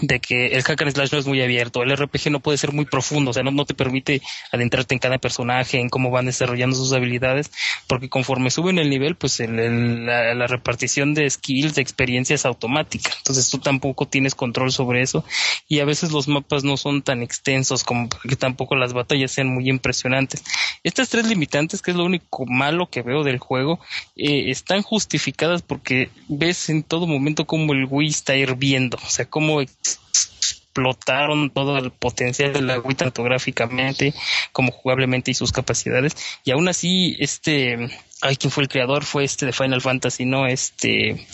de 0.00 0.20
que 0.20 0.48
el 0.48 0.62
hack 0.62 0.82
and 0.82 0.92
slash 0.92 1.12
no 1.12 1.18
es 1.18 1.26
muy 1.26 1.40
abierto, 1.40 1.82
el 1.82 1.96
RPG 1.96 2.30
no 2.30 2.40
puede 2.40 2.58
ser 2.58 2.72
muy 2.72 2.84
profundo, 2.84 3.30
o 3.30 3.34
sea, 3.34 3.42
no, 3.42 3.50
no 3.50 3.64
te 3.64 3.74
permite 3.74 4.20
adentrarte 4.52 4.94
en 4.94 4.98
cada 4.98 5.18
personaje, 5.18 5.78
en 5.78 5.88
cómo 5.88 6.10
van 6.10 6.26
desarrollando 6.26 6.76
sus 6.76 6.92
habilidades, 6.92 7.50
porque 7.86 8.08
conforme 8.08 8.50
suben 8.50 8.78
el 8.78 8.90
nivel, 8.90 9.14
pues 9.14 9.38
el, 9.40 10.06
la, 10.06 10.46
repartición 10.46 11.14
de 11.14 11.28
skills, 11.30 11.74
de 11.74 11.82
experiencia 11.82 12.34
es 12.34 12.46
automática, 12.46 13.10
entonces 13.18 13.48
tú 13.48 13.58
tampoco 13.58 14.06
tienes 14.06 14.34
control 14.34 14.72
sobre 14.72 15.02
eso 15.02 15.24
y 15.68 15.80
a 15.80 15.84
veces 15.84 16.12
los 16.12 16.28
mapas 16.28 16.64
no 16.64 16.76
son 16.76 17.02
tan 17.02 17.22
extensos 17.22 17.84
como 17.84 18.08
que 18.08 18.36
tampoco 18.36 18.76
las 18.76 18.92
batallas 18.92 19.30
sean 19.30 19.48
muy 19.48 19.68
impresionantes. 19.68 20.42
Estas 20.82 21.08
tres 21.08 21.26
limitantes, 21.26 21.82
que 21.82 21.90
es 21.90 21.96
lo 21.96 22.04
único 22.04 22.44
malo 22.46 22.88
que 22.88 23.02
veo 23.02 23.24
del 23.24 23.38
juego, 23.38 23.80
eh, 24.16 24.50
están 24.50 24.82
justificadas 24.82 25.62
porque 25.62 26.10
ves 26.28 26.68
en 26.68 26.82
todo 26.82 27.06
momento 27.06 27.46
cómo 27.46 27.72
el 27.72 27.86
Wii 27.88 28.08
está 28.08 28.36
hirviendo, 28.36 28.98
o 29.04 29.08
sea, 29.08 29.24
cómo 29.26 29.60
explotaron 29.86 31.50
todo 31.50 31.78
el 31.78 31.90
potencial 31.90 32.52
de 32.52 32.60
la 32.60 32.78
Wii 32.78 32.96
tanto 32.96 33.22
gráficamente 33.22 34.12
como 34.52 34.72
jugablemente 34.72 35.30
y 35.30 35.34
sus 35.34 35.52
capacidades. 35.52 36.16
Y 36.44 36.50
aún 36.50 36.68
así 36.68 37.16
este 37.18 37.88
ay 38.20 38.36
quién 38.36 38.50
fue 38.50 38.64
el 38.64 38.68
creador 38.68 39.04
fue 39.04 39.24
este 39.24 39.46
de 39.46 39.52
Final 39.52 39.80
Fantasy 39.80 40.26
no 40.26 40.46
este 40.46 41.26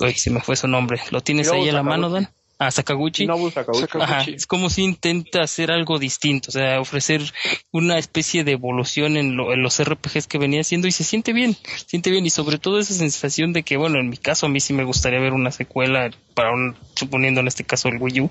ay 0.00 0.14
se 0.14 0.30
me 0.30 0.40
fue 0.40 0.56
su 0.56 0.68
nombre. 0.68 1.00
Lo 1.10 1.22
tienes 1.22 1.50
ahí 1.50 1.68
a 1.68 1.72
la 1.72 1.82
mano 1.82 2.10
Dan 2.10 2.28
a 2.58 2.70
Sakaguchi. 2.70 3.26
Sakaguchi. 3.26 3.98
Ajá, 4.00 4.22
es 4.22 4.46
como 4.46 4.68
si 4.68 4.82
intenta 4.82 5.42
hacer 5.42 5.70
algo 5.70 5.98
distinto, 5.98 6.48
o 6.48 6.52
sea, 6.52 6.80
ofrecer 6.80 7.22
una 7.70 7.98
especie 7.98 8.42
de 8.42 8.52
evolución 8.52 9.16
en, 9.16 9.36
lo, 9.36 9.52
en, 9.52 9.62
los 9.62 9.82
RPGs 9.82 10.26
que 10.26 10.38
venía 10.38 10.60
haciendo 10.60 10.88
y 10.88 10.92
se 10.92 11.04
siente 11.04 11.32
bien, 11.32 11.54
se 11.54 11.86
siente 11.86 12.10
bien 12.10 12.26
y 12.26 12.30
sobre 12.30 12.58
todo 12.58 12.80
esa 12.80 12.94
sensación 12.94 13.52
de 13.52 13.62
que, 13.62 13.76
bueno, 13.76 14.00
en 14.00 14.08
mi 14.08 14.16
caso 14.16 14.46
a 14.46 14.48
mí 14.48 14.58
sí 14.58 14.72
me 14.72 14.84
gustaría 14.84 15.20
ver 15.20 15.34
una 15.34 15.52
secuela 15.52 16.10
para 16.34 16.52
un, 16.52 16.76
suponiendo 16.94 17.40
en 17.40 17.46
este 17.46 17.64
caso 17.64 17.88
el 17.88 17.98
Wii 18.00 18.22
U, 18.22 18.30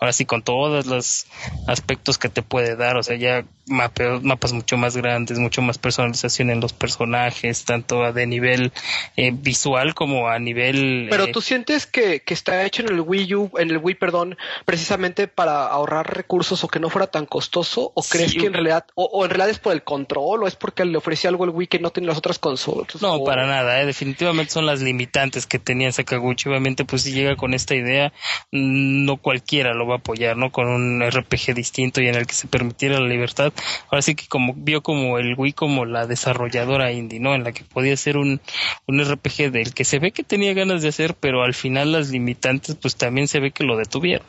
ahora 0.00 0.12
sí 0.12 0.24
con 0.24 0.42
todos 0.42 0.86
los 0.86 1.26
aspectos 1.66 2.18
que 2.18 2.28
te 2.28 2.42
puede 2.42 2.74
dar, 2.74 2.96
o 2.96 3.02
sea, 3.02 3.16
ya 3.16 3.44
mapeos, 3.68 4.22
mapas 4.22 4.52
mucho 4.52 4.76
más 4.76 4.96
grandes, 4.96 5.38
mucho 5.38 5.62
más 5.62 5.78
personalización 5.78 6.50
en 6.50 6.60
los 6.60 6.72
personajes, 6.72 7.64
tanto 7.64 8.12
de 8.12 8.26
nivel 8.26 8.72
eh, 9.16 9.30
visual 9.32 9.94
como 9.94 10.28
a 10.28 10.38
nivel... 10.38 11.08
Pero 11.10 11.24
eh, 11.24 11.32
tú 11.32 11.40
sientes 11.40 11.86
que, 11.86 12.20
que 12.20 12.34
está 12.34 12.64
hecho 12.64 12.82
en 12.82 12.88
el 12.88 13.00
Wii 13.00 13.34
U, 13.34 13.50
en 13.58 13.70
el 13.70 13.78
Wii, 13.78 13.94
perdón, 13.96 14.36
precisamente 14.64 15.28
para 15.28 15.66
ahorrar 15.66 16.14
recursos 16.14 16.64
o 16.64 16.68
que 16.68 16.80
no 16.80 16.90
fuera 16.90 17.06
tan 17.06 17.26
costoso, 17.26 17.92
o 17.94 18.02
crees 18.02 18.32
sí. 18.32 18.38
que 18.38 18.46
en 18.46 18.54
realidad, 18.54 18.86
o, 18.94 19.04
o, 19.04 19.24
en 19.24 19.30
realidad 19.30 19.50
es 19.50 19.58
por 19.58 19.72
el 19.72 19.82
control, 19.82 20.44
o 20.44 20.46
es 20.46 20.56
porque 20.56 20.84
le 20.84 20.98
ofrecía 20.98 21.30
algo 21.30 21.44
el 21.44 21.50
Wii 21.50 21.68
que 21.68 21.78
no 21.78 21.90
tiene 21.90 22.08
las 22.08 22.18
otras 22.18 22.38
consolas? 22.38 23.00
No, 23.00 23.14
o... 23.14 23.24
para 23.24 23.46
nada, 23.46 23.80
eh, 23.80 23.86
definitivamente 23.86 24.52
son 24.52 24.66
las 24.66 24.80
limitantes 24.80 25.46
que 25.46 25.58
tenía 25.58 25.92
Sakaguchi, 25.92 26.48
obviamente 26.48 26.84
pues 26.84 27.02
si 27.02 27.12
llega 27.12 27.36
con 27.36 27.54
esta 27.54 27.74
idea, 27.74 28.12
no 28.50 29.16
cualquiera 29.16 29.74
lo 29.74 29.86
va 29.86 29.96
a 29.96 29.98
apoyar, 29.98 30.36
¿no? 30.36 30.50
Con 30.50 30.68
un 30.68 31.02
RPG 31.02 31.54
distinto 31.54 32.00
y 32.00 32.08
en 32.08 32.14
el 32.14 32.26
que 32.26 32.34
se 32.34 32.46
permitiera 32.46 33.00
la 33.00 33.08
libertad, 33.08 33.52
ahora 33.90 34.02
sí 34.02 34.14
que 34.14 34.26
como 34.26 34.54
vio 34.54 34.82
como 34.82 35.18
el 35.18 35.34
Wii 35.36 35.52
como 35.52 35.84
la 35.84 36.06
desarrolladora 36.06 36.92
indie, 36.92 37.20
¿no? 37.20 37.34
En 37.34 37.44
la 37.44 37.52
que 37.52 37.64
podía 37.64 37.96
ser 37.96 38.16
un, 38.16 38.40
un 38.86 39.04
RPG 39.04 39.50
del 39.50 39.74
que 39.74 39.84
se 39.84 39.98
ve 39.98 40.12
que 40.12 40.24
tenía 40.24 40.54
ganas 40.54 40.82
de 40.82 40.88
hacer, 40.88 41.14
pero 41.14 41.42
al 41.42 41.54
final 41.54 41.92
las 41.92 42.10
limitantes 42.10 42.76
pues 42.76 42.96
también 42.96 43.28
se 43.28 43.40
ve 43.40 43.50
que 43.50 43.64
lo 43.64 43.76
detuvieron. 43.76 44.26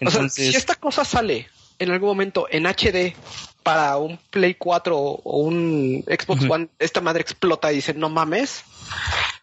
Entonces, 0.00 0.32
o 0.32 0.34
sea, 0.34 0.52
si 0.52 0.56
esta 0.56 0.74
cosa 0.74 1.04
sale 1.04 1.48
en 1.78 1.90
algún 1.90 2.08
momento 2.08 2.46
en 2.50 2.66
HD 2.66 3.14
para 3.62 3.96
un 3.98 4.18
Play 4.30 4.54
4 4.54 4.96
o 4.96 5.38
un 5.40 6.04
Xbox 6.06 6.42
uh 6.42 6.46
-huh. 6.46 6.52
One, 6.52 6.68
esta 6.78 7.00
madre 7.00 7.22
explota 7.22 7.72
y 7.72 7.76
dice, 7.76 7.94
no 7.94 8.08
mames. 8.08 8.64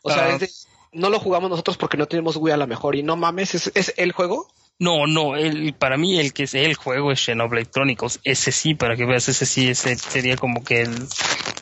O 0.02 0.12
sea, 0.12 0.28
uh, 0.28 0.32
es 0.32 0.40
de, 0.40 0.50
no 0.94 1.10
lo 1.10 1.20
jugamos 1.20 1.50
nosotros 1.50 1.78
porque 1.78 1.98
no 1.98 2.08
tenemos 2.08 2.36
Wii 2.38 2.54
a 2.54 2.58
la 2.58 2.68
mejor 2.68 2.96
y 2.96 3.04
no 3.04 3.16
mames, 3.16 3.56
¿es, 3.56 3.72
es 3.76 3.94
el 3.98 4.12
juego? 4.14 4.48
No, 4.78 5.08
no, 5.08 5.38
el, 5.38 5.74
para 5.74 5.96
mí 5.96 6.20
el 6.20 6.34
que 6.34 6.44
es 6.44 6.54
el 6.54 6.76
juego 6.76 7.12
es 7.12 7.24
Xenoblade 7.24 7.68
Chronicles. 7.68 8.20
Ese 8.24 8.52
sí, 8.52 8.76
para 8.76 8.96
que 8.96 9.06
veas, 9.06 9.30
ese 9.30 9.46
sí 9.46 9.70
ese 9.70 9.96
sería 9.96 10.36
como 10.36 10.64
que 10.64 10.82
el, 10.82 11.08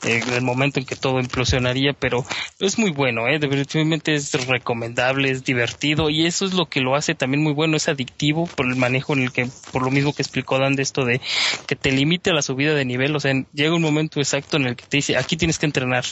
el, 0.06 0.34
el, 0.34 0.42
momento 0.42 0.80
en 0.80 0.86
que 0.86 0.96
todo 0.96 1.20
implosionaría, 1.20 1.94
pero 1.94 2.26
es 2.60 2.78
muy 2.78 2.92
bueno, 2.92 3.28
¿eh? 3.28 3.40
definitivamente 3.40 4.14
es 4.14 4.32
recomendable, 4.48 5.30
es 5.30 5.44
divertido 5.44 6.10
y 6.10 6.26
eso 6.26 6.46
es 6.46 6.54
lo 6.54 6.68
que 6.68 6.82
lo 6.82 6.96
hace 6.96 7.16
también 7.16 7.44
muy 7.44 7.54
bueno, 7.54 7.78
es 7.78 7.88
adictivo 7.88 8.48
por 8.48 8.66
el 8.66 8.76
manejo 8.76 9.14
en 9.14 9.24
el 9.24 9.32
que, 9.32 9.48
por 9.72 9.84
lo 9.84 9.92
mismo 9.92 10.14
que 10.14 10.22
explicó 10.22 10.60
Dan 10.60 10.76
de 10.76 10.84
esto 10.84 11.06
de 11.06 11.22
que 11.68 11.76
te 11.76 11.92
limite 11.92 12.34
la 12.34 12.42
subida 12.42 12.74
de 12.74 12.86
nivel, 12.86 13.16
o 13.16 13.20
sea, 13.20 13.34
llega 13.54 13.76
un 13.76 13.82
momento 13.82 14.20
exacto 14.20 14.58
en 14.58 14.68
el 14.68 14.76
que 14.76 14.86
te 14.86 14.98
dice, 14.98 15.18
aquí 15.18 15.38
tienes 15.38 15.60
que 15.60 15.66
entrenar, 15.66 16.06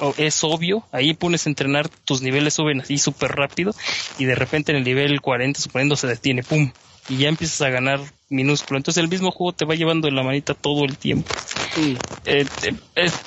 o 0.00 0.14
es 0.16 0.42
obvio, 0.44 0.84
ahí 0.92 1.14
pones 1.14 1.46
a 1.46 1.50
entrenar, 1.50 1.88
tus 1.88 2.22
niveles 2.22 2.54
suben 2.54 2.80
así 2.80 2.98
súper 2.98 3.32
rápido 3.32 3.74
y 4.18 4.24
de 4.24 4.34
repente 4.34 4.72
en 4.72 4.78
el 4.78 4.84
nivel 4.84 5.20
40, 5.20 5.60
suponiendo, 5.60 5.96
se 5.96 6.06
detiene 6.06 6.42
pum, 6.42 6.70
y 7.08 7.18
ya 7.18 7.28
empiezas 7.28 7.60
a 7.62 7.70
ganar 7.70 8.00
minúsculo. 8.28 8.78
Entonces 8.78 9.02
el 9.02 9.08
mismo 9.08 9.30
juego 9.30 9.52
te 9.52 9.64
va 9.64 9.74
llevando 9.74 10.08
en 10.08 10.14
la 10.14 10.22
manita 10.22 10.54
todo 10.54 10.84
el 10.84 10.96
tiempo. 10.96 11.28
Sí. 11.74 11.96
Eh, 12.24 12.46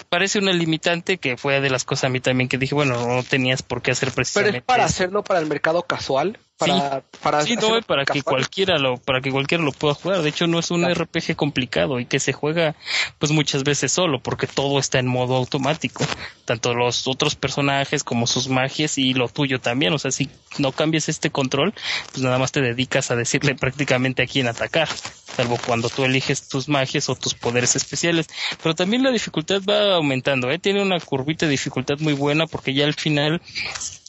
parece 0.09 0.39
una 0.39 0.51
limitante 0.51 1.17
que 1.17 1.37
fue 1.37 1.61
de 1.61 1.69
las 1.69 1.83
cosas 1.83 2.05
a 2.05 2.09
mí 2.09 2.19
también 2.19 2.49
que 2.49 2.57
dije, 2.57 2.75
bueno, 2.75 3.05
no 3.05 3.23
tenías 3.23 3.61
por 3.61 3.81
qué 3.81 3.91
hacer 3.91 4.11
precisamente. 4.11 4.51
Pero 4.51 4.59
es 4.59 4.65
para 4.65 4.85
hacerlo 4.85 5.23
para 5.23 5.39
el 5.39 5.45
mercado 5.47 5.83
casual. 5.83 6.39
Para, 6.57 7.01
sí, 7.01 7.05
para, 7.21 7.41
sí, 7.41 7.55
no, 7.57 7.81
para 7.81 8.05
que 8.05 8.23
cualquiera 8.23 8.77
lo, 8.77 8.95
para 8.97 9.19
que 9.19 9.29
cualquiera 9.29 9.61
lo 9.63 9.73
pueda 9.73 9.93
jugar. 9.93 10.21
De 10.21 10.29
hecho, 10.29 10.47
no 10.47 10.59
es 10.59 10.71
un 10.71 10.81
claro. 10.81 11.03
RPG 11.03 11.35
complicado 11.35 11.99
y 11.99 12.05
que 12.05 12.21
se 12.21 12.31
juega, 12.31 12.75
pues 13.19 13.33
muchas 13.33 13.63
veces 13.63 13.91
solo, 13.91 14.21
porque 14.21 14.47
todo 14.47 14.79
está 14.79 14.99
en 14.99 15.07
modo 15.07 15.35
automático. 15.35 16.05
Tanto 16.45 16.73
los 16.73 17.07
otros 17.07 17.35
personajes 17.35 18.05
como 18.05 18.25
sus 18.25 18.47
magias 18.47 18.97
y 18.97 19.13
lo 19.13 19.27
tuyo 19.27 19.59
también. 19.59 19.91
O 19.91 19.99
sea, 19.99 20.11
si 20.11 20.29
no 20.57 20.71
cambias 20.71 21.09
este 21.09 21.29
control, 21.29 21.73
pues 22.11 22.23
nada 22.23 22.39
más 22.39 22.53
te 22.53 22.61
dedicas 22.61 23.11
a 23.11 23.17
decirle 23.17 23.55
prácticamente 23.55 24.23
a 24.23 24.27
quién 24.27 24.47
atacar. 24.47 24.87
Salvo 25.35 25.57
cuando 25.65 25.89
tú 25.89 26.05
eliges 26.05 26.47
tus 26.47 26.69
magias 26.69 27.09
o 27.09 27.15
tus 27.15 27.33
poderes 27.33 27.75
especiales. 27.75 28.27
Pero 28.61 28.75
también 28.75 29.03
la 29.03 29.11
dificultad 29.11 29.61
va 29.67 29.95
aumentando, 29.95 30.49
¿eh? 30.49 30.59
Tiene 30.59 30.81
una 30.81 30.99
curvita 30.99 31.45
de 31.45 31.51
dificultad 31.51 31.99
muy 31.99 32.13
buena 32.13 32.47
porque 32.47 32.73
ya 32.73 32.85
al 32.85 32.93
final 32.93 33.41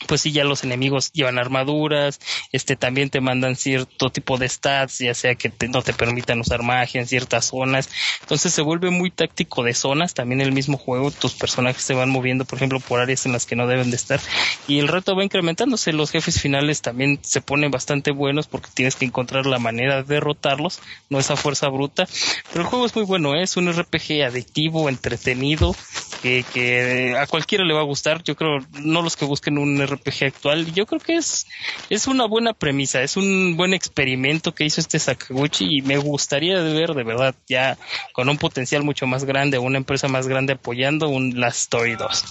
pues 0.07 0.21
sí, 0.21 0.33
ya 0.33 0.45
los 0.45 0.63
enemigos 0.65 1.11
llevan 1.13 1.39
armaduras, 1.39 2.21
este 2.53 2.77
también 2.77 3.11
te 3.11 3.21
mandan 3.21 3.57
cierto 3.57 4.11
tipo 4.11 4.39
de 4.39 4.49
stats, 4.49 4.99
ya 4.99 5.15
sea 5.15 5.35
que 5.35 5.49
te, 5.49 5.69
no 5.69 5.83
te 5.83 5.93
permitan 5.93 6.41
usar 6.41 6.63
magia 6.63 7.01
en 7.01 7.07
ciertas 7.07 7.47
zonas, 7.47 7.89
entonces 8.21 8.53
se 8.53 8.63
vuelve 8.63 8.91
muy 8.91 9.11
táctico 9.11 9.63
de 9.63 9.75
zonas, 9.75 10.15
también 10.15 10.41
el 10.41 10.53
mismo 10.53 10.77
juego, 10.77 11.11
tus 11.11 11.35
personajes 11.35 11.83
se 11.83 11.95
van 11.95 12.11
moviendo, 12.11 12.45
por 12.45 12.59
ejemplo, 12.59 12.81
por 12.81 13.01
áreas 13.01 13.27
en 13.27 13.33
las 13.33 13.47
que 13.47 13.57
no 13.57 13.67
deben 13.67 13.91
de 13.91 13.97
estar, 13.97 14.21
y 14.69 14.79
el 14.79 14.89
reto 14.89 15.17
va 15.17 15.25
incrementándose, 15.25 15.93
los 15.93 16.11
jefes 16.11 16.41
finales 16.41 16.83
también 16.83 17.19
se 17.23 17.41
ponen 17.41 17.71
bastante 17.71 18.11
buenos 18.11 18.47
porque 18.47 18.71
tienes 18.73 18.97
que 18.97 19.07
encontrar 19.07 19.47
la 19.47 19.59
manera 19.59 20.03
de 20.03 20.15
derrotarlos, 20.15 20.81
no 21.09 21.16
esa 21.19 21.37
fuerza 21.37 21.69
bruta, 21.69 22.07
pero 22.53 22.65
el 22.65 22.71
juego 22.71 22.87
es 22.87 22.95
muy 22.95 23.05
bueno, 23.05 23.35
¿eh? 23.35 23.43
es 23.43 23.57
un 23.57 23.73
RPG 23.73 24.25
adictivo, 24.27 24.89
entretenido, 24.89 25.75
que, 26.23 26.45
que 26.53 27.17
a 27.17 27.27
cualquiera 27.27 27.65
le 27.65 27.75
va 27.75 27.81
a 27.81 27.85
gustar. 27.85 28.23
Yo 28.23 28.37
creo, 28.37 28.59
no 28.81 29.03
los 29.03 29.17
que 29.17 29.25
busquen 29.25 29.59
un 29.59 29.85
RPG 29.85 30.25
actual. 30.25 30.73
Yo 30.73 30.87
creo 30.87 31.01
que 31.01 31.17
es, 31.17 31.47
es 31.91 32.07
una 32.07 32.27
buena 32.27 32.53
premisa, 32.53 33.03
es 33.03 33.17
un 33.17 33.57
buen 33.57 33.75
experimento 33.75 34.55
que 34.55 34.65
hizo 34.65 34.81
este 34.81 34.99
Sakaguchi 34.99 35.79
y 35.79 35.83
me 35.83 35.99
gustaría 35.99 36.61
ver 36.61 36.95
de 36.95 37.05
verdad 37.05 37.35
ya 37.49 37.77
con 38.13 38.29
un 38.29 38.39
potencial 38.39 38.83
mucho 38.83 39.07
más 39.07 39.25
grande, 39.25 39.59
una 39.59 39.79
empresa 39.79 40.09
más 40.09 40.29
grande 40.29 40.55
apoyando 40.55 41.09
un 41.09 41.41
Last 41.41 41.59
Story 41.59 41.97
2. 41.97 42.25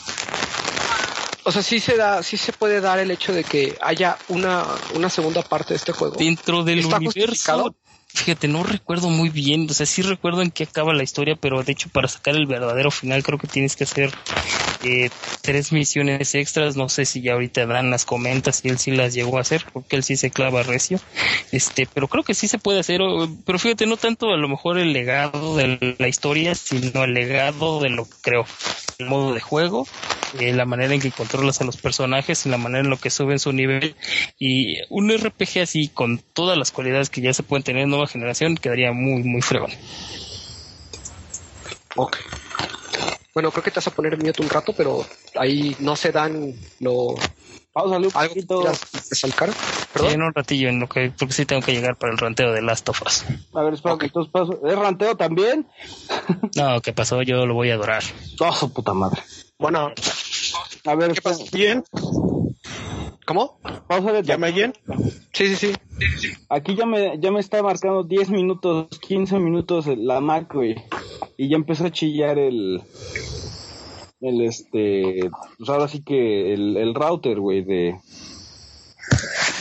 O 1.47 1.51
sea, 1.51 1.61
sí 1.61 1.79
se 1.79 1.95
da, 1.95 2.23
sí 2.23 2.37
se 2.37 2.53
puede 2.53 2.81
dar 2.81 2.97
el 2.97 3.11
hecho 3.11 3.31
de 3.31 3.43
que 3.43 3.77
haya 3.79 4.17
una, 4.29 4.65
una 4.95 5.11
segunda 5.11 5.43
parte 5.43 5.69
de 5.69 5.77
este 5.77 5.91
juego. 5.91 6.15
Dentro 6.15 6.63
del 6.63 6.79
¿Está 6.79 6.97
universo? 6.97 7.75
Fíjate, 8.15 8.47
no 8.47 8.63
recuerdo 8.63 9.09
muy 9.09 9.29
bien, 9.29 9.67
o 9.69 9.73
sea, 9.73 9.85
sí 9.85 10.01
recuerdo 10.01 10.41
en 10.41 10.51
qué 10.51 10.63
acaba 10.63 10.93
la 10.93 11.03
historia, 11.03 11.35
pero 11.35 11.61
de 11.63 11.71
hecho 11.73 11.89
para 11.89 12.07
sacar 12.07 12.35
el 12.35 12.47
verdadero 12.47 12.89
final 12.89 13.23
creo 13.23 13.37
que 13.37 13.47
tienes 13.47 13.75
que 13.75 13.83
hacer 13.83 14.11
eh, 14.83 15.09
tres 15.41 15.71
misiones 15.71 16.33
extras, 16.33 16.75
no 16.75 16.89
sé 16.89 17.05
si 17.05 17.21
ya 17.21 17.33
ahorita 17.33 17.65
Dan 17.65 17.91
las 17.91 18.05
comenta, 18.05 18.51
si 18.51 18.69
él 18.69 18.79
sí 18.79 18.91
las 18.91 19.13
llegó 19.13 19.37
a 19.37 19.41
hacer, 19.41 19.65
porque 19.73 19.95
él 19.95 20.03
sí 20.03 20.15
se 20.15 20.31
clava 20.31 20.63
recio, 20.63 20.99
este, 21.51 21.87
pero 21.93 22.07
creo 22.07 22.23
que 22.23 22.33
sí 22.33 22.47
se 22.47 22.57
puede 22.57 22.79
hacer, 22.79 23.01
pero 23.45 23.59
fíjate, 23.59 23.85
no 23.85 23.97
tanto 23.97 24.29
a 24.29 24.37
lo 24.37 24.47
mejor 24.47 24.77
el 24.77 24.93
legado 24.93 25.55
de 25.57 25.95
la 25.99 26.07
historia, 26.07 26.55
sino 26.55 27.03
el 27.03 27.13
legado 27.13 27.79
de 27.81 27.89
lo 27.89 28.05
que 28.05 28.15
creo, 28.21 28.45
el 28.97 29.07
modo 29.07 29.33
de 29.33 29.41
juego, 29.41 29.85
eh, 30.39 30.53
la 30.53 30.65
manera 30.65 30.93
en 30.93 31.01
que 31.01 31.11
controlas 31.11 31.61
a 31.61 31.65
los 31.65 31.77
personajes 31.77 32.45
la 32.45 32.57
manera 32.57 32.83
en 32.83 32.89
lo 32.89 32.97
que 32.97 33.09
suben 33.09 33.39
su 33.39 33.51
nivel. 33.51 33.95
Y 34.37 34.77
un 34.89 35.11
RPG 35.11 35.59
así 35.61 35.87
con 35.87 36.19
todas 36.33 36.57
las 36.57 36.71
cualidades 36.71 37.09
que 37.09 37.21
ya 37.21 37.33
se 37.33 37.43
pueden 37.43 37.63
tener 37.63 37.83
en 37.83 37.93
nueva 38.05 38.11
generación 38.11 38.55
quedaría 38.55 38.91
muy 38.91 39.23
muy 39.23 39.41
fregón. 39.41 39.71
Ok. 41.95 42.17
Bueno, 43.33 43.51
creo 43.51 43.63
que 43.63 43.71
te 43.71 43.75
vas 43.75 43.87
a 43.87 43.91
poner 43.91 44.17
mute 44.17 44.41
un 44.41 44.49
rato, 44.49 44.73
pero 44.73 45.05
ahí 45.35 45.75
no 45.79 45.95
se 45.95 46.11
dan 46.11 46.53
lo 46.79 47.15
Pausale 47.73 48.07
un 48.07 48.13
algo 48.15 48.33
que. 48.33 48.41
Sí, 49.11 49.27
Perdón. 49.91 50.11
en 50.13 50.21
un 50.23 50.33
ratillo 50.33 50.69
en 50.69 50.79
lo 50.79 50.87
que 50.87 51.11
porque 51.17 51.33
sí 51.33 51.45
tengo 51.45 51.61
que 51.61 51.73
llegar 51.73 51.97
para 51.97 52.13
el 52.13 52.17
ranteo 52.17 52.53
de 52.53 52.61
Last 52.61 52.87
of 52.87 53.01
Us. 53.05 53.25
A 53.53 53.63
ver, 53.63 53.73
espera, 53.73 53.97
que 53.97 54.05
entonces 54.05 54.31
paso. 54.31 54.61
¿Es 54.65 54.75
ranteo 54.77 55.15
también? 55.17 55.67
No, 56.55 56.81
¿qué 56.81 56.93
pasó? 56.93 57.21
Yo 57.21 57.45
lo 57.45 57.53
voy 57.53 57.71
a 57.71 57.73
adorar. 57.73 58.01
Oh, 58.39 58.53
su 58.53 58.71
puta 58.71 58.93
madre. 58.93 59.21
Bueno, 59.59 59.91
A 60.85 60.95
ver, 60.95 61.11
¿Qué 61.11 61.19
espera, 61.19 61.35
pasa? 61.37 61.43
Bien, 61.51 61.83
¿cómo? 63.25 63.59
pausale. 63.87 64.23
¿ya 64.23 64.37
me 64.37 64.47
oyen? 64.47 64.73
Sí, 65.33 65.53
sí, 65.55 65.55
sí. 65.55 65.73
Aquí 66.49 66.75
ya 66.75 66.85
me, 66.85 67.19
ya 67.19 67.31
me 67.31 67.39
está 67.39 67.61
marcando 67.61 68.03
10 68.03 68.29
minutos, 68.29 68.87
15 68.99 69.39
minutos 69.39 69.87
la 69.87 70.21
Mac, 70.21 70.53
güey. 70.53 70.75
Y 71.37 71.49
ya 71.49 71.55
empezó 71.55 71.85
a 71.85 71.91
chillar 71.91 72.37
el. 72.39 72.81
El 74.21 74.41
este. 74.41 75.29
Pues 75.57 75.69
ahora 75.69 75.87
sí 75.87 76.03
que 76.03 76.53
el, 76.53 76.77
el 76.77 76.93
router, 76.95 77.39
güey, 77.39 77.63
de. 77.63 77.95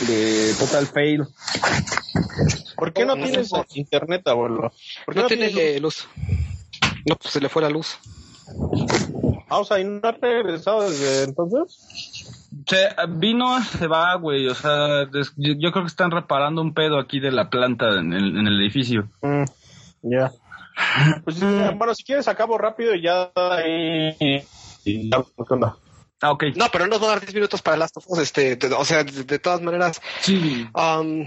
De 0.07 0.53
Total 0.59 0.87
Fail. 0.87 1.23
¿Por 2.75 2.93
qué 2.93 3.05
no 3.05 3.15
No, 3.15 3.23
tienes 3.23 3.51
no. 3.51 3.65
internet, 3.73 4.27
abuelo? 4.27 4.71
¿Por 5.05 5.13
qué 5.13 5.19
No 5.19 5.23
no 5.23 5.27
tiene 5.27 5.49
tienes 5.49 5.81
luz. 5.81 6.07
No, 7.07 7.15
pues 7.15 7.33
se 7.33 7.39
le 7.39 7.49
fue 7.49 7.61
la 7.61 7.69
luz. 7.69 7.97
Ah, 9.47 9.59
o 9.59 9.65
sea, 9.65 9.79
¿y 9.79 9.83
no 9.83 9.99
has 10.03 10.19
regresado 10.19 10.89
desde 10.89 11.23
entonces? 11.23 12.14
Se 12.67 12.89
vino, 13.09 13.61
se 13.63 13.87
va, 13.87 14.15
güey. 14.15 14.47
O 14.47 14.55
sea, 14.55 15.05
des- 15.05 15.33
yo, 15.35 15.53
yo 15.57 15.71
creo 15.71 15.83
que 15.83 15.87
están 15.89 16.11
reparando 16.11 16.61
un 16.61 16.73
pedo 16.73 16.99
aquí 16.99 17.19
de 17.19 17.31
la 17.31 17.49
planta 17.49 17.99
en 17.99 18.13
el, 18.13 18.37
en 18.37 18.47
el 18.47 18.61
edificio. 18.61 19.09
Mm, 19.21 19.43
ya. 20.03 20.31
Pues, 21.23 21.41
eh, 21.41 21.71
bueno, 21.75 21.95
si 21.95 22.03
quieres 22.03 22.27
acabo 22.27 22.57
rápido 22.57 22.93
y 22.95 23.01
ya 23.01 23.31
ahí... 23.35 24.15
y 24.83 25.09
ya, 25.09 25.17
¿qué 25.23 25.53
onda? 25.53 25.77
Ah, 26.21 26.31
ok. 26.31 26.43
No, 26.55 26.65
pero 26.71 26.85
no 26.85 26.91
nos 26.91 27.01
va 27.01 27.05
a 27.07 27.09
dar 27.11 27.19
10 27.21 27.33
minutos 27.33 27.61
para 27.61 27.77
las 27.77 27.91
tofos, 27.91 28.19
este, 28.19 28.55
de- 28.55 28.73
o 28.73 28.83
sea, 28.85 29.03
de, 29.03 29.23
de 29.23 29.39
todas 29.39 29.61
maneras, 29.61 30.01
Sí. 30.21 30.65
um, 30.73 31.23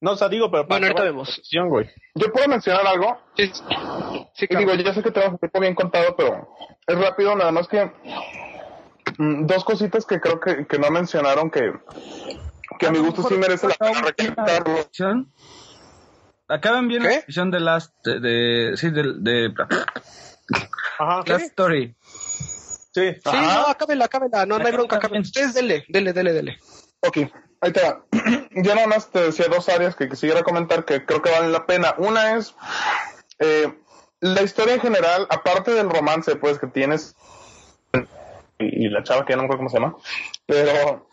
No, 0.00 0.12
o 0.12 0.16
sea, 0.16 0.28
digo, 0.28 0.50
pero 0.50 0.66
Bueno, 0.66 0.86
ahorita 0.86 1.02
vemos. 1.04 1.40
güey. 1.68 1.88
Yo 2.14 2.30
puedo 2.32 2.46
mencionar 2.48 2.86
algo. 2.86 3.18
sí, 3.36 3.50
sí, 4.34 4.48
claro. 4.48 4.66
digo, 4.72 4.82
ya 4.82 4.92
sé 4.94 5.02
que 5.02 5.10
tenemos 5.10 5.34
un 5.34 5.38
tiempo 5.38 5.60
bien 5.60 5.74
contado, 5.74 6.14
pero 6.16 6.48
es 6.86 6.98
rápido, 6.98 7.34
nada 7.36 7.52
más 7.52 7.66
que 7.68 7.84
mm, 7.84 7.90
dos 9.18 9.64
cositas 9.64 10.04
que 10.04 10.20
creo 10.20 10.40
que, 10.40 10.66
que 10.66 10.78
no 10.78 10.90
mencionaron 10.90 11.50
que, 11.50 11.72
que 12.78 12.86
a 12.86 12.90
mi 12.90 12.98
gusto 12.98 13.22
sí 13.28 13.34
merece 13.36 13.68
la 13.68 13.74
pena. 13.74 14.14
Acaban 16.48 16.88
bien 16.88 17.02
¿Qué? 17.02 17.08
la 17.08 17.20
visión 17.26 17.50
de 17.50 17.60
Last, 17.60 17.94
de, 18.04 18.20
de- 18.20 18.76
sí, 18.76 18.90
de, 18.90 19.14
de 19.18 19.54
Ajá, 20.98 21.22
Last 21.26 21.46
Story. 21.46 21.96
sí. 22.92 23.14
Sí, 23.14 23.30
no, 23.32 23.66
acábela, 23.66 24.04
acábela, 24.04 24.46
no, 24.46 24.58
no 24.58 24.66
hay 24.66 24.72
bronca, 24.72 24.96
acábela. 24.96 25.22
Ustedes 25.22 25.54
dele, 25.54 25.84
dele, 25.88 26.12
dele, 26.12 26.32
dele. 26.32 26.58
Ok, 27.00 27.18
ahí 27.60 27.72
te 27.72 27.82
va. 27.82 28.04
Yo 28.52 28.74
nada 28.74 28.86
más 28.86 29.10
te 29.10 29.20
decía 29.20 29.46
dos 29.48 29.68
áreas 29.68 29.96
que 29.96 30.08
quisiera 30.08 30.42
comentar 30.42 30.84
que 30.84 31.04
creo 31.04 31.22
que 31.22 31.30
valen 31.30 31.50
la 31.52 31.66
pena. 31.66 31.94
Una 31.98 32.36
es 32.36 32.54
eh, 33.38 33.74
la 34.20 34.42
historia 34.42 34.74
en 34.74 34.80
general, 34.80 35.26
aparte 35.30 35.72
del 35.72 35.90
romance, 35.90 36.36
pues, 36.36 36.58
que 36.58 36.66
tienes 36.66 37.16
y, 38.58 38.88
la 38.88 39.02
chava 39.02 39.24
que 39.24 39.32
ya 39.32 39.36
no 39.36 39.42
me 39.42 39.46
acuerdo 39.46 39.60
cómo 39.60 39.70
se 39.70 39.78
llama, 39.78 39.96
pero 40.46 41.08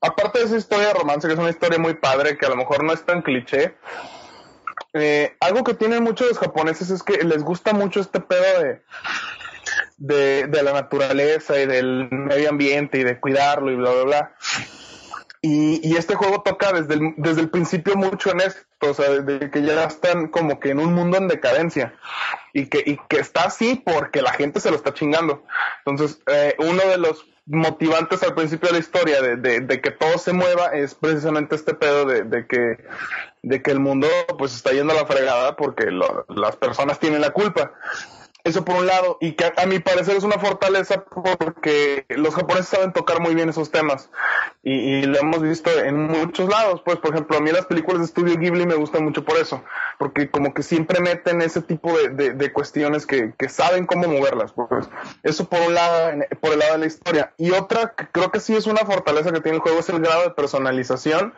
aparte 0.00 0.40
de 0.40 0.44
esa 0.46 0.56
historia 0.56 0.88
de 0.88 0.94
romance, 0.94 1.26
que 1.26 1.34
es 1.34 1.40
una 1.40 1.50
historia 1.50 1.78
muy 1.78 1.94
padre, 1.94 2.36
que 2.36 2.46
a 2.46 2.50
lo 2.50 2.56
mejor 2.56 2.84
no 2.84 2.92
es 2.92 3.04
tan 3.04 3.22
cliché, 3.22 3.74
eh, 4.94 5.36
algo 5.40 5.64
que 5.64 5.74
tienen 5.74 6.02
muchos 6.02 6.28
los 6.28 6.38
japoneses 6.38 6.90
es 6.90 7.02
que 7.02 7.24
les 7.24 7.42
gusta 7.42 7.72
mucho 7.72 8.00
este 8.00 8.20
pedo 8.20 8.62
de, 8.62 8.82
de, 9.96 10.46
de 10.46 10.62
la 10.62 10.72
naturaleza 10.72 11.58
y 11.58 11.66
del 11.66 12.08
medio 12.10 12.50
ambiente 12.50 12.98
y 12.98 13.04
de 13.04 13.18
cuidarlo 13.18 13.70
y 13.70 13.76
bla, 13.76 13.90
bla, 13.92 14.02
bla. 14.02 14.34
Y, 15.44 15.80
y 15.86 15.96
este 15.96 16.14
juego 16.14 16.42
toca 16.42 16.72
desde 16.72 16.94
el, 16.94 17.14
desde 17.16 17.40
el 17.40 17.50
principio 17.50 17.96
mucho 17.96 18.30
en 18.30 18.40
esto, 18.42 18.62
o 18.80 18.94
sea, 18.94 19.10
desde 19.10 19.50
que 19.50 19.62
ya 19.62 19.84
están 19.84 20.28
como 20.28 20.60
que 20.60 20.70
en 20.70 20.78
un 20.78 20.94
mundo 20.94 21.18
en 21.18 21.26
decadencia 21.26 21.94
y 22.52 22.66
que, 22.66 22.82
y 22.86 22.96
que 23.08 23.18
está 23.18 23.42
así 23.44 23.74
porque 23.84 24.22
la 24.22 24.32
gente 24.32 24.60
se 24.60 24.70
lo 24.70 24.76
está 24.76 24.94
chingando. 24.94 25.42
Entonces, 25.84 26.20
eh, 26.28 26.54
uno 26.58 26.82
de 26.88 26.96
los 26.98 27.26
motivantes 27.46 28.22
al 28.22 28.36
principio 28.36 28.68
de 28.68 28.74
la 28.74 28.78
historia 28.78 29.20
de, 29.20 29.34
de, 29.36 29.58
de 29.60 29.80
que 29.80 29.90
todo 29.90 30.16
se 30.16 30.32
mueva 30.32 30.66
es 30.68 30.94
precisamente 30.94 31.56
este 31.56 31.74
pedo 31.74 32.04
de, 32.04 32.22
de 32.22 32.46
que 32.46 32.76
de 33.42 33.60
que 33.60 33.72
el 33.72 33.80
mundo 33.80 34.06
pues 34.38 34.54
está 34.54 34.70
yendo 34.70 34.92
a 34.92 34.96
la 34.96 35.06
fregada 35.06 35.56
porque 35.56 35.86
lo- 35.90 36.24
las 36.28 36.54
personas 36.54 37.00
tienen 37.00 37.20
la 37.20 37.30
culpa. 37.30 37.72
Eso 38.44 38.64
por 38.64 38.74
un 38.76 38.86
lado, 38.86 39.18
y 39.20 39.32
que 39.32 39.52
a, 39.56 39.66
mi 39.66 39.78
parecer 39.78 40.16
es 40.16 40.24
una 40.24 40.38
fortaleza 40.38 41.04
porque 41.04 42.04
los 42.08 42.34
japoneses 42.34 42.68
saben 42.70 42.92
tocar 42.92 43.20
muy 43.20 43.34
bien 43.36 43.48
esos 43.48 43.70
temas. 43.70 44.10
Y, 44.64 44.72
y 44.72 45.02
lo 45.02 45.18
hemos 45.20 45.42
visto 45.42 45.70
en 45.70 46.08
muchos 46.08 46.48
lados. 46.48 46.82
Pues, 46.84 46.98
por 46.98 47.12
ejemplo, 47.12 47.36
a 47.36 47.40
mí 47.40 47.52
las 47.52 47.66
películas 47.66 48.00
de 48.00 48.04
estudio 48.06 48.36
Ghibli 48.36 48.66
me 48.66 48.74
gustan 48.74 49.04
mucho 49.04 49.24
por 49.24 49.36
eso. 49.36 49.62
Porque 49.98 50.28
como 50.30 50.54
que 50.54 50.62
siempre 50.64 51.00
meten 51.00 51.40
ese 51.40 51.62
tipo 51.62 51.96
de, 51.96 52.08
de- 52.08 52.32
de 52.32 52.52
cuestiones 52.52 53.06
que, 53.06 53.32
que 53.38 53.48
saben 53.48 53.86
cómo 53.86 54.08
moverlas. 54.08 54.52
Pues. 54.52 54.88
Eso 55.22 55.48
por 55.48 55.60
un 55.60 55.74
lado, 55.74 56.12
por 56.40 56.52
el 56.52 56.58
lado 56.58 56.72
de 56.72 56.78
la 56.78 56.86
historia. 56.86 57.32
Y 57.38 57.52
otra 57.52 57.94
que 57.96 58.08
creo 58.08 58.30
que 58.32 58.40
sí 58.40 58.56
es 58.56 58.66
una 58.66 58.84
fortaleza 58.84 59.30
que 59.32 59.40
tiene 59.40 59.56
el 59.58 59.62
juego 59.62 59.78
es 59.78 59.88
el 59.88 60.00
grado 60.00 60.22
de 60.24 60.30
personalización 60.30 61.34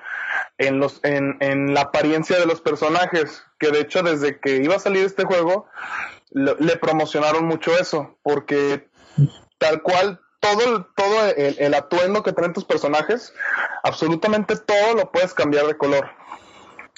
en 0.59 0.79
los 0.81 1.01
en, 1.05 1.37
en 1.41 1.75
la 1.75 1.83
apariencia 1.83 2.39
de 2.39 2.47
los 2.47 2.61
personajes 2.61 3.45
que 3.59 3.71
de 3.71 3.81
hecho 3.81 4.03
desde 4.03 4.39
que 4.41 4.57
iba 4.57 4.75
a 4.77 4.81
salir 4.81 5.05
este 5.05 5.25
juego 5.25 5.67
le 6.35 6.77
promocionaron 6.77 7.47
mucho 7.47 7.77
eso 7.79 8.19
porque 8.23 8.89
tal 9.59 9.83
cual 9.83 10.21
todo 10.41 10.77
el, 10.77 10.87
todo 10.95 11.27
el, 11.29 11.57
el 11.59 11.75
atuendo 11.75 12.23
que 12.23 12.33
traen 12.33 12.53
tus 12.53 12.65
personajes 12.65 13.33
absolutamente 13.83 14.57
todo 14.57 14.95
lo 14.95 15.11
puedes 15.11 15.33
cambiar 15.33 15.67
de 15.67 15.79
color 15.79 16.11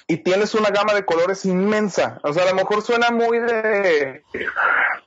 y 0.09 0.19
tienes 0.19 0.55
una 0.55 0.71
gama 0.71 0.95
de 0.95 1.05
colores 1.05 1.45
inmensa 1.45 2.19
o 2.23 2.33
sea 2.33 2.45
a 2.45 2.51
lo 2.51 2.55
mejor 2.55 2.83
suena 2.83 3.11
muy 3.11 3.39
de 3.39 4.25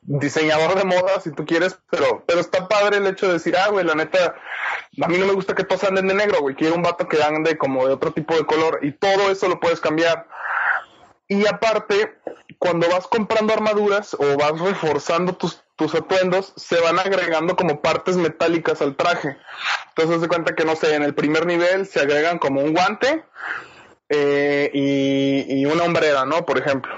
diseñador 0.10 0.76
de 0.76 0.86
moda 0.86 1.20
si 1.22 1.32
tú 1.32 1.46
quieres, 1.46 1.80
pero, 1.92 2.24
pero 2.26 2.40
está 2.40 2.68
padre 2.68 2.98
el 2.98 3.06
hecho 3.06 3.28
de 3.28 3.34
decir, 3.34 3.56
ah, 3.56 3.70
güey, 3.70 3.86
la 3.86 3.94
neta, 3.94 4.36
a 5.02 5.08
mí 5.08 5.18
no 5.20 5.28
me 5.28 5.34
gusta 5.34 5.54
que 5.54 5.64
todos 5.64 5.84
anden 5.84 6.08
de 6.08 6.16
negro, 6.16 6.42
güey, 6.42 6.56
quiero 6.56 6.76
un 6.76 6.82
vato 6.82 7.08
que 7.08 7.22
ande 7.22 7.58
como 7.58 7.86
de 7.86 7.94
otro 7.94 8.12
tipo 8.12 8.36
de 8.36 8.46
color 8.46 8.80
y 8.82 8.92
todo 8.92 9.30
eso 9.30 9.48
lo 9.48 9.60
puedes 9.60 9.80
cambiar. 9.80 10.28
Y 11.28 11.46
aparte, 11.46 12.18
cuando 12.60 12.88
vas 12.90 13.08
comprando 13.08 13.54
armaduras 13.54 14.14
o 14.14 14.38
vas 14.38 14.60
reforzando 14.60 15.34
tus, 15.34 15.64
tus 15.78 15.96
atuendos, 15.96 16.52
se 16.58 16.80
van 16.82 17.00
agregando 17.00 17.56
como 17.56 17.82
partes 17.82 18.18
metálicas 18.18 18.82
al 18.82 18.96
traje. 18.98 19.38
Entonces, 19.96 20.22
de 20.22 20.28
cuenta 20.28 20.54
que, 20.56 20.66
no 20.66 20.76
sé, 20.76 20.94
en 20.96 21.04
el 21.04 21.16
primer 21.16 21.46
nivel 21.46 21.88
se 21.88 22.02
agregan 22.02 22.38
como 22.38 22.62
un 22.62 22.74
guante 22.74 23.24
eh, 24.10 24.70
y, 24.74 25.66
una 25.66 25.84
hombrera, 25.84 26.26
¿no? 26.26 26.46
Por 26.46 26.58
ejemplo. 26.58 26.94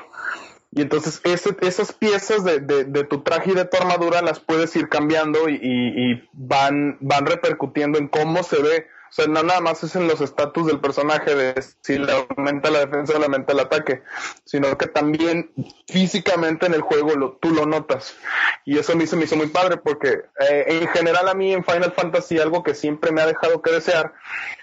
Y 0.73 0.81
entonces 0.81 1.21
esas 1.23 1.91
piezas 1.91 2.43
de, 2.45 2.59
de- 2.61 2.85
de 2.85 3.03
tu 3.03 3.21
traje 3.23 3.51
y 3.51 3.55
de 3.55 3.65
tu 3.65 3.75
armadura 3.77 4.21
las 4.21 4.39
puedes 4.39 4.73
ir 4.77 4.87
cambiando 4.87 5.49
y, 5.49 5.55
y- 5.61 6.11
y 6.13 6.29
van, 6.33 6.97
van 7.01 7.25
repercutiendo 7.25 7.99
en 7.99 8.07
cómo 8.07 8.41
se 8.43 8.61
ve 8.61 8.87
O 9.11 9.13
sea, 9.13 9.27
no 9.27 9.43
nada 9.43 9.59
más 9.59 9.83
es 9.83 9.93
en 9.97 10.07
los 10.07 10.21
estatus 10.21 10.67
del 10.67 10.79
personaje 10.79 11.35
de 11.35 11.61
si 11.81 11.97
le 11.97 12.13
aumenta 12.13 12.71
la 12.71 12.79
defensa 12.79 13.13
o 13.13 13.19
le 13.19 13.25
aumenta 13.25 13.51
el 13.51 13.59
ataque, 13.59 14.03
sino 14.45 14.77
que 14.77 14.87
también 14.87 15.51
físicamente 15.85 16.65
en 16.65 16.73
el 16.73 16.81
juego 16.81 17.15
lo, 17.15 17.33
tú 17.33 17.49
lo 17.49 17.65
notas. 17.65 18.15
Y 18.63 18.77
eso 18.77 18.95
mí 18.95 19.05
se 19.05 19.17
me 19.17 19.25
hizo 19.25 19.35
muy 19.35 19.47
padre 19.47 19.75
porque 19.75 20.21
eh, 20.39 20.63
en 20.67 20.87
general 20.87 21.27
a 21.27 21.33
mí 21.33 21.51
en 21.51 21.65
Final 21.65 21.91
Fantasy 21.91 22.39
algo 22.39 22.63
que 22.63 22.73
siempre 22.73 23.11
me 23.11 23.21
ha 23.21 23.25
dejado 23.25 23.61
que 23.61 23.71
desear 23.71 24.13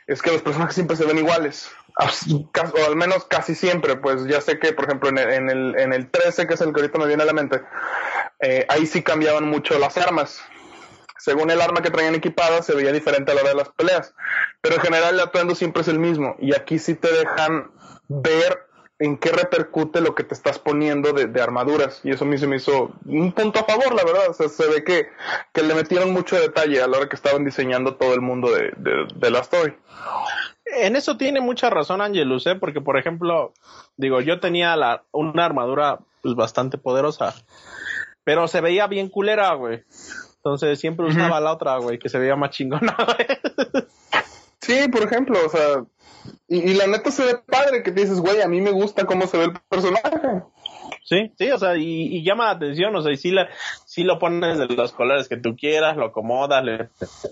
es 0.07 0.23
que 0.23 0.33
los 0.33 0.41
personajes 0.41 0.75
siempre 0.75 0.97
se 0.97 1.05
ven 1.05 1.19
iguales. 1.19 1.71
O 1.99 2.87
al 2.87 2.97
menos 2.97 3.27
casi 3.27 3.55
siempre, 3.55 3.97
pues 3.97 4.25
ya 4.25 4.41
sé 4.41 4.59
que, 4.59 4.73
por 4.73 4.87
ejemplo, 4.87 5.11
en 5.11 5.19
el, 5.19 5.31
en 5.31 5.51
el, 5.51 5.79
en 5.79 5.93
el 5.93 6.11
13, 6.11 6.47
que 6.47 6.55
es 6.55 6.61
el 6.63 6.73
que 6.73 6.81
ahorita 6.81 6.99
me 6.99 7.07
viene 7.07 7.25
a 7.25 7.27
la 7.27 7.35
mente, 7.35 7.61
eh, 8.41 8.65
ahí 8.71 8.87
sí 8.87 9.03
cambiaban 9.03 9.47
mucho 9.47 9.79
las 9.79 9.99
armas 9.99 10.41
según 11.19 11.51
el 11.51 11.61
arma 11.61 11.83
que 11.83 11.91
traían 11.91 12.15
equipada, 12.15 12.63
se 12.63 12.75
veía 12.75 12.93
diferente 12.93 13.33
a 13.33 13.35
la 13.35 13.43
hora 13.43 13.51
de 13.51 13.57
las 13.57 13.69
peleas. 13.71 14.15
Pero 14.61 14.77
en 14.77 14.81
general 14.81 15.15
el 15.15 15.21
atuendo 15.21 15.55
siempre 15.55 15.83
es 15.83 15.89
el 15.89 15.99
mismo. 15.99 16.37
Y 16.39 16.55
aquí 16.55 16.79
sí 16.79 16.95
te 16.95 17.13
dejan 17.13 17.71
ver 18.09 18.69
en 19.01 19.17
qué 19.17 19.31
repercute 19.31 20.01
lo 20.01 20.15
que 20.15 20.25
te 20.25 20.35
estás 20.35 20.59
poniendo 20.59 21.13
de, 21.13 21.41
armaduras. 21.41 22.01
Y 22.05 22.11
eso 22.11 22.25
a 22.25 22.29
mí 22.29 22.37
se 22.39 22.47
me 22.47 22.57
hizo 22.57 22.93
un 23.05 23.33
punto 23.33 23.61
a 23.61 23.65
favor, 23.65 23.95
la 23.95 24.05
verdad. 24.05 24.31
O 24.31 24.35
sea, 24.35 24.49
se 24.49 24.67
ve 24.69 24.85
que, 24.85 25.09
que 25.53 25.63
le 25.63 25.75
metieron 25.75 26.13
mucho 26.13 26.37
detalle 26.37 26.83
a 26.83 26.89
la 26.89 26.99
hora 26.99 27.09
que 27.09 27.17
estaban 27.17 27.45
diseñando 27.45 27.97
todo 27.97 28.15
el 28.15 28.21
mundo 28.21 28.51
de, 28.51 28.73
de, 28.77 29.31
la 29.31 29.41
story. 29.41 29.75
En 30.65 30.97
eso 30.97 31.17
tiene 31.17 31.41
mucha 31.41 31.71
razón 31.71 32.01
Angelus, 32.01 32.47
¿eh? 32.47 32.57
porque 32.57 32.81
por 32.81 32.99
ejemplo, 32.99 33.55
digo, 33.97 34.21
yo 34.21 34.41
tenía 34.41 34.77
la, 34.77 35.05
una 35.13 35.45
armadura 35.45 36.01
pues, 36.23 36.35
bastante 36.35 36.77
poderosa, 36.77 37.35
pero 38.25 38.49
se 38.49 38.61
veía 38.61 38.87
bien 38.87 39.09
culera, 39.09 39.55
güey. 39.55 39.85
Entonces 40.39 40.79
siempre 40.79 41.07
usaba 41.07 41.41
la 41.41 41.53
otra, 41.53 41.79
güey, 41.79 41.99
que 41.99 42.09
se 42.09 42.19
veía 42.19 42.37
más 42.37 42.51
chingona, 42.51 42.97
güey. 43.05 43.85
Sí, 44.61 44.89
por 44.89 45.03
ejemplo, 45.03 45.39
o 45.45 45.49
sea, 45.49 45.85
y, 46.47 46.71
y, 46.71 46.75
la 46.75 46.87
neta 46.87 47.11
se 47.11 47.25
ve 47.25 47.39
padre 47.39 47.83
que 47.83 47.91
te 47.91 48.03
dices, 48.03 48.21
güey, 48.21 48.41
a 48.41 48.49
mí 48.49 48.61
me 48.61 48.71
gusta 48.71 49.05
cómo 49.05 49.27
se 49.27 49.39
ve 49.39 49.45
el 49.45 49.53
personaje. 49.69 50.43
Sí, 51.05 51.33
sí, 51.39 51.51
o 51.51 51.59
sea, 51.59 51.77
y, 51.77 52.23
llama 52.23 52.45
la 52.45 52.51
atención, 52.51 52.95
o 52.95 53.03
sea, 53.03 53.13
y 53.13 53.17
sí, 53.17 53.31
la, 53.31 53.49
sí 53.87 54.05
lo 54.05 54.19
pones 54.19 54.59
de 54.59 54.67
los 54.67 54.93
colores 54.93 55.29
que 55.29 55.37
tú 55.37 55.57
quieras, 55.57 55.97
lo 55.97 56.07
acomodas, 56.07 56.63
le 56.65 56.89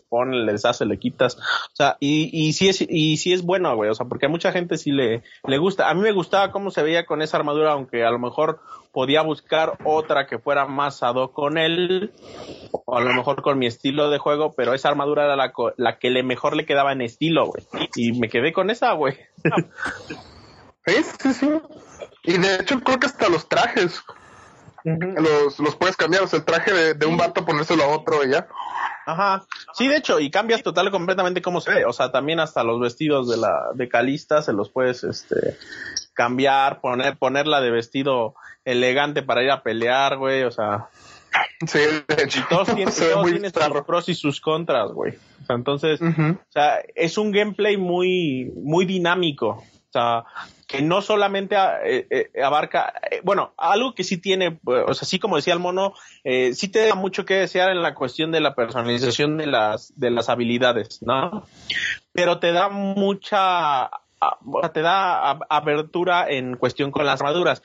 pones, 0.08 0.44
le 0.44 0.52
deshaces, 0.52 0.88
le 0.88 0.98
quitas, 0.98 1.36
o 1.36 1.76
sea, 1.76 1.96
y, 2.00 2.30
y 2.32 2.52
sí 2.54 2.68
es, 2.68 2.84
y 2.88 3.16
sí 3.18 3.32
es 3.32 3.42
bueno, 3.42 3.74
güey, 3.76 3.90
o 3.90 3.94
sea, 3.94 4.06
porque 4.06 4.26
a 4.26 4.30
mucha 4.30 4.52
gente 4.52 4.78
sí 4.78 4.92
le, 4.92 5.22
le 5.46 5.58
gusta. 5.58 5.90
A 5.90 5.94
mí 5.94 6.00
me 6.00 6.12
gustaba 6.12 6.52
cómo 6.52 6.70
se 6.70 6.82
veía 6.82 7.06
con 7.06 7.22
esa 7.22 7.36
armadura, 7.36 7.72
aunque 7.72 8.04
a 8.04 8.10
lo 8.10 8.18
mejor 8.18 8.60
podía 8.92 9.20
buscar 9.22 9.76
otra 9.84 10.26
que 10.26 10.38
fuera 10.38 10.66
más 10.66 11.02
ado 11.02 11.32
con 11.32 11.58
él, 11.58 12.12
o 12.72 12.96
a 12.96 13.02
lo 13.02 13.12
mejor 13.12 13.42
con 13.42 13.58
mi 13.58 13.66
estilo 13.66 14.08
de 14.10 14.18
juego, 14.18 14.54
pero 14.56 14.72
esa 14.72 14.88
armadura 14.88 15.24
era 15.24 15.36
la, 15.36 15.52
la 15.76 15.98
que 15.98 16.08
le 16.10 16.22
mejor 16.22 16.56
le 16.56 16.64
quedaba 16.64 16.92
en 16.92 17.02
estilo, 17.02 17.46
güey, 17.46 17.64
y 17.94 18.12
me 18.18 18.28
quedé 18.28 18.52
con 18.52 18.70
esa, 18.70 18.92
güey. 18.92 19.16
Sí, 20.88 21.02
sí, 21.20 21.34
sí. 21.34 21.50
Y 22.26 22.38
de 22.38 22.56
hecho 22.56 22.80
creo 22.80 22.98
que 22.98 23.06
hasta 23.06 23.28
los 23.28 23.48
trajes 23.48 24.02
los, 24.84 25.58
los 25.58 25.76
puedes 25.76 25.96
cambiar, 25.96 26.22
o 26.22 26.28
sea, 26.28 26.38
el 26.38 26.44
traje 26.44 26.94
de, 26.94 27.06
un 27.06 27.16
vato 27.16 27.44
ponérselo 27.44 27.84
a 27.84 27.88
otro 27.88 28.24
y 28.24 28.30
ya. 28.30 28.46
Ajá, 29.04 29.44
sí, 29.72 29.88
de 29.88 29.96
hecho, 29.96 30.20
y 30.20 30.30
cambias 30.30 30.62
total 30.62 30.90
completamente 30.90 31.42
cómo 31.42 31.60
se 31.60 31.72
ve, 31.72 31.84
o 31.84 31.92
sea, 31.92 32.10
también 32.10 32.40
hasta 32.40 32.64
los 32.64 32.80
vestidos 32.80 33.28
de 33.28 33.36
la 33.36 33.70
de 33.74 33.88
Calista 33.88 34.42
se 34.42 34.52
los 34.52 34.70
puedes 34.70 35.04
este 35.04 35.56
cambiar, 36.14 36.80
poner 36.80 37.16
ponerla 37.16 37.60
de 37.60 37.70
vestido 37.70 38.34
elegante 38.64 39.22
para 39.22 39.42
ir 39.42 39.50
a 39.50 39.62
pelear, 39.62 40.18
güey, 40.18 40.42
o 40.44 40.50
sea, 40.50 40.88
Sí, 41.66 41.78
de 41.78 42.22
hecho. 42.22 42.40
Y 42.40 42.42
todos 42.48 42.74
tienen, 42.74 42.92
sus 43.52 43.82
pros 43.86 44.08
y 44.08 44.14
sus 44.14 44.40
contras, 44.40 44.92
güey. 44.92 45.14
O 45.42 45.46
sea, 45.46 45.56
entonces, 45.56 46.00
o 46.00 46.36
sea, 46.48 46.80
es 46.94 47.18
un 47.18 47.30
gameplay 47.30 47.76
muy, 47.76 48.50
muy 48.56 48.84
dinámico. 48.84 49.62
O 49.88 49.92
sea, 49.92 50.24
que 50.66 50.82
no 50.82 51.00
solamente 51.00 51.56
eh, 51.56 52.06
eh, 52.10 52.42
abarca, 52.42 52.92
eh, 53.10 53.20
bueno, 53.22 53.54
algo 53.56 53.94
que 53.94 54.04
sí 54.04 54.18
tiene, 54.18 54.58
o 54.64 54.94
sea, 54.94 55.06
sí 55.06 55.18
como 55.18 55.36
decía 55.36 55.54
el 55.54 55.60
mono, 55.60 55.94
sí 56.24 56.68
te 56.68 56.86
da 56.86 56.94
mucho 56.94 57.24
que 57.24 57.34
desear 57.34 57.70
en 57.70 57.82
la 57.82 57.94
cuestión 57.94 58.32
de 58.32 58.40
la 58.40 58.54
personalización 58.54 59.36
de 59.36 59.46
las, 59.46 59.92
de 59.96 60.10
las 60.10 60.28
habilidades, 60.28 61.02
¿no? 61.02 61.46
Pero 62.12 62.40
te 62.40 62.52
da 62.52 62.68
mucha, 62.68 63.90
te 64.72 64.82
da 64.82 65.30
abertura 65.48 66.28
en 66.28 66.56
cuestión 66.56 66.90
con 66.90 67.06
las 67.06 67.20
armaduras. 67.20 67.62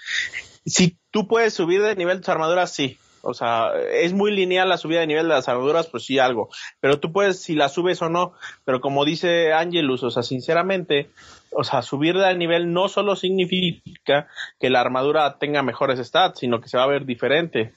Si 0.66 0.98
tú 1.10 1.28
puedes 1.28 1.54
subir 1.54 1.82
de 1.82 1.96
nivel 1.96 2.20
tus 2.20 2.30
armaduras, 2.30 2.72
sí. 2.72 2.98
O 3.24 3.34
sea, 3.34 3.72
es 3.92 4.14
muy 4.14 4.32
lineal 4.32 4.70
la 4.70 4.78
subida 4.78 5.00
de 5.02 5.08
nivel 5.08 5.28
de 5.28 5.36
las 5.36 5.48
armaduras, 5.48 5.88
pues 5.88 6.06
sí 6.06 6.20
algo. 6.20 6.50
Pero 6.80 7.00
tú 7.00 7.12
puedes, 7.12 7.42
si 7.42 7.56
la 7.56 7.70
subes 7.70 8.02
o 8.02 8.10
no. 8.10 8.34
Pero 8.66 8.82
como 8.82 9.06
dice 9.06 9.54
Angelus, 9.54 10.04
o 10.04 10.12
sea, 10.12 10.24
sinceramente, 10.24 11.10
o 11.52 11.64
sea, 11.64 11.82
subir 11.82 12.18
de 12.18 12.36
nivel 12.36 12.74
no 12.74 12.88
solo 12.88 13.16
significa 13.16 14.28
que 14.60 14.70
la 14.70 14.82
armadura 14.82 15.38
tenga 15.38 15.64
mejores 15.64 16.00
stats, 16.00 16.40
sino 16.40 16.62
que 16.62 16.70
se 16.70 16.78
va 16.78 16.84
a 16.84 16.88
ver 16.88 17.06
diferente. 17.06 17.74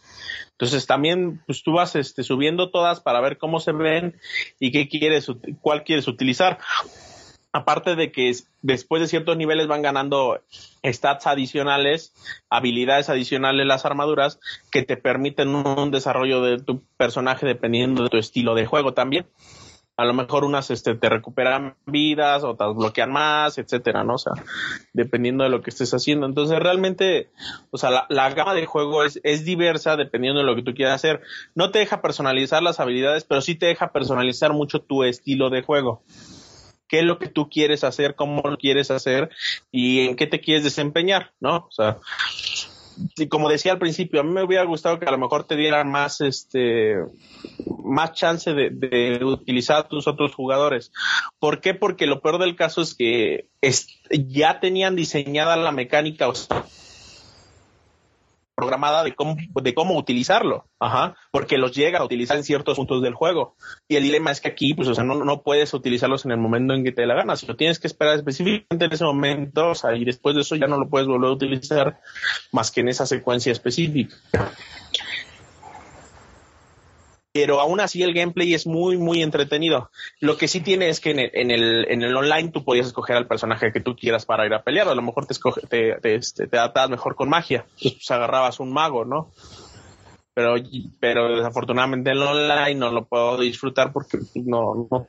Entonces 0.53 0.87
también, 0.87 1.43
pues 1.47 1.63
tú 1.63 1.73
vas 1.73 1.97
este, 1.97 2.23
subiendo 2.23 2.71
todas 2.71 3.01
para 3.01 3.21
ver 3.21 3.39
cómo 3.39 3.61
se 3.61 3.73
ven 3.73 4.21
y 4.61 4.71
qué 4.71 4.89
quieres, 4.89 5.27
cuál 5.61 5.83
quieres 5.85 6.07
utilizar. 6.07 6.59
Aparte 7.55 7.95
de 7.95 8.11
que 8.11 8.33
después 8.63 9.01
de 9.01 9.07
ciertos 9.07 9.37
niveles 9.37 9.69
van 9.69 9.81
ganando 9.81 10.41
stats 10.85 11.29
adicionales, 11.29 12.13
habilidades 12.51 13.09
adicionales 13.09 13.65
las 13.65 13.85
armaduras 13.85 14.41
que 14.73 14.83
te 14.83 14.97
permiten 14.97 15.55
un 15.55 15.93
desarrollo 15.93 16.43
de 16.43 16.59
tu 16.59 16.83
personaje 16.97 17.47
dependiendo 17.47 18.03
de 18.03 18.11
tu 18.11 18.17
estilo 18.17 18.57
de 18.57 18.67
juego 18.67 18.93
también 18.93 19.27
a 19.97 20.05
lo 20.05 20.13
mejor 20.13 20.45
unas 20.45 20.71
este, 20.71 20.95
te 20.97 21.09
recuperan 21.09 21.77
vidas, 21.87 22.43
otras 22.43 22.75
bloquean 22.75 23.13
más, 23.13 23.59
etcétera, 23.59 24.03
¿no? 24.03 24.15
O 24.15 24.19
sea, 24.19 24.33
dependiendo 24.93 25.45
de 25.45 25.51
lo 25.51 25.63
que 25.63 25.71
estés 25.71 25.95
haciendo. 25.95 26.27
Entonces, 26.27 26.59
realmente, 26.59 27.31
o 27.71 27.79
sea, 27.79 27.91
la, 27.91 28.07
la, 28.09 28.29
gama 28.31 28.55
de 28.55 28.67
juego 28.67 29.05
es, 29.05 29.21
es 29.23 29.45
diversa 29.45 29.97
dependiendo 29.97 30.41
de 30.41 30.47
lo 30.47 30.57
que 30.57 30.63
tú 30.63 30.75
quieras 30.75 30.97
hacer. 30.97 31.23
No 31.55 31.71
te 31.71 31.79
deja 31.79 32.03
personalizar 32.03 32.63
las 32.63 32.81
habilidades, 32.81 33.25
pero 33.25 33.41
sí 33.41 33.55
te 33.55 33.67
deja 33.67 33.93
personalizar 33.93 34.53
mucho 34.53 34.81
tu 34.81 35.05
estilo 35.05 35.49
de 35.49 35.63
juego. 35.63 36.03
¿Qué 36.95 37.01
es 37.01 37.07
lo 37.07 37.19
que 37.19 37.27
tú 37.27 37.49
quieres 37.49 37.83
hacer? 37.83 38.15
¿Cómo 38.15 38.41
lo 38.49 38.57
quieres 38.57 38.93
hacer? 38.93 39.29
¿Y 39.73 40.07
en 40.07 40.15
qué 40.15 40.29
te 40.29 40.39
quieres 40.39 40.63
desempeñar? 40.63 41.33
¿No? 41.41 41.67
O 41.67 41.73
sea, 41.73 41.99
y 43.17 43.27
como 43.27 43.49
decía 43.49 43.73
al 43.73 43.81
principio, 43.81 44.21
a 44.21 44.23
mí 44.23 44.31
me 44.31 44.45
hubiera 44.45 44.63
gustado 44.63 45.01
que 45.01 45.07
a 45.07 45.11
lo 45.11 45.19
mejor 45.19 45.43
te 45.43 45.57
dieran 45.57 45.91
más, 45.91 46.21
este, 46.21 46.95
más 47.83 48.13
chance 48.13 48.55
de, 48.55 49.19
utilizar 49.25 49.79
a 49.79 49.89
tus 49.89 50.07
otros 50.07 50.37
jugadores. 50.37 50.93
¿Por 51.41 51.61
qué? 51.61 51.75
Porque 51.75 52.07
lo 52.07 52.21
peor 52.21 52.39
del 52.39 52.55
caso 52.55 52.81
es 52.81 52.95
que 52.95 53.49
ya 54.13 54.61
tenían 54.61 54.95
diseñada 54.95 55.57
la 55.57 55.73
mecánica, 55.73 56.29
programada 58.55 59.03
de 59.05 59.15
cómo, 59.15 59.37
de 59.37 59.75
cómo 59.75 59.97
utilizarlo, 59.99 60.67
ajá, 60.79 61.17
porque 61.31 61.59
los 61.59 61.75
llega 61.75 61.99
a 61.99 62.05
utilizar 62.05 62.37
en 62.37 62.45
ciertos 62.45 62.77
puntos 62.77 63.03
del 63.03 63.15
juego. 63.15 63.57
Y 63.89 63.97
el 63.97 64.03
dilema 64.03 64.31
es 64.31 64.41
que 64.41 64.49
aquí, 64.49 64.75
pues, 64.75 64.89
o 64.89 64.95
sea, 64.95 65.05
no, 65.05 65.25
no 65.25 65.43
puedes 65.43 65.75
utilizarlos 65.75 66.25
en 66.25 66.33
el 66.33 66.39
momento 66.39 66.75
en 66.75 66.85
que 66.85 66.93
te 66.93 67.03
dé 67.03 67.07
la 67.07 67.15
gana, 67.15 67.37
si 67.37 67.47
lo 67.47 67.57
tienes 67.57 67.79
que 67.79 67.87
esperar 67.87 68.17
específicamente 68.17 68.85
en 68.85 68.93
ese 68.93 69.05
momento, 69.05 69.71
o 69.71 69.75
sea, 69.75 69.95
y 69.97 70.05
después 70.05 70.35
de 70.35 70.43
eso 70.43 70.57
ya 70.57 70.67
no 70.67 70.79
lo 70.79 70.89
puedes 70.89 71.09
volver 71.09 71.31
a 71.31 71.35
utilizar 71.35 72.01
más 72.53 72.71
que 72.71 72.81
en 72.81 72.89
esa 72.89 73.07
secuencia 73.07 73.53
específica 73.53 74.15
pero 77.35 77.61
aún 77.61 77.81
así 77.81 78.01
el 78.05 78.15
gameplay 78.15 78.55
es 78.55 78.65
muy, 78.65 78.97
muy 78.97 79.21
entretenido. 79.21 79.91
Lo 80.21 80.37
que 80.37 80.47
sí 80.47 80.61
tiene 80.61 80.89
es 80.89 81.01
que 81.01 81.11
en 81.11 81.19
el, 81.19 81.31
en 81.35 81.51
el, 81.51 81.87
en 81.91 82.03
el 82.03 82.17
online 82.17 82.53
tú 82.53 82.65
podías 82.65 82.87
escoger 82.87 83.17
al 83.17 83.27
personaje 83.27 83.73
que 83.73 83.81
tú 83.81 83.97
quieras 83.97 84.25
para 84.25 84.47
ir 84.47 84.55
a 84.55 84.63
pelear, 84.63 84.87
a 84.87 84.95
lo 84.95 85.03
mejor 85.03 85.27
te, 85.27 85.33
escoge, 85.33 85.63
te, 85.63 85.97
te, 86.01 86.15
este, 86.15 86.47
te, 86.47 86.59
mejor 86.89 87.17
con 87.17 87.29
magia, 87.29 87.67
pues 87.83 88.09
agarrabas 88.13 88.61
un 88.61 88.73
mago, 88.73 89.05
¿no? 89.05 89.33
Pero, 90.33 90.55
pero 91.01 91.37
desafortunadamente 91.37 92.11
en 92.11 92.19
el 92.19 92.23
online 92.23 92.77
no 92.77 92.93
lo 92.93 93.05
puedo 93.05 93.37
disfrutar 93.37 93.93
porque 93.93 94.19
no, 94.37 94.87
no 94.89 95.09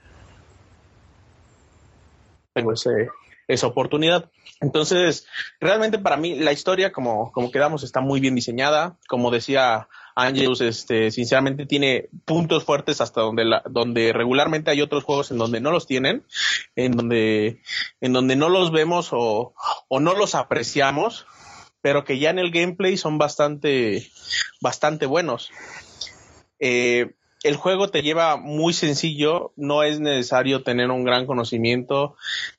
tengo 2.54 2.74
ese, 2.74 3.10
esa 3.48 3.68
oportunidad. 3.68 4.32
Entonces, 4.62 5.28
realmente 5.60 6.00
para 6.00 6.18
mí 6.18 6.40
la 6.40 6.54
historia, 6.54 6.92
como, 6.92 7.32
como 7.32 7.52
quedamos, 7.52 7.84
está 7.84 8.02
muy 8.02 8.20
bien 8.20 8.34
diseñada. 8.34 8.98
Como 9.08 9.30
decía 9.30 9.88
Angelus, 10.16 10.62
este, 10.62 11.12
sinceramente 11.12 11.66
tiene 11.66 12.08
puntos 12.24 12.64
fuertes 12.64 13.02
hasta 13.02 13.22
donde 13.22 13.44
la, 13.44 13.62
donde 13.70 14.14
regularmente 14.14 14.72
hay 14.72 14.82
otros 14.82 15.04
juegos 15.04 15.30
en 15.32 15.38
donde 15.38 15.60
no 15.60 15.72
los 15.72 15.88
tienen, 15.88 16.26
en 16.76 16.94
donde, 16.94 17.62
en 18.00 18.14
donde 18.14 18.38
no 18.38 18.48
los 18.48 18.72
vemos 18.72 19.10
o, 19.12 19.54
o 19.90 20.00
no 20.00 20.16
los 20.16 20.34
apreciamos, 20.34 21.28
pero 21.82 22.06
que 22.06 22.18
ya 22.18 22.30
en 22.30 22.40
el 22.40 22.52
gameplay 22.52 22.96
son 22.96 23.18
bastante, 23.18 24.10
bastante 24.62 25.06
buenos. 25.06 25.52
Eh, 26.60 27.14
el 27.44 27.58
juego 27.58 27.90
te 27.90 28.02
lleva 28.02 28.38
muy 28.38 28.74
sencillo, 28.74 29.54
no 29.56 29.84
es 29.84 30.00
necesario 30.00 30.64
tener 30.64 30.90
un 30.90 31.04
gran 31.04 31.28
conocimiento, 31.28 32.16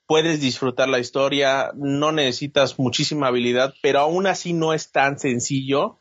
puedes 0.07 0.41
disfrutar 0.41 0.89
la 0.89 1.01
historia, 1.01 1.73
no 1.75 2.13
necesitas 2.13 2.79
muchísima 2.79 3.27
habilidad, 3.27 3.75
pero 3.83 3.99
aún 3.99 4.29
así 4.29 4.53
no 4.53 4.75
es 4.75 4.93
tan 4.93 5.19
sencillo 5.19 5.99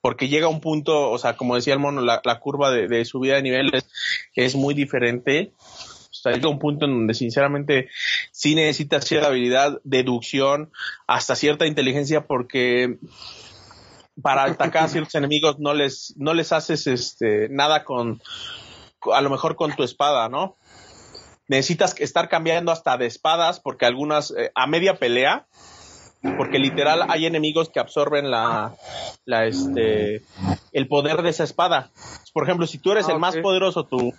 porque 0.00 0.28
llega 0.28 0.48
un 0.48 0.60
punto, 0.60 1.10
o 1.10 1.18
sea, 1.18 1.36
como 1.36 1.56
decía 1.56 1.74
el 1.74 1.80
mono, 1.80 2.00
la, 2.00 2.40
curva 2.40 2.70
de, 2.70 3.04
subida 3.04 3.36
de 3.36 3.42
niveles 3.42 3.88
es 4.34 4.54
muy 4.54 4.74
diferente. 4.74 5.52
O 5.58 5.64
O 6.10 6.22
sea, 6.22 6.32
llega 6.32 6.48
un 6.48 6.58
punto 6.58 6.86
en 6.86 6.92
donde 6.92 7.14
sinceramente 7.14 7.88
sí 8.32 8.54
necesitas 8.54 9.04
cierta 9.04 9.28
habilidad, 9.28 9.80
deducción, 9.84 10.72
hasta 11.06 11.36
cierta 11.36 11.66
inteligencia 11.66 12.26
porque 12.26 12.98
para 14.22 14.44
atacar 14.44 14.84
a 14.84 14.88
ciertos 14.88 15.14
enemigos 15.14 15.58
no 15.58 15.74
les, 15.74 16.14
no 16.16 16.34
les 16.34 16.52
haces 16.52 16.86
este, 16.86 17.48
nada 17.50 17.84
con, 17.84 18.22
a 19.12 19.20
lo 19.20 19.30
mejor 19.30 19.56
con 19.56 19.74
tu 19.74 19.82
espada, 19.82 20.28
¿no? 20.28 20.56
Necesitas 21.48 21.94
estar 21.98 22.28
cambiando 22.28 22.70
hasta 22.70 22.96
de 22.96 23.06
espadas 23.06 23.60
porque 23.60 23.84
algunas, 23.84 24.30
eh, 24.30 24.52
a 24.54 24.66
media 24.66 24.96
pelea, 24.98 25.46
porque 26.36 26.58
literal 26.58 27.06
hay 27.08 27.26
enemigos 27.26 27.70
que 27.70 27.80
absorben 27.80 28.30
la, 28.30 28.74
la 29.24 29.46
este, 29.46 30.22
el 30.72 30.88
poder 30.88 31.22
de 31.22 31.30
esa 31.30 31.44
espada. 31.44 31.90
Por 32.32 32.44
ejemplo, 32.44 32.66
si 32.66 32.78
tú 32.78 32.92
eres 32.92 33.08
Ah, 33.08 33.12
el 33.12 33.18
más 33.18 33.36
poderoso, 33.36 33.84
tu, 33.84 34.12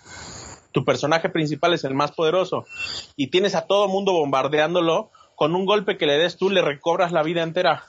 tu 0.72 0.84
personaje 0.84 1.28
principal 1.28 1.74
es 1.74 1.84
el 1.84 1.94
más 1.94 2.12
poderoso 2.12 2.64
y 3.16 3.28
tienes 3.28 3.54
a 3.54 3.66
todo 3.66 3.88
mundo 3.88 4.12
bombardeándolo, 4.12 5.10
con 5.36 5.54
un 5.54 5.64
golpe 5.64 5.96
que 5.96 6.06
le 6.06 6.18
des 6.18 6.36
tú 6.36 6.50
le 6.50 6.62
recobras 6.62 7.12
la 7.12 7.22
vida 7.22 7.42
entera. 7.42 7.84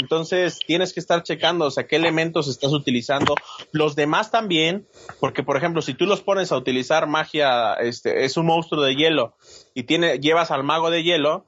Entonces 0.00 0.58
tienes 0.66 0.92
que 0.92 1.00
estar 1.00 1.22
checando, 1.22 1.66
o 1.66 1.70
sea, 1.70 1.86
qué 1.86 1.96
elementos 1.96 2.48
estás 2.48 2.72
utilizando. 2.72 3.34
Los 3.72 3.96
demás 3.96 4.30
también, 4.30 4.86
porque 5.20 5.42
por 5.42 5.56
ejemplo, 5.56 5.82
si 5.82 5.94
tú 5.94 6.06
los 6.06 6.22
pones 6.22 6.52
a 6.52 6.56
utilizar 6.56 7.06
magia, 7.06 7.74
este, 7.74 8.24
es 8.24 8.36
un 8.36 8.46
monstruo 8.46 8.82
de 8.82 8.94
hielo 8.94 9.34
y 9.74 9.84
tiene, 9.84 10.18
llevas 10.18 10.50
al 10.50 10.64
mago 10.64 10.90
de 10.90 11.02
hielo, 11.02 11.46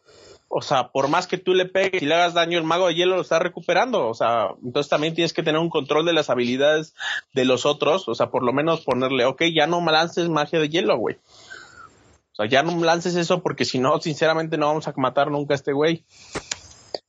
o 0.53 0.63
sea, 0.63 0.89
por 0.89 1.07
más 1.07 1.29
que 1.29 1.39
tú 1.39 1.55
le 1.55 1.67
pegues 1.67 2.03
y 2.03 2.07
le 2.07 2.15
hagas 2.17 2.35
daño, 2.35 2.59
el 2.59 2.65
mago 2.65 2.89
de 2.89 2.97
hielo 2.97 3.15
lo 3.15 3.23
está 3.23 3.39
recuperando. 3.39 4.09
O 4.09 4.15
sea, 4.15 4.49
entonces 4.65 4.91
también 4.91 5.15
tienes 5.15 5.33
que 5.33 5.45
tener 5.45 5.61
un 5.61 5.71
control 5.71 6.05
de 6.05 6.13
las 6.13 6.29
habilidades 6.29 6.97
de 7.33 7.45
los 7.45 7.67
otros. 7.67 8.09
O 8.09 8.17
sea, 8.17 8.31
por 8.31 8.43
lo 8.43 8.53
menos 8.53 8.81
ponerle, 8.81 9.27
ok, 9.27 9.45
ya 9.55 9.69
no 9.69 9.81
me 9.81 9.93
lances 9.93 10.29
magia 10.29 10.59
de 10.59 10.69
hielo, 10.69 10.99
güey. 10.99 11.19
O 12.33 12.35
sea, 12.35 12.47
ya 12.47 12.65
no 12.65 12.85
lances 12.85 13.15
eso 13.15 13.45
porque 13.45 13.65
si 13.65 13.79
no, 13.79 14.01
sinceramente 14.01 14.59
no 14.59 14.67
vamos 14.67 14.89
a 14.89 14.95
matar 14.97 15.31
nunca 15.31 15.55
a 15.55 15.57
este 15.57 15.73
güey. 15.73 16.05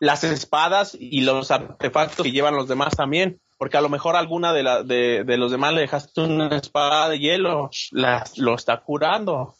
Las 0.01 0.23
espadas 0.23 0.97
y 0.99 1.21
los 1.21 1.51
artefactos 1.51 2.25
que 2.25 2.31
llevan 2.31 2.55
los 2.55 2.67
demás 2.67 2.95
también. 2.97 3.39
Porque 3.57 3.77
a 3.77 3.81
lo 3.81 3.89
mejor 3.89 4.15
alguna 4.15 4.51
de, 4.51 4.63
la, 4.63 4.81
de, 4.81 5.23
de 5.23 5.37
los 5.37 5.51
demás 5.51 5.73
le 5.75 5.81
dejaste 5.81 6.21
una 6.21 6.57
espada 6.57 7.07
de 7.07 7.19
hielo, 7.19 7.69
la, 7.91 8.25
lo 8.37 8.55
está 8.55 8.81
curando. 8.81 9.53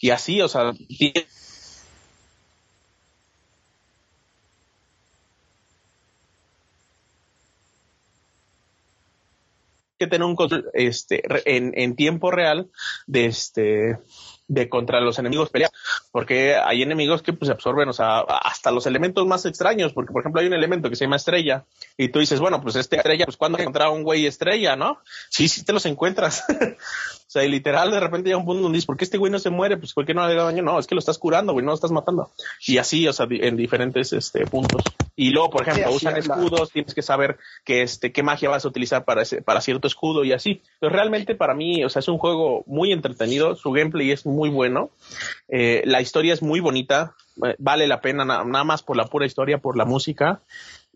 Y 0.00 0.10
así, 0.10 0.42
o 0.42 0.48
sea, 0.48 0.72
que 9.98 10.06
tener 10.08 10.24
un 10.24 10.34
control 10.34 10.70
este 10.74 11.22
en, 11.44 11.72
en 11.76 11.94
tiempo 11.96 12.30
real 12.30 12.68
de 13.06 13.26
este 13.26 13.98
de 14.46 14.68
contra 14.68 15.00
los 15.00 15.18
enemigos 15.18 15.50
pelear 15.50 15.70
porque 16.12 16.56
hay 16.56 16.82
enemigos 16.82 17.22
que 17.22 17.32
pues 17.32 17.50
absorben 17.50 17.88
o 17.88 17.92
sea 17.92 18.20
hasta 18.20 18.70
los 18.70 18.86
elementos 18.86 19.26
más 19.26 19.46
extraños 19.46 19.92
porque 19.92 20.12
por 20.12 20.22
ejemplo 20.22 20.40
hay 20.40 20.46
un 20.46 20.52
elemento 20.52 20.90
que 20.90 20.96
se 20.96 21.04
llama 21.04 21.16
estrella 21.16 21.64
y 21.96 22.08
tú 22.08 22.18
dices 22.18 22.40
bueno 22.40 22.60
pues 22.60 22.76
este 22.76 22.96
estrella 22.96 23.24
pues 23.24 23.36
cuando 23.36 23.58
encontrar 23.58 23.88
un 23.90 24.02
güey 24.02 24.26
estrella 24.26 24.76
no 24.76 24.98
sí 25.30 25.48
sí 25.48 25.64
te 25.64 25.72
los 25.72 25.86
encuentras 25.86 26.44
o 26.48 27.26
sea 27.26 27.44
y 27.44 27.48
literal 27.48 27.90
de 27.90 28.00
repente 28.00 28.28
llega 28.28 28.38
un 28.38 28.44
punto 28.44 28.62
donde 28.62 28.76
dices 28.76 28.86
¿por 28.86 28.96
qué 28.96 29.04
este 29.04 29.18
güey 29.18 29.32
no 29.32 29.38
se 29.38 29.50
muere? 29.50 29.78
pues 29.78 29.94
¿por 29.94 30.04
qué 30.04 30.12
no 30.12 30.26
le 30.28 30.34
da 30.34 30.44
daño? 30.44 30.62
no 30.62 30.78
es 30.78 30.86
que 30.86 30.94
lo 30.94 30.98
estás 30.98 31.18
curando 31.18 31.52
güey 31.52 31.64
no 31.64 31.70
lo 31.70 31.76
estás 31.76 31.92
matando 31.92 32.30
y 32.66 32.78
así 32.78 33.08
o 33.08 33.12
sea 33.12 33.26
en 33.30 33.56
diferentes 33.56 34.12
este 34.12 34.44
puntos 34.46 34.82
y 35.16 35.30
luego 35.30 35.50
por 35.50 35.62
ejemplo 35.62 35.90
Sí, 35.90 35.96
usan 35.96 36.14
escudos 36.40 36.70
tienes 36.72 36.94
que 36.94 37.02
saber 37.02 37.38
que 37.64 37.82
este 37.82 38.12
qué 38.12 38.22
magia 38.22 38.48
vas 38.50 38.64
a 38.64 38.68
utilizar 38.68 39.04
para 39.04 39.22
ese, 39.22 39.42
para 39.42 39.60
cierto 39.60 39.86
escudo 39.86 40.24
y 40.24 40.32
así. 40.32 40.62
Pero 40.80 40.92
realmente 40.92 41.34
para 41.34 41.54
mí, 41.54 41.84
o 41.84 41.88
sea, 41.88 42.00
es 42.00 42.08
un 42.08 42.18
juego 42.18 42.64
muy 42.66 42.92
entretenido, 42.92 43.54
su 43.56 43.70
gameplay 43.72 44.10
es 44.10 44.26
muy 44.26 44.50
bueno, 44.50 44.90
eh, 45.48 45.82
la 45.84 46.00
historia 46.00 46.34
es 46.34 46.42
muy 46.42 46.60
bonita, 46.60 47.14
eh, 47.44 47.54
vale 47.58 47.86
la 47.86 48.00
pena 48.00 48.24
na- 48.24 48.44
nada 48.44 48.64
más 48.64 48.82
por 48.82 48.96
la 48.96 49.06
pura 49.06 49.26
historia, 49.26 49.58
por 49.58 49.76
la 49.76 49.84
música. 49.84 50.40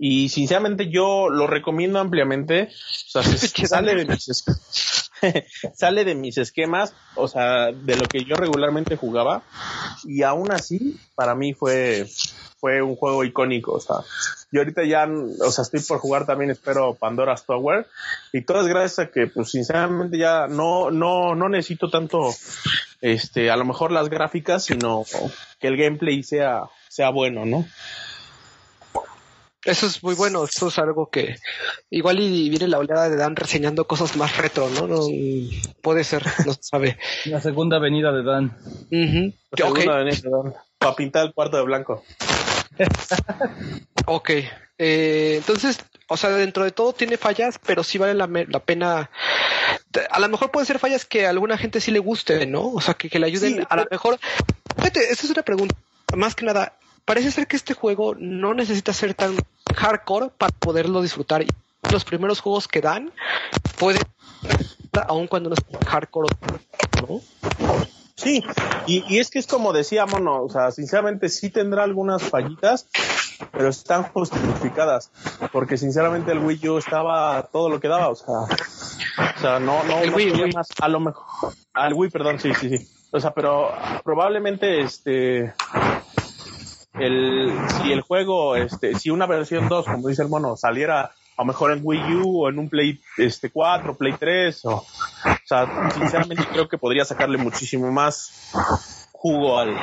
Y 0.00 0.28
sinceramente 0.28 0.90
yo 0.90 1.28
lo 1.28 1.48
recomiendo 1.48 1.98
ampliamente. 1.98 2.68
O 2.70 3.10
sea, 3.10 3.22
se- 3.24 3.66
sale 3.66 3.94
de 3.97 4.05
mis 4.05 4.44
sale 5.74 6.05
de 6.05 6.14
mis 6.14 6.38
esquemas, 6.38 6.94
o 7.16 7.26
sea, 7.26 7.72
de 7.72 7.97
lo 7.97 8.05
que 8.05 8.24
yo 8.24 8.36
regularmente 8.36 8.97
jugaba. 8.97 9.42
Y 10.05 10.22
aún 10.22 10.52
así, 10.52 10.97
para 11.16 11.34
mí 11.34 11.52
fue, 11.52 12.06
fue 12.59 12.83
un 12.83 12.97
juego 12.97 13.25
icónico. 13.25 13.73
O 13.73 13.81
sea, 13.81 13.97
yo 14.51 14.61
ahorita 14.61 14.85
ya, 14.85 15.07
o 15.07 15.51
sea, 15.51 15.62
estoy 15.62 15.81
por 15.81 15.99
jugar 15.99 16.27
también, 16.27 16.51
espero 16.51 16.95
Pandora's 16.95 17.45
Tower. 17.45 17.87
Y 18.33 18.43
todo 18.43 18.61
es 18.61 18.67
gracias 18.67 18.99
a 18.99 19.11
que, 19.11 19.27
pues, 19.27 19.51
sinceramente 19.51 20.19
ya 20.19 20.47
no, 20.49 20.91
no, 20.91 21.35
no 21.35 21.49
necesito 21.49 21.91
tanto, 21.91 22.35
este, 23.01 23.51
a 23.51 23.57
lo 23.57 23.65
mejor 23.65 23.93
las 23.93 24.09
gráficas, 24.09 24.65
sino 24.65 25.05
que 25.61 25.69
el 25.69 25.77
gameplay 25.77 26.23
sea, 26.23 26.65
sea 26.89 27.11
bueno, 27.11 27.45
¿no? 27.45 27.67
Eso 29.65 29.87
es 29.87 30.03
muy 30.03 30.15
bueno, 30.15 30.45
eso 30.45 30.69
es 30.69 30.78
algo 30.78 31.11
que 31.11 31.37
igual 31.91 32.20
y 32.20 32.49
viene 32.49 32.69
la 32.69 32.78
oleada 32.78 33.11
de 33.11 33.17
Dan 33.17 33.37
reseñando 33.37 33.87
cosas 33.87 34.17
más 34.17 34.37
retro, 34.37 34.70
¿no? 34.70 34.87
no 34.87 35.01
puede 35.83 36.05
ser, 36.05 36.25
no 36.47 36.53
se 36.55 36.62
sabe. 36.62 36.97
La 37.27 37.41
segunda 37.41 37.77
avenida 37.77 38.12
de 38.12 38.23
Dan. 38.23 38.57
Ujú. 38.91 39.35
Ok, 39.69 39.85
Para 40.78 40.97
pintar 40.97 41.27
el 41.27 41.35
cuarto 41.35 41.57
de 41.57 41.65
blanco. 41.65 42.05
ok. 44.06 44.30
Eh, 44.78 45.34
entonces, 45.36 45.78
o 46.08 46.16
sea, 46.16 46.30
dentro 46.30 46.64
de 46.64 46.70
todo 46.70 46.92
tiene 46.92 47.16
fallas, 47.16 47.58
pero 47.64 47.82
sí 47.82 47.98
vale 47.98 48.14
la, 48.14 48.28
la 48.48 48.60
pena. 48.60 49.10
A 50.10 50.20
lo 50.20 50.28
mejor 50.28 50.50
pueden 50.50 50.66
ser 50.66 50.78
fallas 50.78 51.05
que 51.05 51.26
a 51.26 51.30
alguna 51.30 51.58
gente 51.58 51.80
sí 51.80 51.90
le 51.90 51.98
guste, 51.98 52.47
¿no? 52.47 52.72
O 52.72 52.80
sea, 52.80 52.94
que, 52.94 53.10
que 53.10 53.18
le 53.18 53.26
ayuden 53.26 53.56
Sí, 53.56 53.66
a 53.68 53.76
lo 53.76 53.86
mejor. 53.90 54.18
Fíjate, 54.76 55.10
esta 55.10 55.24
es 55.24 55.30
una 55.30 55.42
pregunta. 55.42 55.74
Más 56.14 56.34
que 56.34 56.47
nada, 56.47 56.74
parece 57.05 57.30
ser 57.30 57.47
que 57.47 57.56
este 57.56 57.74
juego 57.74 58.14
no 58.18 58.55
necesita 58.55 58.92
ser 58.92 59.14
tan 59.14 59.36
hardcore 59.74 60.30
para 60.36 60.52
poderlo 60.52 61.02
disfrutar. 61.02 61.44
Los 61.90 62.05
primeros 62.05 62.40
juegos 62.40 62.68
que 62.68 62.80
dan 62.80 63.12
pueden, 63.78 64.02
aun 65.06 65.26
cuando 65.26 65.50
no 65.50 65.55
es 65.55 65.88
hardcore, 65.88 66.28
¿no? 67.08 67.20
Sí, 68.18 68.42
y, 68.88 69.05
y 69.14 69.20
es 69.20 69.30
que 69.30 69.38
es 69.38 69.47
como 69.47 69.72
decíamos, 69.72 70.20
no, 70.20 70.42
o 70.42 70.48
sea, 70.48 70.72
sinceramente 70.72 71.28
sí 71.28 71.50
tendrá 71.50 71.84
algunas 71.84 72.20
fallitas, 72.24 72.88
pero 73.52 73.68
están 73.68 74.02
justificadas, 74.02 75.12
porque 75.52 75.76
sinceramente 75.76 76.32
el 76.32 76.40
Wii 76.40 76.68
U 76.68 76.78
estaba 76.78 77.40
todo 77.52 77.68
lo 77.68 77.78
que 77.78 77.86
daba, 77.86 78.08
o 78.08 78.16
sea, 78.16 78.34
o 78.34 79.40
sea, 79.40 79.60
no, 79.60 79.84
no, 79.84 80.00
El 80.00 80.10
no 80.10 80.16
Wii, 80.16 80.30
tenía 80.32 80.44
Wii. 80.47 80.52
más, 80.52 80.66
a 80.80 80.88
lo 80.88 80.98
mejor, 80.98 81.52
al 81.72 81.94
Wii, 81.94 82.10
perdón, 82.10 82.40
sí, 82.40 82.52
sí, 82.55 82.76
sí, 82.76 82.88
o 83.12 83.20
sea, 83.20 83.30
pero 83.30 83.70
probablemente, 84.02 84.80
este, 84.80 85.55
el, 86.94 87.52
si 87.80 87.92
el 87.92 88.00
juego, 88.00 88.56
este, 88.56 88.97
si 88.98 89.10
una 89.10 89.26
versión 89.26 89.68
2, 89.68 89.84
como 89.86 90.08
dice 90.08 90.22
el 90.22 90.28
mono, 90.28 90.56
saliera 90.56 91.12
a 91.39 91.42
lo 91.42 91.47
mejor 91.47 91.70
en 91.70 91.81
Wii 91.84 92.15
U 92.17 92.42
o 92.42 92.49
en 92.49 92.58
un 92.58 92.68
Play 92.68 93.00
este 93.17 93.49
4, 93.50 93.97
Play 93.97 94.15
3, 94.18 94.65
o, 94.65 94.75
o 94.75 94.86
sea, 95.44 95.91
sinceramente 95.94 96.44
creo 96.50 96.68
que 96.68 96.78
podría 96.78 97.05
sacarle 97.05 97.39
muchísimo 97.39 97.92
más 97.92 98.33
jugo 99.12 99.57
al, 99.57 99.76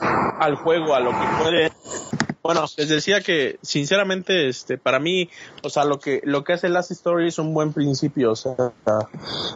al 0.00 0.56
juego, 0.56 0.96
a 0.96 1.00
lo 1.00 1.12
que 1.12 1.26
puede. 1.40 1.72
Bueno, 2.42 2.64
les 2.76 2.88
decía 2.88 3.20
que 3.20 3.60
sinceramente, 3.62 4.48
este, 4.48 4.76
para 4.76 4.98
mí, 4.98 5.30
o 5.62 5.70
sea, 5.70 5.84
lo 5.84 6.00
que, 6.00 6.20
lo 6.24 6.42
que 6.42 6.54
hace 6.54 6.68
Last 6.68 6.90
Story 6.90 7.28
es 7.28 7.38
un 7.38 7.54
buen 7.54 7.72
principio, 7.72 8.32
o 8.32 8.36
sea, 8.36 8.56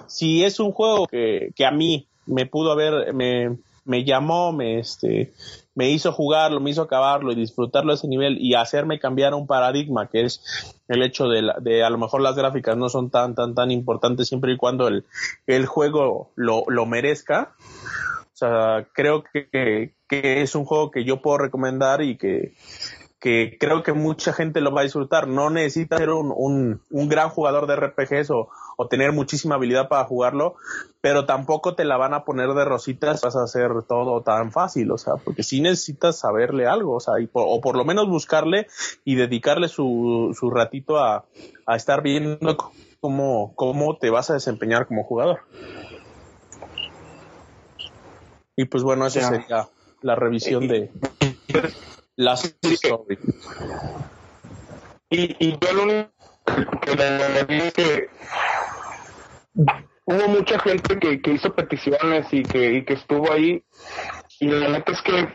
si 0.07 0.45
es 0.45 0.61
un 0.61 0.71
juego 0.71 1.09
que, 1.09 1.51
que 1.57 1.67
a 1.67 1.73
mí 1.73 2.07
me 2.27 2.47
pudo 2.47 2.71
haber, 2.71 3.13
me, 3.15 3.59
me 3.85 4.05
llamó, 4.05 4.53
me, 4.53 4.79
este, 4.79 5.33
me 5.75 5.91
hizo 5.91 6.13
jugarlo, 6.13 6.61
me 6.61 6.71
hizo 6.71 6.83
acabarlo 6.83 7.33
y 7.33 7.37
disfrutarlo 7.37 7.93
a 7.93 7.95
ese 7.97 8.07
nivel 8.09 8.39
y 8.41 8.55
hacerme 8.55 8.99
cambiar 9.01 9.35
un 9.35 9.47
paradigma 9.47 10.09
que 10.09 10.23
es 10.25 10.41
el 10.89 11.03
hecho 11.03 11.29
de, 11.29 11.43
la- 11.43 11.57
de 11.61 11.83
a 11.85 11.91
lo 11.91 11.99
mejor 11.99 12.21
las 12.21 12.37
gráficas 12.37 12.77
no 12.77 12.89
son 12.89 13.11
tan, 13.11 13.35
tan, 13.35 13.55
tan 13.55 13.71
importantes 13.71 14.29
siempre 14.29 14.53
y 14.53 14.57
cuando 14.57 14.87
el, 14.89 15.05
el 15.47 15.67
juego 15.67 16.31
lo, 16.37 16.65
lo 16.69 16.87
merezca. 16.87 17.55
O 18.33 18.37
sea, 18.37 18.87
creo 18.93 19.23
que, 19.25 19.49
que, 19.49 19.95
que 20.09 20.43
es 20.43 20.55
un 20.55 20.65
juego 20.65 20.91
que 20.91 21.05
yo 21.05 21.23
puedo 21.23 21.39
recomendar 21.39 22.03
y 22.03 22.17
que, 22.19 22.55
que 23.21 23.57
creo 23.61 23.83
que 23.85 23.93
mucha 23.93 24.33
gente 24.33 24.61
lo 24.61 24.73
va 24.73 24.81
a 24.81 24.85
disfrutar. 24.85 25.29
No 25.29 25.51
necesita 25.51 25.99
ser 25.99 26.11
un, 26.11 26.33
un, 26.37 26.81
un 26.91 27.09
gran 27.09 27.31
jugador 27.31 27.67
de 27.67 27.75
RPGs 27.77 28.31
o, 28.31 28.49
o 28.77 28.89
tener 28.89 29.13
muchísima 29.13 29.55
habilidad 29.57 29.89
para 29.89 30.05
jugarlo, 30.05 30.55
pero 31.01 31.27
tampoco 31.27 31.75
te 31.75 31.85
la 31.85 31.97
van 31.97 32.15
a 32.15 32.25
poner 32.25 32.55
de 32.55 32.65
rositas, 32.65 33.21
vas 33.23 33.37
a 33.37 33.45
hacer 33.45 33.71
todo 33.89 34.23
tan 34.23 34.53
fácil, 34.53 34.91
o 34.91 34.99
sea, 34.99 35.15
porque 35.17 35.43
sí 35.43 35.61
necesitas 35.61 36.19
saberle 36.19 36.67
algo, 36.67 36.95
o 36.97 37.01
sea, 37.01 37.21
y 37.21 37.27
por- 37.27 37.47
o 37.49 37.61
por 37.61 37.77
lo 37.77 37.85
menos 37.85 38.09
buscarle 38.09 38.67
y 39.05 39.15
dedicarle 39.17 39.69
su, 39.69 40.37
su 40.39 40.51
ratito 40.51 40.99
a, 40.99 41.25
a 41.67 41.77
estar 41.77 42.03
viendo 42.03 42.57
cómo, 43.01 43.53
cómo 43.55 43.97
te 43.97 44.11
vas 44.11 44.31
a 44.31 44.35
desempeñar 44.35 44.87
como 44.87 45.05
jugador. 45.05 45.41
Y 48.57 48.67
pues 48.67 48.83
bueno, 48.83 49.07
esa 49.07 49.29
sería 49.29 49.69
la 50.03 50.15
revisión 50.15 50.69
de 50.69 50.91
Last 52.17 52.55
Story. 52.63 53.19
Y, 55.11 55.37
y 55.45 55.59
yo 55.61 55.73
lo 55.73 55.83
único 55.83 56.11
que 56.83 56.95
le 56.95 57.05
añadiría 57.05 57.69
es 57.69 57.75
que 57.75 58.09
hubo 59.55 60.29
mucha 60.29 60.59
gente 60.59 60.99
que, 60.99 61.21
que 61.21 61.33
hizo 61.33 61.55
peticiones 61.55 62.27
y 62.33 62.47
que, 62.49 62.73
y 62.75 62.85
que 62.85 62.95
estuvo 62.95 63.33
ahí. 63.33 63.63
Y 64.41 64.49
la 64.49 64.69
neta 64.69 64.93
es 64.93 65.03
que 65.03 65.29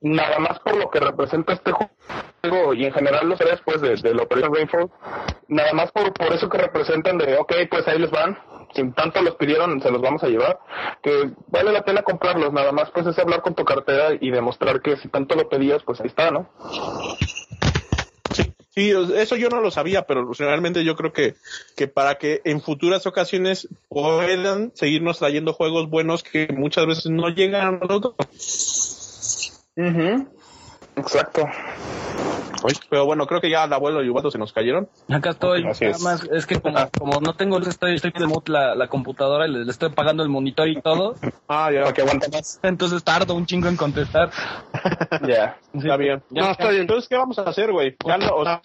nada 0.00 0.38
más 0.38 0.58
por 0.60 0.76
lo 0.76 0.90
que 0.90 1.00
representa 1.00 1.52
este 1.52 1.72
juego 1.72 2.74
y 2.74 2.86
en 2.86 2.92
general 2.92 3.28
los 3.28 3.38
series 3.38 3.60
pues 3.64 3.80
de, 3.80 3.96
de 3.96 4.14
la 4.14 4.22
Operation 4.22 4.54
Rainfall, 4.54 4.90
nada 5.48 5.72
más 5.74 5.92
por, 5.92 6.12
por 6.14 6.32
eso 6.32 6.48
que 6.48 6.58
representan 6.58 7.18
de, 7.18 7.36
ok, 7.36 7.52
pues 7.70 7.86
ahí 7.86 7.98
les 7.98 8.10
van, 8.10 8.38
sin 8.74 8.94
tanto 8.94 9.20
los 9.20 9.34
pidieron, 9.36 9.80
se 9.82 9.90
los 9.90 10.00
vamos 10.00 10.22
a 10.22 10.28
llevar, 10.28 10.58
que 11.02 11.30
vale 11.48 11.72
la 11.72 11.82
pena 11.84 12.02
comprarlos, 12.02 12.52
nada 12.52 12.72
más 12.72 12.90
pues 12.92 13.06
es 13.06 13.18
hablar 13.18 13.42
con 13.42 13.54
tu 13.54 13.64
cartera 13.64 14.16
y 14.18 14.30
demostrar 14.30 14.80
que 14.80 14.96
si 14.96 15.08
tanto 15.08 15.34
lo 15.34 15.48
pedías, 15.48 15.82
pues 15.82 16.00
ahí 16.00 16.06
está, 16.06 16.30
¿no? 16.30 16.48
Eso 18.88 19.36
yo 19.36 19.48
no 19.48 19.60
lo 19.60 19.70
sabía, 19.70 20.02
pero 20.02 20.30
realmente 20.38 20.84
yo 20.84 20.96
creo 20.96 21.12
que, 21.12 21.34
que 21.76 21.88
para 21.88 22.16
que 22.16 22.40
en 22.44 22.62
futuras 22.62 23.06
ocasiones 23.06 23.68
puedan 23.88 24.72
seguirnos 24.74 25.18
trayendo 25.18 25.52
juegos 25.52 25.90
buenos 25.90 26.22
que 26.22 26.48
muchas 26.56 26.86
veces 26.86 27.06
no 27.10 27.28
llegan 27.28 27.66
a 27.66 27.78
nosotros. 27.78 28.14
Exacto. 30.96 31.44
Pero 32.88 33.06
bueno, 33.06 33.26
creo 33.26 33.40
que 33.40 33.50
ya 33.50 33.64
el 33.64 33.72
abuelo 33.72 34.02
y 34.02 34.08
Ubato 34.08 34.30
se 34.30 34.38
nos 34.38 34.52
cayeron. 34.52 34.88
Acá 35.08 35.30
estoy. 35.30 35.64
Así 35.66 35.84
Nada 35.84 35.96
es. 35.96 36.02
más, 36.02 36.24
es 36.24 36.46
que 36.46 36.60
como, 36.60 36.78
como 36.98 37.20
no 37.20 37.34
tengo, 37.34 37.58
estoy, 37.58 37.94
estoy 37.94 38.12
de 38.12 38.26
mute 38.26 38.52
la, 38.52 38.74
la 38.74 38.88
computadora 38.88 39.46
y 39.46 39.52
le, 39.52 39.64
le 39.64 39.70
estoy 39.70 39.90
pagando 39.90 40.22
el 40.22 40.28
monitor 40.28 40.68
y 40.68 40.80
todo. 40.80 41.14
Ah, 41.52 41.70
ya. 41.72 41.80
Para 41.80 41.92
que 41.92 42.02
aguante 42.02 42.28
más. 42.28 42.60
Entonces 42.62 43.02
tardo 43.02 43.34
un 43.34 43.44
chingo 43.44 43.68
en 43.68 43.76
contestar. 43.76 44.30
Ya. 45.26 45.58
Está 45.74 45.96
bien. 45.96 46.22
No, 46.30 46.50
está 46.50 46.68
bien. 46.70 46.82
Entonces, 46.82 47.08
¿qué 47.08 47.16
vamos 47.16 47.38
a 47.38 47.42
hacer, 47.42 47.72
güey? 47.72 47.96
Ya 48.06 48.16
no, 48.18 48.34
o 48.34 48.44
sea, 48.44 48.62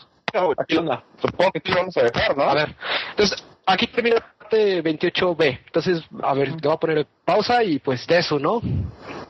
¿qué 0.67 0.77
onda? 0.77 1.03
Supongo 1.19 1.51
que 1.51 1.61
sí 1.65 1.71
lo 1.71 1.77
vamos 1.77 1.97
a 1.97 2.03
dejar, 2.03 2.37
¿no? 2.37 2.43
A 2.43 2.53
ver, 2.53 2.75
entonces 3.11 3.43
aquí 3.65 3.87
termina 3.87 4.17
la 4.17 4.21
parte 4.37 4.83
28B. 4.83 5.59
Entonces, 5.65 6.03
a 6.21 6.33
ver, 6.33 6.55
te 6.57 6.67
voy 6.67 6.75
a 6.75 6.79
poner 6.79 7.07
pausa 7.25 7.63
y 7.63 7.79
pues 7.79 8.05
de 8.07 8.19
eso, 8.19 8.39
¿no? 8.39 8.61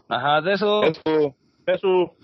Ajá, 0.09 0.41
de 0.41 0.53
eso. 0.53 0.83
Eso. 0.83 1.35
Eso. 1.65 2.15